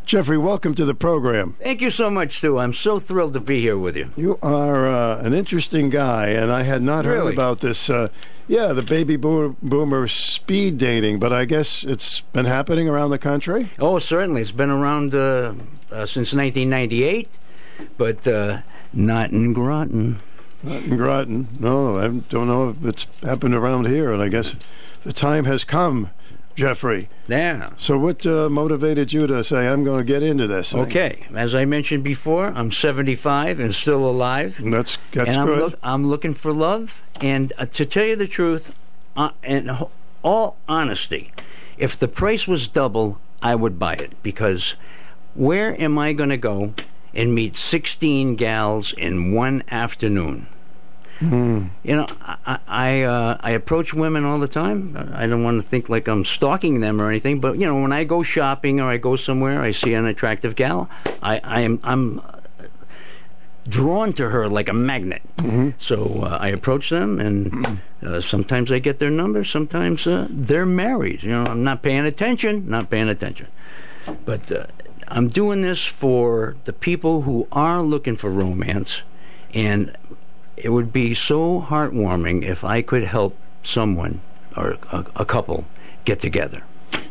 Jeffrey, 0.06 0.38
welcome 0.38 0.72
to 0.76 0.84
the 0.84 0.94
program. 0.94 1.56
Thank 1.60 1.80
you 1.80 1.90
so 1.90 2.08
much, 2.08 2.36
Stu. 2.38 2.58
I'm 2.58 2.72
so 2.72 3.00
thrilled 3.00 3.32
to 3.32 3.40
be 3.40 3.60
here 3.60 3.76
with 3.76 3.96
you. 3.96 4.12
You 4.14 4.38
are 4.40 4.86
uh, 4.86 5.18
an 5.18 5.32
interesting 5.34 5.90
guy, 5.90 6.28
and 6.28 6.52
I 6.52 6.62
had 6.62 6.80
not 6.80 7.04
heard 7.04 7.32
about 7.32 7.58
this. 7.58 7.90
Uh, 7.90 8.10
yeah, 8.46 8.72
the 8.72 8.82
baby 8.82 9.16
boomer 9.16 10.06
speed 10.06 10.78
dating, 10.78 11.18
but 11.18 11.32
I 11.32 11.44
guess 11.44 11.82
it's 11.82 12.20
been 12.20 12.44
happening 12.44 12.88
around 12.88 13.10
the 13.10 13.18
country. 13.18 13.72
Oh, 13.80 13.98
certainly. 13.98 14.42
It's 14.42 14.52
been 14.52 14.70
around 14.70 15.12
uh, 15.12 15.54
uh, 15.90 16.06
since 16.06 16.32
1998, 16.32 17.28
but 17.98 18.28
uh, 18.28 18.60
not 18.92 19.30
in 19.32 19.52
Groton. 19.52 20.20
Not 20.62 20.82
in 20.84 20.96
Groton. 20.96 21.48
No, 21.58 21.98
I 21.98 22.06
don't 22.06 22.46
know 22.46 22.68
if 22.70 22.84
it's 22.84 23.08
happened 23.24 23.56
around 23.56 23.88
here, 23.88 24.12
and 24.12 24.22
I 24.22 24.28
guess 24.28 24.54
the 25.02 25.12
time 25.12 25.46
has 25.46 25.64
come, 25.64 26.10
Jeffrey. 26.56 27.08
Yeah. 27.28 27.70
So, 27.76 27.98
what 27.98 28.26
uh, 28.26 28.48
motivated 28.48 29.12
you 29.12 29.26
to 29.26 29.44
say, 29.44 29.68
I'm 29.68 29.84
going 29.84 30.04
to 30.04 30.12
get 30.12 30.22
into 30.22 30.46
this? 30.46 30.72
thing"? 30.72 30.80
Okay, 30.82 31.26
as 31.34 31.54
I 31.54 31.64
mentioned 31.64 32.02
before, 32.02 32.46
I'm 32.48 32.72
75 32.72 33.60
and 33.60 33.74
still 33.74 34.08
alive. 34.08 34.60
That's 34.62 34.98
that's 35.12 35.28
and 35.28 35.38
I'm, 35.38 35.46
good. 35.46 35.58
look- 35.58 35.78
I'm 35.82 36.06
looking 36.06 36.34
for 36.34 36.52
love. 36.52 37.02
And 37.20 37.52
uh, 37.58 37.66
to 37.66 37.84
tell 37.86 38.04
you 38.04 38.16
the 38.16 38.26
truth, 38.26 38.74
uh, 39.16 39.30
in 39.44 39.70
all 40.22 40.56
honesty, 40.68 41.32
if 41.78 41.98
the 41.98 42.08
price 42.08 42.48
was 42.48 42.68
double, 42.68 43.20
I 43.42 43.54
would 43.54 43.78
buy 43.78 43.94
it 43.94 44.12
because 44.22 44.74
where 45.34 45.78
am 45.80 45.98
I 45.98 46.14
going 46.14 46.30
to 46.30 46.36
go 46.38 46.72
and 47.14 47.34
meet 47.34 47.54
16 47.56 48.36
gals 48.36 48.92
in 48.94 49.32
one 49.32 49.62
afternoon? 49.70 50.46
Hmm. 51.18 51.68
You 51.82 51.96
know, 51.96 52.06
I 52.20 52.58
I, 52.66 53.02
uh, 53.02 53.38
I 53.40 53.50
approach 53.52 53.94
women 53.94 54.24
all 54.24 54.38
the 54.38 54.48
time. 54.48 55.10
I 55.14 55.26
don't 55.26 55.42
want 55.42 55.62
to 55.62 55.66
think 55.66 55.88
like 55.88 56.08
I'm 56.08 56.24
stalking 56.24 56.80
them 56.80 57.00
or 57.00 57.08
anything, 57.08 57.40
but 57.40 57.58
you 57.58 57.66
know, 57.66 57.80
when 57.80 57.92
I 57.92 58.04
go 58.04 58.22
shopping 58.22 58.80
or 58.80 58.90
I 58.90 58.98
go 58.98 59.16
somewhere, 59.16 59.62
I 59.62 59.70
see 59.70 59.94
an 59.94 60.04
attractive 60.04 60.56
gal. 60.56 60.90
I, 61.22 61.40
I 61.42 61.60
am 61.62 61.80
I'm 61.82 62.20
drawn 63.68 64.12
to 64.12 64.28
her 64.30 64.48
like 64.48 64.68
a 64.68 64.72
magnet. 64.74 65.22
So 65.78 66.22
uh, 66.22 66.38
I 66.40 66.48
approach 66.48 66.90
them, 66.90 67.18
and 67.18 67.80
uh, 68.02 68.20
sometimes 68.20 68.70
I 68.70 68.78
get 68.78 68.98
their 68.98 69.10
number. 69.10 69.42
Sometimes 69.44 70.06
uh, 70.06 70.26
they're 70.30 70.66
married. 70.66 71.22
You 71.22 71.30
know, 71.30 71.44
I'm 71.44 71.64
not 71.64 71.82
paying 71.82 72.04
attention. 72.04 72.68
Not 72.68 72.90
paying 72.90 73.08
attention. 73.08 73.48
But 74.24 74.52
uh, 74.52 74.66
I'm 75.08 75.28
doing 75.28 75.62
this 75.62 75.84
for 75.84 76.56
the 76.64 76.72
people 76.72 77.22
who 77.22 77.48
are 77.52 77.80
looking 77.82 78.16
for 78.16 78.30
romance, 78.30 79.02
and 79.54 79.96
it 80.56 80.70
would 80.70 80.92
be 80.92 81.14
so 81.14 81.60
heartwarming 81.60 82.42
if 82.42 82.64
I 82.64 82.82
could 82.82 83.04
help 83.04 83.36
someone 83.62 84.20
or 84.56 84.78
a, 84.92 85.04
a 85.16 85.24
couple 85.24 85.66
get 86.04 86.20
together. 86.20 86.62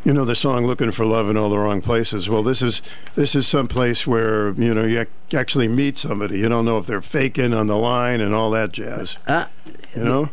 You 0.03 0.13
know 0.13 0.23
the 0.25 0.35
song 0.35 0.67
"Looking 0.67 0.91
for 0.91 1.03
Love 1.03 1.29
in 1.29 1.37
All 1.37 1.49
the 1.49 1.57
Wrong 1.57 1.81
Places." 1.81 2.29
Well, 2.29 2.43
this 2.43 2.61
is 2.61 2.81
this 3.15 3.33
is 3.35 3.47
some 3.47 3.67
place 3.67 4.05
where 4.05 4.51
you 4.51 4.73
know 4.73 4.83
you 4.83 5.05
actually 5.33 5.67
meet 5.67 5.97
somebody. 5.97 6.37
You 6.39 6.47
don't 6.47 6.65
know 6.65 6.77
if 6.77 6.85
they're 6.85 7.01
faking 7.01 7.53
on 7.53 7.67
the 7.67 7.75
line 7.75 8.21
and 8.21 8.33
all 8.33 8.51
that 8.51 8.71
jazz. 8.71 9.17
Uh, 9.27 9.45
you 9.95 10.03
know, 10.03 10.29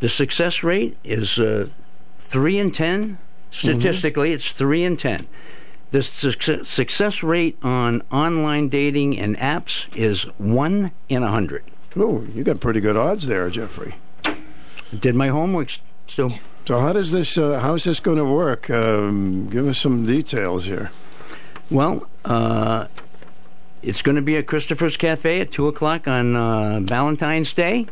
The 0.00 0.10
success 0.10 0.62
rate 0.62 0.98
is 1.04 1.38
uh, 1.38 1.68
three 2.18 2.58
in 2.58 2.70
ten. 2.70 3.18
Statistically, 3.50 4.32
it's 4.32 4.52
three 4.52 4.84
in 4.84 4.96
ten. 4.96 5.26
The 5.90 6.02
suc- 6.02 6.64
success 6.66 7.22
rate 7.22 7.58
on 7.62 8.02
online 8.10 8.68
dating 8.68 9.18
and 9.18 9.36
apps 9.38 9.94
is 9.94 10.24
one 10.38 10.92
in 11.08 11.22
a 11.22 11.30
hundred. 11.30 11.64
Oh, 11.96 12.26
you 12.34 12.42
got 12.42 12.60
pretty 12.60 12.80
good 12.80 12.96
odds 12.96 13.26
there, 13.26 13.48
Jeffrey. 13.50 13.94
Did 14.98 15.14
my 15.14 15.28
homework 15.28 15.78
still? 16.06 16.34
So 16.66 16.78
how 16.78 16.92
does 16.92 17.12
this? 17.12 17.36
Uh, 17.36 17.60
how's 17.60 17.84
this 17.84 18.00
going 18.00 18.18
to 18.18 18.24
work? 18.24 18.70
Um, 18.70 19.48
give 19.48 19.66
us 19.66 19.78
some 19.78 20.06
details 20.06 20.64
here. 20.64 20.90
Well, 21.70 22.06
uh, 22.24 22.86
it's 23.82 24.02
going 24.02 24.16
to 24.16 24.22
be 24.22 24.36
at 24.36 24.46
Christopher's 24.46 24.96
Cafe 24.96 25.40
at 25.40 25.50
two 25.50 25.66
o'clock 25.66 26.06
on 26.06 26.36
uh, 26.36 26.80
Valentine's 26.80 27.52
Day, 27.52 27.86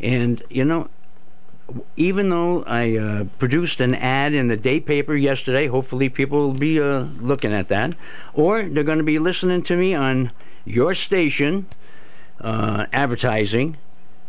and 0.00 0.42
you 0.50 0.64
know, 0.64 0.88
even 1.96 2.28
though 2.28 2.62
I 2.64 2.96
uh, 2.96 3.24
produced 3.38 3.80
an 3.80 3.94
ad 3.94 4.34
in 4.34 4.48
the 4.48 4.56
day 4.56 4.80
paper 4.80 5.16
yesterday, 5.16 5.66
hopefully 5.66 6.08
people 6.08 6.38
will 6.38 6.58
be 6.58 6.80
uh, 6.80 7.06
looking 7.20 7.52
at 7.52 7.68
that, 7.68 7.94
or 8.34 8.62
they're 8.62 8.84
going 8.84 8.98
to 8.98 9.04
be 9.04 9.18
listening 9.18 9.62
to 9.62 9.76
me 9.76 9.94
on 9.94 10.30
your 10.64 10.94
station, 10.94 11.66
uh, 12.40 12.86
advertising. 12.92 13.76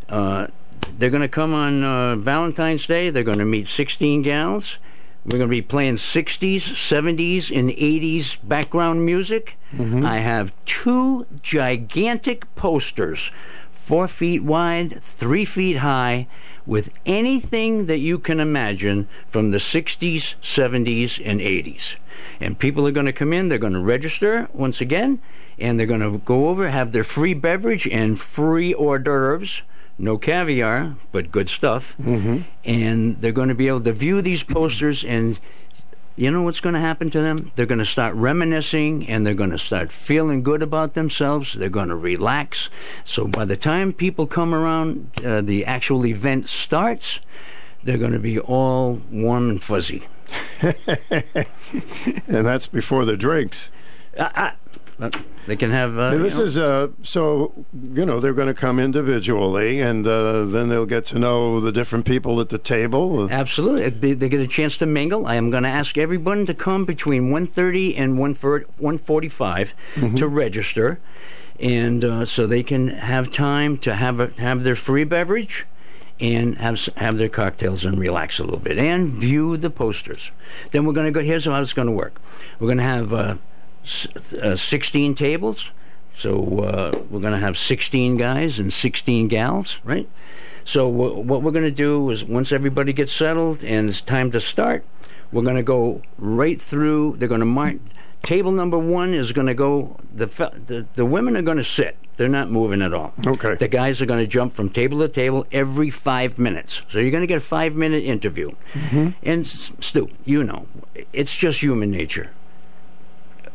Uh, 0.09 0.48
they're 0.98 1.09
going 1.09 1.22
to 1.22 1.27
come 1.27 1.53
on 1.53 1.84
uh, 1.84 2.16
Valentine's 2.16 2.85
Day. 2.88 3.09
They're 3.09 3.24
going 3.24 3.40
to 3.40 3.45
meet 3.45 3.67
16 3.67 4.22
gals. 4.22 4.77
We're 5.25 5.40
going 5.40 5.50
to 5.50 5.56
be 5.56 5.61
playing 5.64 5.95
60s, 5.95 6.58
70s, 6.58 7.58
and 7.58 7.69
80s 7.72 8.38
background 8.43 9.03
music. 9.06 9.58
I 10.06 10.19
have 10.19 10.53
two 10.66 11.25
gigantic 11.42 12.53
posters, 12.56 13.32
four 13.86 14.08
feet 14.08 14.42
wide, 14.42 15.00
three 15.04 15.46
feet 15.46 15.78
high, 15.78 16.26
with 16.66 16.90
anything 17.06 17.86
that 17.86 18.00
you 18.00 18.18
can 18.18 18.40
imagine 18.40 19.08
from 19.28 19.52
the 19.52 19.60
60s, 19.60 20.34
70s, 20.42 21.22
and 21.24 21.40
80s. 21.40 21.96
And 22.40 22.58
people 22.58 22.88
are 22.88 22.92
going 22.92 23.06
to 23.06 23.14
come 23.14 23.32
in, 23.32 23.48
they're 23.48 23.60
going 23.60 23.74
to 23.74 23.80
register 23.80 24.50
once 24.54 24.82
again, 24.82 25.22
and 25.60 25.80
they're 25.80 25.86
going 25.86 26.02
to 26.02 26.18
go 26.18 26.48
over, 26.48 26.70
have 26.70 26.94
their 26.94 27.04
free 27.04 27.36
beverage 27.36 27.88
and 27.88 28.20
free 28.20 28.74
hors 28.74 28.98
d'oeuvres. 28.98 29.62
No 30.00 30.18
caviar, 30.18 30.96
but 31.12 31.32
good 31.32 31.48
stuff. 31.48 31.96
Mm-hmm. 32.02 32.40
And 32.66 33.22
they're 33.22 33.32
going 33.32 33.50
to 33.50 33.56
be 33.56 33.68
able 33.68 33.82
to 33.82 33.94
view 33.94 34.22
these 34.22 34.44
posters 34.44 35.06
and 35.06 35.40
you 36.16 36.32
know 36.32 36.42
what's 36.42 36.60
going 36.60 36.76
to 36.76 36.80
happen 36.80 37.10
to 37.10 37.22
them? 37.22 37.52
They're 37.56 37.66
going 37.66 37.80
to 37.80 37.85
start 37.85 38.16
reminiscing 38.16 39.08
and 39.08 39.26
they're 39.26 39.34
going 39.34 39.52
to 39.52 39.60
start 39.60 39.92
feeling 39.92 40.44
good 40.44 40.61
about 40.61 40.94
themselves. 40.94 41.53
They're 41.53 41.69
going 41.69 41.90
to 41.90 41.95
relax. 41.95 42.69
So 43.03 43.27
by 43.27 43.45
the 43.45 43.58
time 43.58 43.92
people 43.92 44.26
come 44.26 44.53
around, 44.53 45.11
uh, 45.24 45.42
the 45.42 45.66
actual 45.66 46.06
event 46.06 46.48
starts, 46.48 47.19
they're 47.84 47.98
going 47.98 48.14
to 48.14 48.19
be 48.19 48.40
all 48.40 49.02
warm 49.11 49.50
and 49.50 49.64
fuzzy. 49.64 50.08
and 50.61 51.45
that's 52.27 52.68
before 52.68 53.06
the 53.06 53.18
drinks. 53.18 53.72
Uh, 54.18 54.52
they 55.48 55.56
can 55.56 55.72
have. 55.72 55.98
Uh, 55.98 56.11
this 56.17 56.33
you 56.33 56.40
know- 56.40 56.45
is 56.45 56.57
uh, 56.57 56.88
so 57.03 57.65
you 57.93 58.06
know 58.06 58.19
they're 58.19 58.33
going 58.33 58.48
to 58.48 58.53
come 58.53 58.80
individually, 58.80 59.80
and 59.82 60.07
uh, 60.07 60.45
then 60.45 60.69
they'll 60.69 60.85
get 60.85 61.06
to 61.07 61.19
know 61.19 61.59
the 61.59 61.72
different 61.72 62.06
people 62.06 62.40
at 62.40 62.49
the 62.49 62.57
table. 62.57 63.30
Absolutely, 63.32 63.90
they, 63.90 64.14
they 64.14 64.30
get 64.30 64.40
a 64.40 64.48
chance 64.48 64.77
to 64.77 64.85
mingle. 64.85 65.27
I 65.27 65.35
am 65.35 65.49
going 65.49 65.64
to 65.64 65.69
ask 65.69 65.98
everyone 65.98 66.45
to 66.45 66.53
come 66.53 66.85
between 66.85 67.30
1.30 67.30 67.93
and 67.98 68.17
1.45 68.17 69.74
Mm-hmm. 69.95 70.15
to 70.15 70.27
register, 70.27 70.99
and 71.59 72.03
uh, 72.03 72.25
so 72.25 72.45
they 72.48 72.64
can 72.64 72.88
have 72.90 73.32
time 73.32 73.77
to 73.80 73.95
have 73.95 74.19
a, 74.19 74.27
have 74.40 74.64
their 74.64 74.75
free 74.75 75.03
beverage, 75.03 75.65
and 76.19 76.57
have 76.57 76.83
have 76.98 77.17
their 77.17 77.30
cocktails 77.30 77.85
and 77.85 77.99
relax 77.99 78.40
a 78.40 78.43
little 78.43 78.59
bit 78.59 78.77
and 78.77 79.09
view 79.09 79.57
the 79.57 79.69
posters. 79.69 80.32
Then 80.72 80.85
we're 80.85 80.93
going 80.93 81.07
to 81.07 81.11
go. 81.11 81.19
Here's 81.22 81.45
how 81.45 81.59
it's 81.61 81.74
going 81.74 81.88
to 81.88 81.91
work. 81.93 82.22
We're 82.59 82.67
going 82.67 82.77
to 82.77 82.83
have 82.83 83.14
uh, 83.14 83.35
uh, 84.42 84.56
16 84.56 85.16
tables. 85.16 85.72
So 86.14 86.60
uh, 86.62 86.92
we're 87.10 87.20
going 87.20 87.34
to 87.34 87.40
have 87.40 87.58
16 87.58 88.16
guys 88.18 88.58
and 88.60 88.72
16 88.72 89.28
gals, 89.28 89.80
right? 89.84 90.08
So 90.64 90.90
wh- 90.90 91.26
what 91.26 91.42
we're 91.42 91.52
going 91.52 91.66
to 91.66 91.72
do 91.72 92.10
is 92.10 92.24
once 92.24 92.52
everybody 92.52 92.94
gets 92.94 93.12
settled 93.12 93.64
and 93.64 93.90
it's 93.90 94.02
time 94.02 94.32
to 94.32 94.40
start, 94.40 94.86
we're 95.32 95.44
going 95.44 95.58
to 95.58 95.64
go 95.64 96.02
right 96.18 96.62
through. 96.62 97.16
They're 97.18 97.28
going 97.28 97.42
to 97.42 97.46
mark. 97.46 97.76
Table 98.22 98.52
number 98.52 98.80
one 98.80 99.14
is 99.14 99.34
going 99.34 99.48
to 99.48 99.54
go. 99.54 99.98
The, 100.16 100.28
fe- 100.28 100.50
the 100.66 100.88
the 100.96 101.06
women 101.06 101.36
are 101.38 101.44
going 101.44 101.58
to 101.58 101.64
sit. 101.64 101.96
They're 102.16 102.30
not 102.30 102.50
moving 102.50 102.82
at 102.82 102.94
all. 102.94 103.14
Okay. 103.28 103.56
The 103.56 103.68
guys 103.68 104.02
are 104.02 104.06
going 104.08 104.22
to 104.22 104.26
jump 104.28 104.54
from 104.54 104.70
table 104.70 105.00
to 105.00 105.10
table 105.10 105.46
every 105.52 105.90
five 105.92 106.40
minutes. 106.40 106.82
So 106.88 106.98
you're 107.00 107.12
going 107.12 107.22
to 107.22 107.28
get 107.28 107.38
a 107.38 107.42
five 107.42 107.76
minute 107.76 108.04
interview. 108.04 108.52
And 109.22 109.46
S- 109.46 109.74
Stu, 109.80 110.10
you 110.24 110.44
know, 110.44 110.66
it's 111.14 111.36
just 111.36 111.62
human 111.62 111.92
nature. 111.92 112.32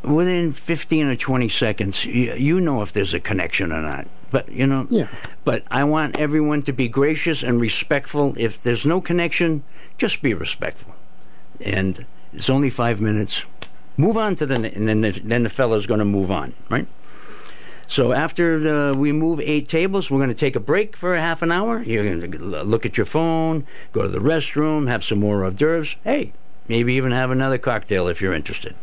Within 0.02 0.52
15 0.52 1.06
or 1.08 1.16
20 1.16 1.48
seconds, 1.48 2.04
you, 2.06 2.34
you 2.34 2.60
know 2.60 2.80
if 2.82 2.92
there's 2.92 3.12
a 3.12 3.20
connection 3.20 3.70
or 3.72 3.82
not. 3.82 4.06
But, 4.30 4.50
you 4.50 4.66
know, 4.66 4.86
Yeah. 4.90 5.08
but 5.44 5.64
I 5.70 5.84
want 5.84 6.18
everyone 6.18 6.62
to 6.62 6.72
be 6.72 6.88
gracious 6.88 7.42
and 7.42 7.60
respectful. 7.60 8.34
If 8.38 8.62
there's 8.62 8.86
no 8.86 9.00
connection, 9.00 9.62
just 9.98 10.22
be 10.22 10.32
respectful. 10.34 10.94
And 11.60 12.06
it's 12.32 12.48
only 12.48 12.70
five 12.70 13.00
minutes. 13.00 13.44
Move 13.96 14.16
on 14.16 14.36
to 14.36 14.46
the, 14.46 14.54
and 14.54 14.88
then 14.88 15.00
the, 15.00 15.10
then 15.22 15.42
the 15.42 15.48
fellow's 15.50 15.84
going 15.86 15.98
to 15.98 16.04
move 16.06 16.30
on, 16.30 16.54
right? 16.70 16.86
So 17.86 18.12
after 18.12 18.60
the, 18.60 18.96
we 18.96 19.10
move 19.10 19.40
eight 19.40 19.68
tables, 19.68 20.10
we're 20.10 20.18
going 20.18 20.28
to 20.30 20.34
take 20.34 20.54
a 20.54 20.60
break 20.60 20.96
for 20.96 21.14
a 21.16 21.20
half 21.20 21.42
an 21.42 21.50
hour. 21.50 21.82
You're 21.82 22.04
going 22.04 22.30
to 22.30 22.38
look 22.62 22.86
at 22.86 22.96
your 22.96 23.04
phone, 23.06 23.66
go 23.92 24.02
to 24.02 24.08
the 24.08 24.20
restroom, 24.20 24.86
have 24.88 25.02
some 25.04 25.18
more 25.18 25.42
hors 25.44 25.50
d'oeuvres. 25.54 25.96
Hey, 26.04 26.32
maybe 26.68 26.94
even 26.94 27.10
have 27.10 27.32
another 27.32 27.58
cocktail 27.58 28.06
if 28.06 28.22
you're 28.22 28.32
interested. 28.32 28.76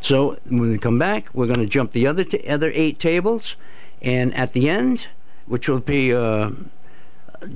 So 0.00 0.38
when 0.44 0.70
we 0.70 0.78
come 0.78 0.98
back, 0.98 1.28
we're 1.34 1.46
going 1.46 1.60
to 1.60 1.66
jump 1.66 1.92
the 1.92 2.06
other 2.06 2.24
t- 2.24 2.46
other 2.48 2.70
eight 2.74 2.98
tables, 2.98 3.56
and 4.02 4.34
at 4.34 4.52
the 4.52 4.68
end, 4.68 5.06
which 5.46 5.68
will 5.68 5.80
be 5.80 6.14
uh, 6.14 6.50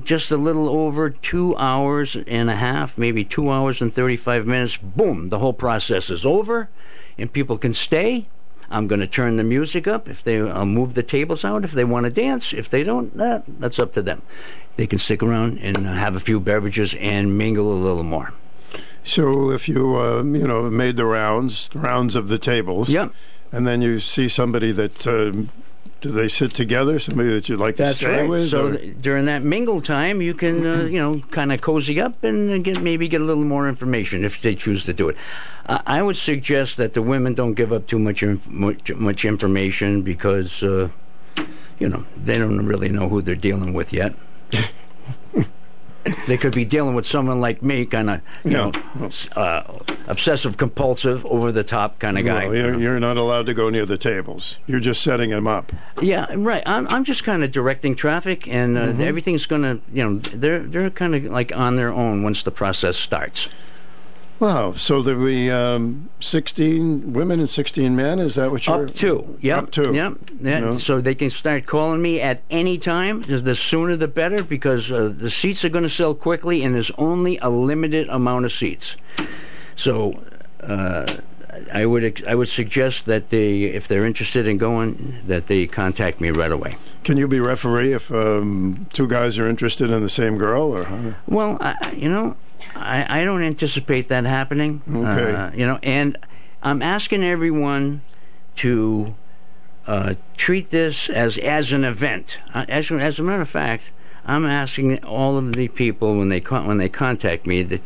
just 0.02 0.30
a 0.30 0.36
little 0.36 0.68
over 0.68 1.10
two 1.10 1.56
hours 1.56 2.16
and 2.26 2.50
a 2.50 2.56
half, 2.56 2.98
maybe 2.98 3.24
two 3.24 3.50
hours 3.50 3.80
and 3.80 3.92
35 3.92 4.46
minutes, 4.46 4.76
boom, 4.76 5.28
the 5.28 5.38
whole 5.38 5.52
process 5.52 6.10
is 6.10 6.26
over, 6.26 6.68
and 7.16 7.32
people 7.32 7.58
can 7.58 7.72
stay. 7.72 8.26
I'm 8.70 8.86
going 8.86 9.00
to 9.00 9.06
turn 9.06 9.36
the 9.36 9.44
music 9.44 9.86
up. 9.86 10.08
If 10.08 10.22
they, 10.22 10.40
I'll 10.40 10.66
move 10.66 10.92
the 10.92 11.02
tables 11.02 11.44
out. 11.44 11.64
If 11.64 11.72
they 11.72 11.84
want 11.84 12.04
to 12.04 12.10
dance, 12.10 12.52
if 12.52 12.68
they 12.68 12.84
don't, 12.84 13.16
that's 13.16 13.78
up 13.78 13.92
to 13.94 14.02
them. 14.02 14.20
They 14.76 14.86
can 14.86 14.98
stick 14.98 15.22
around 15.22 15.58
and 15.58 15.86
have 15.86 16.14
a 16.14 16.20
few 16.20 16.38
beverages 16.38 16.94
and 16.94 17.38
mingle 17.38 17.72
a 17.72 17.74
little 17.74 18.02
more. 18.04 18.34
So 19.08 19.50
if 19.50 19.68
you 19.68 19.96
uh, 19.96 20.22
you 20.22 20.46
know 20.46 20.70
made 20.70 20.96
the 20.96 21.04
rounds 21.06 21.68
the 21.70 21.78
rounds 21.78 22.14
of 22.14 22.28
the 22.28 22.38
tables, 22.38 22.90
Yep. 22.90 23.12
and 23.52 23.66
then 23.66 23.80
you 23.82 23.98
see 24.00 24.28
somebody 24.28 24.70
that 24.72 25.06
um, 25.06 25.48
do 26.00 26.12
they 26.12 26.28
sit 26.28 26.52
together? 26.52 26.98
Somebody 27.00 27.30
that 27.30 27.48
you'd 27.48 27.58
like 27.58 27.76
to 27.76 27.84
That's 27.84 27.98
stay 27.98 28.20
right. 28.20 28.28
with? 28.28 28.50
So 28.50 28.76
th- 28.76 28.96
during 29.00 29.24
that 29.24 29.42
mingle 29.42 29.80
time, 29.80 30.20
you 30.22 30.34
can 30.34 30.64
uh, 30.66 30.82
you 30.84 30.98
know 30.98 31.20
kind 31.30 31.52
of 31.52 31.60
cozy 31.60 32.00
up 32.00 32.22
and 32.22 32.50
uh, 32.50 32.58
get 32.58 32.82
maybe 32.82 33.08
get 33.08 33.20
a 33.20 33.24
little 33.24 33.44
more 33.44 33.68
information 33.68 34.24
if 34.24 34.40
they 34.42 34.54
choose 34.54 34.84
to 34.84 34.92
do 34.92 35.08
it. 35.08 35.16
Uh, 35.66 35.80
I 35.86 36.02
would 36.02 36.16
suggest 36.16 36.76
that 36.76 36.92
the 36.92 37.02
women 37.02 37.34
don't 37.34 37.54
give 37.54 37.72
up 37.72 37.86
too 37.86 37.98
much 37.98 38.22
inf- 38.22 38.48
much, 38.48 38.92
much 38.94 39.24
information 39.24 40.02
because 40.02 40.62
uh, 40.62 40.88
you 41.80 41.88
know 41.88 42.04
they 42.16 42.36
don't 42.38 42.66
really 42.66 42.90
know 42.90 43.08
who 43.08 43.22
they're 43.22 43.34
dealing 43.34 43.72
with 43.72 43.92
yet. 43.92 44.14
they 46.26 46.36
could 46.38 46.54
be 46.54 46.64
dealing 46.64 46.94
with 46.94 47.04
someone 47.06 47.40
like 47.40 47.62
me, 47.62 47.84
kind 47.84 48.08
of 48.10 48.20
you 48.44 48.52
know 48.52 48.72
s- 49.02 49.28
uh, 49.36 49.62
obsessive 50.06 50.56
compulsive, 50.56 51.24
over 51.26 51.52
the 51.52 51.64
top 51.64 51.98
kind 51.98 52.18
of 52.18 52.24
guy. 52.24 52.46
Well, 52.46 52.54
you're, 52.56 52.78
you're 52.80 53.00
not 53.00 53.16
allowed 53.16 53.46
to 53.46 53.54
go 53.54 53.68
near 53.70 53.84
the 53.86 53.98
tables. 53.98 54.56
You're 54.66 54.80
just 54.80 55.02
setting 55.02 55.30
them 55.30 55.46
up. 55.46 55.72
Yeah, 56.00 56.26
right. 56.36 56.62
I'm 56.66 56.86
I'm 56.88 57.04
just 57.04 57.24
kind 57.24 57.42
of 57.44 57.50
directing 57.50 57.94
traffic, 57.94 58.48
and 58.48 58.78
uh, 58.78 58.86
Mhm. 58.88 59.00
everything's 59.00 59.46
going 59.46 59.62
to 59.62 59.80
you 59.92 60.04
know 60.04 60.18
they're 60.18 60.60
they're 60.60 60.90
kind 60.90 61.14
of 61.14 61.24
like 61.24 61.54
on 61.54 61.76
their 61.76 61.92
own 61.92 62.22
once 62.22 62.42
the 62.42 62.50
process 62.52 62.96
starts. 62.96 63.48
Wow. 64.40 64.74
So 64.74 65.02
there'll 65.02 65.24
be 65.24 65.50
um, 65.50 66.08
16 66.20 67.12
women 67.12 67.40
and 67.40 67.50
16 67.50 67.96
men. 67.96 68.18
Is 68.18 68.36
that 68.36 68.50
what 68.50 68.66
you're 68.66 68.84
Up 68.84 68.94
to 68.96 69.38
yep, 69.40 69.58
Up 69.64 69.70
to. 69.72 69.92
yep. 69.92 70.14
Yeah. 70.40 70.72
So 70.74 71.00
they 71.00 71.14
can 71.14 71.30
start 71.30 71.66
calling 71.66 72.00
me 72.00 72.20
at 72.20 72.42
any 72.50 72.78
time. 72.78 73.22
The 73.22 73.54
sooner 73.54 73.96
the 73.96 74.08
better, 74.08 74.42
because 74.44 74.92
uh, 74.92 75.12
the 75.14 75.30
seats 75.30 75.64
are 75.64 75.68
going 75.68 75.82
to 75.84 75.90
sell 75.90 76.14
quickly, 76.14 76.62
and 76.62 76.74
there's 76.74 76.92
only 76.92 77.38
a 77.38 77.48
limited 77.50 78.08
amount 78.08 78.44
of 78.44 78.52
seats. 78.52 78.96
So. 79.76 80.22
Uh, 80.60 81.06
I 81.72 81.86
would 81.86 82.04
ex- 82.04 82.22
I 82.26 82.34
would 82.34 82.48
suggest 82.48 83.06
that 83.06 83.30
they, 83.30 83.62
if 83.62 83.88
they're 83.88 84.04
interested 84.04 84.46
in 84.48 84.56
going, 84.56 85.18
that 85.26 85.46
they 85.46 85.66
contact 85.66 86.20
me 86.20 86.30
right 86.30 86.52
away. 86.52 86.76
Can 87.04 87.16
you 87.16 87.28
be 87.28 87.40
referee 87.40 87.92
if 87.92 88.10
um, 88.10 88.86
two 88.92 89.06
guys 89.06 89.38
are 89.38 89.48
interested 89.48 89.90
in 89.90 90.02
the 90.02 90.08
same 90.08 90.38
girl? 90.38 90.76
Or? 90.76 91.14
Well, 91.26 91.58
I, 91.60 91.92
you 91.96 92.08
know, 92.08 92.36
I, 92.74 93.20
I 93.20 93.24
don't 93.24 93.42
anticipate 93.42 94.08
that 94.08 94.24
happening. 94.24 94.82
Okay. 94.88 95.34
Uh, 95.34 95.50
you 95.52 95.66
know, 95.66 95.78
and 95.82 96.16
I'm 96.62 96.82
asking 96.82 97.24
everyone 97.24 98.02
to 98.56 99.14
uh, 99.86 100.14
treat 100.36 100.70
this 100.70 101.08
as 101.08 101.38
as 101.38 101.72
an 101.72 101.84
event. 101.84 102.38
Uh, 102.54 102.64
as, 102.68 102.90
as 102.90 103.18
a 103.18 103.22
matter 103.22 103.42
of 103.42 103.48
fact, 103.48 103.92
I'm 104.26 104.44
asking 104.44 105.04
all 105.04 105.38
of 105.38 105.54
the 105.54 105.68
people 105.68 106.16
when 106.16 106.28
they 106.28 106.40
con- 106.40 106.66
when 106.66 106.78
they 106.78 106.88
contact 106.88 107.46
me 107.46 107.64
to 107.64 107.78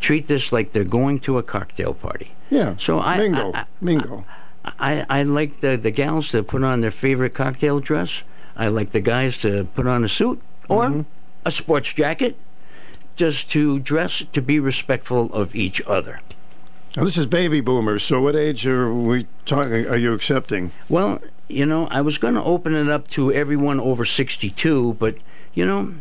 treat 0.00 0.26
this 0.26 0.52
like 0.52 0.72
they're 0.72 0.84
going 0.84 1.18
to 1.20 1.38
a 1.38 1.42
cocktail 1.42 1.94
party. 1.94 2.32
Yeah. 2.50 2.74
So 2.78 3.00
I 3.00 3.18
mingle, 3.18 3.52
I, 3.54 3.60
I, 3.60 3.64
mingle. 3.80 4.24
I, 4.64 5.06
I 5.08 5.22
like 5.22 5.58
the, 5.60 5.76
the 5.76 5.90
gals 5.90 6.30
to 6.30 6.42
put 6.42 6.62
on 6.64 6.80
their 6.80 6.90
favorite 6.90 7.34
cocktail 7.34 7.80
dress. 7.80 8.22
I 8.56 8.68
like 8.68 8.90
the 8.90 9.00
guys 9.00 9.36
to 9.38 9.64
put 9.74 9.86
on 9.86 10.04
a 10.04 10.08
suit 10.08 10.40
or 10.68 10.88
Mm-hmm. 10.88 11.00
a 11.44 11.50
sports 11.50 11.92
jacket, 11.94 12.36
just 13.16 13.50
to 13.52 13.78
dress 13.78 14.22
to 14.32 14.42
be 14.42 14.58
respectful 14.60 15.32
of 15.32 15.54
each 15.54 15.80
other. 15.86 16.20
Now, 16.96 17.04
this 17.04 17.16
is 17.16 17.26
baby 17.26 17.60
boomers. 17.60 18.02
So 18.02 18.20
what 18.20 18.34
age 18.36 18.66
are 18.66 18.92
we 18.92 19.26
talking? 19.46 19.86
Are 19.86 19.96
you 19.96 20.12
accepting? 20.12 20.72
Well, 20.88 21.20
you 21.48 21.64
know, 21.66 21.86
I 21.88 22.00
was 22.00 22.18
going 22.18 22.34
to 22.34 22.42
open 22.42 22.74
it 22.74 22.88
up 22.88 23.08
to 23.08 23.32
everyone 23.32 23.78
over 23.80 24.04
62, 24.04 24.94
but, 24.98 25.16
you 25.54 25.64
know, 25.64 25.94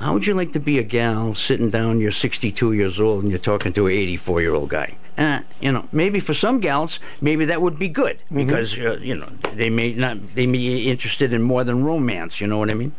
how 0.00 0.14
would 0.14 0.26
you 0.26 0.34
like 0.34 0.52
to 0.52 0.60
be 0.60 0.78
a 0.78 0.82
gal 0.82 1.34
sitting 1.34 1.70
down, 1.70 2.00
you're 2.00 2.10
62 2.10 2.72
years 2.72 3.00
old, 3.00 3.22
and 3.22 3.30
you're 3.30 3.38
talking 3.38 3.72
to 3.74 3.86
an 3.86 3.92
84 3.92 4.40
year 4.40 4.54
old 4.54 4.70
guy? 4.70 4.96
Uh, 5.18 5.40
you 5.60 5.70
know, 5.70 5.86
maybe 5.92 6.18
for 6.20 6.32
some 6.32 6.60
gals, 6.60 6.98
maybe 7.20 7.44
that 7.44 7.60
would 7.60 7.78
be 7.78 7.88
good 7.88 8.18
because, 8.32 8.78
uh, 8.78 8.96
you 9.02 9.14
know, 9.14 9.28
they 9.54 9.68
may 9.68 9.92
not, 9.92 10.34
they 10.34 10.46
may 10.46 10.58
be 10.58 10.90
interested 10.90 11.32
in 11.32 11.42
more 11.42 11.62
than 11.62 11.84
romance, 11.84 12.40
you 12.40 12.46
know 12.46 12.56
what 12.58 12.70
I 12.70 12.74
mean? 12.74 12.94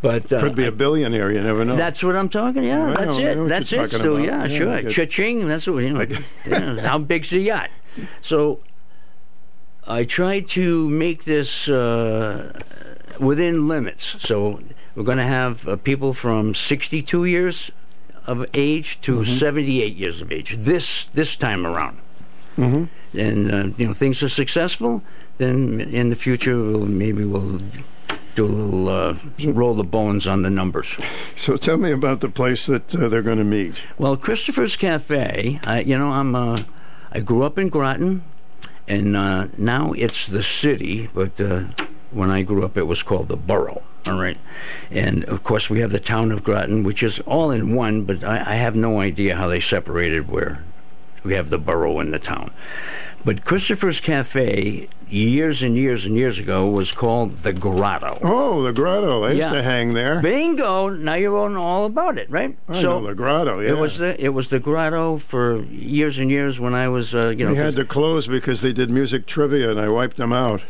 But 0.00 0.32
uh, 0.32 0.40
Could 0.40 0.56
be 0.56 0.66
a 0.66 0.72
billionaire. 0.72 1.30
You 1.30 1.42
never 1.42 1.64
know. 1.64 1.76
That's 1.76 2.02
what 2.02 2.16
I'm 2.16 2.28
talking. 2.28 2.64
Yeah, 2.64 2.92
that's 2.96 3.16
it. 3.18 3.48
That's 3.48 3.72
it. 3.72 3.88
Still, 3.90 4.16
about. 4.16 4.24
yeah, 4.24 4.44
Yeah, 4.46 4.80
sure. 4.80 4.90
Cha-ching. 4.90 5.46
That's 5.46 5.66
what 5.66 5.84
you 5.84 5.92
know. 5.92 6.06
yeah, 6.46 6.80
how 6.80 6.98
big's 6.98 7.30
the 7.30 7.38
yacht? 7.38 7.70
So 8.20 8.60
I 9.86 10.04
tried 10.04 10.48
to 10.48 10.88
make 10.88 11.24
this 11.24 11.68
uh, 11.68 12.58
within 13.20 13.68
limits. 13.68 14.04
So 14.22 14.60
we're 14.94 15.04
going 15.04 15.18
to 15.18 15.24
have 15.24 15.66
uh, 15.68 15.76
people 15.76 16.12
from 16.12 16.54
62 16.54 17.24
years 17.24 17.70
of 18.26 18.44
age 18.54 19.00
to 19.02 19.16
Mm-hmm. 19.16 19.32
78 19.38 19.96
years 19.96 20.20
of 20.22 20.30
age. 20.32 20.56
This 20.58 21.06
this 21.14 21.36
time 21.36 21.66
around 21.66 21.98
Mm-hmm. 22.56 23.18
and 23.18 23.50
uh, 23.52 23.74
you 23.78 23.86
know 23.86 23.92
things 23.94 24.22
are 24.22 24.28
successful, 24.28 25.02
then 25.38 25.80
in 25.80 26.10
the 26.10 26.14
future 26.16 26.54
we'll, 26.56 26.84
maybe 26.86 27.24
we'll 27.24 27.58
do 28.34 28.44
a 28.44 28.46
little 28.46 28.88
uh, 28.88 29.14
roll 29.46 29.74
the 29.74 29.84
bones 29.84 30.26
on 30.26 30.42
the 30.42 30.50
numbers. 30.50 30.96
So 31.34 31.56
tell 31.56 31.78
me 31.78 31.90
about 31.92 32.20
the 32.20 32.28
place 32.28 32.66
that 32.66 32.94
uh, 32.94 33.08
they're 33.08 33.22
going 33.22 33.38
to 33.38 33.44
meet. 33.44 33.82
Well, 33.98 34.16
Christopher's 34.18 34.76
Cafe. 34.76 35.60
I, 35.64 35.80
you 35.80 35.96
know, 35.98 36.10
I'm 36.10 36.34
uh, 36.34 36.62
I 37.10 37.20
grew 37.20 37.42
up 37.42 37.58
in 37.58 37.68
Groton, 37.70 38.22
and 38.86 39.16
uh, 39.16 39.48
now 39.56 39.92
it's 39.94 40.26
the 40.26 40.42
city. 40.42 41.08
But 41.14 41.40
uh, 41.40 41.64
when 42.12 42.30
I 42.30 42.42
grew 42.42 42.64
up, 42.64 42.76
it 42.76 42.86
was 42.86 43.02
called 43.02 43.28
the 43.28 43.36
borough. 43.36 43.82
All 44.06 44.20
right, 44.20 44.38
and 44.90 45.24
of 45.24 45.44
course 45.44 45.70
we 45.70 45.80
have 45.80 45.92
the 45.92 46.00
town 46.00 46.32
of 46.32 46.42
Groton, 46.42 46.82
which 46.82 47.02
is 47.02 47.20
all 47.20 47.52
in 47.52 47.74
one. 47.74 48.02
But 48.02 48.24
I, 48.24 48.52
I 48.52 48.54
have 48.56 48.74
no 48.74 49.00
idea 49.00 49.36
how 49.36 49.46
they 49.46 49.60
separated 49.60 50.28
where 50.28 50.64
we 51.24 51.34
have 51.34 51.50
the 51.50 51.58
borough 51.58 51.98
and 52.00 52.12
the 52.12 52.18
town. 52.18 52.50
But 53.24 53.44
Christopher's 53.44 54.00
Cafe, 54.00 54.88
years 55.08 55.62
and 55.62 55.76
years 55.76 56.04
and 56.06 56.16
years 56.16 56.40
ago, 56.40 56.68
was 56.68 56.90
called 56.90 57.32
the 57.44 57.52
Grotto. 57.52 58.18
Oh, 58.20 58.62
the 58.64 58.72
grotto. 58.72 59.22
I 59.22 59.28
used 59.28 59.38
Yeah. 59.38 59.52
to 59.52 59.62
hang 59.62 59.94
there. 59.94 60.20
Bingo! 60.20 60.88
Now 60.88 61.14
you 61.14 61.30
know 61.30 61.62
all 61.62 61.84
about 61.84 62.18
it, 62.18 62.28
right? 62.28 62.56
I 62.68 62.82
know 62.82 63.06
the 63.06 63.14
grotto, 63.14 63.60
yeah. 63.60 63.70
It 63.70 63.78
was 63.78 63.98
the 63.98 64.20
it 64.22 64.30
was 64.30 64.48
the 64.48 64.58
grotto 64.58 65.18
for 65.18 65.62
years 65.66 66.18
and 66.18 66.30
years 66.32 66.58
when 66.58 66.74
I 66.74 66.88
was 66.88 67.14
uh, 67.14 67.28
you 67.28 67.44
know. 67.44 67.52
we 67.52 67.56
had 67.58 67.76
to 67.76 67.84
close 67.84 68.26
because 68.26 68.60
they 68.60 68.72
did 68.72 68.90
music 68.90 69.26
trivia 69.26 69.70
and 69.70 69.78
I 69.80 69.88
wiped 69.88 70.16
them 70.16 70.32
out. 70.32 70.62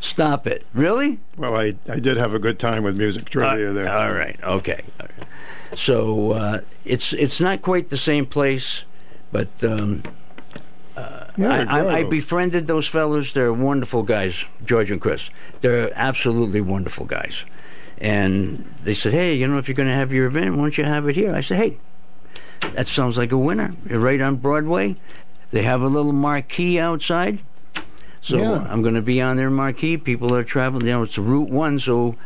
Stop 0.00 0.46
it! 0.48 0.64
Really? 0.74 1.20
Well, 1.36 1.54
I, 1.54 1.74
I 1.88 2.00
did 2.00 2.16
have 2.16 2.34
a 2.34 2.38
good 2.40 2.58
time 2.58 2.82
with 2.82 2.96
music 2.96 3.28
trivia 3.30 3.72
there. 3.72 3.88
All 3.94 4.12
right. 4.12 4.36
Okay. 4.42 4.82
All 4.98 5.06
right. 5.16 5.28
So 5.78 6.32
uh, 6.32 6.60
it's 6.84 7.12
it's 7.12 7.40
not 7.40 7.62
quite 7.62 7.90
the 7.90 7.96
same 7.96 8.24
place, 8.26 8.82
but 9.32 9.48
um, 9.64 10.02
uh, 10.96 11.24
Yeah, 11.36 11.64
I, 11.68 11.80
I, 11.80 11.96
I 11.98 12.04
befriended 12.04 12.66
those 12.66 12.86
fellows. 12.86 13.32
They're 13.34 13.52
wonderful 13.52 14.02
guys, 14.02 14.44
George 14.64 14.90
and 14.90 15.00
Chris. 15.00 15.30
They're 15.60 15.90
absolutely 15.94 16.60
wonderful 16.60 17.06
guys. 17.06 17.44
And 17.98 18.64
they 18.82 18.94
said, 18.94 19.12
"Hey, 19.12 19.34
you 19.34 19.46
know, 19.46 19.58
if 19.58 19.68
you're 19.68 19.74
going 19.74 19.88
to 19.88 19.94
have 19.94 20.12
your 20.12 20.26
event, 20.26 20.56
why 20.56 20.62
don't 20.62 20.78
you 20.78 20.84
have 20.84 21.06
it 21.08 21.16
here?" 21.16 21.34
I 21.34 21.42
said, 21.42 21.58
"Hey, 21.58 21.78
that 22.74 22.86
sounds 22.88 23.18
like 23.18 23.30
a 23.32 23.38
winner. 23.38 23.74
You're 23.88 24.00
right 24.00 24.20
on 24.20 24.36
Broadway. 24.36 24.96
They 25.50 25.62
have 25.64 25.82
a 25.82 25.86
little 25.88 26.12
marquee 26.12 26.78
outside." 26.78 27.40
So 28.22 28.36
Yeah. 28.38 28.66
I'm 28.70 28.82
going 28.82 28.94
to 28.94 29.02
be 29.02 29.20
on 29.22 29.36
their 29.36 29.50
marquee. 29.50 29.96
People 29.96 30.34
are 30.34 30.44
traveling. 30.44 30.86
You 30.86 30.92
know, 30.92 31.02
it's 31.02 31.16
Route 31.18 31.50
One, 31.50 31.78
so 31.78 32.16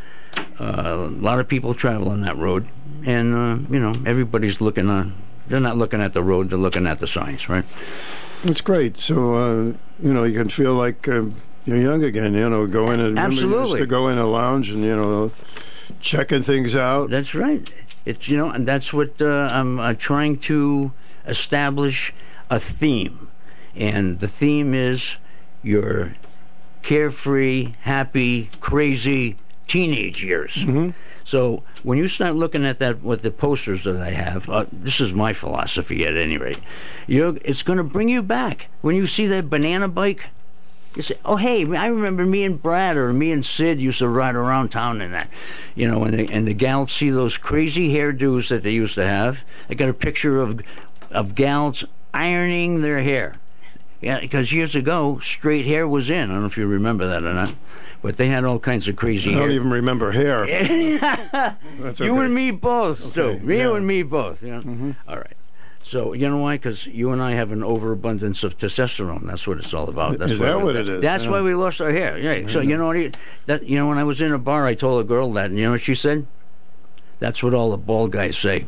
uh, 0.60 1.08
a 1.08 1.20
lot 1.20 1.38
of 1.40 1.46
people 1.48 1.74
travel 1.74 2.08
on 2.08 2.20
that 2.22 2.36
road, 2.36 2.66
and 3.04 3.34
uh, 3.34 3.56
you 3.72 3.80
know 3.80 3.94
everybody's 4.06 4.60
looking 4.60 4.88
on. 4.90 5.12
They're 5.48 5.60
not 5.60 5.76
looking 5.76 6.00
at 6.00 6.12
the 6.12 6.22
road; 6.22 6.50
they're 6.50 6.58
looking 6.58 6.86
at 6.86 6.98
the 6.98 7.06
signs, 7.06 7.48
right? 7.48 7.64
It's 8.44 8.60
great. 8.60 8.96
So, 8.96 9.34
uh, 9.34 9.56
you 10.02 10.12
know, 10.12 10.24
you 10.24 10.38
can 10.38 10.50
feel 10.50 10.74
like 10.74 11.08
uh, 11.08 11.24
you're 11.64 11.78
young 11.78 12.04
again, 12.04 12.34
you 12.34 12.48
know, 12.48 12.66
go 12.66 12.90
in 12.90 13.00
and 13.00 13.16
remember 13.16 13.34
you 13.34 13.40
used 13.40 13.54
Absolutely. 13.54 13.80
to 13.80 13.86
go 13.86 14.08
in 14.08 14.18
a 14.18 14.26
lounge 14.26 14.70
and, 14.70 14.84
you 14.84 14.94
know, 14.94 15.32
checking 16.00 16.42
things 16.42 16.76
out. 16.76 17.08
That's 17.08 17.34
right. 17.34 17.70
It's 18.04 18.28
you 18.28 18.36
know, 18.36 18.50
and 18.50 18.68
that's 18.68 18.92
what 18.92 19.22
uh, 19.22 19.48
I'm 19.50 19.80
uh, 19.80 19.94
trying 19.94 20.38
to 20.40 20.92
establish 21.26 22.12
a 22.50 22.60
theme, 22.60 23.28
and 23.74 24.20
the 24.20 24.28
theme 24.28 24.74
is 24.74 25.16
your 25.62 26.14
carefree, 26.82 27.72
happy, 27.80 28.50
crazy 28.60 29.38
teenage 29.66 30.22
years. 30.22 30.64
So 31.24 31.62
when 31.82 31.96
you 31.98 32.06
start 32.06 32.34
looking 32.34 32.66
at 32.66 32.78
that 32.80 33.02
with 33.02 33.22
the 33.22 33.30
posters 33.30 33.84
that 33.84 33.96
I 33.96 34.10
have, 34.10 34.48
uh, 34.50 34.66
this 34.70 35.00
is 35.00 35.14
my 35.14 35.32
philosophy 35.32 36.04
at 36.04 36.16
any 36.16 36.36
rate. 36.36 36.60
It's 37.08 37.62
going 37.62 37.78
to 37.78 37.84
bring 37.84 38.08
you 38.10 38.22
back 38.22 38.68
when 38.82 38.94
you 38.94 39.06
see 39.06 39.26
that 39.28 39.48
banana 39.48 39.88
bike. 39.88 40.26
You 40.94 41.02
say, 41.02 41.16
"Oh, 41.24 41.36
hey, 41.36 41.64
I 41.74 41.86
remember 41.88 42.24
me 42.24 42.44
and 42.44 42.62
Brad 42.62 42.96
or 42.96 43.12
me 43.12 43.32
and 43.32 43.44
Sid 43.44 43.80
used 43.80 43.98
to 43.98 44.08
ride 44.08 44.36
around 44.36 44.68
town 44.68 45.00
in 45.00 45.10
that." 45.10 45.28
You 45.74 45.88
know, 45.88 46.04
and 46.04 46.14
the, 46.16 46.32
and 46.32 46.46
the 46.46 46.54
gals 46.54 46.92
see 46.92 47.10
those 47.10 47.36
crazy 47.36 47.92
hairdos 47.92 48.48
that 48.48 48.62
they 48.62 48.70
used 48.70 48.94
to 48.94 49.06
have. 49.06 49.44
They 49.66 49.74
got 49.74 49.88
a 49.88 49.94
picture 49.94 50.40
of 50.40 50.60
of 51.10 51.34
gals 51.34 51.84
ironing 52.12 52.82
their 52.82 53.02
hair. 53.02 53.36
Yeah, 54.04 54.20
because 54.20 54.52
years 54.52 54.74
ago, 54.74 55.18
straight 55.20 55.64
hair 55.66 55.88
was 55.88 56.10
in. 56.10 56.30
I 56.30 56.32
don't 56.34 56.40
know 56.40 56.46
if 56.46 56.56
you 56.58 56.66
remember 56.66 57.06
that 57.08 57.22
or 57.24 57.32
not, 57.32 57.52
but 58.02 58.16
they 58.18 58.28
had 58.28 58.44
all 58.44 58.58
kinds 58.58 58.86
of 58.88 58.96
crazy. 58.96 59.30
I 59.30 59.34
don't 59.34 59.42
hair. 59.44 59.50
even 59.52 59.70
remember 59.70 60.12
hair. 60.12 60.46
you 60.72 60.98
That's 60.98 62.00
okay. 62.00 62.08
and 62.08 62.34
me 62.34 62.50
both, 62.50 63.14
too. 63.14 63.38
Me 63.40 63.58
yeah. 63.58 63.74
and 63.74 63.86
me 63.86 64.02
both. 64.02 64.42
You 64.42 64.52
know? 64.52 64.60
Mm-hmm. 64.60 64.90
All 65.08 65.16
right. 65.16 65.36
So 65.82 66.12
you 66.14 66.28
know 66.28 66.38
why? 66.38 66.56
Because 66.56 66.86
you 66.86 67.12
and 67.12 67.22
I 67.22 67.32
have 67.32 67.52
an 67.52 67.62
overabundance 67.62 68.42
of 68.42 68.56
testosterone. 68.56 69.26
That's 69.26 69.46
what 69.46 69.58
it's 69.58 69.72
all 69.74 69.88
about. 69.88 70.18
That's 70.18 70.32
Is 70.32 70.40
why 70.40 70.46
that 70.48 70.58
we- 70.58 70.64
what 70.64 70.76
it 70.76 70.88
is? 70.88 71.00
That's 71.02 71.24
Yeah. 71.24 71.30
why 71.30 71.40
we 71.42 71.54
lost 71.54 71.80
our 71.80 71.90
hair. 71.90 72.18
Yeah. 72.18 72.48
So 72.48 72.60
you 72.60 72.76
know 72.78 72.86
what? 72.86 72.96
he- 72.96 73.12
That 73.46 73.64
you 73.64 73.76
know 73.78 73.86
when 73.88 73.98
I 73.98 74.04
was 74.04 74.20
in 74.20 74.32
a 74.32 74.38
bar, 74.38 74.66
I 74.66 74.74
told 74.74 75.00
a 75.00 75.04
girl 75.04 75.32
that, 75.34 75.46
and 75.50 75.58
you 75.58 75.64
know 75.66 75.72
what 75.72 75.82
she 75.82 75.94
said? 75.94 76.26
That's 77.20 77.42
what 77.42 77.54
all 77.54 77.70
the 77.70 77.76
bald 77.78 78.12
guys 78.12 78.36
say. 78.36 78.66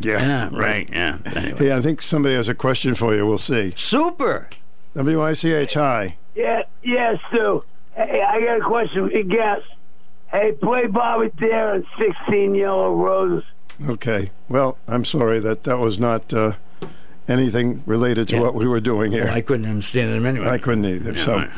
Yeah. 0.00 0.48
right. 0.52 0.88
Yeah. 0.90 1.18
Anyway. 1.26 1.58
Hey, 1.58 1.76
I 1.76 1.80
think 1.82 2.02
somebody 2.02 2.34
has 2.34 2.48
a 2.48 2.54
question 2.54 2.94
for 2.94 3.14
you. 3.14 3.26
We'll 3.26 3.38
see. 3.38 3.72
Super. 3.76 4.48
WICH, 4.94 5.74
hi. 5.74 6.16
Yeah, 6.34 6.62
yeah, 6.82 7.16
Stu. 7.28 7.64
Hey, 7.94 8.22
I 8.26 8.40
got 8.40 8.60
a 8.60 8.64
question 8.64 9.08
for 9.08 9.14
your 9.14 9.24
guest. 9.24 9.66
Hey, 10.30 10.52
play 10.52 10.86
Bobby 10.86 11.30
Darin 11.38 11.84
and 11.98 12.14
16 12.18 12.54
Yellow 12.54 12.94
Roses. 12.94 13.44
Okay. 13.88 14.30
Well, 14.48 14.78
I'm 14.88 15.04
sorry 15.04 15.38
that 15.40 15.64
that 15.64 15.78
was 15.78 15.98
not 15.98 16.32
uh, 16.32 16.52
anything 17.28 17.82
related 17.86 18.28
to 18.28 18.36
Yeah. 18.36 18.42
what 18.42 18.54
we 18.54 18.66
were 18.66 18.80
doing 18.80 19.12
here. 19.12 19.24
Well, 19.24 19.34
I 19.34 19.40
couldn't 19.40 19.66
understand 19.66 20.12
them 20.12 20.26
anyway. 20.26 20.48
I 20.48 20.58
couldn't 20.58 20.84
either. 20.86 21.12
Yeah, 21.12 21.24
so, 21.24 21.36
right. 21.36 21.50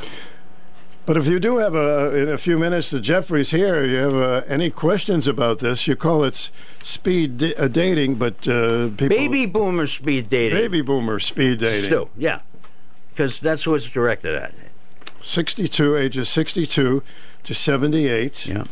But 1.07 1.17
if 1.17 1.27
you 1.27 1.41
do 1.41 1.57
have 1.59 1.75
a 1.75 2.17
in 2.17 2.29
a 2.29 2.39
few 2.39 2.59
minutes, 2.59 2.91
the 2.91 3.01
Jeffrey's 3.01 3.51
here. 3.51 3.85
You 3.85 3.97
have 3.97 4.15
uh, 4.15 4.43
any 4.47 4.71
questions 4.71 5.27
about 5.27 5.59
this? 5.59 5.87
You 5.87 5.97
call 5.97 6.25
it 6.25 6.51
speed 6.83 7.39
da- 7.39 7.55
uh, 7.55 7.69
dating, 7.69 8.17
but 8.17 8.47
uh, 8.49 8.89
people 8.91 9.09
Baby 9.09 9.47
boomer 9.47 9.87
speed 9.87 10.29
dating. 10.29 10.59
baby 10.59 10.81
boomer 10.81 11.19
speed 11.19 11.59
dating. 11.59 11.91
Stu, 11.91 12.09
yeah. 12.17 12.41
Because 13.11 13.41
that's 13.41 13.67
what 13.67 13.77
it's 13.77 13.89
directed 13.89 14.35
at. 14.35 14.55
62, 15.21 15.97
ages 15.97 16.29
62 16.29 17.03
to 17.45 17.55
78. 17.55 18.47
Yeah. 18.47 18.65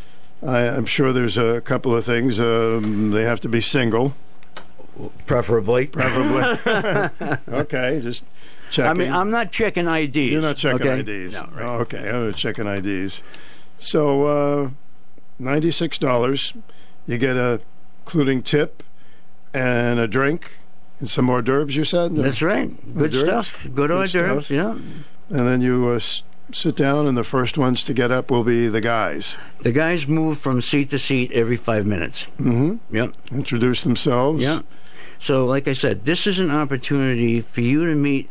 I, 0.43 0.67
I'm 0.67 0.85
sure 0.85 1.13
there's 1.13 1.37
a 1.37 1.61
couple 1.61 1.95
of 1.95 2.03
things. 2.05 2.39
Um, 2.39 3.11
they 3.11 3.23
have 3.23 3.39
to 3.41 3.49
be 3.49 3.61
single. 3.61 4.15
Preferably. 5.25 5.87
Preferably. 5.87 7.37
okay, 7.49 7.99
just 8.01 8.23
checking. 8.71 8.89
I 8.89 8.93
mean, 8.93 9.13
I'm 9.13 9.29
not 9.29 9.51
checking 9.51 9.87
IDs. 9.87 10.15
You're 10.17 10.41
not 10.41 10.57
checking 10.57 10.87
okay? 10.87 10.99
IDs. 11.25 11.33
No, 11.33 11.49
right. 11.53 11.61
Oh, 11.65 11.77
okay, 11.81 12.09
I'm 12.09 12.27
not 12.27 12.35
checking 12.35 12.67
IDs. 12.67 13.21
So, 13.77 14.23
uh, 14.23 14.69
ninety-six 15.39 15.97
dollars. 15.97 16.53
You 17.07 17.17
get 17.17 17.35
a, 17.37 17.61
including 18.05 18.43
tip, 18.43 18.83
and 19.53 19.99
a 19.99 20.07
drink, 20.07 20.51
and 20.99 21.09
some 21.09 21.29
hors 21.29 21.41
d'oeuvres. 21.41 21.75
You 21.75 21.83
said 21.85 22.15
That's 22.15 22.41
right. 22.41 22.69
Good 22.95 23.13
Hors 23.13 23.23
stuff. 23.23 23.67
Good 23.73 23.91
hors 23.91 24.11
d'oeuvres, 24.11 24.45
stuff. 24.45 24.51
yeah. 24.51 24.71
And 25.29 25.47
then 25.47 25.61
you 25.61 25.87
uh, 25.87 25.99
sit 26.53 26.75
down, 26.75 27.07
and 27.07 27.17
the 27.17 27.23
first 27.23 27.57
ones 27.57 27.83
to 27.85 27.93
get 27.93 28.11
up 28.11 28.29
will 28.29 28.43
be 28.43 28.67
the 28.67 28.81
guys. 28.81 29.37
The 29.59 29.71
guys 29.71 30.07
move 30.07 30.37
from 30.37 30.61
seat 30.61 30.89
to 30.91 30.99
seat 30.99 31.31
every 31.31 31.57
five 31.57 31.85
minutes. 31.85 32.27
Mm-hmm. 32.39 32.95
Yep. 32.95 33.13
Introduce 33.31 33.83
themselves. 33.83 34.41
Yeah. 34.43 34.61
So, 35.19 35.45
like 35.45 35.67
I 35.67 35.73
said, 35.73 36.05
this 36.05 36.25
is 36.27 36.39
an 36.39 36.51
opportunity 36.51 37.41
for 37.41 37.61
you 37.61 37.85
to 37.85 37.95
meet 37.95 38.27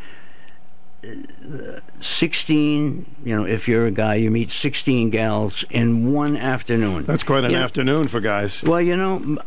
16, 2.01 3.07
you 3.25 3.37
know, 3.37 3.45
if 3.47 3.69
you're 3.69 3.87
a 3.87 3.91
guy, 3.91 4.15
you 4.17 4.31
meet 4.31 4.51
16 4.51 5.11
gals 5.11 5.65
in 5.71 6.13
one 6.13 6.37
afternoon. 6.37 7.05
That's 7.05 7.23
quite 7.23 7.45
an 7.45 7.51
You 7.51 7.57
know, 7.59 7.63
afternoon 7.65 8.09
for 8.09 8.21
guys. 8.21 8.63
Well, 8.63 8.81
you 8.81 8.97
know, 8.97 9.17
m- 9.17 9.39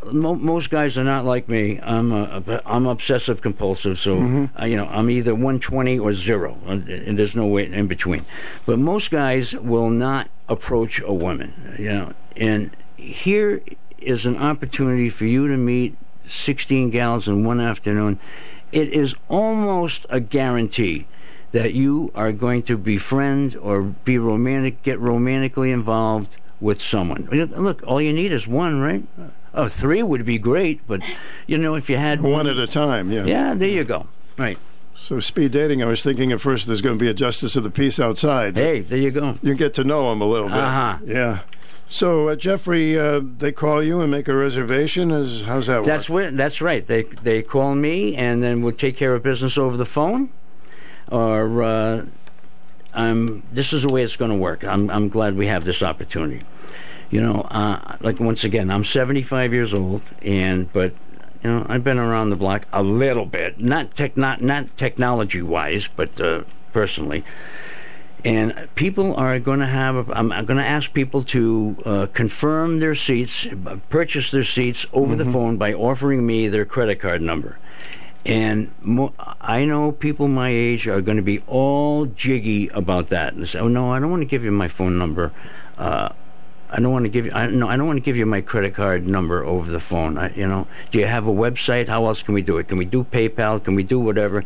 most 0.44 0.70
guys 0.70 0.96
are 0.98 1.04
not 1.04 1.24
like 1.24 1.48
me. 1.48 1.80
I'm 1.82 2.12
a, 2.12 2.60
I'm 2.66 2.86
obsessive 2.86 3.40
compulsive, 3.42 3.98
so 3.98 4.16
Mhm. 4.16 4.50
uh, 4.60 4.64
you 4.66 4.76
know 4.76 4.86
I'm 4.86 5.10
either 5.10 5.34
120 5.34 5.98
or 5.98 6.12
zero, 6.12 6.56
and 6.66 6.88
and 6.88 7.18
there's 7.18 7.34
no 7.36 7.46
way 7.46 7.66
in 7.72 7.86
between. 7.86 8.24
But 8.66 8.78
most 8.78 9.10
guys 9.10 9.54
will 9.54 9.90
not 9.90 10.28
approach 10.48 11.00
a 11.04 11.12
woman, 11.12 11.52
you 11.78 11.88
know. 11.88 12.12
And 12.36 12.70
here 12.96 13.60
is 13.98 14.26
an 14.26 14.36
opportunity 14.36 15.08
for 15.08 15.24
you 15.24 15.48
to 15.48 15.56
meet 15.56 15.96
16 16.26 16.90
gals 16.90 17.28
in 17.28 17.44
one 17.44 17.60
afternoon. 17.60 18.18
It 18.72 18.88
is 18.92 19.14
almost 19.28 20.04
a 20.10 20.20
guarantee 20.20 21.06
that 21.54 21.72
you 21.72 22.10
are 22.16 22.32
going 22.32 22.60
to 22.60 22.76
befriend 22.76 23.54
or 23.54 23.80
be 23.80 24.18
romantic, 24.18 24.82
get 24.82 24.98
romantically 24.98 25.70
involved 25.70 26.36
with 26.60 26.82
someone. 26.82 27.28
Look, 27.30 27.80
all 27.86 28.02
you 28.02 28.12
need 28.12 28.32
is 28.32 28.48
one, 28.48 28.80
right? 28.80 29.04
Oh, 29.54 29.68
three 29.68 30.02
would 30.02 30.26
be 30.26 30.36
great, 30.36 30.80
but 30.88 31.00
you 31.46 31.56
know, 31.56 31.76
if 31.76 31.88
you 31.88 31.96
had 31.96 32.20
One 32.20 32.48
at 32.48 32.58
a 32.58 32.66
time. 32.66 33.12
Yes. 33.12 33.28
yeah, 33.28 33.54
there 33.54 33.68
you 33.68 33.84
go. 33.84 34.08
Right. 34.36 34.58
So 34.96 35.20
speed 35.20 35.52
dating. 35.52 35.80
I 35.80 35.86
was 35.86 36.02
thinking 36.02 36.32
at 36.32 36.40
first 36.40 36.66
there's 36.66 36.82
going 36.82 36.98
to 36.98 37.02
be 37.02 37.08
a 37.08 37.14
justice 37.14 37.54
of 37.54 37.62
the 37.62 37.70
peace 37.70 38.00
outside. 38.00 38.56
Hey, 38.56 38.80
there 38.80 38.98
you 38.98 39.12
go. 39.12 39.38
You 39.40 39.54
get 39.54 39.74
to 39.74 39.84
know 39.84 40.10
him 40.10 40.20
a 40.20 40.26
little 40.26 40.48
bit. 40.48 40.58
Uh-huh. 40.58 40.98
Yeah. 41.04 41.42
So 41.86 42.30
uh, 42.30 42.34
Jeffrey, 42.34 42.98
uh, 42.98 43.20
they 43.22 43.52
call 43.52 43.80
you 43.80 44.00
and 44.00 44.10
make 44.10 44.26
a 44.26 44.34
reservation. 44.34 45.12
Is 45.12 45.42
how's 45.42 45.68
that 45.68 45.84
work? 45.84 45.86
That's. 45.86 46.08
That's 46.08 46.60
right. 46.60 46.84
They 46.84 47.02
they 47.02 47.42
call 47.42 47.76
me, 47.76 48.16
and 48.16 48.42
then 48.42 48.62
we'll 48.62 48.72
take 48.72 48.96
care 48.96 49.14
of 49.14 49.22
business 49.22 49.56
over 49.56 49.76
the 49.76 49.84
phone, 49.84 50.30
or 51.14 51.62
uh, 51.62 52.06
I'm. 52.92 53.44
This 53.52 53.72
is 53.72 53.82
the 53.82 53.88
way 53.88 54.02
it's 54.02 54.16
going 54.16 54.32
to 54.32 54.36
work. 54.36 54.64
I'm 54.64 54.90
I'm 54.90 55.08
glad 55.08 55.36
we 55.36 55.46
have 55.46 55.64
this 55.64 55.82
opportunity. 55.82 56.44
You 57.10 57.22
know, 57.22 57.42
uh, 57.42 57.96
like 58.00 58.18
once 58.18 58.42
again, 58.42 58.70
I'm 58.70 58.82
75 58.82 59.52
years 59.52 59.72
old, 59.72 60.02
and 60.22 60.72
but 60.72 60.92
you 61.44 61.50
know, 61.50 61.66
I've 61.68 61.84
been 61.84 61.98
around 61.98 62.30
the 62.30 62.36
block 62.36 62.66
a 62.72 62.82
little 62.82 63.26
bit, 63.26 63.60
not 63.60 63.94
tech, 63.94 64.16
not 64.16 64.42
not 64.42 64.76
technology 64.76 65.40
wise, 65.40 65.88
but 65.94 66.20
uh, 66.20 66.42
personally. 66.72 67.24
And 68.24 68.68
people 68.74 69.14
are 69.16 69.38
going 69.38 69.60
to 69.60 69.66
have. 69.66 70.10
I'm 70.10 70.30
going 70.30 70.56
to 70.56 70.64
ask 70.64 70.92
people 70.92 71.22
to 71.24 71.76
uh, 71.84 72.06
confirm 72.12 72.80
their 72.80 72.94
seats, 72.94 73.46
purchase 73.90 74.30
their 74.30 74.44
seats 74.44 74.86
over 74.92 75.14
the 75.14 75.26
phone 75.26 75.58
by 75.58 75.74
offering 75.74 76.26
me 76.26 76.48
their 76.48 76.64
credit 76.64 77.00
card 77.00 77.20
number. 77.20 77.58
And 78.26 78.70
mo- 78.80 79.12
I 79.40 79.64
know 79.66 79.92
people 79.92 80.28
my 80.28 80.48
age 80.48 80.86
are 80.88 81.02
going 81.02 81.18
to 81.18 81.22
be 81.22 81.40
all 81.46 82.06
jiggy 82.06 82.68
about 82.68 83.08
that 83.08 83.34
and 83.34 83.46
say, 83.46 83.58
"Oh 83.58 83.68
no, 83.68 83.92
I 83.92 84.00
don't 84.00 84.10
want 84.10 84.22
to 84.22 84.26
give 84.26 84.44
you 84.44 84.50
my 84.50 84.68
phone 84.68 84.96
number. 84.96 85.32
Uh, 85.76 86.08
I 86.70 86.80
don't 86.80 86.90
want 86.90 87.04
to 87.04 87.10
give 87.10 87.26
you. 87.26 87.32
I, 87.32 87.46
no, 87.48 87.68
I 87.68 87.76
don't 87.76 87.86
want 87.86 87.98
to 87.98 88.02
give 88.02 88.16
you 88.16 88.24
my 88.24 88.40
credit 88.40 88.74
card 88.74 89.06
number 89.06 89.44
over 89.44 89.70
the 89.70 89.80
phone. 89.80 90.16
I, 90.16 90.34
you 90.34 90.46
know, 90.46 90.66
do 90.90 90.98
you 90.98 91.06
have 91.06 91.26
a 91.26 91.32
website? 91.32 91.88
How 91.88 92.06
else 92.06 92.22
can 92.22 92.34
we 92.34 92.40
do 92.42 92.56
it? 92.56 92.68
Can 92.68 92.78
we 92.78 92.86
do 92.86 93.04
PayPal? 93.04 93.62
Can 93.62 93.74
we 93.74 93.82
do 93.82 94.00
whatever? 94.00 94.42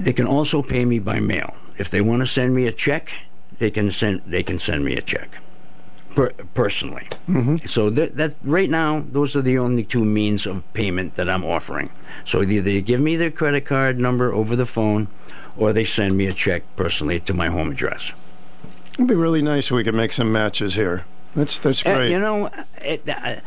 They 0.00 0.12
can 0.12 0.26
also 0.26 0.60
pay 0.60 0.84
me 0.84 0.98
by 0.98 1.20
mail. 1.20 1.54
If 1.78 1.88
they 1.88 2.00
want 2.00 2.20
to 2.20 2.26
send 2.26 2.54
me 2.54 2.66
a 2.66 2.72
check, 2.72 3.12
they 3.58 3.70
can 3.70 3.92
send. 3.92 4.22
They 4.26 4.42
can 4.42 4.58
send 4.58 4.84
me 4.84 4.96
a 4.96 5.02
check 5.02 5.38
per, 6.14 6.30
personally. 6.54 7.08
Mm-hmm. 7.28 7.66
So 7.66 7.90
that, 7.90 8.16
that 8.16 8.34
right 8.42 8.70
now, 8.70 9.04
those 9.10 9.36
are 9.36 9.42
the 9.42 9.58
only 9.58 9.84
two 9.84 10.04
means 10.04 10.46
of 10.46 10.70
payment 10.72 11.14
that 11.16 11.28
I'm 11.28 11.44
offering. 11.44 11.90
So 12.24 12.42
either 12.42 12.60
they 12.62 12.80
give 12.80 13.00
me 13.00 13.16
their 13.16 13.30
credit 13.30 13.64
card 13.66 13.98
number 13.98 14.32
over 14.32 14.56
the 14.56 14.64
phone, 14.66 15.08
or 15.56 15.72
they 15.72 15.84
send 15.84 16.16
me 16.16 16.26
a 16.26 16.32
check 16.32 16.62
personally 16.76 17.20
to 17.20 17.34
my 17.34 17.48
home 17.48 17.70
address. 17.70 18.12
It'd 18.94 19.06
be 19.08 19.14
really 19.14 19.42
nice 19.42 19.66
if 19.66 19.72
we 19.72 19.84
could 19.84 19.94
make 19.94 20.12
some 20.12 20.30
matches 20.32 20.74
here. 20.74 21.04
That's 21.34 21.58
that's 21.58 21.84
Uh, 21.84 21.94
great. 21.96 22.10
you 22.10 22.20
know, 22.20 22.48
it, 22.80 23.02
I, 23.08 23.40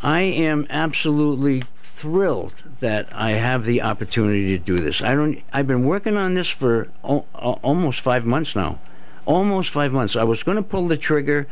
I 0.00 0.20
am 0.20 0.66
absolutely 0.70 1.64
thrilled 1.82 2.62
that 2.80 3.08
I 3.12 3.32
have 3.32 3.64
the 3.64 3.82
opportunity 3.82 4.56
to 4.56 4.64
do 4.64 4.80
this. 4.80 5.02
I 5.02 5.14
don't. 5.14 5.40
I've 5.52 5.66
been 5.66 5.84
working 5.84 6.16
on 6.16 6.34
this 6.34 6.48
for 6.48 6.88
al- 7.04 7.26
almost 7.34 8.00
five 8.00 8.24
months 8.24 8.54
now. 8.54 8.78
Almost 9.24 9.70
five 9.70 9.92
months. 9.92 10.16
I 10.16 10.24
was 10.24 10.42
going 10.42 10.56
to 10.56 10.62
pull 10.62 10.88
the 10.88 10.96
trigger 10.96 11.46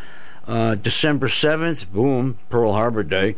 uh, 0.50 0.74
December 0.74 1.28
seventh. 1.28 1.90
Boom, 1.92 2.36
Pearl 2.48 2.72
Harbor 2.72 3.04
Day. 3.04 3.36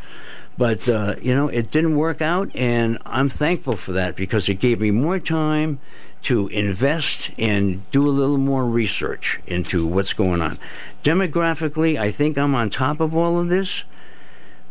But 0.57 0.89
uh, 0.89 1.16
you 1.20 1.34
know, 1.34 1.49
it 1.49 1.70
didn't 1.70 1.97
work 1.97 2.20
out, 2.20 2.55
and 2.55 2.99
I'm 3.07 3.28
thankful 3.28 3.76
for 3.76 3.92
that 3.92 4.16
because 4.16 4.49
it 4.49 4.55
gave 4.55 4.81
me 4.81 4.91
more 4.91 5.18
time 5.18 5.78
to 6.23 6.49
invest 6.49 7.32
and 7.36 7.89
do 7.91 8.07
a 8.07 8.10
little 8.10 8.39
more 8.39 8.65
research 8.65 9.41
into 9.47 9.86
what's 9.86 10.12
going 10.12 10.41
on. 10.41 10.58
Demographically, 11.02 11.99
I 11.99 12.12
think 12.12 12.39
I'm 12.39 12.55
on 12.55 12.70
top 12.70 13.00
of 13.00 13.16
all 13.16 13.39
of 13.39 13.49
this, 13.49 13.84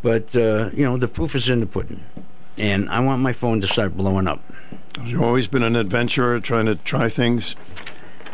but 0.02 0.36
uh, 0.36 0.70
you 0.74 0.84
know, 0.84 0.98
the 0.98 1.08
proof 1.08 1.36
is 1.36 1.50
in 1.50 1.60
the 1.60 1.66
pudding, 1.66 2.04
and 2.58 2.90
I 2.90 3.00
want 3.02 3.22
my 3.22 3.34
phone 3.34 3.60
to 3.62 3.68
start 3.68 3.98
blowing 3.98 4.28
up. 4.28 4.42
You've 5.04 5.22
always 5.22 5.48
been 5.48 5.64
an 5.64 5.76
adventurer, 5.76 6.40
trying 6.40 6.66
to 6.68 6.76
try 6.76 7.10
things 7.10 7.56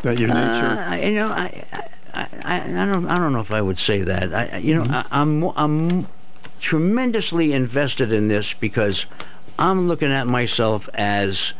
that 0.01 0.19
your 0.19 0.29
nature. 0.29 0.79
Uh, 0.79 0.95
you 0.95 1.15
know, 1.15 1.29
I, 1.29 1.65
I, 1.71 1.87
I, 2.43 2.61
I 2.65 2.85
don't, 2.85 3.07
I 3.07 3.17
don't 3.17 3.33
know 3.33 3.39
if 3.41 3.51
I 3.51 3.61
would 3.61 3.77
say 3.77 4.01
that. 4.01 4.33
I, 4.33 4.49
I- 4.53 4.57
you 4.57 4.75
know, 4.75 4.83
I, 4.89 5.05
I'm, 5.11 5.43
I'm 5.55 6.07
tremendously 6.59 7.53
invested 7.53 8.11
in 8.11 8.27
this 8.27 8.53
because 8.53 9.05
I'm 9.59 9.87
looking 9.87 10.11
at 10.11 10.27
myself 10.27 10.89
as 10.93 11.53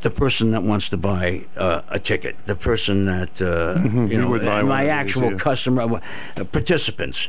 the 0.00 0.10
person 0.10 0.50
that 0.50 0.62
wants 0.62 0.88
to 0.90 0.96
buy 0.96 1.46
uh, 1.56 1.80
a 1.88 1.98
ticket, 1.98 2.36
the 2.44 2.54
person 2.54 3.06
that 3.06 3.40
uh, 3.40 3.76
Mhm, 3.78 4.10
you 4.10 4.18
know, 4.18 4.28
my 4.64 4.82
these, 4.84 4.90
actual 4.90 5.32
yeah. 5.32 5.38
customer 5.38 6.00
uh, 6.36 6.44
participants. 6.44 7.28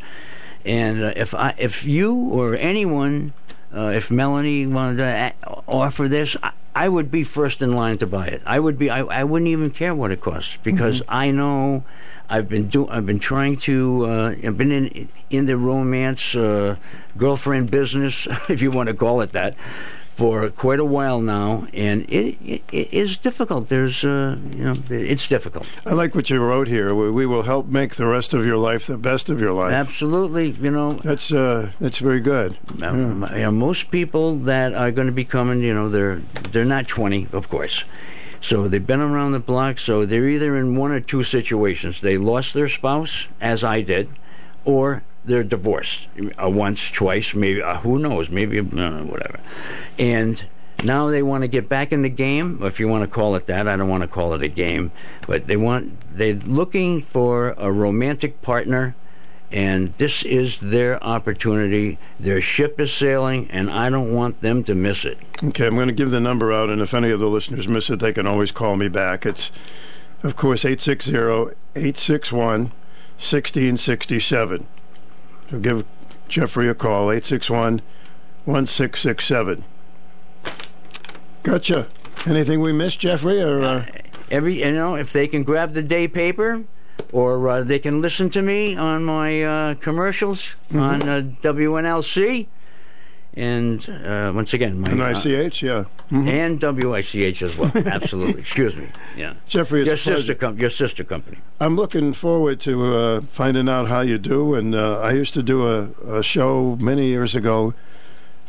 And 0.65 1.03
uh, 1.03 1.13
if 1.15 1.33
I, 1.33 1.53
if 1.57 1.85
you 1.85 2.13
or 2.15 2.55
anyone, 2.55 3.33
uh, 3.75 3.87
if 3.95 4.09
Melanie 4.09 4.65
wanted 4.67 4.97
to 4.97 5.03
a- 5.47 5.61
offer 5.67 6.07
this, 6.07 6.35
I, 6.41 6.51
I 6.73 6.89
would 6.89 7.09
be 7.11 7.23
first 7.23 7.61
in 7.61 7.71
line 7.71 7.97
to 7.99 8.07
buy 8.07 8.27
it. 8.27 8.41
I 8.45 8.59
would 8.59 8.77
be. 8.77 8.89
I, 8.89 8.99
I 9.01 9.23
wouldn't 9.23 9.47
even 9.49 9.69
care 9.71 9.93
what 9.95 10.11
it 10.11 10.21
costs 10.21 10.57
because 10.63 10.99
Mm-hmm. 11.01 11.13
I 11.13 11.31
know 11.31 11.83
I've 12.29 12.49
been 12.49 12.67
do. 12.67 12.87
I've 12.89 13.05
been 13.05 13.19
trying 13.19 13.57
to. 13.57 14.05
Uh, 14.05 14.35
I've 14.43 14.57
been 14.57 14.71
in 14.71 15.09
in 15.29 15.45
the 15.45 15.57
romance 15.57 16.35
uh, 16.35 16.75
girlfriend 17.17 17.71
business, 17.71 18.27
if 18.49 18.61
you 18.61 18.71
want 18.71 18.87
to 18.87 18.93
call 18.93 19.21
it 19.21 19.31
that, 19.33 19.55
for 20.15 20.49
quite 20.49 20.79
a 20.79 20.85
while 20.85 21.19
now, 21.19 21.67
and 21.73 22.03
it, 22.09 22.37
it, 22.41 22.63
it 22.71 22.93
is 22.93 23.17
difficult. 23.17 23.67
There's, 23.67 24.05
uh, 24.05 24.37
you 24.49 24.63
know, 24.63 24.75
it's 24.89 25.27
difficult. 25.27 25.67
I 25.85 25.91
like 25.91 26.15
what 26.15 26.29
you 26.29 26.41
wrote 26.41 26.69
here. 26.69 26.95
We, 26.95 27.11
we 27.11 27.25
will 27.25 27.43
help 27.43 27.67
make 27.67 27.95
the 27.95 28.05
rest 28.05 28.33
of 28.33 28.45
your 28.45 28.55
life 28.55 28.87
the 28.87 28.97
best 28.97 29.29
of 29.29 29.41
your 29.41 29.51
life. 29.51 29.73
Absolutely, 29.73 30.51
you 30.51 30.71
know. 30.71 30.93
That's 30.93 31.33
uh, 31.33 31.71
that's 31.81 31.97
very 31.97 32.21
good. 32.21 32.57
You 32.79 32.91
know, 32.91 33.51
most 33.51 33.91
people 33.91 34.37
that 34.37 34.73
are 34.73 34.89
going 34.89 35.07
to 35.07 35.13
be 35.13 35.25
coming, 35.25 35.59
you 35.59 35.73
know, 35.73 35.89
they're 35.89 36.21
they're 36.51 36.63
not 36.63 36.87
20, 36.87 37.27
of 37.33 37.49
course. 37.49 37.83
So 38.39 38.69
they've 38.69 38.85
been 38.85 39.01
around 39.01 39.33
the 39.33 39.39
block. 39.39 39.79
So 39.79 40.05
they're 40.05 40.29
either 40.29 40.55
in 40.55 40.77
one 40.77 40.91
or 40.91 41.01
two 41.01 41.23
situations. 41.23 41.99
They 41.99 42.17
lost 42.17 42.53
their 42.53 42.69
spouse, 42.69 43.27
as 43.41 43.65
I 43.65 43.81
did, 43.81 44.07
or 44.63 45.03
they're 45.25 45.43
divorced 45.43 46.07
uh, 46.41 46.49
once, 46.49 46.89
twice, 46.89 47.33
maybe. 47.33 47.61
Uh, 47.61 47.77
who 47.77 47.99
knows? 47.99 48.29
Maybe 48.29 48.59
uh, 48.59 48.63
whatever. 48.63 49.39
And 49.97 50.43
now 50.83 51.07
they 51.07 51.23
want 51.23 51.43
to 51.43 51.47
get 51.47 51.67
back 51.67 51.91
in 51.91 52.01
the 52.01 52.09
game, 52.09 52.59
if 52.63 52.79
you 52.79 52.87
want 52.87 53.03
to 53.03 53.07
call 53.07 53.35
it 53.35 53.47
that. 53.47 53.67
I 53.67 53.75
don't 53.75 53.89
want 53.89 54.01
to 54.01 54.07
call 54.07 54.33
it 54.33 54.43
a 54.43 54.47
game, 54.47 54.91
but 55.27 55.47
they 55.47 55.57
want 55.57 55.99
they're 56.15 56.33
looking 56.33 57.01
for 57.01 57.55
a 57.57 57.71
romantic 57.71 58.41
partner 58.41 58.95
and 59.51 59.89
this 59.93 60.23
is 60.23 60.59
their 60.59 61.01
opportunity. 61.03 61.97
Their 62.19 62.41
ship 62.41 62.79
is 62.79 62.93
sailing, 62.93 63.49
and 63.51 63.69
I 63.71 63.89
don't 63.89 64.13
want 64.13 64.41
them 64.41 64.63
to 64.65 64.75
miss 64.75 65.05
it. 65.05 65.17
Okay, 65.43 65.67
I'm 65.67 65.75
going 65.75 65.87
to 65.87 65.93
give 65.93 66.11
the 66.11 66.19
number 66.19 66.51
out, 66.51 66.69
and 66.69 66.81
if 66.81 66.93
any 66.93 67.09
of 67.09 67.19
the 67.19 67.29
listeners 67.29 67.67
miss 67.67 67.89
it, 67.89 67.99
they 67.99 68.11
can 68.11 68.27
always 68.27 68.51
call 68.51 68.75
me 68.75 68.89
back. 68.89 69.25
It's, 69.25 69.51
of 70.23 70.35
course, 70.35 70.65
860 70.65 71.15
861 71.75 72.71
1667. 73.17 74.67
So 75.51 75.59
give 75.59 75.85
Jeffrey 76.27 76.67
a 76.69 76.73
call, 76.73 77.11
861 77.11 77.81
1667. 78.45 79.63
Gotcha. 81.43 81.87
Anything 82.25 82.59
we 82.61 82.73
missed, 82.73 82.99
Jeffrey? 82.99 83.41
Or, 83.41 83.63
uh, 83.63 83.85
Every 84.31 84.59
you 84.61 84.71
know, 84.71 84.95
if 84.95 85.13
they 85.13 85.27
can 85.27 85.43
grab 85.43 85.73
the 85.73 85.83
day 85.83 86.07
paper, 86.07 86.63
or 87.11 87.47
uh, 87.47 87.63
they 87.63 87.77
can 87.77 88.01
listen 88.01 88.29
to 88.31 88.41
me 88.41 88.75
on 88.75 89.03
my 89.03 89.43
uh, 89.43 89.75
commercials 89.75 90.55
on 90.73 91.07
uh, 91.07 91.21
WNLC, 91.43 92.47
and 93.35 93.89
uh, 93.89 94.31
once 94.33 94.53
again, 94.53 94.79
my 94.79 94.89
and 94.89 95.01
uh, 95.01 95.21
yeah. 95.61 95.85
and 96.09 96.61
WICH 96.61 97.41
as 97.41 97.57
well. 97.57 97.71
Absolutely. 97.75 98.39
Excuse 98.39 98.75
me. 98.77 98.87
Yeah, 99.17 99.33
Jeffrey, 99.45 99.83
your 99.83 99.97
sister 99.97 100.35
com- 100.35 100.57
your 100.57 100.69
sister 100.69 101.03
company. 101.03 101.37
I'm 101.59 101.75
looking 101.75 102.13
forward 102.13 102.59
to 102.61 102.95
uh, 102.95 103.21
finding 103.31 103.67
out 103.67 103.87
how 103.87 104.01
you 104.01 104.17
do. 104.17 104.55
And 104.55 104.73
uh, 104.73 104.99
I 104.99 105.11
used 105.11 105.33
to 105.33 105.43
do 105.43 105.67
a, 105.67 106.17
a 106.17 106.23
show 106.23 106.77
many 106.79 107.07
years 107.07 107.35
ago 107.35 107.73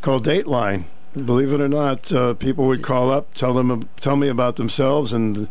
called 0.01 0.25
Dateline. 0.25 0.85
Believe 1.13 1.51
it 1.51 1.59
or 1.59 1.67
not, 1.67 2.11
uh, 2.11 2.35
people 2.35 2.65
would 2.67 2.83
call 2.83 3.09
up, 3.11 3.33
tell 3.33 3.53
them, 3.53 3.89
tell 3.99 4.15
me 4.15 4.27
about 4.27 4.55
themselves, 4.57 5.11
and 5.11 5.47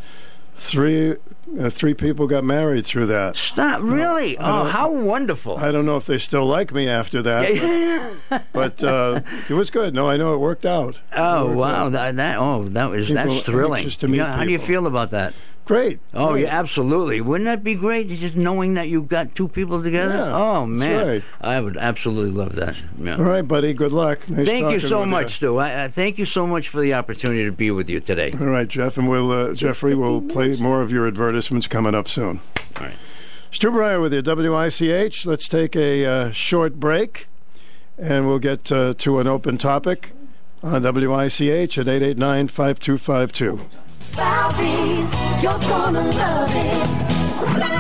three 0.57 1.17
uh, 1.61 1.71
three 1.71 1.95
people 1.95 2.27
got 2.27 2.43
married 2.45 2.85
through 2.85 3.07
that. 3.07 3.37
Stop! 3.37 3.81
Really? 3.83 4.37
I 4.39 4.61
Oh, 4.61 4.65
how 4.65 4.93
wonderful! 4.93 5.57
I 5.59 5.71
don't 5.71 5.87
know 5.87 5.97
if 5.97 6.07
they 6.07 6.19
still 6.19 6.45
like 6.47 6.73
me 6.73 6.89
after 6.89 7.23
that, 7.23 8.17
but, 8.29 8.43
but 8.53 8.83
uh, 8.85 9.21
it 9.49 9.55
was 9.55 9.71
good. 9.71 9.95
No, 9.95 10.09
I 10.09 10.17
know 10.17 10.35
it 10.35 10.39
worked 10.39 10.67
out. 10.67 11.01
Oh 11.15 11.47
worked 11.47 11.59
wow! 11.59 11.87
out. 11.87 11.93
That, 11.93 12.17
that 12.17 12.39
oh 12.39 12.65
that 12.71 12.91
was 12.91 13.09
People 13.09 13.35
that's 13.35 13.47
thrilling. 13.47 13.81
anxious 13.81 13.97
to 13.99 14.09
meet 14.09 14.19
yeah, 14.19 14.35
how 14.35 14.45
do 14.45 14.51
you 14.51 14.59
feel 14.59 14.87
about 14.87 15.11
that? 15.11 15.35
Great. 15.67 15.99
Oh 16.15 16.33
Great. 16.33 16.45
yeah, 16.45 16.59
absolutely. 16.59 17.21
Wouldn't 17.21 17.47
that 17.47 17.65
be 17.65 17.75
great? 17.75 18.09
Just 18.09 18.37
knowing 18.37 18.75
that 18.75 18.89
you've 18.89 19.09
got 19.09 19.35
two 19.35 19.49
people 19.49 19.83
together. 19.83 20.15
Yeah, 20.15 20.37
oh 20.37 20.61
that's 20.61 20.79
man, 20.79 21.07
right. 21.07 21.25
I 21.41 21.61
would 21.61 21.77
absolutely 21.77 22.31
love 22.31 22.55
that. 22.55 22.77
Yeah. 22.99 23.17
All 23.17 23.25
right, 23.25 23.43
buddy. 23.43 23.75
Good 23.75 23.93
luck. 23.93 24.31
Nice 24.31 24.47
Thank 24.47 24.71
you 24.71 24.79
so 24.79 25.01
with 25.01 25.09
much, 25.09 25.35
Stu. 25.35 25.59
I, 25.59 25.85
I 25.85 25.89
thank 25.89 26.19
you 26.19 26.25
so 26.25 26.47
much 26.47 26.69
for 26.69 26.81
the 26.81 26.95
opportunity 26.95 27.45
to 27.45 27.53
be 27.53 27.73
with 27.73 27.91
you 27.91 27.99
today. 27.99 28.31
All 28.41 28.47
right, 28.47 28.69
Jeff, 28.69 28.97
and 28.97 29.09
we'll 29.09 29.33
uh, 29.33 29.55
Jeffrey 29.55 29.97
will 29.97 30.23
play 30.23 30.57
more 30.57 30.83
of 30.83 30.93
your 30.93 31.09
advertisements 31.09 31.67
coming 31.67 31.97
up 31.97 32.07
soon. 32.09 32.41
All 32.77 32.85
right. 32.85 32.95
Stu 33.51 33.71
Bryer 33.73 34.01
with 34.01 34.15
you, 34.15 34.23
WICH. 34.23 35.27
Let's 35.27 35.49
take 35.49 35.75
a 35.75 36.05
uh, 36.07 36.31
short 36.31 36.79
break, 36.79 37.27
and 37.99 38.27
we'll 38.29 38.39
get 38.39 38.71
uh, 38.71 38.95
to 38.99 39.19
an 39.19 39.27
open 39.27 39.59
topic 39.59 40.13
on 40.63 40.83
WICH 40.83 41.79
at 41.79 41.87
889-5252. 41.87 43.67
Falvey's, 44.17 45.11
you're 45.43 45.59
gonna 45.59 46.03
love 46.03 46.51
it. 46.55 46.76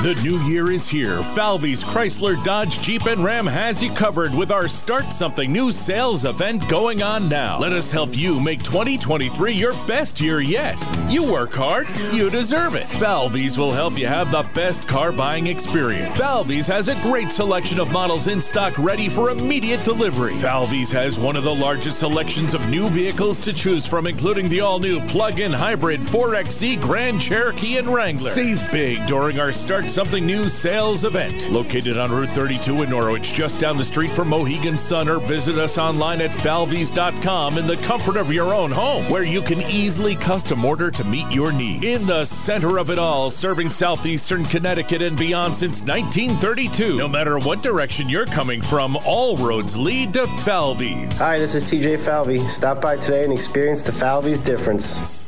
The 0.06 0.14
new 0.22 0.38
year 0.42 0.70
is 0.70 0.88
here. 0.88 1.20
Falvey's 1.20 1.82
Chrysler, 1.82 2.40
Dodge, 2.44 2.80
Jeep, 2.80 3.06
and 3.06 3.24
Ram 3.24 3.44
has 3.44 3.82
you 3.82 3.92
covered 3.92 4.32
with 4.32 4.52
our 4.52 4.68
Start 4.68 5.12
Something 5.12 5.52
New 5.52 5.72
sales 5.72 6.24
event 6.24 6.68
going 6.68 7.02
on 7.02 7.28
now. 7.28 7.58
Let 7.58 7.72
us 7.72 7.90
help 7.90 8.16
you 8.16 8.38
make 8.38 8.62
2023 8.62 9.52
your 9.52 9.72
best 9.88 10.20
year 10.20 10.40
yet. 10.40 10.78
You 11.10 11.24
work 11.24 11.52
hard, 11.52 11.88
you 12.12 12.30
deserve 12.30 12.76
it. 12.76 12.88
Falvey's 12.88 13.58
will 13.58 13.72
help 13.72 13.98
you 13.98 14.06
have 14.06 14.30
the 14.30 14.44
best 14.54 14.86
car 14.86 15.10
buying 15.10 15.48
experience. 15.48 16.16
Falvey's 16.16 16.68
has 16.68 16.86
a 16.86 16.94
great 17.02 17.32
selection 17.32 17.80
of 17.80 17.90
models 17.90 18.28
in 18.28 18.40
stock 18.40 18.78
ready 18.78 19.08
for 19.08 19.30
immediate 19.30 19.82
delivery. 19.82 20.36
Falvey's 20.36 20.92
has 20.92 21.18
one 21.18 21.34
of 21.34 21.42
the 21.42 21.52
largest 21.52 21.98
selections 21.98 22.54
of 22.54 22.64
new 22.68 22.88
vehicles 22.90 23.40
to 23.40 23.52
choose 23.52 23.84
from, 23.84 24.06
including 24.06 24.48
the 24.50 24.60
all 24.60 24.78
new 24.78 25.04
plug 25.06 25.40
in 25.40 25.52
hybrid 25.52 26.00
4XE 26.02 26.80
Grand 26.80 27.20
Cherokee 27.20 27.78
and 27.78 27.88
Wrangler. 27.88 28.30
Save 28.30 28.70
big 28.70 29.04
during 29.08 29.40
our 29.40 29.50
Start 29.50 29.95
Something 29.96 30.26
New 30.26 30.46
sales 30.50 31.04
event 31.04 31.50
located 31.50 31.96
on 31.96 32.12
Route 32.12 32.28
32 32.28 32.82
in 32.82 32.90
Norwich, 32.90 33.32
just 33.32 33.58
down 33.58 33.78
the 33.78 33.84
street 33.84 34.12
from 34.12 34.28
Mohegan 34.28 34.76
Sun, 34.76 35.08
or 35.08 35.18
visit 35.18 35.56
us 35.56 35.78
online 35.78 36.20
at 36.20 36.30
falveys.com 36.32 37.56
in 37.56 37.66
the 37.66 37.78
comfort 37.78 38.18
of 38.18 38.30
your 38.30 38.52
own 38.52 38.70
home, 38.70 39.08
where 39.08 39.22
you 39.22 39.40
can 39.40 39.62
easily 39.62 40.14
custom 40.14 40.66
order 40.66 40.90
to 40.90 41.02
meet 41.02 41.30
your 41.30 41.50
needs. 41.50 41.82
In 41.82 42.06
the 42.06 42.26
center 42.26 42.76
of 42.76 42.90
it 42.90 42.98
all, 42.98 43.30
serving 43.30 43.70
southeastern 43.70 44.44
Connecticut 44.44 45.00
and 45.00 45.16
beyond 45.16 45.56
since 45.56 45.80
1932. 45.80 46.98
No 46.98 47.08
matter 47.08 47.38
what 47.38 47.62
direction 47.62 48.06
you're 48.06 48.26
coming 48.26 48.60
from, 48.60 48.98
all 48.98 49.38
roads 49.38 49.78
lead 49.78 50.12
to 50.12 50.26
Falvey's. 50.40 51.18
Hi, 51.20 51.38
this 51.38 51.54
is 51.54 51.70
TJ 51.70 52.00
Falvey. 52.00 52.46
Stop 52.48 52.82
by 52.82 52.98
today 52.98 53.24
and 53.24 53.32
experience 53.32 53.80
the 53.80 53.92
Falvey's 53.92 54.42
difference. 54.42 55.25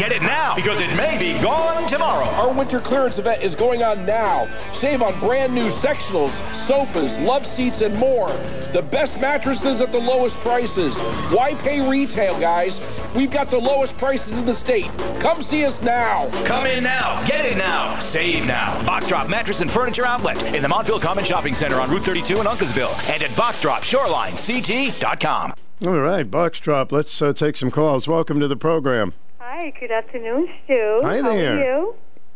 Get 0.00 0.12
it 0.12 0.22
now 0.22 0.54
because 0.54 0.80
it 0.80 0.96
may 0.96 1.18
be 1.18 1.38
gone 1.42 1.86
tomorrow. 1.86 2.24
Our 2.24 2.50
winter 2.50 2.80
clearance 2.80 3.18
event 3.18 3.42
is 3.42 3.54
going 3.54 3.82
on 3.82 4.06
now. 4.06 4.48
Save 4.72 5.02
on 5.02 5.20
brand 5.20 5.54
new 5.54 5.66
sectionals, 5.66 6.40
sofas, 6.54 7.18
love 7.18 7.44
seats, 7.44 7.82
and 7.82 7.94
more. 7.96 8.28
The 8.72 8.80
best 8.80 9.20
mattresses 9.20 9.82
at 9.82 9.92
the 9.92 9.98
lowest 9.98 10.38
prices. 10.38 10.98
Why 11.34 11.52
pay 11.52 11.86
retail, 11.86 12.40
guys? 12.40 12.80
We've 13.14 13.30
got 13.30 13.50
the 13.50 13.58
lowest 13.58 13.98
prices 13.98 14.38
in 14.38 14.46
the 14.46 14.54
state. 14.54 14.90
Come 15.20 15.42
see 15.42 15.66
us 15.66 15.82
now. 15.82 16.30
Come 16.46 16.64
in 16.64 16.82
now. 16.82 17.22
Get 17.26 17.44
it 17.44 17.58
now. 17.58 17.98
Save 17.98 18.46
now. 18.46 18.82
Box 18.86 19.08
Drop 19.08 19.28
Mattress 19.28 19.60
and 19.60 19.70
Furniture 19.70 20.06
Outlet 20.06 20.42
in 20.54 20.62
the 20.62 20.68
Montville 20.68 21.00
Common 21.00 21.26
Shopping 21.26 21.54
Center 21.54 21.78
on 21.78 21.90
Route 21.90 22.06
32 22.06 22.40
in 22.40 22.46
Uncasville 22.46 22.94
and 23.10 23.22
at 23.22 23.32
BoxDropShorelineCT.com. 23.32 25.52
All 25.86 26.00
right, 26.00 26.30
Box 26.30 26.58
Drop. 26.58 26.90
Let's 26.90 27.20
uh, 27.20 27.34
take 27.34 27.58
some 27.58 27.70
calls. 27.70 28.08
Welcome 28.08 28.40
to 28.40 28.48
the 28.48 28.56
program. 28.56 29.12
Hi, 29.52 29.70
good 29.80 29.90
afternoon, 29.90 30.48
Stu. 30.62 31.00
Hi 31.02 31.20
there. 31.20 31.24
How 31.24 31.30
are 31.30 31.64
you? 31.64 31.94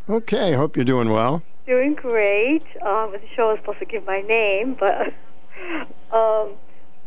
Okay, 0.09 0.55
hope 0.55 0.75
you're 0.75 0.85
doing 0.85 1.11
well. 1.11 1.45
Doing 1.65 1.95
great. 1.95 2.65
Um, 2.83 3.13
the 3.13 3.21
show 3.37 3.53
is 3.53 3.61
supposed 3.61 3.79
to 3.79 3.85
give 3.85 4.05
my 4.05 4.21
name, 4.23 4.75
but 4.75 5.07
um, 6.13 6.55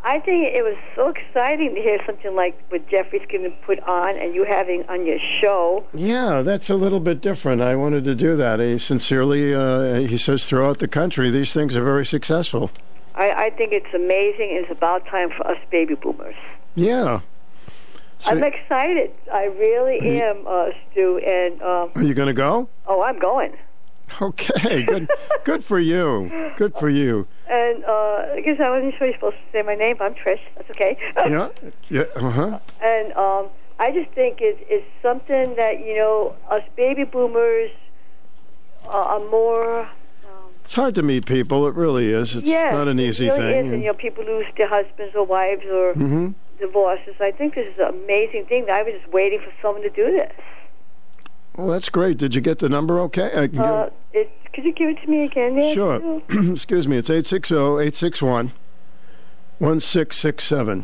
I 0.06 0.22
think 0.24 0.56
it 0.56 0.64
was 0.64 0.78
so 0.96 1.10
exciting 1.10 1.76
to 1.76 1.82
hear 1.82 2.00
something 2.06 2.34
like 2.34 2.58
what 2.70 2.88
Jeffrey's 2.88 3.28
going 3.30 3.44
to 3.44 3.50
put 3.66 3.82
on 3.82 4.16
and 4.18 4.34
you 4.34 4.46
having 4.46 4.88
on 4.88 5.06
your 5.06 5.20
show. 5.42 5.86
Yeah, 5.94 6.42
that's 6.42 6.70
a 6.70 6.76
little 6.76 7.02
bit 7.02 7.20
different. 7.20 7.62
I 7.62 7.76
wanted 7.76 8.06
to 8.06 8.16
do 8.16 8.38
that. 8.38 8.62
He 8.62 8.80
sincerely, 8.80 9.54
uh, 9.54 9.96
he 9.96 10.18
says 10.18 10.48
throughout 10.48 10.80
the 10.80 10.88
country, 10.88 11.30
these 11.32 11.52
things 11.52 11.76
are 11.76 11.84
very 11.84 12.06
successful. 12.06 12.72
I, 13.14 13.32
I 13.32 13.50
think 13.50 13.74
it's 13.74 13.94
amazing. 13.94 14.52
It's 14.52 14.72
about 14.72 15.06
time 15.08 15.32
for 15.36 15.46
us 15.46 15.58
baby 15.70 15.96
boomers. 15.96 16.36
Yeah. 16.76 17.20
So- 18.20 18.32
I'm 18.32 18.44
excited. 18.44 19.12
I 19.32 19.46
really 19.46 20.20
am, 20.22 20.46
uh, 20.48 20.70
Stu. 20.92 21.18
And 21.20 21.62
um, 21.62 21.92
Are 21.96 22.04
you 22.04 22.14
going 22.14 22.28
to 22.28 22.34
go? 22.34 22.68
oh, 22.88 23.02
I'm 23.02 23.20
going. 23.20 23.54
Okay, 24.22 24.84
good. 24.84 25.10
good 25.44 25.64
for 25.64 25.80
you. 25.80 26.32
Good 26.56 26.74
for 26.76 26.88
you. 26.90 27.28
And 27.50 27.84
uh, 27.84 28.34
I 28.36 28.42
guess 28.44 28.58
I 28.60 28.70
wasn't 28.70 28.96
sure 28.98 29.08
you're 29.08 29.16
supposed 29.16 29.36
to 29.36 29.52
say 29.52 29.62
my 29.64 29.76
name, 29.76 29.98
but 30.00 30.06
I'm 30.06 30.16
Trish. 30.16 30.40
That's 30.56 30.70
okay. 30.72 30.98
Yeah. 31.18 31.50
Yeah. 31.90 32.04
Uh 32.16 32.30
huh. 32.32 32.60
And 32.82 33.12
um, 33.14 33.48
I 33.80 33.92
just 33.92 34.10
think 34.12 34.38
it's, 34.40 34.60
it's 34.70 34.86
something 35.02 35.56
that, 35.58 35.86
you 35.86 35.96
know, 35.98 36.36
us 36.50 36.64
baby 36.78 37.04
boomers 37.04 37.70
uh, 38.86 38.90
are 38.92 39.20
more. 39.30 39.90
It's 40.68 40.76
hard 40.76 40.96
to 40.96 41.02
meet 41.02 41.26
people. 41.26 41.66
It 41.66 41.76
really 41.76 42.08
is. 42.12 42.36
It's 42.36 42.46
yeah, 42.46 42.72
not 42.72 42.90
an 42.90 43.00
easy 43.00 43.28
it 43.28 43.32
really 43.32 43.54
thing. 43.54 43.66
Is. 43.68 43.72
And, 43.72 43.82
you 43.84 43.88
know, 43.88 43.94
people 43.94 44.26
lose 44.26 44.46
their 44.58 44.68
husbands 44.68 45.16
or 45.16 45.24
wives 45.26 45.64
or 45.66 45.94
hmm 45.94 46.32
divorces. 46.60 47.16
I 47.22 47.32
think 47.32 47.56
this 47.56 47.68
is 47.74 47.80
an 47.80 47.88
amazing 48.04 48.48
thing. 48.48 48.70
I 48.70 48.84
was 48.84 48.94
just 49.00 49.08
waiting 49.14 49.40
for 49.40 49.54
someone 49.62 49.82
to 49.84 49.90
do 49.92 50.12
this. 50.12 50.34
Well, 51.56 51.68
that's 51.68 51.88
great. 51.88 52.18
Did 52.18 52.36
you 52.36 52.42
get 52.42 52.58
the 52.60 52.68
number 52.68 53.00
okay? 53.02 53.28
I 53.28 53.48
can 53.48 53.60
Uh, 53.60 53.90
it, 54.12 54.30
could 54.54 54.66
you 54.66 54.74
give 54.74 54.90
it 54.90 55.00
to 55.04 55.08
me 55.08 55.24
again? 55.24 55.56
There, 55.56 55.74
Sure. 55.74 56.22
Excuse 56.52 56.86
me. 56.86 56.98
It's 56.98 57.10
860-861-1667. 59.62 60.84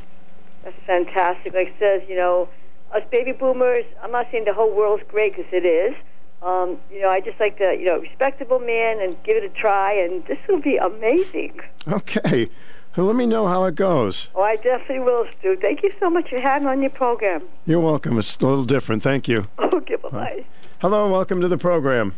That's 0.64 0.76
fantastic. 0.86 1.54
Like 1.54 1.68
it 1.68 1.76
says, 1.80 2.04
you 2.08 2.16
know, 2.16 2.48
us 2.94 3.04
baby 3.12 3.32
boomers. 3.34 3.84
I'm 4.02 4.12
not 4.12 4.28
saying 4.32 4.46
the 4.46 4.54
whole 4.54 4.74
world's 4.74 5.04
great 5.10 5.36
because 5.36 5.52
it 5.52 5.66
is. 5.66 5.94
Um, 6.44 6.78
you 6.92 7.02
know, 7.02 7.10
I 7.10 7.22
just 7.22 7.40
like 7.40 7.58
to, 7.60 7.76
you 7.80 7.86
know 7.86 8.00
respectable 8.00 8.60
man 8.60 9.00
and 9.00 9.16
give 9.24 9.38
it 9.38 9.44
a 9.44 9.50
try, 9.50 9.94
and 9.94 10.26
this 10.28 10.38
will 10.48 10.62
be 10.62 10.78
amazing. 10.78 11.60
Okay. 11.88 12.50
Well, 12.96 13.08
let 13.08 13.16
me 13.16 13.26
know 13.26 13.48
how 13.48 13.64
it 13.64 13.74
goes. 13.74 14.30
Oh, 14.36 14.44
I 14.44 14.56
definitely 14.58 15.00
will, 15.00 15.26
Stu. 15.40 15.58
Thank 15.60 15.82
you 15.82 15.92
so 16.00 16.12
much 16.12 16.30
for 16.30 16.40
having 16.40 16.68
me 16.68 16.72
on 16.74 16.82
your 16.82 16.92
program. 16.92 17.42
You're 17.66 17.80
welcome. 17.80 18.20
It's 18.20 18.38
a 18.38 18.46
little 18.46 18.66
different. 18.66 19.02
Thank 19.02 19.28
you. 19.28 19.48
Okay, 19.74 19.96
bye 19.96 20.10
bye. 20.10 20.46
Hello. 20.80 21.12
Welcome 21.12 21.42
to 21.42 21.48
the 21.48 21.58
program. 21.58 22.14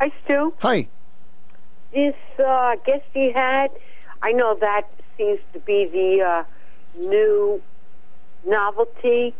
Hi, 0.00 0.12
Stu. 0.24 0.52
Hi. 0.58 0.88
This 1.92 2.14
uh, 2.44 2.76
guest 2.84 3.04
you 3.14 3.32
had, 3.32 3.70
I 4.20 4.32
know 4.32 4.56
that 4.60 4.90
seems 5.16 5.38
to 5.52 5.60
be 5.60 5.86
the 5.86 6.22
uh, 6.22 6.44
new 6.98 7.62
novelty. 8.44 9.34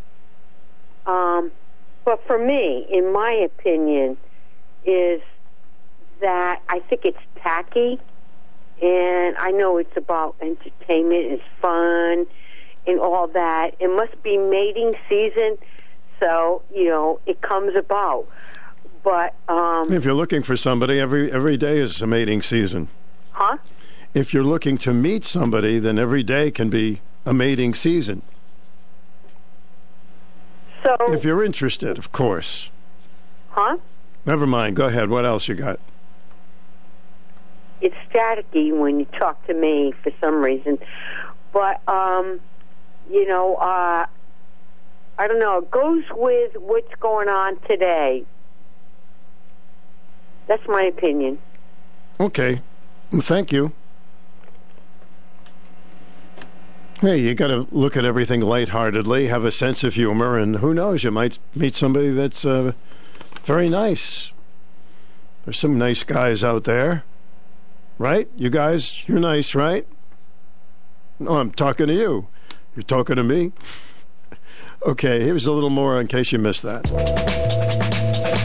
Um, 1.07 1.51
but 2.05 2.25
for 2.27 2.39
me, 2.39 2.87
in 2.91 3.13
my 3.13 3.33
opinion, 3.33 4.17
is 4.85 5.21
that 6.21 6.63
I 6.69 6.81
think 6.81 7.05
it's 7.05 7.19
tacky. 7.37 7.99
And 8.83 9.37
I 9.37 9.51
know 9.51 9.77
it's 9.77 9.95
about 9.97 10.37
entertainment, 10.41 11.25
it's 11.33 11.43
fun, 11.61 12.27
and 12.87 12.99
all 12.99 13.27
that. 13.29 13.75
It 13.79 13.89
must 13.89 14.23
be 14.23 14.39
mating 14.39 14.95
season, 15.07 15.59
so, 16.19 16.63
you 16.75 16.87
know, 16.89 17.21
it 17.27 17.43
comes 17.43 17.77
about. 17.77 18.27
But, 19.05 19.35
um, 19.49 19.93
If 19.93 20.05
you're 20.07 20.15
looking 20.15 20.43
for 20.43 20.57
somebody, 20.57 20.99
every 20.99 21.31
every 21.31 21.59
day 21.59 21.79
is 21.79 22.01
a 22.01 22.07
mating 22.07 22.41
season. 22.43 22.89
huh? 23.33 23.59
If 24.15 24.33
you're 24.35 24.45
looking 24.45 24.79
to 24.79 24.93
meet 24.95 25.25
somebody, 25.25 25.79
then 25.79 25.99
every 25.99 26.23
day 26.23 26.51
can 26.51 26.71
be 26.71 27.01
a 27.27 27.33
mating 27.35 27.75
season. 27.75 28.23
So, 30.83 30.97
If 31.09 31.25
you're 31.25 31.45
interested, 31.45 31.99
of 31.99 32.13
course. 32.13 32.71
huh? 33.51 33.77
Never 34.27 34.47
mind. 34.47 34.77
Go 34.77 34.87
ahead. 34.87 35.11
What 35.11 35.25
else 35.25 35.49
you 35.49 35.55
got? 35.55 35.79
it's 37.83 37.97
staticky 38.13 38.77
when 38.77 38.99
you 39.01 39.07
talk 39.19 39.43
to 39.47 39.55
me 39.55 39.95
for 40.03 40.13
some 40.21 40.43
reason. 40.43 40.79
But 41.53 41.81
um, 41.89 42.39
you 43.11 43.27
know, 43.27 43.55
uh, 43.55 44.05
I 45.19 45.27
don't 45.27 45.39
know. 45.39 45.59
It 45.59 45.71
goes 45.71 46.05
with 46.13 46.53
what's 46.57 46.95
going 47.01 47.29
on 47.31 47.59
today. 47.69 48.25
That's 50.47 50.67
my 50.69 50.83
opinion. 50.83 51.39
Okay. 52.19 52.61
Well, 53.11 53.23
thank 53.23 53.51
you. 53.51 53.73
Hey, 57.01 57.17
you 57.17 57.35
got 57.35 57.47
to 57.47 57.67
look 57.73 57.97
at 57.97 58.05
everything 58.05 58.43
lightheartedly, 58.43 59.29
have 59.29 59.43
a 59.47 59.51
sense 59.51 59.83
of 59.85 59.95
humor, 59.95 60.39
and 60.39 60.57
who 60.57 60.75
knows, 60.75 61.03
you 61.03 61.11
might 61.11 61.39
meet 61.55 61.75
somebody 61.75 62.11
that's 62.11 62.45
uh, 62.45 62.73
very 63.45 63.71
nice. 63.71 64.33
There's 65.47 65.59
some 65.59 65.79
nice 65.79 66.05
guys 66.05 66.45
out 66.45 66.65
there, 66.65 67.05
right? 67.97 68.29
You 68.37 68.51
guys, 68.51 69.03
you're 69.09 69.19
nice, 69.19 69.55
right? 69.55 69.87
No, 71.19 71.39
I'm 71.39 71.53
talking 71.53 71.87
to 71.87 71.95
you. 71.95 72.29
You're 72.77 72.83
talking 72.83 73.17
to 73.17 73.25
me. 73.25 73.53
Okay, 74.83 75.21
here's 75.21 75.47
a 75.47 75.53
little 75.53 75.69
more 75.69 76.01
in 76.01 76.07
case 76.07 76.33
you 76.33 76.39
missed 76.39 76.63
that. 76.63 77.60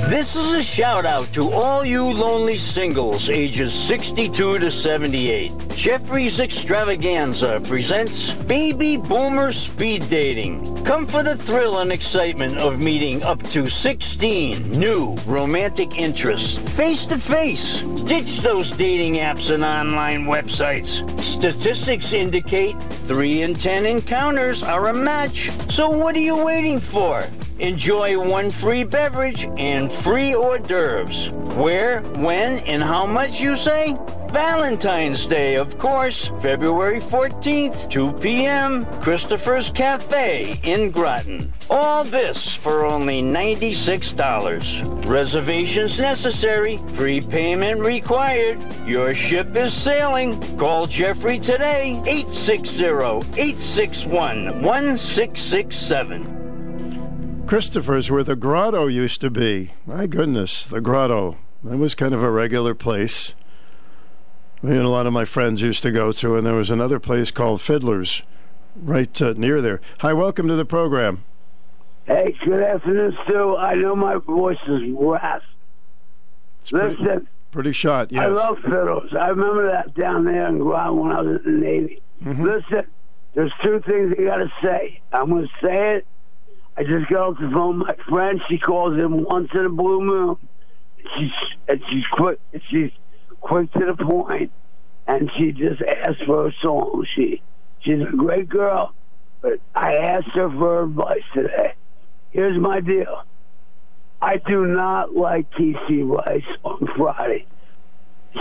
This 0.08 0.36
is 0.36 0.54
a 0.54 0.62
shout 0.62 1.04
out 1.04 1.34
to 1.34 1.52
all 1.52 1.84
you 1.84 2.04
lonely 2.04 2.60
singles 2.60 3.28
ages 3.32 3.74
62 3.74 4.60
to 4.60 4.70
78. 4.70 5.52
Jeffrey's 5.70 6.40
Extravaganza 6.40 7.60
presents 7.68 8.32
Baby 8.32 8.98
Boomer 8.98 9.52
Speed 9.52 10.08
Dating. 10.08 10.84
Come 10.86 11.08
for 11.08 11.24
the 11.24 11.36
thrill 11.36 11.80
and 11.80 11.92
excitement 11.92 12.60
of 12.60 12.80
meeting 12.80 13.24
up 13.24 13.42
to 13.46 13.68
16 13.68 14.72
new 14.72 15.16
romantic 15.26 15.98
interests 15.98 16.60
face 16.78 17.08
to 17.08 17.18
face. 17.18 17.82
Ditch 18.06 18.42
those 18.42 18.70
dating 18.70 19.16
apps 19.16 19.50
and 19.50 19.64
online 19.64 20.26
websites. 20.26 21.02
Statistics 21.20 22.14
indicate 22.14 22.76
3 23.08 23.42
in 23.42 23.56
10 23.56 23.88
encounters 23.88 24.62
are 24.62 24.90
a 24.90 24.94
match. 24.94 25.50
So 25.72 25.90
what 25.90 26.16
are 26.16 26.20
you 26.20 26.46
waiting 26.46 26.80
for? 26.80 27.24
Enjoy 27.60 28.20
one 28.20 28.52
free 28.52 28.84
beverage 28.84 29.46
and 29.58 29.90
free 30.04 30.34
hors 30.34 30.60
d'oeuvres. 30.60 31.30
Where, 31.58 32.02
when, 32.18 32.60
and 32.60 32.84
how 32.84 33.06
much 33.06 33.42
you 33.42 33.56
say? 33.56 33.98
Valentine's 34.30 35.26
Day, 35.26 35.56
of 35.56 35.78
course, 35.78 36.28
February 36.42 37.00
14th, 37.00 37.90
2 37.90 38.12
p.m., 38.14 38.86
Christopher's 39.02 39.70
Cafe 39.70 40.60
in 40.64 40.92
Groton. 40.92 41.54
All 41.70 42.04
this 42.04 42.54
for 42.54 42.86
only 42.86 43.22
$96. 43.22 45.06
Reservations 45.06 46.00
necessary, 46.00 46.80
prepayment 46.96 47.80
required. 47.80 48.60
Your 48.86 49.14
ship 49.14 49.56
is 49.56 49.74
sailing. 49.74 50.40
Call 50.58 50.86
Jeffrey 50.86 51.40
today, 51.40 51.92
860 52.06 52.86
861 52.86 54.62
1667. 54.62 56.45
Christopher's, 57.48 58.10
where 58.10 58.24
the 58.24 58.36
grotto 58.36 58.88
used 58.88 59.22
to 59.22 59.30
be. 59.30 59.72
My 59.86 60.08
goodness, 60.08 60.66
the 60.66 60.82
grotto. 60.82 61.38
That 61.64 61.78
was 61.78 61.94
kind 61.94 62.14
of 62.14 62.24
a 62.24 62.32
regular 62.32 62.74
place. 62.74 63.36
Me 64.64 64.76
and 64.76 64.86
a 64.86 64.90
lot 64.90 65.06
of 65.06 65.14
my 65.14 65.26
friends 65.26 65.62
used 65.62 65.84
to 65.84 65.92
go 65.92 66.12
to, 66.12 66.36
and 66.36 66.46
there 66.46 66.56
was 66.56 66.72
another 66.72 67.00
place 67.00 67.30
called 67.30 67.62
Fiddler's 67.62 68.24
right 68.76 69.22
uh, 69.22 69.34
near 69.38 69.62
there. 69.62 69.80
Hi, 70.00 70.12
welcome 70.12 70.48
to 70.48 70.56
the 70.56 70.66
program. 70.66 71.24
Hey, 72.06 72.36
good 72.44 72.64
afternoon, 72.64 73.16
Stu. 73.26 73.56
I 73.56 73.76
know 73.76 73.96
my 73.96 74.16
voice 74.16 74.58
is 74.68 74.82
rasped. 74.98 75.46
Listen, 76.72 77.28
Pretty 77.52 77.74
shot, 77.74 78.12
yes. 78.12 78.24
I 78.24 78.28
love 78.28 78.58
fiddles. 78.64 79.14
I 79.14 79.28
remember 79.28 79.72
that 79.72 79.94
down 79.94 80.26
there 80.26 80.48
in 80.48 80.60
Ground 80.60 81.00
when 81.00 81.12
I 81.12 81.22
was 81.22 81.40
in 81.46 81.60
the 81.60 81.66
Navy. 81.66 82.02
Mm-hmm. 82.24 82.44
Listen, 82.44 82.88
there's 83.36 83.54
two 83.64 83.82
things 83.88 84.16
you 84.18 84.26
got 84.26 84.38
to 84.38 84.52
say. 84.64 85.00
I'm 85.14 85.30
going 85.30 85.44
to 85.44 85.66
say 85.66 85.98
it. 85.98 86.08
I 86.78 86.84
just 86.84 87.10
got 87.10 87.30
off 87.30 87.38
the 87.40 87.50
phone 87.54 87.80
with 87.80 87.88
my 87.88 87.96
friend. 88.10 88.42
She 88.50 88.58
calls 88.58 88.96
him 88.98 89.24
once 89.24 89.50
in 89.54 89.66
a 89.66 89.70
blue 89.70 90.02
moon. 90.02 90.38
She's 91.18 91.32
and 91.68 91.82
she's 91.90 92.04
quick. 92.14 92.40
She's 92.70 92.92
quick 93.42 93.72
to 93.74 93.94
the 93.96 94.04
point, 94.06 94.52
and 95.08 95.32
she 95.38 95.52
just 95.52 95.82
asked 95.82 96.24
for 96.26 96.48
a 96.48 96.52
song. 96.62 97.06
She 97.16 97.42
she's 97.82 98.02
a 98.02 98.16
great 98.16 98.50
girl, 98.50 98.94
but 99.42 99.60
I 99.74 99.96
asked 99.98 100.32
her 100.34 100.50
for 100.50 100.84
advice 100.84 101.22
today. 101.34 101.74
Here's 102.32 102.60
my 102.60 102.82
deal. 102.82 103.24
I 104.22 104.38
do 104.38 104.66
not 104.66 105.16
like 105.16 105.50
TC 105.52 106.04
Rice 106.10 106.44
on 106.64 106.88
Friday. 106.98 107.46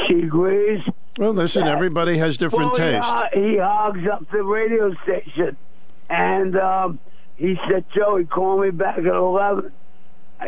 She 0.08 0.22
agrees. 0.22 0.80
Well, 1.18 1.32
listen, 1.32 1.64
everybody 1.64 2.16
has 2.18 2.36
different 2.36 2.72
Well, 2.72 2.86
he 2.86 2.92
taste. 2.96 3.06
ho- 3.06 3.28
He, 3.32 3.58
hogs 3.58 4.00
up 4.10 4.28
the 4.32 4.42
radio 4.42 4.92
station, 5.04 5.56
and 6.08 6.56
um, 6.56 6.98
he 7.36 7.58
said, 7.68 7.84
"Joey, 7.94 8.24
call 8.24 8.60
me 8.60 8.70
back 8.70 8.98
at 8.98 9.06
11. 9.06 9.72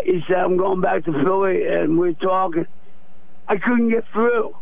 He 0.04 0.22
said, 0.26 0.36
"I'm 0.36 0.56
going 0.56 0.80
back 0.80 1.04
to 1.04 1.12
Philly, 1.12 1.66
and 1.66 1.98
we're 1.98 2.12
talking." 2.12 2.66
I 3.48 3.56
couldn't 3.56 3.90
get 3.90 4.04
through, 4.12 4.56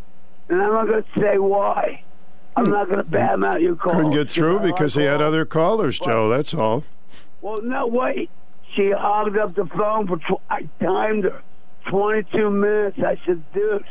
and 0.48 0.60
I'm 0.60 0.72
not 0.72 0.88
going 0.88 1.02
to 1.02 1.20
say 1.20 1.38
why. 1.38 2.02
I'm 2.56 2.70
not 2.70 2.86
going 2.86 2.98
to 2.98 3.04
hmm. 3.04 3.10
bam 3.10 3.44
out 3.44 3.60
your 3.60 3.76
call. 3.76 3.94
Couldn't 3.94 4.12
get 4.12 4.30
through 4.30 4.60
because 4.60 4.94
he 4.94 5.02
had 5.02 5.20
other 5.20 5.44
callers, 5.44 5.98
Joe. 5.98 6.28
That's 6.28 6.54
all. 6.54 6.84
Well, 7.40 7.58
no, 7.62 7.86
wait. 7.86 8.30
She 8.74 8.90
hogged 8.90 9.36
up 9.36 9.54
the 9.54 9.66
phone 9.66 10.06
for. 10.06 10.18
Tw- 10.18 10.40
I 10.50 10.68
timed 10.80 11.24
her, 11.24 11.42
22 11.88 12.50
minutes. 12.50 12.98
I 12.98 13.20
said, 13.26 13.42
dude, 13.52 13.84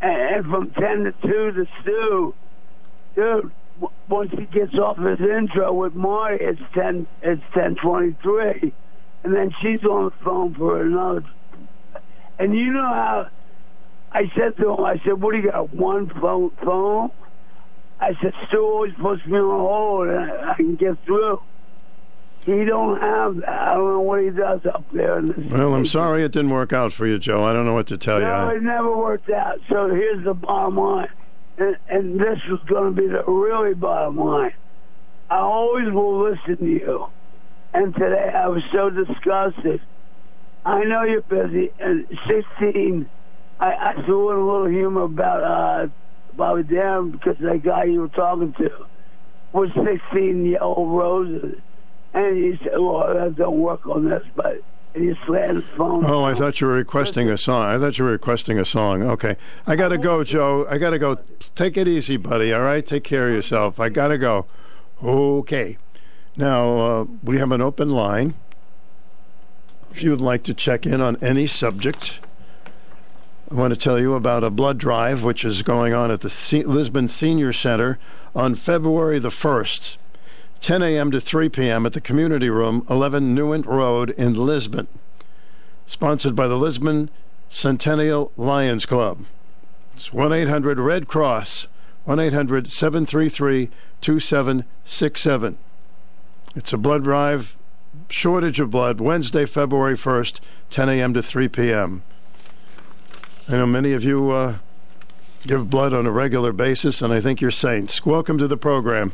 and, 0.00 0.36
and 0.36 0.46
from 0.46 0.70
10 0.70 1.04
to 1.04 1.12
2 1.12 1.28
to 1.28 1.66
Stu, 1.80 2.34
dude. 3.14 3.52
Once 4.08 4.30
he 4.32 4.44
gets 4.44 4.74
off 4.74 4.98
his 4.98 5.20
intro 5.20 5.72
with 5.72 5.94
Marty, 5.94 6.44
it's 6.44 6.60
10. 6.74 7.06
It's 7.22 7.42
10:23, 7.52 8.72
and 9.24 9.34
then 9.34 9.52
she's 9.60 9.84
on 9.84 10.04
the 10.04 10.10
phone 10.24 10.54
for 10.54 10.80
another. 10.80 11.24
And 12.38 12.56
you 12.56 12.72
know 12.72 12.82
how 12.82 13.28
I 14.12 14.30
said 14.36 14.56
to 14.58 14.70
him, 14.74 14.84
I 14.84 14.98
said, 15.04 15.20
"What 15.20 15.32
do 15.32 15.38
you 15.40 15.50
got? 15.50 15.74
One 15.74 16.08
phone? 16.08 16.50
Phone?" 16.62 17.10
I 18.00 18.14
said, 18.20 18.32
"Stu 18.48 18.58
always 18.62 18.94
puts 18.94 19.24
me 19.26 19.38
on 19.38 19.60
hold, 19.60 20.08
and 20.08 20.18
I, 20.18 20.52
I 20.52 20.54
can 20.54 20.76
get 20.76 20.98
through." 21.04 21.40
He 22.46 22.64
don't 22.66 23.00
have 23.00 23.36
that. 23.36 23.48
I 23.48 23.74
don't 23.74 23.88
know 23.88 24.00
what 24.00 24.22
he 24.22 24.28
does 24.28 24.66
up 24.66 24.84
there. 24.92 25.22
Well, 25.22 25.72
I'm 25.72 25.86
sorry 25.86 26.24
it 26.24 26.32
didn't 26.32 26.50
work 26.50 26.74
out 26.74 26.92
for 26.92 27.06
you, 27.06 27.18
Joe. 27.18 27.42
I 27.42 27.54
don't 27.54 27.64
know 27.64 27.72
what 27.72 27.86
to 27.86 27.96
tell 27.96 28.20
no, 28.20 28.50
you. 28.50 28.56
it 28.56 28.62
never 28.62 28.94
worked 28.94 29.30
out. 29.30 29.60
So 29.70 29.88
here's 29.88 30.24
the 30.24 30.34
bottom 30.34 30.76
line, 30.76 31.08
and, 31.58 31.76
and 31.88 32.20
this 32.20 32.38
is 32.50 32.58
going 32.66 32.94
to 32.94 33.00
be 33.00 33.08
the 33.08 33.24
really 33.24 33.74
bottom 33.74 34.16
line. 34.16 34.54
I 35.30 35.38
always 35.38 35.90
will 35.92 36.30
listen 36.30 36.56
to 36.58 36.66
you, 36.66 37.06
and 37.72 37.94
today 37.94 38.30
I 38.34 38.48
was 38.48 38.62
so 38.72 38.90
disgusted. 38.90 39.80
I 40.64 40.84
know 40.84 41.02
you're 41.04 41.22
busy, 41.22 41.70
and 41.78 42.06
16, 42.28 43.08
I, 43.60 43.72
I 43.72 44.02
threw 44.04 44.30
in 44.30 44.36
a 44.36 44.46
little 44.46 44.66
humor 44.66 45.02
about 45.02 45.42
uh, 45.42 45.88
Bobby 46.36 46.62
Darin 46.64 47.10
because 47.10 47.36
that 47.38 47.62
guy 47.62 47.84
you 47.84 48.00
were 48.02 48.08
talking 48.08 48.52
to 48.54 48.70
was 49.52 49.70
16 49.72 50.46
yellow 50.46 50.86
roses, 50.86 51.58
and 52.12 52.36
he 52.36 52.58
said, 52.62 52.78
"Well, 52.78 53.14
that 53.14 53.36
don't 53.36 53.58
work 53.60 53.86
on 53.86 54.08
this," 54.08 54.22
but 54.34 54.60
his 54.94 55.16
phone. 55.76 56.04
Oh, 56.04 56.24
I 56.24 56.34
thought 56.34 56.60
you 56.60 56.66
were 56.66 56.74
requesting 56.74 57.28
a 57.28 57.36
song. 57.36 57.64
I 57.64 57.78
thought 57.78 57.98
you 57.98 58.04
were 58.04 58.12
requesting 58.12 58.58
a 58.58 58.64
song. 58.64 59.02
Okay. 59.02 59.36
I 59.66 59.76
got 59.76 59.88
to 59.88 59.98
go, 59.98 60.24
Joe. 60.24 60.66
I 60.68 60.78
got 60.78 60.90
to 60.90 60.98
go. 60.98 61.18
Take 61.54 61.76
it 61.76 61.88
easy, 61.88 62.16
buddy. 62.16 62.52
All 62.52 62.62
right? 62.62 62.84
Take 62.84 63.04
care 63.04 63.28
of 63.28 63.34
yourself. 63.34 63.80
I 63.80 63.88
got 63.88 64.08
to 64.08 64.18
go. 64.18 64.46
Okay. 65.02 65.78
Now, 66.36 66.78
uh, 66.78 67.04
we 67.22 67.38
have 67.38 67.52
an 67.52 67.60
open 67.60 67.90
line. 67.90 68.34
If 69.90 70.02
you 70.02 70.10
would 70.10 70.20
like 70.20 70.42
to 70.44 70.54
check 70.54 70.86
in 70.86 71.00
on 71.00 71.16
any 71.22 71.46
subject, 71.46 72.20
I 73.50 73.54
want 73.54 73.72
to 73.72 73.78
tell 73.78 74.00
you 74.00 74.14
about 74.14 74.42
a 74.42 74.50
blood 74.50 74.78
drive 74.78 75.22
which 75.22 75.44
is 75.44 75.62
going 75.62 75.94
on 75.94 76.10
at 76.10 76.20
the 76.22 76.30
Se- 76.30 76.64
Lisbon 76.64 77.06
Senior 77.06 77.52
Center 77.52 77.98
on 78.34 78.56
February 78.56 79.20
the 79.20 79.28
1st, 79.28 79.96
10 80.60 80.82
a.m. 80.82 81.10
to 81.10 81.20
3 81.20 81.48
p.m. 81.48 81.86
at 81.86 81.92
the 81.92 82.00
Community 82.00 82.48
Room, 82.48 82.86
11 82.88 83.34
Newent 83.34 83.66
Road 83.66 84.10
in 84.10 84.34
Lisbon. 84.34 84.88
Sponsored 85.86 86.34
by 86.34 86.48
the 86.48 86.56
Lisbon 86.56 87.10
Centennial 87.48 88.32
Lions 88.36 88.86
Club. 88.86 89.26
It's 89.96 90.12
1 90.12 90.32
800 90.32 90.80
Red 90.80 91.06
Cross, 91.06 91.68
1 92.04 92.18
800 92.18 92.72
733 92.72 93.70
2767. 94.00 95.58
It's 96.56 96.72
a 96.72 96.78
blood 96.78 97.04
drive, 97.04 97.56
shortage 98.08 98.60
of 98.60 98.70
blood, 98.70 99.00
Wednesday, 99.00 99.46
February 99.46 99.96
1st, 99.96 100.40
10 100.70 100.88
a.m. 100.88 101.14
to 101.14 101.22
3 101.22 101.48
p.m. 101.48 102.02
I 103.48 103.52
know 103.52 103.66
many 103.66 103.92
of 103.92 104.04
you 104.04 104.30
uh, 104.30 104.56
give 105.42 105.70
blood 105.70 105.92
on 105.92 106.06
a 106.06 106.10
regular 106.10 106.52
basis, 106.52 107.02
and 107.02 107.12
I 107.12 107.20
think 107.20 107.40
you're 107.40 107.50
saints. 107.50 108.04
Welcome 108.04 108.38
to 108.38 108.48
the 108.48 108.56
program. 108.56 109.12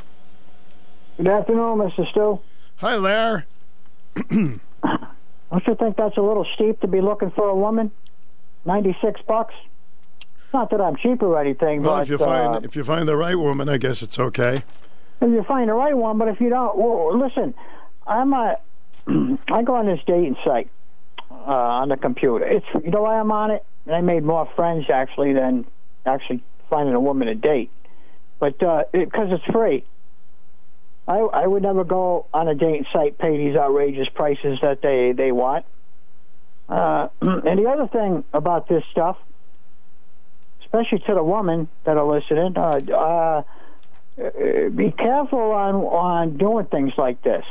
Good 1.21 1.29
afternoon, 1.29 1.77
Mr. 1.81 2.11
Stu. 2.13 2.41
Hi, 2.77 2.97
Lair. 2.97 3.45
Don't 4.31 4.59
you 5.67 5.75
think 5.75 5.99
that's 5.99 6.17
a 6.17 6.23
little 6.23 6.47
steep 6.55 6.81
to 6.81 6.87
be 6.87 7.03
looking 7.03 7.31
for 7.33 7.47
a 7.47 7.55
woman? 7.55 7.91
Ninety-six 8.65 9.21
bucks. 9.29 9.53
Not 10.55 10.71
that 10.71 10.81
I'm 10.81 10.97
cheap 10.97 11.23
or 11.23 11.39
anything, 11.39 11.83
Well, 11.83 11.97
but 11.97 12.03
if 12.05 12.09
you 12.09 12.17
find 12.17 12.55
uh, 12.55 12.61
if 12.63 12.75
you 12.75 12.85
find 12.85 13.07
the 13.07 13.19
right 13.19 13.35
woman, 13.39 13.69
I 13.69 13.77
guess 13.77 14.01
it's 14.01 14.19
okay. 14.19 14.63
if 15.21 15.29
you 15.29 15.43
find 15.43 15.69
the 15.69 15.75
right 15.75 15.95
one. 15.95 16.17
But 16.17 16.29
if 16.29 16.41
you 16.41 16.49
don't, 16.49 16.79
well, 16.79 17.15
listen, 17.19 17.53
I'm 18.07 18.33
a, 18.33 18.57
I 19.53 19.61
go 19.63 19.75
on 19.75 19.85
this 19.85 20.01
dating 20.07 20.39
site 20.47 20.71
uh, 21.31 21.35
on 21.45 21.91
the 21.91 21.99
computer. 21.99 22.47
It's 22.47 22.65
you 22.83 22.91
know 22.93 23.03
why 23.03 23.21
I'm 23.21 23.31
on 23.31 23.51
it. 23.51 23.63
And 23.85 23.95
I 23.95 24.01
made 24.01 24.25
more 24.25 24.49
friends 24.57 24.87
actually 24.89 25.35
than 25.35 25.67
actually 26.07 26.43
finding 26.71 26.95
a 26.95 27.01
woman 27.01 27.29
to 27.29 27.35
date, 27.35 27.71
but 28.39 28.59
because 28.59 28.87
it, 28.95 29.13
'cause 29.13 29.29
it's 29.33 29.45
free. 29.53 29.85
I 31.11 31.19
I 31.43 31.47
would 31.47 31.63
never 31.63 31.83
go 31.83 32.27
on 32.33 32.47
a 32.49 32.55
dating 32.55 32.87
site 32.93 33.19
pay 33.19 33.37
these 33.37 33.57
outrageous 33.57 34.09
prices 34.15 34.59
that 34.63 34.81
they 34.81 35.13
they 35.13 35.33
want. 35.33 35.67
Uh, 36.69 37.09
and 37.21 37.59
the 37.59 37.69
other 37.69 37.89
thing 37.89 38.23
about 38.33 38.69
this 38.69 38.85
stuff, 38.93 39.17
especially 40.63 41.01
to 41.01 41.15
the 41.15 41.23
woman 41.23 41.69
that 41.85 41.97
are 41.97 42.07
listening, 42.07 42.57
uh, 42.57 42.81
uh, 42.93 43.43
uh, 44.23 44.69
be 44.69 44.93
careful 44.93 45.51
on 45.51 45.75
on 45.77 46.37
doing 46.37 46.67
things 46.67 46.93
like 46.97 47.21
this. 47.23 47.45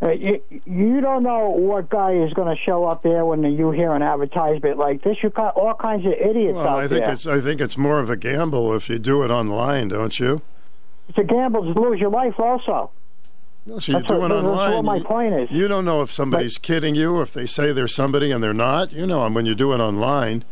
Uh, 0.00 0.12
you, 0.12 0.40
you 0.64 1.00
don't 1.00 1.24
know 1.24 1.48
what 1.50 1.88
guy 1.90 2.12
is 2.12 2.32
going 2.34 2.46
to 2.56 2.62
show 2.62 2.84
up 2.84 3.02
there 3.02 3.24
when 3.24 3.42
you 3.42 3.72
hear 3.72 3.92
an 3.92 4.02
advertisement 4.02 4.78
like 4.78 5.02
this. 5.02 5.16
You 5.24 5.30
got 5.30 5.56
all 5.56 5.74
kinds 5.74 6.06
of 6.06 6.12
idiots 6.12 6.54
Well, 6.54 6.68
out 6.68 6.78
I 6.78 6.86
think 6.86 7.04
there. 7.04 7.14
it's 7.14 7.26
I 7.26 7.40
think 7.40 7.60
it's 7.60 7.76
more 7.76 7.98
of 7.98 8.08
a 8.08 8.16
gamble 8.16 8.72
if 8.74 8.88
you 8.88 9.00
do 9.00 9.24
it 9.24 9.32
online, 9.32 9.88
don't 9.88 10.20
you? 10.20 10.40
It's 11.08 11.18
a 11.18 11.24
gamble 11.24 11.72
to 11.72 11.80
lose 11.80 11.98
your 12.00 12.10
life, 12.10 12.34
also. 12.38 12.90
No, 13.66 13.78
so 13.78 13.92
you 13.92 13.98
That's 13.98 14.08
do 14.08 14.18
what- 14.18 14.30
online. 14.32 14.72
what 14.74 14.84
my 14.84 15.00
point 15.00 15.34
is. 15.34 15.50
You 15.50 15.68
don't 15.68 15.84
know 15.84 16.00
if 16.02 16.10
somebody's 16.12 16.56
kidding 16.58 16.94
you, 16.94 17.16
or 17.16 17.22
if 17.22 17.32
they 17.34 17.46
say 17.46 17.72
they're 17.72 17.88
somebody 17.88 18.30
and 18.30 18.42
they're 18.42 18.54
not. 18.54 18.92
You 18.92 19.06
know, 19.06 19.28
when 19.30 19.46
you 19.46 19.54
do 19.54 19.72
it 19.72 19.80
online. 19.80 20.44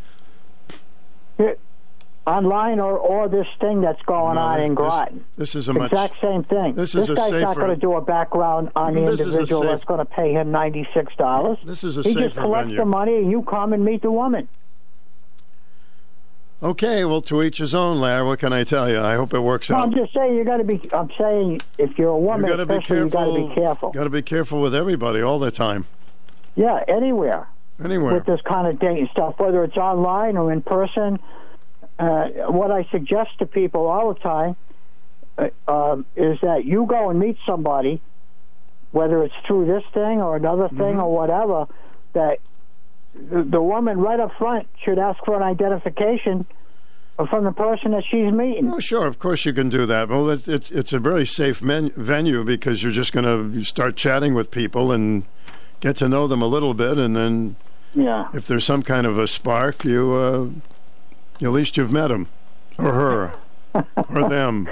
It- 1.38 1.60
online 2.26 2.80
or, 2.80 2.98
or 2.98 3.28
this 3.28 3.46
thing 3.60 3.80
that's 3.80 4.02
going 4.02 4.34
No, 4.34 4.40
on 4.40 4.60
in 4.60 4.70
this- 4.70 4.76
Groton. 4.76 5.24
This 5.36 5.54
is 5.54 5.68
a 5.68 5.74
much. 5.74 5.92
exact 5.92 6.14
same 6.20 6.42
thing. 6.44 6.72
this 6.74 6.94
is 6.94 7.08
a 7.08 7.14
guy's 7.14 7.30
not 7.32 7.56
going 7.56 7.70
to 7.70 7.76
do 7.76 7.94
a 7.94 8.00
background 8.00 8.70
on 8.74 8.94
the 8.94 9.02
This 9.02 9.20
individual 9.20 9.62
safe- 9.62 9.70
that's 9.70 9.84
going 9.84 9.98
to 10.00 10.04
pay 10.06 10.32
him 10.32 10.50
ninety 10.50 10.88
six 10.92 11.14
dollars. 11.16 11.58
This 11.64 11.84
is 11.84 11.96
a 11.98 12.02
he 12.02 12.14
just 12.14 12.36
collects 12.36 12.64
venue. 12.64 12.76
the 12.78 12.84
money, 12.84 13.16
and 13.18 13.30
you 13.30 13.42
come 13.42 13.72
and 13.72 13.84
meet 13.84 14.02
the 14.02 14.10
woman. 14.10 14.48
Okay, 16.62 17.04
well, 17.04 17.20
to 17.22 17.42
each 17.42 17.58
his 17.58 17.74
own, 17.74 18.00
Larry. 18.00 18.26
What 18.26 18.38
can 18.38 18.52
I 18.52 18.64
tell 18.64 18.88
you? 18.88 19.00
I 19.00 19.14
hope 19.14 19.34
it 19.34 19.40
works 19.40 19.68
No, 19.68 19.76
out. 19.76 19.84
I'm 19.84 19.94
just 19.94 20.14
saying 20.14 20.36
you 20.36 20.44
got 20.44 20.56
to 20.56 20.64
be. 20.64 20.80
I'm 20.92 21.10
saying 21.18 21.60
if 21.76 21.98
you're 21.98 22.10
a 22.10 22.18
You 22.18 22.24
woman, 22.24 22.48
got 22.48 22.56
to 22.56 22.66
be 22.66 22.74
especially, 22.74 22.96
you 22.96 23.08
got 23.10 23.24
to 23.26 23.48
be 23.48 23.54
careful. 23.54 23.90
Got 23.92 24.04
to 24.04 24.10
be 24.10 24.22
careful 24.22 24.60
with 24.62 24.74
everybody 24.74 25.20
all 25.20 25.38
the 25.38 25.50
time. 25.50 25.84
Yeah, 26.54 26.82
anywhere. 26.88 27.46
Anywhere. 27.82 28.14
with 28.14 28.24
this 28.24 28.40
kind 28.40 28.66
of 28.66 28.78
dating 28.78 29.08
stuff, 29.12 29.38
whether 29.38 29.62
it's 29.64 29.76
online 29.76 30.38
or 30.38 30.50
in 30.50 30.62
person. 30.62 31.18
Uh, 31.98 32.28
what 32.50 32.70
I 32.70 32.86
suggest 32.90 33.38
to 33.38 33.46
people 33.46 33.86
all 33.86 34.12
the 34.12 34.20
time 34.20 34.56
uh, 35.38 35.48
um, 35.68 36.06
is 36.14 36.38
that 36.42 36.64
you 36.64 36.86
go 36.86 37.10
and 37.10 37.18
meet 37.18 37.38
somebody 37.46 38.00
whether 38.96 39.22
it's 39.22 39.34
through 39.46 39.66
this 39.66 39.82
thing 39.92 40.22
or 40.22 40.36
another 40.36 40.68
thing 40.70 40.98
or 40.98 41.12
whatever, 41.14 41.66
that 42.14 42.38
the, 43.30 43.42
the 43.42 43.62
woman 43.62 43.98
right 43.98 44.20
up 44.20 44.32
front 44.38 44.66
should 44.84 44.98
ask 44.98 45.22
for 45.24 45.34
an 45.36 45.42
identification 45.42 46.46
from 47.30 47.44
the 47.44 47.52
person 47.52 47.92
that 47.92 48.04
she's 48.10 48.30
meeting. 48.32 48.70
Oh, 48.72 48.78
sure, 48.78 49.06
of 49.06 49.18
course 49.18 49.44
you 49.46 49.52
can 49.54 49.68
do 49.70 49.86
that. 49.86 50.08
Well, 50.10 50.28
it, 50.28 50.46
it's 50.46 50.70
it's 50.70 50.92
a 50.92 50.98
very 50.98 51.26
safe 51.26 51.62
men, 51.62 51.90
venue 51.96 52.44
because 52.44 52.82
you're 52.82 52.92
just 52.92 53.12
going 53.12 53.24
to 53.54 53.64
start 53.64 53.96
chatting 53.96 54.34
with 54.34 54.50
people 54.50 54.92
and 54.92 55.24
get 55.80 55.96
to 55.96 56.08
know 56.08 56.26
them 56.26 56.42
a 56.42 56.46
little 56.46 56.74
bit, 56.74 56.98
and 56.98 57.16
then 57.16 57.56
Yeah. 57.94 58.28
if 58.34 58.46
there's 58.46 58.64
some 58.64 58.82
kind 58.82 59.06
of 59.06 59.18
a 59.18 59.26
spark, 59.26 59.84
you 59.84 60.12
uh, 60.12 60.48
at 61.44 61.52
least 61.52 61.76
you've 61.78 61.92
met 61.92 62.10
him 62.10 62.28
or 62.78 62.92
her 62.92 63.32
or 64.10 64.28
them. 64.28 64.68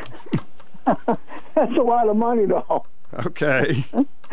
That's 0.85 1.77
a 1.79 1.83
lot 1.83 2.09
of 2.11 2.17
money, 2.17 2.45
though. 2.47 2.85
Okay. 3.27 3.85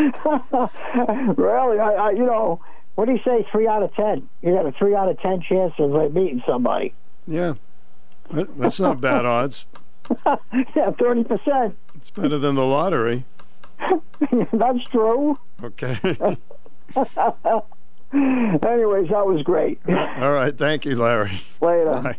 really, 1.38 1.80
I, 1.80 1.94
I, 1.94 2.12
you 2.12 2.26
know, 2.26 2.60
what 2.96 3.06
do 3.06 3.14
you 3.14 3.20
say? 3.26 3.46
Three 3.52 3.68
out 3.68 3.84
of 3.84 3.94
ten. 3.96 4.28
You 4.42 4.54
got 4.54 4.66
a 4.66 4.72
three 4.72 4.96
out 4.96 5.10
of 5.10 5.20
ten 5.20 5.42
chance 5.42 5.74
of 5.80 5.96
uh, 5.96 6.10
meeting 6.10 6.44
somebody. 6.46 6.94
Yeah, 7.28 7.54
that's 8.32 8.80
not 8.80 9.02
bad 9.02 9.26
odds. 9.26 9.66
yeah, 10.76 10.92
thirty 11.00 11.24
percent. 11.24 11.78
It's 11.96 12.10
better 12.10 12.38
than 12.38 12.56
the 12.56 12.66
lottery. 12.66 13.26
That's 14.54 14.84
true. 14.92 15.38
Okay. 15.64 15.98
Anyways, 18.14 19.10
that 19.10 19.26
was 19.26 19.42
great. 19.44 19.80
All 19.88 20.32
right. 20.32 20.58
Thank 20.58 20.86
you, 20.86 20.96
Larry. 20.96 21.42
Later. 21.62 22.02
Bye. 22.02 22.18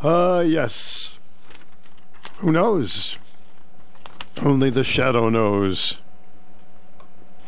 Uh, 0.00 0.44
yes. 0.46 1.18
Who 2.38 2.52
knows? 2.52 3.16
Only 4.40 4.70
the 4.70 4.84
shadow 4.84 5.28
knows. 5.28 5.98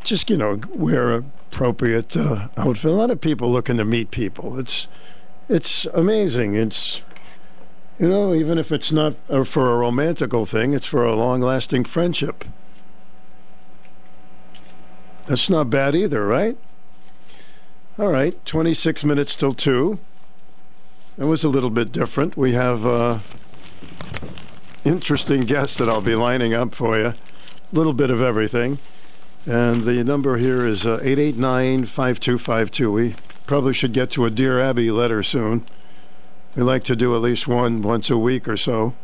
Just, 0.05 0.31
you 0.31 0.37
know, 0.37 0.61
wear 0.75 1.25
appropriate 1.57 2.15
uh, 2.15 2.49
outfit. 2.59 2.91
A 2.91 2.95
lot 2.95 3.11
of 3.11 3.19
people 3.19 3.51
looking 3.51 3.79
to 3.79 3.85
meet 3.85 4.11
people. 4.11 4.59
It's, 4.59 4.89
it's 5.49 5.87
amazing. 5.87 6.55
It's, 6.55 7.01
you 7.99 8.11
know, 8.11 8.35
even 8.35 8.59
if 8.59 8.71
it's 8.71 8.93
not 8.93 9.15
uh, 9.31 9.43
for 9.43 9.73
a 9.73 9.79
romantical 9.79 10.45
thing, 10.45 10.75
it's 10.75 10.85
for 10.85 11.03
a 11.03 11.17
long 11.17 11.41
lasting 11.41 11.85
friendship. 11.85 12.45
That's 15.29 15.49
not 15.49 15.71
bad 15.71 15.97
either, 15.97 16.27
right? 16.27 16.59
All 17.99 18.09
right, 18.09 18.45
26 18.45 19.05
minutes 19.05 19.35
till 19.35 19.55
2. 19.55 19.99
It 21.17 21.25
was 21.25 21.43
a 21.43 21.49
little 21.49 21.71
bit 21.71 21.91
different. 21.91 22.37
We 22.37 22.53
have 22.53 22.85
uh, 22.85 23.21
interesting 24.85 25.47
guests 25.47 25.79
that 25.79 25.89
I'll 25.89 26.03
be 26.03 26.17
lining 26.17 26.53
up 26.53 26.75
for 26.75 26.99
you. 26.99 27.07
A 27.07 27.17
little 27.73 27.95
bit 27.95 28.11
of 28.11 28.21
everything. 28.21 28.79
And 29.47 29.85
the 29.85 30.03
number 30.03 30.37
here 30.39 30.67
is 30.67 30.85
uh, 30.85 30.99
889 31.03 31.85
5252. 31.85 32.93
We 32.93 33.15
probably 33.47 33.73
should 33.73 33.93
get 33.93 34.11
to 34.11 34.25
a 34.25 34.31
Dear 34.31 34.61
Abby 34.61 34.91
letter 34.91 35.23
soon. 35.23 35.65
We 36.57 36.63
like 36.63 36.83
to 36.85 36.97
do 36.97 37.15
at 37.15 37.23
least 37.23 37.47
one 37.47 37.81
once 37.83 38.11
a 38.11 38.19
week 38.19 38.49
or 38.49 38.57
so. 38.57 38.95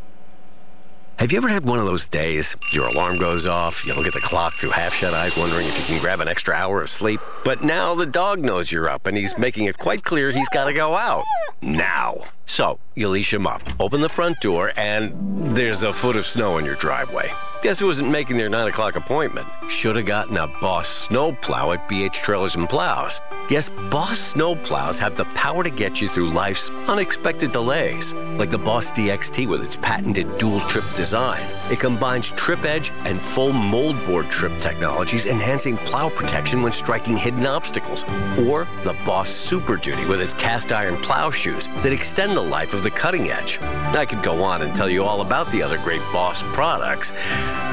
Have 1.19 1.31
you 1.31 1.37
ever 1.37 1.49
had 1.49 1.65
one 1.65 1.79
of 1.79 1.85
those 1.85 2.09
days? 2.09 2.57
Your 2.73 2.89
alarm 2.89 3.19
goes 3.19 3.47
off, 3.47 3.87
you 3.87 3.95
look 3.95 4.09
at 4.09 4.15
the 4.15 4.21
clock 4.21 4.55
through 4.55 4.71
half 4.71 4.95
shut 4.95 5.15
eyes, 5.15 5.37
wondering 5.37 5.67
if 5.67 5.79
you 5.79 5.85
can 5.95 6.03
grab 6.03 6.19
an 6.19 6.27
extra 6.27 6.55
hour 6.55 6.81
of 6.81 6.91
sleep. 6.91 7.21
But 7.45 7.63
now 7.63 7.95
the 7.95 8.07
dog 8.07 8.41
knows 8.41 8.73
you're 8.73 8.89
up 8.89 9.07
and 9.07 9.17
he's 9.17 9.39
making 9.39 9.67
it 9.67 9.79
quite 9.79 10.03
clear 10.03 10.33
he's 10.33 10.49
got 10.49 10.65
to 10.65 10.73
go 10.73 10.97
out. 10.97 11.23
Now. 11.61 12.25
So, 12.47 12.79
you 12.95 13.09
leash 13.09 13.33
him 13.33 13.47
up, 13.47 13.63
open 13.81 14.01
the 14.01 14.09
front 14.09 14.41
door, 14.41 14.73
and 14.77 15.55
there's 15.55 15.83
a 15.83 15.93
foot 15.93 16.17
of 16.17 16.27
snow 16.27 16.59
in 16.59 16.65
your 16.65 16.77
driveway. 16.77 17.31
Guess 17.63 17.79
who 17.79 17.89
isn't 17.91 18.11
making 18.11 18.39
their 18.39 18.49
9 18.49 18.67
o'clock 18.67 18.97
appointment? 18.97 19.47
Should 19.69 19.95
have 19.95 20.05
gotten 20.05 20.37
a 20.37 20.49
Boss 20.61 20.89
Snow 20.89 21.31
Plow 21.31 21.71
at 21.71 21.89
BH 21.89 22.15
Trailers 22.15 22.57
and 22.57 22.69
Plows. 22.69 23.21
Yes, 23.49 23.69
Boss 23.89 24.19
Snow 24.19 24.57
Plows 24.57 24.99
have 24.99 25.17
the 25.17 25.27
power 25.27 25.63
to 25.63 25.71
get 25.71 26.01
you 26.01 26.09
through 26.09 26.31
life's 26.31 26.71
unexpected 26.89 27.53
delays, 27.53 28.15
like 28.37 28.51
the 28.51 28.59
Boss 28.59 28.91
DXT 28.91 29.47
with 29.47 29.63
its 29.63 29.77
patented 29.77 30.39
dual 30.39 30.59
trip 30.63 30.85
design. 30.97 31.41
It 31.71 31.79
combines 31.79 32.33
trip 32.33 32.65
edge 32.65 32.91
and 33.05 33.23
full 33.23 33.53
moldboard 33.53 34.29
trip 34.29 34.53
technologies, 34.61 35.27
enhancing 35.27 35.77
plow 35.77 36.09
protection 36.09 36.63
when 36.63 36.73
striking 36.73 37.17
hidden 37.17 37.47
obstacles. 37.47 38.05
Or 38.41 38.67
the 38.83 38.97
Boss 39.07 39.31
Super 39.31 39.77
Duty 39.77 40.05
with 40.07 40.21
its 40.21 40.35
cast 40.35 40.73
iron 40.73 40.97
plow 40.97 41.31
shoes 41.31 41.69
that 41.69 41.93
extend 41.93 42.32
the 42.35 42.43
life 42.43 42.75
of 42.75 42.83
the 42.83 42.91
cutting 42.91 43.31
edge. 43.31 43.59
I 43.61 44.07
could 44.07 44.23
go 44.23 44.43
on 44.43 44.63
and 44.63 44.75
tell 44.75 44.89
you 44.89 45.05
all 45.05 45.21
about 45.21 45.51
the 45.51 45.63
other 45.63 45.79
great 45.79 46.01
Boss 46.13 46.43
products, 46.43 47.13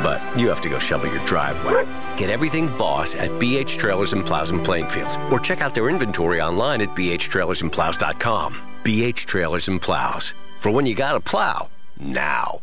but 0.04 0.22
you 0.38 0.50
have 0.50 0.62
to 0.62 0.70
go 0.70 0.80
shovel 0.80 1.12
your 1.12 1.26
driveway. 1.26 1.86
Get 2.18 2.30
everything 2.30 2.68
Boss 2.78 3.16
at 3.16 3.30
BH 3.32 3.78
Trailers 3.78 4.14
and 4.14 4.26
Plows 4.26 4.52
and 4.52 4.62
Plainfields, 4.62 5.32
or 5.32 5.40
check 5.40 5.62
out 5.62 5.74
their 5.74 5.90
inventory 5.90 6.42
online 6.42 6.82
at 6.82 6.90
bhtrailersandplows.com. 6.90 8.62
BH 8.84 9.26
Trailers 9.26 9.68
and 9.68 9.82
Plows. 9.82 10.34
For 10.60 10.72
when 10.72 10.86
you 10.86 10.96
gotta 10.96 11.20
plow, 11.20 11.70
now. 12.00 12.62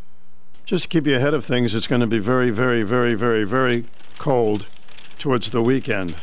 Just 0.65 0.85
to 0.85 0.89
keep 0.89 1.07
you 1.07 1.17
ahead 1.17 1.35
of 1.35 1.45
things, 1.45 1.75
it's 1.75 1.87
going 1.87 2.01
to 2.01 2.07
be 2.07 2.19
very, 2.19 2.51
very, 2.51 2.83
very, 2.83 3.15
very, 3.15 3.45
very 3.45 3.85
cold 4.19 4.67
towards 5.19 5.51
the 5.51 5.63
weekend. 5.63 6.17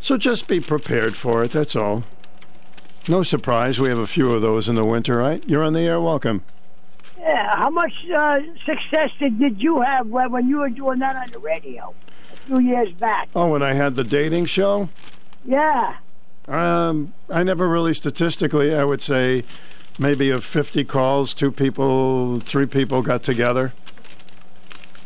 So 0.00 0.16
just 0.16 0.48
be 0.48 0.58
prepared 0.58 1.14
for 1.14 1.44
it, 1.44 1.52
that's 1.52 1.76
all. 1.76 2.02
No 3.08 3.24
surprise, 3.24 3.80
we 3.80 3.88
have 3.88 3.98
a 3.98 4.06
few 4.06 4.30
of 4.30 4.42
those 4.42 4.68
in 4.68 4.76
the 4.76 4.84
winter, 4.84 5.16
right? 5.16 5.42
You're 5.48 5.64
on 5.64 5.72
the 5.72 5.80
air, 5.80 6.00
welcome. 6.00 6.44
Yeah, 7.18 7.56
how 7.56 7.68
much 7.68 7.92
uh, 8.14 8.40
success 8.64 9.10
did, 9.18 9.40
did 9.40 9.60
you 9.60 9.80
have 9.80 10.06
when, 10.06 10.48
you 10.48 10.58
were 10.58 10.68
doing 10.68 11.00
that 11.00 11.16
on 11.16 11.26
the 11.32 11.40
radio 11.40 11.94
a 12.32 12.36
few 12.46 12.60
years 12.60 12.92
back? 12.92 13.28
Oh, 13.34 13.48
when 13.48 13.62
I 13.62 13.72
had 13.72 13.96
the 13.96 14.04
dating 14.04 14.46
show? 14.46 14.88
Yeah. 15.44 15.96
Um, 16.46 17.12
I 17.28 17.42
never 17.42 17.68
really 17.68 17.94
statistically, 17.94 18.74
I 18.74 18.84
would 18.84 19.02
say 19.02 19.44
maybe 19.98 20.30
of 20.30 20.44
50 20.44 20.84
calls, 20.84 21.34
two 21.34 21.50
people, 21.50 22.38
three 22.40 22.66
people 22.66 23.02
got 23.02 23.24
together. 23.24 23.72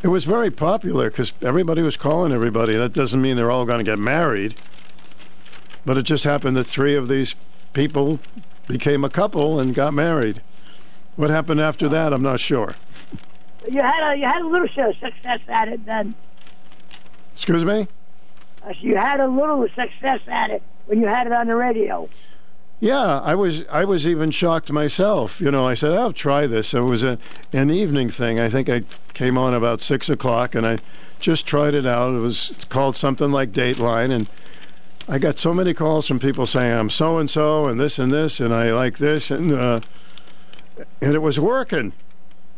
It 0.03 0.09
was 0.09 0.25
very 0.25 0.51
popular 0.51 1.09
because 1.11 1.33
everybody 1.41 1.81
was 1.81 1.97
calling 1.97 2.31
everybody. 2.31 2.77
That 2.77 2.93
doesn't 2.93 3.21
mean 3.21 3.37
they're 3.37 3.51
all 3.51 3.65
going 3.65 3.79
to 3.79 3.91
get 3.91 3.99
married. 3.99 4.55
But 5.87 5.97
it 5.97 6.03
just 6.03 6.25
happened 6.25 6.57
that 6.57 6.65
three 6.65 6.95
of 6.95 7.09
these 7.09 7.35
people 7.77 8.19
became 8.67 9.05
a 9.05 9.11
couple 9.11 9.61
and 9.61 9.75
got 9.75 9.93
married. 9.93 10.41
What 11.15 11.29
happened 11.29 11.61
after 11.61 11.89
that, 11.91 12.13
I'm 12.13 12.23
not 12.23 12.41
sure. 12.41 12.75
You 13.71 13.83
had 13.83 14.13
a 14.13 14.17
you 14.17 14.25
had 14.25 14.43
a 14.43 14.47
little 14.47 14.69
success 14.69 15.41
at 15.49 15.69
it 15.69 15.85
then. 15.85 16.15
Excuse 17.35 17.65
me? 17.65 17.87
Uh, 18.63 18.73
so 18.73 18.79
you 18.81 18.97
had 18.97 19.21
a 19.21 19.29
little 19.29 19.69
success 19.75 20.21
at 20.27 20.51
it 20.51 20.63
when 20.87 21.01
you 21.01 21.07
had 21.07 21.27
it 21.27 21.33
on 21.33 21.49
the 21.49 21.55
radio. 21.55 22.09
Yeah, 22.81 23.21
I 23.21 23.35
was 23.35 23.65
I 23.67 23.85
was 23.85 24.07
even 24.07 24.31
shocked 24.31 24.73
myself. 24.73 25.41
You 25.41 25.51
know, 25.51 25.67
I 25.67 25.75
said, 25.75 25.93
"I'll 25.93 26.13
try 26.13 26.47
this." 26.47 26.73
It 26.73 26.81
was 26.81 27.03
a 27.03 27.19
an 27.53 27.71
evening 27.71 28.09
thing. 28.09 28.41
I 28.41 28.49
think 28.49 28.71
I 28.71 28.85
came 29.13 29.37
on 29.37 29.53
about 29.53 29.83
six 29.83 30.09
o'clock, 30.09 30.55
and 30.55 30.67
I 30.67 30.79
just 31.21 31.45
tried 31.47 31.75
it 31.75 31.87
out. 31.87 32.15
It 32.15 32.21
was 32.21 32.65
called 32.71 32.97
something 32.97 33.31
like 33.31 33.53
Dateline, 33.53 34.11
and 34.11 34.29
I 35.09 35.19
got 35.19 35.39
so 35.39 35.55
many 35.55 35.73
calls 35.73 36.09
from 36.09 36.19
people 36.19 36.47
saying 36.47 36.73
I'm 36.73 36.91
so 36.91 37.19
and 37.19 37.31
so 37.31 37.67
and 37.67 37.79
this 37.79 37.99
and 37.99 38.11
this, 38.11 38.41
and 38.41 38.53
I 38.53 38.73
like 38.73 38.99
this, 38.99 39.31
and 39.31 39.53
uh, 39.53 39.81
and 41.01 41.15
it 41.15 41.23
was 41.23 41.39
working. 41.39 41.93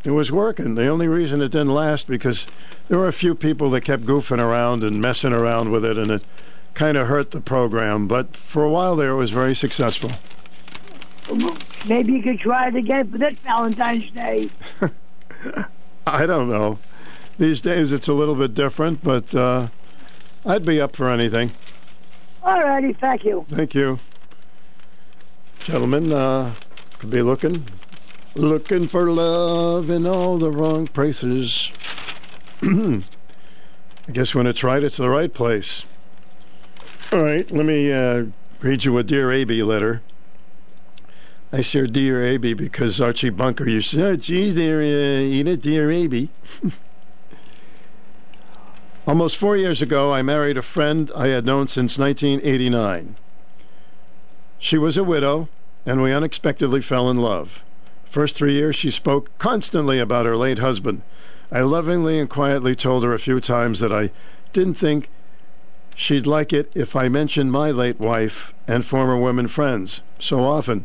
It 0.04 0.12
was 0.12 0.32
working. 0.32 0.74
The 0.74 0.86
only 0.86 1.08
reason 1.08 1.42
it 1.42 1.50
didn't 1.50 1.74
last 1.74 2.06
because 2.06 2.46
there 2.88 2.98
were 2.98 3.08
a 3.08 3.12
few 3.12 3.34
people 3.34 3.68
that 3.70 3.82
kept 3.82 4.04
goofing 4.04 4.38
around 4.38 4.82
and 4.82 5.00
messing 5.00 5.32
around 5.32 5.70
with 5.70 5.84
it, 5.84 5.98
and 5.98 6.10
it 6.10 6.22
kind 6.72 6.96
of 6.96 7.08
hurt 7.08 7.32
the 7.32 7.40
program. 7.40 8.08
But 8.08 8.34
for 8.34 8.64
a 8.64 8.70
while 8.70 8.96
there, 8.96 9.10
it 9.10 9.16
was 9.16 9.30
very 9.30 9.54
successful. 9.54 10.12
Maybe 11.86 12.12
you 12.12 12.22
could 12.22 12.40
try 12.40 12.68
it 12.68 12.76
again 12.76 13.10
for 13.10 13.18
this 13.18 13.34
Valentine's 13.44 14.10
Day. 14.12 14.48
I 16.06 16.24
don't 16.24 16.48
know. 16.48 16.78
These 17.36 17.60
days 17.60 17.92
it's 17.92 18.08
a 18.08 18.14
little 18.14 18.34
bit 18.34 18.54
different, 18.54 19.04
but 19.04 19.34
uh, 19.34 19.68
I'd 20.46 20.64
be 20.64 20.80
up 20.80 20.96
for 20.96 21.10
anything. 21.10 21.52
All 22.42 22.60
righty, 22.60 22.92
thank 22.94 23.24
you. 23.24 23.44
Thank 23.48 23.74
you. 23.74 23.98
Gentlemen, 25.60 26.12
uh, 26.12 26.54
could 26.98 27.10
be 27.10 27.22
looking. 27.22 27.64
Looking 28.34 28.88
for 28.88 29.10
love 29.10 29.90
in 29.90 30.06
all 30.06 30.38
the 30.38 30.50
wrong 30.50 30.86
places. 30.86 31.72
I 32.62 33.02
guess 34.12 34.34
when 34.34 34.46
it's 34.46 34.62
right, 34.62 34.82
it's 34.82 34.96
the 34.96 35.10
right 35.10 35.32
place. 35.32 35.84
All 37.12 37.22
right, 37.22 37.50
let 37.50 37.66
me 37.66 37.92
uh, 37.92 38.26
read 38.60 38.84
you 38.84 38.96
a 38.98 39.02
Dear 39.02 39.32
A.B. 39.32 39.62
letter. 39.62 40.02
I 41.52 41.62
say 41.62 41.86
Dear 41.86 42.24
A.B. 42.24 42.52
because 42.54 43.00
Archie 43.00 43.30
Bunker 43.30 43.68
used 43.68 43.90
to 43.90 43.96
say, 43.96 44.02
oh, 44.02 44.16
geez, 44.16 44.54
there, 44.54 44.80
uh, 44.80 45.20
Edith, 45.20 45.62
Dear 45.62 45.90
A.B. 45.90 46.28
Almost 49.08 49.38
four 49.38 49.56
years 49.56 49.80
ago, 49.80 50.12
I 50.12 50.20
married 50.20 50.58
a 50.58 50.62
friend 50.62 51.10
I 51.16 51.28
had 51.28 51.46
known 51.46 51.66
since 51.66 51.98
1989. 51.98 53.16
She 54.58 54.76
was 54.76 54.98
a 54.98 55.02
widow, 55.02 55.48
and 55.86 56.02
we 56.02 56.12
unexpectedly 56.12 56.82
fell 56.82 57.08
in 57.08 57.16
love. 57.16 57.64
First 58.10 58.36
three 58.36 58.52
years, 58.52 58.76
she 58.76 58.90
spoke 58.90 59.30
constantly 59.38 59.98
about 59.98 60.26
her 60.26 60.36
late 60.36 60.58
husband. 60.58 61.00
I 61.50 61.62
lovingly 61.62 62.18
and 62.18 62.28
quietly 62.28 62.74
told 62.74 63.02
her 63.02 63.14
a 63.14 63.18
few 63.18 63.40
times 63.40 63.80
that 63.80 63.94
I 63.94 64.10
didn't 64.52 64.74
think 64.74 65.08
she'd 65.94 66.26
like 66.26 66.52
it 66.52 66.70
if 66.74 66.94
I 66.94 67.08
mentioned 67.08 67.50
my 67.50 67.70
late 67.70 67.98
wife 67.98 68.52
and 68.66 68.84
former 68.84 69.16
women 69.16 69.48
friends 69.48 70.02
so 70.18 70.44
often. 70.44 70.84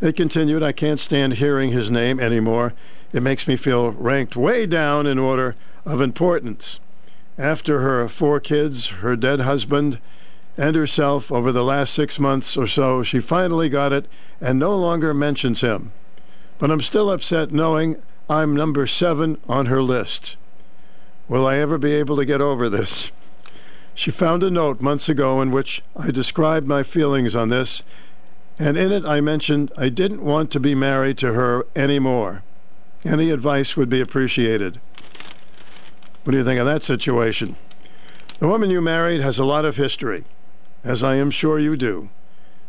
They 0.00 0.12
continued, 0.12 0.62
I 0.62 0.72
can't 0.72 1.00
stand 1.00 1.34
hearing 1.34 1.70
his 1.70 1.90
name 1.90 2.20
anymore. 2.20 2.74
It 3.14 3.22
makes 3.22 3.48
me 3.48 3.56
feel 3.56 3.92
ranked 3.92 4.36
way 4.36 4.66
down 4.66 5.06
in 5.06 5.18
order 5.18 5.56
of 5.86 6.02
importance. 6.02 6.78
After 7.38 7.80
her 7.80 8.08
four 8.08 8.40
kids, 8.40 8.88
her 8.88 9.16
dead 9.16 9.40
husband, 9.40 9.98
and 10.58 10.76
herself 10.76 11.32
over 11.32 11.50
the 11.50 11.64
last 11.64 11.94
six 11.94 12.18
months 12.18 12.56
or 12.56 12.66
so, 12.66 13.02
she 13.02 13.20
finally 13.20 13.68
got 13.68 13.92
it 13.92 14.06
and 14.40 14.58
no 14.58 14.76
longer 14.76 15.14
mentions 15.14 15.62
him. 15.62 15.92
But 16.58 16.70
I'm 16.70 16.82
still 16.82 17.10
upset 17.10 17.52
knowing 17.52 17.96
I'm 18.28 18.54
number 18.54 18.86
seven 18.86 19.38
on 19.48 19.66
her 19.66 19.82
list. 19.82 20.36
Will 21.28 21.46
I 21.46 21.56
ever 21.56 21.78
be 21.78 21.92
able 21.92 22.16
to 22.16 22.24
get 22.24 22.40
over 22.40 22.68
this? 22.68 23.10
She 23.94 24.10
found 24.10 24.42
a 24.42 24.50
note 24.50 24.80
months 24.80 25.08
ago 25.08 25.40
in 25.40 25.50
which 25.50 25.82
I 25.96 26.10
described 26.10 26.66
my 26.66 26.82
feelings 26.82 27.34
on 27.34 27.48
this, 27.48 27.82
and 28.58 28.76
in 28.76 28.92
it 28.92 29.04
I 29.04 29.20
mentioned 29.20 29.72
I 29.76 29.88
didn't 29.88 30.22
want 30.22 30.50
to 30.52 30.60
be 30.60 30.74
married 30.74 31.18
to 31.18 31.32
her 31.32 31.66
anymore. 31.74 32.42
Any 33.04 33.30
advice 33.30 33.76
would 33.76 33.88
be 33.88 34.00
appreciated. 34.00 34.80
What 36.24 36.30
do 36.30 36.38
you 36.38 36.44
think 36.44 36.60
of 36.60 36.66
that 36.66 36.84
situation? 36.84 37.56
The 38.38 38.46
woman 38.46 38.70
you 38.70 38.80
married 38.80 39.20
has 39.20 39.40
a 39.40 39.44
lot 39.44 39.64
of 39.64 39.74
history, 39.74 40.24
as 40.84 41.02
I 41.02 41.16
am 41.16 41.32
sure 41.32 41.58
you 41.58 41.76
do. 41.76 42.10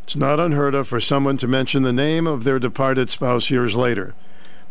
It's 0.01 0.15
not 0.15 0.39
unheard 0.39 0.73
of 0.73 0.87
for 0.87 0.99
someone 0.99 1.37
to 1.37 1.47
mention 1.47 1.83
the 1.83 1.93
name 1.93 2.25
of 2.25 2.45
their 2.45 2.57
departed 2.57 3.11
spouse 3.11 3.51
years 3.51 3.75
later, 3.75 4.15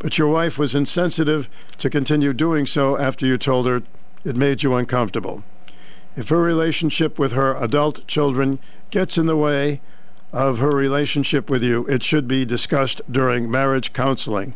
but 0.00 0.18
your 0.18 0.26
wife 0.26 0.58
was 0.58 0.74
insensitive 0.74 1.48
to 1.78 1.90
continue 1.90 2.32
doing 2.32 2.66
so 2.66 2.98
after 2.98 3.24
you 3.24 3.38
told 3.38 3.66
her 3.66 3.84
it 4.24 4.36
made 4.36 4.64
you 4.64 4.74
uncomfortable. 4.74 5.44
If 6.16 6.30
her 6.30 6.42
relationship 6.42 7.20
with 7.20 7.32
her 7.32 7.54
adult 7.54 8.04
children 8.08 8.58
gets 8.90 9.16
in 9.16 9.26
the 9.26 9.36
way 9.36 9.80
of 10.32 10.58
her 10.58 10.70
relationship 10.70 11.48
with 11.48 11.62
you, 11.62 11.86
it 11.86 12.02
should 12.02 12.26
be 12.26 12.44
discussed 12.44 13.00
during 13.08 13.48
marriage 13.48 13.92
counseling. 13.92 14.54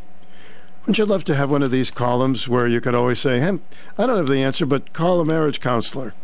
Wouldn't 0.86 0.98
you 0.98 1.04
love 1.04 1.24
to 1.24 1.34
have 1.34 1.50
one 1.50 1.64
of 1.64 1.72
these 1.72 1.90
columns 1.90 2.46
where 2.46 2.68
you 2.68 2.80
could 2.80 2.94
always 2.94 3.18
say, 3.18 3.40
hey, 3.40 3.58
I 3.98 4.06
don't 4.06 4.18
have 4.18 4.28
the 4.28 4.40
answer, 4.40 4.64
but 4.64 4.92
call 4.92 5.20
a 5.20 5.24
marriage 5.24 5.58
counselor? 5.58 6.14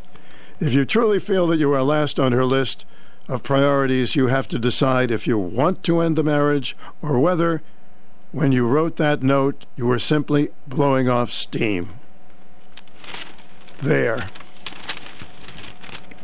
if 0.60 0.74
you 0.74 0.84
truly 0.84 1.18
feel 1.18 1.46
that 1.46 1.56
you 1.56 1.72
are 1.72 1.82
last 1.82 2.20
on 2.20 2.32
her 2.32 2.44
list 2.44 2.84
of 3.26 3.42
priorities, 3.42 4.14
you 4.14 4.26
have 4.26 4.46
to 4.48 4.58
decide 4.58 5.10
if 5.10 5.26
you 5.26 5.38
want 5.38 5.82
to 5.84 6.00
end 6.00 6.16
the 6.16 6.22
marriage 6.22 6.76
or 7.00 7.18
whether, 7.18 7.62
when 8.32 8.52
you 8.52 8.66
wrote 8.66 8.96
that 8.96 9.22
note, 9.22 9.64
you 9.76 9.86
were 9.86 9.98
simply 9.98 10.50
blowing 10.66 11.08
off 11.08 11.30
steam. 11.30 11.94
There. 13.80 14.28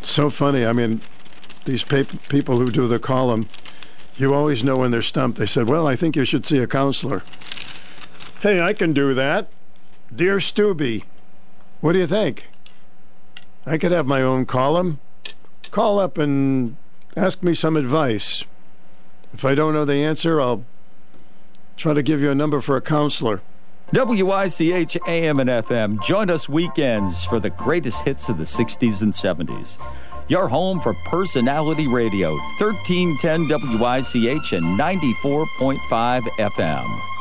So 0.03 0.29
funny. 0.29 0.67
I 0.67 0.75
mean, 0.75 1.01
these 1.65 1.85
pa- 1.85 2.05
people 2.29 2.59
who 2.59 2.71
do 2.71 2.87
the 2.87 2.99
column, 2.99 3.49
you 4.19 4.35
always 4.35 4.63
know 4.63 4.77
when 4.77 4.91
they're 4.91 5.01
stumped. 5.01 5.39
They 5.39 5.47
said, 5.47 5.69
Well, 5.69 5.87
I 5.87 5.97
think 5.97 6.17
you 6.17 6.27
should 6.27 6.45
see 6.45 6.59
a 6.59 6.67
counselor. 6.67 7.23
Hey, 8.41 8.61
I 8.61 8.73
can 8.73 8.93
do 8.93 9.15
that. 9.15 9.49
Dear 10.15 10.39
Stubby, 10.39 11.03
what 11.81 11.95
do 11.95 11.99
you 11.99 12.07
think? 12.07 12.47
I 13.67 13.79
could 13.79 13.91
have 13.91 14.07
my 14.07 14.23
own 14.23 14.47
column. 14.47 15.01
Call 15.73 15.99
up 15.99 16.19
and 16.19 16.77
ask 17.17 17.43
me 17.43 17.53
some 17.53 17.77
advice. 17.77 18.45
If 19.35 19.45
I 19.45 19.57
don't 19.57 19.75
know 19.75 19.85
the 19.85 19.97
answer, 19.97 20.41
I'll 20.41 20.65
try 21.77 21.95
to 21.95 22.03
give 22.03 22.21
you 22.21 22.31
a 22.31 22.35
number 22.35 22.61
for 22.61 22.77
a 22.77 22.81
counselor. 22.81 23.43
WICH 23.93 24.97
AM 25.09 25.41
and 25.41 25.51
FM. 25.51 26.01
Join 26.05 26.31
us 26.31 26.49
weekends 26.49 27.25
for 27.25 27.41
the 27.41 27.51
greatest 27.51 28.05
hits 28.05 28.29
of 28.29 28.39
the 28.39 28.45
60s 28.45 29.03
and 29.03 29.13
70s. 29.13 29.83
Your 30.29 30.47
home 30.47 30.81
for 30.81 30.95
personality 31.07 31.89
radio, 31.89 32.35
1310 32.61 33.49
WICH 33.49 34.53
and 34.53 34.79
94.5 34.79 36.23
FM. 36.39 37.18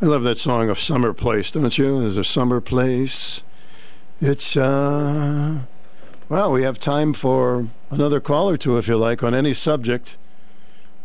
I 0.00 0.06
love 0.06 0.22
that 0.22 0.38
song 0.38 0.68
of 0.70 0.78
Summer 0.78 1.12
Place, 1.12 1.50
don't 1.50 1.76
you? 1.76 1.98
There's 2.00 2.16
a 2.16 2.22
summer 2.22 2.60
place. 2.60 3.42
It's, 4.20 4.56
uh, 4.56 5.58
well, 6.28 6.52
we 6.52 6.62
have 6.62 6.78
time 6.78 7.12
for 7.12 7.66
another 7.90 8.20
call 8.20 8.48
or 8.48 8.56
two, 8.56 8.78
if 8.78 8.86
you 8.86 8.96
like, 8.96 9.24
on 9.24 9.34
any 9.34 9.52
subject. 9.54 10.16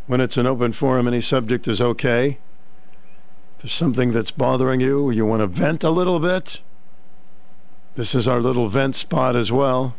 When 0.06 0.22
it's 0.22 0.38
an 0.38 0.46
open 0.46 0.74
forum, 0.74 1.08
any 1.08 1.22
subject 1.22 1.68
is 1.68 1.82
okay. 1.82 2.38
If 3.56 3.64
there's 3.64 3.74
something 3.74 4.12
that's 4.12 4.30
bothering 4.30 4.80
you, 4.80 5.10
you 5.10 5.26
want 5.26 5.40
to 5.40 5.48
vent 5.48 5.84
a 5.84 5.90
little 5.90 6.20
bit, 6.20 6.62
this 7.96 8.14
is 8.14 8.28
our 8.28 8.42
little 8.42 8.70
vent 8.70 8.94
spot 8.94 9.36
as 9.36 9.52
well. 9.52 9.96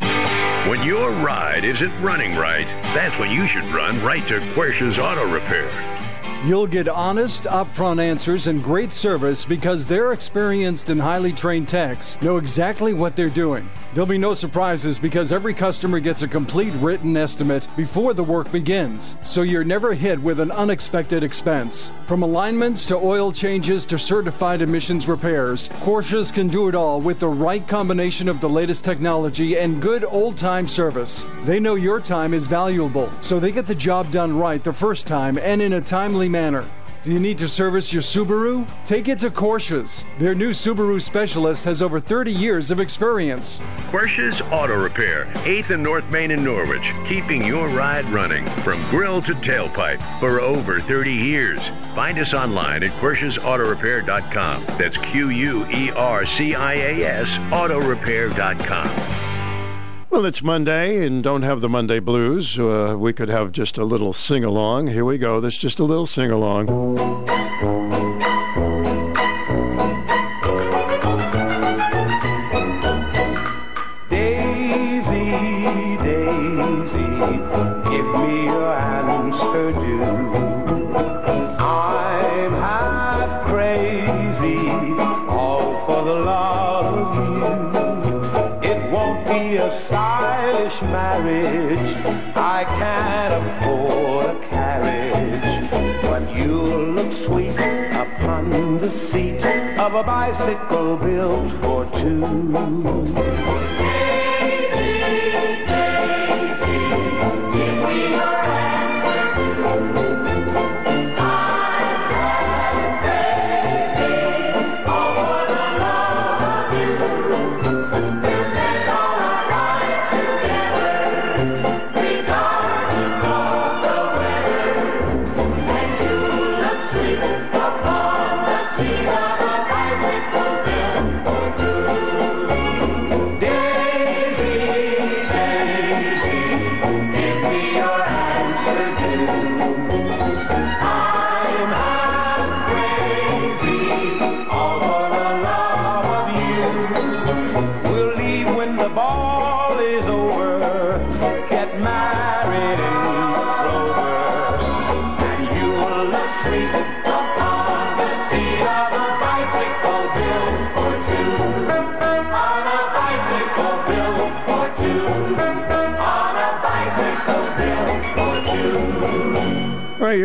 When 0.00 0.82
your 0.84 1.10
ride 1.10 1.62
isn't 1.62 2.02
running 2.02 2.34
right, 2.34 2.66
that's 2.92 3.16
when 3.20 3.30
you 3.30 3.46
should 3.46 3.64
run 3.66 4.02
right 4.02 4.26
to 4.26 4.40
Quercia's 4.52 4.98
Auto 4.98 5.32
Repair. 5.32 5.95
You'll 6.44 6.66
get 6.66 6.86
honest, 6.86 7.44
upfront 7.44 8.00
answers 8.00 8.46
and 8.46 8.62
great 8.62 8.92
service 8.92 9.44
because 9.44 9.84
their 9.84 10.12
experienced 10.12 10.90
and 10.90 11.00
highly 11.00 11.32
trained 11.32 11.66
techs 11.66 12.20
know 12.20 12.36
exactly 12.36 12.92
what 12.92 13.16
they're 13.16 13.30
doing. 13.30 13.68
There'll 13.94 14.06
be 14.06 14.18
no 14.18 14.34
surprises 14.34 14.98
because 14.98 15.32
every 15.32 15.54
customer 15.54 15.98
gets 15.98 16.20
a 16.20 16.28
complete 16.28 16.72
written 16.74 17.16
estimate 17.16 17.66
before 17.76 18.12
the 18.12 18.22
work 18.22 18.52
begins, 18.52 19.16
so 19.22 19.42
you're 19.42 19.64
never 19.64 19.94
hit 19.94 20.20
with 20.20 20.38
an 20.38 20.50
unexpected 20.50 21.24
expense. 21.24 21.90
From 22.06 22.22
alignments 22.22 22.86
to 22.86 22.96
oil 22.96 23.32
changes 23.32 23.86
to 23.86 23.98
certified 23.98 24.60
emissions 24.60 25.08
repairs, 25.08 25.70
Porsches 25.80 26.32
can 26.32 26.46
do 26.46 26.68
it 26.68 26.74
all 26.74 27.00
with 27.00 27.18
the 27.18 27.28
right 27.28 27.66
combination 27.66 28.28
of 28.28 28.40
the 28.40 28.48
latest 28.48 28.84
technology 28.84 29.58
and 29.58 29.80
good 29.80 30.04
old 30.04 30.36
time 30.36 30.68
service. 30.68 31.24
They 31.42 31.58
know 31.58 31.74
your 31.74 32.00
time 32.00 32.34
is 32.34 32.46
valuable, 32.46 33.10
so 33.22 33.40
they 33.40 33.50
get 33.50 33.66
the 33.66 33.74
job 33.74 34.10
done 34.12 34.36
right 34.38 34.62
the 34.62 34.72
first 34.72 35.06
time 35.06 35.38
and 35.38 35.62
in 35.62 35.72
a 35.72 35.80
timely 35.80 36.25
manner. 36.28 36.64
Do 37.06 37.12
you 37.12 37.20
need 37.20 37.38
to 37.38 37.46
service 37.46 37.92
your 37.92 38.02
Subaru? 38.02 38.66
Take 38.84 39.06
it 39.06 39.20
to 39.20 39.30
Quercia's. 39.30 40.04
Their 40.18 40.34
new 40.34 40.50
Subaru 40.50 41.00
specialist 41.00 41.64
has 41.64 41.80
over 41.80 42.00
30 42.00 42.32
years 42.32 42.72
of 42.72 42.80
experience. 42.80 43.60
Quercia's 43.90 44.40
Auto 44.50 44.74
Repair, 44.74 45.26
8th 45.44 45.70
and 45.70 45.84
North 45.84 46.10
Main 46.10 46.32
in 46.32 46.42
Norwich, 46.42 46.92
keeping 47.06 47.44
your 47.44 47.68
ride 47.68 48.06
running 48.06 48.44
from 48.64 48.82
grill 48.90 49.22
to 49.22 49.34
tailpipe 49.34 50.02
for 50.18 50.40
over 50.40 50.80
30 50.80 51.12
years. 51.12 51.60
Find 51.94 52.18
us 52.18 52.34
online 52.34 52.82
at 52.82 52.90
QuerciasAutoRepair.com. 53.00 54.64
That's 54.76 54.96
Q 54.96 55.28
U 55.28 55.64
E 55.70 55.92
R 55.92 56.26
C 56.26 56.56
I 56.56 56.74
A 56.74 57.04
S 57.04 57.36
AutoRepair.com. 57.52 59.35
Well, 60.08 60.24
it's 60.24 60.42
Monday 60.42 61.04
and 61.04 61.22
don't 61.22 61.42
have 61.42 61.60
the 61.60 61.68
Monday 61.68 61.98
blues. 61.98 62.58
Uh, 62.58 62.94
we 62.98 63.12
could 63.12 63.28
have 63.28 63.52
just 63.52 63.76
a 63.76 63.84
little 63.84 64.12
sing 64.12 64.44
along. 64.44 64.86
Here 64.86 65.04
we 65.04 65.18
go. 65.18 65.40
There's 65.40 65.58
just 65.58 65.78
a 65.78 65.84
little 65.84 66.06
sing 66.06 66.30
along. 66.30 67.35
Marriage, 90.82 91.96
I 92.34 92.64
can't 92.78 93.34
afford 93.42 94.36
a 94.36 94.48
carriage, 94.48 95.70
but 96.02 96.36
you'll 96.36 96.92
look 96.92 97.12
sweet 97.12 97.50
upon 97.50 98.78
the 98.78 98.90
seat 98.90 99.44
of 99.78 99.94
a 99.94 100.02
bicycle 100.02 100.96
built 100.96 101.50
for 101.60 101.84
two. 101.98 104.05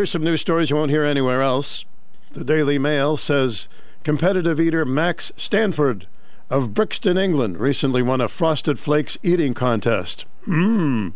Here's 0.01 0.09
some 0.09 0.23
news 0.23 0.41
stories 0.41 0.71
you 0.71 0.75
won't 0.75 0.89
hear 0.89 1.03
anywhere 1.03 1.43
else. 1.43 1.85
The 2.31 2.43
Daily 2.43 2.79
Mail 2.79 3.17
says 3.17 3.67
competitive 4.03 4.59
eater 4.59 4.83
Max 4.83 5.31
Stanford 5.37 6.07
of 6.49 6.73
Brixton, 6.73 7.19
England, 7.19 7.59
recently 7.59 8.01
won 8.01 8.19
a 8.19 8.27
Frosted 8.27 8.79
Flakes 8.79 9.19
eating 9.21 9.53
contest. 9.53 10.25
Mmm. 10.47 11.13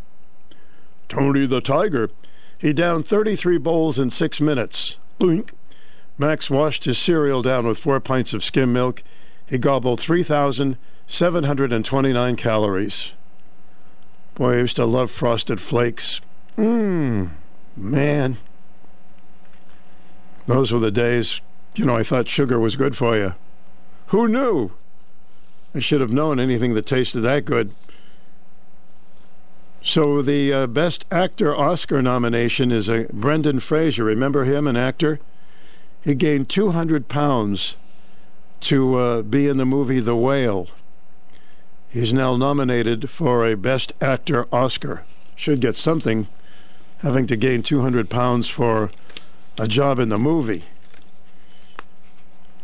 Tony 1.10 1.48
the 1.48 1.62
Tiger. 1.62 2.12
He 2.60 2.74
downed 2.74 3.08
33 3.08 3.58
bowls 3.58 3.98
in 3.98 4.12
six 4.12 4.40
minutes. 4.40 4.98
Boink. 5.20 5.54
Max 6.20 6.52
washed 6.52 6.86
his 6.86 7.00
cereal 7.00 7.42
down 7.42 7.66
with 7.66 7.80
four 7.80 8.00
pints 8.00 8.36
of 8.36 8.44
skim 8.44 8.72
milk. 8.72 9.02
He 9.48 9.58
gobbled 9.58 10.00
3,729 10.00 12.36
calories. 12.36 13.14
Boy, 14.36 14.54
I 14.54 14.58
used 14.58 14.76
to 14.76 14.86
love 14.86 15.10
Frosted 15.10 15.60
Flakes. 15.60 16.22
Mmm. 16.56 17.32
Man. 17.76 18.38
Those 20.48 20.72
were 20.72 20.80
the 20.80 20.92
days, 20.92 21.42
you 21.76 21.86
know, 21.86 21.96
I 21.96 22.04
thought 22.04 22.30
sugar 22.30 22.60
was 22.60 22.76
good 22.76 22.96
for 22.96 23.18
you. 23.18 23.36
Who 24.08 24.28
knew? 24.28 24.72
I 25.74 25.80
should 25.80 26.02
have 26.02 26.12
known 26.12 26.40
anything 26.40 26.74
that 26.76 26.86
tasted 26.86 27.22
that 27.22 27.46
good. 27.46 27.74
So 29.84 30.22
the 30.22 30.54
uh, 30.54 30.68
Best 30.68 31.06
Actor 31.12 31.56
Oscar 31.56 32.02
nomination 32.02 32.72
is 32.72 32.90
a 32.90 33.08
Brendan 33.12 33.60
Fraser. 33.60 34.04
Remember 34.04 34.44
him, 34.44 34.68
an 34.68 34.76
actor? 34.76 35.20
He 36.04 36.16
gained 36.16 36.50
200 36.50 37.08
pounds 37.08 37.76
to 38.62 38.96
uh, 38.96 39.22
be 39.22 39.48
in 39.48 39.58
the 39.58 39.66
movie 39.66 40.00
The 40.00 40.16
Whale. 40.16 40.70
He's 41.90 42.14
now 42.14 42.36
nominated 42.36 43.10
for 43.10 43.46
a 43.46 43.56
Best 43.56 43.94
Actor 44.02 44.48
Oscar. 44.52 45.04
Should 45.36 45.62
get 45.62 45.76
something, 45.76 46.28
having 47.00 47.28
to 47.28 47.36
gain 47.36 47.62
200 47.62 48.10
pounds 48.10 48.48
for 48.48 48.92
a 49.58 49.68
job 49.68 50.00
in 50.00 50.10
the 50.10 50.18
movie. 50.18 50.64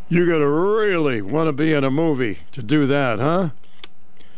You 0.08 0.26
gotta 0.26 0.46
really 0.46 1.22
want 1.22 1.48
to 1.48 1.52
be 1.52 1.72
in 1.72 1.84
a 1.84 1.90
movie 1.90 2.40
to 2.52 2.62
do 2.62 2.86
that, 2.86 3.18
huh? 3.18 3.50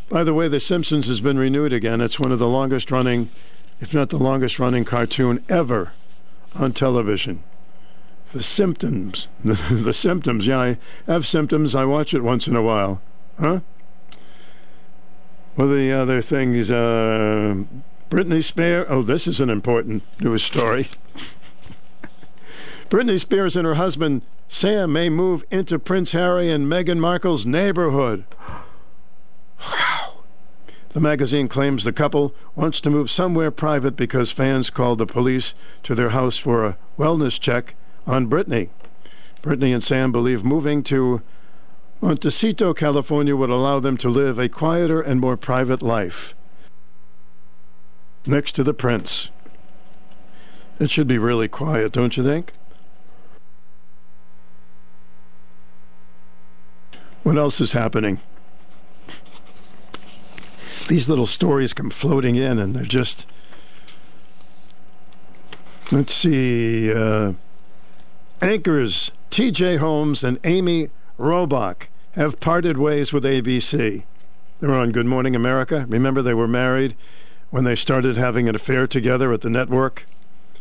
By 0.09 0.23
the 0.23 0.35
way, 0.35 0.47
The 0.47 0.61
Simpsons 0.61 1.09
has 1.09 1.21
been 1.21 1.39
renewed 1.39 1.73
again. 1.73 2.01
It's 2.01 2.21
one 2.21 2.31
of 2.31 2.39
the 2.39 2.49
longest 2.49 2.91
running, 2.91 3.31
if 3.81 3.93
not 3.93 4.11
the 4.11 4.19
longest 4.19 4.59
running 4.59 4.85
cartoon 4.85 5.45
ever 5.49 5.93
on 6.55 6.73
television. 6.73 7.43
The 8.33 8.43
Symptoms. 8.43 9.27
the 9.45 9.93
Symptoms, 9.93 10.47
yeah, 10.47 10.61
I 10.61 10.79
have 11.07 11.27
symptoms. 11.27 11.75
I 11.75 11.85
watch 11.85 12.15
it 12.15 12.23
once 12.23 12.47
in 12.47 12.55
a 12.55 12.63
while. 12.63 13.01
Huh? 13.39 13.61
Well, 15.57 15.69
the 15.69 15.93
other 15.93 16.21
things, 16.21 16.71
uh, 16.71 17.65
Britney 18.11 18.45
Spears. 18.45 18.87
Oh, 18.89 19.03
this 19.03 19.27
is 19.27 19.41
an 19.41 19.51
important 19.51 20.03
news 20.21 20.43
story. 20.43 20.89
Britney 22.95 23.19
Spears 23.19 23.57
and 23.57 23.67
her 23.67 23.75
husband 23.75 24.23
Sam 24.47 24.93
may 24.93 25.09
move 25.09 25.45
into 25.51 25.81
Prince 25.81 26.13
Harry 26.13 26.49
and 26.49 26.69
Meghan 26.69 27.01
Markle's 27.01 27.45
neighborhood. 27.45 28.25
Wow. 29.61 30.19
The 30.91 31.01
magazine 31.01 31.49
claims 31.49 31.83
the 31.83 31.93
couple 31.93 32.33
wants 32.55 32.81
to 32.83 32.91
move 32.91 33.11
somewhere 33.11 33.51
private 33.51 33.97
because 33.97 34.31
fans 34.31 34.71
called 34.71 34.99
the 34.99 35.07
police 35.07 35.55
to 35.83 35.97
their 35.97 36.11
house 36.11 36.37
for 36.37 36.65
a 36.65 36.77
wellness 36.97 37.41
check 37.41 37.75
on 38.07 38.31
Britney. 38.31 38.69
Britney 39.43 39.75
and 39.75 39.83
Sam 39.83 40.13
believe 40.13 40.45
moving 40.45 40.85
to 40.85 41.21
Montecito, 42.01 42.73
California 42.75 43.35
would 43.35 43.51
allow 43.51 43.81
them 43.81 43.97
to 43.97 44.09
live 44.09 44.39
a 44.39 44.49
quieter 44.49 45.01
and 45.01 45.21
more 45.21 45.37
private 45.37 45.83
life. 45.83 46.37
Next 48.25 48.53
to 48.53 48.63
the 48.63 48.73
prince. 48.73 49.31
It 50.79 50.93
should 50.93 51.09
be 51.09 51.19
really 51.19 51.49
quiet, 51.49 51.91
don't 51.91 52.17
you 52.17 52.23
think? 52.23 52.53
What 57.25 57.39
else 57.39 57.59
is 57.61 57.73
happening? 57.73 58.21
These 60.89 61.09
little 61.09 61.27
stories 61.27 61.73
come 61.73 61.89
floating 61.89 62.37
in, 62.37 62.59
and 62.59 62.77
they're 62.77 62.85
just. 62.85 63.27
Let's 65.91 66.15
see. 66.15 66.93
Uh, 66.93 67.33
anchors 68.43 69.11
T.J. 69.31 69.77
Holmes 69.77 70.23
and 70.23 70.39
Amy 70.45 70.91
Robach 71.19 71.89
have 72.13 72.41
parted 72.41 72.77
ways 72.77 73.13
with 73.13 73.25
ABC. 73.25 74.05
They 74.61 74.67
were 74.67 74.75
on 74.75 74.93
Good 74.93 75.07
Morning 75.07 75.35
America. 75.35 75.87
Remember, 75.89 76.21
they 76.21 76.35
were 76.35 76.47
married 76.47 76.95
when 77.51 77.65
they 77.65 77.75
started 77.75 78.19
having 78.19 78.51
an 78.51 78.55
affair 78.55 78.87
together 78.87 79.33
at 79.33 79.41
the 79.41 79.51
network. 79.51 80.07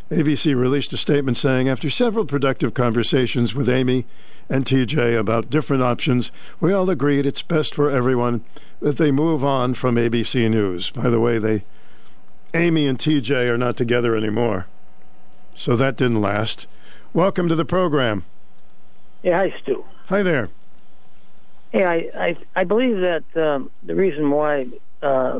ABC 0.10 0.56
released 0.56 0.94
a 0.94 0.98
statement 0.98 1.36
saying, 1.36 1.68
after 1.68 1.90
several 1.90 2.26
productive 2.26 2.74
conversations 2.74 3.54
with 3.54 3.68
Amy 3.68 4.06
and 4.50 4.66
TJ 4.66 5.18
about 5.18 5.50
different 5.50 5.84
options, 5.84 6.32
we 6.60 6.74
all 6.74 6.90
agreed 6.90 7.26
it's 7.26 7.42
best 7.42 7.74
for 7.76 7.90
everyone 7.90 8.44
that 8.80 8.98
they 8.98 9.12
move 9.12 9.44
on 9.44 9.74
from 9.74 9.96
ABC 9.96 10.50
News. 10.50 10.92
By 10.92 11.10
the 11.10 11.20
way, 11.20 11.38
they 11.38 11.64
Amy 12.54 12.88
and 12.88 13.00
TJ 13.00 13.50
are 13.50 13.58
not 13.58 13.78
together 13.78 14.16
anymore. 14.16 14.68
So 15.56 15.76
that 15.76 15.96
didn't 15.96 16.22
last. 16.22 16.68
Welcome 17.14 17.48
to 17.50 17.56
the 17.56 17.66
program. 17.66 18.26
Yeah, 19.24 19.38
hi, 19.38 19.56
Stu. 19.62 19.86
Hi 20.08 20.22
there. 20.24 20.50
Hey, 21.72 21.86
I 21.86 21.96
I, 22.16 22.38
I 22.56 22.64
believe 22.64 23.00
that 23.00 23.24
um, 23.36 23.72
the 23.84 23.96
reason 23.96 24.30
why 24.30 24.68
uh, 25.02 25.40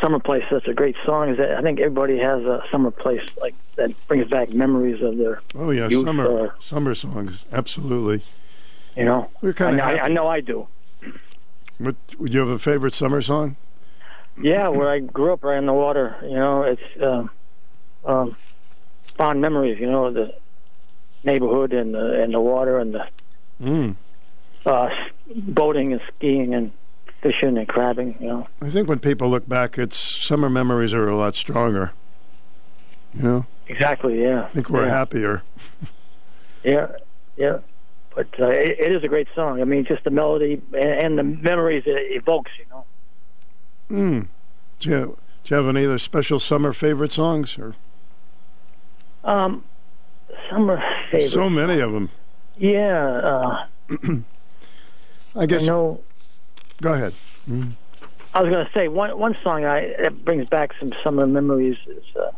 "Summer 0.00 0.18
Place" 0.18 0.42
is 0.44 0.50
such 0.62 0.68
a 0.68 0.74
great 0.74 0.96
song 1.04 1.30
is 1.30 1.38
that 1.38 1.52
I 1.56 1.62
think 1.62 1.80
everybody 1.80 2.18
has 2.18 2.44
a 2.44 2.62
summer 2.70 2.90
place 2.90 3.22
like 3.40 3.54
that 3.76 3.90
brings 4.08 4.28
back 4.28 4.50
memories 4.50 5.02
of 5.02 5.16
their 5.18 5.40
Oh 5.54 5.70
yeah, 5.70 5.88
youth, 5.88 6.04
summer 6.06 6.46
uh, 6.46 6.50
summer 6.60 6.94
songs, 6.94 7.46
absolutely. 7.52 8.22
you 8.96 9.04
know, 9.04 9.28
We're 9.40 9.52
kinda 9.52 9.82
I, 9.82 9.94
know- 9.94 10.02
I, 10.02 10.08
know 10.08 10.26
I 10.28 10.40
do. 10.40 10.68
What, 11.78 11.96
would 12.18 12.34
you 12.34 12.40
have 12.40 12.48
a 12.48 12.58
favorite 12.58 12.92
summer 12.94 13.22
song? 13.22 13.56
Yeah, 14.42 14.68
where 14.68 14.88
I 14.88 14.98
grew 15.00 15.32
up 15.32 15.42
right 15.44 15.56
on 15.58 15.66
the 15.66 15.72
water. 15.72 16.16
You 16.22 16.34
know, 16.36 16.62
it's 16.62 16.82
um, 17.02 17.30
um, 18.04 18.36
fond 19.16 19.40
memories. 19.40 19.78
You 19.80 19.90
know, 19.90 20.12
the 20.12 20.34
neighborhood 21.24 21.72
and 21.72 21.94
the 21.94 22.22
and 22.22 22.32
the 22.34 22.40
water 22.40 22.78
and 22.78 22.94
the 22.94 23.06
Mm. 23.60 23.96
uh, 24.66 24.88
boating 25.34 25.92
and 25.92 26.00
skiing 26.16 26.54
and 26.54 26.70
fishing 27.22 27.56
and 27.58 27.66
crabbing. 27.68 28.16
You 28.20 28.26
know. 28.28 28.48
I 28.62 28.70
think 28.70 28.88
when 28.88 28.98
people 28.98 29.28
look 29.28 29.48
back, 29.48 29.78
it's 29.78 29.96
summer 29.96 30.48
memories 30.48 30.92
are 30.94 31.08
a 31.08 31.16
lot 31.16 31.34
stronger. 31.34 31.92
You 33.14 33.22
know, 33.22 33.46
Exactly. 33.68 34.22
Yeah. 34.22 34.44
I 34.44 34.48
think 34.50 34.68
we're 34.70 34.84
yeah. 34.86 34.90
happier. 34.90 35.42
Yeah, 36.64 36.88
yeah. 37.36 37.58
But 38.16 38.26
uh, 38.38 38.48
it, 38.48 38.80
it 38.80 38.92
is 38.92 39.04
a 39.04 39.08
great 39.08 39.28
song. 39.34 39.60
I 39.60 39.64
mean, 39.64 39.84
just 39.84 40.02
the 40.02 40.10
melody 40.10 40.60
and, 40.72 40.84
and 40.84 41.18
the 41.18 41.22
memories 41.22 41.84
it 41.86 42.16
evokes. 42.16 42.50
You 42.58 42.64
know. 42.70 42.84
Mm. 43.90 44.28
Do 44.80 44.88
you, 44.90 45.18
do 45.44 45.54
you 45.54 45.56
have 45.56 45.68
any 45.68 45.84
other 45.86 45.98
special 45.98 46.40
summer 46.40 46.72
favorite 46.72 47.12
songs? 47.12 47.56
Or 47.58 47.76
Um, 49.24 49.62
summer 50.50 50.82
favorite. 51.12 51.28
so 51.30 51.48
many 51.48 51.78
of 51.78 51.92
them. 51.92 52.10
Yeah. 52.58 53.06
Uh, 53.06 53.66
I 55.36 55.46
guess. 55.46 55.64
know. 55.64 56.00
Go 56.80 56.92
ahead. 56.92 57.14
Mm. 57.48 57.72
I 58.34 58.42
was 58.42 58.50
going 58.50 58.64
to 58.64 58.72
say 58.72 58.88
one 58.88 59.18
one 59.18 59.36
song 59.42 59.64
I 59.64 59.94
that 60.00 60.24
brings 60.24 60.48
back 60.48 60.72
some 60.78 60.92
summer 61.02 61.26
memories 61.26 61.76
is 61.86 62.04
uh, 62.16 62.30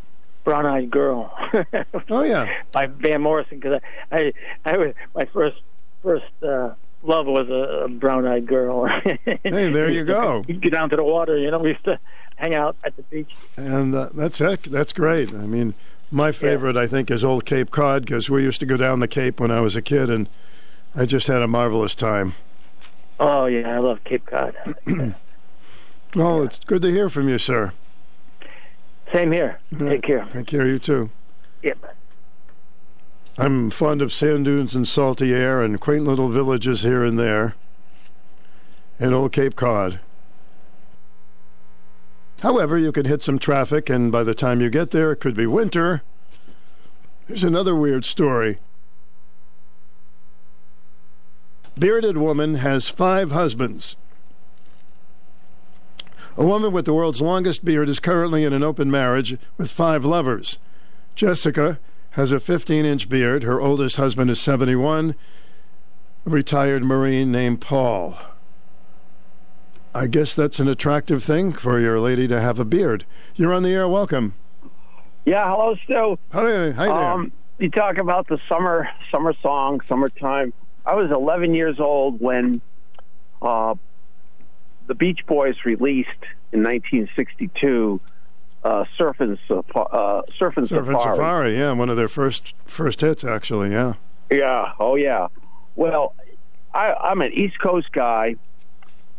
"Brown 0.45 0.67
Eyed 0.67 0.91
Girl." 0.91 1.37
oh 2.11 2.23
yeah. 2.23 2.49
By 2.73 2.87
Van 2.87 3.21
Morrison 3.21 3.59
because 3.59 3.81
I, 4.11 4.19
I 4.19 4.33
I 4.65 4.77
was 4.77 4.95
my 5.15 5.25
first 5.27 5.61
first 6.03 6.25
uh, 6.43 6.71
love 7.03 7.27
was 7.27 7.49
a, 7.49 7.85
a 7.85 7.89
brown 7.89 8.27
eyed 8.27 8.47
girl. 8.47 8.87
Hey, 9.25 9.71
there 9.71 9.91
you 9.91 10.05
go. 10.05 10.45
You 10.47 10.55
get 10.55 10.73
down 10.73 10.91
to 10.91 10.97
the 10.97 11.05
water. 11.05 11.37
You 11.37 11.51
know, 11.51 11.59
we 11.59 11.71
used 11.71 11.85
to 11.85 11.99
hang 12.37 12.55
out 12.55 12.77
at 12.85 12.97
the 12.97 13.03
beach. 13.05 13.35
And 13.57 13.95
uh, 13.95 14.11
that's 14.15 14.41
it. 14.41 14.65
That's 14.65 14.93
great. 14.93 15.31
I 15.31 15.47
mean, 15.47 15.75
my 16.11 16.33
favorite, 16.33 16.77
I 16.77 16.87
think, 16.87 17.11
is 17.11 17.25
Old 17.25 17.45
Cape 17.45 17.71
Cod 17.71 18.03
because 18.03 18.29
we 18.29 18.43
used 18.43 18.61
to 18.61 18.67
go 18.67 18.77
down 18.77 19.01
the 19.01 19.09
Cape 19.09 19.41
when 19.41 19.51
I 19.51 19.61
was 19.61 19.77
a 19.77 19.83
kid, 19.83 20.11
and 20.11 20.29
I 20.95 21.07
just 21.07 21.27
had 21.27 21.43
a 21.43 21.49
marvelous 21.49 21.95
time. 21.95 22.35
Oh 23.21 23.47
yeah, 23.47 23.77
I 23.77 23.79
love 23.79 24.03
Cape 24.05 24.27
Cod. 24.27 24.57
Well, 26.15 26.43
it's 26.43 26.59
good 26.65 26.83
to 26.83 26.91
hear 26.91 27.09
from 27.09 27.29
you, 27.29 27.39
sir. 27.39 27.73
Same 29.13 29.31
here. 29.31 29.61
Take 29.79 30.03
care. 30.03 30.27
Take 30.33 30.47
care, 30.47 30.67
you 30.67 30.81
too. 30.81 31.11
Yep. 31.63 31.97
I'm 33.39 33.71
fond 33.71 34.03
of 34.03 34.13
sand 34.13 34.45
dunes 34.45 34.75
and 34.75 34.89
salty 34.89 35.33
air 35.33 35.63
and 35.63 35.81
quaint 35.81 36.05
little 36.05 36.29
villages 36.29 36.83
here 36.83 37.05
and 37.05 37.17
there. 37.19 37.55
And 38.99 39.15
Old 39.15 39.33
Cape 39.33 39.55
Cod. 39.55 40.01
However, 42.41 42.77
you 42.77 42.91
can 42.91 43.07
hit 43.07 43.23
some 43.23 43.39
traffic, 43.39 43.89
and 43.89 44.11
by 44.11 44.25
the 44.25 44.35
time 44.35 44.61
you 44.61 44.69
get 44.69 44.91
there, 44.91 45.13
it 45.13 45.21
could 45.21 45.37
be 45.37 45.47
winter. 45.47 46.03
Here's 47.29 47.45
another 47.45 47.77
weird 47.77 48.05
story. 48.05 48.59
Bearded 51.81 52.19
woman 52.19 52.57
has 52.57 52.91
five 52.91 53.31
husbands. 53.31 53.97
A 56.37 56.45
woman 56.45 56.73
with 56.73 56.85
the 56.85 56.93
world's 56.93 57.23
longest 57.23 57.65
beard 57.65 57.89
is 57.89 57.99
currently 57.99 58.45
in 58.45 58.53
an 58.53 58.63
open 58.63 58.91
marriage 58.91 59.39
with 59.57 59.71
five 59.71 60.05
lovers. 60.05 60.59
Jessica 61.15 61.79
has 62.11 62.33
a 62.33 62.39
15 62.39 62.85
inch 62.85 63.09
beard. 63.09 63.45
Her 63.45 63.59
oldest 63.59 63.97
husband 63.97 64.31
is 64.31 64.39
71, 64.39 65.15
a 66.27 66.31
retired 66.31 66.85
Marine 66.85 67.33
named 67.33 67.63
Paul. 67.63 68.19
I 69.95 70.07
guess 70.07 70.37
that's 70.37 70.61
an 70.61 70.69
attractive 70.69 71.25
thing 71.25 71.51
for 71.51 71.81
your 71.81 71.99
lady 71.99 72.29
to 72.29 72.43
have 72.43 72.59
a 72.59 72.65
beard. 72.67 73.07
You're 73.37 73.55
on 73.55 73.63
the 73.63 73.71
air. 73.71 73.89
Welcome. 73.89 74.35
Yeah, 75.25 75.49
hello, 75.49 75.75
Stu. 75.85 76.19
Hi, 76.33 76.73
hi 76.73 76.87
there. 76.89 77.13
Um, 77.13 77.33
you 77.59 77.71
talk 77.71 77.97
about 77.97 78.29
the 78.29 78.39
summer 78.51 78.87
summer 79.11 79.33
song, 79.41 79.81
summertime. 79.89 80.53
I 80.87 80.95
was 80.95 81.11
11 81.11 81.55
years 81.55 81.79
old 81.79 82.21
when 82.21 82.61
uh, 83.43 83.75
the 84.87 84.95
Beach 84.95 85.21
Boys 85.27 85.57
released 85.65 86.09
in 86.53 86.63
1962 86.63 88.01
uh, 88.63 88.85
"Surfing 88.99 89.39
Safa- 89.47 89.79
uh, 89.79 90.23
Surfing 90.39 90.67
Surfing 90.69 90.99
Safari." 90.99 91.17
Safari, 91.17 91.59
yeah, 91.59 91.73
one 91.73 91.89
of 91.89 91.97
their 91.97 92.09
first 92.09 92.55
first 92.67 93.01
hits, 93.01 93.25
actually, 93.25 93.71
yeah. 93.71 93.95
Yeah. 94.31 94.73
Oh, 94.79 94.97
yeah. 94.97 95.29
Well, 95.77 96.15
I, 96.75 96.93
I'm 96.93 97.21
an 97.23 97.33
East 97.33 97.59
Coast 97.59 97.91
guy, 97.93 98.37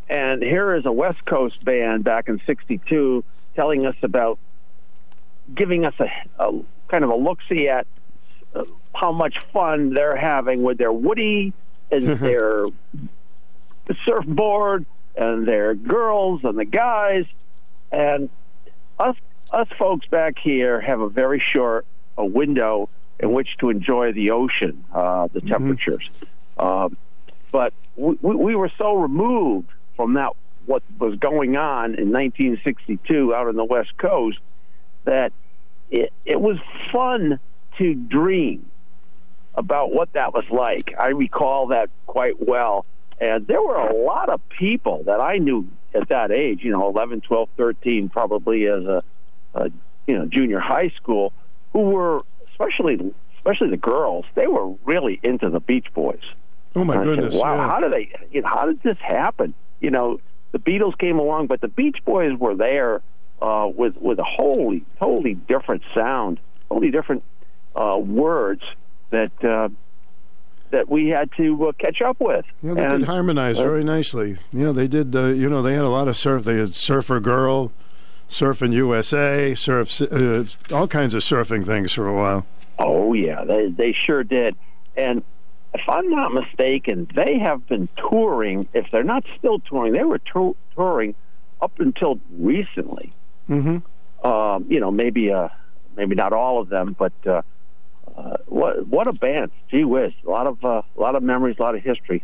and 0.10 0.42
here 0.44 0.76
is 0.76 0.86
a 0.86 0.92
West 0.92 1.26
Coast 1.26 1.64
band 1.66 2.04
back 2.04 2.28
in 2.30 2.40
'62 2.46 3.24
telling 3.56 3.86
us 3.86 3.96
about 4.04 4.40
giving 5.56 5.86
us 5.86 5.94
a, 6.00 6.08
a 6.40 6.62
kind 6.88 7.04
of 7.04 7.10
a 7.10 7.16
look 7.16 7.40
see 7.50 7.68
at 7.68 7.88
how 8.94 9.12
much 9.12 9.38
fun 9.54 9.94
they're 9.94 10.16
having 10.16 10.64
with 10.64 10.78
their 10.78 10.92
Woody 10.92 11.54
and 11.92 12.08
their 12.20 12.66
surfboard 14.06 14.86
and 15.16 15.48
their 15.48 15.74
girls 15.74 16.42
and 16.44 16.58
the 16.58 16.66
guys. 16.66 17.26
And 17.92 18.30
us 19.00 19.16
us 19.52 19.68
folks 19.78 20.08
back 20.08 20.38
here 20.40 20.80
have 20.80 21.02
a 21.02 21.10
very 21.10 21.40
short 21.40 21.86
a 22.18 22.26
window 22.26 22.90
in 23.20 23.34
which 23.34 23.58
to 23.60 23.70
enjoy 23.70 24.14
the 24.14 24.32
ocean, 24.32 24.84
uh, 24.94 25.28
the 25.34 25.42
temperatures. 25.42 26.10
Um, 26.58 26.98
but 27.52 27.74
we, 27.96 28.18
we 28.22 28.36
we 28.36 28.56
were 28.56 28.72
so 28.78 28.96
removed 28.96 29.70
from 29.96 30.14
that 30.14 30.32
what 30.66 30.84
was 31.00 31.18
going 31.18 31.58
on 31.58 31.96
in 31.96 32.12
1962 32.12 33.36
out 33.36 33.48
on 33.48 33.56
the 33.56 33.66
West 33.66 33.98
Coast 33.98 34.40
that 35.06 35.34
it, 35.90 36.14
it 36.26 36.40
was 36.40 36.58
fun 36.92 37.40
to 37.78 37.94
dream 37.94 38.70
about 39.56 39.94
what 39.94 40.14
that 40.14 40.34
was 40.34 40.46
like. 40.50 40.94
I 40.98 41.10
recall 41.10 41.68
that 41.68 41.90
quite 42.08 42.36
well. 42.46 42.86
And 43.20 43.46
there 43.48 43.62
were 43.62 43.76
a 43.76 43.96
lot 43.96 44.30
of 44.30 44.42
people 44.50 45.04
that 45.04 45.20
I 45.20 45.38
knew 45.38 45.68
at 45.94 46.10
that 46.10 46.32
age, 46.32 46.62
you 46.64 46.72
know, 46.72 46.88
11, 46.90 47.22
12, 47.22 47.50
13, 47.58 48.10
probably 48.10 48.66
as 48.66 48.84
a, 48.84 49.04
a 49.54 49.70
you 50.08 50.18
know, 50.18 50.26
junior 50.26 50.60
high 50.60 50.90
school, 50.96 51.34
who 51.74 51.82
were, 51.82 52.22
especially 52.52 53.14
especially 53.38 53.70
the 53.70 53.78
girls, 53.78 54.26
they 54.36 54.48
were 54.48 54.76
really 54.86 55.20
into 55.24 55.50
the 55.50 55.60
Beach 55.60 55.88
Boys. 55.94 56.22
Oh 56.76 56.84
my 56.84 56.94
I 56.94 56.98
said, 56.98 57.06
goodness! 57.06 57.36
wow, 57.36 57.56
yeah. 57.56 57.68
how 57.68 57.80
did 57.80 57.92
they? 57.92 58.12
You 58.32 58.42
know, 58.42 58.48
how 58.48 58.66
did 58.66 58.82
this 58.84 58.98
happen? 59.00 59.54
You 59.80 59.92
know, 59.92 60.20
the 60.52 60.60
Beatles 60.60 60.98
came 60.98 61.20
along, 61.20 61.48
but 61.48 61.60
the 61.60 61.68
Beach 61.68 61.98
Boys 62.06 62.38
were 62.38 62.56
there 62.56 63.02
uh, 63.42 63.68
with 63.74 63.98
with 63.98 64.20
a 64.20 64.24
wholly 64.24 64.86
totally 65.00 65.34
different 65.34 65.82
sound, 65.94 66.40
totally 66.70 66.92
different 66.92 67.24
uh, 67.76 67.98
words 67.98 68.64
that 69.10 69.32
uh, 69.44 69.70
that 70.72 70.90
we 70.90 71.10
had 71.10 71.30
to 71.38 71.68
uh, 71.68 71.72
catch 71.74 72.02
up 72.02 72.20
with. 72.20 72.46
Yeah, 72.62 72.74
they 72.74 72.84
And, 72.86 72.92
could 73.00 73.08
harmonize 73.08 73.60
uh, 73.60 73.64
very 73.64 73.84
nicely. 73.84 74.38
Yeah, 74.54 74.72
they 74.72 74.88
did. 74.88 75.16
Uh, 75.16 75.26
you 75.28 75.50
know, 75.50 75.62
they 75.62 75.74
had 75.74 75.84
a 75.86 75.90
lot 75.90 76.08
of 76.08 76.16
surf. 76.18 76.44
They 76.46 76.58
had 76.58 76.74
Surfer 76.74 77.20
Girl, 77.20 77.72
Surfing 78.30 78.72
USA, 78.74 79.54
surf, 79.56 80.02
uh, 80.02 80.46
all 80.74 80.88
kinds 80.88 81.14
of 81.14 81.22
surfing 81.24 81.66
things 81.66 81.92
for 81.92 82.08
a 82.08 82.16
while. 82.16 82.46
Oh 82.80 83.14
yeah, 83.14 83.44
they 83.44 83.70
they 83.70 83.94
sure 83.94 84.24
did. 84.24 84.56
And 84.96 85.24
if 85.74 85.82
I'm 85.88 86.10
not 86.10 86.34
mistaken, 86.34 87.08
they 87.16 87.38
have 87.40 87.68
been 87.68 87.88
touring. 87.98 88.68
If 88.74 88.88
they're 88.92 89.04
not 89.04 89.26
still 89.38 89.60
touring, 89.60 89.94
they 89.94 90.04
were 90.04 90.20
tou- 90.20 90.56
touring 90.76 91.16
up 91.62 91.80
until 91.80 92.20
recently. 92.38 93.14
Mm-hmm. 93.50 94.28
Um, 94.28 94.66
you 94.70 94.80
know, 94.80 94.92
maybe 94.92 95.32
uh, 95.32 95.50
maybe 95.96 96.16
not 96.16 96.34
all 96.34 96.60
of 96.62 96.70
them, 96.70 96.96
but 96.98 97.14
uh, 97.28 97.42
uh, 98.16 98.38
what 98.48 98.88
what 98.88 99.08
a 99.08 99.14
band! 99.14 99.52
Gee 99.70 99.84
whiz, 99.84 100.14
a 100.26 100.30
lot 100.30 100.48
of 100.48 100.64
uh, 100.64 100.82
a 100.98 101.00
lot 101.00 101.16
of 101.16 101.24
memories, 101.24 101.58
a 101.60 101.64
lot 101.64 101.76
of 101.76 101.82
history. 101.82 102.24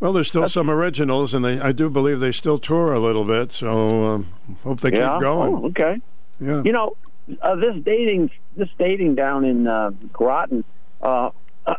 Well, 0.00 0.14
there's 0.14 0.28
still 0.28 0.48
some 0.48 0.70
originals, 0.70 1.34
and 1.34 1.44
they 1.44 1.60
I 1.60 1.72
do 1.72 1.90
believe 1.90 2.20
they 2.20 2.32
still 2.32 2.58
tour 2.58 2.92
a 2.92 2.98
little 2.98 3.24
bit. 3.24 3.52
So 3.52 4.04
um, 4.06 4.32
hope 4.64 4.80
they 4.80 4.92
yeah. 4.92 5.12
keep 5.12 5.20
going. 5.20 5.54
Oh, 5.54 5.66
okay. 5.66 6.00
Yeah. 6.40 6.62
You 6.64 6.72
know, 6.72 6.96
uh, 7.42 7.54
this 7.56 7.76
dating, 7.84 8.30
this 8.56 8.70
dating 8.78 9.14
down 9.14 9.44
in 9.44 9.66
uh, 9.66 9.90
Groton, 10.10 10.64
uh, 11.02 11.30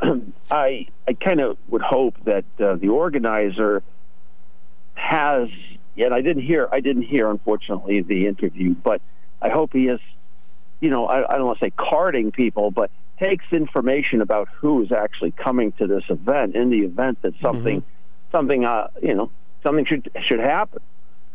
I 0.51 0.87
I 1.07 1.13
kind 1.19 1.41
of 1.41 1.57
would 1.69 1.81
hope 1.81 2.15
that 2.25 2.45
uh, 2.59 2.75
the 2.75 2.89
organizer 2.89 3.81
has. 4.93 5.49
Yet 5.95 6.13
I 6.13 6.21
didn't 6.21 6.43
hear. 6.43 6.69
I 6.71 6.79
didn't 6.79 7.03
hear, 7.03 7.29
unfortunately, 7.29 8.01
the 8.01 8.27
interview. 8.27 8.75
But 8.75 9.01
I 9.41 9.49
hope 9.49 9.73
he 9.73 9.87
is. 9.87 9.99
You 10.79 10.89
know, 10.89 11.05
I, 11.05 11.33
I 11.33 11.37
don't 11.37 11.47
want 11.47 11.59
to 11.59 11.65
say 11.65 11.71
carding 11.75 12.31
people, 12.31 12.71
but 12.71 12.91
takes 13.21 13.45
information 13.51 14.21
about 14.21 14.49
who 14.59 14.81
is 14.83 14.91
actually 14.91 15.31
coming 15.31 15.71
to 15.73 15.87
this 15.87 16.03
event. 16.09 16.55
In 16.55 16.69
the 16.69 16.79
event 16.79 17.21
that 17.21 17.33
something, 17.41 17.83
something, 18.31 18.65
uh, 18.65 18.87
you 19.01 19.13
know, 19.13 19.31
something 19.63 19.85
should 19.85 20.09
should 20.25 20.39
happen 20.39 20.81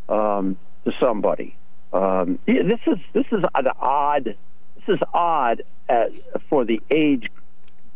um, 0.09 0.57
to 0.85 0.93
somebody. 1.01 1.57
Um, 1.93 2.39
yeah, 2.47 2.63
this 2.63 2.81
is 2.87 2.99
this 3.13 3.27
is 3.31 3.45
an 3.55 3.69
odd. 3.79 4.37
This 4.77 4.97
is 4.97 5.01
odd 5.15 5.63
at, 5.89 6.11
for 6.51 6.65
the 6.65 6.83
age 6.91 7.29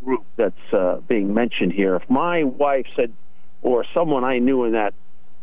group 0.05 0.25
that's 0.37 0.73
uh, 0.73 1.01
being 1.09 1.35
mentioned 1.35 1.73
here. 1.73 1.97
If 1.97 2.09
my 2.09 2.45
wife 2.45 2.87
said, 2.97 3.13
or 3.63 3.85
someone 3.93 4.25
I 4.25 4.39
knew 4.39 4.65
in 4.65 4.73
that 4.73 4.95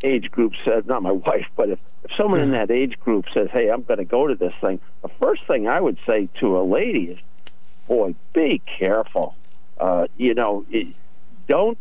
age 0.03 0.31
group 0.31 0.53
said, 0.65 0.87
not 0.87 1.03
my 1.03 1.11
wife, 1.27 1.47
but 1.55 1.69
if, 1.69 1.79
if 2.03 2.11
someone 2.17 2.39
in 2.39 2.51
that 2.51 2.71
age 2.71 2.97
group 2.99 3.25
says, 3.33 3.49
"Hey, 3.51 3.69
I'm 3.69 3.83
going 3.83 3.99
to 3.99 4.05
go 4.05 4.27
to 4.27 4.35
this 4.35 4.53
thing," 4.61 4.79
the 5.01 5.09
first 5.21 5.45
thing 5.47 5.67
I 5.67 5.81
would 5.81 5.97
say 6.07 6.29
to 6.39 6.57
a 6.57 6.63
lady 6.63 7.11
is, 7.11 7.19
"Boy, 7.87 8.15
be 8.33 8.61
careful. 8.79 9.35
Uh, 9.79 10.07
you 10.17 10.33
know, 10.33 10.65
don't." 11.47 11.77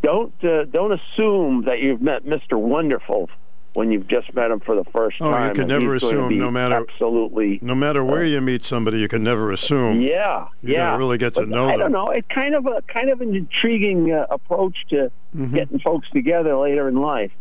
Don't 0.00 0.32
uh, 0.44 0.62
don't 0.66 0.92
assume 0.92 1.64
that 1.64 1.80
you've 1.80 2.00
met 2.00 2.24
Mr. 2.24 2.56
Wonderful 2.56 3.28
when 3.74 3.90
you've 3.90 4.06
just 4.06 4.32
met 4.32 4.48
him 4.52 4.60
for 4.60 4.76
the 4.76 4.84
first 4.92 5.16
Oh, 5.20 5.28
time. 5.32 5.48
you 5.48 5.54
can 5.54 5.66
never 5.68 5.92
he's 5.94 6.02
going 6.02 6.14
to 6.14 6.20
assume, 6.26 6.38
no 6.38 6.50
matter 6.52 6.76
absolutely 6.76 7.58
no 7.62 7.74
matter 7.74 8.04
where 8.04 8.22
you 8.22 8.40
meet 8.40 8.62
somebody, 8.64 9.00
you 9.00 9.08
can 9.08 9.24
never 9.24 9.50
assume. 9.50 10.00
yeah, 10.00 10.46
you 10.62 10.74
yeah. 10.74 10.96
really 10.96 11.18
get 11.18 11.34
to 11.34 11.40
But 11.40 11.48
know 11.48 11.64
I 11.66 11.72
them. 11.72 11.80
don't 11.80 11.92
know. 11.92 12.10
It's 12.10 12.28
kind 12.28 12.54
of 12.54 12.66
a 12.66 12.80
kind 12.82 13.10
of 13.10 13.20
an 13.20 13.34
intriguing 13.34 14.12
uh, 14.12 14.26
approach 14.30 14.76
to 14.90 15.10
Mm-hmm. 15.36 15.54
getting 15.56 15.78
folks 15.80 16.08
together 16.10 16.56
later 16.56 16.88
in 16.88 16.94
life. 16.94 17.32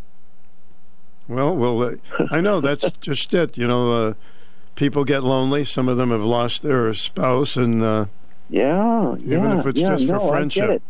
Well, 1.27 1.55
well, 1.55 1.81
uh, 1.83 1.95
I 2.31 2.41
know 2.41 2.59
that's 2.59 2.89
just 3.01 3.33
it. 3.35 3.55
You 3.57 3.67
know, 3.67 4.07
uh, 4.09 4.13
people 4.75 5.03
get 5.05 5.23
lonely. 5.23 5.63
Some 5.65 5.87
of 5.89 5.97
them 5.97 6.11
have 6.11 6.23
lost 6.23 6.61
their 6.61 6.93
spouse, 6.93 7.55
and 7.57 7.81
uh, 7.83 8.05
Yeah, 8.49 9.15
even 9.19 9.43
yeah, 9.43 9.59
if 9.59 9.65
it's 9.65 9.79
yeah, 9.79 9.89
just 9.89 10.05
no, 10.05 10.19
for 10.19 10.29
friendship. 10.29 10.63
I 10.63 10.67
get 10.67 10.75
it. 10.75 10.83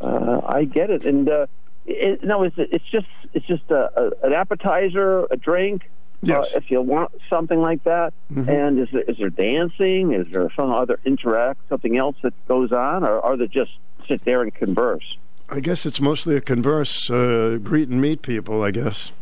Uh, 0.00 0.40
I 0.46 0.64
get 0.64 0.90
it, 0.90 1.04
and 1.04 1.28
uh, 1.28 1.46
it, 1.86 2.24
no, 2.24 2.42
it's 2.42 2.56
it's 2.58 2.84
just 2.90 3.06
it's 3.34 3.46
just 3.46 3.70
a, 3.70 3.90
a, 4.22 4.26
an 4.26 4.32
appetizer, 4.32 5.26
a 5.30 5.36
drink. 5.36 5.90
Yes. 6.22 6.54
Uh, 6.54 6.58
if 6.58 6.70
you 6.70 6.82
want 6.82 7.12
something 7.30 7.60
like 7.60 7.82
that, 7.84 8.12
Mhm. 8.32 8.46
and 8.48 8.78
is 8.78 8.88
there, 8.92 9.02
is 9.02 9.16
there 9.18 9.30
dancing? 9.30 10.12
Is 10.12 10.26
there 10.32 10.50
some 10.54 10.70
other 10.70 10.98
interact, 11.06 11.60
something 11.70 11.96
else 11.96 12.16
that 12.22 12.34
goes 12.46 12.72
on, 12.72 13.04
or 13.04 13.20
are 13.20 13.36
they 13.38 13.46
just 13.46 13.70
sit 14.06 14.22
there 14.26 14.42
and 14.42 14.54
converse? 14.54 15.16
I 15.48 15.60
guess 15.60 15.86
it's 15.86 16.00
mostly 16.00 16.36
a 16.36 16.40
converse, 16.42 17.10
uh, 17.10 17.58
greet 17.62 17.88
and 17.88 18.00
meet 18.02 18.20
people. 18.22 18.62
I 18.62 18.70
guess. 18.70 19.12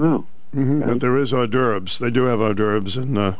Oh. 0.00 0.24
Hmm 0.52 0.80
But 0.80 1.00
there 1.00 1.16
is 1.16 1.32
hors 1.32 1.46
d'oeuvres. 1.46 1.98
They 1.98 2.10
do 2.10 2.24
have 2.24 2.40
hors 2.40 2.54
d'oeuvres 2.54 2.96
and 2.96 3.18
uh, 3.18 3.34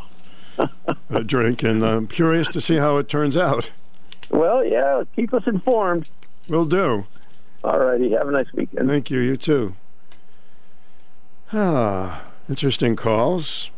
a 1.11 1.23
drink, 1.25 1.63
and 1.63 1.85
I'm 1.85 2.07
curious 2.07 2.49
to 2.49 2.61
see 2.61 2.77
how 2.77 2.97
it 2.97 3.09
turns 3.09 3.37
out. 3.37 3.71
Well, 4.31 4.65
yeah, 4.65 5.05
keep 5.17 5.33
us 5.33 5.45
informed. 5.47 6.09
Will 6.49 6.65
do. 6.65 7.07
All 7.65 7.79
righty, 7.79 8.11
have 8.13 8.29
a 8.29 8.33
nice 8.33 8.53
weekend. 8.55 8.89
Thank 8.89 9.11
you. 9.11 9.19
You 9.21 9.37
too. 9.37 9.75
Ah, 11.53 12.23
interesting 12.49 12.95
calls. 12.95 13.71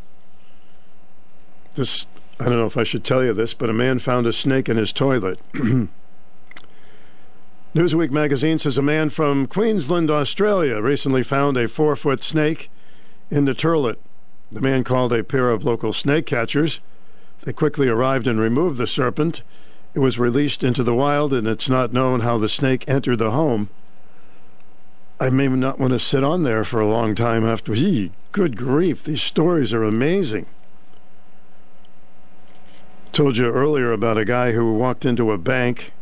This, 1.75 2.05
I 2.39 2.45
don't 2.45 2.57
know 2.57 2.65
if 2.65 2.77
I 2.77 2.83
should 2.83 3.03
tell 3.03 3.23
you 3.23 3.33
this, 3.33 3.53
but 3.53 3.69
a 3.69 3.73
man 3.73 3.99
found 3.99 4.27
a 4.27 4.33
snake 4.33 4.67
in 4.67 4.75
his 4.77 4.91
toilet. 4.91 5.39
Newsweek 7.73 8.11
magazine 8.11 8.59
says 8.59 8.77
a 8.77 8.81
man 8.81 9.09
from 9.09 9.47
Queensland, 9.47 10.11
Australia, 10.11 10.81
recently 10.81 11.23
found 11.23 11.55
a 11.55 11.69
four 11.69 11.95
foot 11.95 12.21
snake 12.21 12.69
in 13.31 13.45
the 13.45 13.55
toilet. 13.55 13.99
The 14.51 14.61
man 14.61 14.83
called 14.83 15.13
a 15.13 15.23
pair 15.23 15.49
of 15.49 15.63
local 15.63 15.93
snake 15.93 16.25
catchers. 16.25 16.81
They 17.43 17.53
quickly 17.53 17.87
arrived 17.87 18.27
and 18.27 18.39
removed 18.39 18.77
the 18.77 18.85
serpent. 18.85 19.41
It 19.95 19.99
was 19.99 20.19
released 20.19 20.63
into 20.63 20.83
the 20.83 20.93
wild, 20.93 21.33
and 21.33 21.47
it's 21.47 21.69
not 21.69 21.93
known 21.93 22.19
how 22.19 22.37
the 22.37 22.49
snake 22.49 22.83
entered 22.87 23.17
the 23.17 23.31
home. 23.31 23.69
I 25.19 25.29
may 25.29 25.47
not 25.47 25.79
want 25.79 25.93
to 25.93 25.99
sit 25.99 26.23
on 26.23 26.43
there 26.43 26.63
for 26.63 26.81
a 26.81 26.87
long 26.87 27.15
time 27.15 27.45
after. 27.45 27.73
Gee, 27.73 28.11
good 28.31 28.57
grief, 28.57 29.03
these 29.03 29.21
stories 29.21 29.73
are 29.73 29.83
amazing. 29.83 30.47
Told 33.11 33.37
you 33.37 33.45
earlier 33.45 33.91
about 33.91 34.17
a 34.17 34.25
guy 34.25 34.51
who 34.53 34.73
walked 34.73 35.05
into 35.05 35.31
a 35.31 35.37
bank 35.37 35.93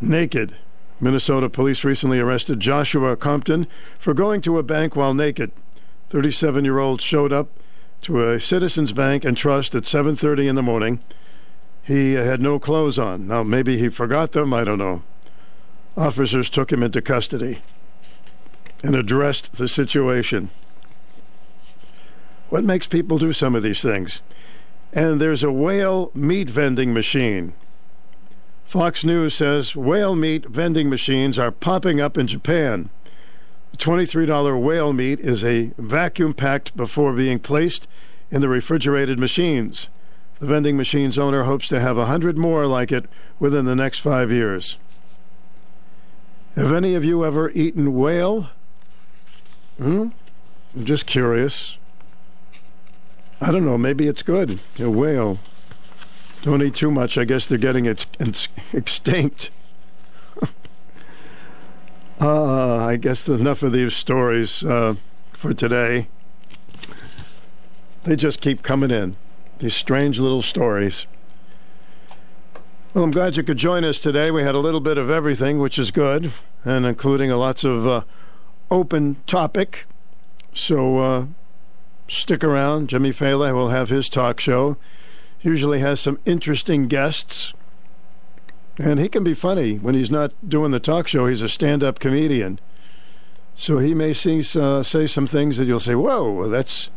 naked. 0.00 0.56
Minnesota 1.00 1.48
police 1.48 1.84
recently 1.84 2.20
arrested 2.20 2.60
Joshua 2.60 3.16
Compton 3.16 3.66
for 3.98 4.14
going 4.14 4.40
to 4.42 4.58
a 4.58 4.62
bank 4.62 4.94
while 4.94 5.14
naked. 5.14 5.50
37-year-old 6.12 7.00
showed 7.00 7.32
up 7.32 7.48
to 8.02 8.28
a 8.28 8.38
Citizens 8.38 8.92
Bank 8.92 9.24
and 9.24 9.34
Trust 9.34 9.74
at 9.74 9.84
7:30 9.84 10.46
in 10.46 10.56
the 10.56 10.62
morning. 10.62 11.00
He 11.82 12.12
had 12.12 12.42
no 12.42 12.58
clothes 12.58 12.98
on. 12.98 13.26
Now 13.26 13.42
maybe 13.42 13.78
he 13.78 13.88
forgot 13.88 14.32
them, 14.32 14.52
I 14.52 14.62
don't 14.62 14.76
know. 14.76 15.04
Officers 15.96 16.50
took 16.50 16.70
him 16.70 16.82
into 16.82 17.00
custody 17.00 17.60
and 18.84 18.94
addressed 18.94 19.54
the 19.54 19.68
situation. 19.68 20.50
What 22.50 22.62
makes 22.62 22.86
people 22.86 23.16
do 23.16 23.32
some 23.32 23.54
of 23.54 23.62
these 23.62 23.80
things? 23.80 24.20
And 24.92 25.18
there's 25.18 25.42
a 25.42 25.50
whale 25.50 26.10
meat 26.14 26.50
vending 26.50 26.92
machine. 26.92 27.54
Fox 28.66 29.02
News 29.02 29.34
says 29.34 29.74
whale 29.74 30.14
meat 30.14 30.44
vending 30.44 30.90
machines 30.90 31.38
are 31.38 31.50
popping 31.50 32.02
up 32.02 32.18
in 32.18 32.26
Japan. 32.26 32.90
The 33.72 33.78
$23 33.78 34.60
whale 34.62 34.92
meat 34.92 35.18
is 35.20 35.44
a 35.44 35.72
vacuum 35.78 36.34
packed 36.34 36.76
before 36.76 37.12
being 37.12 37.38
placed 37.38 37.86
in 38.30 38.40
the 38.40 38.48
refrigerated 38.48 39.18
machines. 39.18 39.88
The 40.38 40.46
vending 40.46 40.76
machine's 40.76 41.18
owner 41.18 41.44
hopes 41.44 41.68
to 41.68 41.80
have 41.80 41.96
a 41.96 42.06
hundred 42.06 42.36
more 42.36 42.66
like 42.66 42.92
it 42.92 43.06
within 43.38 43.64
the 43.64 43.76
next 43.76 43.98
five 43.98 44.30
years. 44.30 44.76
Have 46.56 46.72
any 46.72 46.94
of 46.94 47.04
you 47.04 47.24
ever 47.24 47.50
eaten 47.50 47.94
whale? 47.94 48.50
Hmm? 49.78 50.08
I'm 50.76 50.84
just 50.84 51.06
curious. 51.06 51.76
I 53.40 53.50
don't 53.50 53.64
know. 53.64 53.78
Maybe 53.78 54.06
it's 54.06 54.22
good. 54.22 54.58
A 54.78 54.90
whale. 54.90 55.38
Don't 56.42 56.62
eat 56.62 56.74
too 56.74 56.90
much. 56.90 57.16
I 57.16 57.24
guess 57.24 57.48
they're 57.48 57.56
getting 57.58 57.86
ex- 57.88 58.06
extinct. 58.72 59.50
Uh, 62.22 62.76
I 62.86 62.96
guess 62.96 63.28
enough 63.28 63.62
of 63.62 63.72
these 63.72 63.94
stories 63.94 64.62
uh, 64.62 64.94
for 65.32 65.52
today. 65.52 66.08
They 68.04 68.16
just 68.16 68.40
keep 68.40 68.62
coming 68.62 68.90
in. 68.90 69.16
These 69.58 69.74
strange 69.74 70.18
little 70.18 70.42
stories. 70.42 71.06
Well, 72.94 73.04
I'm 73.04 73.10
glad 73.10 73.36
you 73.36 73.42
could 73.42 73.56
join 73.56 73.84
us 73.84 73.98
today. 73.98 74.30
We 74.30 74.42
had 74.42 74.54
a 74.54 74.58
little 74.58 74.80
bit 74.80 74.98
of 74.98 75.10
everything, 75.10 75.58
which 75.58 75.78
is 75.78 75.90
good, 75.90 76.32
and 76.64 76.86
including 76.86 77.30
a 77.30 77.36
lots 77.36 77.64
of 77.64 77.86
uh, 77.86 78.02
open 78.70 79.16
topic. 79.26 79.86
So 80.52 80.98
uh, 80.98 81.26
stick 82.08 82.44
around. 82.44 82.88
Jimmy 82.88 83.10
Fela 83.10 83.52
will 83.54 83.70
have 83.70 83.88
his 83.88 84.08
talk 84.08 84.40
show. 84.40 84.76
Usually 85.40 85.80
has 85.80 86.00
some 86.00 86.18
interesting 86.24 86.86
guests. 86.86 87.52
And 88.78 88.98
he 88.98 89.08
can 89.08 89.22
be 89.22 89.34
funny 89.34 89.76
when 89.76 89.94
he's 89.94 90.10
not 90.10 90.32
doing 90.46 90.70
the 90.70 90.80
talk 90.80 91.08
show. 91.08 91.26
He's 91.26 91.42
a 91.42 91.48
stand 91.48 91.82
up 91.82 91.98
comedian. 91.98 92.58
So 93.54 93.78
he 93.78 93.94
may 93.94 94.12
see, 94.12 94.42
uh, 94.58 94.82
say 94.82 95.06
some 95.06 95.26
things 95.26 95.58
that 95.58 95.66
you'll 95.66 95.80
say, 95.80 95.94
whoa, 95.94 96.48
that's 96.48 96.90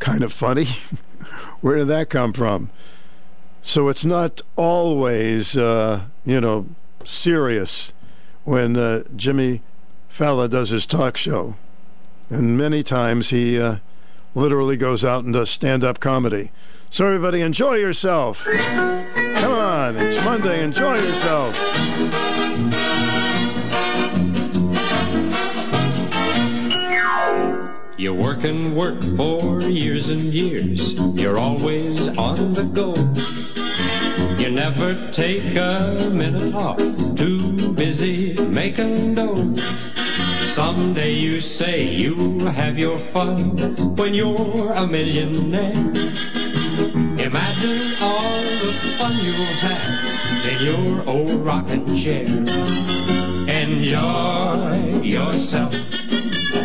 kind 0.00 0.22
of 0.22 0.32
funny. 0.32 0.66
Where 1.60 1.76
did 1.76 1.88
that 1.88 2.10
come 2.10 2.32
from? 2.32 2.70
So 3.62 3.88
it's 3.88 4.04
not 4.04 4.40
always, 4.56 5.56
uh, 5.56 6.04
you 6.24 6.40
know, 6.40 6.66
serious 7.04 7.92
when 8.44 8.76
uh, 8.76 9.04
Jimmy 9.14 9.62
Fallon 10.08 10.50
does 10.50 10.70
his 10.70 10.86
talk 10.86 11.16
show. 11.16 11.56
And 12.28 12.56
many 12.56 12.82
times 12.82 13.30
he 13.30 13.60
uh, 13.60 13.76
literally 14.34 14.76
goes 14.76 15.04
out 15.04 15.24
and 15.24 15.32
does 15.32 15.50
stand 15.50 15.84
up 15.84 16.00
comedy. 16.00 16.50
So, 16.90 17.06
everybody, 17.06 17.40
enjoy 17.40 17.74
yourself. 17.74 18.46
On, 19.80 19.96
it's 19.96 20.22
Monday. 20.26 20.62
Enjoy 20.62 20.94
yourself. 20.94 21.56
You 27.96 28.12
work 28.12 28.44
and 28.44 28.76
work 28.76 29.02
for 29.16 29.62
years 29.62 30.10
and 30.10 30.34
years. 30.34 30.92
You're 31.14 31.38
always 31.38 32.08
on 32.18 32.52
the 32.52 32.64
go. 32.64 32.92
You 34.36 34.50
never 34.50 35.10
take 35.10 35.56
a 35.56 36.10
minute 36.12 36.54
off. 36.54 36.76
Too 37.16 37.72
busy 37.72 38.34
making 38.34 39.14
dough. 39.14 39.56
Someday 40.44 41.12
you 41.12 41.40
say 41.40 41.84
you'll 41.84 42.50
have 42.50 42.78
your 42.78 42.98
fun 43.14 43.96
when 43.96 44.12
you're 44.12 44.72
a 44.72 44.86
millionaire. 44.86 45.90
Imagine 47.30 47.94
all 48.02 48.42
the 48.58 48.72
fun 48.98 49.14
you'll 49.22 49.54
have 49.62 49.86
in 50.50 50.58
your 50.66 51.08
old 51.08 51.46
rocking 51.46 51.94
chair. 51.94 52.26
Enjoy 53.46 55.00
yourself. 55.00 55.72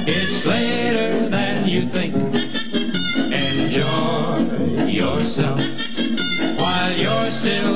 It's 0.08 0.44
later 0.44 1.30
than 1.30 1.68
you 1.68 1.84
think. 1.84 2.16
Enjoy 3.32 4.88
yourself 4.88 5.61
while 6.58 6.98
you're 6.98 7.30
still 7.30 7.75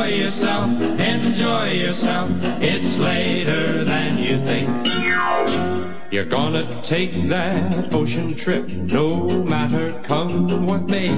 Enjoy 0.00 0.16
yourself, 0.16 0.80
enjoy 0.80 1.68
yourself. 1.72 2.30
It's 2.62 2.96
later 2.96 3.84
than 3.84 4.16
you 4.16 4.42
think. 4.46 4.86
You're 6.10 6.24
gonna 6.24 6.80
take 6.82 7.28
that 7.28 7.92
ocean 7.92 8.34
trip, 8.34 8.66
no 8.68 9.28
matter 9.44 10.00
come 10.04 10.64
what 10.64 10.88
may. 10.88 11.10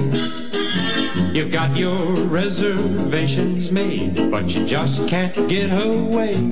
You've 1.31 1.53
got 1.53 1.77
your 1.77 2.13
reservations 2.27 3.71
made, 3.71 4.29
but 4.29 4.53
you 4.53 4.65
just 4.65 5.07
can't 5.07 5.47
get 5.47 5.69
away. 5.71 6.51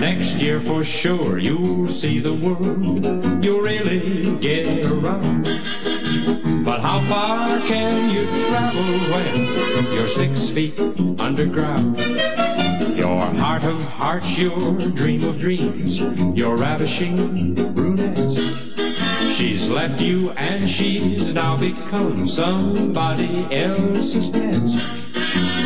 Next 0.00 0.42
year 0.42 0.58
for 0.58 0.82
sure 0.82 1.38
you'll 1.38 1.86
see 1.86 2.18
the 2.18 2.34
world. 2.34 3.44
You'll 3.44 3.60
really 3.60 4.36
get 4.38 4.84
around. 4.84 5.46
But 6.64 6.80
how 6.80 7.00
far 7.08 7.60
can 7.66 8.10
you 8.10 8.26
travel 8.46 8.84
when 9.10 9.92
you're 9.92 10.06
six 10.06 10.50
feet 10.50 10.78
underground? 11.18 11.98
Your 12.96 13.18
heart 13.18 13.64
of 13.64 13.80
hearts, 13.84 14.38
your 14.38 14.78
dream 14.90 15.24
of 15.24 15.38
dreams, 15.38 16.00
your 16.36 16.56
ravishing 16.56 17.54
brunette. 17.54 18.32
She's 19.32 19.70
left 19.70 20.00
you 20.02 20.30
and 20.32 20.68
she's 20.68 21.32
now 21.32 21.56
become 21.56 22.26
somebody 22.26 23.46
else's 23.50 24.28
pet. 24.28 25.09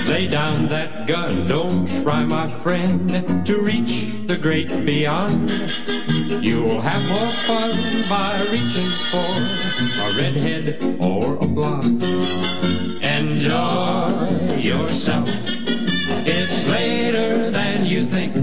Lay 0.06 0.26
down 0.28 0.68
that 0.68 1.06
gun, 1.06 1.46
don't 1.46 1.86
try, 2.02 2.24
my 2.24 2.48
friend, 2.62 3.44
to 3.46 3.62
reach 3.62 4.26
the 4.26 4.36
great 4.36 4.68
beyond. 4.84 5.50
You'll 6.44 6.80
have 6.80 7.02
more 7.08 7.32
fun 7.48 7.70
by 8.08 8.38
reaching 8.52 8.90
for 9.10 9.34
a 10.02 10.12
redhead 10.16 10.98
or 11.00 11.36
a 11.36 11.46
blonde. 11.46 12.02
Enjoy 13.02 14.56
yourself. 14.56 15.28
It's 16.26 16.66
later 16.66 17.50
than 17.50 17.86
you 17.86 18.06
think. 18.06 18.34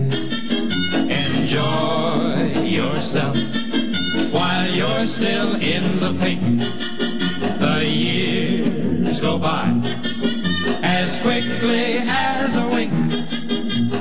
Enjoy 1.12 2.62
yourself 2.64 3.38
while 4.32 4.70
you're 4.70 5.06
still 5.06 5.56
in 5.56 6.00
the 6.00 6.14
pink. 6.20 6.60
The 7.60 7.86
years 7.86 9.20
go 9.22 9.38
by 9.38 9.81
quickly 11.22 11.98
as 12.00 12.56
a 12.56 12.68
wink. 12.68 12.92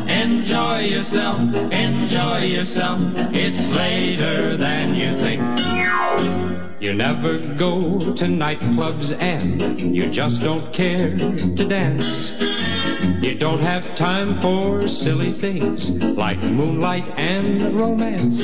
Enjoy 0.08 0.78
yourself, 0.80 1.38
enjoy 1.70 2.38
yourself. 2.38 3.00
It's 3.34 3.68
later 3.68 4.56
than 4.56 4.94
you 4.94 5.14
think. 5.16 5.42
You 6.80 6.94
never 6.94 7.38
go 7.56 7.98
to 7.98 8.24
nightclubs 8.24 9.20
and 9.20 9.78
you 9.94 10.10
just 10.10 10.42
don't 10.42 10.72
care 10.72 11.14
to 11.16 11.68
dance. 11.68 12.32
You 13.22 13.34
don't 13.34 13.60
have 13.60 13.94
time 13.94 14.40
for 14.40 14.88
silly 14.88 15.32
things 15.32 15.90
like 15.92 16.42
moonlight 16.42 17.06
and 17.18 17.60
romance. 17.78 18.42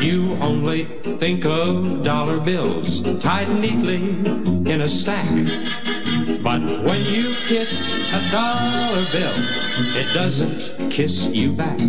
You 0.00 0.34
only 0.40 0.84
think 1.18 1.44
of 1.44 2.04
dollar 2.04 2.38
bills 2.38 3.00
tied 3.20 3.48
neatly 3.48 4.02
in 4.70 4.82
a 4.82 4.88
stack. 4.88 5.91
But 6.42 6.62
when 6.62 7.00
you 7.06 7.34
kiss 7.48 7.72
a 8.12 8.30
dollar 8.30 9.04
bill, 9.10 9.34
it 9.96 10.12
doesn't 10.14 10.90
kiss 10.90 11.26
you 11.26 11.52
back. 11.52 11.80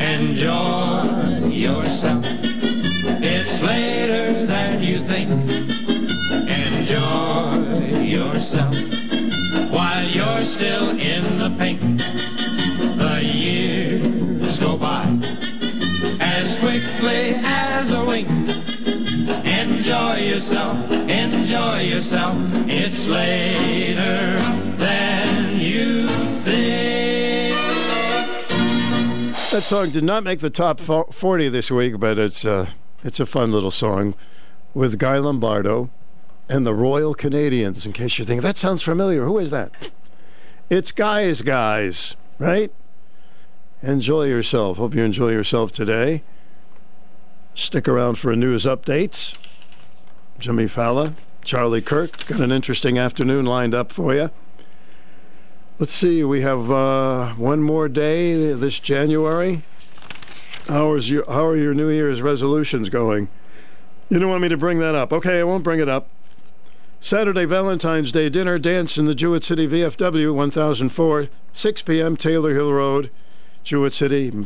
Enjoy 0.00 1.46
yourself. 1.46 2.24
It's 2.24 3.62
later 3.62 4.46
than 4.46 4.82
you 4.82 4.98
think. 5.04 5.30
Enjoy 6.66 8.00
yourself 8.00 8.74
while 9.70 10.04
you're 10.08 10.42
still 10.42 10.90
in 10.90 11.38
the 11.38 11.50
pink. 11.58 11.80
The 12.98 13.22
years 13.22 14.58
go 14.58 14.76
by 14.76 15.18
as 16.20 16.56
quickly 16.58 17.34
as. 17.36 17.61
Enjoy 19.92 20.20
yourself, 20.20 20.90
enjoy 20.90 21.80
yourself. 21.80 22.34
It's 22.66 23.06
later 23.06 24.40
than 24.78 25.60
you 25.60 26.08
think. 26.44 27.54
That 29.50 29.60
song 29.62 29.90
did 29.90 30.02
not 30.02 30.24
make 30.24 30.38
the 30.40 30.48
top 30.48 30.80
40 30.80 31.50
this 31.50 31.70
week, 31.70 32.00
but 32.00 32.18
it's 32.18 32.46
uh, 32.46 32.70
it's 33.02 33.20
a 33.20 33.26
fun 33.26 33.52
little 33.52 33.70
song 33.70 34.14
with 34.72 34.98
Guy 34.98 35.18
Lombardo 35.18 35.90
and 36.48 36.64
the 36.64 36.72
Royal 36.72 37.12
Canadians. 37.12 37.84
In 37.84 37.92
case 37.92 38.16
you're 38.16 38.24
thinking 38.24 38.44
that 38.44 38.56
sounds 38.56 38.80
familiar, 38.80 39.26
who 39.26 39.36
is 39.36 39.50
that? 39.50 39.90
It's 40.70 40.90
Guys, 40.90 41.42
guys, 41.42 42.16
right? 42.38 42.72
Enjoy 43.82 44.24
yourself. 44.24 44.78
Hope 44.78 44.94
you 44.94 45.02
enjoy 45.02 45.32
yourself 45.32 45.70
today. 45.70 46.22
Stick 47.54 47.86
around 47.86 48.14
for 48.14 48.32
a 48.32 48.36
news 48.36 48.64
updates. 48.64 49.36
Jimmy 50.42 50.66
Fallon, 50.66 51.14
Charlie 51.44 51.80
Kirk, 51.80 52.26
got 52.26 52.40
an 52.40 52.50
interesting 52.50 52.98
afternoon 52.98 53.46
lined 53.46 53.76
up 53.76 53.92
for 53.92 54.12
you. 54.12 54.28
Let's 55.78 55.92
see, 55.92 56.24
we 56.24 56.40
have 56.40 56.68
uh, 56.68 57.34
one 57.34 57.62
more 57.62 57.88
day 57.88 58.52
this 58.52 58.80
January. 58.80 59.62
How, 60.66 60.94
is 60.94 61.08
your, 61.08 61.24
how 61.30 61.44
are 61.44 61.56
your 61.56 61.74
New 61.74 61.90
Year's 61.90 62.20
resolutions 62.20 62.88
going? 62.88 63.28
You 64.08 64.18
don't 64.18 64.30
want 64.30 64.42
me 64.42 64.48
to 64.48 64.56
bring 64.56 64.80
that 64.80 64.96
up. 64.96 65.12
Okay, 65.12 65.38
I 65.38 65.44
won't 65.44 65.62
bring 65.62 65.78
it 65.78 65.88
up. 65.88 66.08
Saturday, 66.98 67.44
Valentine's 67.44 68.10
Day 68.10 68.28
dinner, 68.28 68.58
dance 68.58 68.98
in 68.98 69.06
the 69.06 69.14
Jewett 69.14 69.44
City 69.44 69.68
VFW, 69.68 70.34
1004, 70.34 71.28
6 71.52 71.82
p.m., 71.82 72.16
Taylor 72.16 72.52
Hill 72.52 72.72
Road, 72.72 73.12
Jewett 73.62 73.92
City. 73.92 74.44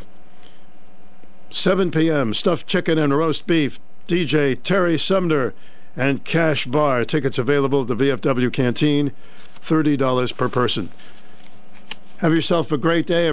7 1.51 1.91
p.m., 1.91 2.35
stuffed 2.35 2.67
chicken 2.67 2.99
and 2.99 3.17
roast 3.17 3.47
beef, 3.47 3.81
DJ 4.07 4.63
Terry 4.63 4.99
Sumner, 4.99 5.55
and 5.97 6.25
Cash 6.25 6.67
Bar. 6.67 7.05
Tickets 7.05 7.39
available 7.39 7.83
at 7.83 7.89
the 7.89 7.97
VFW 7.97 8.53
Canteen, 8.53 9.13
$30 9.65 10.37
per 10.37 10.49
person. 10.49 10.91
Have 12.19 12.35
yourself 12.35 12.71
a 12.73 12.79
great 12.79 13.07
day. 13.07 13.25